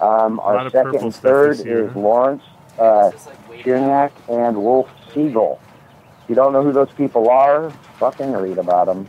Um, 0.00 0.40
our 0.40 0.68
second 0.70 0.96
and 0.96 1.14
third 1.14 1.60
is 1.60 1.94
Lawrence 1.94 2.42
uh, 2.78 3.10
Just. 3.10 3.28
Cherniak 3.64 4.12
and 4.28 4.56
Wolf 4.56 4.88
Siegel. 5.12 5.60
If 6.22 6.28
you 6.30 6.34
don't 6.34 6.52
know 6.52 6.62
who 6.62 6.72
those 6.72 6.90
people 6.92 7.28
are, 7.30 7.70
fucking 7.98 8.32
read 8.32 8.58
about 8.58 8.86
them. 8.86 9.08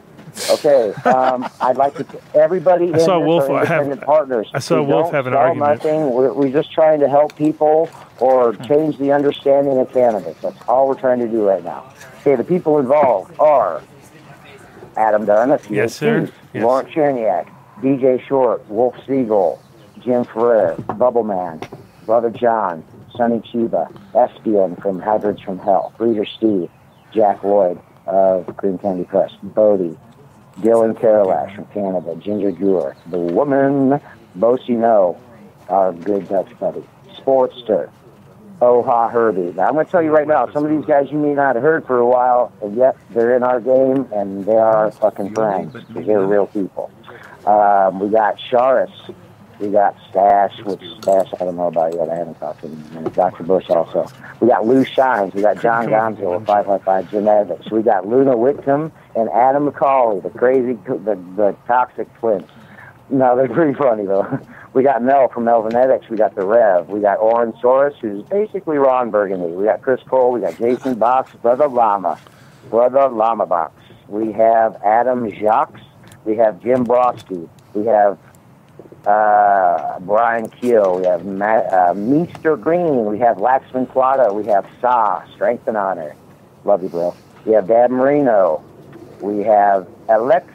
Okay, 0.51 0.91
um, 1.09 1.49
I'd 1.61 1.77
like 1.77 1.95
to 1.95 2.05
everybody 2.33 2.87
in 2.89 2.95
I 2.95 2.97
saw 2.97 3.19
this 3.19 3.27
Wolf 3.27 3.49
are 3.49 3.59
have- 3.65 3.83
independent 3.83 4.01
partners. 4.01 4.49
I 4.53 4.59
saw 4.59 4.81
Wolf 4.83 5.11
have 5.11 5.27
an 5.27 5.33
argument. 5.33 5.83
Nothing. 5.83 6.09
We're, 6.11 6.33
we're 6.33 6.51
just 6.51 6.71
trying 6.73 6.99
to 6.99 7.07
help 7.09 7.35
people 7.37 7.89
or 8.19 8.53
change 8.53 8.97
the 8.97 9.11
understanding 9.13 9.77
of 9.79 9.91
cannabis. 9.93 10.37
That's 10.41 10.57
all 10.67 10.87
we're 10.89 10.99
trying 10.99 11.19
to 11.19 11.27
do 11.27 11.47
right 11.47 11.63
now. 11.63 11.91
Okay, 12.21 12.35
the 12.35 12.43
people 12.43 12.79
involved 12.79 13.37
are 13.39 13.81
Adam 14.97 15.25
Dunn, 15.25 15.57
Yes, 15.69 15.95
sir. 15.95 16.29
Yes. 16.53 16.63
Lawrence 16.63 16.89
Cherniak, 16.93 17.49
DJ 17.81 18.25
Short, 18.27 18.67
Wolf 18.69 18.95
Siegel, 19.07 19.61
Jim 20.05 20.23
Ferrer, 20.23 20.75
Bubble 20.97 21.23
Man, 21.23 21.59
Brother 22.05 22.29
John, 22.29 22.85
Sonny 23.17 23.39
Chiba, 23.39 23.91
Espion 24.13 24.79
from 24.79 24.99
Hybrids 24.99 25.41
from 25.41 25.57
Hell, 25.57 25.91
Breeder 25.97 26.25
Steve, 26.25 26.69
Jack 27.11 27.43
Lloyd 27.43 27.79
of 28.05 28.55
Green 28.55 28.77
Candy 28.77 29.05
Press, 29.05 29.31
Bodie, 29.41 29.97
Dylan 30.59 30.93
Karalash 30.93 31.55
from 31.55 31.65
Canada, 31.65 32.15
Ginger 32.17 32.51
Dewar, 32.51 32.95
The 33.07 33.17
Woman, 33.17 33.99
Bosie 34.35 34.73
No, 34.73 35.19
our 35.69 35.91
good 35.91 36.29
Dutch 36.29 36.57
buddy, 36.59 36.83
Sportster, 37.17 37.89
Oha 38.61 39.11
Herbie. 39.11 39.53
Now, 39.53 39.67
I'm 39.67 39.73
going 39.73 39.87
to 39.87 39.91
tell 39.91 40.03
you 40.03 40.11
right 40.11 40.27
now, 40.27 40.51
some 40.51 40.63
of 40.63 40.69
these 40.69 40.85
guys 40.85 41.07
you 41.11 41.17
may 41.17 41.33
not 41.33 41.55
have 41.55 41.63
heard 41.63 41.85
for 41.87 41.97
a 41.97 42.05
while, 42.05 42.53
and 42.61 42.75
yet 42.75 42.95
they're 43.09 43.35
in 43.35 43.41
our 43.41 43.59
game, 43.59 44.07
and 44.13 44.45
they 44.45 44.55
are 44.55 44.91
fucking 44.91 45.33
friends, 45.33 45.73
because 45.73 46.05
they're 46.05 46.23
real 46.25 46.45
people. 46.45 46.91
Um, 47.47 47.99
we 47.99 48.09
got 48.09 48.37
Sharis. 48.37 48.91
We 49.59 49.69
got 49.69 49.95
Stash, 50.09 50.61
which 50.63 50.81
Stash 51.01 51.29
I 51.39 51.45
don't 51.45 51.55
know 51.55 51.67
about 51.67 51.93
yet. 51.93 52.09
I 52.09 52.15
haven't 52.15 52.39
talked 52.39 52.61
to 52.61 52.67
him. 52.67 52.83
And 52.97 53.13
Dr. 53.13 53.43
Bush 53.43 53.69
also. 53.69 54.05
We 54.41 54.47
got 54.47 54.65
Lou 54.65 54.83
Shines. 54.83 55.33
We 55.33 55.41
got 55.41 55.61
John 55.61 55.87
Gonzo 55.87 56.37
with 56.37 56.47
555 56.47 57.11
Genetics. 57.11 57.71
We 57.71 57.81
got 57.81 58.07
Luna 58.07 58.35
Whitcomb 58.35 58.91
and 59.15 59.29
Adam 59.29 59.69
McCauley, 59.69 60.21
the 60.23 60.29
crazy, 60.29 60.73
the, 60.85 61.15
the 61.35 61.55
toxic 61.67 62.13
twins. 62.19 62.49
No, 63.09 63.37
they're 63.37 63.47
pretty 63.47 63.73
funny 63.73 64.05
though. 64.05 64.39
We 64.75 64.83
got 64.83 65.01
Mel 65.01 65.29
from 65.29 65.45
Melvanetics. 65.45 66.09
We 66.09 66.17
got 66.17 66.35
the 66.35 66.45
Rev. 66.45 66.89
We 66.89 66.99
got 66.99 67.19
Oren 67.19 67.53
Soros, 67.63 67.95
who's 67.99 68.25
basically 68.25 68.77
Ron 68.77 69.09
Burgundy. 69.09 69.55
We 69.55 69.63
got 69.63 69.81
Chris 69.81 70.01
Cole. 70.03 70.33
We 70.33 70.41
got 70.41 70.57
Jason 70.57 70.95
Box, 70.95 71.31
Brother 71.41 71.69
Llama, 71.69 72.19
Brother 72.69 73.07
Llama 73.07 73.45
Box. 73.45 73.73
We 74.09 74.33
have 74.33 74.75
Adam 74.83 75.31
Jacques. 75.31 75.79
We 76.25 76.35
have 76.35 76.61
Jim 76.61 76.85
Brodsky. 76.85 77.47
We 77.73 77.85
have 77.85 78.19
uh, 79.07 79.99
Brian 79.99 80.49
Keel. 80.49 80.97
We 80.99 81.05
have 81.05 81.25
Ma- 81.25 81.45
uh, 81.71 81.93
Meester 81.95 82.57
Green. 82.57 83.05
We 83.05 83.19
have 83.19 83.37
Laxman 83.37 83.89
Plata. 83.91 84.33
We 84.33 84.45
have 84.45 84.65
Sa, 84.81 85.23
Strength 85.35 85.67
and 85.67 85.77
Honor. 85.77 86.15
Love 86.63 86.83
you, 86.83 86.89
bro. 86.89 87.15
We 87.45 87.53
have 87.53 87.67
Dad 87.67 87.91
Marino. 87.91 88.63
We 89.21 89.43
have 89.43 89.87
Alex, 90.09 90.47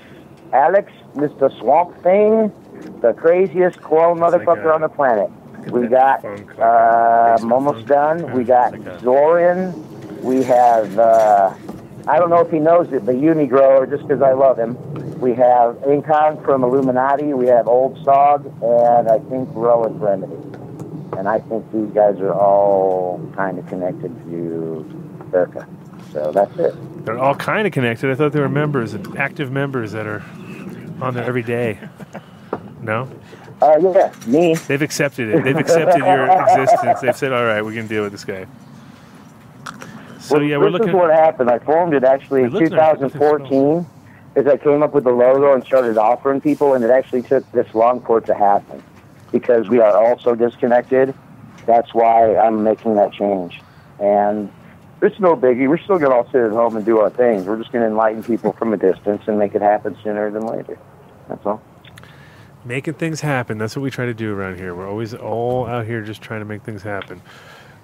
Alex, 0.52 0.92
Mr. 1.14 1.56
Swamp 1.58 2.02
Thing, 2.02 2.52
the 3.00 3.12
craziest 3.14 3.80
clone 3.80 4.18
motherfucker 4.18 4.74
on 4.74 4.80
the 4.82 4.88
planet. 4.88 5.30
We 5.70 5.86
got, 5.88 6.24
uh, 6.24 7.36
I'm 7.40 7.52
almost 7.52 7.86
done. 7.86 8.32
We 8.32 8.44
got 8.44 8.72
Zorin. 9.02 9.74
We 10.22 10.42
have, 10.42 10.98
uh, 10.98 11.54
I 12.10 12.18
don't 12.18 12.28
know 12.28 12.40
if 12.40 12.50
he 12.50 12.58
knows 12.58 12.92
it, 12.92 13.06
but 13.06 13.16
Uni 13.16 13.47
Grower, 13.47 13.86
just 13.86 14.02
because 14.02 14.20
I 14.20 14.32
love 14.32 14.58
him. 14.58 14.76
We 15.20 15.32
have 15.34 15.76
Incon 15.76 16.44
from 16.44 16.64
Illuminati. 16.64 17.34
We 17.34 17.47
have 17.47 17.68
Old 17.68 17.98
Sog, 18.05 18.47
and 18.60 19.08
I 19.08 19.20
think 19.30 19.48
Rowan 19.52 19.97
Remedy. 20.00 20.34
And 21.16 21.28
I 21.28 21.39
think 21.39 21.70
these 21.70 21.89
guys 21.90 22.18
are 22.18 22.34
all 22.34 23.20
kind 23.36 23.60
of 23.60 23.66
connected 23.68 24.12
to 24.24 24.84
Berka. 25.30 25.68
So 26.12 26.32
that's 26.32 26.58
it. 26.58 27.05
They're 27.05 27.18
all 27.18 27.36
kind 27.36 27.68
of 27.68 27.72
connected. 27.72 28.10
I 28.10 28.16
thought 28.16 28.32
they 28.32 28.40
were 28.40 28.48
members, 28.48 28.97
active 29.16 29.52
members 29.52 29.92
that 29.92 30.08
are 30.08 30.24
on 31.00 31.14
there 31.14 31.22
every 31.22 31.44
day. 31.44 31.78
No? 32.82 33.08
Uh, 33.62 33.78
yeah, 33.80 34.12
me. 34.26 34.56
They've 34.56 34.82
accepted 34.82 35.32
it. 35.32 35.44
They've 35.44 35.56
accepted 35.56 35.98
your 35.98 36.24
existence. 36.48 37.02
They've 37.02 37.16
said, 37.16 37.32
all 37.32 37.44
right, 37.44 37.62
we 37.62 37.72
can 37.74 37.86
deal 37.86 38.02
with 38.02 38.10
this 38.10 38.24
guy. 38.24 38.47
So, 40.31 40.36
Well, 40.36 40.44
yeah, 40.44 40.59
we're 40.59 40.70
this 40.70 40.86
is 40.86 40.94
what 40.94 41.10
happened. 41.10 41.50
I 41.50 41.59
formed 41.59 41.92
it 41.92 42.05
actually 42.05 42.42
in 42.42 42.47
It 42.47 42.52
looks 42.52 42.70
nice. 42.70 42.97
It 42.97 43.02
looks 43.02 43.15
2014. 43.15 43.86
Is 44.36 44.47
I 44.47 44.57
came 44.59 44.83
up 44.84 44.94
with 44.94 45.02
the 45.02 45.10
logo 45.10 45.55
and 45.55 45.65
started 45.65 45.99
offering 45.99 46.41
people, 46.41 46.75
and 46.75 46.84
it 46.84 46.91
actually 46.91 47.23
took 47.23 47.50
this 47.50 47.75
long 47.75 48.00
for 48.02 48.18
it 48.18 48.26
to 48.26 48.34
happen 48.34 48.81
because 49.33 49.68
we 49.68 49.81
are 49.81 49.97
all 49.97 50.20
so 50.20 50.36
disconnected. 50.36 51.12
That's 51.67 51.92
why 51.92 52.36
I'm 52.36 52.62
making 52.62 52.94
that 52.94 53.12
change. 53.12 53.60
And 53.99 54.52
it's 55.02 55.18
no 55.18 55.34
biggie. 55.34 55.68
We're 55.68 55.78
still 55.78 55.99
going 55.99 56.10
to 56.12 56.17
all 56.17 56.31
sit 56.31 56.42
at 56.42 56.52
home 56.52 56.76
and 56.76 56.86
do 56.86 57.00
our 57.00 57.10
things. 57.10 57.47
We're 57.47 57.59
just 57.59 57.73
going 57.73 57.83
to 57.83 57.89
enlighten 57.89 58.23
people 58.23 58.52
from 58.52 58.73
a 58.73 58.76
distance 58.76 59.23
and 59.26 59.36
make 59.36 59.57
it 59.57 59.62
happen 59.62 59.97
sooner 60.05 60.31
than 60.31 60.47
later. 60.47 60.78
That's 61.28 61.44
all. 61.44 61.60
making 62.65 62.94
things 62.94 63.20
happen. 63.20 63.59
That's 63.59 63.75
what 63.75 63.83
we 63.83 63.91
try 63.91 64.07
to 64.07 64.15
do 64.15 64.33
around 64.34 64.59
here. 64.59 64.75
We're 64.76 64.89
always 64.89 65.12
all 65.15 65.67
out 65.67 65.86
here 65.86 66.02
just 66.02 66.23
trying 66.23 66.41
to 66.41 66.44
make 66.44 66.62
things 66.62 66.83
happen. 66.83 67.20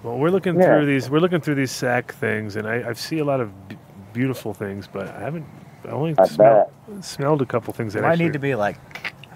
Well, 0.03 0.17
we're 0.17 0.29
looking 0.29 0.55
Yeah. 0.59 0.65
through 0.77 0.85
these. 0.85 1.09
We're 1.09 1.19
looking 1.19 1.41
through 1.41 1.55
these 1.55 1.71
sack 1.71 2.13
things, 2.13 2.55
and 2.55 2.67
I, 2.67 2.89
I 2.89 2.93
see 2.93 3.19
a 3.19 3.25
lot 3.25 3.39
of 3.39 3.67
b- 3.67 3.77
beautiful 4.13 4.53
things, 4.53 4.87
but 4.87 5.07
I 5.07 5.19
haven't. 5.19 5.45
I 5.85 5.91
only 5.91 6.15
I 6.17 6.25
smell, 6.27 6.71
smelled 7.01 7.41
a 7.41 7.45
couple 7.45 7.73
things 7.73 7.93
that 7.93 8.01
Might 8.03 8.09
actually 8.11 8.25
need 8.25 8.33
to 8.33 8.39
be 8.39 8.55
like 8.55 8.77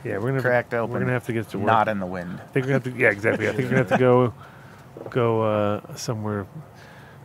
yeah. 0.04 0.18
We're 0.18 0.30
gonna 0.30 0.42
cracked 0.42 0.74
open. 0.74 0.94
We're 0.94 1.00
gonna 1.00 1.12
have 1.14 1.26
to 1.28 1.34
get 1.34 1.50
to 1.50 1.58
work. 1.60 1.68
Not 1.68 1.88
in 1.88 2.00
the 2.00 2.06
wind. 2.06 2.40
I 2.42 2.48
think 2.48 2.66
we 2.66 2.72
have 2.74 2.84
to. 2.84 2.92
Yeah, 2.92 3.10
exactly. 3.10 3.48
I 3.48 3.52
think 3.54 3.64
we're 3.70 3.84
gonna 3.84 3.90
have 3.90 3.90
to 3.90 3.98
go 3.98 4.34
go 5.10 5.42
uh, 5.44 5.96
somewhere 5.96 6.46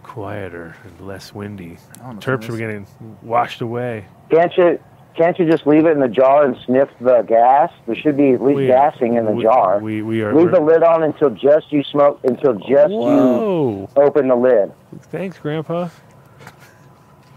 quieter 0.03 0.77
and 0.85 1.07
less 1.07 1.35
windy. 1.35 1.77
Oh, 2.03 2.13
Terps 2.15 2.49
are 2.49 2.57
getting 2.57 2.87
washed 3.23 3.61
away. 3.61 4.05
Can't 4.31 4.57
you? 4.57 4.79
Can't 5.17 5.39
you 5.39 5.51
just 5.51 5.67
leave 5.67 5.87
it 5.87 5.93
in 5.93 6.01
the 6.01 6.09
jar 6.09 6.45
and 6.45 6.57
sniff 6.67 6.91
the 7.01 7.23
gas? 7.23 7.73
There 7.87 7.95
should 7.95 8.17
be 8.19 8.33
at 8.33 8.43
least 8.43 8.57
We- 8.59 8.67
gassing 8.67 9.15
in 9.15 9.25
the 9.25 9.33
we- 9.33 9.43
jar. 9.43 9.79
We 9.79 10.03
we 10.03 10.23
are. 10.23 10.35
Leave 10.35 10.51
the 10.51 10.61
lid 10.61 10.83
on 10.83 11.03
until 11.03 11.31
just 11.31 11.73
you 11.73 11.83
smoke 11.85 12.21
until 12.25 12.55
just 12.55 12.93
you 12.93 13.89
open 13.97 14.29
the 14.29 14.37
lid. 14.37 14.73
Thanks, 15.11 15.39
Grandpa. 15.39 15.89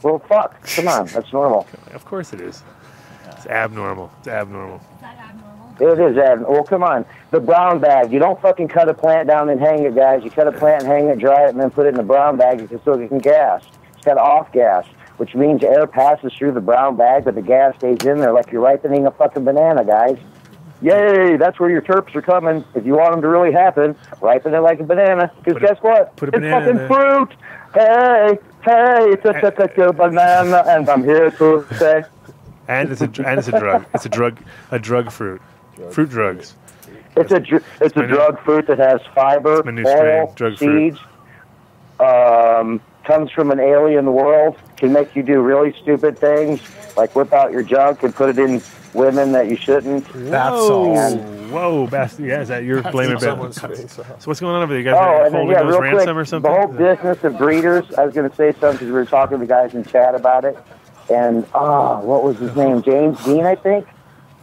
Well, 0.03 0.19
fuck. 0.19 0.61
Come 0.75 0.87
on, 0.87 1.05
that's 1.07 1.31
normal. 1.33 1.67
Of 1.93 2.05
course 2.05 2.33
it 2.33 2.41
is. 2.41 2.63
It's 3.31 3.45
abnormal. 3.47 4.11
It's 4.19 4.27
abnormal. 4.27 4.81
It 5.79 5.85
is, 5.99 6.17
abnormal. 6.17 6.51
Well, 6.51 6.63
come 6.63 6.83
on. 6.83 7.05
The 7.31 7.39
brown 7.39 7.79
bag. 7.79 8.11
You 8.11 8.19
don't 8.19 8.39
fucking 8.41 8.67
cut 8.67 8.89
a 8.89 8.93
plant 8.93 9.27
down 9.27 9.49
and 9.49 9.59
hang 9.61 9.85
it, 9.85 9.95
guys. 9.95 10.23
You 10.25 10.29
cut 10.31 10.47
a 10.47 10.51
plant 10.51 10.83
and 10.83 10.91
hang 10.91 11.07
it, 11.07 11.19
dry 11.19 11.45
it, 11.45 11.49
and 11.49 11.59
then 11.59 11.69
put 11.71 11.85
it 11.85 11.89
in 11.89 11.95
the 11.95 12.03
brown 12.03 12.35
bag 12.37 12.57
because 12.59 12.81
so 12.83 12.93
it 12.93 13.07
can 13.07 13.19
gas. 13.19 13.63
It's 13.95 14.05
got 14.05 14.17
off 14.17 14.51
gas, 14.51 14.85
which 15.19 15.35
means 15.35 15.61
air 15.63 15.85
passes 15.85 16.33
through 16.33 16.53
the 16.53 16.61
brown 16.61 16.95
bag, 16.95 17.25
but 17.25 17.35
the 17.35 17.41
gas 17.41 17.75
stays 17.75 17.97
in 18.05 18.19
there 18.19 18.31
like 18.31 18.51
you're 18.51 18.61
ripening 18.61 19.05
a 19.05 19.11
fucking 19.11 19.43
banana, 19.43 19.83
guys. 19.83 20.17
Yay! 20.81 21.35
That's 21.35 21.59
where 21.59 21.69
your 21.69 21.81
terps 21.81 22.15
are 22.15 22.21
coming. 22.21 22.63
If 22.73 22.85
you 22.85 22.93
want 22.93 23.11
them 23.11 23.21
to 23.23 23.27
really 23.27 23.51
happen, 23.51 23.97
ripen 24.21 24.53
it 24.53 24.59
like 24.59 24.79
a 24.79 24.85
banana. 24.85 25.29
Because 25.43 25.61
guess 25.61 25.77
what? 25.81 26.15
put 26.15 26.29
a 26.29 26.37
it's 26.37 26.41
banana 26.41 26.65
fucking 26.65 26.87
fruit. 26.87 27.35
Hey, 27.73 28.37
hey, 28.63 29.11
it's 29.11 29.25
a, 29.25 29.29
it's 29.45 29.59
a, 29.59 29.63
it's 29.63 29.77
a 29.77 29.91
banana, 29.91 30.63
and 30.67 30.89
I'm 30.89 31.03
here 31.03 31.31
to 31.31 31.67
say. 31.77 32.03
And 32.69 32.89
it's 32.89 33.01
a 33.01 33.11
and 33.25 33.39
it's 33.39 33.49
a 33.49 33.59
drug. 33.59 33.85
It's 33.93 34.05
a 34.05 34.09
drug. 34.09 34.39
A 34.71 34.79
drug 34.79 35.11
fruit. 35.11 35.41
Fruit 35.91 36.09
drugs. 36.09 36.55
It's 37.17 37.31
a 37.33 37.39
dr- 37.41 37.65
it's 37.81 37.97
a 37.97 38.07
drug 38.07 38.39
fruit 38.45 38.67
that 38.67 38.79
has 38.79 39.01
fiber, 39.13 39.61
my 39.63 39.71
new 39.71 39.83
strain, 39.83 40.21
oil, 40.21 40.33
drug 40.35 40.57
fruit. 40.57 40.95
seeds. 40.95 41.05
Um, 41.99 42.79
comes 43.09 43.31
from 43.31 43.49
an 43.49 43.59
alien 43.59 44.13
world. 44.13 44.55
Can 44.77 44.93
make 44.93 45.15
you 45.15 45.23
do 45.23 45.41
really 45.41 45.73
stupid 45.81 46.19
things, 46.19 46.61
like 46.95 47.15
whip 47.15 47.33
out 47.33 47.51
your 47.51 47.63
junk 47.63 48.03
and 48.03 48.13
put 48.13 48.29
it 48.29 48.37
in 48.37 48.61
women 48.93 49.31
that 49.31 49.47
you 49.49 49.55
shouldn't. 49.55 50.05
Whoa! 50.05 51.17
Whoa, 51.49 51.87
Bast- 51.87 52.19
Yeah, 52.19 52.41
is 52.41 52.49
that 52.49 52.63
you're 52.63 52.83
blaming 52.83 53.15
Keep 53.15 53.23
someone's 53.23 53.57
face 53.57 53.97
off. 53.97 54.21
So 54.21 54.27
what's 54.29 54.39
going 54.39 54.53
on 54.53 54.61
over 54.61 54.71
there? 54.73 54.79
You 54.79 54.85
guys 54.85 54.97
Oh, 54.99 55.01
are 55.01 55.25
and 55.25 55.33
then 55.33 55.41
holding 55.41 55.55
yeah, 55.57 55.63
those 55.63 55.71
real 55.71 55.81
ransom 55.81 56.03
quick, 56.05 56.17
or 56.17 56.25
something? 56.25 56.51
the 56.51 56.57
whole 56.57 56.67
business 56.67 57.23
of 57.23 57.37
breeders. 57.39 57.85
I 57.97 58.05
was 58.05 58.13
going 58.13 58.29
to 58.29 58.35
say 58.35 58.51
something 58.51 58.73
because 58.73 58.85
we 58.85 58.91
were 58.91 59.05
talking 59.05 59.39
to 59.39 59.45
the 59.45 59.49
guys 59.49 59.73
in 59.73 59.83
chat 59.83 60.13
about 60.13 60.45
it, 60.45 60.55
and 61.11 61.47
ah, 61.55 61.99
what 62.01 62.23
was 62.23 62.37
his 62.37 62.55
name? 62.55 62.83
James 62.83 63.17
Dean, 63.25 63.47
I 63.47 63.55
think. 63.55 63.87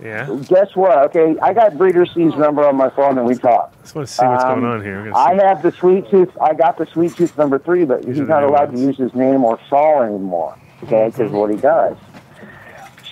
Yeah. 0.02 0.26
Guess 0.49 0.75
what? 0.75 0.99
Okay, 1.07 1.36
I 1.42 1.52
got 1.52 1.76
Breeder 1.78 2.07
C's 2.07 2.34
number 2.34 2.66
on 2.66 2.76
my 2.76 2.91
phone, 2.91 3.18
and 3.18 3.26
we 3.26 3.34
talked. 3.34 3.81
Just 3.83 3.94
want 3.94 4.08
to 4.08 4.15
see 4.15 4.25
what's 4.26 4.44
Um, 4.44 4.60
going 4.60 4.73
on 4.73 4.83
here. 4.83 5.12
I 5.15 5.34
have 5.34 5.62
the 5.62 5.73
sweet 5.73 6.08
tooth. 6.10 6.31
I 6.41 6.55
got 6.55 6.78
the 6.78 6.86
sweet 6.86 7.15
tooth 7.16 7.36
number 7.39 7.58
three, 7.58 7.84
but 7.84 8.02
These 8.05 8.18
he's 8.18 8.28
not 8.28 8.42
allowed 8.42 8.68
ones. 8.70 8.81
to 8.81 8.86
use 8.86 8.97
his 8.99 9.15
name 9.15 9.44
or 9.44 9.58
Saul 9.68 10.02
anymore. 10.02 10.57
Okay, 10.84 11.07
because 11.07 11.31
what 11.33 11.50
he 11.50 11.57
does. 11.57 11.97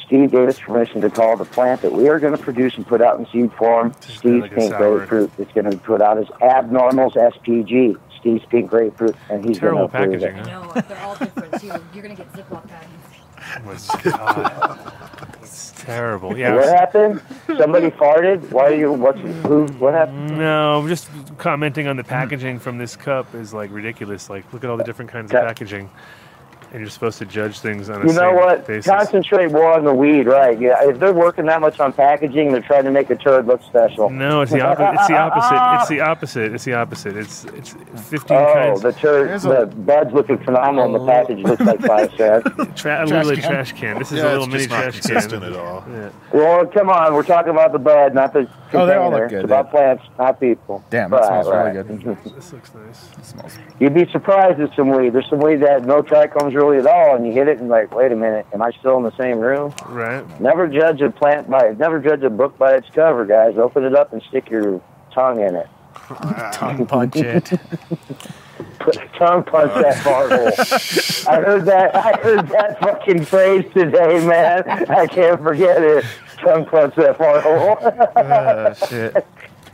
Steve 0.07 0.31
gave 0.31 0.49
us 0.49 0.59
permission 0.59 1.01
to 1.01 1.09
call 1.09 1.37
the 1.37 1.47
plant 1.47 1.81
that 1.81 1.91
we 1.93 2.09
are 2.09 2.19
going 2.19 2.37
to 2.37 2.43
produce 2.43 2.77
and 2.77 2.87
put 2.87 3.01
out 3.01 3.19
in 3.19 3.27
seed 3.31 3.51
form. 3.55 3.95
Steve's 4.03 4.43
like 4.43 4.53
a 4.53 4.55
Pink 4.55 4.73
sour- 4.73 4.99
Grapefruit. 4.99 5.31
It's 5.39 5.53
going 5.53 5.65
to 5.65 5.71
be 5.71 5.79
put 5.79 6.03
out 6.03 6.19
as 6.19 6.27
Abnormals 6.43 7.15
SPG. 7.15 7.97
Steve's 8.21 8.45
Pink 8.47 8.69
Grapefruit, 8.71 9.17
and 9.31 9.45
he's 9.45 9.59
going 9.59 9.75
to 9.75 9.81
Terrible 9.81 9.85
approve 9.87 10.21
packaging. 10.21 10.37
it. 10.37 10.47
Huh? 10.47 10.73
No, 10.75 10.81
they're 10.83 11.01
all 11.05 11.15
different 11.17 11.61
too. 11.61 11.67
You're 11.95 12.03
gonna 12.03 12.15
get 12.15 12.31
Ziploc 12.33 12.67
bags. 12.69 12.87
God. 13.62 14.78
It's 15.42 15.73
terrible. 15.76 16.36
Yeah. 16.36 16.55
What 16.57 16.68
happened? 16.68 17.23
Somebody 17.47 17.91
farted? 17.91 18.50
Why 18.50 18.65
are 18.65 18.74
you? 18.74 18.92
What's 18.92 19.18
who? 19.18 19.66
What 19.78 19.94
happened? 19.94 20.39
No, 20.39 20.81
I'm 20.81 20.89
just 20.89 21.08
commenting 21.39 21.86
on 21.86 21.97
the 21.97 22.05
packaging 22.05 22.58
from 22.58 22.78
this 22.78 22.97
cup 22.97 23.34
is 23.34 23.52
like 23.55 23.70
ridiculous. 23.70 24.28
Like, 24.31 24.50
look 24.52 24.65
at 24.65 24.70
all 24.70 24.76
the 24.76 24.84
different 24.84 25.10
kinds 25.10 25.33
of 25.33 25.41
packaging. 25.41 25.91
And 26.75 26.83
you're 26.83 26.91
supposed 26.91 27.19
to 27.19 27.25
judge 27.25 27.61
things 27.61 27.89
on 27.89 28.03
a 28.03 28.07
You 28.09 28.12
know 28.15 28.33
what? 28.33 28.67
basis. 28.67 28.91
Concentrate 28.91 29.53
more 29.53 29.73
on 29.73 29.85
the 29.85 29.94
weed, 29.94 30.27
right? 30.27 30.61
Yeah, 30.61 30.75
if 30.89 30.99
they're 30.99 31.12
working 31.12 31.47
that 31.47 31.61
much 31.61 31.78
on 31.78 31.93
packaging, 31.93 32.51
they're 32.51 32.62
trying 32.62 32.83
to 32.83 32.91
make 32.91 33.09
a 33.11 33.15
turd 33.15 33.47
look 33.47 33.62
special. 33.62 34.11
No, 34.11 34.41
it's 34.41 34.51
the 34.51 34.61
opposite. 34.61 34.94
It's 34.99 35.07
the 35.09 35.17
opposite. 35.17 35.55
It's 35.78 35.89
the 35.89 36.01
opposite. 36.01 36.53
It's 36.55 36.65
the 36.65 36.75
opposite. 36.75 37.17
It's 37.17 37.44
it's 37.44 37.70
15 38.11 38.36
Oh, 38.36 38.53
kinds. 38.55 38.83
the 38.83 38.93
turd, 38.93 39.41
the 39.41 39.67
bud's 39.67 40.12
looking 40.12 40.39
phenomenal, 40.39 40.86
and 40.86 40.94
the 40.97 40.99
oh. 40.99 41.07
package 41.07 41.39
looks 41.44 41.61
like 41.61 41.81
five 41.86 42.12
cents. 42.17 42.49
Tra- 42.75 43.07
literally 43.07 43.36
trash 43.36 43.73
can. 43.73 44.01
This 44.01 44.11
is 44.11 44.19
Yeah, 44.19 44.31
a 44.31 44.33
little 44.33 44.47
mini 44.49 44.67
trash 44.67 45.01
can. 45.01 45.11
consistent 45.12 45.44
at 45.44 45.53
all. 45.55 45.85
Yeah. 45.89 46.09
Well, 46.33 46.67
come 46.67 46.91
on, 46.91 47.15
we're 47.15 47.23
talking 47.23 47.51
about 47.53 47.70
the 47.70 47.78
bud, 47.78 48.15
not 48.15 48.33
the 48.33 48.49
Container. 48.70 48.83
Oh, 48.83 48.86
they 48.86 48.94
all 48.97 49.11
look 49.12 49.28
good, 49.31 49.36
It's 49.39 49.44
about 49.44 49.70
plants, 49.70 50.03
not 50.19 50.41
people. 50.41 50.83
Damn, 50.91 51.11
that 51.11 51.19
Right, 51.20 51.44
smells 51.44 51.49
really 51.49 51.73
good. 52.03 52.35
This 52.35 52.53
looks 52.53 52.75
nice. 52.75 53.09
smells. 53.23 53.59
You'd 53.78 53.94
be 53.94 54.11
surprised 54.11 54.59
at 54.59 54.75
some 54.75 54.89
weed. 54.91 55.12
There's 55.12 55.28
some 55.31 55.39
weed 55.39 55.57
that 55.57 55.70
had 55.70 55.86
no 55.86 56.03
trichomes 56.03 56.55
really 56.57 56.64
at 56.73 56.86
all, 56.86 57.17
and 57.17 57.26
you 57.26 57.33
hit 57.33 57.49
it 57.49 57.59
and 57.59 57.68
like, 57.68 57.94
wait 57.94 58.12
a 58.12 58.17
minute, 58.17 58.47
am 58.52 58.62
I 58.62 58.70
still 58.73 58.97
in 58.97 59.02
the 59.02 59.17
same 59.17 59.39
room? 59.39 59.75
Right. 59.86 60.25
Never 60.41 60.68
judge 60.68 61.01
a 61.01 61.10
plant 61.10 61.49
by, 61.51 61.75
never 61.78 62.01
judge 62.01 62.23
a 62.23 62.31
book 62.31 62.57
by 62.59 62.75
its 62.75 62.89
cover, 62.91 63.25
guys. 63.25 63.57
Open 63.59 63.84
it 63.84 63.94
up 63.94 64.12
and 64.12 64.23
stick 64.28 64.51
your 64.51 64.81
tongue 65.12 65.41
in 65.41 65.55
it. 65.55 65.68
Tongue 66.52 66.86
punch 66.86 67.17
it. 67.17 67.44
tongue 69.17 69.44
punch 69.44 69.73
that 69.75 70.02
fart 70.02 70.31
hole. 70.31 71.33
I 71.33 71.41
heard 71.41 71.65
that. 71.67 71.94
I 71.94 72.12
heard 72.20 72.49
that 72.49 72.81
fucking 72.81 73.25
phrase 73.25 73.65
today, 73.73 74.26
man. 74.26 74.68
I 74.91 75.07
can't 75.07 75.41
forget 75.41 75.83
it. 75.83 76.05
Tongue 76.43 76.67
punch 76.67 76.94
that 76.97 77.17
fart 77.17 77.43
hole. 77.43 77.78
Ah, 78.17 78.73
shit. 78.75 79.26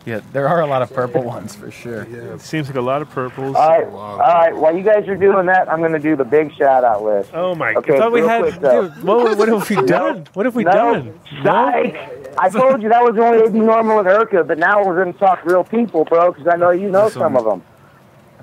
Yeah, 0.06 0.20
there 0.32 0.48
are 0.48 0.62
a 0.62 0.66
lot 0.66 0.80
of 0.80 0.92
purple 0.92 1.22
ones 1.22 1.54
for 1.54 1.70
sure. 1.70 2.06
Yeah, 2.10 2.34
it 2.34 2.40
seems 2.40 2.68
like 2.68 2.76
a 2.76 2.80
lot 2.80 3.02
of 3.02 3.10
purples. 3.10 3.54
All 3.54 3.68
right, 3.68 3.86
all 3.86 4.18
right. 4.18 4.56
While 4.56 4.74
you 4.74 4.82
guys 4.82 5.06
are 5.08 5.16
doing 5.16 5.46
that, 5.46 5.70
I'm 5.70 5.80
going 5.80 5.92
to 5.92 5.98
do 5.98 6.16
the 6.16 6.24
big 6.24 6.54
shout 6.54 6.84
out 6.84 7.02
list. 7.02 7.30
Oh 7.34 7.54
my! 7.54 7.74
God! 7.74 7.84
Okay, 7.84 7.96
I 7.96 7.98
thought 7.98 8.12
we 8.12 8.20
had. 8.20 8.42
quick, 8.42 8.54
dude, 8.60 9.02
what, 9.02 9.36
what 9.36 9.48
have 9.48 9.68
we 9.68 9.76
done? 9.86 10.26
What 10.32 10.46
have 10.46 10.54
we 10.54 10.64
no, 10.64 10.72
done? 10.72 11.20
Psych. 11.42 12.36
I 12.38 12.48
told 12.48 12.82
you 12.82 12.88
that 12.88 13.02
was 13.02 13.14
the 13.14 13.22
only 13.22 13.46
AB 13.46 13.58
Normal 13.58 13.98
and 13.98 14.08
Urka, 14.08 14.46
but 14.46 14.58
now 14.58 14.84
we're 14.84 15.02
going 15.02 15.12
to 15.12 15.18
talk 15.18 15.44
real 15.44 15.64
people, 15.64 16.04
bro, 16.06 16.32
because 16.32 16.48
I 16.48 16.56
know 16.56 16.70
you 16.70 16.88
know 16.88 17.10
some 17.10 17.36
of 17.36 17.44
them. 17.44 17.62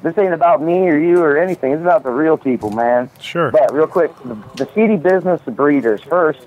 This 0.04 0.16
ain't 0.20 0.34
about 0.34 0.62
me 0.62 0.88
or 0.88 0.98
you 0.98 1.22
or 1.24 1.38
anything. 1.38 1.72
It's 1.72 1.82
about 1.82 2.04
the 2.04 2.12
real 2.12 2.38
people, 2.38 2.70
man. 2.70 3.10
Sure. 3.20 3.50
But 3.50 3.74
real 3.74 3.88
quick, 3.88 4.12
the, 4.24 4.36
the 4.56 4.70
seedy 4.76 4.96
business 4.96 5.42
of 5.48 5.56
breeders. 5.56 6.02
First, 6.02 6.46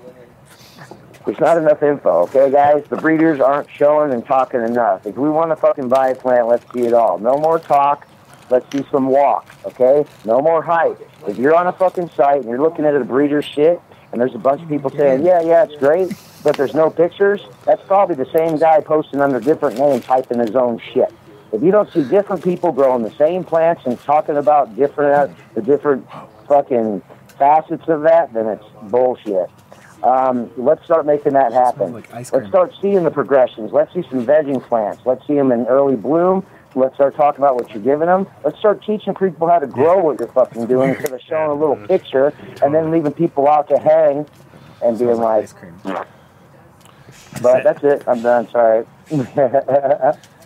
there's 1.25 1.39
not 1.39 1.57
enough 1.57 1.83
info, 1.83 2.23
okay, 2.23 2.51
guys? 2.51 2.83
The 2.89 2.97
breeders 2.97 3.39
aren't 3.39 3.69
showing 3.69 4.13
and 4.13 4.25
talking 4.25 4.61
enough. 4.61 5.05
If 5.05 5.15
we 5.15 5.29
want 5.29 5.51
to 5.51 5.55
fucking 5.55 5.89
buy 5.89 6.09
a 6.09 6.15
plant, 6.15 6.47
let's 6.47 6.65
see 6.73 6.81
it 6.81 6.93
all. 6.93 7.17
No 7.19 7.37
more 7.37 7.59
talk. 7.59 8.07
Let's 8.49 8.69
see 8.71 8.85
some 8.91 9.07
walk, 9.07 9.47
okay? 9.65 10.05
No 10.25 10.41
more 10.41 10.61
hype. 10.61 10.99
If 11.25 11.37
you're 11.37 11.55
on 11.55 11.67
a 11.67 11.71
fucking 11.71 12.09
site 12.09 12.41
and 12.41 12.49
you're 12.49 12.61
looking 12.61 12.85
at 12.85 12.93
a 12.93 13.03
breeder 13.05 13.41
shit, 13.41 13.79
and 14.11 14.19
there's 14.19 14.35
a 14.35 14.39
bunch 14.39 14.61
of 14.61 14.67
people 14.67 14.89
saying, 14.89 15.25
yeah, 15.25 15.41
yeah, 15.41 15.63
it's 15.63 15.75
great, 15.77 16.11
but 16.43 16.57
there's 16.57 16.73
no 16.73 16.89
pictures, 16.89 17.41
that's 17.65 17.81
probably 17.83 18.15
the 18.15 18.29
same 18.35 18.57
guy 18.57 18.81
posting 18.81 19.21
under 19.21 19.39
different 19.39 19.77
names, 19.77 20.03
typing 20.03 20.39
his 20.39 20.53
own 20.53 20.81
shit. 20.93 21.13
If 21.53 21.63
you 21.63 21.71
don't 21.71 21.89
see 21.91 22.03
different 22.03 22.43
people 22.43 22.73
growing 22.73 23.03
the 23.03 23.11
same 23.11 23.45
plants 23.45 23.83
and 23.85 23.97
talking 24.01 24.35
about 24.35 24.75
different, 24.75 25.33
the 25.53 25.61
different 25.61 26.05
fucking 26.47 27.01
facets 27.37 27.87
of 27.87 28.01
that, 28.01 28.33
then 28.33 28.47
it's 28.47 28.65
bullshit. 28.83 29.49
Um, 30.03 30.51
let's 30.57 30.83
start 30.83 31.05
making 31.05 31.33
that 31.33 31.53
happen. 31.53 32.03
let's 32.11 32.29
start 32.47 32.73
seeing 32.81 33.03
the 33.03 33.11
progressions. 33.11 33.71
Let's 33.71 33.93
see 33.93 34.03
some 34.09 34.25
vegging 34.25 34.61
plants. 34.63 35.01
Let's 35.05 35.25
see 35.27 35.35
them 35.35 35.51
in 35.51 35.65
early 35.67 35.95
bloom. 35.95 36.45
Let's 36.73 36.95
start 36.95 37.15
talking 37.15 37.43
about 37.43 37.55
what 37.55 37.69
you're 37.71 37.83
giving 37.83 38.07
them. 38.07 38.27
Let's 38.43 38.57
start 38.57 38.83
teaching 38.83 39.13
people 39.13 39.47
how 39.47 39.59
to 39.59 39.67
grow 39.67 39.99
what 39.99 40.19
you're 40.19 40.29
fucking 40.29 40.67
doing 40.67 40.91
instead 40.91 41.11
of 41.11 41.21
showing 41.21 41.49
a 41.51 41.53
little 41.53 41.75
picture 41.87 42.33
and 42.63 42.73
then 42.73 42.91
leaving 42.91 43.11
people 43.11 43.47
out 43.47 43.67
to 43.67 43.77
hang 43.77 44.25
and 44.81 44.97
being 44.97 45.17
like, 45.17 45.49
but 47.41 47.63
that's 47.63 47.83
it. 47.83 48.03
I'm 48.07 48.21
done. 48.21 48.49
Sorry. 48.49 48.85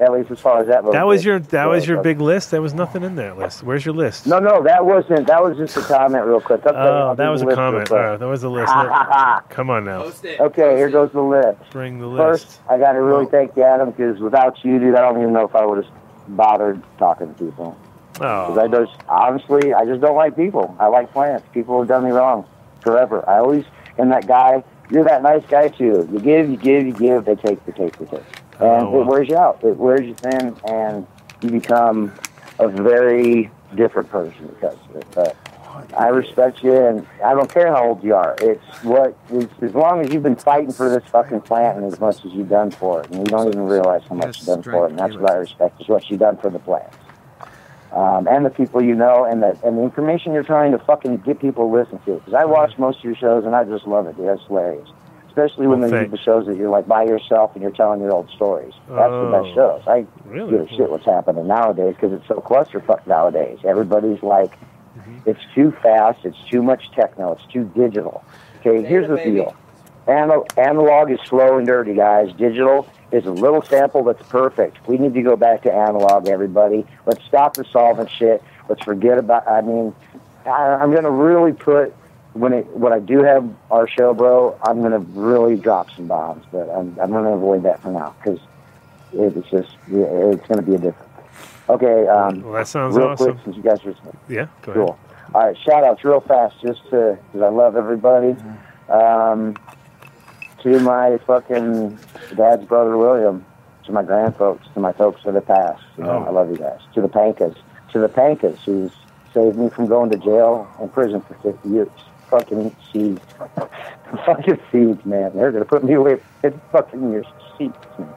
At 0.00 0.12
least 0.12 0.30
as 0.30 0.38
far 0.38 0.60
as 0.60 0.68
that. 0.68 0.88
That 0.92 1.06
was 1.06 1.24
your 1.24 1.40
goes. 1.40 1.48
that 1.48 1.64
was 1.64 1.86
your 1.86 2.00
big 2.02 2.20
list. 2.20 2.52
There 2.52 2.62
was 2.62 2.72
nothing 2.72 3.02
in 3.02 3.16
that 3.16 3.36
list. 3.36 3.64
Where's 3.64 3.84
your 3.84 3.94
list? 3.94 4.28
No, 4.28 4.38
no, 4.38 4.62
that 4.62 4.84
wasn't. 4.84 5.26
That 5.26 5.42
was 5.42 5.56
just 5.56 5.76
a 5.76 5.80
comment, 5.80 6.24
real 6.24 6.40
quick. 6.40 6.64
I'll 6.66 7.10
Oh, 7.10 7.14
that 7.16 7.28
was 7.28 7.40
the 7.40 7.46
a 7.46 7.48
list 7.48 7.56
comment. 7.56 7.88
quick. 7.88 8.00
Oh, 8.00 8.16
that 8.16 8.26
was 8.26 8.44
a 8.44 8.48
list. 8.48 8.72
Come 9.50 9.70
on 9.70 9.84
now. 9.84 10.12
Okay, 10.24 10.76
here 10.76 10.88
goes 10.88 11.10
the 11.10 11.20
list. 11.20 11.58
Bring 11.72 11.98
the 11.98 12.06
list. 12.06 12.46
First, 12.46 12.60
I 12.70 12.78
got 12.78 12.92
to 12.92 13.02
really 13.02 13.26
oh. 13.26 13.30
thank 13.30 13.56
you, 13.56 13.64
Adam, 13.64 13.90
because 13.90 14.20
without 14.20 14.64
you, 14.64 14.78
dude, 14.78 14.94
I 14.94 15.00
don't 15.00 15.20
even 15.20 15.32
know 15.32 15.44
if 15.44 15.56
I 15.56 15.66
would 15.66 15.84
have 15.84 15.94
bothered 16.28 16.80
talking 16.98 17.34
to 17.34 17.44
people. 17.44 17.76
Oh. 18.20 18.54
Because 18.54 18.58
I 18.58 18.68
just, 18.68 19.00
honestly, 19.08 19.74
I 19.74 19.84
just 19.84 20.00
don't 20.00 20.16
like 20.16 20.36
people. 20.36 20.76
I 20.78 20.86
like 20.86 21.12
plants. 21.12 21.46
People 21.52 21.78
have 21.80 21.88
done 21.88 22.04
me 22.04 22.10
wrong 22.10 22.46
forever. 22.82 23.28
I 23.28 23.38
always 23.38 23.64
am 23.98 24.10
that 24.10 24.26
guy. 24.26 24.62
You're 24.90 25.04
that 25.04 25.22
nice 25.22 25.44
guy 25.48 25.68
too. 25.68 26.08
You 26.10 26.20
give, 26.20 26.48
you 26.48 26.56
give, 26.56 26.86
you 26.86 26.92
give. 26.92 27.24
They 27.24 27.34
take, 27.34 27.64
they 27.66 27.72
take, 27.72 27.96
they 27.98 28.06
take, 28.06 28.24
and 28.60 28.86
Oh, 28.86 29.00
it 29.00 29.06
wears 29.06 29.28
you 29.28 29.36
out. 29.36 29.62
It 29.62 29.76
wears 29.76 30.02
you 30.02 30.14
thin, 30.14 30.56
and 30.68 31.06
you 31.42 31.50
become 31.50 32.12
a 32.58 32.68
very 32.68 33.50
different 33.74 34.10
person 34.10 34.46
because 34.48 34.76
of 34.90 34.96
it. 34.96 35.06
But 35.14 35.36
I 35.96 36.08
respect 36.08 36.62
you, 36.62 36.74
and 36.74 37.06
I 37.24 37.34
don't 37.34 37.52
care 37.52 37.68
how 37.68 37.88
old 37.88 38.02
you 38.02 38.14
are. 38.14 38.34
It's 38.40 38.64
what, 38.82 39.16
it's, 39.30 39.52
as 39.62 39.74
long 39.74 40.00
as 40.00 40.12
you've 40.12 40.22
been 40.22 40.36
fighting 40.36 40.72
for 40.72 40.88
this 40.88 41.04
fucking 41.10 41.42
plant, 41.42 41.78
and 41.78 41.92
as 41.92 42.00
much 42.00 42.24
as 42.24 42.32
you've 42.32 42.48
done 42.48 42.70
for 42.70 43.02
it, 43.02 43.10
and 43.10 43.20
you 43.20 43.24
don't 43.26 43.48
even 43.48 43.66
realize 43.66 44.02
how 44.08 44.16
much 44.16 44.38
you've 44.38 44.46
done 44.46 44.62
for 44.62 44.86
it, 44.86 44.90
and 44.90 44.98
that's 44.98 45.14
what 45.14 45.30
I 45.30 45.36
respect 45.36 45.80
is 45.80 45.88
what 45.88 46.08
you've 46.10 46.20
done 46.20 46.36
for 46.38 46.50
the 46.50 46.58
plant 46.58 46.92
um, 47.92 48.28
and 48.28 48.44
the 48.44 48.50
people 48.50 48.82
you 48.82 48.94
know, 48.94 49.24
and 49.24 49.42
the 49.42 49.58
and 49.64 49.78
the 49.78 49.82
information 49.82 50.32
you're 50.32 50.42
trying 50.42 50.72
to 50.72 50.78
fucking 50.78 51.18
get 51.18 51.40
people 51.40 51.68
to 51.68 51.74
listen 51.74 51.98
to. 52.00 52.14
Because 52.16 52.34
I 52.34 52.44
watch 52.44 52.76
most 52.78 52.98
of 52.98 53.04
your 53.04 53.16
shows, 53.16 53.44
and 53.44 53.54
I 53.54 53.64
just 53.64 53.86
love 53.86 54.06
it. 54.06 54.16
Dude. 54.16 54.26
That's 54.26 54.42
hilarious. 54.46 54.88
Especially 55.38 55.66
when 55.68 55.80
Well, 55.80 55.90
they 55.90 56.04
do 56.04 56.10
the 56.10 56.18
shows 56.18 56.46
that 56.46 56.56
you're 56.56 56.68
like 56.70 56.88
by 56.88 57.04
yourself 57.04 57.52
and 57.54 57.62
you're 57.62 57.70
telling 57.72 58.00
your 58.00 58.12
old 58.12 58.28
stories. 58.30 58.72
That's 58.88 59.10
the 59.10 59.30
best 59.32 59.46
Oh. 59.50 59.54
shows. 59.54 59.82
I 59.86 60.04
Really? 60.28 60.50
give 60.50 60.60
a 60.62 60.68
shit 60.68 60.90
what's 60.90 61.04
happening 61.04 61.46
nowadays 61.46 61.94
because 61.94 62.12
it's 62.12 62.26
so 62.26 62.34
clusterfuck 62.36 63.06
nowadays. 63.06 63.58
Everybody's 63.64 64.22
like, 64.22 64.50
mm-hmm. 64.98 65.18
it's 65.30 65.40
too 65.54 65.70
fast. 65.82 66.24
It's 66.24 66.38
too 66.50 66.62
much 66.62 66.90
techno. 66.90 67.32
It's 67.32 67.46
too 67.46 67.70
digital. 67.76 68.24
Okay, 68.60 68.82
here's 68.82 69.08
the 69.08 69.16
deal. 69.16 69.54
Ana- 70.08 70.42
analog 70.56 71.10
is 71.12 71.20
slow 71.26 71.58
and 71.58 71.66
dirty, 71.66 71.94
guys. 71.94 72.32
Digital 72.32 72.88
is 73.12 73.24
a 73.26 73.30
little 73.30 73.62
sample 73.62 74.02
that's 74.02 74.26
perfect. 74.28 74.78
We 74.88 74.96
need 74.98 75.14
to 75.14 75.22
go 75.22 75.36
back 75.36 75.62
to 75.62 75.72
analog, 75.72 76.28
everybody. 76.28 76.84
Let's 77.06 77.22
stop 77.26 77.54
the 77.54 77.64
solvent 77.64 78.10
shit. 78.10 78.42
Let's 78.68 78.82
forget 78.84 79.18
about. 79.18 79.46
I 79.46 79.60
mean, 79.60 79.94
I, 80.46 80.50
I'm 80.80 80.90
going 80.90 81.04
to 81.04 81.10
really 81.10 81.52
put 81.52 81.94
when 82.34 82.52
it 82.52 82.66
when 82.76 82.92
I 82.92 82.98
do 83.00 83.22
have 83.22 83.48
our 83.70 83.88
show, 83.88 84.14
bro. 84.14 84.58
I'm 84.62 84.80
going 84.80 84.92
to 84.92 84.98
really 84.98 85.56
drop 85.56 85.90
some 85.90 86.06
bombs, 86.06 86.44
but 86.52 86.68
I'm 86.70 86.96
I'm 87.00 87.10
going 87.10 87.24
to 87.24 87.30
avoid 87.30 87.62
that 87.64 87.80
for 87.82 87.90
now 87.90 88.14
because 88.22 88.38
it's 89.12 89.48
just 89.50 89.70
it's 89.90 90.46
going 90.46 90.58
to 90.58 90.62
be 90.62 90.74
a 90.74 90.78
different. 90.78 91.10
Okay. 91.68 92.06
Um, 92.06 92.42
Well, 92.42 92.52
that 92.54 92.68
sounds 92.68 92.96
real 92.96 93.08
awesome. 93.08 93.32
quick, 93.34 93.44
since 93.44 93.56
you 93.56 93.62
guys 93.62 93.84
are 93.84 93.94
Yeah. 94.28 94.46
Go 94.62 94.72
ahead. 94.72 94.86
Cool. 94.86 94.98
All 95.34 95.46
right, 95.46 95.56
shout 95.58 95.84
outs 95.84 96.02
real 96.04 96.20
fast, 96.20 96.56
just 96.62 96.82
to 96.90 97.18
because 97.32 97.42
I 97.42 97.48
love 97.50 97.76
everybody. 97.76 98.34
Um, 98.88 99.56
to 100.62 100.80
my 100.80 101.18
fucking 101.26 101.98
dad's 102.36 102.64
brother 102.64 102.96
William, 102.96 103.44
to 103.84 103.92
my 103.92 104.02
grand 104.02 104.36
folks, 104.36 104.66
to 104.74 104.80
my 104.80 104.92
folks 104.92 105.20
that 105.24 105.34
have 105.34 105.46
passed. 105.46 105.82
You 105.98 106.04
know, 106.04 106.10
Oh. 106.10 106.28
I 106.28 106.30
love 106.30 106.50
you 106.50 106.56
guys. 106.56 106.80
To 106.94 107.00
the 107.02 107.08
Pankas, 107.08 107.56
to 107.92 107.98
the 107.98 108.08
Pankas, 108.08 108.58
who's 108.64 108.90
saved 109.34 109.56
me 109.58 109.68
from 109.68 109.86
going 109.86 110.10
to 110.10 110.16
jail 110.16 110.66
and 110.80 110.90
prison 110.92 111.20
for 111.20 111.34
50 111.34 111.68
years. 111.68 111.88
Fucking 112.30 112.76
seeds. 112.92 113.20
fucking 114.26 114.60
seeds, 114.70 115.04
man. 115.04 115.34
They're 115.34 115.52
gonna 115.52 115.64
put 115.64 115.84
me 115.84 115.94
away 115.94 116.16
for 116.16 116.50
50 116.50 116.60
fucking 116.72 117.12
your 117.12 117.24
Seeds, 117.56 117.74
man. 117.98 118.14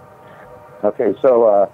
Okay, 0.83 1.13
so 1.21 1.45
uh, 1.45 1.69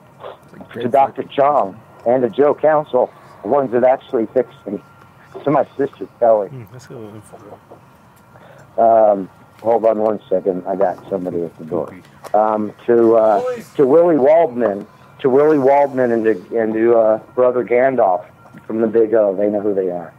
to 0.74 0.88
Dr. 0.88 1.24
Chong 1.24 1.80
and 2.06 2.24
to 2.24 2.30
Joe 2.30 2.54
Council, 2.54 3.12
the 3.42 3.48
ones 3.48 3.72
that 3.72 3.84
actually 3.84 4.26
fixed 4.28 4.66
me. 4.68 4.80
To 5.44 5.52
my 5.52 5.68
sister 5.78 6.08
Kelly. 6.20 6.48
Hmm, 6.48 6.64
let's 6.72 6.88
go 6.88 7.00
info. 7.10 7.60
Um, 8.78 9.30
hold 9.62 9.86
on 9.86 10.00
one 10.00 10.20
second. 10.30 10.66
I 10.66 10.76
got 10.76 11.08
somebody 11.10 11.44
at 11.44 11.56
the 11.58 11.66
door. 11.66 11.96
Um, 12.34 12.74
to 12.88 13.16
uh, 13.16 13.62
to 13.76 13.86
Willie 13.86 14.18
Waldman, 14.18 14.88
to 15.20 15.30
Willie 15.30 15.60
Waldman, 15.60 16.12
and 16.12 16.24
to 16.24 16.60
and 16.60 16.74
to 16.74 16.98
uh, 16.98 17.18
Brother 17.36 17.64
Gandalf 17.64 18.26
from 18.66 18.82
the 18.82 18.88
Big 18.88 19.14
O. 19.14 19.36
They 19.36 19.48
know 19.48 19.62
who 19.62 19.76
they 19.76 19.92
are. 19.92 20.14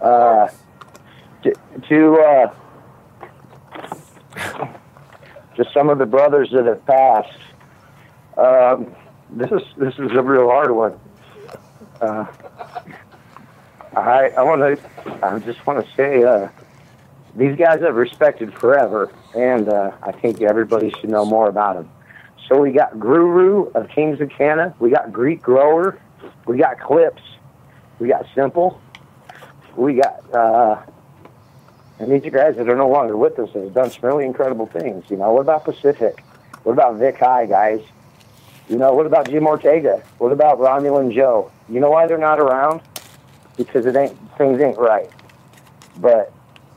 Uh, 0.00 0.48
to 1.46 1.54
to, 1.88 2.18
uh, 2.20 2.54
to 5.56 5.64
some 5.72 5.88
of 5.88 5.98
the 5.98 6.06
brothers 6.06 6.50
that 6.52 6.66
have 6.66 6.84
passed. 6.86 7.38
Um, 8.36 8.94
this 9.30 9.50
is 9.50 9.62
this 9.76 9.94
is 9.94 10.10
a 10.12 10.22
real 10.22 10.48
hard 10.48 10.70
one. 10.70 10.98
Uh, 12.00 12.26
I 13.96 14.30
I 14.36 14.42
want 14.42 14.60
to 14.60 15.26
I 15.26 15.38
just 15.40 15.66
want 15.66 15.84
to 15.84 15.94
say. 15.94 16.22
Uh, 16.22 16.48
these 17.36 17.56
guys 17.58 17.82
I've 17.82 17.96
respected 17.96 18.54
forever, 18.54 19.12
and 19.34 19.68
uh, 19.68 19.92
I 20.02 20.12
think 20.12 20.40
everybody 20.40 20.90
should 20.98 21.10
know 21.10 21.26
more 21.26 21.50
about 21.50 21.76
them. 21.76 21.90
So 22.48 22.58
we 22.58 22.72
got 22.72 22.98
Guru 22.98 23.66
of 23.74 23.90
Kings 23.90 24.22
of 24.22 24.30
Cana, 24.30 24.74
we 24.78 24.88
got 24.88 25.12
Greek 25.12 25.42
Grower, 25.42 25.98
we 26.46 26.56
got 26.56 26.80
Clips, 26.80 27.20
we 27.98 28.08
got 28.08 28.24
Simple, 28.34 28.80
we 29.76 29.94
got, 29.94 30.34
uh, 30.34 30.82
and 31.98 32.10
these 32.12 32.24
are 32.26 32.30
guys 32.30 32.56
that 32.56 32.68
are 32.68 32.76
no 32.76 32.88
longer 32.88 33.16
with 33.16 33.38
us 33.38 33.50
that 33.52 33.62
have 33.62 33.74
done 33.74 33.90
some 33.90 34.04
really 34.04 34.24
incredible 34.24 34.66
things. 34.66 35.04
You 35.10 35.16
know, 35.16 35.32
what 35.32 35.40
about 35.40 35.64
Pacific? 35.64 36.22
What 36.62 36.72
about 36.72 36.96
Vic 36.96 37.18
High, 37.18 37.46
guys? 37.46 37.80
You 38.68 38.76
know, 38.76 38.92
what 38.92 39.06
about 39.06 39.30
Jim 39.30 39.46
Ortega? 39.46 40.02
What 40.18 40.32
about 40.32 40.58
Romulan 40.58 41.14
Joe? 41.14 41.50
You 41.68 41.80
know 41.80 41.90
why 41.90 42.06
they're 42.06 42.18
not 42.18 42.40
around? 42.40 42.80
Because 43.56 43.86
it 43.86 43.96
ain't 43.96 44.16
things 44.36 44.60
ain't 44.60 44.78
right. 44.78 45.08
But 45.98 46.32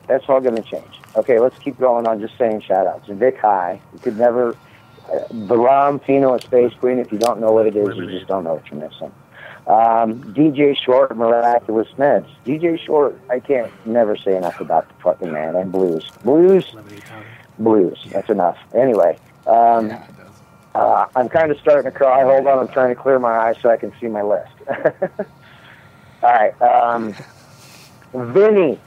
that's 0.07 0.23
all 0.30 0.39
going 0.39 0.56
to 0.56 0.61
change. 0.61 0.85
Okay, 1.15 1.39
let's 1.39 1.57
keep 1.59 1.77
going 1.80 2.07
on 2.07 2.22
just 2.22 2.38
saying 2.38 2.61
shout 2.61 2.88
outs. 2.88 3.07
Vic 3.09 3.38
High, 3.38 3.81
you 3.93 3.99
could 3.99 4.17
never. 4.17 4.56
Uh, 5.11 5.27
Baram, 5.31 6.03
Fino, 6.06 6.33
and 6.33 6.43
Space 6.43 6.72
Queen, 6.80 6.99
if 6.99 7.11
you 7.11 7.17
don't 7.17 7.41
know 7.41 7.51
what 7.51 7.65
it 7.65 7.75
is, 7.75 7.98
you 7.98 8.06
just 8.11 8.27
don't 8.27 8.43
know 8.43 8.53
what 8.53 8.69
you're 8.69 8.80
missing. 8.80 9.11
Um, 9.69 10.23
DJ 10.33 10.75
Short, 10.75 11.15
Miraculous 11.15 11.88
Meds. 11.89 12.27
DJ 12.43 12.80
Short, 12.80 13.15
I 13.30 13.39
can't 13.39 13.72
never 13.85 14.17
say 14.17 14.35
enough 14.35 14.59
about 14.59 14.88
the 14.88 14.95
fucking 14.95 15.31
man 15.31 15.56
and 15.56 15.72
blues. 15.72 16.09
Blues, 16.23 16.65
blues. 17.59 17.99
That's 18.11 18.31
enough. 18.31 18.57
Anyway, 18.73 19.19
um, 19.45 19.93
uh, 20.73 21.06
I'm 21.15 21.30
kind 21.30 21.51
of 21.51 21.59
starting 21.59 21.91
to 21.91 21.95
cry. 21.95 22.23
Hold 22.23 22.48
on, 22.48 22.57
I'm 22.57 22.67
trying 22.69 22.95
to 22.95 22.99
clear 22.99 23.19
my 23.19 23.31
eyes 23.38 23.57
so 23.61 23.69
I 23.69 23.77
can 23.77 23.93
see 24.01 24.07
my 24.07 24.23
list. 24.23 24.51
All 26.23 26.33
right, 26.33 26.59
um, 26.64 27.14
Vinny, 28.11 28.80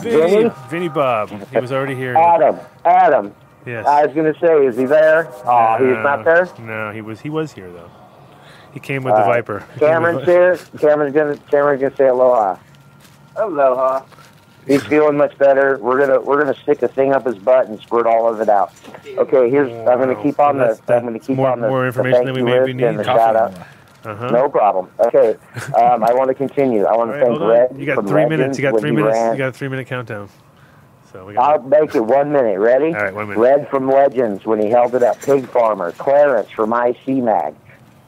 Vinny, 0.00 0.30
Vinny? 0.30 0.50
Vinny 0.70 0.88
Bob. 0.88 1.28
He 1.50 1.58
was 1.58 1.72
already 1.72 1.94
here. 1.94 2.16
Adam, 2.16 2.58
Adam. 2.86 3.34
Yes. 3.66 3.86
I 3.86 4.06
was 4.06 4.14
going 4.14 4.32
to 4.32 4.40
say, 4.40 4.64
is 4.64 4.78
he 4.78 4.86
there? 4.86 5.28
Oh, 5.44 5.76
he's 5.78 6.02
not 6.02 6.24
there. 6.24 6.48
No, 6.58 6.90
he 6.90 7.02
was. 7.02 7.20
He 7.20 7.28
was 7.28 7.52
here 7.52 7.70
though. 7.70 7.90
He 8.72 8.80
came 8.80 9.02
with 9.02 9.14
the 9.14 9.22
Viper. 9.22 9.66
Cameron's 9.78 10.24
here. 10.24 10.56
Cameron's 10.78 11.14
gonna 11.14 11.36
Cameron's 11.50 11.80
gonna 11.82 11.96
say 11.96 12.06
aloha. 12.08 12.56
Aloha. 13.36 14.04
He's 14.66 14.84
feeling 14.84 15.16
much 15.16 15.36
better. 15.38 15.78
We're 15.78 15.98
gonna 15.98 16.20
we're 16.20 16.40
gonna 16.42 16.58
stick 16.58 16.82
a 16.82 16.88
thing 16.88 17.14
up 17.14 17.24
his 17.24 17.36
butt 17.36 17.68
and 17.68 17.80
squirt 17.80 18.06
all 18.06 18.28
of 18.32 18.40
it 18.40 18.48
out. 18.50 18.72
Okay, 19.06 19.48
here's 19.48 19.70
I'm 19.88 19.98
gonna 19.98 20.22
keep 20.22 20.38
on 20.38 20.58
the 20.58 20.78
I'm 20.88 21.04
gonna 21.04 21.18
keep 21.18 21.36
more- 21.36 21.48
on 21.50 21.60
the 21.60 21.68
more 21.68 21.80
the 21.82 21.86
information 21.86 22.24
thank 22.24 22.26
than 22.26 22.34
we 22.34 22.40
you 22.40 22.44
maybe 22.58 22.72
list 22.74 22.84
and 22.84 22.96
need. 22.96 22.98
the 22.98 23.04
shout 23.04 23.36
out. 23.36 23.54
Uh-huh. 24.04 24.30
No 24.30 24.48
problem. 24.48 24.88
Okay, 25.00 25.36
um, 25.74 26.04
I 26.04 26.12
want 26.14 26.28
to 26.28 26.34
continue. 26.34 26.84
I 26.84 26.94
want 26.96 27.10
to 27.10 27.14
All 27.14 27.18
right, 27.20 27.26
thank 27.26 27.38
hold 27.38 27.42
on. 27.42 27.48
Red. 27.48 27.76
You 27.78 27.86
got 27.86 28.06
three 28.06 28.12
Legends 28.12 28.30
minutes. 28.30 28.58
You 28.58 28.62
got 28.62 28.80
three 28.80 28.90
he 28.90 28.96
minutes. 28.96 29.14
ran. 29.14 29.32
You 29.32 29.38
got 29.38 29.48
a 29.48 29.52
three 29.52 29.68
minute 29.68 29.86
countdown. 29.88 30.28
So 31.12 31.24
we 31.26 31.34
got. 31.34 31.42
I'll 31.60 31.62
make 31.62 31.94
it 31.94 32.00
one 32.04 32.30
minute. 32.32 32.58
Ready? 32.58 32.86
All 32.86 32.92
right, 32.92 33.14
one 33.14 33.28
minute. 33.28 33.40
Red 33.40 33.68
from 33.70 33.88
Legends 33.90 34.44
when 34.44 34.60
he 34.60 34.68
held 34.68 34.94
it 34.94 35.02
up. 35.02 35.18
Pig 35.20 35.46
Farmer. 35.48 35.92
Clarence 35.92 36.50
from 36.50 36.72
IC 36.72 37.08
Mag. 37.08 37.54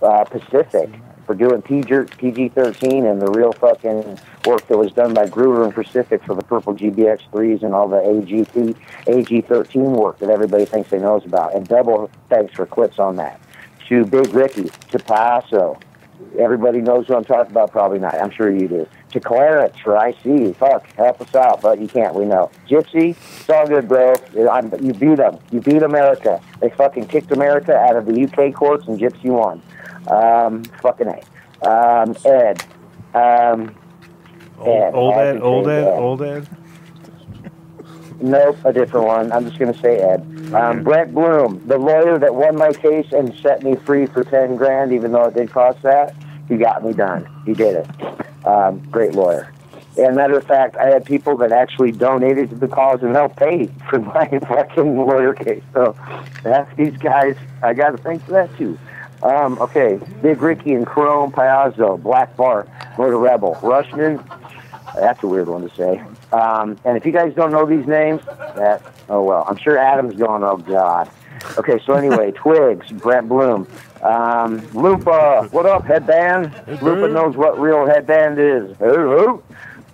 Uh, 0.03 0.25
Pacific 0.25 0.89
for 1.27 1.35
doing 1.35 1.61
PG 1.61 2.49
thirteen 2.49 3.05
and 3.05 3.21
the 3.21 3.31
real 3.31 3.53
fucking 3.53 4.19
work 4.47 4.67
that 4.69 4.79
was 4.79 4.93
done 4.93 5.13
by 5.13 5.27
Groover 5.27 5.65
and 5.65 5.75
Pacific 5.75 6.25
for 6.25 6.35
the 6.35 6.43
Purple 6.43 6.75
GBX 6.75 7.21
threes 7.31 7.63
and 7.63 7.75
all 7.75 7.87
the 7.87 7.99
AGT 7.99 8.75
AG 9.07 9.41
thirteen 9.43 9.93
work 9.93 10.19
that 10.19 10.31
everybody 10.31 10.65
thinks 10.65 10.91
they 10.91 10.99
knows 10.99 11.25
about. 11.25 11.55
And 11.55 11.69
double 11.69 12.11
thanks 12.31 12.55
for 12.55 12.65
clips 12.67 12.99
on 12.99 13.17
that. 13.17 13.41
To 13.89 14.05
Big 14.07 14.33
Ricky, 14.33 14.71
to 14.91 14.99
Paso. 14.99 15.79
Everybody 16.39 16.81
knows 16.81 17.07
who 17.07 17.17
I'm 17.17 17.25
talking 17.25 17.51
about, 17.51 17.73
probably 17.73 17.99
not. 17.99 18.15
I'm 18.15 18.31
sure 18.31 18.51
you 18.51 18.69
do. 18.69 18.89
To 19.13 19.21
Clarence 19.21 19.77
for 19.79 19.97
IC, 19.97 20.57
fuck, 20.57 20.87
help 20.95 21.21
us 21.21 21.35
out, 21.35 21.61
but 21.61 21.81
you 21.81 21.89
can't, 21.89 22.15
we 22.15 22.25
know. 22.25 22.51
Gypsy, 22.69 23.11
it's 23.11 23.51
all 23.51 23.67
good, 23.67 23.89
bro. 23.89 24.15
I'm, 24.51 24.73
you 24.85 24.95
beat 24.95 25.17
them. 25.17 25.39
You 25.51 25.61
beat 25.61 25.83
America. 25.83 26.41
They 26.61 26.71
fucking 26.71 27.07
kicked 27.09 27.33
America 27.33 27.75
out 27.77 27.97
of 27.97 28.07
the 28.07 28.25
UK 28.25 28.55
courts 28.55 28.87
and 28.87 28.99
Gypsy 28.99 29.27
won. 29.27 29.61
Um, 30.09 30.63
fucking 30.83 31.09
A. 31.09 31.69
Um, 31.69 32.17
Ed. 32.25 32.65
Um, 33.13 33.75
Ed. 34.65 34.95
Old 34.95 35.15
Ed, 35.15 35.41
old 35.41 35.65
say 35.67 35.83
Ed, 35.83 35.89
old 35.89 36.23
Ed. 36.23 36.49
Nope, 38.21 38.59
a 38.65 38.73
different 38.73 39.07
one. 39.07 39.33
I'm 39.33 39.47
just 39.47 39.59
going 39.59 39.73
to 39.73 39.81
say 39.81 39.99
Ed. 39.99 40.21
Um, 40.55 40.83
Brett 40.83 41.15
Bloom, 41.15 41.63
the 41.67 41.79
lawyer 41.79 42.19
that 42.19 42.35
won 42.35 42.57
my 42.57 42.73
case 42.73 43.13
and 43.13 43.35
set 43.39 43.63
me 43.63 43.77
free 43.77 44.07
for 44.07 44.25
ten 44.25 44.57
grand, 44.57 44.93
even 44.93 45.13
though 45.13 45.25
it 45.25 45.35
did 45.35 45.51
cost 45.51 45.83
that. 45.83 46.15
He 46.49 46.57
got 46.57 46.85
me 46.85 46.93
done. 46.93 47.29
He 47.47 47.55
did 47.55 47.77
it. 47.77 48.47
Um, 48.47 48.81
great 48.91 49.15
lawyer. 49.15 49.53
And 49.99 50.17
matter 50.17 50.39
of 50.39 50.47
fact, 50.47 50.77
I 50.77 50.87
had 50.87 51.05
people 51.05 51.37
that 51.39 51.53
actually 51.53 51.93
donated 51.93 52.51
to 52.51 52.57
the 52.57 52.69
cause 52.69 53.03
and 53.03 53.15
helped 53.15 53.37
pay 53.37 53.67
for 53.89 53.99
my 53.99 54.27
fucking 54.29 54.97
lawyer 54.97 55.35
case. 55.35 55.63
So 55.73 55.97
that's 56.43 56.75
these 56.77 56.97
guys. 56.97 57.37
I 57.63 57.75
got 57.75 57.91
to 57.91 57.99
thank 57.99 58.25
for 58.25 58.33
that 58.33 58.57
too. 58.57 58.79
Um, 59.23 59.59
okay, 59.61 60.01
Big 60.23 60.41
Ricky 60.41 60.73
and 60.73 60.87
Chrome 60.87 61.31
Piazzo, 61.31 62.03
Black 62.03 62.37
Bart, 62.37 62.69
Murder 62.97 63.19
Rebel, 63.19 63.57
Rushman. 63.57 64.25
That's 64.95 65.23
a 65.23 65.27
weird 65.27 65.49
one 65.49 65.69
to 65.69 65.75
say. 65.77 66.03
Um, 66.33 66.77
and 66.85 66.97
if 66.97 67.05
you 67.05 67.13
guys 67.13 67.35
don't 67.35 67.51
know 67.51 67.67
these 67.67 67.87
names, 67.87 68.23
that 68.27 68.83
oh 69.09 69.23
well. 69.23 69.45
I'm 69.49 69.57
sure 69.57 69.77
Adam's 69.77 70.15
going. 70.15 70.45
Oh 70.45 70.57
God. 70.57 71.11
Okay, 71.59 71.81
so 71.85 71.95
anyway, 71.95 72.31
Twigs, 72.35 72.91
Brett 72.93 73.29
Bloom, 73.29 73.67
um, 74.03 74.67
Lupa. 74.73 75.49
What 75.51 75.67
up, 75.67 75.85
headband? 75.85 76.55
Lupa 76.83 77.09
knows 77.09 77.37
what 77.37 77.59
real 77.59 77.87
headband 77.87 78.39
is. 78.39 78.77
Hello. 78.79 79.43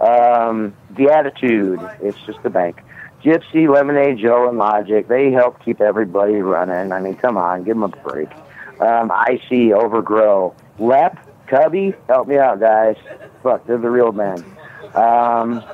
Um, 0.00 0.74
the 0.90 1.10
attitude. 1.10 1.81
It's 2.02 2.18
just 2.26 2.42
the 2.42 2.50
bank. 2.50 2.82
Gypsy, 3.23 3.73
Lemonade, 3.73 4.18
Joe, 4.18 4.48
and 4.48 4.58
Logic. 4.58 5.08
They 5.08 5.32
help 5.32 5.65
keep 5.65 5.81
everybody 5.81 6.34
running. 6.34 6.92
I 6.92 7.00
mean, 7.00 7.16
come 7.16 7.36
on, 7.36 7.65
give 7.65 7.74
them 7.74 7.82
a 7.82 7.89
break. 7.89 8.28
Um, 8.81 9.10
IC, 9.28 9.73
Overgrow, 9.73 10.55
Lep, 10.78 11.18
Cubby. 11.47 11.94
Help 12.08 12.28
me 12.28 12.36
out, 12.36 12.60
guys. 12.60 12.97
Fuck, 13.42 13.66
they're 13.66 13.78
the 13.78 13.90
real 13.90 14.12
men. 14.12 14.44
Um, 14.94 15.65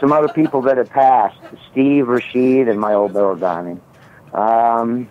some 0.00 0.12
other 0.12 0.28
people 0.28 0.62
that 0.62 0.78
have 0.78 0.90
passed 0.90 1.38
Steve, 1.70 2.08
Rashid, 2.08 2.68
and 2.68 2.80
my 2.80 2.94
old 2.94 3.12
Bill 3.12 3.36
Donnie. 3.36 3.78
Um, 4.32 5.08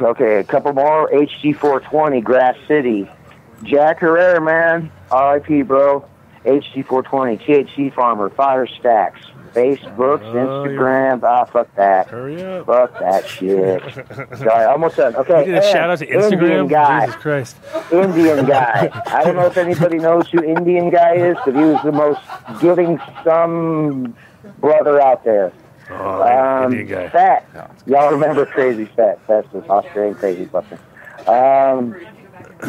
okay, 0.00 0.38
a 0.38 0.44
couple 0.44 0.72
more. 0.72 1.08
HG420, 1.10 2.24
Grass 2.24 2.56
City. 2.66 3.08
Jack 3.62 4.00
Herer, 4.00 4.40
man. 4.40 4.90
RIP, 5.12 5.66
bro. 5.66 6.08
HG420, 6.44 7.40
THC 7.44 7.94
Farmer, 7.94 8.28
Fire 8.30 8.66
Stacks, 8.66 9.20
Facebook, 9.54 10.20
Instagram. 10.20 11.22
Ah, 11.22 11.44
fuck 11.44 11.72
that. 11.76 12.08
Hurry 12.08 12.42
up. 12.42 12.66
Fuck 12.66 12.98
that 12.98 13.26
shit. 13.28 13.82
Sorry, 14.38 14.64
almost 14.64 14.96
done. 14.96 15.14
Okay. 15.16 15.40
You 15.40 15.44
did 15.46 15.54
a 15.54 15.56
and 15.58 15.64
shout 15.72 15.90
out 15.90 15.98
to 15.98 16.06
Indian 16.06 16.40
Instagram. 16.40 16.68
guy. 16.68 17.06
Jesus 17.06 17.20
Christ. 17.22 17.56
Indian 17.92 18.46
guy. 18.46 18.90
I 19.06 19.22
don't 19.24 19.36
know 19.36 19.46
if 19.46 19.56
anybody 19.56 19.98
knows 19.98 20.28
who 20.28 20.42
Indian 20.42 20.90
guy 20.90 21.14
is, 21.14 21.36
but 21.44 21.54
he 21.54 21.60
was 21.62 21.80
the 21.84 21.92
most 21.92 22.20
giving 22.60 22.98
some 23.24 24.14
brother 24.58 25.00
out 25.00 25.24
there. 25.24 25.52
Oh, 25.90 26.22
Um, 26.64 26.72
Indian 26.72 26.86
guy. 26.88 27.08
Fat. 27.10 27.46
Y'all 27.86 28.10
remember 28.10 28.46
Crazy 28.46 28.86
Fat? 28.86 29.18
That's 29.28 29.46
the 29.52 29.60
Australian 29.68 30.14
Crazy 30.16 30.46
Fucker. 30.46 30.78
Um, 31.28 31.94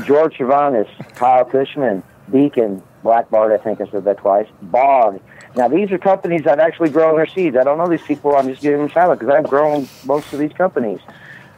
George 0.06 0.36
Chavanis, 0.38 0.88
Kyle 1.16 1.46
Kushman, 1.46 2.04
Beacon, 2.32 2.82
Black 3.04 3.30
Bart, 3.30 3.52
I 3.52 3.58
think 3.64 3.82
I 3.82 3.90
said 3.92 4.04
that 4.06 4.18
twice. 4.18 4.48
Bog. 4.64 5.20
Now, 5.56 5.70
these 5.70 5.92
are 5.92 5.98
companies 5.98 6.44
that 6.44 6.60
actually 6.60 6.90
grown 6.90 7.16
their 7.16 7.28
seeds. 7.28 7.56
I 7.56 7.64
don't 7.64 7.78
know 7.78 7.88
these 7.88 8.02
people. 8.02 8.36
I'm 8.36 8.48
just 8.50 8.62
giving 8.62 8.80
them 8.80 8.88
a 8.88 8.92
shout 8.92 9.10
out 9.10 9.20
because 9.20 9.34
I've 9.34 9.50
grown 9.50 9.88
most 10.06 10.34
of 10.34 10.40
these 10.40 10.52
companies. 10.54 11.00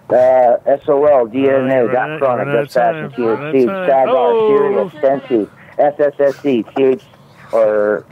Uh, 0.10 0.58
SOL, 0.86 1.28
DNA, 1.28 1.92
Got 1.92 2.20
Chronic, 2.20 2.48
Best 2.48 2.74
Fashion, 2.74 3.10
THC, 3.12 3.66
Sagar. 3.66 4.92
Sirius, 4.92 4.94
Sensi, 5.02 5.50
SSSC, 5.78 6.76
TH, 6.76 7.04
or 7.52 8.06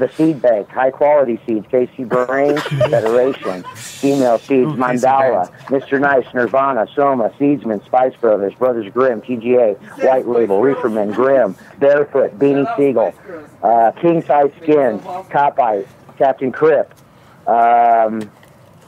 the 0.00 0.10
Seed 0.16 0.42
Bank, 0.42 0.68
high 0.68 0.90
quality 0.90 1.38
seeds, 1.46 1.66
KC 1.68 2.08
Brain, 2.08 2.56
Federation, 2.90 3.62
Female 3.74 4.38
Seeds, 4.38 4.72
Mandala, 4.72 5.50
Mr. 5.66 6.00
Nice, 6.00 6.26
Nirvana, 6.34 6.86
Soma, 6.94 7.30
Seedsman, 7.38 7.84
Spice 7.84 8.14
Brothers, 8.20 8.54
Brothers 8.54 8.92
Grimm, 8.92 9.20
TGA, 9.20 9.78
White 10.02 10.26
Label, 10.26 10.60
Reeferman, 10.60 11.14
Grimm, 11.14 11.54
Barefoot, 11.78 12.38
Beanie 12.38 12.66
Siegel, 12.76 13.14
uh, 13.62 13.92
King 14.00 14.22
Size 14.22 14.50
Skin, 14.62 14.98
Copite, 15.30 15.86
Captain 16.18 16.50
Crip, 16.50 16.92
um, 17.46 18.28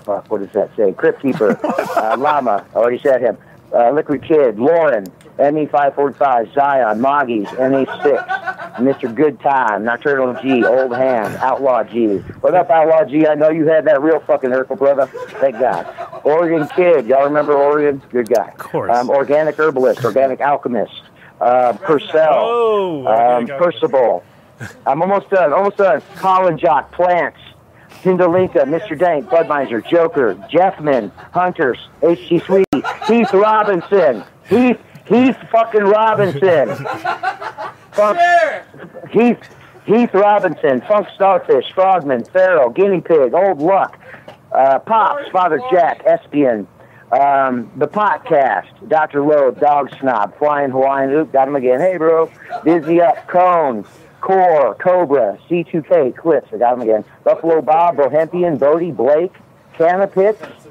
fuck, 0.04 0.30
what 0.30 0.40
does 0.40 0.52
that 0.52 0.74
say? 0.76 0.92
Crypt 0.92 1.22
Keeper, 1.22 1.58
uh, 1.96 2.16
Llama, 2.18 2.66
I 2.74 2.76
already 2.76 2.98
said 2.98 3.20
him, 3.20 3.36
uh, 3.74 3.90
Liquid 3.90 4.22
Kid, 4.22 4.58
Lauren, 4.58 5.06
ME545, 5.42 6.54
Zion, 6.54 7.00
Moggies, 7.00 7.46
NA6, 7.48 8.76
Mr. 8.76 9.12
Good 9.12 9.40
Time, 9.40 9.84
Nocturnal 9.84 10.40
G, 10.40 10.64
Old 10.64 10.94
Hand, 10.94 11.34
Outlaw 11.36 11.82
G. 11.84 12.18
What 12.40 12.54
up, 12.54 12.70
Outlaw 12.70 13.04
G? 13.04 13.26
I 13.26 13.34
know 13.34 13.50
you 13.50 13.66
had 13.66 13.84
that 13.86 14.00
real 14.02 14.20
fucking 14.20 14.50
Urkle, 14.50 14.78
brother. 14.78 15.06
Thank 15.40 15.58
God. 15.58 15.86
Oregon 16.24 16.68
Kid, 16.68 17.06
y'all 17.06 17.24
remember 17.24 17.54
Oregon? 17.54 18.00
Good 18.10 18.28
guy. 18.28 18.48
Of 18.50 18.58
course. 18.58 18.96
Um, 18.96 19.10
organic 19.10 19.56
Herbalist, 19.56 20.04
Organic 20.04 20.40
Alchemist, 20.40 21.02
uh, 21.40 21.72
Purcell, 21.74 22.34
Oh, 22.34 23.06
um, 23.06 23.46
Percival. 23.46 24.22
I'm 24.86 25.02
almost 25.02 25.28
done, 25.30 25.52
almost 25.52 25.78
done. 25.78 26.00
Colin 26.16 26.56
Jock, 26.56 26.92
Plants, 26.92 27.38
Tindalinka, 28.04 28.62
Mr. 28.64 28.96
Dank, 28.96 29.26
Budweiser, 29.26 29.84
Joker, 29.88 30.36
Jeffman, 30.52 31.10
Hunters, 31.32 31.78
H.G. 32.02 32.38
Sweetie, 32.40 32.82
Heath 33.08 33.32
Robinson, 33.32 34.22
Heath, 34.48 34.78
Heath 35.06 35.36
fucking 35.50 35.82
Robinson. 35.82 36.86
Funk, 37.92 38.18
Heath, 39.10 39.54
Heath 39.84 40.14
Robinson, 40.14 40.80
Funk 40.82 41.08
Starfish, 41.14 41.72
Frogman, 41.74 42.24
Pharaoh, 42.24 42.70
Guinea 42.70 43.00
Pig, 43.00 43.34
Old 43.34 43.58
Luck, 43.58 43.98
uh, 44.52 44.78
Pops, 44.78 45.28
Father 45.30 45.60
Jack, 45.70 46.02
Espion, 46.06 46.66
um, 47.12 47.70
the 47.76 47.86
podcast, 47.86 48.88
Dr. 48.88 49.22
Lowe, 49.22 49.50
Dog 49.50 49.90
Snob, 50.00 50.36
Flying 50.38 50.70
Hawaiian, 50.70 51.10
oop, 51.10 51.32
got 51.32 51.48
him 51.48 51.56
again. 51.56 51.80
Hey, 51.80 51.98
bro. 51.98 52.30
Dizzy 52.64 53.02
Up, 53.02 53.28
Cone, 53.28 53.84
Core, 54.22 54.74
Cobra, 54.76 55.38
C2K, 55.50 56.16
Cliffs, 56.16 56.48
I 56.54 56.56
got 56.56 56.74
him 56.74 56.80
again. 56.80 57.04
Buffalo 57.24 57.60
Bob, 57.60 57.96
Bohempian, 57.96 58.58
Bodie, 58.58 58.92
Blake, 58.92 59.34
Canapits, 59.76 60.61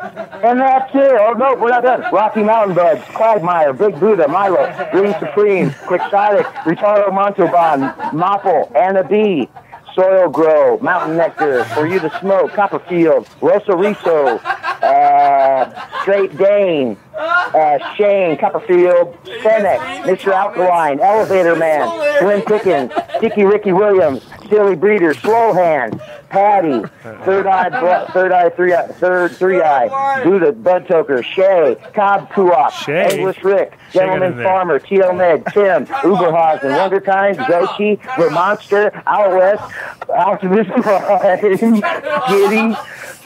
and 0.00 0.60
that's 0.60 0.94
it. 0.94 1.12
Oh, 1.20 1.32
no, 1.32 1.54
we're 1.54 1.70
not 1.70 1.82
done. 1.82 2.02
Rocky 2.12 2.42
Mountain 2.42 2.76
Buds, 2.76 3.02
Quagmire, 3.14 3.72
Big 3.72 3.98
Buddha, 3.98 4.28
Milo, 4.28 4.88
Green 4.92 5.14
Supreme, 5.18 5.70
Quixotic, 5.70 6.46
Ricardo 6.66 7.10
Montalban, 7.10 7.92
Mopple, 8.12 8.74
Anna 8.76 9.02
B, 9.04 9.48
Soil 9.94 10.28
Grow, 10.28 10.78
Mountain 10.78 11.16
Nectar, 11.16 11.64
For 11.64 11.86
You 11.86 11.98
to 12.00 12.20
Smoke, 12.20 12.52
Copperfield, 12.52 13.28
Rosa 13.40 13.76
Riso, 13.76 14.38
uh, 14.38 16.00
Straight 16.02 16.36
Dane, 16.36 16.96
uh, 17.16 17.94
Shane, 17.96 18.36
Copperfield, 18.38 19.16
Fennec, 19.42 19.80
Mr. 20.04 20.32
Alkaline, 20.32 21.00
Elevator 21.00 21.56
Man, 21.56 21.88
Slim 22.20 22.42
Pickens, 22.42 22.92
Sticky 23.16 23.44
Ricky 23.44 23.72
Williams, 23.72 24.22
Silly 24.48 24.76
Breeder, 24.76 25.14
Slow 25.14 25.52
Hand, 25.52 26.00
Patty, 26.30 26.82
Third 27.24 27.46
Eye, 27.46 28.06
Third 28.12 28.32
Eye, 28.32 28.48
Three 28.50 28.74
Eye, 28.74 28.86
Third 28.88 29.32
Three 29.32 29.62
Eye, 29.62 30.22
Buddha, 30.24 30.52
Bud 30.52 30.86
Toker, 30.86 31.24
Shay, 31.24 31.76
Cobb 31.94 32.28
Kuop, 32.30 32.70
Shay. 32.70 33.16
English 33.18 33.42
Rick, 33.42 33.72
Shay 33.92 34.00
got 34.00 34.14
in 34.14 34.20
Gentleman. 34.20 34.44
Farmer, 34.44 34.78
T.O. 34.78 35.12
Med, 35.12 35.44
Tim, 35.46 35.86
Uberhausen, 35.86 36.70
Wonderkind, 36.76 37.36
Zochi, 37.36 37.98
Vermonster, 38.00 39.02
Out 39.06 39.30
West, 39.32 39.74
Optimism 40.08 40.82
Prime, 40.82 41.40
Giddy, 42.28 42.76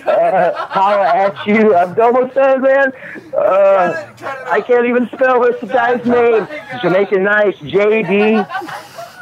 uh, 0.06 0.52
holla 0.54 1.06
at 1.14 1.46
you. 1.46 1.74
I'm 1.76 1.98
almost 2.00 2.34
done, 2.34 2.62
man. 2.62 2.92
Uh, 3.36 4.12
I 4.46 4.60
can't 4.60 4.86
even 4.86 5.06
spell 5.08 5.40
this 5.40 5.70
guy's 5.70 6.04
name. 6.04 6.46
Jamaican 6.82 7.22
Nice, 7.22 7.56
JD, 7.58 8.44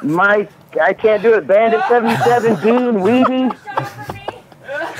Mike, 0.03 0.51
I 0.81 0.93
can't 0.93 1.23
do 1.23 1.35
it. 1.35 1.47
Bandit 1.47 1.81
77, 1.89 2.61
Dune, 2.63 3.01
Weedy, 3.03 3.51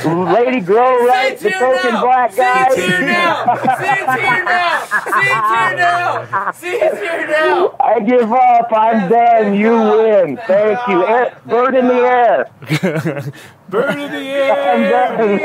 Lady 0.05 0.61
Glow, 0.61 1.07
right? 1.07 1.39
The 1.39 1.51
token 1.51 2.01
black 2.01 2.35
guy. 2.37 2.69
See, 2.71 2.81
it's 2.83 2.87
here 2.87 3.01
now. 3.03 3.55
See, 3.55 3.87
it's 3.87 4.15
here 4.21 4.45
now. 4.45 4.81
See, 4.91 5.21
it's 5.21 5.49
here 5.49 5.77
now. 5.77 6.53
See, 6.53 6.67
it's 6.69 6.99
here 6.99 7.27
now. 7.29 7.77
I 7.81 8.01
give 8.01 8.33
up. 8.33 8.73
I'm 8.73 9.09
done. 9.09 9.55
You 9.55 9.73
win. 9.73 10.37
Thank 10.47 10.89
you. 10.89 11.07
Air, 11.07 11.39
bird 11.47 11.75
in 11.75 11.87
the 11.89 11.95
air. 11.95 12.51
Bird 13.71 14.01
in 14.01 14.11
the 14.11 14.19
air. 14.19 14.75
I'm 14.75 14.83
done. 14.91 15.39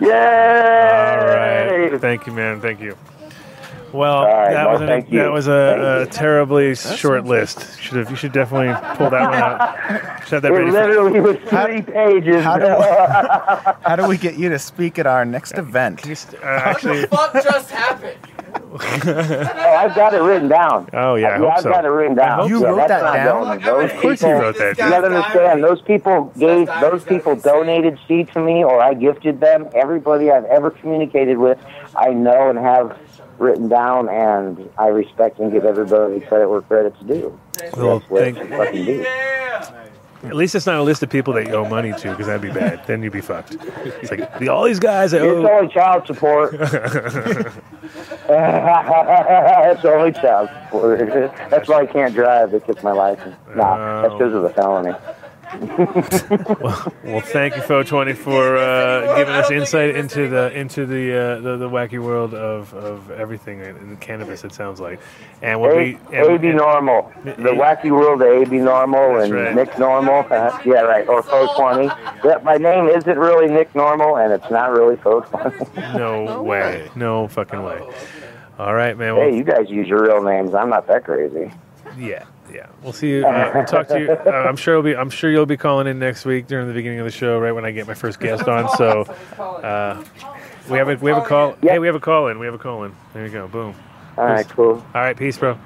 Yay! 0.00 0.10
All 0.10 1.26
right. 1.28 2.00
Thank 2.00 2.26
you, 2.26 2.32
man. 2.32 2.60
Thank 2.60 2.80
you. 2.80 2.96
Well, 3.96 4.24
right, 4.24 4.52
that 4.52 4.64
well, 4.68 4.72
was 4.78 4.80
an, 4.82 5.10
that 5.16 5.32
was 5.32 5.48
a, 5.48 6.02
a 6.02 6.06
terribly 6.12 6.74
short 6.74 7.24
list. 7.24 7.80
Should 7.80 7.96
have 7.96 8.10
you 8.10 8.16
should 8.16 8.32
definitely 8.32 8.74
pull 8.96 9.10
that 9.10 9.28
one 9.30 9.34
out. 9.34 10.22
Should 10.24 10.32
have 10.34 10.42
that 10.42 10.52
It 10.52 10.54
ready. 10.54 10.70
For, 10.70 10.72
literally 10.72 11.20
was 11.20 11.36
three 11.48 11.82
pages. 11.82 12.42
How 12.44 12.58
do, 12.58 12.66
how 13.88 13.96
do 13.96 14.06
we 14.06 14.18
get 14.18 14.36
you 14.36 14.48
to 14.50 14.58
speak 14.58 14.98
at 14.98 15.06
our 15.06 15.24
next 15.24 15.56
event? 15.56 16.06
uh, 16.06 16.44
actually, 16.44 17.06
What 17.06 17.32
just 17.32 17.70
happened? 17.70 18.18
oh, 18.72 18.78
I've 18.78 19.94
got 19.94 20.12
it 20.14 20.18
written 20.18 20.48
down. 20.48 20.88
oh 20.92 21.14
yeah, 21.14 21.28
I 21.28 21.30
Yeah, 21.30 21.38
hope 21.38 21.52
I've 21.52 21.62
so. 21.62 21.70
got 21.70 21.84
it 21.84 21.88
written 21.88 22.16
down. 22.16 22.48
You 22.48 22.60
Yeah, 22.62 22.68
wrote 22.68 22.76
that's 22.76 22.88
that 22.88 23.02
not 23.02 23.14
down? 23.14 23.42
going. 23.46 23.60
Those 23.60 23.90
Of 23.92 23.96
course 24.00 24.22
you 24.22 24.28
wrote 24.28 24.58
that. 24.58 24.76
You 24.76 24.84
gotta 24.84 25.06
understand, 25.06 25.64
those 25.64 25.80
people 25.82 26.32
gave, 26.38 26.68
those 26.80 27.04
people 27.04 27.36
donated 27.36 27.98
seed 28.06 28.30
to 28.32 28.40
me, 28.40 28.64
or 28.64 28.80
I 28.80 28.94
gifted 28.94 29.40
them. 29.40 29.68
Everybody 29.74 30.30
I've 30.30 30.44
ever 30.44 30.70
communicated 30.70 31.38
with, 31.38 31.58
I 31.96 32.10
know 32.10 32.50
and 32.50 32.58
have 32.58 32.96
written 33.38 33.68
down, 33.68 34.08
and 34.08 34.68
I 34.78 34.88
respect 34.88 35.38
and 35.38 35.52
give 35.52 35.64
everybody 35.64 36.20
credit 36.20 36.48
where 36.48 36.62
credit's 36.62 36.98
due. 37.00 37.38
Well, 37.76 37.98
That's 38.00 38.10
what 38.10 38.22
thank- 38.22 38.38
you 38.38 38.46
fucking 38.48 38.84
do. 38.84 39.06
At 40.24 40.34
least 40.34 40.54
it's 40.54 40.66
not 40.66 40.76
a 40.76 40.82
list 40.82 41.02
of 41.02 41.10
people 41.10 41.34
that 41.34 41.46
you 41.46 41.54
owe 41.54 41.68
money 41.68 41.92
to, 41.92 42.10
because 42.10 42.26
that'd 42.26 42.40
be 42.42 42.50
bad. 42.50 42.84
Then 42.86 43.02
you'd 43.02 43.12
be 43.12 43.20
fucked. 43.20 43.56
It's 44.00 44.10
like 44.10 44.38
the, 44.38 44.48
all 44.48 44.64
these 44.64 44.80
guys 44.80 45.12
I 45.14 45.18
It's 45.18 45.26
owe. 45.26 45.46
only 45.48 45.72
child 45.72 46.06
support. 46.06 46.54
it's 46.58 47.54
only 49.84 50.12
child 50.12 50.48
support. 50.64 50.98
That's 51.50 51.68
why 51.68 51.80
I 51.82 51.86
can't 51.86 52.14
drive. 52.14 52.50
They 52.50 52.58
took 52.60 52.82
my 52.82 52.92
license. 52.92 53.36
Nah, 53.54 54.02
that's 54.02 54.14
because 54.14 54.32
of 54.34 54.42
the 54.42 54.50
felony. 54.50 54.94
Well, 55.52 57.20
thank 57.20 57.54
you, 57.56 57.62
Fo20, 57.62 58.16
for 58.16 58.56
uh, 58.56 59.16
giving 59.16 59.34
us 59.34 59.50
insight 59.50 59.94
into 59.94 60.28
the 60.28 60.50
into 60.58 60.86
the 60.86 61.16
uh, 61.16 61.40
the, 61.40 61.56
the 61.56 61.68
wacky 61.68 62.02
world 62.02 62.34
of, 62.34 62.72
of 62.74 63.10
everything 63.10 63.60
in, 63.60 63.76
in 63.76 63.96
cannabis. 63.98 64.44
It 64.44 64.52
sounds 64.52 64.80
like, 64.80 65.00
and 65.42 65.60
we'll 65.60 65.70
A- 65.72 65.92
be 65.92 65.98
and- 66.12 66.26
AB 66.44 66.48
Normal. 66.52 67.12
The 67.24 67.32
wacky 67.54 67.90
world 67.90 68.22
of 68.22 68.28
AB 68.28 68.56
Normal 68.58 69.20
and 69.20 69.32
right. 69.32 69.54
Nick 69.54 69.78
Normal. 69.78 70.26
Uh, 70.30 70.58
yeah, 70.64 70.80
right. 70.80 71.06
Or 71.08 71.22
Fo20. 71.22 72.24
Yeah, 72.24 72.38
my 72.42 72.56
name 72.56 72.88
isn't 72.88 73.18
really 73.18 73.46
Nick 73.52 73.74
Normal, 73.74 74.16
and 74.16 74.32
it's 74.32 74.50
not 74.50 74.72
really 74.72 74.96
Fo20. 74.96 75.96
no 75.98 76.42
way, 76.42 76.90
no 76.96 77.28
fucking 77.28 77.62
way. 77.62 77.80
All 78.58 78.74
right, 78.74 78.96
man. 78.96 79.14
Well, 79.16 79.30
hey, 79.30 79.36
you 79.36 79.44
guys 79.44 79.68
use 79.68 79.86
your 79.86 80.02
real 80.02 80.22
names. 80.22 80.54
I'm 80.54 80.70
not 80.70 80.86
that 80.88 81.04
crazy. 81.04 81.52
yeah, 81.96 82.24
yeah. 82.52 82.66
We'll 82.82 82.92
see 82.92 83.10
you. 83.10 83.26
Uh, 83.26 83.52
we'll 83.54 83.64
talk 83.66 83.88
to 83.88 83.98
you. 84.00 84.12
Uh, 84.12 84.30
I'm 84.30 84.56
sure. 84.56 84.74
You'll 84.74 84.82
be. 84.82 84.96
I'm 84.96 85.10
sure 85.10 85.30
you'll 85.30 85.46
be 85.46 85.56
calling 85.56 85.86
in 85.86 85.98
next 85.98 86.24
week 86.24 86.46
during 86.46 86.68
the 86.68 86.74
beginning 86.74 86.98
of 86.98 87.04
the 87.04 87.10
show, 87.12 87.38
right 87.38 87.52
when 87.52 87.64
I 87.64 87.70
get 87.70 87.86
my 87.86 87.94
first 87.94 88.20
guest 88.20 88.48
on. 88.48 88.68
So, 88.76 89.02
uh, 89.38 90.04
we 90.70 90.78
have 90.78 90.88
a 90.88 90.96
we 90.96 91.10
have 91.10 91.22
a 91.22 91.26
call. 91.26 91.56
Hey, 91.62 91.78
we 91.78 91.86
have 91.86 91.96
a 91.96 92.00
call 92.00 92.28
in. 92.28 92.38
We 92.38 92.46
have 92.46 92.54
a 92.54 92.58
call 92.58 92.84
in. 92.84 92.94
There 93.14 93.26
you 93.26 93.32
go. 93.32 93.48
Boom. 93.48 93.74
All 94.16 94.24
right, 94.24 94.48
cool. 94.48 94.84
All 94.94 95.02
right, 95.02 95.16
peace, 95.16 95.36
bro. 95.36 95.58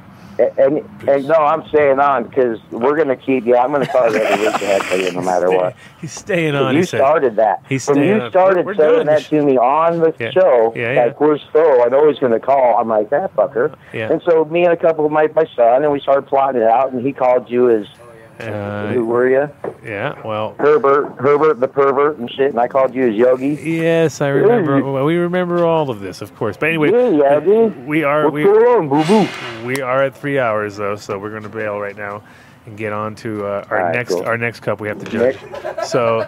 And, 0.59 0.79
and 1.09 1.29
no, 1.29 1.35
I'm 1.35 1.67
staying 1.69 1.99
on 2.01 2.25
because 2.25 2.59
we're 2.71 2.97
gonna 2.97 3.17
keep. 3.17 3.45
Yeah, 3.45 3.63
I'm 3.63 3.73
gonna 3.73 3.87
call 3.87 4.15
it 4.15 4.23
every 4.23 4.47
week 4.47 4.55
ahead 4.55 4.83
for 4.85 4.97
you, 4.97 5.13
no 5.13 5.21
matter 5.21 5.51
what. 5.51 5.77
He's 6.01 6.13
staying 6.13 6.55
on. 6.55 6.75
You 6.75 6.85
started 6.85 7.37
that. 7.37 7.63
He's 7.69 7.87
when 7.87 8.03
you 8.03 8.29
started 8.31 8.65
We're- 8.65 8.77
we're 8.79 8.95
saying 8.95 9.07
that 9.07 9.23
to 9.25 9.43
me 9.43 9.59
on 9.59 9.99
the 10.01 10.15
Yeah. 10.19 10.31
show, 10.31 10.73
Yeah, 10.75 10.93
yeah. 10.93 11.05
like 11.07 11.21
where's 11.21 11.43
Phil? 11.53 11.83
I 11.85 11.89
know 11.89 12.09
he's 12.09 12.19
gonna 12.19 12.41
call. 12.41 12.79
I'm 12.79 12.89
like 12.89 13.11
that 13.11 13.35
fucker. 13.37 13.75
Yeah. 13.93 14.11
And 14.11 14.23
so 14.23 14.45
me 14.47 14.65
and 14.65 14.73
a 14.73 14.77
couple 14.77 15.05
of 15.05 15.13
my 15.13 15.29
my 15.35 15.47
son, 15.55 15.83
and 15.83 15.93
we 15.93 16.01
started 16.01 16.27
plotting 16.27 16.63
it 16.63 16.69
out, 16.69 16.93
and 16.93 17.05
he 17.05 17.13
called 17.13 17.51
you 17.51 17.69
as 17.71 17.87
Uh, 18.49 18.93
who 18.93 19.05
were 19.07 19.29
you? 19.29 19.51
yeah. 19.85 20.21
Well. 20.25 20.55
Herbert, 20.59 21.15
Herbert 21.19 21.61
the 21.61 21.69
pervert 21.69 22.19
and 22.19 22.31
shit, 22.31 22.51
and 22.51 22.59
I 22.61 22.69
called 22.69 22.95
you 22.95 23.09
as 23.09 23.15
Yogi. 23.15 23.59
Yes, 23.63 24.21
I 24.21 24.29
remember. 24.29 24.83
Well, 24.83 25.05
we 25.05 25.17
remember 25.17 25.65
all 25.65 25.91
of 25.91 26.01
this, 26.01 26.21
of 26.23 26.35
course. 26.37 26.57
But 26.57 26.71
anyway, 26.71 26.91
Yeah, 26.93 27.41
yeah, 27.41 27.67
we 27.87 28.03
are 28.05 28.25
What's 28.25 28.35
we, 28.35 28.43
going 28.45 28.65
on, 28.65 28.89
boo 28.89 29.05
boo? 29.05 29.67
we 29.67 29.81
are 29.83 30.05
at 30.05 30.17
three 30.17 30.39
hours 30.39 30.77
though, 30.77 30.97
so 30.97 31.19
we're 31.19 31.31
going 31.31 31.43
to 31.43 31.49
bail 31.49 31.79
right 31.79 31.97
now 31.97 32.23
and 32.67 32.77
get 32.77 32.93
on 32.93 33.15
to 33.17 33.47
uh, 33.47 33.65
our 33.71 33.79
All 33.79 33.85
right, 33.87 33.95
next 33.95 34.11
cool. 34.11 34.23
our 34.25 34.37
next 34.39 34.61
cup 34.61 34.81
we 34.81 34.89
have 34.89 35.03
to 35.03 35.11
judge. 35.11 35.39
So, 35.87 36.21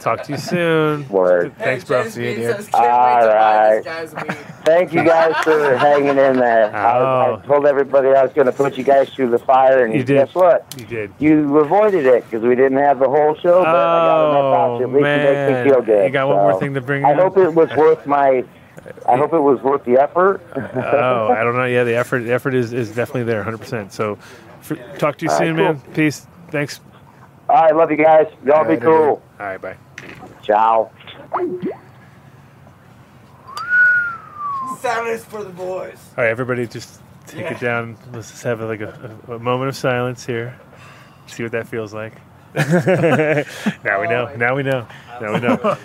talk 0.00 0.22
to 0.24 0.32
you 0.32 0.38
soon. 0.38 1.08
Word. 1.08 1.56
Thanks, 1.58 1.84
bro. 1.84 2.02
James 2.04 2.16
you, 2.16 2.34
says, 2.44 2.68
All 2.74 2.80
"Can't 2.82 2.92
wait 3.02 3.26
to 3.26 3.32
buy 3.32 3.76
this 3.76 3.86
right. 3.86 4.12
guy's 4.12 4.14
weed." 4.14 4.36
Thank 4.64 4.92
you 4.92 5.02
guys 5.04 5.34
for 5.42 5.76
hanging 5.78 6.08
in 6.18 6.36
there. 6.36 6.74
I, 6.76 6.98
Oh. 6.98 7.40
I 7.42 7.46
told 7.46 7.64
everybody 7.66 8.08
I 8.08 8.22
was 8.22 8.32
going 8.34 8.46
to 8.46 8.52
put 8.52 8.76
you 8.76 8.84
guys 8.84 9.08
through 9.08 9.30
the 9.30 9.38
fire, 9.38 9.84
and 9.84 9.94
You 9.94 10.04
did. 10.04 10.14
guess 10.26 10.34
what? 10.34 10.66
You 10.78 10.84
did. 10.84 11.12
You 11.18 11.58
avoided 11.58 12.04
it 12.04 12.24
because 12.24 12.42
we 12.46 12.54
didn't 12.54 12.76
have 12.78 12.98
the 12.98 13.08
whole 13.08 13.34
show, 13.36 13.60
but 13.64 13.68
I 13.68 13.72
got 13.72 14.30
enough 14.30 14.54
out 14.54 14.82
at 14.82 14.88
least 14.88 14.92
to 14.92 14.92
make 14.92 15.02
man. 15.02 15.64
me 15.64 15.70
feel 15.70 15.82
good. 15.82 16.04
You 16.04 16.10
got 16.10 16.28
one 16.28 16.36
more 16.36 16.60
thing 16.60 16.74
to 16.74 16.80
bring 16.82 17.04
I 17.06 17.12
in? 17.12 17.18
hope 17.18 17.38
it 17.38 17.54
was 17.54 17.70
worth 17.70 18.06
my. 18.06 18.44
I 19.08 19.16
hope 19.16 19.32
it 19.32 19.40
was 19.40 19.60
worth 19.62 19.84
the 19.84 19.98
effort. 20.00 20.40
oh, 20.56 21.28
I 21.32 21.42
don't 21.42 21.56
know. 21.56 21.64
Yeah, 21.64 21.84
the 21.84 21.96
effort 21.96 22.20
the 22.20 22.32
effort 22.32 22.54
is, 22.54 22.72
is 22.72 22.88
definitely 22.94 23.24
there, 23.24 23.38
100. 23.38 23.58
percent 23.58 23.92
So, 23.92 24.18
for, 24.76 24.98
talk 24.98 25.18
to 25.18 25.24
you 25.26 25.30
All 25.30 25.38
right, 25.38 25.46
soon, 25.46 25.56
cool. 25.56 25.64
man. 25.64 25.80
Peace. 25.94 26.26
Thanks. 26.50 26.80
All 27.48 27.56
right, 27.62 27.74
love 27.74 27.90
you 27.90 27.96
guys. 27.96 28.26
Y'all 28.44 28.64
be 28.64 28.70
Later, 28.70 28.84
cool. 28.86 29.16
dude. 29.16 29.40
All 29.40 29.46
right, 29.46 29.60
bye. 29.60 29.76
Ciao. 30.42 30.90
Silence 34.80 35.24
for 35.24 35.42
the 35.44 35.50
boys. 35.50 35.98
All 36.16 36.24
right, 36.24 36.30
everybody, 36.30 36.66
just 36.66 37.00
take 37.26 37.50
it 37.50 37.60
down. 37.60 37.96
Let's 38.12 38.30
just 38.30 38.42
have 38.44 38.60
like 38.60 38.80
a, 38.80 39.18
a, 39.28 39.34
a 39.34 39.38
moment 39.38 39.68
of 39.68 39.76
silence 39.76 40.24
here. 40.24 40.58
See 41.26 41.42
what 41.42 41.52
that 41.52 41.68
feels 41.68 41.92
like. 41.92 42.14
now 42.54 44.00
we 44.00 44.08
know. 44.08 44.34
Now 44.36 44.56
we 44.56 44.62
know. 44.62 44.86
Now 45.20 45.34
we 45.34 45.40
know. 45.40 45.76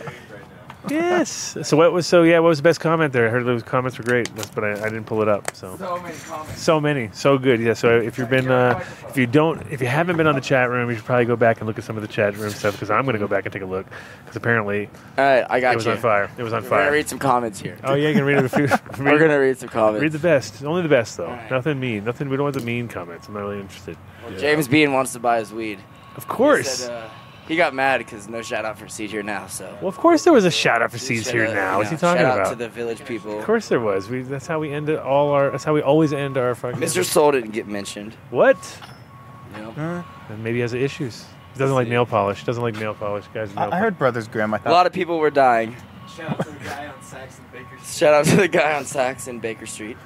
Yes. 0.90 1.58
So 1.64 1.78
what 1.78 1.92
was 1.94 2.06
so 2.08 2.24
yeah? 2.24 2.40
What 2.40 2.50
was 2.50 2.58
the 2.60 2.64
best 2.64 2.80
comment 2.80 3.14
there? 3.14 3.28
I 3.28 3.30
heard 3.30 3.46
those 3.46 3.64
comments 3.64 3.98
were 3.98 4.04
great, 4.04 4.30
but 4.54 4.64
I, 4.64 4.72
I 4.74 4.84
didn't 4.90 5.06
pull 5.06 5.22
it 5.22 5.28
up. 5.28 5.56
So 5.56 5.76
So 5.78 6.00
many 6.02 6.16
comments. 6.18 6.62
so 6.62 6.80
many, 6.82 7.10
so 7.14 7.38
good. 7.38 7.60
Yeah. 7.60 7.74
So 7.74 8.00
if 8.00 8.18
you've 8.18 8.30
been, 8.30 8.50
uh, 8.52 8.84
if 9.10 9.18
you 9.18 9.28
don't, 9.28 9.62
if 9.72 9.82
you 9.82 9.88
haven't 9.88 10.18
been 10.18 10.28
on 10.28 10.36
the 10.36 10.42
chat 10.42 10.70
room, 10.70 10.90
you 10.90 10.96
should 10.96 11.06
probably 11.06 11.26
go 11.26 11.36
back 11.36 11.58
and 11.60 11.68
look 11.68 11.78
at 11.78 11.84
some 11.84 11.96
of 11.96 12.02
the 12.02 12.08
chat 12.08 12.36
room 12.38 12.50
stuff 12.52 12.74
because 12.74 12.90
I'm 12.90 13.04
going 13.04 13.14
to 13.14 13.20
go 13.20 13.28
back 13.28 13.46
and 13.46 13.54
take 13.54 13.62
a 13.62 13.66
look 13.66 13.86
because 14.22 14.36
apparently 14.36 14.90
All 15.18 15.24
right, 15.26 15.46
I 15.50 15.60
got 15.60 15.74
it 15.74 15.76
was 15.78 15.86
you. 15.86 15.92
on 15.94 15.98
fire. 15.98 16.30
It 16.38 16.44
was 16.44 16.54
on 16.54 16.64
We're 16.64 16.70
fire. 16.70 16.80
gonna 16.86 16.92
read 16.92 17.10
some 17.10 17.20
comments 17.20 17.60
here. 17.60 17.78
Oh 17.84 17.94
yeah, 17.94 18.10
you 18.10 18.16
can 18.16 18.24
read 18.24 18.38
a 18.40 18.50
few. 18.50 18.68
We're 19.04 19.20
gonna 19.20 19.40
read 19.40 19.58
some 19.58 19.70
comments. 19.70 20.02
Read 20.02 20.12
the 20.12 20.20
best. 20.20 20.64
Only 20.64 20.82
the 20.82 20.90
best 20.90 21.18
though. 21.18 21.38
Nothing 21.50 21.80
mean. 21.80 22.04
Nothing. 22.06 22.30
We 22.30 22.38
don't 22.38 22.44
want 22.46 22.56
the 22.58 22.62
mean 22.64 22.88
comments. 22.88 23.28
I'm 23.28 23.34
not 23.34 23.42
really 23.42 23.60
interested. 23.60 23.98
James 24.38 24.68
Bean 24.68 24.92
wants 24.94 25.14
to 25.14 25.20
buy 25.20 25.40
his 25.40 25.54
weed. 25.54 25.80
Of 26.16 26.28
course. 26.28 26.82
He, 26.82 26.84
said, 26.86 26.92
uh, 26.94 27.10
he 27.48 27.56
got 27.56 27.74
mad 27.74 28.00
because 28.00 28.28
no 28.28 28.42
shout 28.42 28.66
out 28.66 28.78
for 28.78 28.88
Seed 28.88 29.12
here 29.12 29.24
now. 29.24 29.48
So 29.48 29.66
Well, 29.82 29.88
of 29.90 29.98
course 29.98 30.24
there 30.24 30.34
was 30.34 30.46
a 30.46 30.52
shout 30.52 30.82
out 30.82 30.92
for 30.92 30.98
Seeds 30.98 31.26
Shout 31.26 31.34
here 31.34 31.46
out, 31.46 31.54
now. 31.54 31.72
you 31.74 31.78
What's 31.78 31.90
he 31.92 31.96
know, 31.96 32.00
talking 32.00 32.22
shout 32.24 32.36
about? 32.38 32.48
out 32.48 32.50
to 32.52 32.56
the 32.56 32.70
village 32.70 33.06
people. 33.06 33.38
Of 33.40 33.46
course 33.46 33.68
there 33.70 33.80
was. 33.80 34.10
We, 34.10 34.22
that's 34.24 34.48
how 34.48 34.60
we 34.60 34.72
end 34.72 34.90
it 34.90 35.00
all 35.00 35.30
our. 35.32 35.52
That's 35.52 35.64
how 35.64 35.74
we 35.74 35.82
always 35.82 36.14
end 36.14 36.38
our 36.38 36.56
fucking. 36.56 36.80
Mr. 36.80 37.04
Soul 37.06 37.32
didn't 37.32 37.52
get 37.52 37.68
mentioned. 37.68 38.14
What? 38.30 38.58
Yeah. 39.54 40.04
And 40.30 40.44
maybe 40.44 40.58
he 40.58 40.62
has 40.62 40.74
issues. 40.74 41.26
He 41.54 41.60
doesn't 41.60 41.76
like 41.76 41.88
nail 41.88 42.06
polish. 42.06 42.44
Doesn't 42.44 42.62
like 42.64 42.76
nail 42.76 42.94
polish. 42.94 43.26
Guys. 43.34 43.50
with 43.50 43.58
I, 43.58 43.66
nail 43.66 43.74
I 43.74 43.80
heard 43.80 43.98
Brothers 43.98 44.28
Grimm. 44.28 44.54
I 44.54 44.58
A 44.58 44.60
thought 44.60 44.72
A 44.72 44.74
lot 44.74 44.86
of 44.88 44.94
people 44.94 45.20
were 45.20 45.30
dying. 45.30 45.76
Shout 46.16 46.32
out 46.32 46.46
to 46.46 46.52
the 46.52 46.60
guy 46.66 46.88
on 46.88 47.02
Saxon 47.04 47.46
Baker 47.52 47.68
Street. 47.78 47.88
Shout 47.88 48.14
out 48.14 48.26
to 48.26 48.36
the 48.36 48.48
guy 48.48 48.74
on 48.78 48.86
Sax 48.86 49.28
in 49.28 49.40
Baker 49.40 49.66
Street. 49.66 49.98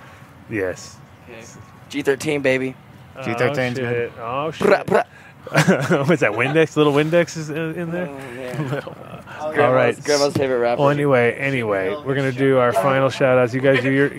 Yes. 0.49 0.97
Okay. 1.29 1.41
G13 1.89 2.41
baby. 2.43 2.75
G13 3.17 3.73
's 3.75 3.79
oh, 3.79 3.81
good. 3.81 4.11
shit. 4.11 4.11
Oh 4.19 4.51
shit. 4.51 4.67
Brah, 4.67 4.85
brah. 4.85 5.05
What's 5.49 6.21
that? 6.21 6.33
Windex? 6.33 6.75
Little 6.75 6.93
Windex 6.93 7.35
is 7.37 7.49
in, 7.49 7.73
in 7.75 7.91
there. 7.91 8.09
Oh, 8.09 9.25
All 9.39 9.73
right. 9.73 10.01
Grandma's, 10.03 10.33
favorite 10.33 10.59
rapper. 10.59 10.81
Well, 10.81 10.89
anyway, 10.89 11.33
anyway, 11.33 11.89
we're 12.05 12.15
gonna 12.15 12.31
do 12.31 12.57
our 12.57 12.73
final 12.73 13.09
shout 13.09 13.37
outs. 13.37 13.53
You 13.53 13.61
guys 13.61 13.81
do 13.81 13.91
your. 13.91 14.09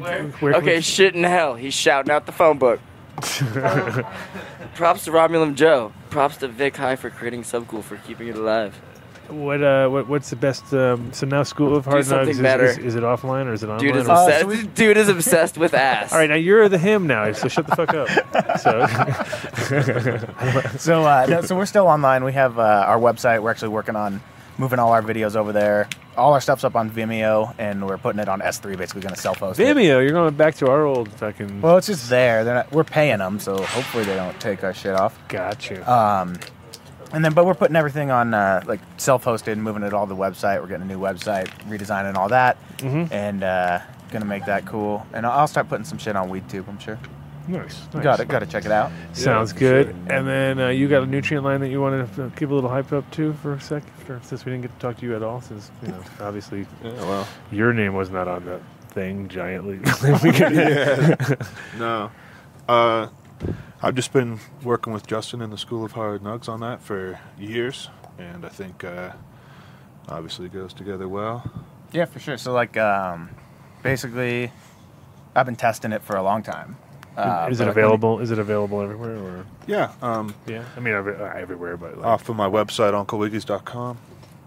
Where 0.40 0.54
okay, 0.54 0.80
shit 0.80 1.14
in 1.14 1.22
hell. 1.22 1.54
He's 1.54 1.74
shouting 1.74 2.10
out 2.10 2.26
the 2.26 2.32
phone 2.32 2.58
book. 2.58 2.80
Props 4.74 5.04
to 5.04 5.10
Romulan 5.10 5.54
Joe. 5.54 5.92
Props 6.08 6.38
to 6.38 6.48
Vic 6.48 6.76
High 6.76 6.96
for 6.96 7.10
creating 7.10 7.42
Subcool 7.42 7.82
for 7.82 7.96
keeping 7.98 8.28
it 8.28 8.36
alive. 8.36 8.80
What 9.30 9.62
uh 9.62 9.88
what 9.88 10.08
what's 10.08 10.30
the 10.30 10.36
best 10.36 10.72
um 10.74 11.12
so 11.12 11.26
now 11.26 11.42
School 11.42 11.76
of 11.76 11.84
Hard 11.84 12.04
Nugs 12.04 12.28
is, 12.28 12.38
is, 12.40 12.78
is 12.78 12.94
it 12.96 13.02
offline 13.02 13.46
or 13.46 13.52
is 13.52 13.62
it 13.62 13.66
online? 13.68 13.80
Dude 13.80 13.96
is 13.96 14.08
or- 14.08 14.12
obsessed. 14.12 14.74
Dude 14.74 14.96
is 14.96 15.08
obsessed 15.08 15.56
with 15.58 15.72
ass. 15.74 16.12
All 16.12 16.18
right, 16.18 16.28
now 16.28 16.34
you're 16.36 16.68
the 16.68 16.78
him 16.78 17.06
now, 17.06 17.30
so 17.32 17.48
shut 17.48 17.66
the 17.66 17.76
fuck 17.76 17.94
up. 17.94 18.08
So 18.60 18.86
so 20.78 21.04
uh, 21.04 21.26
no, 21.28 21.42
so 21.42 21.56
we're 21.56 21.66
still 21.66 21.86
online. 21.86 22.24
We 22.24 22.32
have 22.32 22.58
uh, 22.58 22.62
our 22.62 22.98
website. 22.98 23.42
We're 23.42 23.50
actually 23.50 23.68
working 23.68 23.96
on 23.96 24.20
moving 24.58 24.78
all 24.78 24.92
our 24.92 25.02
videos 25.02 25.36
over 25.36 25.52
there. 25.52 25.88
All 26.16 26.32
our 26.34 26.40
stuff's 26.40 26.64
up 26.64 26.76
on 26.76 26.90
Vimeo, 26.90 27.54
and 27.58 27.86
we're 27.86 27.96
putting 27.98 28.20
it 28.20 28.28
on 28.28 28.40
S3. 28.40 28.76
Basically, 28.76 29.00
going 29.00 29.14
to 29.14 29.20
self-host 29.20 29.58
it. 29.58 29.64
Vimeo, 29.76 30.02
you're 30.02 30.10
going 30.10 30.34
back 30.34 30.54
to 30.56 30.68
our 30.68 30.84
old 30.84 31.10
fucking 31.12 31.62
Well, 31.62 31.76
it's 31.78 31.86
just 31.86 32.10
there. 32.10 32.44
They're 32.44 32.54
not, 32.56 32.72
we're 32.72 32.84
paying 32.84 33.18
them, 33.18 33.38
so 33.38 33.56
hopefully 33.62 34.04
they 34.04 34.16
don't 34.16 34.38
take 34.40 34.62
our 34.64 34.74
shit 34.74 34.94
off. 34.94 35.18
Got 35.28 35.70
you. 35.70 35.82
Um, 35.84 36.38
and 37.12 37.24
then, 37.24 37.32
but 37.34 37.44
we're 37.46 37.54
putting 37.54 37.76
everything 37.76 38.10
on 38.10 38.34
uh, 38.34 38.62
like 38.66 38.80
self-hosted, 38.96 39.52
and 39.52 39.62
moving 39.62 39.82
it 39.82 39.92
all 39.92 40.06
to 40.06 40.14
the 40.14 40.20
website. 40.20 40.60
We're 40.60 40.68
getting 40.68 40.82
a 40.90 40.92
new 40.92 40.98
website, 41.00 41.48
redesigning 41.68 42.16
all 42.16 42.28
that, 42.28 42.56
Mhm. 42.78 43.10
and 43.12 43.42
uh, 43.42 43.80
gonna 44.10 44.24
make 44.24 44.44
that 44.46 44.66
cool. 44.66 45.06
And 45.12 45.26
I'll 45.26 45.46
start 45.48 45.68
putting 45.68 45.84
some 45.84 45.98
shit 45.98 46.16
on 46.16 46.28
WeedTube. 46.30 46.68
I'm 46.68 46.78
sure. 46.78 46.98
Nice. 47.48 47.82
Nice. 47.94 48.04
Got 48.04 48.20
it. 48.20 48.28
Got 48.28 48.40
to 48.40 48.46
check 48.46 48.64
it 48.64 48.70
out. 48.70 48.92
Sounds 49.12 49.52
good. 49.52 49.88
And 50.08 50.24
then 50.28 50.60
uh, 50.60 50.68
you 50.68 50.86
got 50.88 51.02
a 51.02 51.06
nutrient 51.06 51.44
line 51.44 51.58
that 51.60 51.68
you 51.68 51.80
want 51.80 52.14
to 52.14 52.30
give 52.36 52.50
a 52.52 52.54
little 52.54 52.70
hype 52.70 52.92
up 52.92 53.10
to 53.12 53.32
for 53.42 53.54
a 53.54 53.60
sec, 53.60 53.82
for, 54.04 54.20
since 54.22 54.44
we 54.44 54.52
didn't 54.52 54.62
get 54.62 54.72
to 54.78 54.86
talk 54.86 54.98
to 54.98 55.06
you 55.06 55.16
at 55.16 55.22
all. 55.24 55.40
Since 55.40 55.70
you 55.82 55.88
know, 55.88 56.00
obviously, 56.20 56.66
Yeah, 56.84 56.92
well. 57.00 57.26
your 57.50 57.72
name 57.72 57.94
was 57.94 58.08
not 58.10 58.28
on 58.28 58.44
that 58.44 58.60
thing 58.90 59.26
giantly. 59.28 59.80
yeah. 60.24 61.16
No. 61.78 62.10
Uh, 62.68 63.08
I've 63.82 63.94
just 63.94 64.12
been 64.12 64.38
working 64.62 64.92
with 64.92 65.06
Justin 65.06 65.40
in 65.40 65.50
the 65.50 65.58
School 65.58 65.84
of 65.84 65.92
Hard 65.92 66.22
Nugs 66.22 66.48
on 66.48 66.60
that 66.60 66.82
for 66.82 67.18
years, 67.38 67.88
and 68.18 68.44
I 68.44 68.48
think 68.50 68.84
uh, 68.84 69.12
obviously 70.08 70.46
it 70.46 70.52
goes 70.52 70.74
together 70.74 71.08
well. 71.08 71.50
Yeah, 71.92 72.04
for 72.04 72.18
sure. 72.18 72.36
So 72.36 72.52
like, 72.52 72.76
um, 72.76 73.30
basically, 73.82 74.52
I've 75.34 75.46
been 75.46 75.56
testing 75.56 75.92
it 75.92 76.02
for 76.02 76.16
a 76.16 76.22
long 76.22 76.42
time. 76.42 76.76
Uh, 77.16 77.48
is 77.50 77.58
but, 77.58 77.64
it 77.64 77.66
like, 77.68 77.76
when 77.76 77.84
available? 77.84 78.18
Is 78.20 78.30
it 78.30 78.38
available 78.38 78.80
everywhere? 78.82 79.16
Or 79.16 79.46
Yeah. 79.66 79.92
Um, 80.02 80.34
yeah, 80.46 80.64
I 80.76 80.80
mean 80.80 80.94
every, 80.94 81.16
uh, 81.16 81.24
everywhere, 81.34 81.76
but 81.76 81.96
like, 81.96 82.06
off 82.06 82.28
of 82.28 82.36
my 82.36 82.48
website, 82.48 82.92
UncleWiggies.com. 82.92 83.98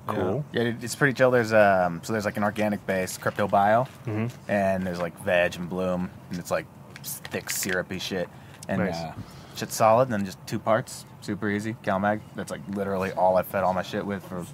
Cool. 0.08 0.46
Yeah, 0.54 0.64
it- 0.64 0.84
it's 0.84 0.96
pretty 0.96 1.14
chill. 1.14 1.32
There's 1.32 1.54
um, 1.54 2.02
so 2.04 2.14
there's 2.14 2.26
like 2.26 2.38
an 2.38 2.44
organic 2.44 2.86
base, 2.86 3.18
crypto 3.18 3.48
bio, 3.48 3.88
Mhm. 4.06 4.32
and 4.48 4.86
there's 4.86 5.00
like 5.00 5.18
veg 5.24 5.56
and 5.56 5.68
bloom, 5.70 6.10
and 6.30 6.40
it's 6.40 6.52
like 6.52 6.66
thick 7.04 7.50
syrupy 7.50 8.00
shit, 8.00 8.30
and 8.68 8.80
Nice. 8.84 8.96
uh, 8.96 9.14
shit's 9.56 9.76
solid. 9.76 10.04
And 10.04 10.14
then 10.14 10.26
just 10.26 10.38
two 10.48 10.60
parts, 10.60 11.06
super 11.22 11.50
easy. 11.50 11.76
CalMag. 11.84 12.22
That's 12.36 12.52
like 12.52 12.62
literally 12.70 13.12
all 13.12 13.38
I 13.38 13.44
fed 13.44 13.64
all 13.64 13.74
my 13.74 13.82
shit 13.84 14.06
with 14.06 14.24
for 14.26 14.46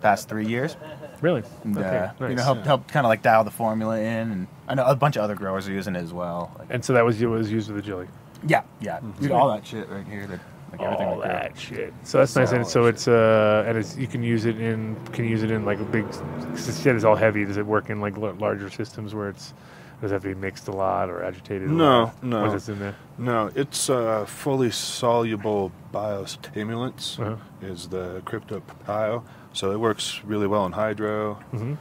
past 0.00 0.28
three 0.28 0.46
years. 0.46 0.76
Really? 1.20 1.42
And, 1.64 1.76
Okay, 1.76 1.86
uh, 1.98 2.10
You 2.20 2.28
nice. 2.28 2.36
know, 2.38 2.42
help, 2.44 2.64
help 2.64 2.88
kind 2.88 3.04
of 3.06 3.08
like 3.08 3.22
dial 3.22 3.44
the 3.44 3.50
formula 3.50 3.98
in, 3.98 4.30
and 4.32 4.46
I 4.68 4.74
know 4.74 4.84
a 4.86 4.94
bunch 4.96 5.16
of 5.16 5.22
other 5.22 5.34
growers 5.34 5.68
are 5.68 5.72
using 5.72 5.96
it 5.96 6.02
as 6.02 6.12
well. 6.12 6.54
Like, 6.58 6.68
and 6.70 6.84
so 6.84 6.92
that 6.92 7.04
was 7.04 7.20
was 7.22 7.50
used 7.50 7.70
with 7.70 7.82
the 7.82 7.88
jelly. 7.88 8.08
yeah, 8.46 8.62
yeah, 8.80 9.00
Mhm. 9.00 9.20
Dude, 9.20 9.30
all 9.32 9.48
that 9.50 9.66
shit 9.66 9.88
right 9.88 10.06
here. 10.06 10.26
That 10.26 10.38
like 10.70 10.82
everything. 10.82 11.06
all 11.08 11.14
grow. 11.16 11.24
that 11.24 11.58
shit. 11.58 11.94
So 12.04 12.18
that's 12.18 12.36
nice. 12.36 12.52
And 12.52 12.64
so 12.66 12.84
it's 12.86 13.08
uh, 13.08 13.64
and 13.66 13.78
it's 13.78 13.96
you 13.96 14.06
can 14.06 14.22
use 14.22 14.44
it 14.44 14.60
in 14.60 14.96
can 15.12 15.24
use 15.24 15.42
it 15.42 15.50
in 15.50 15.64
like 15.64 15.80
a 15.80 15.84
big. 15.84 16.04
'cause 16.10 16.66
The 16.66 16.72
shit 16.82 16.94
is 16.94 17.04
all 17.06 17.16
heavy. 17.16 17.44
Does 17.46 17.56
it 17.56 17.66
work 17.66 17.88
in 17.90 18.00
like 18.02 18.16
larger 18.18 18.68
systems 18.70 19.14
where 19.14 19.30
it's 19.30 19.54
does 20.00 20.10
it 20.10 20.14
have 20.14 20.22
to 20.22 20.28
be 20.28 20.34
mixed 20.34 20.68
a 20.68 20.72
lot 20.72 21.10
or 21.10 21.24
agitated? 21.24 21.68
a 21.68 21.72
No, 21.72 22.02
lot? 22.04 22.22
no. 22.24 22.48
What's 22.50 22.68
in 22.68 22.78
there? 22.78 22.94
No, 23.18 23.50
it's 23.54 23.90
uh, 23.90 24.24
fully 24.26 24.70
soluble 24.70 25.72
biostimulants. 25.92 27.18
Uh-huh. 27.18 27.36
Is 27.62 27.88
the 27.88 28.22
crypto 28.24 28.62
bio, 28.86 29.24
so 29.52 29.72
it 29.72 29.80
works 29.80 30.20
really 30.24 30.46
well 30.46 30.64
in 30.66 30.72
hydro. 30.72 31.34
Mm-hmm. 31.52 31.74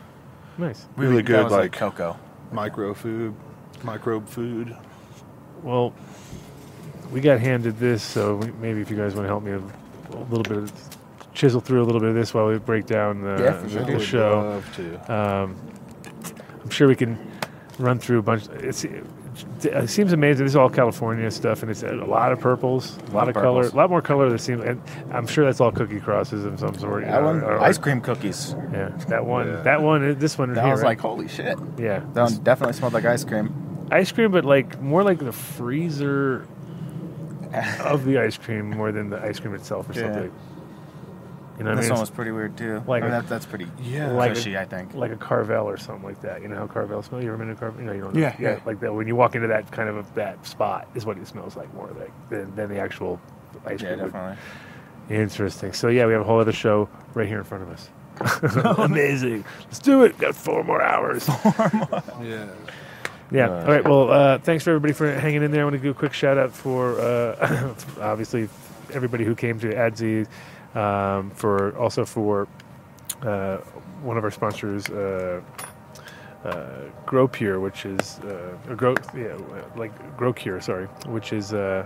Nice. 0.57 0.87
Really 0.95 1.17
That 1.17 1.23
good, 1.23 1.43
was 1.43 1.51
like, 1.51 1.61
like 1.61 1.71
cocoa. 1.73 2.17
micro 2.51 2.93
food, 2.95 3.35
microbe 3.83 4.27
food. 4.27 4.75
Well, 5.61 5.93
we 7.11 7.21
got 7.21 7.39
handed 7.39 7.77
this, 7.77 8.01
so 8.01 8.39
maybe 8.59 8.81
if 8.81 8.89
you 8.89 8.97
guys 8.97 9.13
want 9.13 9.25
to 9.25 9.29
help 9.29 9.43
me 9.43 9.51
a, 9.51 9.59
a 10.17 10.25
little 10.31 10.43
bit, 10.43 10.71
chisel 11.33 11.61
through 11.61 11.83
a 11.83 11.85
little 11.85 12.01
bit 12.01 12.09
of 12.09 12.15
this 12.15 12.33
while 12.33 12.47
we 12.47 12.57
break 12.57 12.87
down 12.87 13.21
the, 13.21 13.37
Yeah, 13.43 13.51
the, 13.85 13.91
the 13.93 13.99
show. 13.99 14.39
love 14.63 14.75
to. 14.77 15.13
Um, 15.13 15.55
I'm 16.63 16.69
sure 16.71 16.87
we 16.87 16.95
can 16.95 17.17
run 17.79 17.99
through 17.99 18.19
a 18.19 18.21
bunch. 18.21 18.47
It's, 18.49 18.85
it 19.63 19.87
seems 19.89 20.13
amazing. 20.13 20.45
This 20.45 20.53
is 20.53 20.55
all 20.55 20.69
California 20.69 21.29
stuff, 21.29 21.61
and 21.61 21.69
it's 21.69 21.83
a 21.83 21.91
lot 21.93 22.31
of 22.31 22.39
purples, 22.39 22.97
a 23.09 23.11
lot, 23.11 23.29
of 23.29 23.37
of 23.37 23.43
color, 23.43 23.67
a 23.67 23.75
lot 23.75 23.89
more 23.89 24.01
color. 24.01 24.29
That 24.31 24.39
seems, 24.39 24.63
and 24.63 24.81
I'm 25.11 25.27
sure 25.27 25.45
that's 25.45 25.61
all 25.61 25.71
cookie 25.71 25.99
crosses 25.99 26.43
of 26.43 26.59
some 26.59 26.75
sort. 26.77 27.03
That 27.05 27.19
know, 27.21 27.25
one, 27.27 27.43
or- 27.43 27.53
or- 27.57 27.59
ice 27.61 27.77
cream 27.77 28.01
cookies. 28.01 28.55
Yeah, 28.73 28.89
that 29.09 29.25
one, 29.25 29.47
Yeah. 29.47 29.61
that 29.61 29.81
one, 29.81 30.17
this 30.17 30.37
one. 30.37 30.53
That 30.53 30.63
here, 30.63 30.71
was 30.71 30.81
right? 30.81 30.89
like 30.89 30.99
holy 30.99 31.27
shit. 31.27 31.57
yeah, 31.77 31.99
That 32.13 32.23
one 32.23 32.37
definitely 32.43 32.73
smelled 32.73 32.93
like 32.93 33.05
ice 33.05 33.23
cream. 33.23 33.87
ice 33.91 34.11
cream, 34.11 34.31
but 34.31 34.43
like 34.43 34.81
more 34.81 35.03
like 35.03 35.19
the 35.19 35.31
freezer 35.31 36.47
of 37.83 38.05
the 38.05 38.17
ice 38.19 38.37
cream 38.37 38.71
more 38.71 38.91
than 38.91 39.09
the 39.11 39.19
ice 39.23 39.39
cream 39.39 39.53
itself 39.53 39.89
or 39.89 39.93
Yeah. 39.93 40.01
something. 40.13 40.31
You 41.57 41.63
know 41.63 41.71
what 41.71 41.77
this 41.77 41.85
I 41.85 41.89
mean? 41.89 41.93
one 41.95 42.01
was 42.01 42.09
pretty 42.11 42.31
weird 42.31 42.55
too. 42.57 42.83
Like 42.87 43.03
I 43.03 43.07
mean, 43.07 43.15
a- 43.15 43.21
that, 43.21 43.29
that's 43.29 43.45
pretty 43.45 43.67
Yeah. 43.81 44.11
like 44.11 44.33
cushy, 44.35 44.53
a, 44.53 44.61
I 44.61 44.65
think. 44.65 44.93
like 44.93 45.11
a 45.11 45.15
Carvel 45.15 45.67
or 45.67 45.77
something 45.77 46.03
like 46.03 46.21
that. 46.21 46.41
You 46.41 46.47
know 46.49 46.57
how 46.57 46.67
Carvel 46.67 47.01
smells? 47.01 47.23
You 47.23 47.29
ever 47.29 47.37
been 47.37 47.47
to 47.47 47.55
Carvel? 47.55 47.81
You 47.81 47.87
know, 47.87 47.93
you 47.93 48.01
don't. 48.01 48.15
Yeah, 48.15 48.35
know. 48.37 48.49
yeah. 48.49 48.59
Like 48.65 48.79
that 48.81 48.93
when 48.93 49.07
you 49.07 49.15
walk 49.15 49.35
into 49.35 49.47
that 49.47 49.71
kind 49.71 49.89
of 49.89 49.97
a, 49.97 50.05
that 50.15 50.45
spot 50.45 50.87
is 50.93 51.05
what 51.05 51.17
it 51.17 51.27
smells 51.27 51.55
like 51.55 51.73
more 51.73 51.89
like 51.99 52.11
than, 52.29 52.55
than 52.55 52.69
the 52.69 52.79
actual 52.79 53.19
ice 53.65 53.81
yeah, 53.81 53.89
cream. 53.95 54.01
would. 54.03 54.13
definitely. 54.13 54.37
Interesting. 55.09 55.73
So 55.73 55.87
yeah, 55.87 56.05
we 56.05 56.11
have 56.13 56.21
a 56.21 56.25
whole 56.25 56.39
other 56.39 56.51
show 56.51 56.89
right 57.13 57.27
here 57.27 57.37
in 57.39 57.43
front 57.43 57.63
of 57.63 57.69
us. 57.71 57.89
Amazing. 58.79 59.45
Let's 59.65 59.79
do 59.79 60.03
it. 60.03 60.17
Got 60.17 60.35
four 60.35 60.63
more 60.63 60.81
hours. 60.81 61.25
Four 61.29 61.71
more. 61.73 62.03
Yeah. 62.23 62.47
Yeah. 63.31 63.49
All 63.61 63.67
right. 63.71 63.83
Well, 63.83 64.11
uh, 64.11 64.37
thanks 64.39 64.63
for 64.63 64.69
everybody 64.71 64.93
for 64.93 65.11
hanging 65.11 65.43
in 65.43 65.51
there. 65.51 65.61
I 65.61 65.63
want 65.65 65.75
to 65.75 65.81
do 65.81 65.91
a 65.91 65.93
quick 65.93 66.13
shout 66.13 66.37
out 66.37 66.51
for 66.51 66.99
uh, 66.99 67.73
obviously 68.01 68.47
everybody 68.93 69.23
who 69.25 69.35
came 69.35 69.59
to 69.59 69.67
ADSI, 69.73 70.27
um, 70.77 71.31
for 71.31 71.75
also 71.77 72.05
for 72.05 72.47
uh, 73.23 73.57
one 74.03 74.17
of 74.17 74.23
our 74.23 74.31
sponsors, 74.31 74.89
uh, 74.89 75.41
uh, 76.45 76.67
Grow 77.05 77.27
Pure, 77.27 77.59
which 77.59 77.85
is 77.85 78.19
uh, 78.19 78.55
Grow 78.75 78.95
yeah 79.15 79.37
like 79.75 79.91
Grow 80.17 80.31
Cure, 80.31 80.61
sorry, 80.61 80.85
which 81.07 81.33
is 81.33 81.53
uh, 81.53 81.85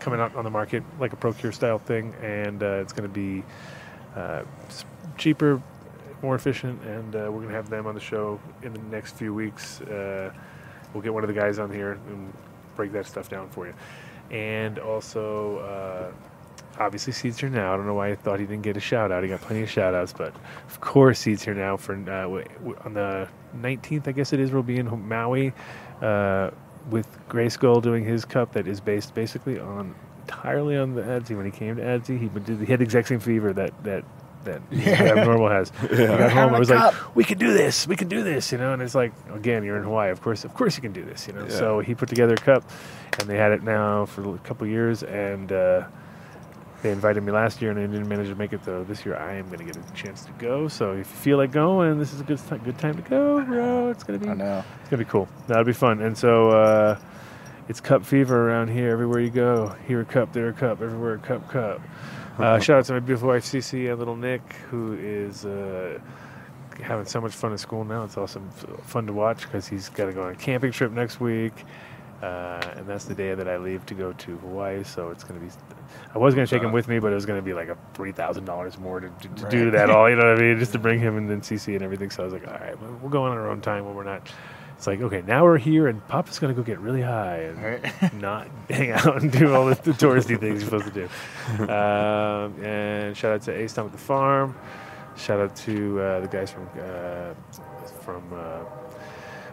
coming 0.00 0.20
out 0.20 0.34
on 0.34 0.44
the 0.44 0.50
market 0.50 0.82
like 0.98 1.12
a 1.12 1.16
Procure 1.16 1.52
style 1.52 1.78
thing, 1.78 2.14
and 2.22 2.62
uh, 2.62 2.80
it's 2.82 2.92
going 2.92 3.08
to 3.08 3.14
be 3.14 3.44
uh, 4.16 4.42
cheaper, 5.18 5.62
more 6.22 6.34
efficient, 6.34 6.82
and 6.82 7.14
uh, 7.14 7.18
we're 7.30 7.40
going 7.42 7.48
to 7.48 7.54
have 7.54 7.68
them 7.68 7.86
on 7.86 7.94
the 7.94 8.00
show 8.00 8.40
in 8.62 8.72
the 8.72 8.80
next 8.90 9.16
few 9.16 9.34
weeks. 9.34 9.82
Uh, 9.82 10.32
we'll 10.92 11.02
get 11.02 11.12
one 11.12 11.22
of 11.22 11.28
the 11.28 11.34
guys 11.34 11.58
on 11.58 11.70
here 11.70 11.92
and 12.08 12.32
break 12.74 12.92
that 12.92 13.06
stuff 13.06 13.28
down 13.28 13.48
for 13.50 13.66
you. 13.66 13.74
And 14.30 14.78
also, 14.78 15.58
uh, 15.58 16.29
obviously 16.80 17.12
Seeds 17.12 17.38
here 17.38 17.50
now. 17.50 17.72
I 17.72 17.76
don't 17.76 17.86
know 17.86 17.94
why 17.94 18.08
I 18.08 18.16
thought 18.16 18.40
he 18.40 18.46
didn't 18.46 18.62
get 18.62 18.76
a 18.76 18.80
shout 18.80 19.12
out. 19.12 19.22
He 19.22 19.28
got 19.28 19.40
plenty 19.40 19.62
of 19.62 19.70
shout 19.70 19.94
outs, 19.94 20.12
but 20.12 20.34
of 20.66 20.80
course 20.80 21.20
Seeds 21.20 21.44
here 21.44 21.54
now 21.54 21.76
for 21.76 21.94
uh, 21.94 22.84
on 22.84 22.94
the 22.94 23.28
19th, 23.60 24.08
I 24.08 24.12
guess 24.12 24.32
it 24.32 24.40
is. 24.40 24.50
We'll 24.50 24.62
be 24.62 24.78
in 24.78 25.08
Maui 25.08 25.52
uh, 26.00 26.50
with 26.88 27.06
Gray 27.28 27.48
Skull 27.50 27.80
doing 27.80 28.04
his 28.04 28.24
cup 28.24 28.52
that 28.54 28.66
is 28.66 28.80
based 28.80 29.14
basically 29.14 29.60
on 29.60 29.94
entirely 30.22 30.76
on 30.76 30.94
the 30.94 31.02
ADSI. 31.02 31.36
When 31.36 31.44
he 31.44 31.52
came 31.52 31.76
to 31.76 31.82
ADSI, 31.82 32.18
he 32.18 32.28
do 32.40 32.56
he 32.56 32.66
had 32.66 32.80
the 32.80 32.84
exact 32.84 33.08
same 33.08 33.20
fever 33.20 33.52
that 33.52 33.84
that. 33.84 34.04
That 34.44 34.62
Yeah. 34.70 35.22
normal 35.22 35.50
has. 35.50 35.70
Yeah. 35.92 36.16
Got 36.16 36.32
home. 36.32 36.54
I 36.54 36.58
was 36.58 36.70
like, 36.70 37.14
"We 37.14 37.24
can 37.24 37.36
do 37.36 37.52
this. 37.52 37.86
We 37.86 37.94
can 37.94 38.08
do 38.08 38.22
this," 38.24 38.50
you 38.52 38.56
know. 38.56 38.72
And 38.72 38.80
it's 38.80 38.94
like, 38.94 39.12
again, 39.34 39.64
you're 39.64 39.76
in 39.76 39.82
Hawaii. 39.82 40.10
Of 40.10 40.22
course, 40.22 40.46
of 40.46 40.54
course, 40.54 40.76
you 40.76 40.80
can 40.80 40.92
do 40.94 41.04
this, 41.04 41.26
you 41.26 41.34
know. 41.34 41.42
Yeah. 41.42 41.50
So 41.50 41.80
he 41.80 41.94
put 41.94 42.08
together 42.08 42.32
a 42.32 42.38
cup, 42.38 42.64
and 43.18 43.28
they 43.28 43.36
had 43.36 43.52
it 43.52 43.62
now 43.62 44.06
for 44.06 44.34
a 44.34 44.38
couple 44.38 44.66
years, 44.66 45.02
and 45.02 45.52
uh, 45.52 45.84
they 46.82 46.90
invited 46.90 47.22
me 47.22 47.32
last 47.32 47.60
year, 47.60 47.70
and 47.70 47.78
I 47.78 47.82
didn't 47.82 48.08
manage 48.08 48.28
to 48.28 48.34
make 48.34 48.52
it 48.52 48.64
though. 48.64 48.84
This 48.84 49.04
year, 49.04 49.16
I 49.16 49.34
am 49.34 49.46
going 49.46 49.58
to 49.58 49.64
get 49.64 49.76
a 49.76 49.92
chance 49.92 50.24
to 50.24 50.32
go. 50.32 50.68
So 50.68 50.92
if 50.92 50.98
you 50.98 51.04
feel 51.04 51.36
like 51.36 51.52
going, 51.52 51.98
this 51.98 52.12
is 52.12 52.20
a 52.20 52.24
good 52.24 52.40
good 52.64 52.78
time 52.78 52.94
to 52.94 53.02
go, 53.02 53.42
bro. 53.42 53.90
It's 53.90 54.02
going 54.02 54.18
to 54.18 54.24
be 54.24 54.30
I 54.30 54.34
know. 54.34 54.64
it's 54.80 54.88
going 54.88 54.98
to 55.00 55.04
be 55.04 55.10
cool. 55.10 55.28
That'll 55.46 55.64
be 55.64 55.72
fun. 55.72 56.00
And 56.00 56.16
so 56.16 56.50
uh, 56.50 56.98
it's 57.68 57.80
cup 57.80 58.04
fever 58.04 58.48
around 58.48 58.68
here. 58.68 58.90
Everywhere 58.90 59.20
you 59.20 59.30
go, 59.30 59.74
here 59.86 60.00
a 60.00 60.04
cup, 60.04 60.32
there 60.32 60.48
a 60.48 60.52
cup, 60.52 60.80
everywhere 60.80 61.14
a 61.14 61.18
cup, 61.18 61.48
cup. 61.50 61.80
Uh, 62.38 62.58
shout 62.60 62.78
out 62.78 62.84
to 62.86 62.94
my 62.94 63.00
beautiful 63.00 63.28
wife 63.28 63.44
Cece 63.44 63.90
and 63.90 63.98
little 63.98 64.16
Nick, 64.16 64.54
who 64.70 64.94
is. 64.94 65.44
Uh, 65.44 65.98
having 66.82 67.04
so 67.04 67.20
much 67.20 67.32
fun 67.32 67.52
at 67.52 67.60
school 67.60 67.84
now. 67.84 68.04
It's 68.04 68.16
awesome, 68.16 68.48
fun 68.50 69.06
to 69.06 69.12
watch 69.12 69.42
because 69.42 69.68
he's 69.68 69.88
got 69.88 70.06
to 70.06 70.12
go 70.12 70.22
on 70.22 70.32
a 70.32 70.36
camping 70.36 70.72
trip 70.72 70.92
next 70.92 71.20
week, 71.20 71.52
uh, 72.22 72.60
and 72.76 72.86
that's 72.86 73.06
the 73.06 73.14
day 73.14 73.34
that 73.34 73.48
I 73.48 73.56
leave 73.56 73.86
to 73.86 73.94
go 73.94 74.12
to 74.12 74.36
Hawaii. 74.38 74.84
So 74.84 75.10
it's 75.10 75.24
going 75.24 75.40
to 75.40 75.46
be. 75.46 75.52
I 76.14 76.18
was 76.18 76.34
going 76.34 76.46
to 76.46 76.50
take 76.50 76.62
him 76.62 76.72
with 76.72 76.86
me, 76.86 76.98
but 76.98 77.12
it 77.12 77.14
was 77.14 77.26
going 77.26 77.38
to 77.38 77.44
be 77.44 77.54
like 77.54 77.68
a 77.68 77.78
three 77.94 78.12
thousand 78.12 78.44
dollars 78.44 78.78
more 78.78 79.00
to, 79.00 79.08
to, 79.08 79.28
to 79.28 79.48
do 79.48 79.70
that 79.70 79.90
all. 79.90 80.08
You 80.08 80.16
know 80.16 80.28
what 80.28 80.38
I 80.38 80.40
mean? 80.40 80.58
Just 80.60 80.72
to 80.72 80.78
bring 80.78 81.00
him 81.00 81.16
and 81.16 81.30
then 81.30 81.40
CC 81.40 81.74
and 81.74 81.82
everything. 81.82 82.10
So 82.10 82.22
I 82.22 82.24
was 82.24 82.32
like, 82.32 82.46
all 82.46 82.54
right, 82.54 82.80
well, 82.80 82.98
we'll 83.00 83.10
go 83.10 83.24
on 83.24 83.32
our 83.32 83.48
own 83.48 83.60
time 83.60 83.86
when 83.86 83.94
we're 83.94 84.04
not. 84.04 84.28
It's 84.76 84.86
like 84.86 85.00
okay, 85.02 85.22
now 85.26 85.44
we're 85.44 85.58
here, 85.58 85.88
and 85.88 86.06
Papa's 86.08 86.38
going 86.38 86.54
to 86.54 86.58
go 86.58 86.64
get 86.64 86.78
really 86.78 87.02
high 87.02 87.42
and 87.42 88.14
not 88.20 88.48
hang 88.70 88.92
out 88.92 89.22
and 89.22 89.30
do 89.30 89.54
all 89.54 89.66
the, 89.66 89.74
the 89.74 89.92
touristy 89.92 90.40
things 90.40 90.62
you're 90.62 90.70
supposed 90.70 90.92
to 90.94 91.08
do. 91.58 91.62
Um, 91.70 92.64
and 92.64 93.14
shout 93.14 93.32
out 93.32 93.42
to 93.42 93.52
A 93.52 93.64
at 93.64 93.74
the 93.74 93.98
Farm. 93.98 94.54
Shout 95.16 95.38
out 95.38 95.54
to 95.56 96.00
uh, 96.00 96.20
the 96.20 96.28
guys 96.28 96.50
from 96.50 96.68
uh, 96.78 97.34
from 98.02 98.22
uh, 98.32 98.64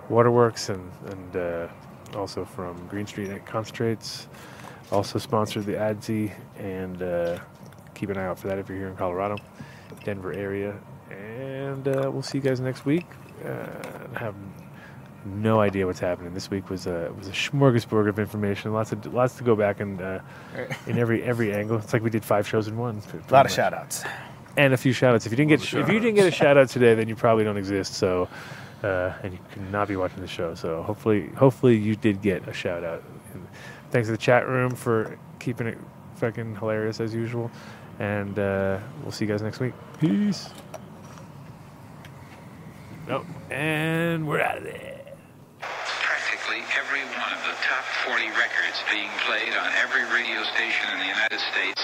Waterworks 0.08 0.70
and 0.70 0.92
and 1.08 1.36
uh, 1.36 1.68
also 2.16 2.45
from 2.45 2.88
Green 2.88 3.08
Street 3.08 3.45
Concentrates. 3.45 4.27
Also 4.92 5.19
sponsored 5.19 5.66
the 5.66 5.74
ADSI, 5.74 6.32
and 6.58 7.02
uh, 7.02 7.40
keep 7.94 8.10
an 8.10 8.18
eye 8.18 8.26
out 8.26 8.40
for 8.40 8.48
that 8.48 8.58
if 8.58 8.69
you're 8.69 8.77
here 8.77 8.88
in 8.88 8.95
Colorado, 8.95 9.36
Denver 10.03 10.32
area. 10.32 10.76
And 11.11 11.88
uh, 11.88 12.10
we'll 12.11 12.22
see 12.22 12.38
you 12.38 12.44
guys 12.44 12.60
next 12.60 12.86
week. 12.86 13.06
Uh, 13.45 13.66
I 14.16 14.19
have 14.19 14.36
no 15.26 15.60
idea 15.60 15.86
what's 15.86 16.00
happening. 16.00 16.34
This 16.34 16.50
week 16.50 16.69
was 16.69 16.88
a 16.88 17.11
was 17.18 17.27
a 17.27 17.32
smorgasbord 17.32 18.08
of 18.08 18.18
information. 18.18 18.72
Lots 18.74 18.94
of 18.94 19.14
lots 19.14 19.36
to 19.38 19.44
go 19.44 19.56
back 19.56 19.82
and 19.82 20.02
uh, 20.02 20.19
in 20.88 20.98
every 20.98 21.22
every 21.24 21.53
angle. 21.53 21.77
It's 21.77 21.92
like 21.92 22.02
we 22.02 22.10
did 22.10 22.24
five 22.24 22.48
shows 22.48 22.68
in 22.69 22.77
one. 22.77 23.02
A 23.30 23.34
lot 23.34 23.45
of 23.45 23.52
shout 23.52 23.74
outs. 23.74 24.03
and 24.56 24.74
a 24.74 24.77
few 24.77 24.94
shout 24.94 25.14
outs. 25.16 25.26
If 25.26 25.34
you 25.34 25.36
didn't 25.36 25.50
get 25.50 25.61
if 25.61 25.90
you 25.90 26.00
didn't 26.00 26.16
get 26.16 26.27
a 26.27 26.32
shout 26.32 26.58
out 26.58 26.69
today, 26.69 26.94
then 26.95 27.10
you 27.10 27.16
probably 27.16 27.44
don't 27.44 27.58
exist. 27.58 27.95
So, 27.95 28.30
uh, 28.83 29.14
and 29.23 29.33
you 29.33 29.39
cannot 29.51 29.88
be 29.88 29.95
watching 29.95 30.22
the 30.22 30.27
show. 30.27 30.56
So 30.56 30.83
hopefully, 30.83 31.30
hopefully 31.30 31.75
you 31.75 31.95
did 31.95 32.22
get 32.22 32.47
a 32.47 32.53
shout 32.53 32.83
out. 32.83 33.03
And 33.33 33.47
thanks 33.91 34.07
to 34.07 34.11
the 34.11 34.17
chat 34.17 34.47
room 34.47 34.75
for 34.75 35.17
keeping 35.39 35.67
it 35.67 35.77
fucking 36.15 36.56
hilarious 36.56 36.99
as 36.99 37.14
usual. 37.14 37.51
And 37.99 38.38
uh, 38.38 38.80
we'll 39.01 39.11
see 39.11 39.25
you 39.25 39.31
guys 39.31 39.41
next 39.41 39.59
week. 39.59 39.73
Peace. 39.99 40.49
Nope. 43.07 43.25
and 43.49 44.27
we're 44.27 44.41
out 44.41 44.57
of 44.57 44.65
there. 44.65 44.99
Practically 45.64 46.59
every 46.75 46.99
one 47.15 47.31
of 47.31 47.39
the 47.47 47.56
top 47.64 47.88
40 48.03 48.27
records 48.35 48.83
being 48.91 49.07
played 49.23 49.56
on 49.56 49.72
every 49.80 50.03
radio 50.11 50.43
station 50.51 50.91
in 50.91 50.99
the 50.99 51.07
United 51.07 51.39
States 51.39 51.80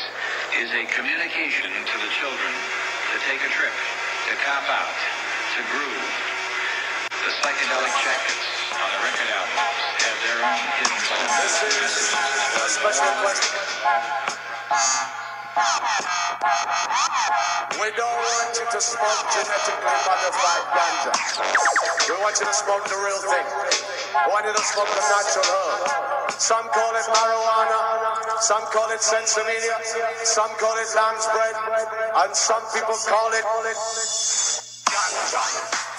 is 0.59 0.67
a 0.75 0.83
communication 0.91 1.71
to 1.71 1.95
the 2.03 2.11
children 2.19 2.51
to 3.15 3.17
take 3.23 3.39
a 3.39 3.51
trip, 3.55 3.71
to 3.71 4.35
cop 4.43 4.67
out, 4.67 4.97
to 5.55 5.61
groove. 5.71 6.32
The 7.23 7.31
psychedelic 7.39 7.95
jackets 8.03 8.35
on 8.75 8.83
the 8.83 8.99
record 8.99 9.31
have 9.31 9.47
their 10.27 10.43
own 10.43 10.59
hidden 10.75 10.99
symbols 11.07 11.23
and 11.23 11.39
messages. 11.39 12.11
We 17.79 17.87
don't 17.95 18.19
want 18.27 18.51
you 18.59 18.67
to 18.67 18.79
smoke 18.83 19.23
genetically 19.31 19.95
modified 20.03 20.67
ganja. 20.75 21.15
We 22.11 22.19
want 22.19 22.35
you 22.43 22.47
to 22.51 22.55
smoke 22.59 22.91
the 22.91 22.99
real 22.99 23.23
thing. 23.23 23.47
We 23.47 24.27
want 24.27 24.43
you 24.43 24.51
to 24.51 24.65
smoke 24.67 24.91
the 24.91 24.99
natural 25.07 25.47
herb. 25.47 26.35
Some 26.43 26.67
call 26.75 26.91
it 26.91 27.07
marijuana, 27.07 27.79
some 28.43 28.67
call 28.67 28.91
it 28.91 28.99
sensimilla, 28.99 29.79
some 30.27 30.51
call 30.59 30.75
it 30.75 30.91
lamb's 30.91 31.23
bread, 31.31 31.55
and 32.19 32.35
some 32.35 32.67
people 32.75 32.99
call 33.07 33.31
it 33.31 33.47
ganja. 34.91 35.92